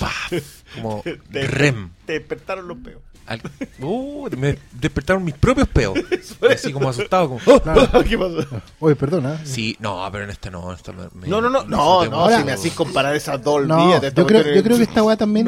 ¡paf! 0.00 0.32
Como 0.76 1.02
Te, 1.30 1.46
rem. 1.46 1.90
te 2.06 2.14
despertaron 2.14 2.66
los 2.68 2.78
peos. 2.78 3.02
Al- 3.26 3.40
uh, 3.80 4.28
me 4.36 4.58
despertaron 4.72 5.22
mis 5.24 5.34
propios 5.34 5.68
peos. 5.68 5.96
Así 6.50 6.72
como 6.72 6.88
asustado, 6.88 7.28
como. 7.28 7.40
¡oh! 7.46 7.60
Claro. 7.60 7.88
¿Qué 8.08 8.18
pasó? 8.18 8.46
Oye, 8.80 8.96
perdona. 8.96 9.44
Sí, 9.44 9.76
no, 9.80 10.08
pero 10.10 10.24
en 10.24 10.30
esta 10.30 10.50
no. 10.50 10.70
en 10.70 10.76
esta 10.76 10.92
me- 10.92 11.08
me- 11.14 11.28
No, 11.28 11.40
no, 11.40 11.48
no, 11.50 11.64
no, 11.64 12.04
no, 12.06 12.36
si 12.38 12.44
me 12.44 12.52
hacís 12.52 12.72
comparar 12.72 13.14
esas 13.14 13.42
dos, 13.42 13.66
No, 13.66 13.94
esta 13.94 14.10
yo 14.10 14.26
creo, 14.26 14.54
yo 14.54 14.62
creo 14.62 14.76
que 14.76 14.82
esta 14.84 15.02
weá 15.04 15.16
también 15.16 15.46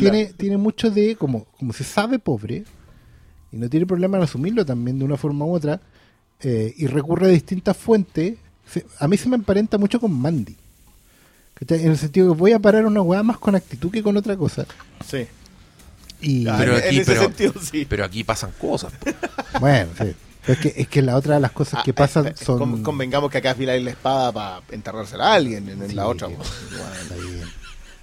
tiene, 0.00 0.32
tiene 0.36 0.56
mucho 0.58 0.90
de, 0.90 1.16
como, 1.16 1.44
como 1.58 1.72
se 1.72 1.84
sabe 1.84 2.18
pobre, 2.18 2.64
y 3.52 3.56
no 3.56 3.68
tiene 3.70 3.86
problema 3.86 4.16
en 4.18 4.24
asumirlo 4.24 4.64
también 4.66 4.98
de 4.98 5.04
una 5.04 5.16
forma 5.16 5.44
u 5.46 5.54
otra, 5.54 5.80
eh, 6.40 6.74
y 6.76 6.86
recurre 6.88 7.26
a 7.26 7.30
distintas 7.30 7.76
fuentes, 7.76 8.34
se- 8.66 8.84
a 8.98 9.08
mí 9.08 9.16
se 9.16 9.28
me 9.30 9.36
emparenta 9.36 9.78
mucho 9.78 9.98
con 10.00 10.12
Mandy. 10.12 10.56
¿Cachai? 11.54 11.82
En 11.84 11.90
el 11.92 11.98
sentido 11.98 12.32
que 12.32 12.38
voy 12.38 12.52
a 12.52 12.58
parar 12.58 12.84
una 12.86 13.00
weá 13.02 13.22
más 13.22 13.38
con 13.38 13.54
actitud 13.54 13.90
que 13.90 14.02
con 14.02 14.16
otra 14.16 14.36
cosa. 14.36 14.66
Sí. 15.06 15.26
Y 16.20 16.46
Ah, 16.48 16.56
Pero 16.58 16.76
en 16.78 16.84
aquí, 16.84 16.98
ese 17.00 17.10
pero, 17.12 17.22
sentido, 17.24 17.52
sí. 17.60 17.86
pero 17.88 18.04
aquí 18.04 18.24
pasan 18.24 18.50
cosas. 18.58 18.92
po. 18.92 19.10
bueno, 19.60 19.90
sí. 19.98 20.14
Pero 20.46 20.52
es 20.52 20.58
que, 20.58 20.80
es 20.82 20.88
que 20.88 21.00
la 21.02 21.16
otra 21.16 21.34
de 21.36 21.40
las 21.40 21.52
cosas 21.52 21.82
que 21.84 21.92
Ah, 21.92 21.94
pasan 21.94 22.26
eh, 22.28 22.34
son... 22.36 22.58
con- 22.58 22.82
convengamos 22.82 23.30
que 23.30 23.38
acá 23.38 23.52
afilar 23.52 23.80
la 23.80 23.90
espada 23.90 24.32
para 24.32 24.60
enterrársela 24.72 25.28
a 25.28 25.34
alguien 25.34 25.68
en, 25.68 25.82
en 25.82 25.96
la 25.96 26.06
otra. 26.06 26.28
po. 26.28 26.34
bueno, 26.36 26.94
está 27.02 27.14
bien. 27.16 27.44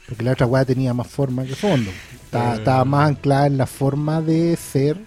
Porque 0.07 0.23
la 0.23 0.31
otra 0.31 0.45
weá 0.47 0.65
tenía 0.65 0.93
más 0.93 1.07
forma 1.07 1.43
que 1.45 1.55
fondo. 1.55 1.91
Estaba, 2.25 2.55
estaba 2.55 2.85
más 2.85 3.09
anclada 3.09 3.47
en 3.47 3.57
la 3.57 3.65
forma 3.67 4.21
de 4.21 4.55
ser 4.57 4.97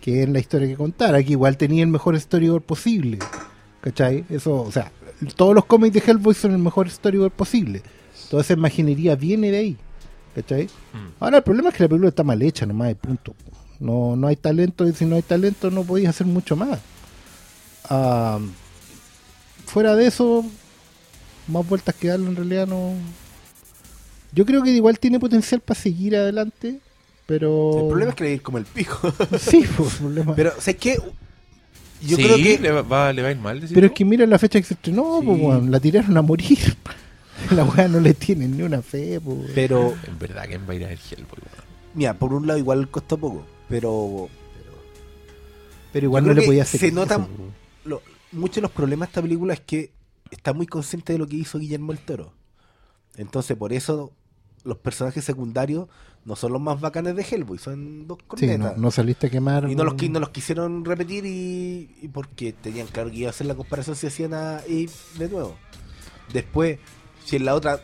que 0.00 0.22
en 0.22 0.32
la 0.32 0.38
historia 0.38 0.66
que 0.68 0.76
contar. 0.76 1.14
Aquí 1.14 1.32
igual 1.32 1.56
tenía 1.56 1.82
el 1.82 1.88
mejor 1.90 2.18
storyboard 2.18 2.62
posible. 2.62 3.18
¿Cachai? 3.82 4.24
Eso, 4.30 4.62
o 4.62 4.70
sea, 4.72 4.92
todos 5.36 5.54
los 5.54 5.64
cómics 5.64 5.94
de 5.94 6.02
Hellboy 6.06 6.34
son 6.34 6.52
el 6.52 6.58
mejor 6.58 6.90
storyboard 6.90 7.32
posible. 7.32 7.82
Toda 8.30 8.42
esa 8.42 8.54
imaginería 8.54 9.16
viene 9.16 9.50
de 9.50 9.58
ahí. 9.58 9.76
¿Cachai? 10.34 10.68
Ahora 11.18 11.38
el 11.38 11.42
problema 11.42 11.70
es 11.70 11.74
que 11.74 11.82
la 11.82 11.88
película 11.88 12.08
está 12.08 12.22
mal 12.22 12.40
hecha, 12.40 12.64
nomás 12.64 12.88
de 12.88 12.94
punto. 12.94 13.34
No, 13.80 14.14
no 14.14 14.28
hay 14.28 14.36
talento 14.36 14.86
y 14.86 14.92
si 14.92 15.04
no 15.06 15.16
hay 15.16 15.22
talento 15.22 15.70
no 15.70 15.82
podéis 15.84 16.08
hacer 16.08 16.26
mucho 16.26 16.54
más. 16.54 16.78
Ah, 17.88 18.38
fuera 19.66 19.96
de 19.96 20.06
eso, 20.06 20.44
más 21.48 21.66
vueltas 21.66 21.94
que 21.94 22.08
darle 22.08 22.28
en 22.28 22.36
realidad 22.36 22.66
no. 22.66 22.94
Yo 24.32 24.46
creo 24.46 24.62
que 24.62 24.70
igual 24.70 24.98
tiene 24.98 25.18
potencial 25.18 25.60
para 25.60 25.80
seguir 25.80 26.14
adelante, 26.14 26.78
pero. 27.26 27.80
El 27.80 27.88
problema 27.88 28.10
es 28.10 28.16
que 28.16 28.24
le 28.24 28.40
como 28.40 28.58
el 28.58 28.64
pico. 28.64 29.00
Sí, 29.40 29.64
pues, 29.76 29.94
el 29.94 29.98
problema. 29.98 30.34
Pero, 30.36 30.52
¿sabes 30.58 30.76
qué? 30.76 30.98
Yo 32.02 32.16
Sí, 32.16 32.22
creo 32.24 32.36
que. 32.36 32.58
le 32.58 32.70
va, 32.70 32.82
va- 32.82 33.12
le 33.12 33.22
va 33.22 33.28
a 33.28 33.30
ir 33.32 33.36
mal. 33.38 33.60
Pero 33.60 33.80
tú? 33.80 33.86
es 33.86 33.92
que 33.92 34.04
mira 34.04 34.26
la 34.26 34.38
fecha 34.38 34.58
que 34.60 34.66
se 34.66 34.74
estrenó, 34.74 35.20
pues, 35.24 35.40
weón, 35.40 35.70
la 35.70 35.80
tiraron 35.80 36.16
a 36.16 36.22
morir. 36.22 36.58
la 37.50 37.64
weá 37.64 37.88
no 37.88 38.00
le 38.00 38.14
tienen 38.14 38.56
ni 38.56 38.62
una 38.62 38.80
fe, 38.82 39.20
pues. 39.20 39.50
Pero, 39.54 39.94
En 40.06 40.18
verdad, 40.18 40.44
¿quién 40.48 40.62
va 40.68 40.72
a 40.72 40.76
ir 40.76 40.84
a 40.84 40.88
ver 40.88 40.98
Hellboy? 40.98 41.38
weón? 41.40 41.70
mira, 41.94 42.14
por 42.14 42.32
un 42.32 42.46
lado 42.46 42.58
igual 42.58 42.88
costó 42.90 43.18
poco. 43.18 43.44
Pero. 43.68 44.28
Pero 45.92 46.06
igual 46.06 46.26
no 46.26 46.32
le 46.34 46.42
podía 46.42 46.62
hacer 46.62 46.80
Se 46.80 46.92
notan. 46.92 47.26
pues. 47.26 47.48
lo- 47.84 48.02
muchos 48.32 48.56
de 48.56 48.60
los 48.62 48.70
problemas 48.70 49.08
de 49.08 49.10
esta 49.10 49.22
película 49.22 49.54
es 49.54 49.60
que 49.60 49.90
está 50.30 50.52
muy 50.52 50.66
consciente 50.66 51.12
de 51.12 51.18
lo 51.18 51.26
que 51.26 51.36
hizo 51.36 51.58
Guillermo 51.58 51.92
el 51.92 51.98
Toro. 51.98 52.32
Entonces, 53.16 53.56
por 53.56 53.72
eso 53.72 54.12
los 54.64 54.76
personajes 54.78 55.24
secundarios 55.24 55.88
no 56.24 56.36
son 56.36 56.52
los 56.52 56.60
más 56.60 56.80
bacanes 56.80 57.16
de 57.16 57.22
Hellboy, 57.22 57.58
son 57.58 58.06
dos 58.06 58.18
Sí, 58.18 58.24
cornetas. 58.26 58.76
no, 58.76 58.82
no 58.82 58.90
saliste 58.90 59.28
a 59.28 59.30
quemar. 59.30 59.70
Y 59.70 59.74
no 59.74 59.84
los, 59.84 59.94
no 60.10 60.20
los 60.20 60.28
quisieron 60.30 60.84
repetir 60.84 61.24
y, 61.24 61.96
y 62.02 62.08
porque 62.08 62.52
tenían 62.52 62.86
claro 62.88 63.10
que 63.10 63.16
iba 63.16 63.28
a 63.28 63.30
hacer 63.30 63.46
la 63.46 63.54
comparación 63.54 63.96
si 63.96 64.06
hacían 64.06 64.34
a 64.34 64.58
Abe 64.58 64.88
de 65.18 65.28
nuevo. 65.28 65.56
Después, 66.32 66.78
si 67.24 67.36
en 67.36 67.46
la 67.46 67.54
otra 67.54 67.80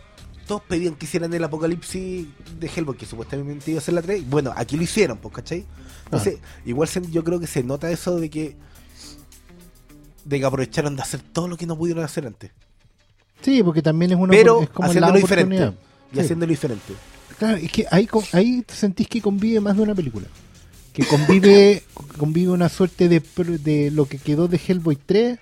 todos 0.47 0.63
pedían 0.63 0.95
que 0.95 1.07
hicieran 1.07 1.33
el 1.35 1.43
apocalipsis 1.43 2.27
de 2.61 2.67
Hellboy, 2.69 2.97
que 2.97 3.07
supuestamente 3.07 3.71
iba 3.71 3.79
a 3.81 3.83
ser 3.83 3.95
la 3.95 4.03
3, 4.03 4.29
bueno, 4.29 4.53
aquí 4.55 4.77
lo 4.77 4.83
hicieron, 4.85 5.19
pues, 5.19 5.35
¿cachai? 5.35 5.65
Entonces, 6.05 6.39
igual 6.65 6.89
se- 6.89 7.11
yo 7.11 7.25
creo 7.25 7.41
que 7.41 7.47
se 7.49 7.65
nota 7.65 7.91
eso 7.91 8.21
de 8.21 8.31
que 8.31 8.57
de 10.25 10.41
que 10.41 10.45
aprovecharon 10.45 10.97
de 10.97 11.03
hacer 11.03 11.21
todo 11.21 11.49
lo 11.49 11.57
que 11.57 11.67
no 11.67 11.77
pudieron 11.79 12.05
hacer 12.05 12.27
antes. 12.27 12.51
Sí, 13.43 13.63
porque 13.63 13.83
también 13.83 14.11
es 14.13 14.19
una 14.19 14.31
Pero 14.31 14.63
es 14.63 14.69
como 14.71 14.89
haciéndolo 14.89 15.19
diferente. 15.19 15.73
Y 16.13 16.17
Sí. 16.17 16.21
haciéndolo 16.21 16.51
diferente. 16.51 16.95
Claro, 17.39 17.57
es 17.59 17.71
que 17.71 17.87
ahí, 17.91 18.09
ahí 18.33 18.65
sentís 18.69 19.09
que 19.09 19.21
convive 19.21 19.61
más 19.61 19.77
de 19.77 19.83
una 19.83 19.95
película. 19.95 20.27
Que 20.93 21.05
convive 21.07 21.83
convive 22.19 22.51
una 22.53 22.69
suerte 22.69 23.09
de, 23.09 23.23
de 23.63 23.91
lo 23.91 24.07
que 24.07 24.19
quedó 24.19 24.49
de 24.49 24.59
Hellboy 24.67 24.97
3 24.97 25.39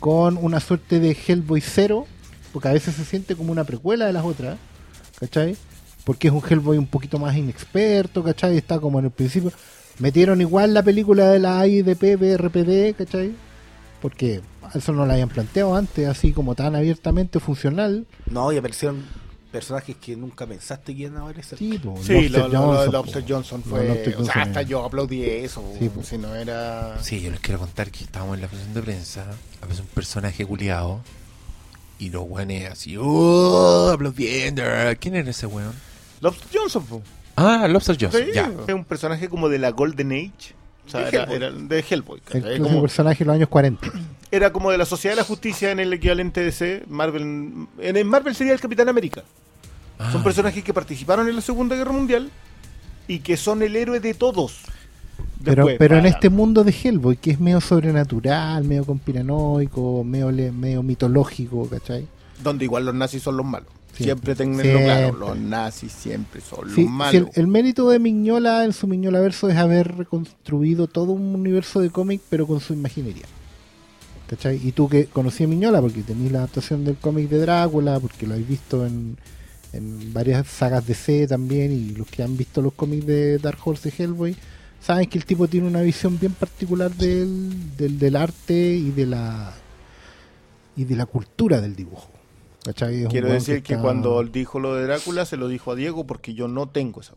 con 0.00 0.36
una 0.36 0.60
suerte 0.60 0.98
de 1.00 1.16
Hellboy 1.26 1.60
0, 1.60 2.06
porque 2.52 2.68
a 2.68 2.72
veces 2.72 2.94
se 2.96 3.04
siente 3.04 3.36
como 3.36 3.52
una 3.52 3.64
precuela 3.64 4.06
de 4.06 4.12
las 4.12 4.24
otras, 4.24 4.58
¿cachai? 5.20 5.56
Porque 6.04 6.28
es 6.28 6.34
un 6.34 6.42
Hellboy 6.48 6.78
un 6.78 6.86
poquito 6.86 7.18
más 7.18 7.36
inexperto, 7.36 8.24
¿cachai? 8.24 8.56
Está 8.56 8.80
como 8.80 8.98
en 8.98 9.06
el 9.06 9.10
principio. 9.10 9.52
Metieron 9.98 10.40
igual 10.40 10.74
la 10.74 10.82
película 10.82 11.30
de 11.30 11.38
la 11.38 11.60
AIDP, 11.60 12.16
BRPD, 12.18 12.96
¿cachai? 12.96 13.32
Porque 14.00 14.40
eso 14.74 14.92
no 14.92 15.06
lo 15.06 15.12
habían 15.12 15.28
planteado 15.28 15.76
antes, 15.76 16.08
así 16.08 16.32
como 16.32 16.54
tan 16.56 16.74
abiertamente 16.74 17.38
funcional. 17.38 18.06
No, 18.28 18.50
y 18.52 18.56
aparecieron 18.56 19.04
personajes 19.52 19.94
que 19.96 20.16
nunca 20.16 20.46
pensaste 20.46 20.94
que 20.96 21.02
iban 21.02 21.18
a 21.18 21.22
aparecer. 21.22 21.58
Sí, 21.58 21.78
po, 21.78 21.96
Sí, 22.02 22.28
Lobster 22.28 22.30
lo, 22.40 22.48
lo- 22.48 22.48
lo 22.48 22.72
de 22.72 22.76
Johnson, 22.78 22.92
Lobster. 22.92 23.24
Johnson 23.28 23.62
Lo 23.66 23.70
fue. 23.70 23.86
Lobster 23.88 24.08
o 24.16 24.24
sea, 24.24 24.34
Johnson 24.34 24.42
hasta 24.48 24.62
yo 24.62 24.84
aplaudí 24.84 25.22
eso. 25.24 25.62
Sí, 25.78 25.88
po. 25.88 26.02
si 26.02 26.18
no 26.18 26.34
era. 26.34 26.98
Sí, 27.02 27.20
yo 27.20 27.30
les 27.30 27.40
quiero 27.40 27.60
contar 27.60 27.90
que 27.90 28.02
estábamos 28.04 28.36
en 28.36 28.42
la 28.42 28.48
función 28.48 28.74
de 28.74 28.82
prensa. 28.82 29.26
Aparece 29.58 29.82
un 29.82 29.88
personaje 29.88 30.44
culiado. 30.46 31.00
Y 31.98 32.10
los 32.10 32.24
weones 32.26 32.68
así, 32.70 32.96
¡oh! 32.98 33.90
Aplaudiendo. 33.94 34.62
¿Quién 34.98 35.14
era 35.14 35.30
ese 35.30 35.46
weón? 35.46 35.72
Lobster 36.20 36.48
Johnson, 36.52 36.84
po. 36.86 37.02
Ah, 37.36 37.68
Lobster 37.68 37.96
Johnson. 38.00 38.22
Sí, 38.24 38.30
ya. 38.34 38.50
Es 38.66 38.74
un 38.74 38.84
personaje 38.84 39.28
como 39.28 39.48
de 39.48 39.58
la 39.58 39.70
Golden 39.70 40.10
Age. 40.12 40.54
O 40.86 40.90
sea, 40.90 41.00
De 41.02 41.08
era, 41.08 41.22
Hellboy. 41.24 41.36
era 41.36 41.50
de 41.52 41.84
Hellboy. 41.88 42.20
Como- 42.60 42.82
personaje 42.82 43.18
de 43.20 43.24
los 43.26 43.34
años 43.36 43.48
40. 43.48 43.90
era 44.30 44.52
como 44.52 44.70
de 44.70 44.78
la 44.78 44.84
Sociedad 44.86 45.14
de 45.16 45.20
la 45.22 45.26
Justicia 45.26 45.70
en 45.70 45.78
el 45.80 45.92
equivalente 45.92 46.40
DC. 46.40 46.84
Marvel, 46.88 47.22
en 47.78 47.96
el 47.96 48.04
Marvel 48.04 48.34
sería 48.34 48.52
el 48.52 48.60
Capitán 48.60 48.88
América. 48.88 49.22
Son 50.10 50.20
Ah, 50.20 50.24
personajes 50.24 50.64
que 50.64 50.74
participaron 50.74 51.28
en 51.28 51.36
la 51.36 51.40
Segunda 51.42 51.76
Guerra 51.76 51.92
Mundial 51.92 52.30
y 53.06 53.20
que 53.20 53.36
son 53.36 53.62
el 53.62 53.76
héroe 53.76 54.00
de 54.00 54.14
todos. 54.14 54.58
Pero, 55.44 55.64
Después, 55.66 55.76
pero 55.78 55.96
en 55.96 56.02
para- 56.02 56.14
este 56.14 56.28
mundo 56.30 56.64
de 56.64 56.72
Hellboy, 56.72 57.16
que 57.16 57.32
es 57.32 57.40
medio 57.40 57.60
sobrenatural, 57.60 58.64
medio 58.64 58.84
conspiranoico, 58.84 60.02
medio, 60.04 60.30
medio 60.52 60.82
mitológico, 60.82 61.68
¿cachai? 61.68 62.06
Donde 62.42 62.64
igual 62.64 62.84
los 62.86 62.94
nazis 62.94 63.22
son 63.22 63.36
los 63.36 63.46
malos. 63.46 63.68
Sí. 63.96 64.04
Siempre 64.04 64.34
tenganlo 64.34 64.78
claro. 64.78 65.16
Los 65.18 65.38
nazis 65.38 65.92
siempre 65.92 66.40
son 66.40 66.60
Sí, 66.60 66.64
los 66.66 66.74
sí, 66.76 66.84
malos. 66.86 67.14
el, 67.14 67.28
el 67.34 67.46
mérito 67.46 67.88
de 67.90 67.98
Miñola 67.98 68.64
en 68.64 68.72
su 68.72 68.86
Miñola 68.86 69.20
verso 69.20 69.48
es 69.50 69.56
haber 69.56 69.96
reconstruido 69.96 70.86
todo 70.86 71.12
un 71.12 71.34
universo 71.34 71.80
de 71.80 71.90
cómic, 71.90 72.22
pero 72.30 72.46
con 72.46 72.60
su 72.60 72.72
imaginería. 72.72 73.26
¿Cachai? 74.28 74.58
Y 74.66 74.72
tú 74.72 74.88
que 74.88 75.06
conocí 75.06 75.44
a 75.44 75.46
Miñola 75.48 75.80
porque 75.82 76.02
tenéis 76.02 76.32
la 76.32 76.38
adaptación 76.38 76.84
del 76.86 76.96
cómic 76.96 77.28
de 77.28 77.38
Drácula, 77.40 78.00
porque 78.00 78.26
lo 78.26 78.32
habéis 78.32 78.48
visto 78.48 78.86
en, 78.86 79.18
en 79.74 80.12
varias 80.14 80.46
sagas 80.48 80.86
de 80.86 80.94
C 80.94 81.26
también, 81.26 81.70
y 81.70 81.90
los 81.90 82.06
que 82.06 82.22
han 82.22 82.36
visto 82.38 82.62
los 82.62 82.72
cómics 82.72 83.04
de 83.06 83.36
Dark 83.38 83.58
Horse 83.62 83.90
de 83.90 84.04
Hellboy, 84.04 84.34
saben 84.80 85.06
que 85.06 85.18
el 85.18 85.26
tipo 85.26 85.48
tiene 85.48 85.66
una 85.68 85.82
visión 85.82 86.18
bien 86.18 86.32
particular 86.32 86.90
del, 86.92 87.76
del, 87.76 87.98
del 87.98 88.16
arte 88.16 88.54
y 88.54 88.90
de 88.90 89.04
la 89.06 89.52
y 90.76 90.84
de 90.84 90.96
la 90.96 91.04
cultura 91.04 91.60
del 91.60 91.76
dibujo. 91.76 92.08
¿Cachai? 92.64 93.00
Es 93.00 93.04
un 93.06 93.10
Quiero 93.10 93.28
decir 93.28 93.62
que 93.62 93.74
está- 93.74 93.82
cuando 93.82 94.22
dijo 94.24 94.60
lo 94.60 94.74
de 94.74 94.84
Drácula 94.84 95.24
se 95.24 95.36
lo 95.36 95.48
dijo 95.48 95.72
a 95.72 95.74
Diego 95.74 96.06
porque 96.06 96.34
yo 96.34 96.48
no 96.48 96.68
tengo 96.68 97.00
esa. 97.00 97.14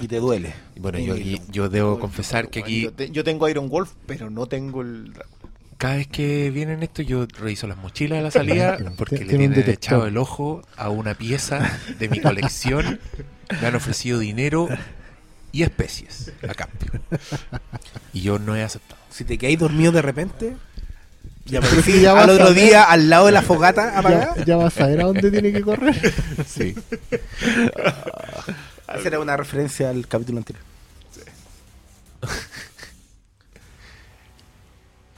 Y 0.00 0.08
te 0.08 0.16
duele. 0.20 0.54
Bueno, 0.78 0.98
yo, 0.98 1.14
aquí- 1.14 1.40
yo 1.50 1.68
debo 1.68 1.98
confesar 1.98 2.48
que 2.48 2.60
aquí, 2.60 2.82
Yo, 2.82 2.92
te- 2.92 3.10
yo 3.10 3.24
tengo 3.24 3.48
Iron 3.48 3.68
Wolf, 3.68 3.92
pero 4.06 4.30
no 4.30 4.46
tengo 4.46 4.82
el 4.82 5.12
Drácula. 5.12 5.36
cada 5.78 5.96
vez 5.96 6.08
que 6.08 6.50
vienen 6.50 6.82
esto, 6.82 7.02
yo 7.02 7.26
reviso 7.26 7.66
las 7.66 7.76
mochilas 7.78 8.18
de 8.18 8.22
la 8.22 8.30
salida 8.76 8.78
porque 8.96 9.18
le 9.18 9.24
tienen 9.26 9.54
echado 9.68 10.06
el 10.06 10.16
ojo 10.18 10.62
a 10.76 10.88
una 10.90 11.14
pieza 11.14 11.78
de 11.98 12.08
mi 12.08 12.20
colección. 12.20 13.00
Me 13.60 13.66
han 13.66 13.74
ofrecido 13.74 14.18
dinero 14.18 14.68
y 15.52 15.62
especies 15.62 16.32
a 16.48 16.54
cambio. 16.54 17.00
Y 18.12 18.20
yo 18.22 18.38
no 18.38 18.56
he 18.56 18.62
aceptado. 18.62 19.00
Si 19.10 19.24
te 19.24 19.36
quedáis 19.38 19.58
dormido 19.58 19.90
de 19.92 20.02
repente, 20.02 20.56
y 21.50 21.56
aparecí 21.56 22.00
ya 22.02 22.20
al 22.20 22.30
otro 22.30 22.52
día 22.52 22.84
al 22.84 23.08
lado 23.08 23.26
de 23.26 23.32
la 23.32 23.42
fogata 23.42 23.98
apagada, 23.98 24.36
ya, 24.36 24.44
ya 24.44 24.56
vas 24.56 24.80
a 24.80 24.86
ver 24.86 25.00
a 25.00 25.04
dónde 25.04 25.30
tiene 25.30 25.52
que 25.52 25.62
correr. 25.62 26.14
Sí. 26.46 26.74
esa 28.94 29.08
era 29.08 29.20
una 29.20 29.36
referencia 29.36 29.90
al 29.90 30.06
capítulo 30.06 30.38
anterior. 30.38 30.64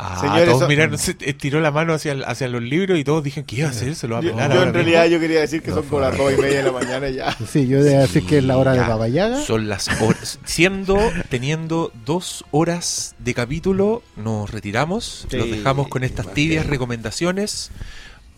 Ah, 0.04 0.18
Señores, 0.20 0.48
todos 0.48 0.68
miraron, 0.68 0.98
se 0.98 1.16
estiró 1.20 1.60
la 1.60 1.70
mano 1.70 1.94
hacia, 1.94 2.12
hacia 2.26 2.48
los 2.48 2.60
libros 2.60 2.98
y 2.98 3.04
todos 3.04 3.22
dijeron 3.22 3.46
que 3.46 3.56
iba 3.56 3.68
a 3.68 3.70
hacer, 3.70 3.94
se 3.94 4.08
lo 4.08 4.14
va 4.16 4.20
a 4.20 4.22
Yo, 4.24 4.30
pelar 4.32 4.50
yo 4.50 4.56
ahora 4.58 4.68
en 4.68 4.74
realidad 4.74 5.02
mismo. 5.02 5.14
yo 5.16 5.20
quería 5.20 5.40
decir 5.42 5.62
que 5.62 5.70
No, 5.70 5.76
son 5.76 5.84
como 5.86 6.00
las 6.00 6.18
dos 6.18 6.32
y 6.32 6.40
media 6.40 6.56
de 6.56 6.62
la 6.64 6.72
mañana 6.72 7.08
y 7.08 7.14
ya. 7.14 7.36
Sí, 7.48 7.68
yo 7.68 7.84
debo 7.84 8.00
decir 8.00 8.26
que 8.26 8.38
es 8.38 8.44
la 8.44 8.56
hora 8.58 8.72
de 8.72 8.78
Ya, 8.78 8.88
Baba 8.88 9.06
Yaga. 9.06 9.40
Son 9.42 9.68
las 9.68 9.88
horas. 10.00 10.40
Siendo, 10.44 10.98
teniendo 11.28 11.92
dos 12.04 12.44
horas 12.50 13.14
de 13.20 13.32
capítulo, 13.34 14.02
nos 14.16 14.50
retiramos. 14.50 15.26
Sí, 15.30 15.36
los 15.36 15.48
dejamos 15.48 15.86
con 15.86 16.02
estas 16.02 16.34
tibias 16.34 16.66
recomendaciones. 16.66 17.70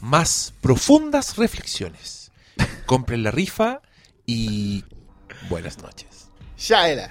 Más 0.00 0.52
profundas 0.60 1.36
reflexiones. 1.38 2.30
Compren 2.84 3.22
la 3.22 3.30
rifa 3.30 3.80
y 4.26 4.84
buenas 5.48 5.78
noches. 5.82 6.28
Ya 6.58 6.88
era. 6.90 7.10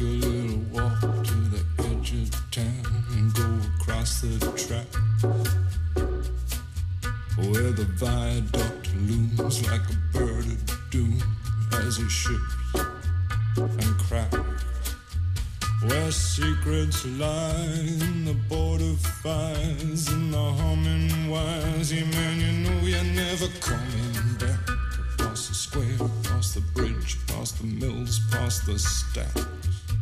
A 0.00 0.04
little 0.04 0.58
walk 0.72 1.24
to 1.24 1.34
the 1.50 1.62
edge 1.78 2.12
of 2.12 2.50
town 2.50 3.04
and 3.12 3.34
go 3.34 3.58
across 3.76 4.22
the 4.22 4.38
track 4.56 4.86
where 7.36 7.70
the 7.72 7.84
viaduct 7.96 8.94
looms 8.94 9.66
like 9.68 9.82
a 9.90 10.18
bird 10.18 10.46
of 10.46 10.90
doom 10.90 11.22
as 11.72 11.98
it 11.98 12.08
ships 12.08 12.54
and 13.56 13.98
cracks. 13.98 14.38
Where 15.82 16.10
secrets 16.10 17.04
lie 17.06 17.76
in 18.00 18.24
the 18.24 18.36
border 18.48 18.94
fires 19.22 20.08
and 20.08 20.32
the 20.32 20.52
humming 20.52 21.28
wires. 21.28 21.92
Yeah, 21.92 22.04
man, 22.04 22.40
you 22.40 22.70
know 22.70 22.80
you're 22.86 23.04
never 23.04 23.48
coming 23.60 24.36
back. 24.38 24.68
Across 25.18 25.48
the 25.48 25.54
square, 25.54 26.08
across 26.22 26.54
the 26.54 26.62
bridge, 26.74 27.18
past 27.26 27.58
the 27.58 27.66
mills, 27.66 28.20
past 28.30 28.64
the 28.66 28.78
stacks. 28.78 29.79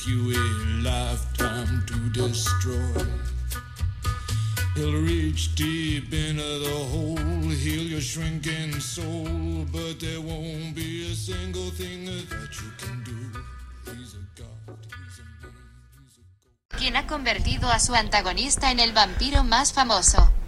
took 0.00 1.90
you 1.90 2.10
destroy. 2.12 2.74
Into 4.76 6.58
the 6.58 6.86
hole, 6.90 7.50
heal 7.50 8.00
shrinking 8.00 8.80
soul, 8.80 9.66
but 9.70 10.00
there 10.00 10.20
won't 10.20 10.74
be 10.74 11.10
a 11.10 11.14
single 11.14 11.70
thing 11.70 12.06
that 12.06 12.50
you 12.60 12.70
can 12.78 13.02
do. 13.04 13.12
He's 13.92 14.14
a 14.14 14.20
quien 16.76 16.96
ha 16.96 17.06
convertido 17.06 17.70
a 17.70 17.78
su 17.78 17.94
antagonista 17.94 18.70
en 18.70 18.80
el 18.80 18.92
vampiro 18.92 19.44
más 19.44 19.72
famoso. 19.74 20.39